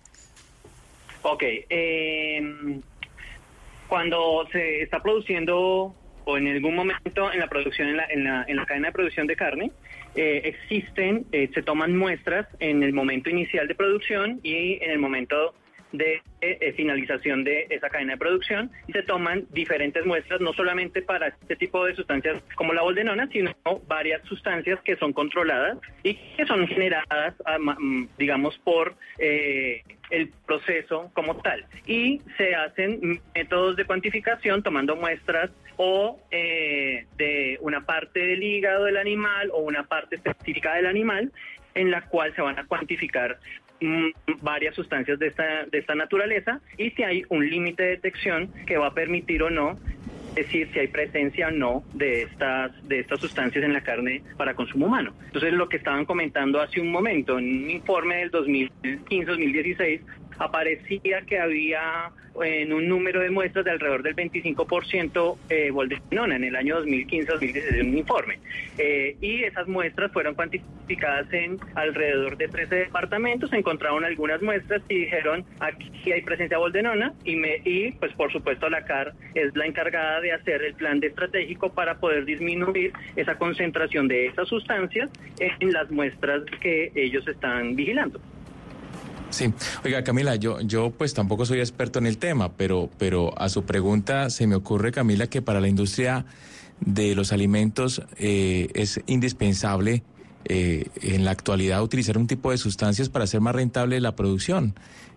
Ok, 1.21 1.43
eh, 1.69 2.79
cuando 3.89 4.47
se 4.51 4.83
está 4.83 5.01
produciendo 5.01 5.93
o 6.25 6.37
en 6.37 6.47
algún 6.47 6.75
momento 6.75 7.33
en 7.33 7.39
la 7.39 7.47
producción, 7.47 7.89
en 7.89 7.97
la, 7.97 8.05
en 8.05 8.23
la, 8.23 8.45
en 8.47 8.55
la 8.55 8.65
cadena 8.65 8.89
de 8.89 8.93
producción 8.93 9.25
de 9.25 9.35
carne, 9.35 9.71
eh, 10.15 10.41
existen, 10.45 11.25
eh, 11.31 11.49
se 11.53 11.63
toman 11.63 11.97
muestras 11.97 12.47
en 12.59 12.83
el 12.83 12.93
momento 12.93 13.29
inicial 13.29 13.67
de 13.67 13.73
producción 13.73 14.39
y 14.43 14.81
en 14.83 14.91
el 14.91 14.99
momento 14.99 15.55
de 15.91 16.15
eh, 16.41 16.57
eh, 16.61 16.73
finalización 16.73 17.43
de 17.43 17.67
esa 17.69 17.89
cadena 17.89 18.13
de 18.13 18.19
producción 18.19 18.71
y 18.87 18.93
se 18.93 19.03
toman 19.03 19.45
diferentes 19.51 20.05
muestras 20.05 20.39
no 20.41 20.53
solamente 20.53 21.01
para 21.01 21.27
este 21.27 21.55
tipo 21.55 21.85
de 21.85 21.95
sustancias 21.95 22.41
como 22.55 22.73
la 22.73 22.81
boldenona, 22.81 23.27
sino 23.31 23.51
varias 23.87 24.23
sustancias 24.25 24.79
que 24.83 24.95
son 24.95 25.13
controladas 25.13 25.77
y 26.03 26.15
que 26.15 26.45
son 26.45 26.67
generadas, 26.67 27.35
ah, 27.45 27.57
mm, 27.59 28.09
digamos, 28.17 28.57
por 28.59 28.95
eh, 29.17 29.83
el 30.09 30.29
proceso 30.45 31.11
como 31.13 31.35
tal. 31.37 31.65
Y 31.85 32.21
se 32.37 32.55
hacen 32.55 33.21
métodos 33.35 33.75
de 33.75 33.85
cuantificación 33.85 34.63
tomando 34.63 34.95
muestras 34.95 35.51
o 35.77 36.19
eh, 36.31 37.05
de 37.17 37.57
una 37.61 37.85
parte 37.85 38.19
del 38.19 38.43
hígado 38.43 38.85
del 38.85 38.97
animal 38.97 39.49
o 39.53 39.59
una 39.59 39.83
parte 39.83 40.17
específica 40.17 40.75
del 40.75 40.87
animal 40.87 41.31
en 41.75 41.91
la 41.91 42.01
cual 42.01 42.35
se 42.35 42.41
van 42.41 42.59
a 42.59 42.65
cuantificar 42.65 43.39
varias 44.41 44.75
sustancias 44.75 45.19
de 45.19 45.27
esta, 45.27 45.65
de 45.65 45.77
esta 45.77 45.95
naturaleza 45.95 46.59
y 46.77 46.91
si 46.91 47.03
hay 47.03 47.23
un 47.29 47.49
límite 47.49 47.83
de 47.83 47.89
detección 47.89 48.49
que 48.65 48.77
va 48.77 48.87
a 48.87 48.93
permitir 48.93 49.43
o 49.43 49.49
no 49.49 49.77
decir 50.35 50.69
si 50.73 50.79
hay 50.79 50.87
presencia 50.87 51.47
o 51.47 51.51
no 51.51 51.83
de 51.93 52.23
estas 52.23 52.71
de 52.87 52.99
estas 52.99 53.19
sustancias 53.19 53.63
en 53.63 53.73
la 53.73 53.81
carne 53.81 54.21
para 54.37 54.53
consumo 54.53 54.87
humano. 54.87 55.13
Entonces 55.25 55.53
lo 55.53 55.69
que 55.69 55.77
estaban 55.77 56.05
comentando 56.05 56.61
hace 56.61 56.81
un 56.81 56.91
momento 56.91 57.37
en 57.37 57.63
un 57.63 57.69
informe 57.69 58.17
del 58.17 58.31
2015-2016 58.31 60.01
aparecía 60.39 61.21
que 61.21 61.39
había 61.39 62.11
en 62.43 62.73
un 62.73 62.87
número 62.87 63.19
de 63.19 63.29
muestras 63.29 63.65
de 63.65 63.71
alrededor 63.71 64.03
del 64.03 64.15
25% 64.15 65.37
eh, 65.49 65.71
boldenona 65.71 66.35
en 66.35 66.43
el 66.43 66.55
año 66.55 66.81
2015-2016 66.83 67.79
en 67.79 67.89
un 67.89 67.97
informe. 67.97 68.39
Eh, 68.77 69.17
y 69.21 69.43
esas 69.43 69.67
muestras 69.67 70.11
fueron 70.11 70.35
cuantificadas 70.35 71.31
en 71.33 71.59
alrededor 71.75 72.37
de 72.37 72.47
13 72.47 72.75
departamentos, 72.75 73.51
encontraron 73.53 74.05
algunas 74.05 74.41
muestras 74.41 74.81
y 74.89 74.99
dijeron 74.99 75.45
aquí 75.59 76.11
hay 76.11 76.21
presencia 76.21 76.57
boldenona 76.57 77.13
y, 77.23 77.35
me, 77.35 77.57
y 77.65 77.91
pues 77.91 78.13
por 78.13 78.31
supuesto 78.31 78.69
la 78.69 78.85
CAR 78.85 79.13
es 79.35 79.55
la 79.55 79.65
encargada 79.65 80.18
de 80.21 80.31
hacer 80.31 80.61
el 80.63 80.73
plan 80.73 80.99
de 80.99 81.07
estratégico 81.07 81.69
para 81.69 81.99
poder 81.99 82.25
disminuir 82.25 82.93
esa 83.15 83.35
concentración 83.37 84.07
de 84.07 84.27
esas 84.27 84.47
sustancias 84.47 85.09
en 85.39 85.73
las 85.73 85.89
muestras 85.91 86.43
que 86.61 86.91
ellos 86.95 87.27
están 87.27 87.75
vigilando. 87.75 88.19
Sí, 89.29 89.53
oiga 89.85 90.03
Camila, 90.03 90.35
yo, 90.35 90.59
yo 90.61 90.89
pues 90.89 91.13
tampoco 91.13 91.45
soy 91.45 91.59
experto 91.59 91.99
en 91.99 92.07
el 92.07 92.17
tema, 92.17 92.53
pero, 92.53 92.89
pero 92.97 93.39
a 93.39 93.49
su 93.49 93.63
pregunta 93.63 94.29
se 94.31 94.47
me 94.47 94.55
ocurre 94.55 94.91
Camila 94.91 95.27
que 95.27 95.41
para 95.41 95.61
la 95.61 95.67
industria 95.67 96.25
de 96.79 97.13
los 97.13 97.31
alimentos 97.31 98.01
eh, 98.17 98.69
es 98.73 99.01
indispensable 99.05 100.03
eh, 100.45 100.87
en 101.01 101.25
la 101.25 101.31
actualidad 101.31 101.83
utilizar 101.83 102.17
un 102.17 102.25
tipo 102.25 102.51
de 102.51 102.57
sustancias 102.57 103.09
para 103.09 103.25
hacer 103.25 103.41
más 103.41 103.53
rentable 103.53 103.99
la 103.99 104.15
producción. 104.15 104.73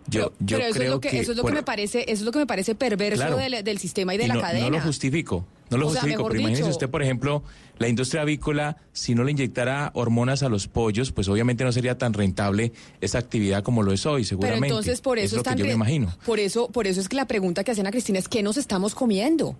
Yo, 0.09 0.33
yo 0.41 0.59
Pero 0.59 0.69
eso 0.69 0.74
creo 0.74 0.85
es 0.89 0.91
lo 0.95 1.01
que, 1.01 1.20
eso 1.20 1.31
es 1.33 1.37
lo 1.37 1.45
que 1.45 1.53
me 1.53 1.62
parece, 1.62 2.01
eso 2.03 2.12
es 2.12 2.23
lo 2.23 2.33
que 2.33 2.39
me 2.41 2.47
parece 2.47 2.74
perverso 2.74 3.16
Claro. 3.23 3.37
del, 3.37 3.62
del 3.65 3.79
sistema 3.79 4.15
y 4.15 4.19
de 4.19 4.24
y 4.24 4.29
la 4.29 4.41
cadena. 4.41 4.66
No 4.66 4.70
lo 4.79 4.81
justifico, 4.81 5.47
no 5.70 5.77
lo 5.79 5.87
O 5.87 5.91
sea, 5.91 6.01
justifico, 6.01 6.19
mejor 6.19 6.33
pero 6.33 6.41
imagínese 6.41 6.62
dicho- 6.65 6.70
usted, 6.73 6.91
por 6.91 7.03
ejemplo, 7.03 7.43
la 7.79 7.89
industria 7.89 8.23
avícola, 8.23 8.77
si 8.93 9.15
no 9.15 9.23
le 9.24 9.31
inyectara 9.31 9.91
hormonas 9.95 10.43
a 10.43 10.49
los 10.49 10.66
pollos, 10.69 11.12
pues 11.12 11.29
obviamente 11.29 11.62
no 11.65 11.73
sería 11.73 11.97
tan 11.99 12.12
rentable 12.12 12.73
esa 13.01 13.19
actividad 13.19 13.62
como 13.62 13.83
lo 13.83 13.93
es 13.93 14.05
hoy, 14.07 14.23
Pero 14.23 14.29
seguramente. 14.29 14.66
entonces 14.69 15.01
por 15.01 15.19
eso 15.19 15.27
es 15.27 15.33
lo 15.35 15.39
están 15.39 15.55
que 15.55 15.61
yo 15.62 15.66
me 15.66 15.73
imagino. 15.74 16.15
Por 16.27 16.41
eso, 16.41 16.69
por 16.69 16.87
eso 16.87 17.01
es 17.01 17.09
que 17.09 17.16
la 17.16 17.27
pregunta 17.27 17.62
que 17.65 17.70
hacen 17.70 17.87
a 17.87 17.91
Cristina 17.91 18.19
es 18.19 18.29
¿qué 18.29 18.43
nos 18.43 18.57
estamos 18.57 18.95
comiendo? 18.95 19.57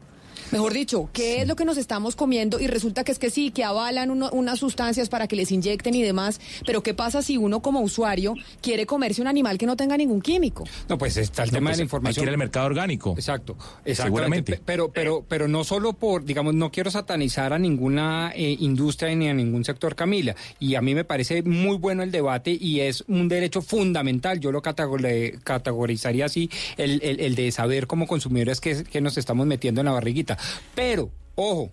Mejor 0.52 0.72
dicho, 0.72 1.08
¿qué 1.12 1.40
es 1.42 1.48
lo 1.48 1.56
que 1.56 1.64
nos 1.64 1.76
estamos 1.78 2.14
comiendo? 2.14 2.60
Y 2.60 2.66
resulta 2.66 3.04
que 3.04 3.12
es 3.12 3.18
que 3.18 3.30
sí, 3.30 3.50
que 3.50 3.64
avalan 3.64 4.10
uno- 4.10 4.30
unas 4.32 4.58
sustancias 4.58 5.08
para 5.08 5.26
que 5.26 5.34
les 5.36 5.50
inyecten 5.50 5.94
y 5.94 6.02
demás, 6.02 6.40
pero 6.66 6.82
¿qué 6.82 6.94
pasa 6.94 7.22
si 7.22 7.36
uno 7.38 7.60
como 7.62 7.80
usuario 7.80 8.34
quiere 8.60 8.86
comerse 8.86 9.20
un 9.22 9.28
animal 9.28 9.58
que 9.58 9.66
no 9.66 9.76
tenga 9.76 9.96
ningún 9.96 10.20
químico? 10.20 10.64
No, 10.88 10.98
pues 10.98 11.16
está 11.16 11.42
el 11.44 11.48
No, 11.50 11.54
tema 11.54 11.70
pues, 11.70 11.76
de 11.78 11.80
la 11.80 11.82
hay 11.82 11.86
información. 11.86 12.22
que 12.24 12.28
ir 12.28 12.32
al 12.34 12.38
mercado 12.38 12.66
orgánico. 12.66 13.14
Exacto, 13.16 13.56
exactamente. 13.84 14.60
Pero, 14.64 14.92
pero, 14.92 15.24
pero 15.28 15.48
no 15.48 15.64
solo 15.64 15.94
por, 15.94 16.24
digamos, 16.24 16.54
no 16.54 16.70
quiero 16.70 16.90
satanizar 16.90 17.52
a 17.52 17.58
ninguna 17.58 18.32
eh, 18.34 18.56
industria 18.60 19.14
ni 19.14 19.28
a 19.28 19.34
ningún 19.34 19.64
sector, 19.64 19.94
Camila. 19.94 20.36
Y 20.60 20.74
a 20.74 20.82
mí 20.82 20.94
me 20.94 21.04
parece 21.04 21.42
muy 21.42 21.76
bueno 21.78 22.02
el 22.02 22.10
debate 22.10 22.56
y 22.60 22.80
es 22.80 23.04
un 23.08 23.28
derecho 23.28 23.62
fundamental. 23.62 24.38
Yo 24.40 24.52
lo 24.52 24.60
categorizaría 24.62 26.26
así, 26.26 26.50
el, 26.76 27.00
el- 27.02 27.20
el 27.20 27.34
de 27.34 27.50
saber 27.52 27.86
como 27.86 28.06
consumidores 28.06 28.60
que, 28.60 28.84
que 28.84 29.00
nos 29.00 29.16
estamos 29.16 29.46
metiendo 29.46 29.80
en 29.80 29.86
la 29.86 29.92
barriguita. 29.92 30.38
Pero, 30.74 31.10
ojo. 31.35 31.73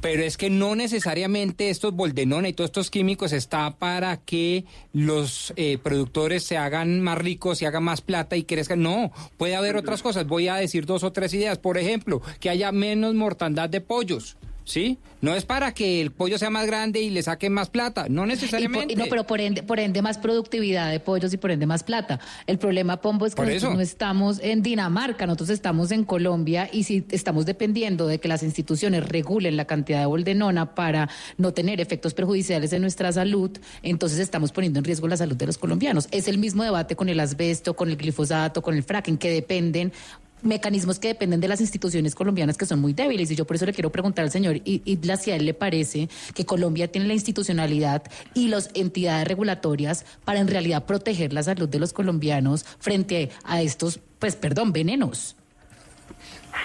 Pero 0.00 0.22
es 0.22 0.36
que 0.36 0.50
no 0.50 0.76
necesariamente 0.76 1.70
estos 1.70 1.94
boldenona 1.94 2.48
y 2.48 2.52
todos 2.52 2.68
estos 2.68 2.90
químicos 2.90 3.32
está 3.32 3.76
para 3.78 4.18
que 4.18 4.64
los 4.92 5.54
eh, 5.56 5.78
productores 5.82 6.44
se 6.44 6.58
hagan 6.58 7.00
más 7.00 7.16
ricos 7.18 7.62
y 7.62 7.64
hagan 7.64 7.84
más 7.84 8.02
plata 8.02 8.36
y 8.36 8.44
crezcan. 8.44 8.82
No, 8.82 9.10
puede 9.38 9.56
haber 9.56 9.76
otras 9.76 10.02
cosas. 10.02 10.26
Voy 10.26 10.48
a 10.48 10.56
decir 10.56 10.84
dos 10.84 11.02
o 11.02 11.12
tres 11.12 11.32
ideas. 11.32 11.58
Por 11.58 11.78
ejemplo, 11.78 12.20
que 12.40 12.50
haya 12.50 12.72
menos 12.72 13.14
mortandad 13.14 13.70
de 13.70 13.80
pollos. 13.80 14.36
¿Sí? 14.66 14.98
No 15.22 15.34
es 15.34 15.44
para 15.44 15.72
que 15.72 16.02
el 16.02 16.10
pollo 16.10 16.38
sea 16.38 16.50
más 16.50 16.66
grande 16.66 17.00
y 17.00 17.08
le 17.10 17.22
saquen 17.22 17.52
más 17.52 17.70
plata. 17.70 18.06
No 18.08 18.22
por- 18.22 18.28
necesariamente. 18.28 18.96
no, 18.96 19.04
pero 19.08 19.24
por 19.24 19.40
ende, 19.40 19.62
por 19.62 19.78
ende 19.78 20.02
más 20.02 20.18
productividad 20.18 20.90
de 20.90 20.98
pollos 20.98 21.32
y 21.32 21.36
por 21.36 21.52
ende 21.52 21.66
más 21.66 21.84
plata. 21.84 22.18
El 22.48 22.58
problema, 22.58 23.00
Pombo, 23.00 23.26
es 23.26 23.34
que 23.36 23.42
nosotros 23.42 23.74
no 23.76 23.80
estamos 23.80 24.40
en 24.42 24.62
Dinamarca, 24.62 25.24
nosotros 25.24 25.50
estamos 25.50 25.92
en 25.92 26.02
Colombia 26.04 26.68
y 26.72 26.82
si 26.82 27.04
estamos 27.10 27.46
dependiendo 27.46 28.08
de 28.08 28.18
que 28.18 28.26
las 28.26 28.42
instituciones 28.42 29.08
regulen 29.08 29.56
la 29.56 29.66
cantidad 29.66 30.00
de 30.00 30.06
boldenona 30.06 30.74
para 30.74 31.08
no 31.38 31.52
tener 31.54 31.80
efectos 31.80 32.12
perjudiciales 32.12 32.72
en 32.72 32.82
nuestra 32.82 33.12
salud, 33.12 33.52
entonces 33.84 34.18
estamos 34.18 34.50
poniendo 34.50 34.80
en 34.80 34.84
riesgo 34.84 35.06
la 35.06 35.16
salud 35.16 35.36
de 35.36 35.46
los 35.46 35.58
colombianos. 35.58 36.08
Es 36.10 36.26
el 36.26 36.38
mismo 36.38 36.64
debate 36.64 36.96
con 36.96 37.08
el 37.08 37.20
asbesto, 37.20 37.74
con 37.76 37.88
el 37.88 37.96
glifosato, 37.96 38.62
con 38.62 38.74
el 38.74 38.82
fracking, 38.82 39.16
que 39.16 39.30
dependen 39.30 39.92
mecanismos 40.42 40.98
que 40.98 41.08
dependen 41.08 41.40
de 41.40 41.48
las 41.48 41.60
instituciones 41.60 42.14
colombianas 42.14 42.56
que 42.56 42.66
son 42.66 42.80
muy 42.80 42.92
débiles. 42.92 43.30
Y 43.30 43.36
yo 43.36 43.46
por 43.46 43.56
eso 43.56 43.66
le 43.66 43.72
quiero 43.72 43.90
preguntar 43.90 44.24
al 44.24 44.30
señor 44.30 44.56
I- 44.64 44.82
Isla 44.84 45.16
si 45.16 45.30
a 45.30 45.36
él 45.36 45.46
le 45.46 45.54
parece 45.54 46.08
que 46.34 46.44
Colombia 46.44 46.88
tiene 46.88 47.06
la 47.08 47.14
institucionalidad 47.14 48.02
y 48.34 48.48
las 48.48 48.70
entidades 48.74 49.26
regulatorias 49.26 50.04
para 50.24 50.38
en 50.40 50.48
realidad 50.48 50.84
proteger 50.84 51.32
la 51.32 51.42
salud 51.42 51.68
de 51.68 51.78
los 51.78 51.92
colombianos 51.92 52.64
frente 52.78 53.30
a 53.44 53.62
estos, 53.62 54.00
pues 54.18 54.36
perdón, 54.36 54.72
venenos. 54.72 55.36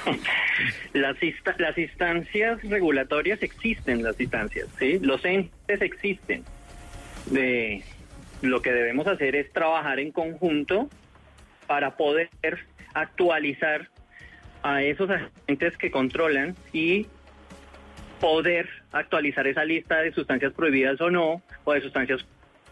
Las, 0.93 1.15
las 1.57 1.77
instancias 1.77 2.61
regulatorias 2.63 3.41
existen, 3.43 4.03
las 4.03 4.19
instancias, 4.19 4.67
¿sí? 4.77 4.99
Los 4.99 5.23
entes 5.25 5.81
existen. 5.81 6.43
De, 7.27 7.83
lo 8.41 8.61
que 8.61 8.71
debemos 8.71 9.07
hacer 9.07 9.35
es 9.35 9.51
trabajar 9.53 9.99
en 9.99 10.11
conjunto 10.11 10.89
para 11.67 11.95
poder 11.97 12.29
actualizar 12.93 13.89
a 14.63 14.83
esos 14.83 15.09
agentes 15.09 15.77
que 15.77 15.91
controlan 15.91 16.55
y 16.71 17.07
poder 18.19 18.69
actualizar 18.91 19.47
esa 19.47 19.65
lista 19.65 19.97
de 20.01 20.13
sustancias 20.13 20.53
prohibidas 20.53 21.01
o 21.01 21.09
no, 21.09 21.41
o 21.63 21.73
de 21.73 21.81
sustancias 21.81 22.25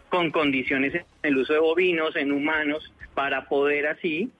con 0.08 0.30
condiciones 0.30 0.94
en 0.94 1.04
el 1.22 1.38
uso 1.38 1.52
de 1.52 1.58
bovinos, 1.58 2.16
en 2.16 2.32
humanos, 2.32 2.92
para 3.14 3.46
poder 3.46 3.86
así 3.88 4.30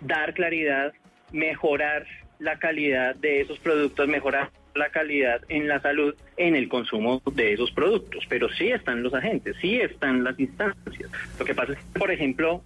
dar 0.00 0.34
claridad, 0.34 0.92
mejorar 1.32 2.06
la 2.38 2.58
calidad 2.58 3.14
de 3.16 3.42
esos 3.42 3.58
productos, 3.58 4.08
mejorar 4.08 4.50
la 4.74 4.88
calidad 4.90 5.42
en 5.48 5.68
la 5.68 5.80
salud 5.80 6.14
en 6.36 6.56
el 6.56 6.68
consumo 6.68 7.20
de 7.32 7.52
esos 7.52 7.70
productos. 7.70 8.24
Pero 8.28 8.48
sí 8.48 8.68
están 8.70 9.02
los 9.02 9.14
agentes, 9.14 9.56
sí 9.60 9.80
están 9.80 10.24
las 10.24 10.38
instancias. 10.38 11.10
Lo 11.38 11.44
que 11.44 11.54
pasa 11.54 11.72
es 11.72 11.78
que, 11.78 11.98
por 11.98 12.10
ejemplo, 12.10 12.62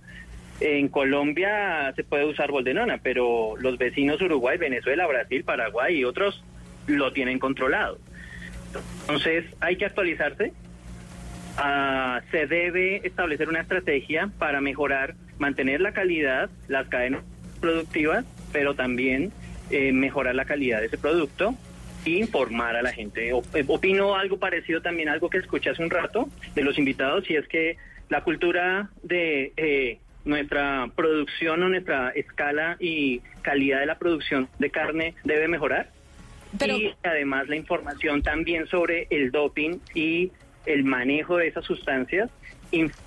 en 0.64 0.88
Colombia 0.88 1.92
se 1.94 2.04
puede 2.04 2.24
usar 2.24 2.50
boldenona, 2.50 2.98
pero 3.02 3.54
los 3.58 3.76
vecinos 3.76 4.18
Uruguay, 4.22 4.56
Venezuela, 4.56 5.06
Brasil, 5.06 5.44
Paraguay 5.44 5.98
y 5.98 6.04
otros 6.04 6.42
lo 6.86 7.12
tienen 7.12 7.38
controlado. 7.38 7.98
Entonces 9.02 9.44
hay 9.60 9.76
que 9.76 9.84
actualizarse. 9.84 10.54
Ah, 11.58 12.22
se 12.30 12.46
debe 12.46 13.06
establecer 13.06 13.50
una 13.50 13.60
estrategia 13.60 14.30
para 14.38 14.62
mejorar, 14.62 15.16
mantener 15.38 15.82
la 15.82 15.92
calidad, 15.92 16.48
las 16.66 16.88
cadenas 16.88 17.22
productivas, 17.60 18.24
pero 18.50 18.74
también 18.74 19.32
eh, 19.70 19.92
mejorar 19.92 20.34
la 20.34 20.46
calidad 20.46 20.80
de 20.80 20.86
ese 20.86 20.96
producto 20.96 21.54
e 22.06 22.10
informar 22.12 22.74
a 22.74 22.82
la 22.82 22.92
gente. 22.92 23.28
Eh, 23.28 23.64
opino 23.66 24.14
algo 24.14 24.38
parecido 24.38 24.80
también, 24.80 25.10
algo 25.10 25.28
que 25.28 25.38
escuché 25.38 25.68
hace 25.68 25.82
un 25.82 25.90
rato 25.90 26.30
de 26.54 26.62
los 26.64 26.78
invitados, 26.78 27.28
y 27.30 27.36
es 27.36 27.46
que 27.48 27.76
la 28.08 28.22
cultura 28.22 28.88
de 29.02 29.52
eh, 29.56 29.98
nuestra 30.24 30.90
producción 30.94 31.62
o 31.62 31.68
nuestra 31.68 32.10
escala 32.10 32.76
y 32.80 33.20
calidad 33.42 33.80
de 33.80 33.86
la 33.86 33.98
producción 33.98 34.48
de 34.58 34.70
carne 34.70 35.14
debe 35.24 35.48
mejorar. 35.48 35.90
Y 36.60 36.94
además 37.02 37.48
la 37.48 37.56
información 37.56 38.22
también 38.22 38.66
sobre 38.68 39.06
el 39.10 39.32
doping 39.32 39.78
y 39.94 40.30
el 40.66 40.84
manejo 40.84 41.36
de 41.36 41.48
esas 41.48 41.64
sustancias, 41.64 42.30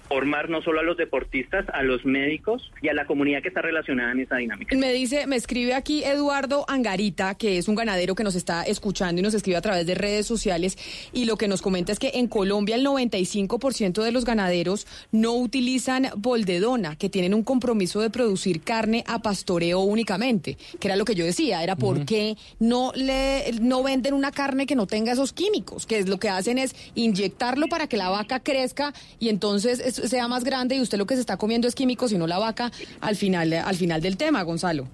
informar 0.10 0.50
no 0.50 0.62
solo 0.62 0.80
a 0.80 0.84
los 0.84 0.96
deportistas, 0.96 1.66
a 1.74 1.84
los 1.84 2.06
médicos 2.06 2.72
y 2.82 2.88
a 2.88 2.94
la 2.94 3.06
comunidad 3.06 3.42
que 3.42 3.50
está 3.50 3.62
relacionada 3.62 4.14
en 4.14 4.22
esa 4.22 4.38
dinámica. 4.38 4.76
Me 4.78 4.94
dice, 4.94 5.28
me 5.28 5.36
escribe 5.36 5.74
aquí 5.74 6.04
Eduardo 6.06 6.64
Angarita, 6.70 7.36
que 7.36 7.58
es 7.58 7.68
un 7.68 7.76
ganadero 7.76 8.16
que 8.16 8.24
nos 8.24 8.36
está 8.36 8.64
escuchando 8.64 9.20
y 9.20 9.24
nos 9.24 9.34
escribe 9.34 9.58
a 9.58 9.62
través 9.62 9.86
de 9.86 9.96
redes 9.96 10.26
sociales. 10.26 10.78
Y 11.12 11.26
lo 11.26 11.38
que 11.38 11.50
nos 11.50 11.62
comenta 11.62 11.92
es 11.92 12.00
que 12.00 12.12
en 12.16 12.28
Colombia 12.28 12.76
el 12.78 12.86
95% 12.86 14.02
de 14.02 14.12
los 14.14 14.24
ganaderos 14.24 14.88
no 15.12 15.34
utilizan 15.34 16.08
boldedona, 16.16 16.96
que 16.96 17.10
tienen 17.10 17.34
un 17.34 17.44
compromiso 17.44 18.00
de 18.00 18.10
producir 18.10 18.62
carne 18.62 19.04
a 19.08 19.20
pastoreo 19.22 19.82
únicamente, 19.82 20.58
que 20.80 20.88
era 20.88 20.96
lo 20.96 21.04
que 21.04 21.16
yo 21.16 21.26
decía, 21.26 21.64
era 21.64 21.76
por 21.76 22.06
qué 22.06 22.38
no, 22.60 22.94
le, 22.96 23.52
no 23.60 23.84
venden 23.84 24.14
una 24.14 24.32
carne 24.32 24.66
que 24.66 24.76
no 24.76 24.88
tenga 24.88 25.12
esos 25.12 25.34
químicos, 25.34 25.86
que 25.86 25.98
es 26.00 26.08
lo 26.08 26.18
que 26.18 26.30
hacen 26.30 26.58
es 26.58 26.76
inyectarlo 26.96 27.68
para 27.68 27.88
que 27.88 27.98
la 27.98 28.10
vaca 28.10 28.40
crezca 28.40 28.94
y 29.20 29.28
entonces 29.30 29.80
es- 29.80 29.97
sea 29.98 30.28
más 30.28 30.44
grande 30.44 30.76
y 30.76 30.82
usted 30.82 30.98
lo 30.98 31.06
que 31.06 31.16
se 31.16 31.22
está 31.22 31.38
comiendo 31.38 31.68
es 31.68 31.76
químicos 31.76 32.12
y 32.12 32.18
no 32.18 32.28
la 32.28 32.38
vaca 32.40 32.72
al 33.02 33.16
final, 33.16 33.52
al 33.54 33.76
final 33.76 34.02
del 34.02 34.18
tema, 34.18 34.42
Gonzalo. 34.44 34.88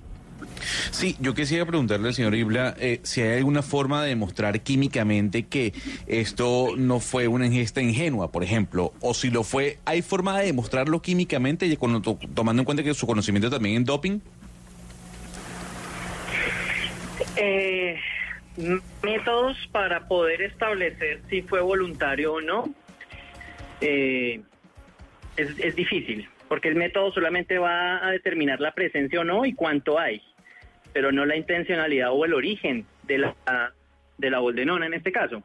Sí, 0.91 1.15
yo 1.19 1.33
quisiera 1.33 1.65
preguntarle 1.65 2.07
al 2.09 2.13
señor 2.13 2.35
Ibla 2.35 2.75
eh, 2.79 2.99
si 3.03 3.21
hay 3.21 3.37
alguna 3.37 3.61
forma 3.61 4.01
de 4.03 4.09
demostrar 4.09 4.61
químicamente 4.61 5.43
que 5.43 5.73
esto 6.07 6.69
no 6.77 6.99
fue 6.99 7.27
una 7.27 7.45
ingesta 7.47 7.81
ingenua, 7.81 8.31
por 8.31 8.43
ejemplo, 8.43 8.93
o 9.01 9.13
si 9.13 9.29
lo 9.29 9.43
fue, 9.43 9.79
¿hay 9.85 10.01
forma 10.01 10.37
de 10.39 10.45
demostrarlo 10.45 11.01
químicamente 11.01 11.65
y 11.65 11.75
con- 11.75 12.01
to- 12.01 12.19
tomando 12.33 12.61
en 12.61 12.65
cuenta 12.65 12.83
que 12.83 12.93
su 12.93 13.05
conocimiento 13.07 13.49
también 13.49 13.75
en 13.77 13.83
doping? 13.83 14.19
Eh, 17.35 17.95
métodos 19.01 19.57
para 19.71 20.07
poder 20.07 20.41
establecer 20.43 21.21
si 21.29 21.41
fue 21.41 21.61
voluntario 21.61 22.33
o 22.33 22.41
no 22.41 22.69
eh, 23.81 24.41
es, 25.37 25.57
es 25.59 25.75
difícil, 25.75 26.27
porque 26.47 26.69
el 26.69 26.75
método 26.75 27.11
solamente 27.11 27.57
va 27.57 28.05
a 28.05 28.11
determinar 28.11 28.59
la 28.59 28.73
presencia 28.73 29.19
o 29.19 29.23
no 29.23 29.45
y 29.45 29.53
cuánto 29.53 29.99
hay, 29.99 30.21
pero 30.93 31.11
no 31.11 31.25
la 31.25 31.35
intencionalidad 31.35 32.11
o 32.11 32.25
el 32.25 32.33
origen 32.33 32.85
de 33.03 33.17
la, 33.17 33.35
de 34.17 34.29
la 34.29 34.39
boldenona 34.39 34.85
en 34.85 34.93
este 34.93 35.11
caso. 35.11 35.43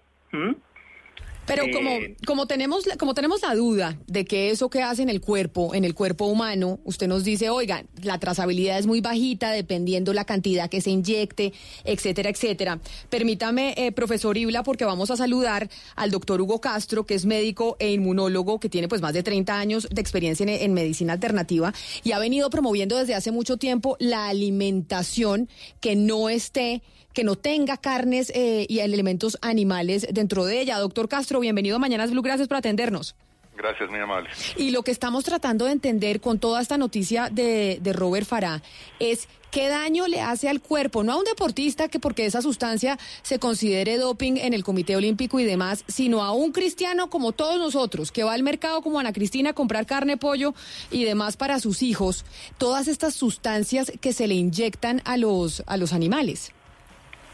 Pero 1.48 1.64
Eh, 1.64 1.70
como, 1.72 1.90
como, 2.26 2.46
tenemos, 2.46 2.86
la- 2.86 2.96
como 2.96 3.14
tenemos 3.14 3.42
la 3.42 3.54
duda 3.54 3.98
de 4.06 4.24
que 4.24 4.50
eso 4.50 4.70
que 4.70 4.82
hace 4.82 5.02
en 5.02 5.08
el 5.08 5.20
cuerpo, 5.20 5.74
en 5.74 5.84
el 5.84 5.94
cuerpo 5.94 6.26
humano, 6.26 6.78
usted 6.84 7.08
nos 7.08 7.24
dice, 7.24 7.48
oiga, 7.50 7.84
la 8.02 8.18
trazabilidad 8.20 8.78
es 8.78 8.86
muy 8.86 9.00
bajita 9.00 9.50
dependiendo 9.50 10.12
la 10.12 10.24
cantidad 10.24 10.68
que 10.70 10.80
se 10.80 10.90
inyecte, 10.90 11.52
etcétera, 11.84 12.30
etcétera. 12.30 12.78
Permítame, 13.10 13.74
eh, 13.76 13.90
profesor 13.92 14.36
Ibla, 14.36 14.62
porque 14.62 14.84
vamos 14.84 15.10
a 15.10 15.16
saludar 15.16 15.68
al 15.96 16.10
doctor 16.10 16.40
Hugo 16.40 16.60
Castro, 16.60 17.06
que 17.06 17.14
es 17.14 17.24
médico 17.24 17.76
e 17.80 17.92
inmunólogo, 17.92 18.60
que 18.60 18.68
tiene 18.68 18.86
pues 18.86 19.00
más 19.00 19.14
de 19.14 19.22
30 19.22 19.58
años 19.58 19.88
de 19.90 20.00
experiencia 20.00 20.42
en, 20.44 20.50
en 20.50 20.74
medicina 20.74 21.14
alternativa 21.14 21.72
y 22.04 22.12
ha 22.12 22.18
venido 22.18 22.50
promoviendo 22.50 22.96
desde 22.98 23.14
hace 23.14 23.30
mucho 23.32 23.56
tiempo 23.56 23.96
la 23.98 24.28
alimentación 24.28 25.48
que 25.80 25.96
no 25.96 26.28
esté 26.28 26.82
que 27.18 27.24
no 27.24 27.34
tenga 27.34 27.76
carnes 27.78 28.30
eh, 28.32 28.64
y 28.68 28.78
elementos 28.78 29.38
animales 29.42 30.06
dentro 30.12 30.44
de 30.44 30.60
ella. 30.60 30.78
Doctor 30.78 31.08
Castro, 31.08 31.40
bienvenido 31.40 31.74
a 31.74 31.80
Mañanas 31.80 32.12
Blue, 32.12 32.22
gracias 32.22 32.46
por 32.46 32.58
atendernos. 32.58 33.16
Gracias, 33.56 33.90
muy 33.90 33.98
amable. 33.98 34.30
Y 34.56 34.70
lo 34.70 34.84
que 34.84 34.92
estamos 34.92 35.24
tratando 35.24 35.64
de 35.64 35.72
entender 35.72 36.20
con 36.20 36.38
toda 36.38 36.62
esta 36.62 36.78
noticia 36.78 37.28
de, 37.28 37.80
de 37.82 37.92
Robert 37.92 38.24
Farah 38.24 38.62
es 39.00 39.28
qué 39.50 39.66
daño 39.66 40.06
le 40.06 40.20
hace 40.20 40.48
al 40.48 40.60
cuerpo, 40.60 41.02
no 41.02 41.10
a 41.10 41.16
un 41.16 41.24
deportista 41.24 41.88
que 41.88 41.98
porque 41.98 42.24
esa 42.24 42.40
sustancia 42.40 42.96
se 43.22 43.40
considere 43.40 43.96
doping 43.96 44.36
en 44.36 44.54
el 44.54 44.62
Comité 44.62 44.94
Olímpico 44.94 45.40
y 45.40 45.44
demás, 45.44 45.84
sino 45.88 46.22
a 46.22 46.30
un 46.30 46.52
cristiano 46.52 47.10
como 47.10 47.32
todos 47.32 47.58
nosotros, 47.58 48.12
que 48.12 48.22
va 48.22 48.34
al 48.34 48.44
mercado 48.44 48.80
como 48.80 49.00
Ana 49.00 49.12
Cristina 49.12 49.50
a 49.50 49.54
comprar 49.54 49.86
carne, 49.86 50.18
pollo 50.18 50.54
y 50.92 51.02
demás 51.02 51.36
para 51.36 51.58
sus 51.58 51.82
hijos, 51.82 52.24
todas 52.58 52.86
estas 52.86 53.14
sustancias 53.14 53.90
que 54.00 54.12
se 54.12 54.28
le 54.28 54.34
inyectan 54.34 55.02
a 55.04 55.16
los, 55.16 55.64
a 55.66 55.76
los 55.78 55.92
animales. 55.92 56.52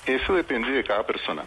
Eso 0.06 0.34
depende 0.34 0.70
de 0.70 0.84
cada 0.84 1.04
persona. 1.06 1.44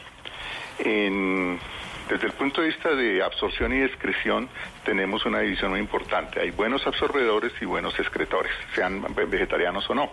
Desde 0.78 2.26
el 2.28 2.32
punto 2.34 2.62
de 2.62 2.68
vista 2.68 2.96
de 2.96 3.22
absorción 3.22 3.74
y 3.74 3.82
excreción, 3.84 4.48
tenemos 4.86 5.26
una 5.26 5.40
división 5.40 5.72
muy 5.72 5.80
importante. 5.82 6.40
Hay 6.40 6.52
buenos 6.52 6.88
absorbedores 6.88 7.52
y 7.60 7.66
buenos 7.66 8.00
excretores, 8.00 8.52
sean 8.74 9.04
ve- 9.14 9.26
vegetarianos 9.26 9.90
o 9.90 9.94
no. 9.96 10.10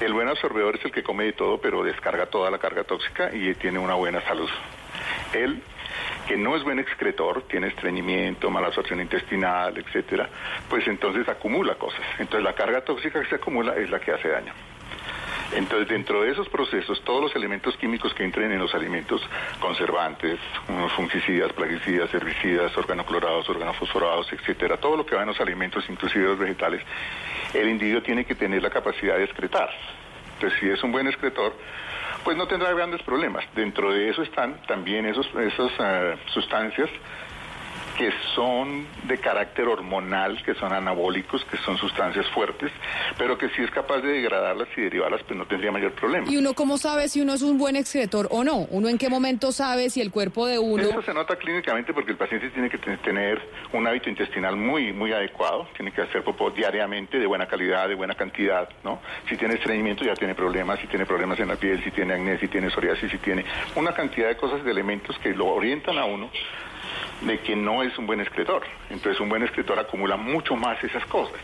El 0.00 0.12
buen 0.12 0.26
absorbedor 0.28 0.74
es 0.76 0.84
el 0.84 0.90
que 0.90 1.04
come 1.04 1.24
de 1.24 1.32
todo, 1.34 1.60
pero 1.60 1.84
descarga 1.84 2.26
toda 2.26 2.50
la 2.50 2.58
carga 2.58 2.82
tóxica 2.82 3.32
y 3.32 3.54
tiene 3.54 3.78
una 3.78 3.94
buena 3.94 4.20
salud. 4.22 4.50
El 5.32 5.62
que 6.26 6.36
no 6.36 6.56
es 6.56 6.64
buen 6.64 6.80
excretor, 6.80 7.42
tiene 7.46 7.68
estreñimiento, 7.68 8.50
mala 8.50 8.66
absorción 8.68 9.00
intestinal, 9.00 9.76
etcétera, 9.78 10.28
pues 10.68 10.84
entonces 10.88 11.28
acumula 11.28 11.76
cosas. 11.76 12.00
Entonces 12.18 12.42
la 12.42 12.54
carga 12.54 12.80
tóxica 12.80 13.20
que 13.22 13.28
se 13.28 13.34
acumula 13.36 13.76
es 13.76 13.88
la 13.88 14.00
que 14.00 14.10
hace 14.10 14.28
daño. 14.28 14.52
Entonces, 15.54 15.88
dentro 15.88 16.22
de 16.22 16.32
esos 16.32 16.48
procesos, 16.48 17.00
todos 17.04 17.22
los 17.22 17.36
elementos 17.36 17.76
químicos 17.76 18.12
que 18.12 18.24
entren 18.24 18.50
en 18.50 18.58
los 18.58 18.74
alimentos, 18.74 19.22
conservantes, 19.60 20.38
unos 20.68 20.92
fungicidas, 20.92 21.52
plaguicidas, 21.52 22.12
herbicidas, 22.12 22.76
organoclorados, 22.76 23.48
organofosforados, 23.48 24.32
etcétera, 24.32 24.78
todo 24.78 24.96
lo 24.96 25.06
que 25.06 25.14
va 25.14 25.22
en 25.22 25.28
los 25.28 25.40
alimentos, 25.40 25.84
inclusive 25.88 26.24
los 26.24 26.38
vegetales, 26.38 26.82
el 27.52 27.68
individuo 27.68 28.02
tiene 28.02 28.24
que 28.24 28.34
tener 28.34 28.62
la 28.62 28.70
capacidad 28.70 29.16
de 29.16 29.24
excretar. 29.24 29.70
Entonces, 30.34 30.58
si 30.58 30.68
es 30.68 30.82
un 30.82 30.90
buen 30.90 31.06
excretor, 31.06 31.54
pues 32.24 32.36
no 32.36 32.48
tendrá 32.48 32.72
grandes 32.72 33.02
problemas. 33.02 33.44
Dentro 33.54 33.92
de 33.92 34.08
eso 34.08 34.22
están 34.22 34.60
también 34.66 35.06
esos, 35.06 35.26
esas 35.34 35.70
eh, 35.78 36.16
sustancias 36.32 36.90
que 37.96 38.10
son 38.34 38.86
de 39.04 39.18
carácter 39.18 39.66
hormonal, 39.68 40.42
que 40.44 40.54
son 40.54 40.72
anabólicos, 40.72 41.44
que 41.44 41.56
son 41.58 41.76
sustancias 41.78 42.26
fuertes, 42.30 42.72
pero 43.16 43.38
que 43.38 43.48
si 43.50 43.62
es 43.62 43.70
capaz 43.70 43.98
de 44.00 44.08
degradarlas 44.12 44.68
y 44.76 44.80
derivarlas, 44.82 45.22
pues 45.22 45.38
no 45.38 45.46
tendría 45.46 45.70
mayor 45.70 45.92
problema. 45.92 46.26
¿Y 46.30 46.36
uno 46.36 46.54
cómo 46.54 46.76
sabe 46.78 47.08
si 47.08 47.20
uno 47.20 47.34
es 47.34 47.42
un 47.42 47.56
buen 47.58 47.76
excretor 47.76 48.26
o 48.30 48.42
no? 48.42 48.66
¿Uno 48.70 48.88
en 48.88 48.98
qué 48.98 49.08
momento 49.08 49.52
sabe 49.52 49.90
si 49.90 50.00
el 50.00 50.10
cuerpo 50.10 50.46
de 50.46 50.58
uno... 50.58 50.82
Eso 50.82 51.02
se 51.02 51.14
nota 51.14 51.36
clínicamente 51.36 51.92
porque 51.94 52.10
el 52.12 52.16
paciente 52.16 52.50
tiene 52.50 52.68
que 52.68 52.78
ten- 52.78 52.98
tener 52.98 53.40
un 53.72 53.86
hábito 53.86 54.08
intestinal 54.10 54.56
muy 54.56 54.92
muy 54.92 55.12
adecuado, 55.12 55.68
tiene 55.76 55.92
que 55.92 56.00
hacer 56.02 56.22
popó 56.24 56.50
diariamente 56.50 57.18
de 57.18 57.26
buena 57.26 57.46
calidad, 57.46 57.88
de 57.88 57.94
buena 57.94 58.14
cantidad, 58.14 58.68
¿no? 58.82 59.00
Si 59.28 59.36
tiene 59.36 59.54
estreñimiento 59.54 60.04
ya 60.04 60.14
tiene 60.14 60.34
problemas, 60.34 60.80
si 60.80 60.86
tiene 60.88 61.06
problemas 61.06 61.38
en 61.40 61.48
la 61.48 61.56
piel, 61.56 61.82
si 61.84 61.90
tiene 61.90 62.14
acné, 62.14 62.38
si 62.38 62.48
tiene 62.48 62.70
psoriasis, 62.70 63.10
si 63.10 63.18
tiene 63.18 63.44
una 63.76 63.92
cantidad 63.92 64.28
de 64.28 64.36
cosas, 64.36 64.64
de 64.64 64.70
elementos 64.70 65.16
que 65.18 65.30
lo 65.34 65.46
orientan 65.46 65.98
a 65.98 66.04
uno 66.04 66.30
de 67.20 67.38
que 67.40 67.56
no 67.56 67.82
es 67.82 67.96
un 67.98 68.06
buen 68.06 68.20
excretor. 68.20 68.62
Entonces 68.90 69.20
un 69.20 69.28
buen 69.28 69.42
excretor 69.42 69.78
acumula 69.78 70.16
mucho 70.16 70.56
más 70.56 70.82
esas 70.82 71.04
cosas. 71.06 71.40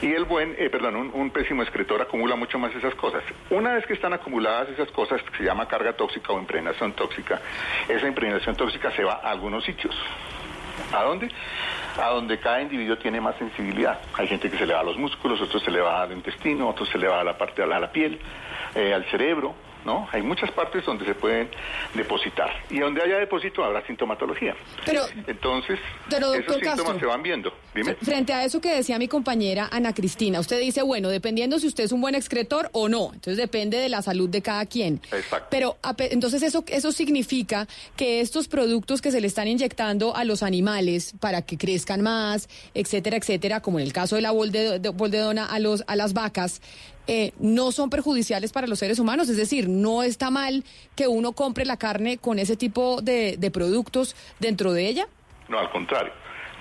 Y 0.00 0.12
el 0.12 0.24
buen, 0.24 0.54
eh, 0.58 0.68
perdón, 0.68 1.12
un, 1.14 1.30
pésimo 1.30 1.62
excretor 1.62 2.02
acumula 2.02 2.34
mucho 2.34 2.58
más 2.58 2.74
esas 2.74 2.94
cosas. 2.94 3.22
Una 3.50 3.74
vez 3.74 3.86
que 3.86 3.92
están 3.92 4.12
acumuladas 4.12 4.68
esas 4.70 4.90
cosas, 4.90 5.20
se 5.36 5.44
llama 5.44 5.66
carga 5.68 5.92
tóxica 5.92 6.32
o 6.32 6.40
impregnación 6.40 6.92
tóxica, 6.92 7.40
esa 7.88 8.06
impregnación 8.06 8.56
tóxica 8.56 8.90
se 8.92 9.04
va 9.04 9.20
a 9.22 9.30
algunos 9.30 9.64
sitios. 9.64 9.94
¿A 10.92 11.02
dónde? 11.04 11.28
A 11.98 12.08
donde 12.08 12.38
cada 12.38 12.60
individuo 12.62 12.96
tiene 12.98 13.20
más 13.20 13.36
sensibilidad. 13.36 14.00
Hay 14.14 14.26
gente 14.26 14.50
que 14.50 14.58
se 14.58 14.66
le 14.66 14.74
va 14.74 14.80
a 14.80 14.84
los 14.84 14.96
músculos, 14.96 15.40
otros 15.40 15.62
se 15.62 15.70
le 15.70 15.80
va 15.80 16.02
al 16.02 16.12
intestino, 16.12 16.68
otros 16.68 16.88
se 16.88 16.98
le 16.98 17.06
va 17.06 17.20
a 17.20 17.24
la 17.24 17.38
parte 17.38 17.62
de 17.62 17.68
la, 17.68 17.76
a 17.76 17.80
la 17.80 17.92
piel, 17.92 18.18
eh, 18.74 18.92
al 18.92 19.04
cerebro, 19.04 19.54
¿no? 19.84 20.08
Hay 20.12 20.22
muchas 20.22 20.50
partes 20.52 20.84
donde 20.84 21.04
se 21.04 21.14
pueden 21.14 21.48
depositar 21.94 22.50
y 22.70 22.78
donde 22.78 23.02
haya 23.02 23.18
depósito 23.18 23.64
habrá 23.64 23.84
sintomatología. 23.86 24.54
Pero, 24.84 25.02
Entonces, 25.26 25.78
pero, 26.08 26.34
esos 26.34 26.54
síntomas 26.54 26.76
Castro, 26.78 26.98
se 27.00 27.06
van 27.06 27.22
viendo. 27.22 27.52
Dime. 27.74 27.94
Frente 28.02 28.32
a 28.32 28.44
eso 28.44 28.60
que 28.60 28.74
decía 28.74 28.98
mi 28.98 29.08
compañera 29.08 29.68
Ana 29.72 29.94
Cristina, 29.94 30.40
usted 30.40 30.60
dice, 30.60 30.82
bueno, 30.82 31.08
dependiendo 31.08 31.58
si 31.58 31.66
usted 31.66 31.84
es 31.84 31.92
un 31.92 32.00
buen 32.00 32.14
excretor 32.14 32.68
o 32.72 32.88
no, 32.88 33.06
entonces 33.14 33.36
depende 33.36 33.78
de 33.78 33.88
la 33.88 34.02
salud 34.02 34.28
de 34.28 34.42
cada 34.42 34.66
quien. 34.66 35.00
Exacto. 35.12 35.46
Pero 35.50 35.76
entonces 35.98 36.42
eso, 36.42 36.64
eso 36.68 36.92
significa 36.92 37.66
que 37.96 38.20
estos 38.20 38.48
productos 38.48 39.00
que 39.02 39.10
se 39.10 39.20
le 39.20 39.26
están 39.26 39.48
inyectando 39.48 40.14
a 40.16 40.24
los 40.24 40.42
animales 40.42 41.14
para 41.20 41.42
que 41.42 41.56
crezcan 41.58 42.02
más, 42.02 42.48
etcétera, 42.74 43.16
etcétera, 43.16 43.60
como 43.60 43.78
en 43.78 43.86
el 43.86 43.92
caso 43.92 44.16
de 44.16 44.22
la 44.22 44.32
bolde- 44.32 44.78
de- 44.78 44.88
boldedona 44.90 45.46
a, 45.46 45.58
los, 45.58 45.84
a 45.86 45.96
las 45.96 46.12
vacas, 46.12 46.60
eh, 47.06 47.32
no 47.38 47.72
son 47.72 47.90
perjudiciales 47.90 48.52
para 48.52 48.66
los 48.66 48.78
seres 48.78 48.98
humanos. 48.98 49.28
Es 49.28 49.36
decir, 49.36 49.68
no 49.68 50.02
está 50.02 50.30
mal 50.30 50.64
que 50.94 51.08
uno 51.08 51.32
compre 51.32 51.64
la 51.64 51.76
carne 51.76 52.18
con 52.18 52.38
ese 52.38 52.56
tipo 52.56 53.02
de, 53.02 53.36
de 53.36 53.50
productos 53.50 54.14
dentro 54.38 54.72
de 54.72 54.88
ella. 54.88 55.08
No, 55.48 55.58
al 55.58 55.70
contrario. 55.70 56.12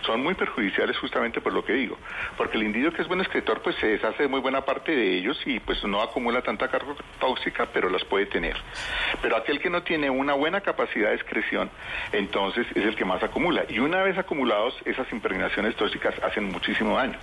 Son 0.06 0.22
muy 0.22 0.34
perjudiciales 0.34 0.98
justamente 0.98 1.42
por 1.42 1.54
lo 1.54 1.64
que 1.64 1.74
digo. 1.74 1.98
Porque 2.38 2.58
el 2.58 2.64
individuo 2.64 2.94
que 2.94 3.02
es 3.02 3.08
buen 3.08 3.22
escritor, 3.22 3.62
pues 3.62 3.76
se 3.78 3.88
deshace 3.88 4.24
de 4.24 4.30
muy 4.30 4.40
buena 4.40 4.62
parte 4.62 4.96
de 4.96 5.18
ellos 5.18 5.40
y 5.46 5.60
pues 5.60 5.84
no 5.84 6.02
acumula 6.02 6.42
tanta 6.42 6.68
carga 6.68 6.94
tóxica, 7.20 7.68
pero 7.72 7.90
las 7.90 8.04
puede 8.06 8.26
tener. 8.26 8.56
Pero 9.22 9.38
aquel 9.38 9.60
que 9.60 9.70
no 9.70 9.84
tiene 9.84 10.10
una 10.10 10.34
buena 10.34 10.62
capacidad 10.62 11.10
de 11.10 11.16
excreción, 11.16 11.70
entonces 12.12 12.66
es 12.76 12.84
el 12.84 12.96
que 12.96 13.06
más 13.06 13.22
acumula. 13.24 13.64
Y 13.70 13.80
una 13.80 14.02
vez 14.04 14.18
acumulados, 14.18 14.76
esas 14.86 15.12
impregnaciones 15.12 15.76
tóxicas 15.76 16.16
hacen 16.24 16.46
muchísimo 16.46 16.98
daño. 16.98 17.18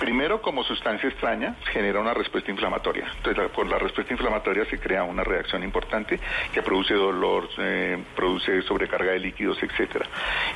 Primero, 0.00 0.42
como 0.42 0.64
sustancia 0.64 1.08
extraña, 1.08 1.56
genera 1.72 2.00
una 2.00 2.14
respuesta 2.14 2.50
inflamatoria. 2.50 3.06
Entonces, 3.16 3.50
por 3.50 3.66
la 3.66 3.78
respuesta 3.78 4.12
inflamatoria 4.12 4.64
se 4.66 4.78
crea 4.78 5.04
una 5.04 5.22
reacción 5.22 5.62
importante 5.62 6.18
que 6.52 6.62
produce 6.62 6.94
dolor, 6.94 7.48
eh, 7.58 8.02
produce 8.16 8.62
sobrecarga 8.62 9.12
de 9.12 9.20
líquidos, 9.20 9.62
etcétera. 9.62 10.06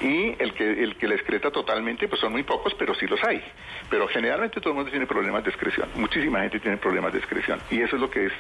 Y 0.01 0.35
el 0.43 0.53
que 0.55 0.83
el 0.83 0.97
que 0.97 1.09
la 1.09 1.15
totalmente, 1.39 2.09
pues 2.09 2.21
son 2.21 2.33
muy 2.33 2.43
pocos, 2.43 2.75
pero 2.79 2.95
sí 2.95 3.07
los 3.07 3.23
hay. 3.23 3.43
Pero 3.91 4.09
generalmente 4.09 4.61
todo 4.61 4.71
el 4.71 4.77
mundo 4.77 4.91
tiene 4.91 5.07
problemas 5.07 5.45
de 5.45 5.51
excreción. 5.51 5.89
Muchísima 5.95 6.41
gente 6.41 6.59
tiene 6.59 6.79
problemas 6.79 7.13
de 7.13 7.19
excreción. 7.19 7.61
Y 7.71 7.83
eso 7.83 7.97
es 7.97 8.01
lo 8.01 8.11
que 8.11 8.27
es 8.27 8.33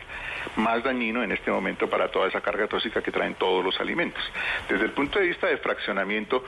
más 0.56 0.82
dañino 0.82 1.22
en 1.22 1.30
este 1.32 1.50
momento 1.50 1.88
para 1.88 2.08
toda 2.10 2.28
esa 2.28 2.40
carga 2.40 2.66
tóxica 2.66 3.02
que 3.02 3.12
traen 3.12 3.34
todos 3.34 3.62
los 3.64 3.78
alimentos. 3.80 4.22
Desde 4.68 4.86
el 4.86 4.92
punto 4.92 5.18
de 5.18 5.26
vista 5.26 5.46
de 5.46 5.58
fraccionamiento, 5.58 6.44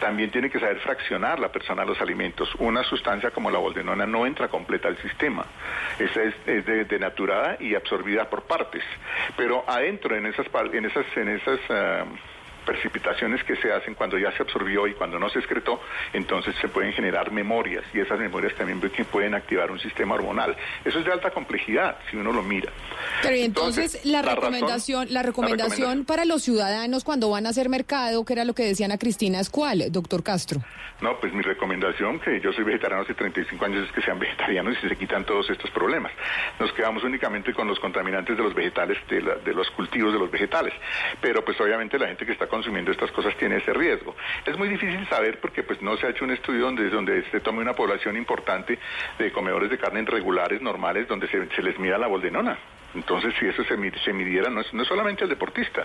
también 0.00 0.30
tiene 0.30 0.50
que 0.50 0.58
saber 0.58 0.80
fraccionar 0.80 1.38
la 1.38 1.52
persona 1.52 1.84
los 1.84 2.00
alimentos. 2.00 2.52
Una 2.58 2.82
sustancia 2.82 3.30
como 3.30 3.50
la 3.50 3.58
boldenona 3.58 4.06
no 4.06 4.26
entra 4.26 4.48
completa 4.48 4.88
al 4.88 4.96
sistema. 4.98 5.44
Esa 5.98 6.22
es, 6.24 6.34
de- 6.66 6.84
denaturada 6.84 7.56
y 7.60 7.74
absorbida 7.76 8.28
por 8.28 8.42
partes. 8.42 8.82
Pero 9.36 9.64
adentro, 9.68 10.16
en 10.16 10.26
esas, 10.26 10.46
en 10.72 10.84
esas, 10.86 11.16
en 11.16 11.28
esas 11.28 11.60
ah, 11.70 12.04
precipitaciones 12.64 13.42
que 13.44 13.56
se 13.56 13.72
hacen 13.72 13.94
cuando 13.94 14.18
ya 14.18 14.32
se 14.32 14.42
absorbió 14.42 14.86
y 14.86 14.94
cuando 14.94 15.18
no 15.18 15.28
se 15.30 15.38
excretó, 15.38 15.80
entonces 16.12 16.54
se 16.60 16.68
pueden 16.68 16.92
generar 16.92 17.30
memorias 17.32 17.84
y 17.92 18.00
esas 18.00 18.18
memorias 18.18 18.54
también 18.54 18.80
pueden 19.10 19.34
activar 19.34 19.70
un 19.70 19.78
sistema 19.78 20.14
hormonal. 20.14 20.56
Eso 20.84 20.98
es 20.98 21.04
de 21.04 21.12
alta 21.12 21.30
complejidad 21.30 21.96
si 22.10 22.16
uno 22.16 22.32
lo 22.32 22.42
mira. 22.42 22.72
Pero 23.22 23.36
y 23.36 23.42
entonces, 23.42 23.94
Entonces, 23.94 24.04
la, 24.06 24.18
la 24.22 24.22
razón- 24.34 24.36
recomendación, 24.52 25.06
la 25.10 25.22
recomendación 25.22 26.04
para 26.04 26.24
los 26.24 26.42
ciudadanos 26.42 27.04
cuando 27.04 27.30
van 27.30 27.46
a 27.46 27.50
hacer 27.50 27.68
mercado, 27.68 28.24
que 28.24 28.32
era 28.32 28.44
lo 28.44 28.54
que 28.54 28.64
decía 28.64 28.86
Ana 28.86 28.98
Cristina, 28.98 29.40
es 29.40 29.50
cuál, 29.50 29.84
doctor 29.90 30.22
Castro. 30.22 30.60
No, 31.00 31.18
pues 31.18 31.32
mi 31.34 31.42
recomendación, 31.42 32.20
que 32.20 32.40
yo 32.40 32.52
soy 32.52 32.64
vegetariano 32.64 33.02
hace 33.02 33.14
35 33.14 33.64
años, 33.64 33.86
es 33.86 33.92
que 33.92 34.00
sean 34.02 34.18
vegetarianos 34.24 34.76
y 34.82 34.88
se 34.88 34.96
quitan 34.96 35.24
todos 35.24 35.48
estos 35.50 35.70
problemas. 35.70 36.12
Nos 36.58 36.72
quedamos 36.72 37.02
únicamente 37.04 37.52
con 37.52 37.66
los 37.68 37.78
contaminantes 37.80 38.36
de 38.36 38.42
los 38.42 38.54
vegetales, 38.54 38.98
de, 39.08 39.20
de 39.20 39.54
los 39.54 39.70
cultivos 39.72 40.12
de 40.12 40.18
los 40.18 40.30
vegetales. 40.30 40.72
Pero 41.20 41.44
pues 41.44 41.60
obviamente 41.60 41.98
la 41.98 42.06
gente 42.08 42.24
que 42.24 42.32
está 42.32 42.46
consumiendo 42.54 42.92
estas 42.92 43.10
cosas 43.10 43.36
tiene 43.36 43.56
ese 43.56 43.72
riesgo. 43.72 44.14
Es 44.46 44.56
muy 44.56 44.68
difícil 44.68 45.04
saber 45.08 45.40
porque 45.40 45.64
pues 45.64 45.82
no 45.82 45.96
se 45.96 46.06
ha 46.06 46.10
hecho 46.10 46.24
un 46.24 46.30
estudio 46.30 46.66
donde, 46.66 46.88
donde 46.88 47.24
se 47.30 47.40
tome 47.40 47.60
una 47.60 47.74
población 47.74 48.16
importante 48.16 48.78
de 49.18 49.32
comedores 49.32 49.70
de 49.70 49.78
carne 49.78 50.04
regulares, 50.04 50.62
normales, 50.62 51.08
donde 51.08 51.26
se, 51.28 51.48
se 51.48 51.62
les 51.62 51.76
mida 51.80 51.98
la 51.98 52.06
boldenona. 52.06 52.56
Entonces, 52.94 53.34
si 53.38 53.46
eso 53.46 53.64
se, 53.64 53.76
se 54.04 54.12
midiera, 54.12 54.50
no 54.50 54.60
es, 54.60 54.72
no 54.72 54.82
es 54.82 54.88
solamente 54.88 55.24
al 55.24 55.30
deportista, 55.30 55.84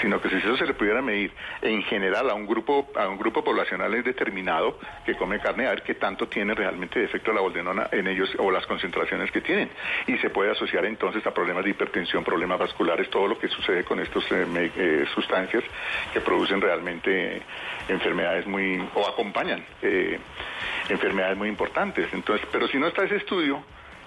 sino 0.00 0.20
que 0.20 0.28
si 0.28 0.36
eso 0.36 0.56
se 0.56 0.66
le 0.66 0.74
pudiera 0.74 1.02
medir 1.02 1.32
en 1.62 1.82
general 1.82 2.30
a 2.30 2.34
un 2.34 2.46
grupo 2.46 2.90
a 2.96 3.08
un 3.08 3.18
grupo 3.18 3.44
poblacional 3.44 4.02
determinado 4.02 4.78
que 5.04 5.16
come 5.16 5.40
carne, 5.40 5.66
a 5.66 5.70
ver 5.70 5.82
qué 5.82 5.94
tanto 5.94 6.28
tiene 6.28 6.54
realmente 6.54 6.98
de 6.98 7.04
efecto 7.04 7.32
la 7.32 7.40
boldenona 7.40 7.88
en 7.92 8.06
ellos 8.06 8.30
o 8.38 8.50
las 8.50 8.66
concentraciones 8.66 9.30
que 9.30 9.40
tienen. 9.40 9.70
Y 10.06 10.16
se 10.18 10.30
puede 10.30 10.50
asociar 10.52 10.84
entonces 10.84 11.26
a 11.26 11.34
problemas 11.34 11.64
de 11.64 11.70
hipertensión, 11.70 12.24
problemas 12.24 12.58
vasculares, 12.58 13.10
todo 13.10 13.28
lo 13.28 13.38
que 13.38 13.48
sucede 13.48 13.84
con 13.84 14.00
estas 14.00 14.24
sustancias 15.14 15.64
que 16.12 16.20
producen 16.20 16.60
realmente 16.60 17.42
enfermedades 17.88 18.46
muy, 18.46 18.82
o 18.94 19.06
acompañan 19.06 19.64
eh, 19.82 20.18
enfermedades 20.88 21.36
muy 21.36 21.48
importantes. 21.48 22.08
Entonces, 22.12 22.46
pero 22.52 22.68
si 22.68 22.78
no 22.78 22.86
está 22.86 23.04
ese 23.04 23.16
estudio, 23.16 23.62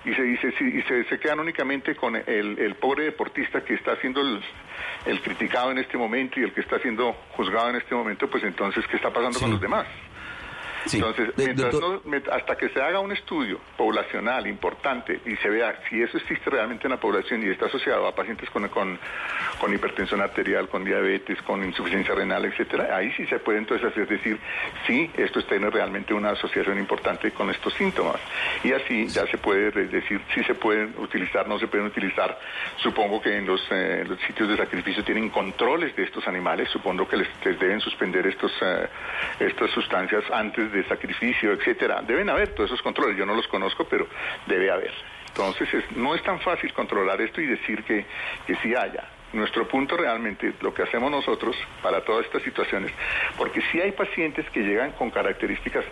y 0.05 0.13
se 0.13 0.21
dice 0.21 0.53
y 0.59 0.81
se, 0.83 1.03
se 1.05 1.19
quedan 1.19 1.39
únicamente 1.39 1.95
con 1.95 2.15
el, 2.15 2.59
el 2.59 2.75
pobre 2.75 3.05
deportista 3.05 3.63
que 3.63 3.75
está 3.75 3.95
siendo 3.97 4.21
el, 4.21 4.41
el 5.05 5.21
criticado 5.21 5.71
en 5.71 5.77
este 5.77 5.97
momento 5.97 6.39
y 6.39 6.43
el 6.43 6.53
que 6.53 6.61
está 6.61 6.79
siendo 6.79 7.13
juzgado 7.35 7.69
en 7.69 7.77
este 7.77 7.95
momento, 7.95 8.29
pues 8.29 8.43
entonces, 8.43 8.85
¿qué 8.87 8.97
está 8.97 9.11
pasando 9.11 9.39
con 9.39 9.51
los 9.51 9.61
demás? 9.61 9.85
Entonces, 10.97 11.29
mientras 11.37 11.73
no- 11.81 12.01
met- 12.03 12.29
hasta 12.31 12.55
que 12.57 12.69
se 12.69 12.81
haga 12.81 12.99
un 12.99 13.11
estudio 13.11 13.59
poblacional 13.77 14.47
importante 14.47 15.19
y 15.25 15.35
se 15.37 15.49
vea 15.49 15.79
si 15.89 16.01
eso 16.01 16.17
existe 16.17 16.49
realmente 16.49 16.87
en 16.87 16.91
la 16.91 16.99
población 16.99 17.43
y 17.43 17.49
está 17.49 17.67
asociado 17.67 18.07
a 18.07 18.13
pacientes 18.15 18.49
con, 18.49 18.67
con, 18.69 18.99
con 19.59 19.73
hipertensión 19.73 20.21
arterial, 20.21 20.67
con 20.67 20.83
diabetes, 20.83 21.41
con 21.43 21.63
insuficiencia 21.63 22.13
renal, 22.15 22.45
etcétera, 22.45 22.95
ahí 22.97 23.11
sí 23.13 23.25
se 23.27 23.39
puede 23.39 23.59
entonces 23.59 23.87
hacer 23.89 24.07
decir 24.07 24.37
si 24.85 25.09
esto 25.17 25.41
tiene 25.43 25.69
realmente 25.69 26.13
una 26.13 26.31
asociación 26.31 26.77
importante 26.79 27.31
con 27.31 27.49
estos 27.49 27.73
síntomas. 27.75 28.17
Y 28.63 28.71
así 28.73 29.07
ya 29.07 29.25
se 29.27 29.37
puede 29.37 29.71
decir 29.71 30.21
si 30.33 30.43
se 30.43 30.55
pueden 30.55 30.93
utilizar, 30.97 31.47
no 31.47 31.59
se 31.59 31.67
pueden 31.67 31.87
utilizar. 31.87 32.37
Supongo 32.77 33.21
que 33.21 33.37
en 33.37 33.45
los, 33.45 33.65
eh, 33.71 34.03
los 34.07 34.19
sitios 34.21 34.49
de 34.49 34.57
sacrificio 34.57 35.03
tienen 35.03 35.29
controles 35.29 35.95
de 35.95 36.03
estos 36.03 36.27
animales, 36.27 36.69
supongo 36.69 37.07
que 37.07 37.17
les, 37.17 37.27
les 37.45 37.59
deben 37.59 37.79
suspender 37.79 38.25
estos, 38.27 38.51
eh, 38.61 38.87
estas 39.39 39.69
sustancias 39.71 40.23
antes 40.31 40.71
de 40.73 40.83
sacrificio, 40.85 41.51
etcétera. 41.53 42.01
Deben 42.01 42.29
haber 42.29 42.49
todos 42.55 42.69
esos 42.69 42.81
controles, 42.81 43.15
yo 43.17 43.25
no 43.25 43.35
los 43.35 43.47
conozco, 43.47 43.85
pero 43.85 44.07
debe 44.47 44.69
haber. 44.71 44.91
Entonces 45.27 45.73
es- 45.73 45.91
no 45.97 46.13
es 46.15 46.21
tan 46.23 46.39
fácil 46.41 46.71
controlar 46.73 47.19
esto 47.21 47.41
y 47.41 47.45
decir 47.47 47.83
que, 47.83 48.05
que 48.45 48.55
sí 48.57 48.75
haya. 48.75 49.03
Nuestro 49.33 49.67
punto 49.67 49.97
realmente, 49.97 50.53
lo 50.61 50.73
que 50.73 50.83
hacemos 50.83 51.09
nosotros 51.09 51.55
para 51.81 52.01
todas 52.05 52.25
estas 52.25 52.43
situaciones, 52.43 52.91
porque 53.35 53.61
sí 53.71 53.81
hay 53.81 53.91
pacientes 53.91 54.47
que 54.51 54.61
llegan 54.61 54.91
con 54.91 55.09
características 55.09 55.83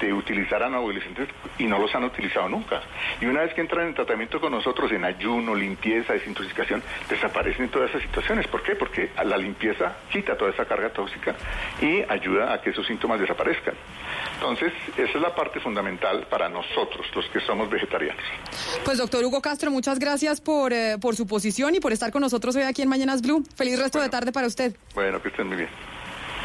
de 0.00 0.12
utilizar 0.12 0.62
anabolizantes 0.62 1.28
y 1.58 1.64
no 1.64 1.78
los 1.78 1.94
han 1.94 2.04
utilizado 2.04 2.48
nunca. 2.48 2.82
Y 3.20 3.26
una 3.26 3.42
vez 3.42 3.54
que 3.54 3.60
entran 3.60 3.86
en 3.86 3.94
tratamiento 3.94 4.40
con 4.40 4.52
nosotros, 4.52 4.90
en 4.90 5.04
ayuno, 5.04 5.54
limpieza, 5.54 6.12
desintoxicación, 6.12 6.82
desaparecen 7.08 7.68
todas 7.68 7.90
esas 7.90 8.02
situaciones. 8.02 8.46
¿Por 8.48 8.62
qué? 8.62 8.74
Porque 8.74 9.10
la 9.24 9.36
limpieza 9.36 9.96
quita 10.10 10.36
toda 10.36 10.50
esa 10.50 10.64
carga 10.64 10.90
tóxica 10.90 11.36
y 11.80 12.02
ayuda 12.08 12.52
a 12.52 12.60
que 12.60 12.70
esos 12.70 12.86
síntomas 12.86 13.20
desaparezcan. 13.20 13.74
Entonces, 14.34 14.72
esa 14.96 15.12
es 15.12 15.20
la 15.20 15.34
parte 15.34 15.60
fundamental 15.60 16.26
para 16.28 16.48
nosotros, 16.48 17.06
los 17.14 17.26
que 17.26 17.40
somos 17.40 17.68
vegetarianos. 17.70 18.22
Pues 18.84 18.98
doctor 18.98 19.24
Hugo 19.24 19.40
Castro, 19.40 19.70
muchas 19.70 19.98
gracias 19.98 20.40
por, 20.40 20.72
eh, 20.72 20.96
por 21.00 21.16
su 21.16 21.26
posición 21.26 21.74
y 21.74 21.80
por 21.80 21.92
estar 21.92 22.10
con 22.10 22.22
nosotros 22.22 22.54
hoy 22.56 22.62
aquí 22.62 22.82
en 22.82 22.87
Mañanas 22.88 23.22
Blue. 23.22 23.44
Feliz 23.54 23.78
resto 23.78 24.00
de 24.00 24.08
tarde 24.08 24.32
para 24.32 24.46
usted. 24.46 24.74
Bueno, 24.94 25.22
que 25.22 25.28
estén 25.28 25.46
muy 25.46 25.56
bien. 25.56 25.68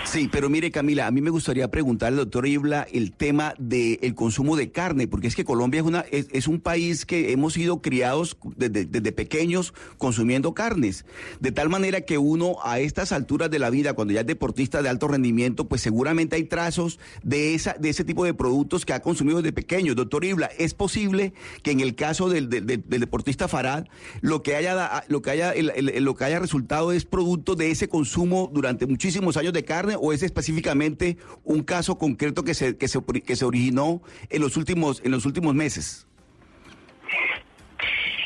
Sí, 0.06 0.30
pero 0.32 0.48
mire 0.48 0.70
Camila, 0.70 1.08
a 1.08 1.12
mí 1.12 1.22
me 1.22 1.32
gustaría 1.32 1.72
preguntarle 1.72 2.20
al 2.20 2.26
doctor 2.26 2.46
Ibla 2.46 2.86
el 2.92 3.14
tema 3.14 3.56
del 3.58 4.14
consumo 4.14 4.56
de 4.56 4.70
carne, 4.70 5.08
porque 5.08 5.26
es 5.28 5.36
que 5.36 5.44
Colombia 5.44 5.80
es, 5.80 5.86
una, 5.88 6.02
es, 6.12 6.28
es 6.32 6.48
un 6.48 6.60
país 6.60 7.06
que 7.08 7.32
hemos 7.32 7.54
sido 7.54 7.82
criados 7.82 8.38
desde, 8.56 8.86
desde 8.86 9.12
pequeños 9.12 9.74
consumiendo 9.98 10.54
carnes, 10.54 11.06
de 11.40 11.52
tal 11.52 11.70
manera 11.70 12.02
que 12.02 12.20
uno 12.20 12.58
a 12.64 12.80
estas 12.80 13.12
alturas 13.12 13.50
de 13.50 13.58
la 13.58 13.72
vida, 13.72 13.94
cuando 13.94 14.14
ya 14.14 14.20
es 14.20 14.28
deportista 14.28 14.84
de 14.84 14.90
alto 14.90 15.08
rendimiento, 15.08 15.68
pues 15.68 15.82
seguramente 15.82 16.36
hay 16.36 16.44
trazos 16.44 17.00
de, 17.24 17.56
esa, 17.56 17.74
de 17.80 17.90
ese 17.90 18.04
tipo 18.04 18.24
de 18.24 18.36
productos 18.36 18.86
que 18.86 18.94
ha 18.94 19.02
consumido 19.02 19.42
desde 19.42 19.54
pequeño. 19.54 19.96
Doctor 19.96 20.26
Ibla, 20.26 20.52
¿es 20.60 20.76
posible 20.76 21.34
que 21.64 21.72
en 21.72 21.80
el 21.80 21.96
caso 21.96 22.30
del, 22.30 22.50
del- 22.50 22.84
deportista 22.88 23.48
Farad, 23.48 23.86
lo 24.22 24.44
que 24.44 24.56
haya, 24.58 25.06
lo 25.08 25.24
que 25.24 25.32
haya, 25.32 25.54
el- 25.54 26.04
lo 26.04 26.14
que 26.16 26.26
haya 26.26 26.38
resultado 26.40 26.92
es 26.92 27.06
producto 27.06 27.56
de 27.56 27.72
ese 27.72 27.88
consumo 27.90 28.52
durante 28.54 28.86
muchísimos 28.86 29.38
años 29.38 29.54
de 29.54 29.64
carne 29.66 29.93
o 30.00 30.14
es 30.14 30.24
específicamente 30.24 31.18
un 31.44 31.64
caso 31.64 31.98
concreto 31.98 32.44
que 32.44 32.54
se, 32.54 32.78
que 32.78 32.88
se, 32.88 33.00
que 33.26 33.36
se 33.36 33.46
originó 33.46 34.02
en 34.30 34.42
los 34.42 34.58
últimos, 34.58 35.02
en 35.06 35.12
los 35.12 35.26
últimos 35.26 35.54
meses? 35.56 36.08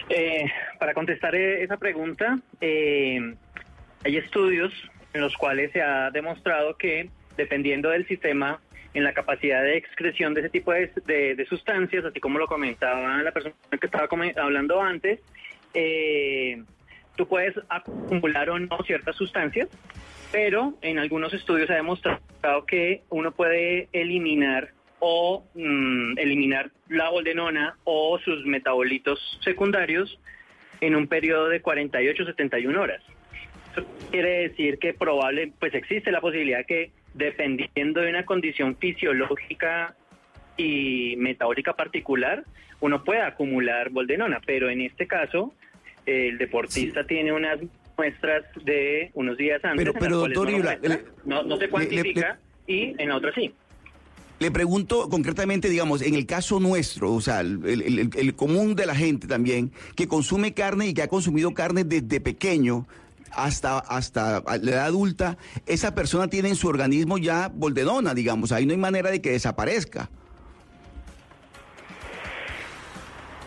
Eh, 0.09 0.45
para 0.79 0.93
contestar 0.93 1.35
eh, 1.35 1.63
esa 1.63 1.77
pregunta, 1.77 2.39
eh, 2.61 3.19
hay 4.05 4.17
estudios 4.17 4.71
en 5.13 5.21
los 5.21 5.35
cuales 5.35 5.71
se 5.73 5.81
ha 5.81 6.11
demostrado 6.11 6.77
que 6.77 7.09
dependiendo 7.35 7.89
del 7.89 8.07
sistema, 8.07 8.59
en 8.93 9.03
la 9.03 9.13
capacidad 9.13 9.61
de 9.61 9.77
excreción 9.77 10.33
de 10.33 10.39
ese 10.41 10.49
tipo 10.49 10.71
de, 10.71 10.91
de- 11.05 11.35
de 11.35 11.45
sustancias, 11.45 12.03
así 12.05 12.19
como 12.19 12.39
lo 12.39 12.47
comentaba 12.47 13.21
la 13.21 13.31
persona 13.31 13.53
que 13.79 13.85
estaba 13.85 14.07
hablando 14.37 14.81
antes, 14.81 15.19
eh, 15.75 16.63
tú 17.17 17.27
puedes 17.27 17.53
acumular 17.67 18.49
o 18.49 18.59
no 18.59 18.77
ciertas 18.85 19.17
sustancias, 19.17 19.67
pero 20.31 20.75
en 20.81 20.99
algunos 20.99 21.33
estudios 21.33 21.67
se 21.67 21.73
ha 21.73 21.77
demostrado 21.77 22.65
que 22.65 23.01
uno 23.09 23.31
puede 23.31 23.89
eliminar 23.91 24.71
o 24.99 25.43
mm, 25.53 26.17
eliminar 26.17 26.71
la 26.87 27.09
boldenona 27.09 27.77
o 27.83 28.17
sus 28.19 28.45
metabolitos 28.45 29.19
secundarios 29.43 30.19
en 30.79 30.95
un 30.95 31.07
periodo 31.07 31.49
de 31.49 31.61
48 31.61 32.25
71 32.25 32.81
horas. 32.81 33.03
Eso 33.71 33.85
quiere 34.11 34.47
decir 34.49 34.79
que 34.79 34.93
probable, 34.93 35.51
pues 35.59 35.73
existe 35.73 36.11
la 36.11 36.21
posibilidad 36.21 36.65
que 36.65 36.91
dependiendo 37.13 38.01
de 38.01 38.09
una 38.09 38.25
condición 38.25 38.77
fisiológica 38.77 39.95
y 40.55 41.15
metabólica 41.17 41.73
particular, 41.73 42.43
uno 42.79 43.03
pueda 43.03 43.27
acumular 43.27 43.89
boldenona, 43.89 44.39
pero 44.45 44.69
en 44.69 44.81
este 44.81 45.07
caso 45.07 45.53
el 46.07 46.37
deportista 46.37 47.05
tiene 47.05 47.31
unas 47.33 47.59
muestras 47.97 48.45
de 48.63 49.11
unos 49.13 49.37
días 49.37 49.63
antes. 49.63 49.89
Pero, 49.99 50.17
doctor 50.17 50.45
no, 50.45 50.51
lo 50.51 50.57
Ibla, 50.57 50.71
muestra, 50.79 50.95
le- 50.95 51.03
no, 51.25 51.43
no 51.43 51.55
se 51.55 51.61
le- 51.61 51.65
le- 51.67 51.69
cuantifica 51.69 52.39
y 52.65 52.95
en 53.01 53.09
la 53.09 53.17
otra 53.17 53.31
sí. 53.35 53.53
Le 54.39 54.51
pregunto 54.51 55.09
concretamente, 55.09 55.67
digamos, 55.67 56.01
en 56.03 56.13
el 56.13 56.25
caso 56.27 56.59
nuestro, 56.59 57.11
o 57.13 57.21
sea, 57.21 57.41
el, 57.41 57.59
el- 57.65 57.81
el- 57.99 58.09
el 58.15 58.35
común 58.35 58.75
de 58.75 58.85
la 58.85 58.93
gente 58.95 59.27
también, 59.27 59.71
que 59.95 60.07
consume 60.07 60.53
carne 60.53 60.87
y 60.87 60.93
que 60.93 61.01
ha 61.01 61.07
consumido 61.07 61.53
carne 61.55 61.83
desde 61.83 62.21
pequeño 62.21 62.87
hasta, 63.31 63.79
hasta 63.79 64.41
la 64.61 64.71
edad 64.71 64.85
adulta, 64.85 65.37
esa 65.65 65.93
persona 65.95 66.27
tiene 66.29 66.49
en 66.49 66.55
su 66.55 66.67
organismo 66.67 67.17
ya 67.17 67.49
boldenona, 67.53 68.13
digamos, 68.13 68.51
ahí 68.51 68.65
no 68.65 68.71
hay 68.73 68.77
manera 68.77 69.09
de 69.09 69.21
que 69.21 69.31
desaparezca. 69.31 70.09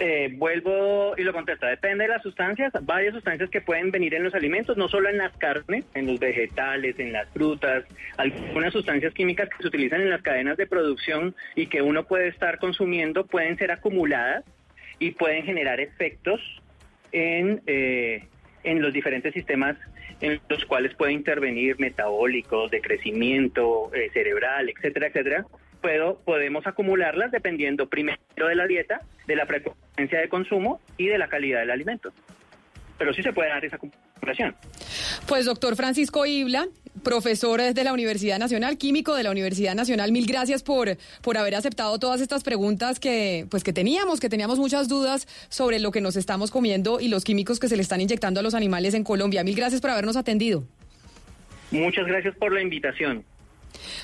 Eh, 0.03 0.33
vuelvo 0.33 1.13
y 1.19 1.23
lo 1.25 1.35
contesto. 1.35 1.67
Depende 1.67 2.05
de 2.05 2.09
las 2.09 2.23
sustancias, 2.23 2.73
varias 2.83 3.13
sustancias 3.13 3.51
que 3.51 3.61
pueden 3.61 3.91
venir 3.91 4.15
en 4.15 4.25
los 4.25 4.35
alimentos, 4.35 4.79
no 4.79 4.89
solo 4.89 5.11
en 5.11 5.19
las 5.19 5.37
carnes, 5.37 5.85
en 5.93 6.07
los 6.07 6.19
vegetales, 6.19 6.99
en 6.99 7.13
las 7.13 7.29
frutas, 7.29 7.85
algunas 8.17 8.73
sustancias 8.73 9.13
químicas 9.13 9.51
que 9.51 9.59
se 9.61 9.69
utilizan 9.69 10.01
en 10.01 10.09
las 10.09 10.23
cadenas 10.23 10.57
de 10.57 10.67
producción 10.67 11.35
y 11.55 11.67
que 11.67 11.83
uno 11.83 12.05
puede 12.05 12.29
estar 12.29 12.59
consumiendo 12.59 13.27
pueden 13.27 13.59
ser 13.59 13.73
acumuladas 13.73 14.43
y 14.99 15.11
pueden 15.11 15.45
generar 15.45 15.81
efectos 15.81 16.41
en, 17.13 17.61
eh, 17.67 18.25
en 18.65 18.81
los 18.81 18.95
diferentes 18.95 19.35
sistemas 19.35 19.77
en 20.23 20.41
los 20.49 20.65
cuales 20.65 20.95
puede 20.95 21.13
intervenir 21.13 21.79
metabólicos, 21.79 22.71
de 22.71 22.81
crecimiento 22.81 23.91
eh, 23.95 24.09
cerebral, 24.15 24.71
etcétera, 24.71 25.09
etcétera. 25.09 25.47
Puedo, 25.81 26.19
podemos 26.25 26.67
acumularlas 26.67 27.31
dependiendo 27.31 27.89
primero 27.89 28.19
de 28.37 28.55
la 28.55 28.67
dieta, 28.67 29.01
de 29.27 29.37
la 29.37 29.47
frecuencia 29.47 30.21
de 30.21 30.29
consumo 30.29 30.81
y 30.99 31.07
de 31.07 31.19
la 31.19 31.29
calidad 31.29 31.61
del 31.61 31.71
alimento. 31.71 32.13
Pero 32.99 33.15
sí 33.15 33.23
se 33.23 33.33
puede 33.33 33.49
dar 33.49 33.65
esa 33.65 33.77
acumulación. 33.77 34.55
Pues 35.27 35.47
doctor 35.47 35.77
Francisco 35.77 36.27
Ibla, 36.27 36.69
profesor 37.03 37.63
de 37.63 37.85
la 37.85 37.93
Universidad 37.93 38.39
Nacional, 38.39 38.77
químico 38.77 39.15
de 39.15 39.23
la 39.23 39.31
Universidad 39.31 39.75
Nacional, 39.75 40.13
mil 40.13 40.27
gracias 40.27 40.63
por, 40.63 40.99
por 41.23 41.39
haber 41.39 41.55
aceptado 41.55 41.99
todas 41.99 42.21
estas 42.21 42.43
preguntas 42.43 43.01
que, 43.01 43.47
pues, 43.51 43.65
que 43.65 43.73
teníamos, 43.73 44.21
que 44.21 44.29
teníamos 44.29 44.59
muchas 44.59 44.89
dudas 44.89 45.27
sobre 45.49 45.79
lo 45.79 45.93
que 45.93 46.03
nos 46.03 46.17
estamos 46.17 46.51
comiendo 46.51 47.01
y 47.01 47.09
los 47.09 47.25
químicos 47.25 47.59
que 47.59 47.69
se 47.69 47.77
le 47.77 47.83
están 47.83 48.01
inyectando 48.03 48.41
a 48.41 48.43
los 48.43 48.55
animales 48.55 48.93
en 48.95 49.05
Colombia. 49.05 49.45
Mil 49.45 49.57
gracias 49.57 49.81
por 49.81 49.91
habernos 49.91 50.17
atendido. 50.17 50.65
Muchas 51.71 52.07
gracias 52.07 52.37
por 52.37 52.53
la 52.53 52.61
invitación. 52.61 53.25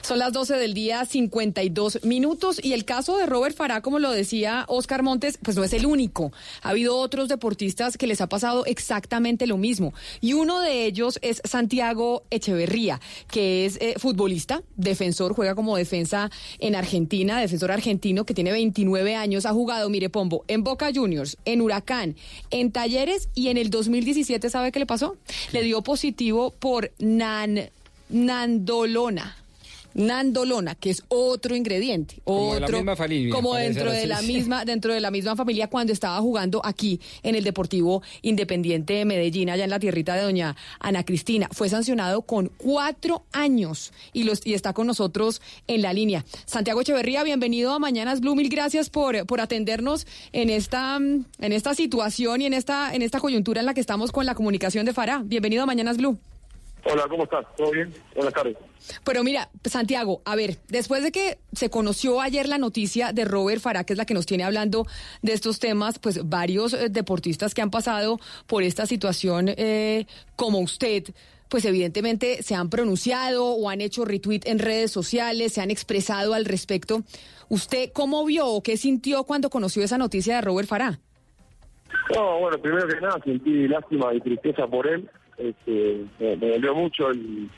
Son 0.03 0.19
las 0.19 0.33
12 0.33 0.57
del 0.57 0.75
día, 0.75 1.05
52 1.05 2.05
minutos. 2.05 2.61
Y 2.62 2.73
el 2.73 2.85
caso 2.85 3.17
de 3.19 3.27
Robert 3.27 3.57
Farah, 3.57 3.81
como 3.81 3.99
lo 3.99 4.11
decía 4.11 4.65
Oscar 4.69 5.03
Montes, 5.03 5.39
pues 5.43 5.57
no 5.57 5.65
es 5.65 5.73
el 5.73 5.86
único. 5.86 6.33
Ha 6.62 6.70
habido 6.70 6.97
otros 6.97 7.28
deportistas 7.28 7.97
que 7.97 8.07
les 8.07 8.20
ha 8.20 8.28
pasado 8.28 8.65
exactamente 8.67 9.47
lo 9.47 9.57
mismo. 9.57 9.95
Y 10.20 10.33
uno 10.35 10.61
de 10.61 10.85
ellos 10.85 11.19
es 11.23 11.41
Santiago 11.45 12.25
Echeverría, 12.31 13.01
que 13.31 13.67
es 13.67 13.78
eh, 13.81 13.95
futbolista, 13.99 14.62
defensor, 14.77 15.35
juega 15.35 15.55
como 15.55 15.77
defensa 15.77 16.31
en 16.59 16.75
Argentina, 16.75 17.41
defensor 17.41 17.73
argentino 17.73 18.25
que 18.25 18.35
tiene 18.35 18.53
29 18.53 19.15
años. 19.15 19.47
Ha 19.47 19.53
jugado, 19.53 19.89
mire, 19.89 20.11
Pombo, 20.11 20.45
en 20.49 20.65
Boca 20.65 20.91
Juniors, 20.95 21.36
en 21.45 21.61
Huracán, 21.61 22.17
en 22.51 22.73
Talleres 22.73 23.28
y 23.35 23.49
en 23.49 23.57
el 23.57 23.70
2017, 23.70 24.51
¿sabe 24.51 24.73
qué 24.73 24.78
le 24.78 24.86
pasó? 24.86 25.17
Le 25.53 25.62
dio 25.62 25.83
positivo 25.83 26.53
por 26.59 26.93
nan, 26.99 27.70
nandolona. 28.09 29.36
Nandolona, 29.97 30.75
que 30.75 30.91
es 30.91 31.02
otro 31.08 31.57
ingrediente, 31.57 32.20
Como 32.23 32.55
de 32.55 32.57
otro, 32.58 32.68
la 32.68 32.78
misma 32.78 32.97
familia, 32.97 33.34
como 33.34 33.55
dentro 33.55 33.91
de 33.91 34.07
la 34.07 34.20
misma, 34.20 34.65
dentro 34.66 34.92
de 34.92 35.00
la 35.00 35.10
misma 35.10 35.36
familia 35.36 35.68
cuando 35.68 35.92
estaba 35.92 36.20
jugando 36.20 36.60
aquí 36.65 37.00
en 37.23 37.34
el 37.34 37.44
Deportivo 37.44 38.02
Independiente 38.20 38.92
de 38.92 39.05
Medellín, 39.07 39.49
allá 39.49 39.65
en 39.65 39.70
la 39.70 39.78
tierrita 39.78 40.15
de 40.15 40.23
doña 40.23 40.55
Ana 40.81 41.02
Cristina. 41.02 41.49
Fue 41.50 41.70
sancionado 41.70 42.23
con 42.23 42.52
cuatro 42.58 43.25
años 43.33 43.92
y 44.12 44.25
los 44.25 44.47
y 44.47 44.52
está 44.52 44.75
con 44.75 44.86
nosotros 44.86 45.41
en 45.66 45.81
la 45.81 45.94
línea. 45.94 46.25
Santiago 46.44 46.83
Echeverría, 46.83 47.23
bienvenido 47.23 47.73
a 47.73 47.78
Mañanas 47.78 48.20
Blue, 48.20 48.36
mil 48.36 48.50
gracias 48.50 48.91
por, 48.91 49.26
por 49.26 49.41
atendernos 49.41 50.07
en 50.33 50.50
esta, 50.50 50.97
en 50.97 51.26
esta 51.52 51.75
situación 51.75 52.42
y 52.42 52.47
en 52.47 52.52
esta, 52.52 52.94
en 52.94 53.00
esta 53.00 53.18
coyuntura 53.18 53.60
en 53.60 53.66
la 53.66 53.73
que 53.73 53.81
estamos 53.81 54.12
con 54.12 54.26
la 54.26 54.34
comunicación 54.34 54.84
de 54.84 54.92
Farah. 54.92 55.23
Bienvenido 55.25 55.62
a 55.62 55.66
Mañanas 55.66 55.97
Blue. 55.97 56.18
Hola, 56.85 57.05
¿cómo 57.09 57.25
estás? 57.25 57.45
¿Todo 57.57 57.73
bien? 57.73 57.93
Buenas 58.15 58.33
tardes. 58.33 58.57
Pero 59.05 59.25
mira, 59.25 59.49
Santiago, 59.65 60.23
a 60.25 60.37
ver, 60.37 60.59
después 60.69 61.03
de 61.03 61.11
que 61.11 61.39
se 61.53 61.69
conoció 61.69 62.21
ayer 62.21 62.49
la 62.49 62.59
noticia 62.59 63.13
de 63.13 63.25
Robert 63.25 63.61
Farah, 63.61 63.85
que 63.85 63.95
es 63.95 63.99
la 63.99 64.07
que 64.07 64.15
nos 64.15 64.27
tiene 64.27 64.45
hablando 64.45 64.87
de 65.23 65.33
estos 65.33 65.59
temas, 65.59 65.99
pues 65.99 66.29
varios 66.29 66.75
eh, 66.75 66.89
deportistas 66.89 67.55
que 67.55 67.63
han 67.63 67.71
pasado 67.71 68.21
por 68.47 68.63
esta 68.63 68.87
situación 68.87 69.49
eh, 69.49 70.07
como 70.37 70.61
usted, 70.61 71.05
pues 71.49 71.65
evidentemente 71.65 72.43
se 72.43 72.55
han 72.55 72.71
pronunciado 72.71 73.47
o 73.47 73.69
han 73.69 73.81
hecho 73.81 74.05
retweet 74.05 74.43
en 74.45 74.59
redes 74.59 74.93
sociales, 74.93 75.55
se 75.55 75.61
han 75.61 75.71
expresado 75.71 76.35
al 76.35 76.45
respecto. 76.45 77.03
¿Usted 77.49 77.91
cómo 77.93 78.25
vio 78.25 78.47
o 78.47 78.63
qué 78.63 78.77
sintió 78.77 79.25
cuando 79.25 79.51
conoció 79.51 79.83
esa 79.83 79.99
noticia 79.99 80.37
de 80.37 80.41
Robert 80.43 80.69
Farah? 80.69 80.99
No, 82.15 82.41
bueno, 82.41 82.59
primero 82.59 82.87
que 82.87 83.01
nada 83.01 83.21
sentí 83.25 83.69
lástima 83.69 84.13
y 84.15 84.21
tristeza 84.21 84.67
por 84.67 84.87
él. 84.87 85.09
Este, 85.39 86.05
me, 86.19 86.37
me 86.37 86.49
dolió 86.49 86.75
mucho 86.75 87.11
el, 87.11 87.51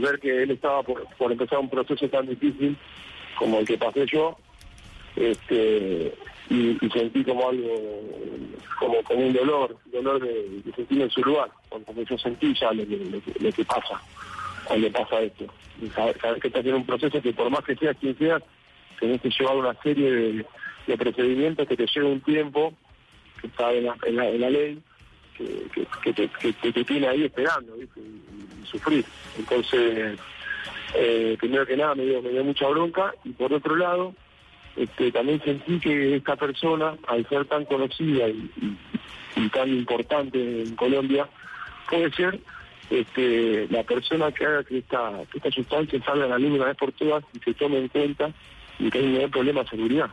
ver 0.00 0.20
que 0.20 0.42
él 0.42 0.52
estaba 0.52 0.82
por, 0.82 1.32
empezar 1.32 1.58
un 1.58 1.68
proceso 1.68 2.08
tan 2.08 2.26
difícil 2.26 2.76
como 3.38 3.58
el 3.58 3.66
que 3.66 3.78
pasé 3.78 4.06
yo. 4.06 4.36
Este, 5.16 6.12
y, 6.48 6.76
sentí 6.90 7.24
como 7.24 7.48
algo, 7.48 7.68
como, 8.78 9.02
como 9.02 9.26
un 9.26 9.32
dolor, 9.32 9.76
dolor 9.86 10.20
de, 10.20 10.62
de 10.64 10.72
sentirme 10.74 11.04
en 11.04 11.10
su 11.10 11.22
lugar, 11.22 11.50
porque 11.68 12.04
yo 12.04 12.18
sentí 12.18 12.54
ya 12.54 12.72
lo 12.72 12.84
que, 12.84 13.64
pasa 13.64 14.00
cuando 14.64 14.90
pasa 14.92 15.20
esto. 15.20 15.46
Y 15.80 15.88
saber, 15.88 16.18
saber 16.20 16.40
que 16.40 16.48
estás 16.48 16.64
en 16.64 16.74
un 16.74 16.86
proceso 16.86 17.20
que 17.20 17.32
por 17.32 17.50
más 17.50 17.64
que 17.64 17.76
seas 17.76 17.96
quien 17.98 18.16
seas, 18.18 18.42
tenés 19.00 19.20
que 19.20 19.30
llevar 19.30 19.56
una 19.56 19.74
serie 19.82 20.10
de, 20.10 20.46
de 20.86 20.98
procedimientos 20.98 21.66
que 21.66 21.76
te 21.76 21.86
lleva 21.86 22.08
un 22.08 22.20
tiempo, 22.20 22.72
que 23.40 23.46
está 23.46 23.72
en 23.72 23.86
la, 23.86 23.96
en 24.04 24.16
la, 24.16 24.28
en 24.28 24.40
la 24.40 24.50
ley, 24.50 24.82
que, 25.36 25.66
que, 25.74 25.86
que 26.02 26.12
te, 26.12 26.28
que- 26.28 26.72
te 26.72 26.84
tiene 26.84 27.08
ahí 27.08 27.24
esperando 27.24 27.74
¿viste? 27.76 28.00
Y, 28.00 28.66
sufrir. 28.66 29.04
Entonces, 29.38 30.18
eh, 30.94 31.36
primero 31.38 31.66
que 31.66 31.76
nada 31.76 31.94
me 31.94 32.04
dio, 32.04 32.22
me 32.22 32.30
dio 32.30 32.44
mucha 32.44 32.66
bronca 32.68 33.14
y 33.24 33.30
por 33.30 33.52
otro 33.52 33.76
lado, 33.76 34.14
este, 34.76 35.12
también 35.12 35.42
sentí 35.44 35.78
que 35.80 36.16
esta 36.16 36.36
persona, 36.36 36.94
al 37.08 37.28
ser 37.28 37.44
tan 37.46 37.64
conocida 37.66 38.28
y, 38.28 39.48
tan 39.52 39.68
importante 39.68 40.62
en 40.62 40.74
Colombia, 40.76 41.26
puede 41.90 42.10
ser 42.12 42.38
este, 42.90 43.66
la 43.70 43.82
persona 43.82 44.30
que 44.32 44.46
haga 44.46 44.64
que 44.64 44.78
esta, 44.78 45.24
que 45.30 45.38
esta 45.38 45.50
sustancia 45.50 46.02
salga 46.04 46.24
a 46.24 46.28
la 46.28 46.38
luz 46.38 46.52
una 46.52 46.66
vez 46.66 46.76
por 46.76 46.92
todas 46.92 47.24
y 47.34 47.38
se 47.40 47.52
tome 47.54 47.78
en 47.78 47.88
cuenta 47.88 48.30
y 48.78 48.90
que 48.90 48.98
hay 48.98 49.26
problema 49.28 49.62
de 49.62 49.68
seguridad. 49.68 50.10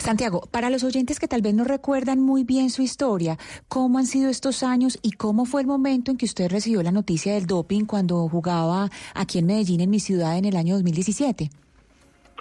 Santiago, 0.00 0.42
para 0.50 0.70
los 0.70 0.84
oyentes 0.84 1.18
que 1.18 1.28
tal 1.28 1.42
vez 1.42 1.54
no 1.54 1.64
recuerdan 1.64 2.20
muy 2.20 2.44
bien 2.44 2.70
su 2.70 2.82
historia, 2.82 3.36
¿cómo 3.68 3.98
han 3.98 4.06
sido 4.06 4.30
estos 4.30 4.62
años 4.62 4.98
y 5.02 5.12
cómo 5.12 5.44
fue 5.44 5.62
el 5.62 5.66
momento 5.66 6.10
en 6.10 6.18
que 6.18 6.26
usted 6.26 6.50
recibió 6.50 6.82
la 6.82 6.92
noticia 6.92 7.34
del 7.34 7.46
doping 7.46 7.84
cuando 7.84 8.28
jugaba 8.28 8.88
aquí 9.14 9.38
en 9.38 9.46
Medellín, 9.46 9.80
en 9.80 9.90
mi 9.90 10.00
ciudad, 10.00 10.36
en 10.38 10.44
el 10.44 10.56
año 10.56 10.74
2017? 10.74 11.50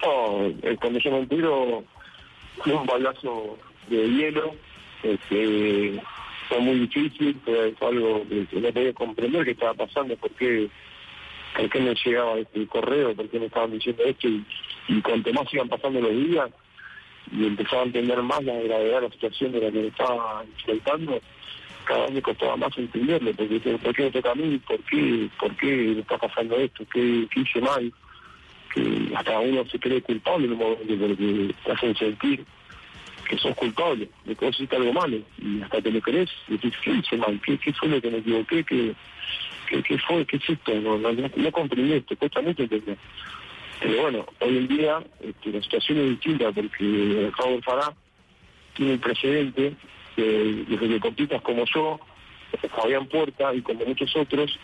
No, 0.03 0.45
eh, 0.45 0.77
cuando 0.79 0.99
yo 0.99 1.11
me 1.11 1.19
entero 1.19 1.83
fue 2.63 2.73
un 2.73 2.85
balazo 2.85 3.57
de 3.89 4.07
hielo, 4.07 4.53
este, 5.03 6.01
fue 6.49 6.59
muy 6.59 6.79
difícil, 6.79 7.39
fue, 7.43 7.73
algo 7.81 8.23
que, 8.29 8.59
no 8.59 8.71
podía 8.71 8.93
comprender 8.93 9.45
qué 9.45 9.51
estaba 9.51 9.73
pasando, 9.73 10.15
por 10.17 10.31
qué, 10.31 10.69
por 11.55 11.69
qué 11.69 11.79
me 11.79 11.95
llegaba 11.95 12.37
este 12.39 12.67
correo, 12.67 13.15
por 13.15 13.29
qué 13.29 13.39
me 13.39 13.45
estaban 13.47 13.71
diciendo 13.71 14.03
esto, 14.03 14.27
y, 14.27 14.45
y 14.87 15.01
cuanto 15.01 15.33
más 15.33 15.53
iban 15.53 15.69
pasando 15.69 16.01
los 16.01 16.11
días 16.11 16.49
y 17.31 17.45
empezaba 17.45 17.83
a 17.83 17.85
entender 17.85 18.21
más 18.21 18.43
la 18.43 18.53
gravedad 18.53 19.01
de 19.01 19.07
la 19.07 19.13
situación 19.13 19.51
de 19.51 19.61
la 19.61 19.71
que 19.71 19.79
me 19.79 19.87
estaba 19.87 20.43
enfrentando, 20.43 21.21
cada 21.85 22.03
vez 22.05 22.11
me 22.11 22.21
costaba 22.21 22.57
más 22.57 22.77
entenderlo, 22.77 23.31
porque 23.33 23.59
¿por 23.59 23.95
qué 23.95 24.03
me 24.03 24.11
toca 24.11 24.31
a 24.31 24.35
mí? 24.35 24.57
¿Por 24.59 24.79
qué, 24.83 25.29
por 25.39 25.55
qué 25.55 25.67
me 25.67 26.01
está 26.01 26.17
pasando 26.17 26.57
esto? 26.57 26.85
¿Qué, 26.91 27.27
qué 27.31 27.39
hice 27.41 27.61
mal? 27.61 27.91
que 28.73 29.15
hasta 29.15 29.39
uno 29.39 29.65
se 29.65 29.79
cree 29.79 30.01
culpable 30.01 30.45
en 30.45 30.53
un 30.53 30.59
momento 30.59 31.07
porque 31.07 31.53
te 31.63 31.71
hacen 31.71 31.95
sentir 31.95 32.45
que 33.27 33.37
sos 33.37 33.55
culpable, 33.55 34.09
de 34.23 34.35
que 34.35 34.45
vos 34.45 34.55
hiciste 34.55 34.77
algo 34.77 34.93
malo, 34.93 35.17
y 35.37 35.61
hasta 35.61 35.81
te 35.81 35.91
lo 35.91 35.99
crees, 35.99 36.29
decís, 36.47 36.73
¿qué 36.81 36.91
hice 36.91 37.17
mal? 37.17 37.39
¿Qué, 37.45 37.57
qué 37.57 37.73
fue 37.73 37.89
lo 37.89 38.01
que 38.01 38.09
me 38.09 38.19
equivoqué? 38.19 38.63
¿Qué, 38.63 38.95
qué, 39.67 39.83
qué 39.83 39.97
fue? 39.99 40.25
¿Qué 40.25 40.37
es 40.37 40.49
esto? 40.49 40.73
No, 40.75 40.97
no, 40.97 41.11
no, 41.11 41.29
no 41.35 41.51
comprendí 41.51 41.93
esto, 41.93 42.15
cuesta 42.15 42.41
mucho. 42.41 42.63
Pero 43.79 44.01
bueno, 44.01 44.25
hoy 44.39 44.57
en 44.57 44.67
día 44.67 45.03
este, 45.21 45.51
la 45.51 45.61
situación 45.61 45.99
es 45.99 46.09
distinta 46.09 46.51
porque 46.51 47.31
Raúl 47.37 47.63
Fará 47.63 47.93
tiene 48.75 48.93
un 48.93 48.99
precedente 48.99 49.73
de, 50.15 50.65
de 50.65 50.87
deportistas 50.87 51.41
como 51.41 51.65
yo, 51.65 51.99
Fabián 52.75 53.07
Puerta 53.07 53.53
y 53.53 53.61
como 53.61 53.85
muchos 53.85 54.15
otros 54.15 54.57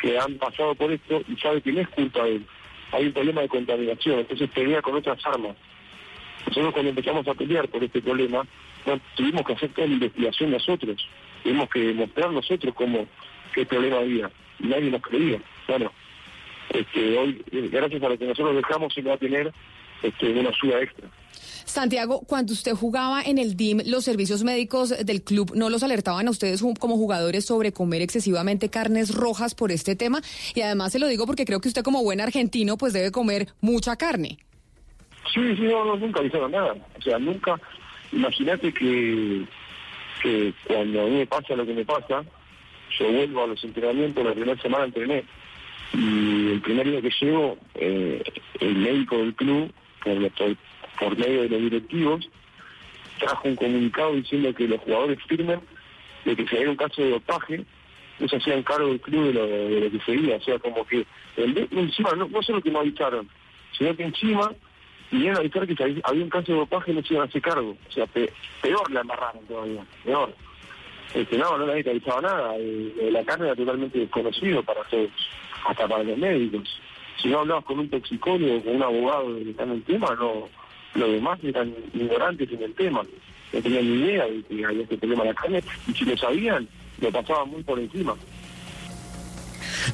que 0.00 0.18
han 0.18 0.34
pasado 0.34 0.74
por 0.74 0.92
esto 0.92 1.22
y 1.28 1.36
sabe 1.36 1.60
que 1.60 1.72
no 1.72 1.80
es 1.80 1.88
culpa 1.88 2.24
de 2.24 2.36
él. 2.36 2.46
Hay 2.92 3.06
un 3.06 3.12
problema 3.12 3.40
de 3.40 3.48
contaminación, 3.48 4.20
entonces 4.20 4.50
pelea 4.50 4.82
con 4.82 4.94
otras 4.96 5.24
armas. 5.24 5.56
Nosotros 6.46 6.72
cuando 6.72 6.90
empezamos 6.90 7.26
a 7.26 7.34
pelear 7.34 7.68
por 7.68 7.82
este 7.82 8.02
problema, 8.02 8.46
tuvimos 9.14 9.46
que 9.46 9.52
hacer 9.52 9.70
toda 9.70 9.86
la 9.86 9.94
investigación 9.94 10.50
nosotros. 10.50 11.08
Tuvimos 11.42 11.68
que 11.70 11.80
demostrar 11.80 12.30
nosotros 12.32 12.74
cómo 12.74 13.06
qué 13.54 13.64
problema 13.64 13.98
había. 13.98 14.30
Y 14.58 14.66
nadie 14.66 14.90
nos 14.90 15.02
creía. 15.02 15.40
Bueno, 15.68 15.92
este, 16.72 17.18
hoy, 17.18 17.44
gracias 17.70 18.02
a 18.02 18.08
lo 18.08 18.18
que 18.18 18.26
nosotros 18.26 18.56
dejamos, 18.56 18.94
se 18.94 19.02
va 19.02 19.14
a 19.14 19.18
tener 19.18 19.52
este, 20.02 20.30
una 20.30 20.50
ayuda 20.50 20.80
extra. 20.80 21.08
Santiago, 21.64 22.20
cuando 22.26 22.52
usted 22.52 22.72
jugaba 22.72 23.22
en 23.22 23.38
el 23.38 23.56
DIM, 23.56 23.80
los 23.86 24.04
servicios 24.04 24.42
médicos 24.42 24.90
del 25.04 25.22
club 25.22 25.52
no 25.54 25.70
los 25.70 25.82
alertaban 25.82 26.26
a 26.28 26.30
ustedes 26.30 26.62
como 26.78 26.96
jugadores 26.96 27.46
sobre 27.46 27.72
comer 27.72 28.02
excesivamente 28.02 28.68
carnes 28.68 29.14
rojas 29.14 29.54
por 29.54 29.70
este 29.70 29.96
tema. 29.96 30.20
Y 30.54 30.60
además 30.60 30.92
se 30.92 30.98
lo 30.98 31.06
digo 31.06 31.26
porque 31.26 31.44
creo 31.44 31.60
que 31.60 31.68
usted 31.68 31.82
como 31.82 32.02
buen 32.02 32.20
argentino 32.20 32.76
pues 32.76 32.92
debe 32.92 33.10
comer 33.10 33.48
mucha 33.60 33.96
carne. 33.96 34.38
Sí, 35.32 35.56
sí, 35.56 35.62
no, 35.62 35.84
no, 35.84 35.96
nunca 35.96 36.20
avisaron 36.20 36.50
nada. 36.50 36.74
O 36.98 37.02
sea, 37.02 37.18
nunca. 37.18 37.58
Imagínate 38.12 38.72
que, 38.74 39.44
que 40.22 40.52
cuando 40.66 41.00
a 41.00 41.04
mí 41.04 41.10
me 41.18 41.26
pasa 41.26 41.54
lo 41.54 41.64
que 41.64 41.72
me 41.72 41.84
pasa, 41.84 42.22
yo 42.98 43.12
vuelvo 43.12 43.44
a 43.44 43.46
los 43.46 43.64
entrenamientos, 43.64 44.24
la 44.24 44.34
primera 44.34 44.60
semana 44.60 44.84
entrené. 44.84 45.24
Y 45.94 46.52
el 46.52 46.60
primer 46.62 46.88
día 46.90 47.02
que 47.02 47.10
llego, 47.20 47.58
eh, 47.74 48.22
el 48.60 48.76
médico 48.76 49.18
del 49.18 49.34
club, 49.34 49.72
por, 50.98 51.18
medio 51.18 51.42
de 51.42 51.48
los 51.48 51.60
directivos, 51.60 52.28
trajo 53.18 53.48
un 53.48 53.56
comunicado 53.56 54.14
diciendo 54.14 54.54
que 54.54 54.66
los 54.68 54.80
jugadores 54.80 55.18
firmen 55.28 55.60
de 56.24 56.36
que 56.36 56.46
si 56.46 56.56
hay 56.56 56.66
un 56.66 56.76
caso 56.76 57.02
de 57.02 57.10
dopaje, 57.10 57.64
no 58.18 58.28
se 58.28 58.36
hacían 58.36 58.62
cargo 58.62 58.88
del 58.88 59.00
club 59.00 59.26
de 59.26 59.32
lo, 59.34 59.46
de 59.46 59.80
lo 59.80 59.90
que 59.90 60.00
seguía. 60.04 60.36
O 60.36 60.40
sea, 60.42 60.58
como 60.58 60.86
que 60.86 61.04
el, 61.36 61.68
encima 61.72 62.12
no, 62.12 62.28
no 62.28 62.42
solo 62.42 62.60
que 62.62 62.70
no 62.70 62.80
avisaron, 62.80 63.28
sino 63.76 63.94
que 63.96 64.04
encima 64.04 64.52
vinieron 65.10 65.36
a 65.36 65.40
avisar 65.40 65.66
que 65.66 65.74
si 65.76 65.82
había 65.82 66.00
había 66.04 66.24
un 66.24 66.30
caso 66.30 66.52
de 66.52 66.58
dopaje 66.58 66.92
no 66.94 67.02
se 67.02 67.14
iban 67.14 67.26
a 67.26 67.28
hacer 67.28 67.42
cargo. 67.42 67.76
O 67.88 67.92
sea, 67.92 68.06
pe- 68.06 68.32
peor 68.62 68.90
la 68.90 69.00
amarraron 69.00 69.44
todavía, 69.46 69.84
peor. 70.04 70.34
Este, 71.14 71.36
no, 71.36 71.58
no 71.58 71.66
nadie 71.66 71.84
te 71.84 71.90
avisaba 71.90 72.20
nada. 72.22 72.54
Eh, 72.58 72.92
eh, 73.00 73.10
la 73.10 73.22
carne 73.24 73.46
era 73.46 73.56
totalmente 73.56 73.98
desconocido 73.98 74.62
para 74.62 74.82
todos, 74.84 75.10
hasta 75.66 75.88
para 75.88 76.02
los 76.02 76.18
médicos. 76.18 76.68
Si 77.20 77.28
no 77.28 77.40
hablabas 77.40 77.64
con 77.64 77.78
un 77.78 77.88
toxicólogo, 77.88 78.62
con 78.62 78.76
un 78.76 78.82
abogado 78.82 79.36
que 79.36 79.50
está 79.50 79.62
en 79.64 79.70
el 79.72 79.82
tema, 79.84 80.14
no, 80.18 80.48
los 80.94 81.10
demás 81.10 81.38
eran 81.42 81.74
ignorantes 81.94 82.50
en 82.50 82.62
el 82.62 82.74
tema. 82.74 83.02
No 83.52 83.60
tenían 83.60 83.84
ni 83.84 84.04
idea 84.04 84.26
de 84.26 84.42
que 84.42 84.64
había 84.64 84.82
este 84.82 84.96
problema 84.96 85.22
en 85.22 85.28
la 85.28 85.34
carne, 85.34 85.62
y 85.86 85.92
si 85.92 86.04
lo 86.04 86.16
sabían, 86.16 86.66
lo 87.00 87.10
pasaban 87.12 87.50
muy 87.50 87.62
por 87.62 87.78
encima. 87.78 88.14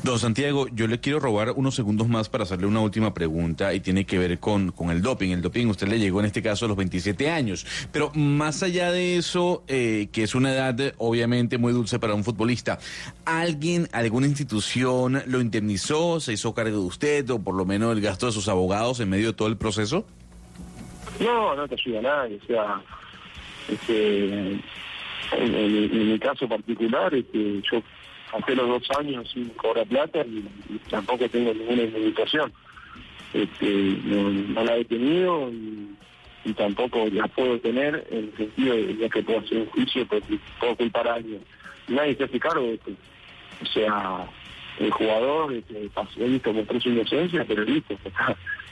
Don 0.03 0.19
Santiago, 0.19 0.67
yo 0.69 0.87
le 0.87 1.01
quiero 1.01 1.21
robar 1.21 1.53
unos 1.57 1.75
segundos 1.75 2.09
más 2.09 2.29
para 2.29 2.45
hacerle 2.45 2.67
una 2.67 2.81
última 2.81 3.15
pregunta 3.15 3.73
y 3.75 3.81
tiene 3.81 4.05
que 4.05 4.19
ver 4.19 4.39
con, 4.39 4.71
con 4.73 4.91
el 4.91 5.03
doping. 5.03 5.31
El 5.31 5.43
doping 5.43 5.67
usted 5.67 5.89
le 5.89 5.99
llegó 5.99 6.21
en 6.21 6.27
este 6.27 6.43
caso 6.43 6.65
a 6.65 6.69
los 6.69 6.77
27 6.77 7.31
años, 7.31 7.67
pero 7.93 8.11
más 8.15 8.63
allá 8.63 8.91
de 8.93 9.17
eso, 9.17 9.65
eh, 9.69 10.09
que 10.13 10.23
es 10.23 10.35
una 10.35 10.53
edad 10.53 10.95
obviamente 10.99 11.59
muy 11.59 11.73
dulce 11.73 11.99
para 11.99 12.15
un 12.15 12.25
futbolista, 12.25 12.79
¿alguien, 13.25 13.89
alguna 13.93 14.27
institución 14.27 15.23
lo 15.27 15.41
indemnizó, 15.41 16.21
se 16.21 16.33
hizo 16.35 16.55
cargo 16.55 16.71
de 16.81 16.85
usted 16.87 17.29
o 17.31 17.39
por 17.43 17.55
lo 17.55 17.65
menos 17.65 17.93
el 17.97 18.01
gasto 18.01 18.27
de 18.27 18.33
sus 18.33 18.49
abogados 18.49 19.01
en 19.01 19.09
medio 19.09 19.29
de 19.29 19.33
todo 19.35 19.49
el 19.49 19.57
proceso? 19.57 20.07
No, 21.21 21.57
no 21.57 21.67
te 21.67 21.75
ayuda 21.75 22.01
nadie. 22.03 22.39
O 22.43 22.47
sea, 22.47 22.81
este, 23.69 24.53
en- 24.53 24.63
en 25.33 26.13
mi 26.13 26.19
caso 26.19 26.49
particular, 26.49 27.13
este, 27.15 27.61
yo 27.71 27.83
pasé 28.31 28.55
los 28.55 28.69
dos 28.69 28.83
años 28.99 29.29
sin 29.33 29.49
cobrar 29.51 29.87
plata 29.87 30.21
y, 30.27 30.45
tampoco 30.91 31.29
tengo 31.29 31.53
ninguna 31.55 31.83
indemnización. 31.83 32.53
Este, 33.35 33.67
no, 34.05 34.31
no 34.31 34.65
la 34.65 34.77
he 34.77 34.85
tenido 34.85 35.51
y, 35.51 36.53
tampoco 36.57 37.07
la 37.13 37.27
puedo 37.29 37.59
tener 37.61 38.07
en 38.11 38.19
el 38.19 38.37
sentido 38.37 38.75
de 38.75 39.11
que 39.11 39.23
puedo 39.23 39.41
hacer 39.41 39.59
un 39.59 39.67
juicio 39.67 40.07
porque 40.07 40.39
puedo 40.59 40.77
culpar 40.77 41.07
a 41.09 41.15
alguien. 41.15 41.41
Nadie 41.89 42.15
se 42.17 42.25
hace 42.25 42.41
cargo 42.41 42.63
de 42.63 42.75
esto. 42.75 42.91
O 43.63 43.67
sea, 43.67 44.27
el 44.79 44.91
jugador 44.91 45.53
este, 45.53 45.91
pasó, 45.93 46.21
listo, 46.21 46.53
mostró 46.55 46.81
su 46.81 46.89
inocencia, 46.89 47.45
pero 47.47 47.65
listo, 47.65 47.99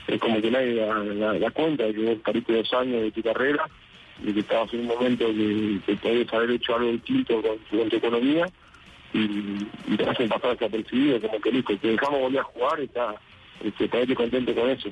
es 0.06 0.20
como 0.20 0.40
que 0.40 0.50
nadie 0.50 0.74
da, 0.76 0.94
da- 1.04 1.38
da 1.38 1.50
cuenta 1.50 1.84
de 1.84 1.92
que 1.94 2.00
vos 2.04 2.18
perdiste 2.24 2.54
dos 2.54 2.72
años 2.72 3.02
de 3.02 3.10
tu 3.10 3.22
carrera 3.22 3.68
y 4.24 4.32
que 4.32 4.40
estabas 4.40 4.72
en 4.72 4.80
un 4.80 4.86
momento 4.86 5.26
que, 5.26 5.78
que 5.84 5.96
podías 5.96 6.32
haber 6.32 6.52
hecho 6.52 6.76
algo 6.76 6.92
distinto 6.92 7.42
con, 7.42 7.58
con 7.78 7.88
tu 7.90 7.96
economía 7.96 8.46
y, 9.12 9.66
y 9.86 9.96
te 9.96 10.08
hacen 10.08 10.28
pasar 10.28 10.52
desapercibido, 10.52 11.20
como 11.20 11.40
que 11.40 11.52
listo, 11.52 11.76
te 11.76 11.88
dejamos 11.88 12.20
volver 12.20 12.40
a 12.40 12.44
jugar 12.44 12.80
y 12.80 12.84
está, 12.84 13.14
este, 13.64 14.14
contento 14.14 14.54
con 14.54 14.70
eso. 14.70 14.90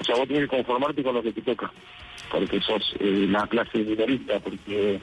O 0.00 0.04
sea, 0.04 0.16
vos 0.16 0.26
tenés 0.26 0.48
que 0.48 0.56
conformarte 0.56 1.02
con 1.02 1.14
lo 1.14 1.22
que 1.22 1.32
te 1.32 1.42
toca, 1.42 1.70
porque 2.30 2.60
sos 2.60 2.94
eh, 2.98 3.26
la 3.28 3.46
clase 3.46 3.78
minorista, 3.78 4.40
porque, 4.40 5.00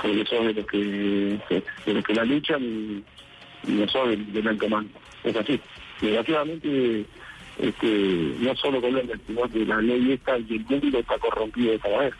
porque 0.00 0.24
sos 0.24 0.46
de 0.46 0.54
los 0.54 0.66
que, 0.66 1.62
de 1.86 1.94
los 1.94 2.04
que 2.04 2.14
la 2.14 2.24
luchan 2.24 2.62
y, 2.62 3.04
y 3.68 3.72
no 3.72 3.88
sos 3.88 4.08
del, 4.08 4.32
del 4.32 4.48
alto. 4.48 4.66
Es 5.24 5.36
así. 5.36 5.60
Desgraciadamente, 6.00 7.04
este, 7.58 8.34
no 8.38 8.56
solo 8.56 8.80
Colombia, 8.80 9.18
sino 9.26 9.42
que 9.48 9.66
la 9.66 9.82
ley 9.82 10.12
esta 10.12 10.38
y 10.38 10.56
el 10.56 10.64
mundo 10.66 10.98
está 10.98 11.18
corrompido 11.18 11.72
de 11.72 11.78
cada 11.78 11.98
vez. 11.98 12.14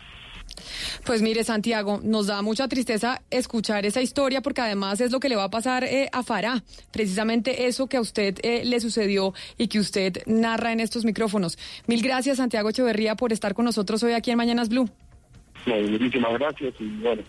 Pues 1.05 1.23
mire, 1.23 1.45
Santiago, 1.45 2.01
nos 2.03 2.27
da 2.27 2.43
mucha 2.43 2.69
tristeza 2.69 3.23
escuchar 3.31 3.87
esa 3.87 4.03
historia 4.03 4.41
porque 4.41 4.61
además 4.61 5.01
es 5.01 5.13
lo 5.13 5.21
que 5.21 5.29
le 5.29 5.37
va 5.37 5.45
a 5.45 5.51
pasar 5.51 5.85
eh, 5.85 6.09
a 6.13 6.23
Farah, 6.23 6.63
precisamente 6.91 7.67
eso 7.67 7.87
que 7.87 7.97
a 7.97 8.01
usted 8.01 8.39
eh, 8.43 8.65
le 8.65 8.81
sucedió 8.81 9.35
y 9.59 9.69
que 9.69 9.79
usted 9.79 10.19
narra 10.27 10.73
en 10.73 10.81
estos 10.81 11.05
micrófonos. 11.05 11.59
Mil 11.87 12.03
gracias, 12.03 12.39
Santiago 12.39 12.69
Echeverría, 12.69 13.17
por 13.17 13.33
estar 13.33 13.55
con 13.55 13.65
nosotros 13.65 14.03
hoy 14.03 14.13
aquí 14.13 14.31
en 14.31 14.37
Mañanas 14.37 14.69
Blue. 14.69 14.89
Muchísimas 15.67 16.33
gracias 16.39 16.75
y 16.79 16.89
bueno, 17.03 17.23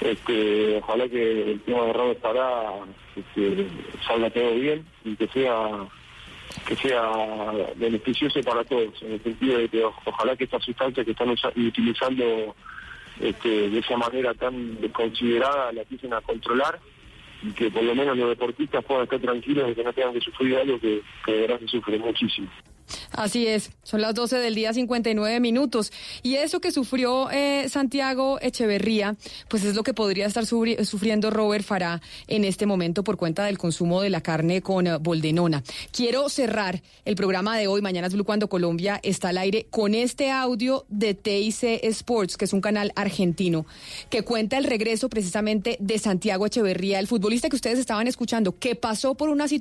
este, 0.00 0.76
ojalá 0.76 1.08
que 1.08 1.52
el 1.52 1.60
tema 1.62 1.86
de 1.86 1.92
Robert 1.92 2.20
Pará 2.20 2.72
este, 3.16 3.66
salga 4.06 4.30
todo 4.30 4.54
bien 4.54 4.86
y 5.04 5.16
que 5.16 5.26
sea 5.28 5.88
que 6.66 6.76
sea 6.76 7.10
beneficioso 7.76 8.40
para 8.42 8.64
todos, 8.64 9.00
en 9.02 9.12
el 9.12 9.22
sentido 9.22 9.58
de 9.58 9.68
que 9.68 9.84
ojalá 9.84 10.36
que 10.36 10.44
estas 10.44 10.64
sustancias 10.64 11.04
que 11.04 11.12
están 11.12 11.30
utilizando 11.30 12.54
este, 13.20 13.70
de 13.70 13.78
esa 13.78 13.96
manera 13.96 14.34
tan 14.34 14.80
desconsiderada 14.80 15.72
la 15.72 15.82
empiecen 15.82 16.14
a 16.14 16.20
controlar 16.20 16.78
y 17.42 17.52
que 17.52 17.70
por 17.70 17.82
lo 17.82 17.94
menos 17.94 18.16
los 18.16 18.30
deportistas 18.30 18.84
puedan 18.84 19.04
estar 19.04 19.20
tranquilos 19.20 19.68
de 19.68 19.74
que 19.74 19.84
no 19.84 19.92
tengan 19.92 20.14
que 20.14 20.20
sufrir 20.20 20.56
algo 20.56 20.78
que, 20.80 21.02
que 21.24 21.32
de 21.32 21.68
sufre 21.68 21.98
muchísimo. 21.98 22.48
Así 23.12 23.46
es, 23.46 23.70
son 23.82 24.00
las 24.00 24.14
12 24.14 24.38
del 24.38 24.54
día 24.54 24.72
59 24.72 25.40
minutos. 25.40 25.92
Y 26.22 26.36
eso 26.36 26.60
que 26.60 26.72
sufrió 26.72 27.30
eh, 27.30 27.68
Santiago 27.68 28.38
Echeverría, 28.40 29.16
pues 29.48 29.64
es 29.64 29.74
lo 29.74 29.82
que 29.82 29.94
podría 29.94 30.26
estar 30.26 30.44
sufri- 30.44 30.84
sufriendo 30.84 31.30
Robert 31.30 31.64
Farah 31.64 32.00
en 32.26 32.44
este 32.44 32.66
momento 32.66 33.04
por 33.04 33.16
cuenta 33.16 33.44
del 33.44 33.58
consumo 33.58 34.00
de 34.02 34.10
la 34.10 34.20
carne 34.20 34.62
con 34.62 34.86
eh, 34.86 34.96
boldenona. 34.98 35.62
Quiero 35.92 36.28
cerrar 36.28 36.82
el 37.04 37.14
programa 37.16 37.56
de 37.58 37.66
hoy, 37.66 37.80
Mañanas 37.82 38.12
Blue, 38.14 38.24
cuando 38.24 38.48
Colombia 38.48 39.00
está 39.02 39.30
al 39.30 39.38
aire, 39.38 39.66
con 39.70 39.94
este 39.94 40.30
audio 40.30 40.84
de 40.88 41.14
TIC 41.14 41.84
Sports, 41.84 42.36
que 42.36 42.44
es 42.44 42.52
un 42.52 42.60
canal 42.60 42.92
argentino, 42.96 43.66
que 44.10 44.22
cuenta 44.22 44.58
el 44.58 44.64
regreso 44.64 45.08
precisamente 45.08 45.76
de 45.80 45.98
Santiago 45.98 46.46
Echeverría, 46.46 46.98
el 46.98 47.06
futbolista 47.06 47.48
que 47.48 47.56
ustedes 47.56 47.78
estaban 47.78 48.06
escuchando, 48.08 48.58
que 48.58 48.74
pasó 48.74 49.14
por 49.14 49.28
una 49.28 49.46
situación 49.46 49.58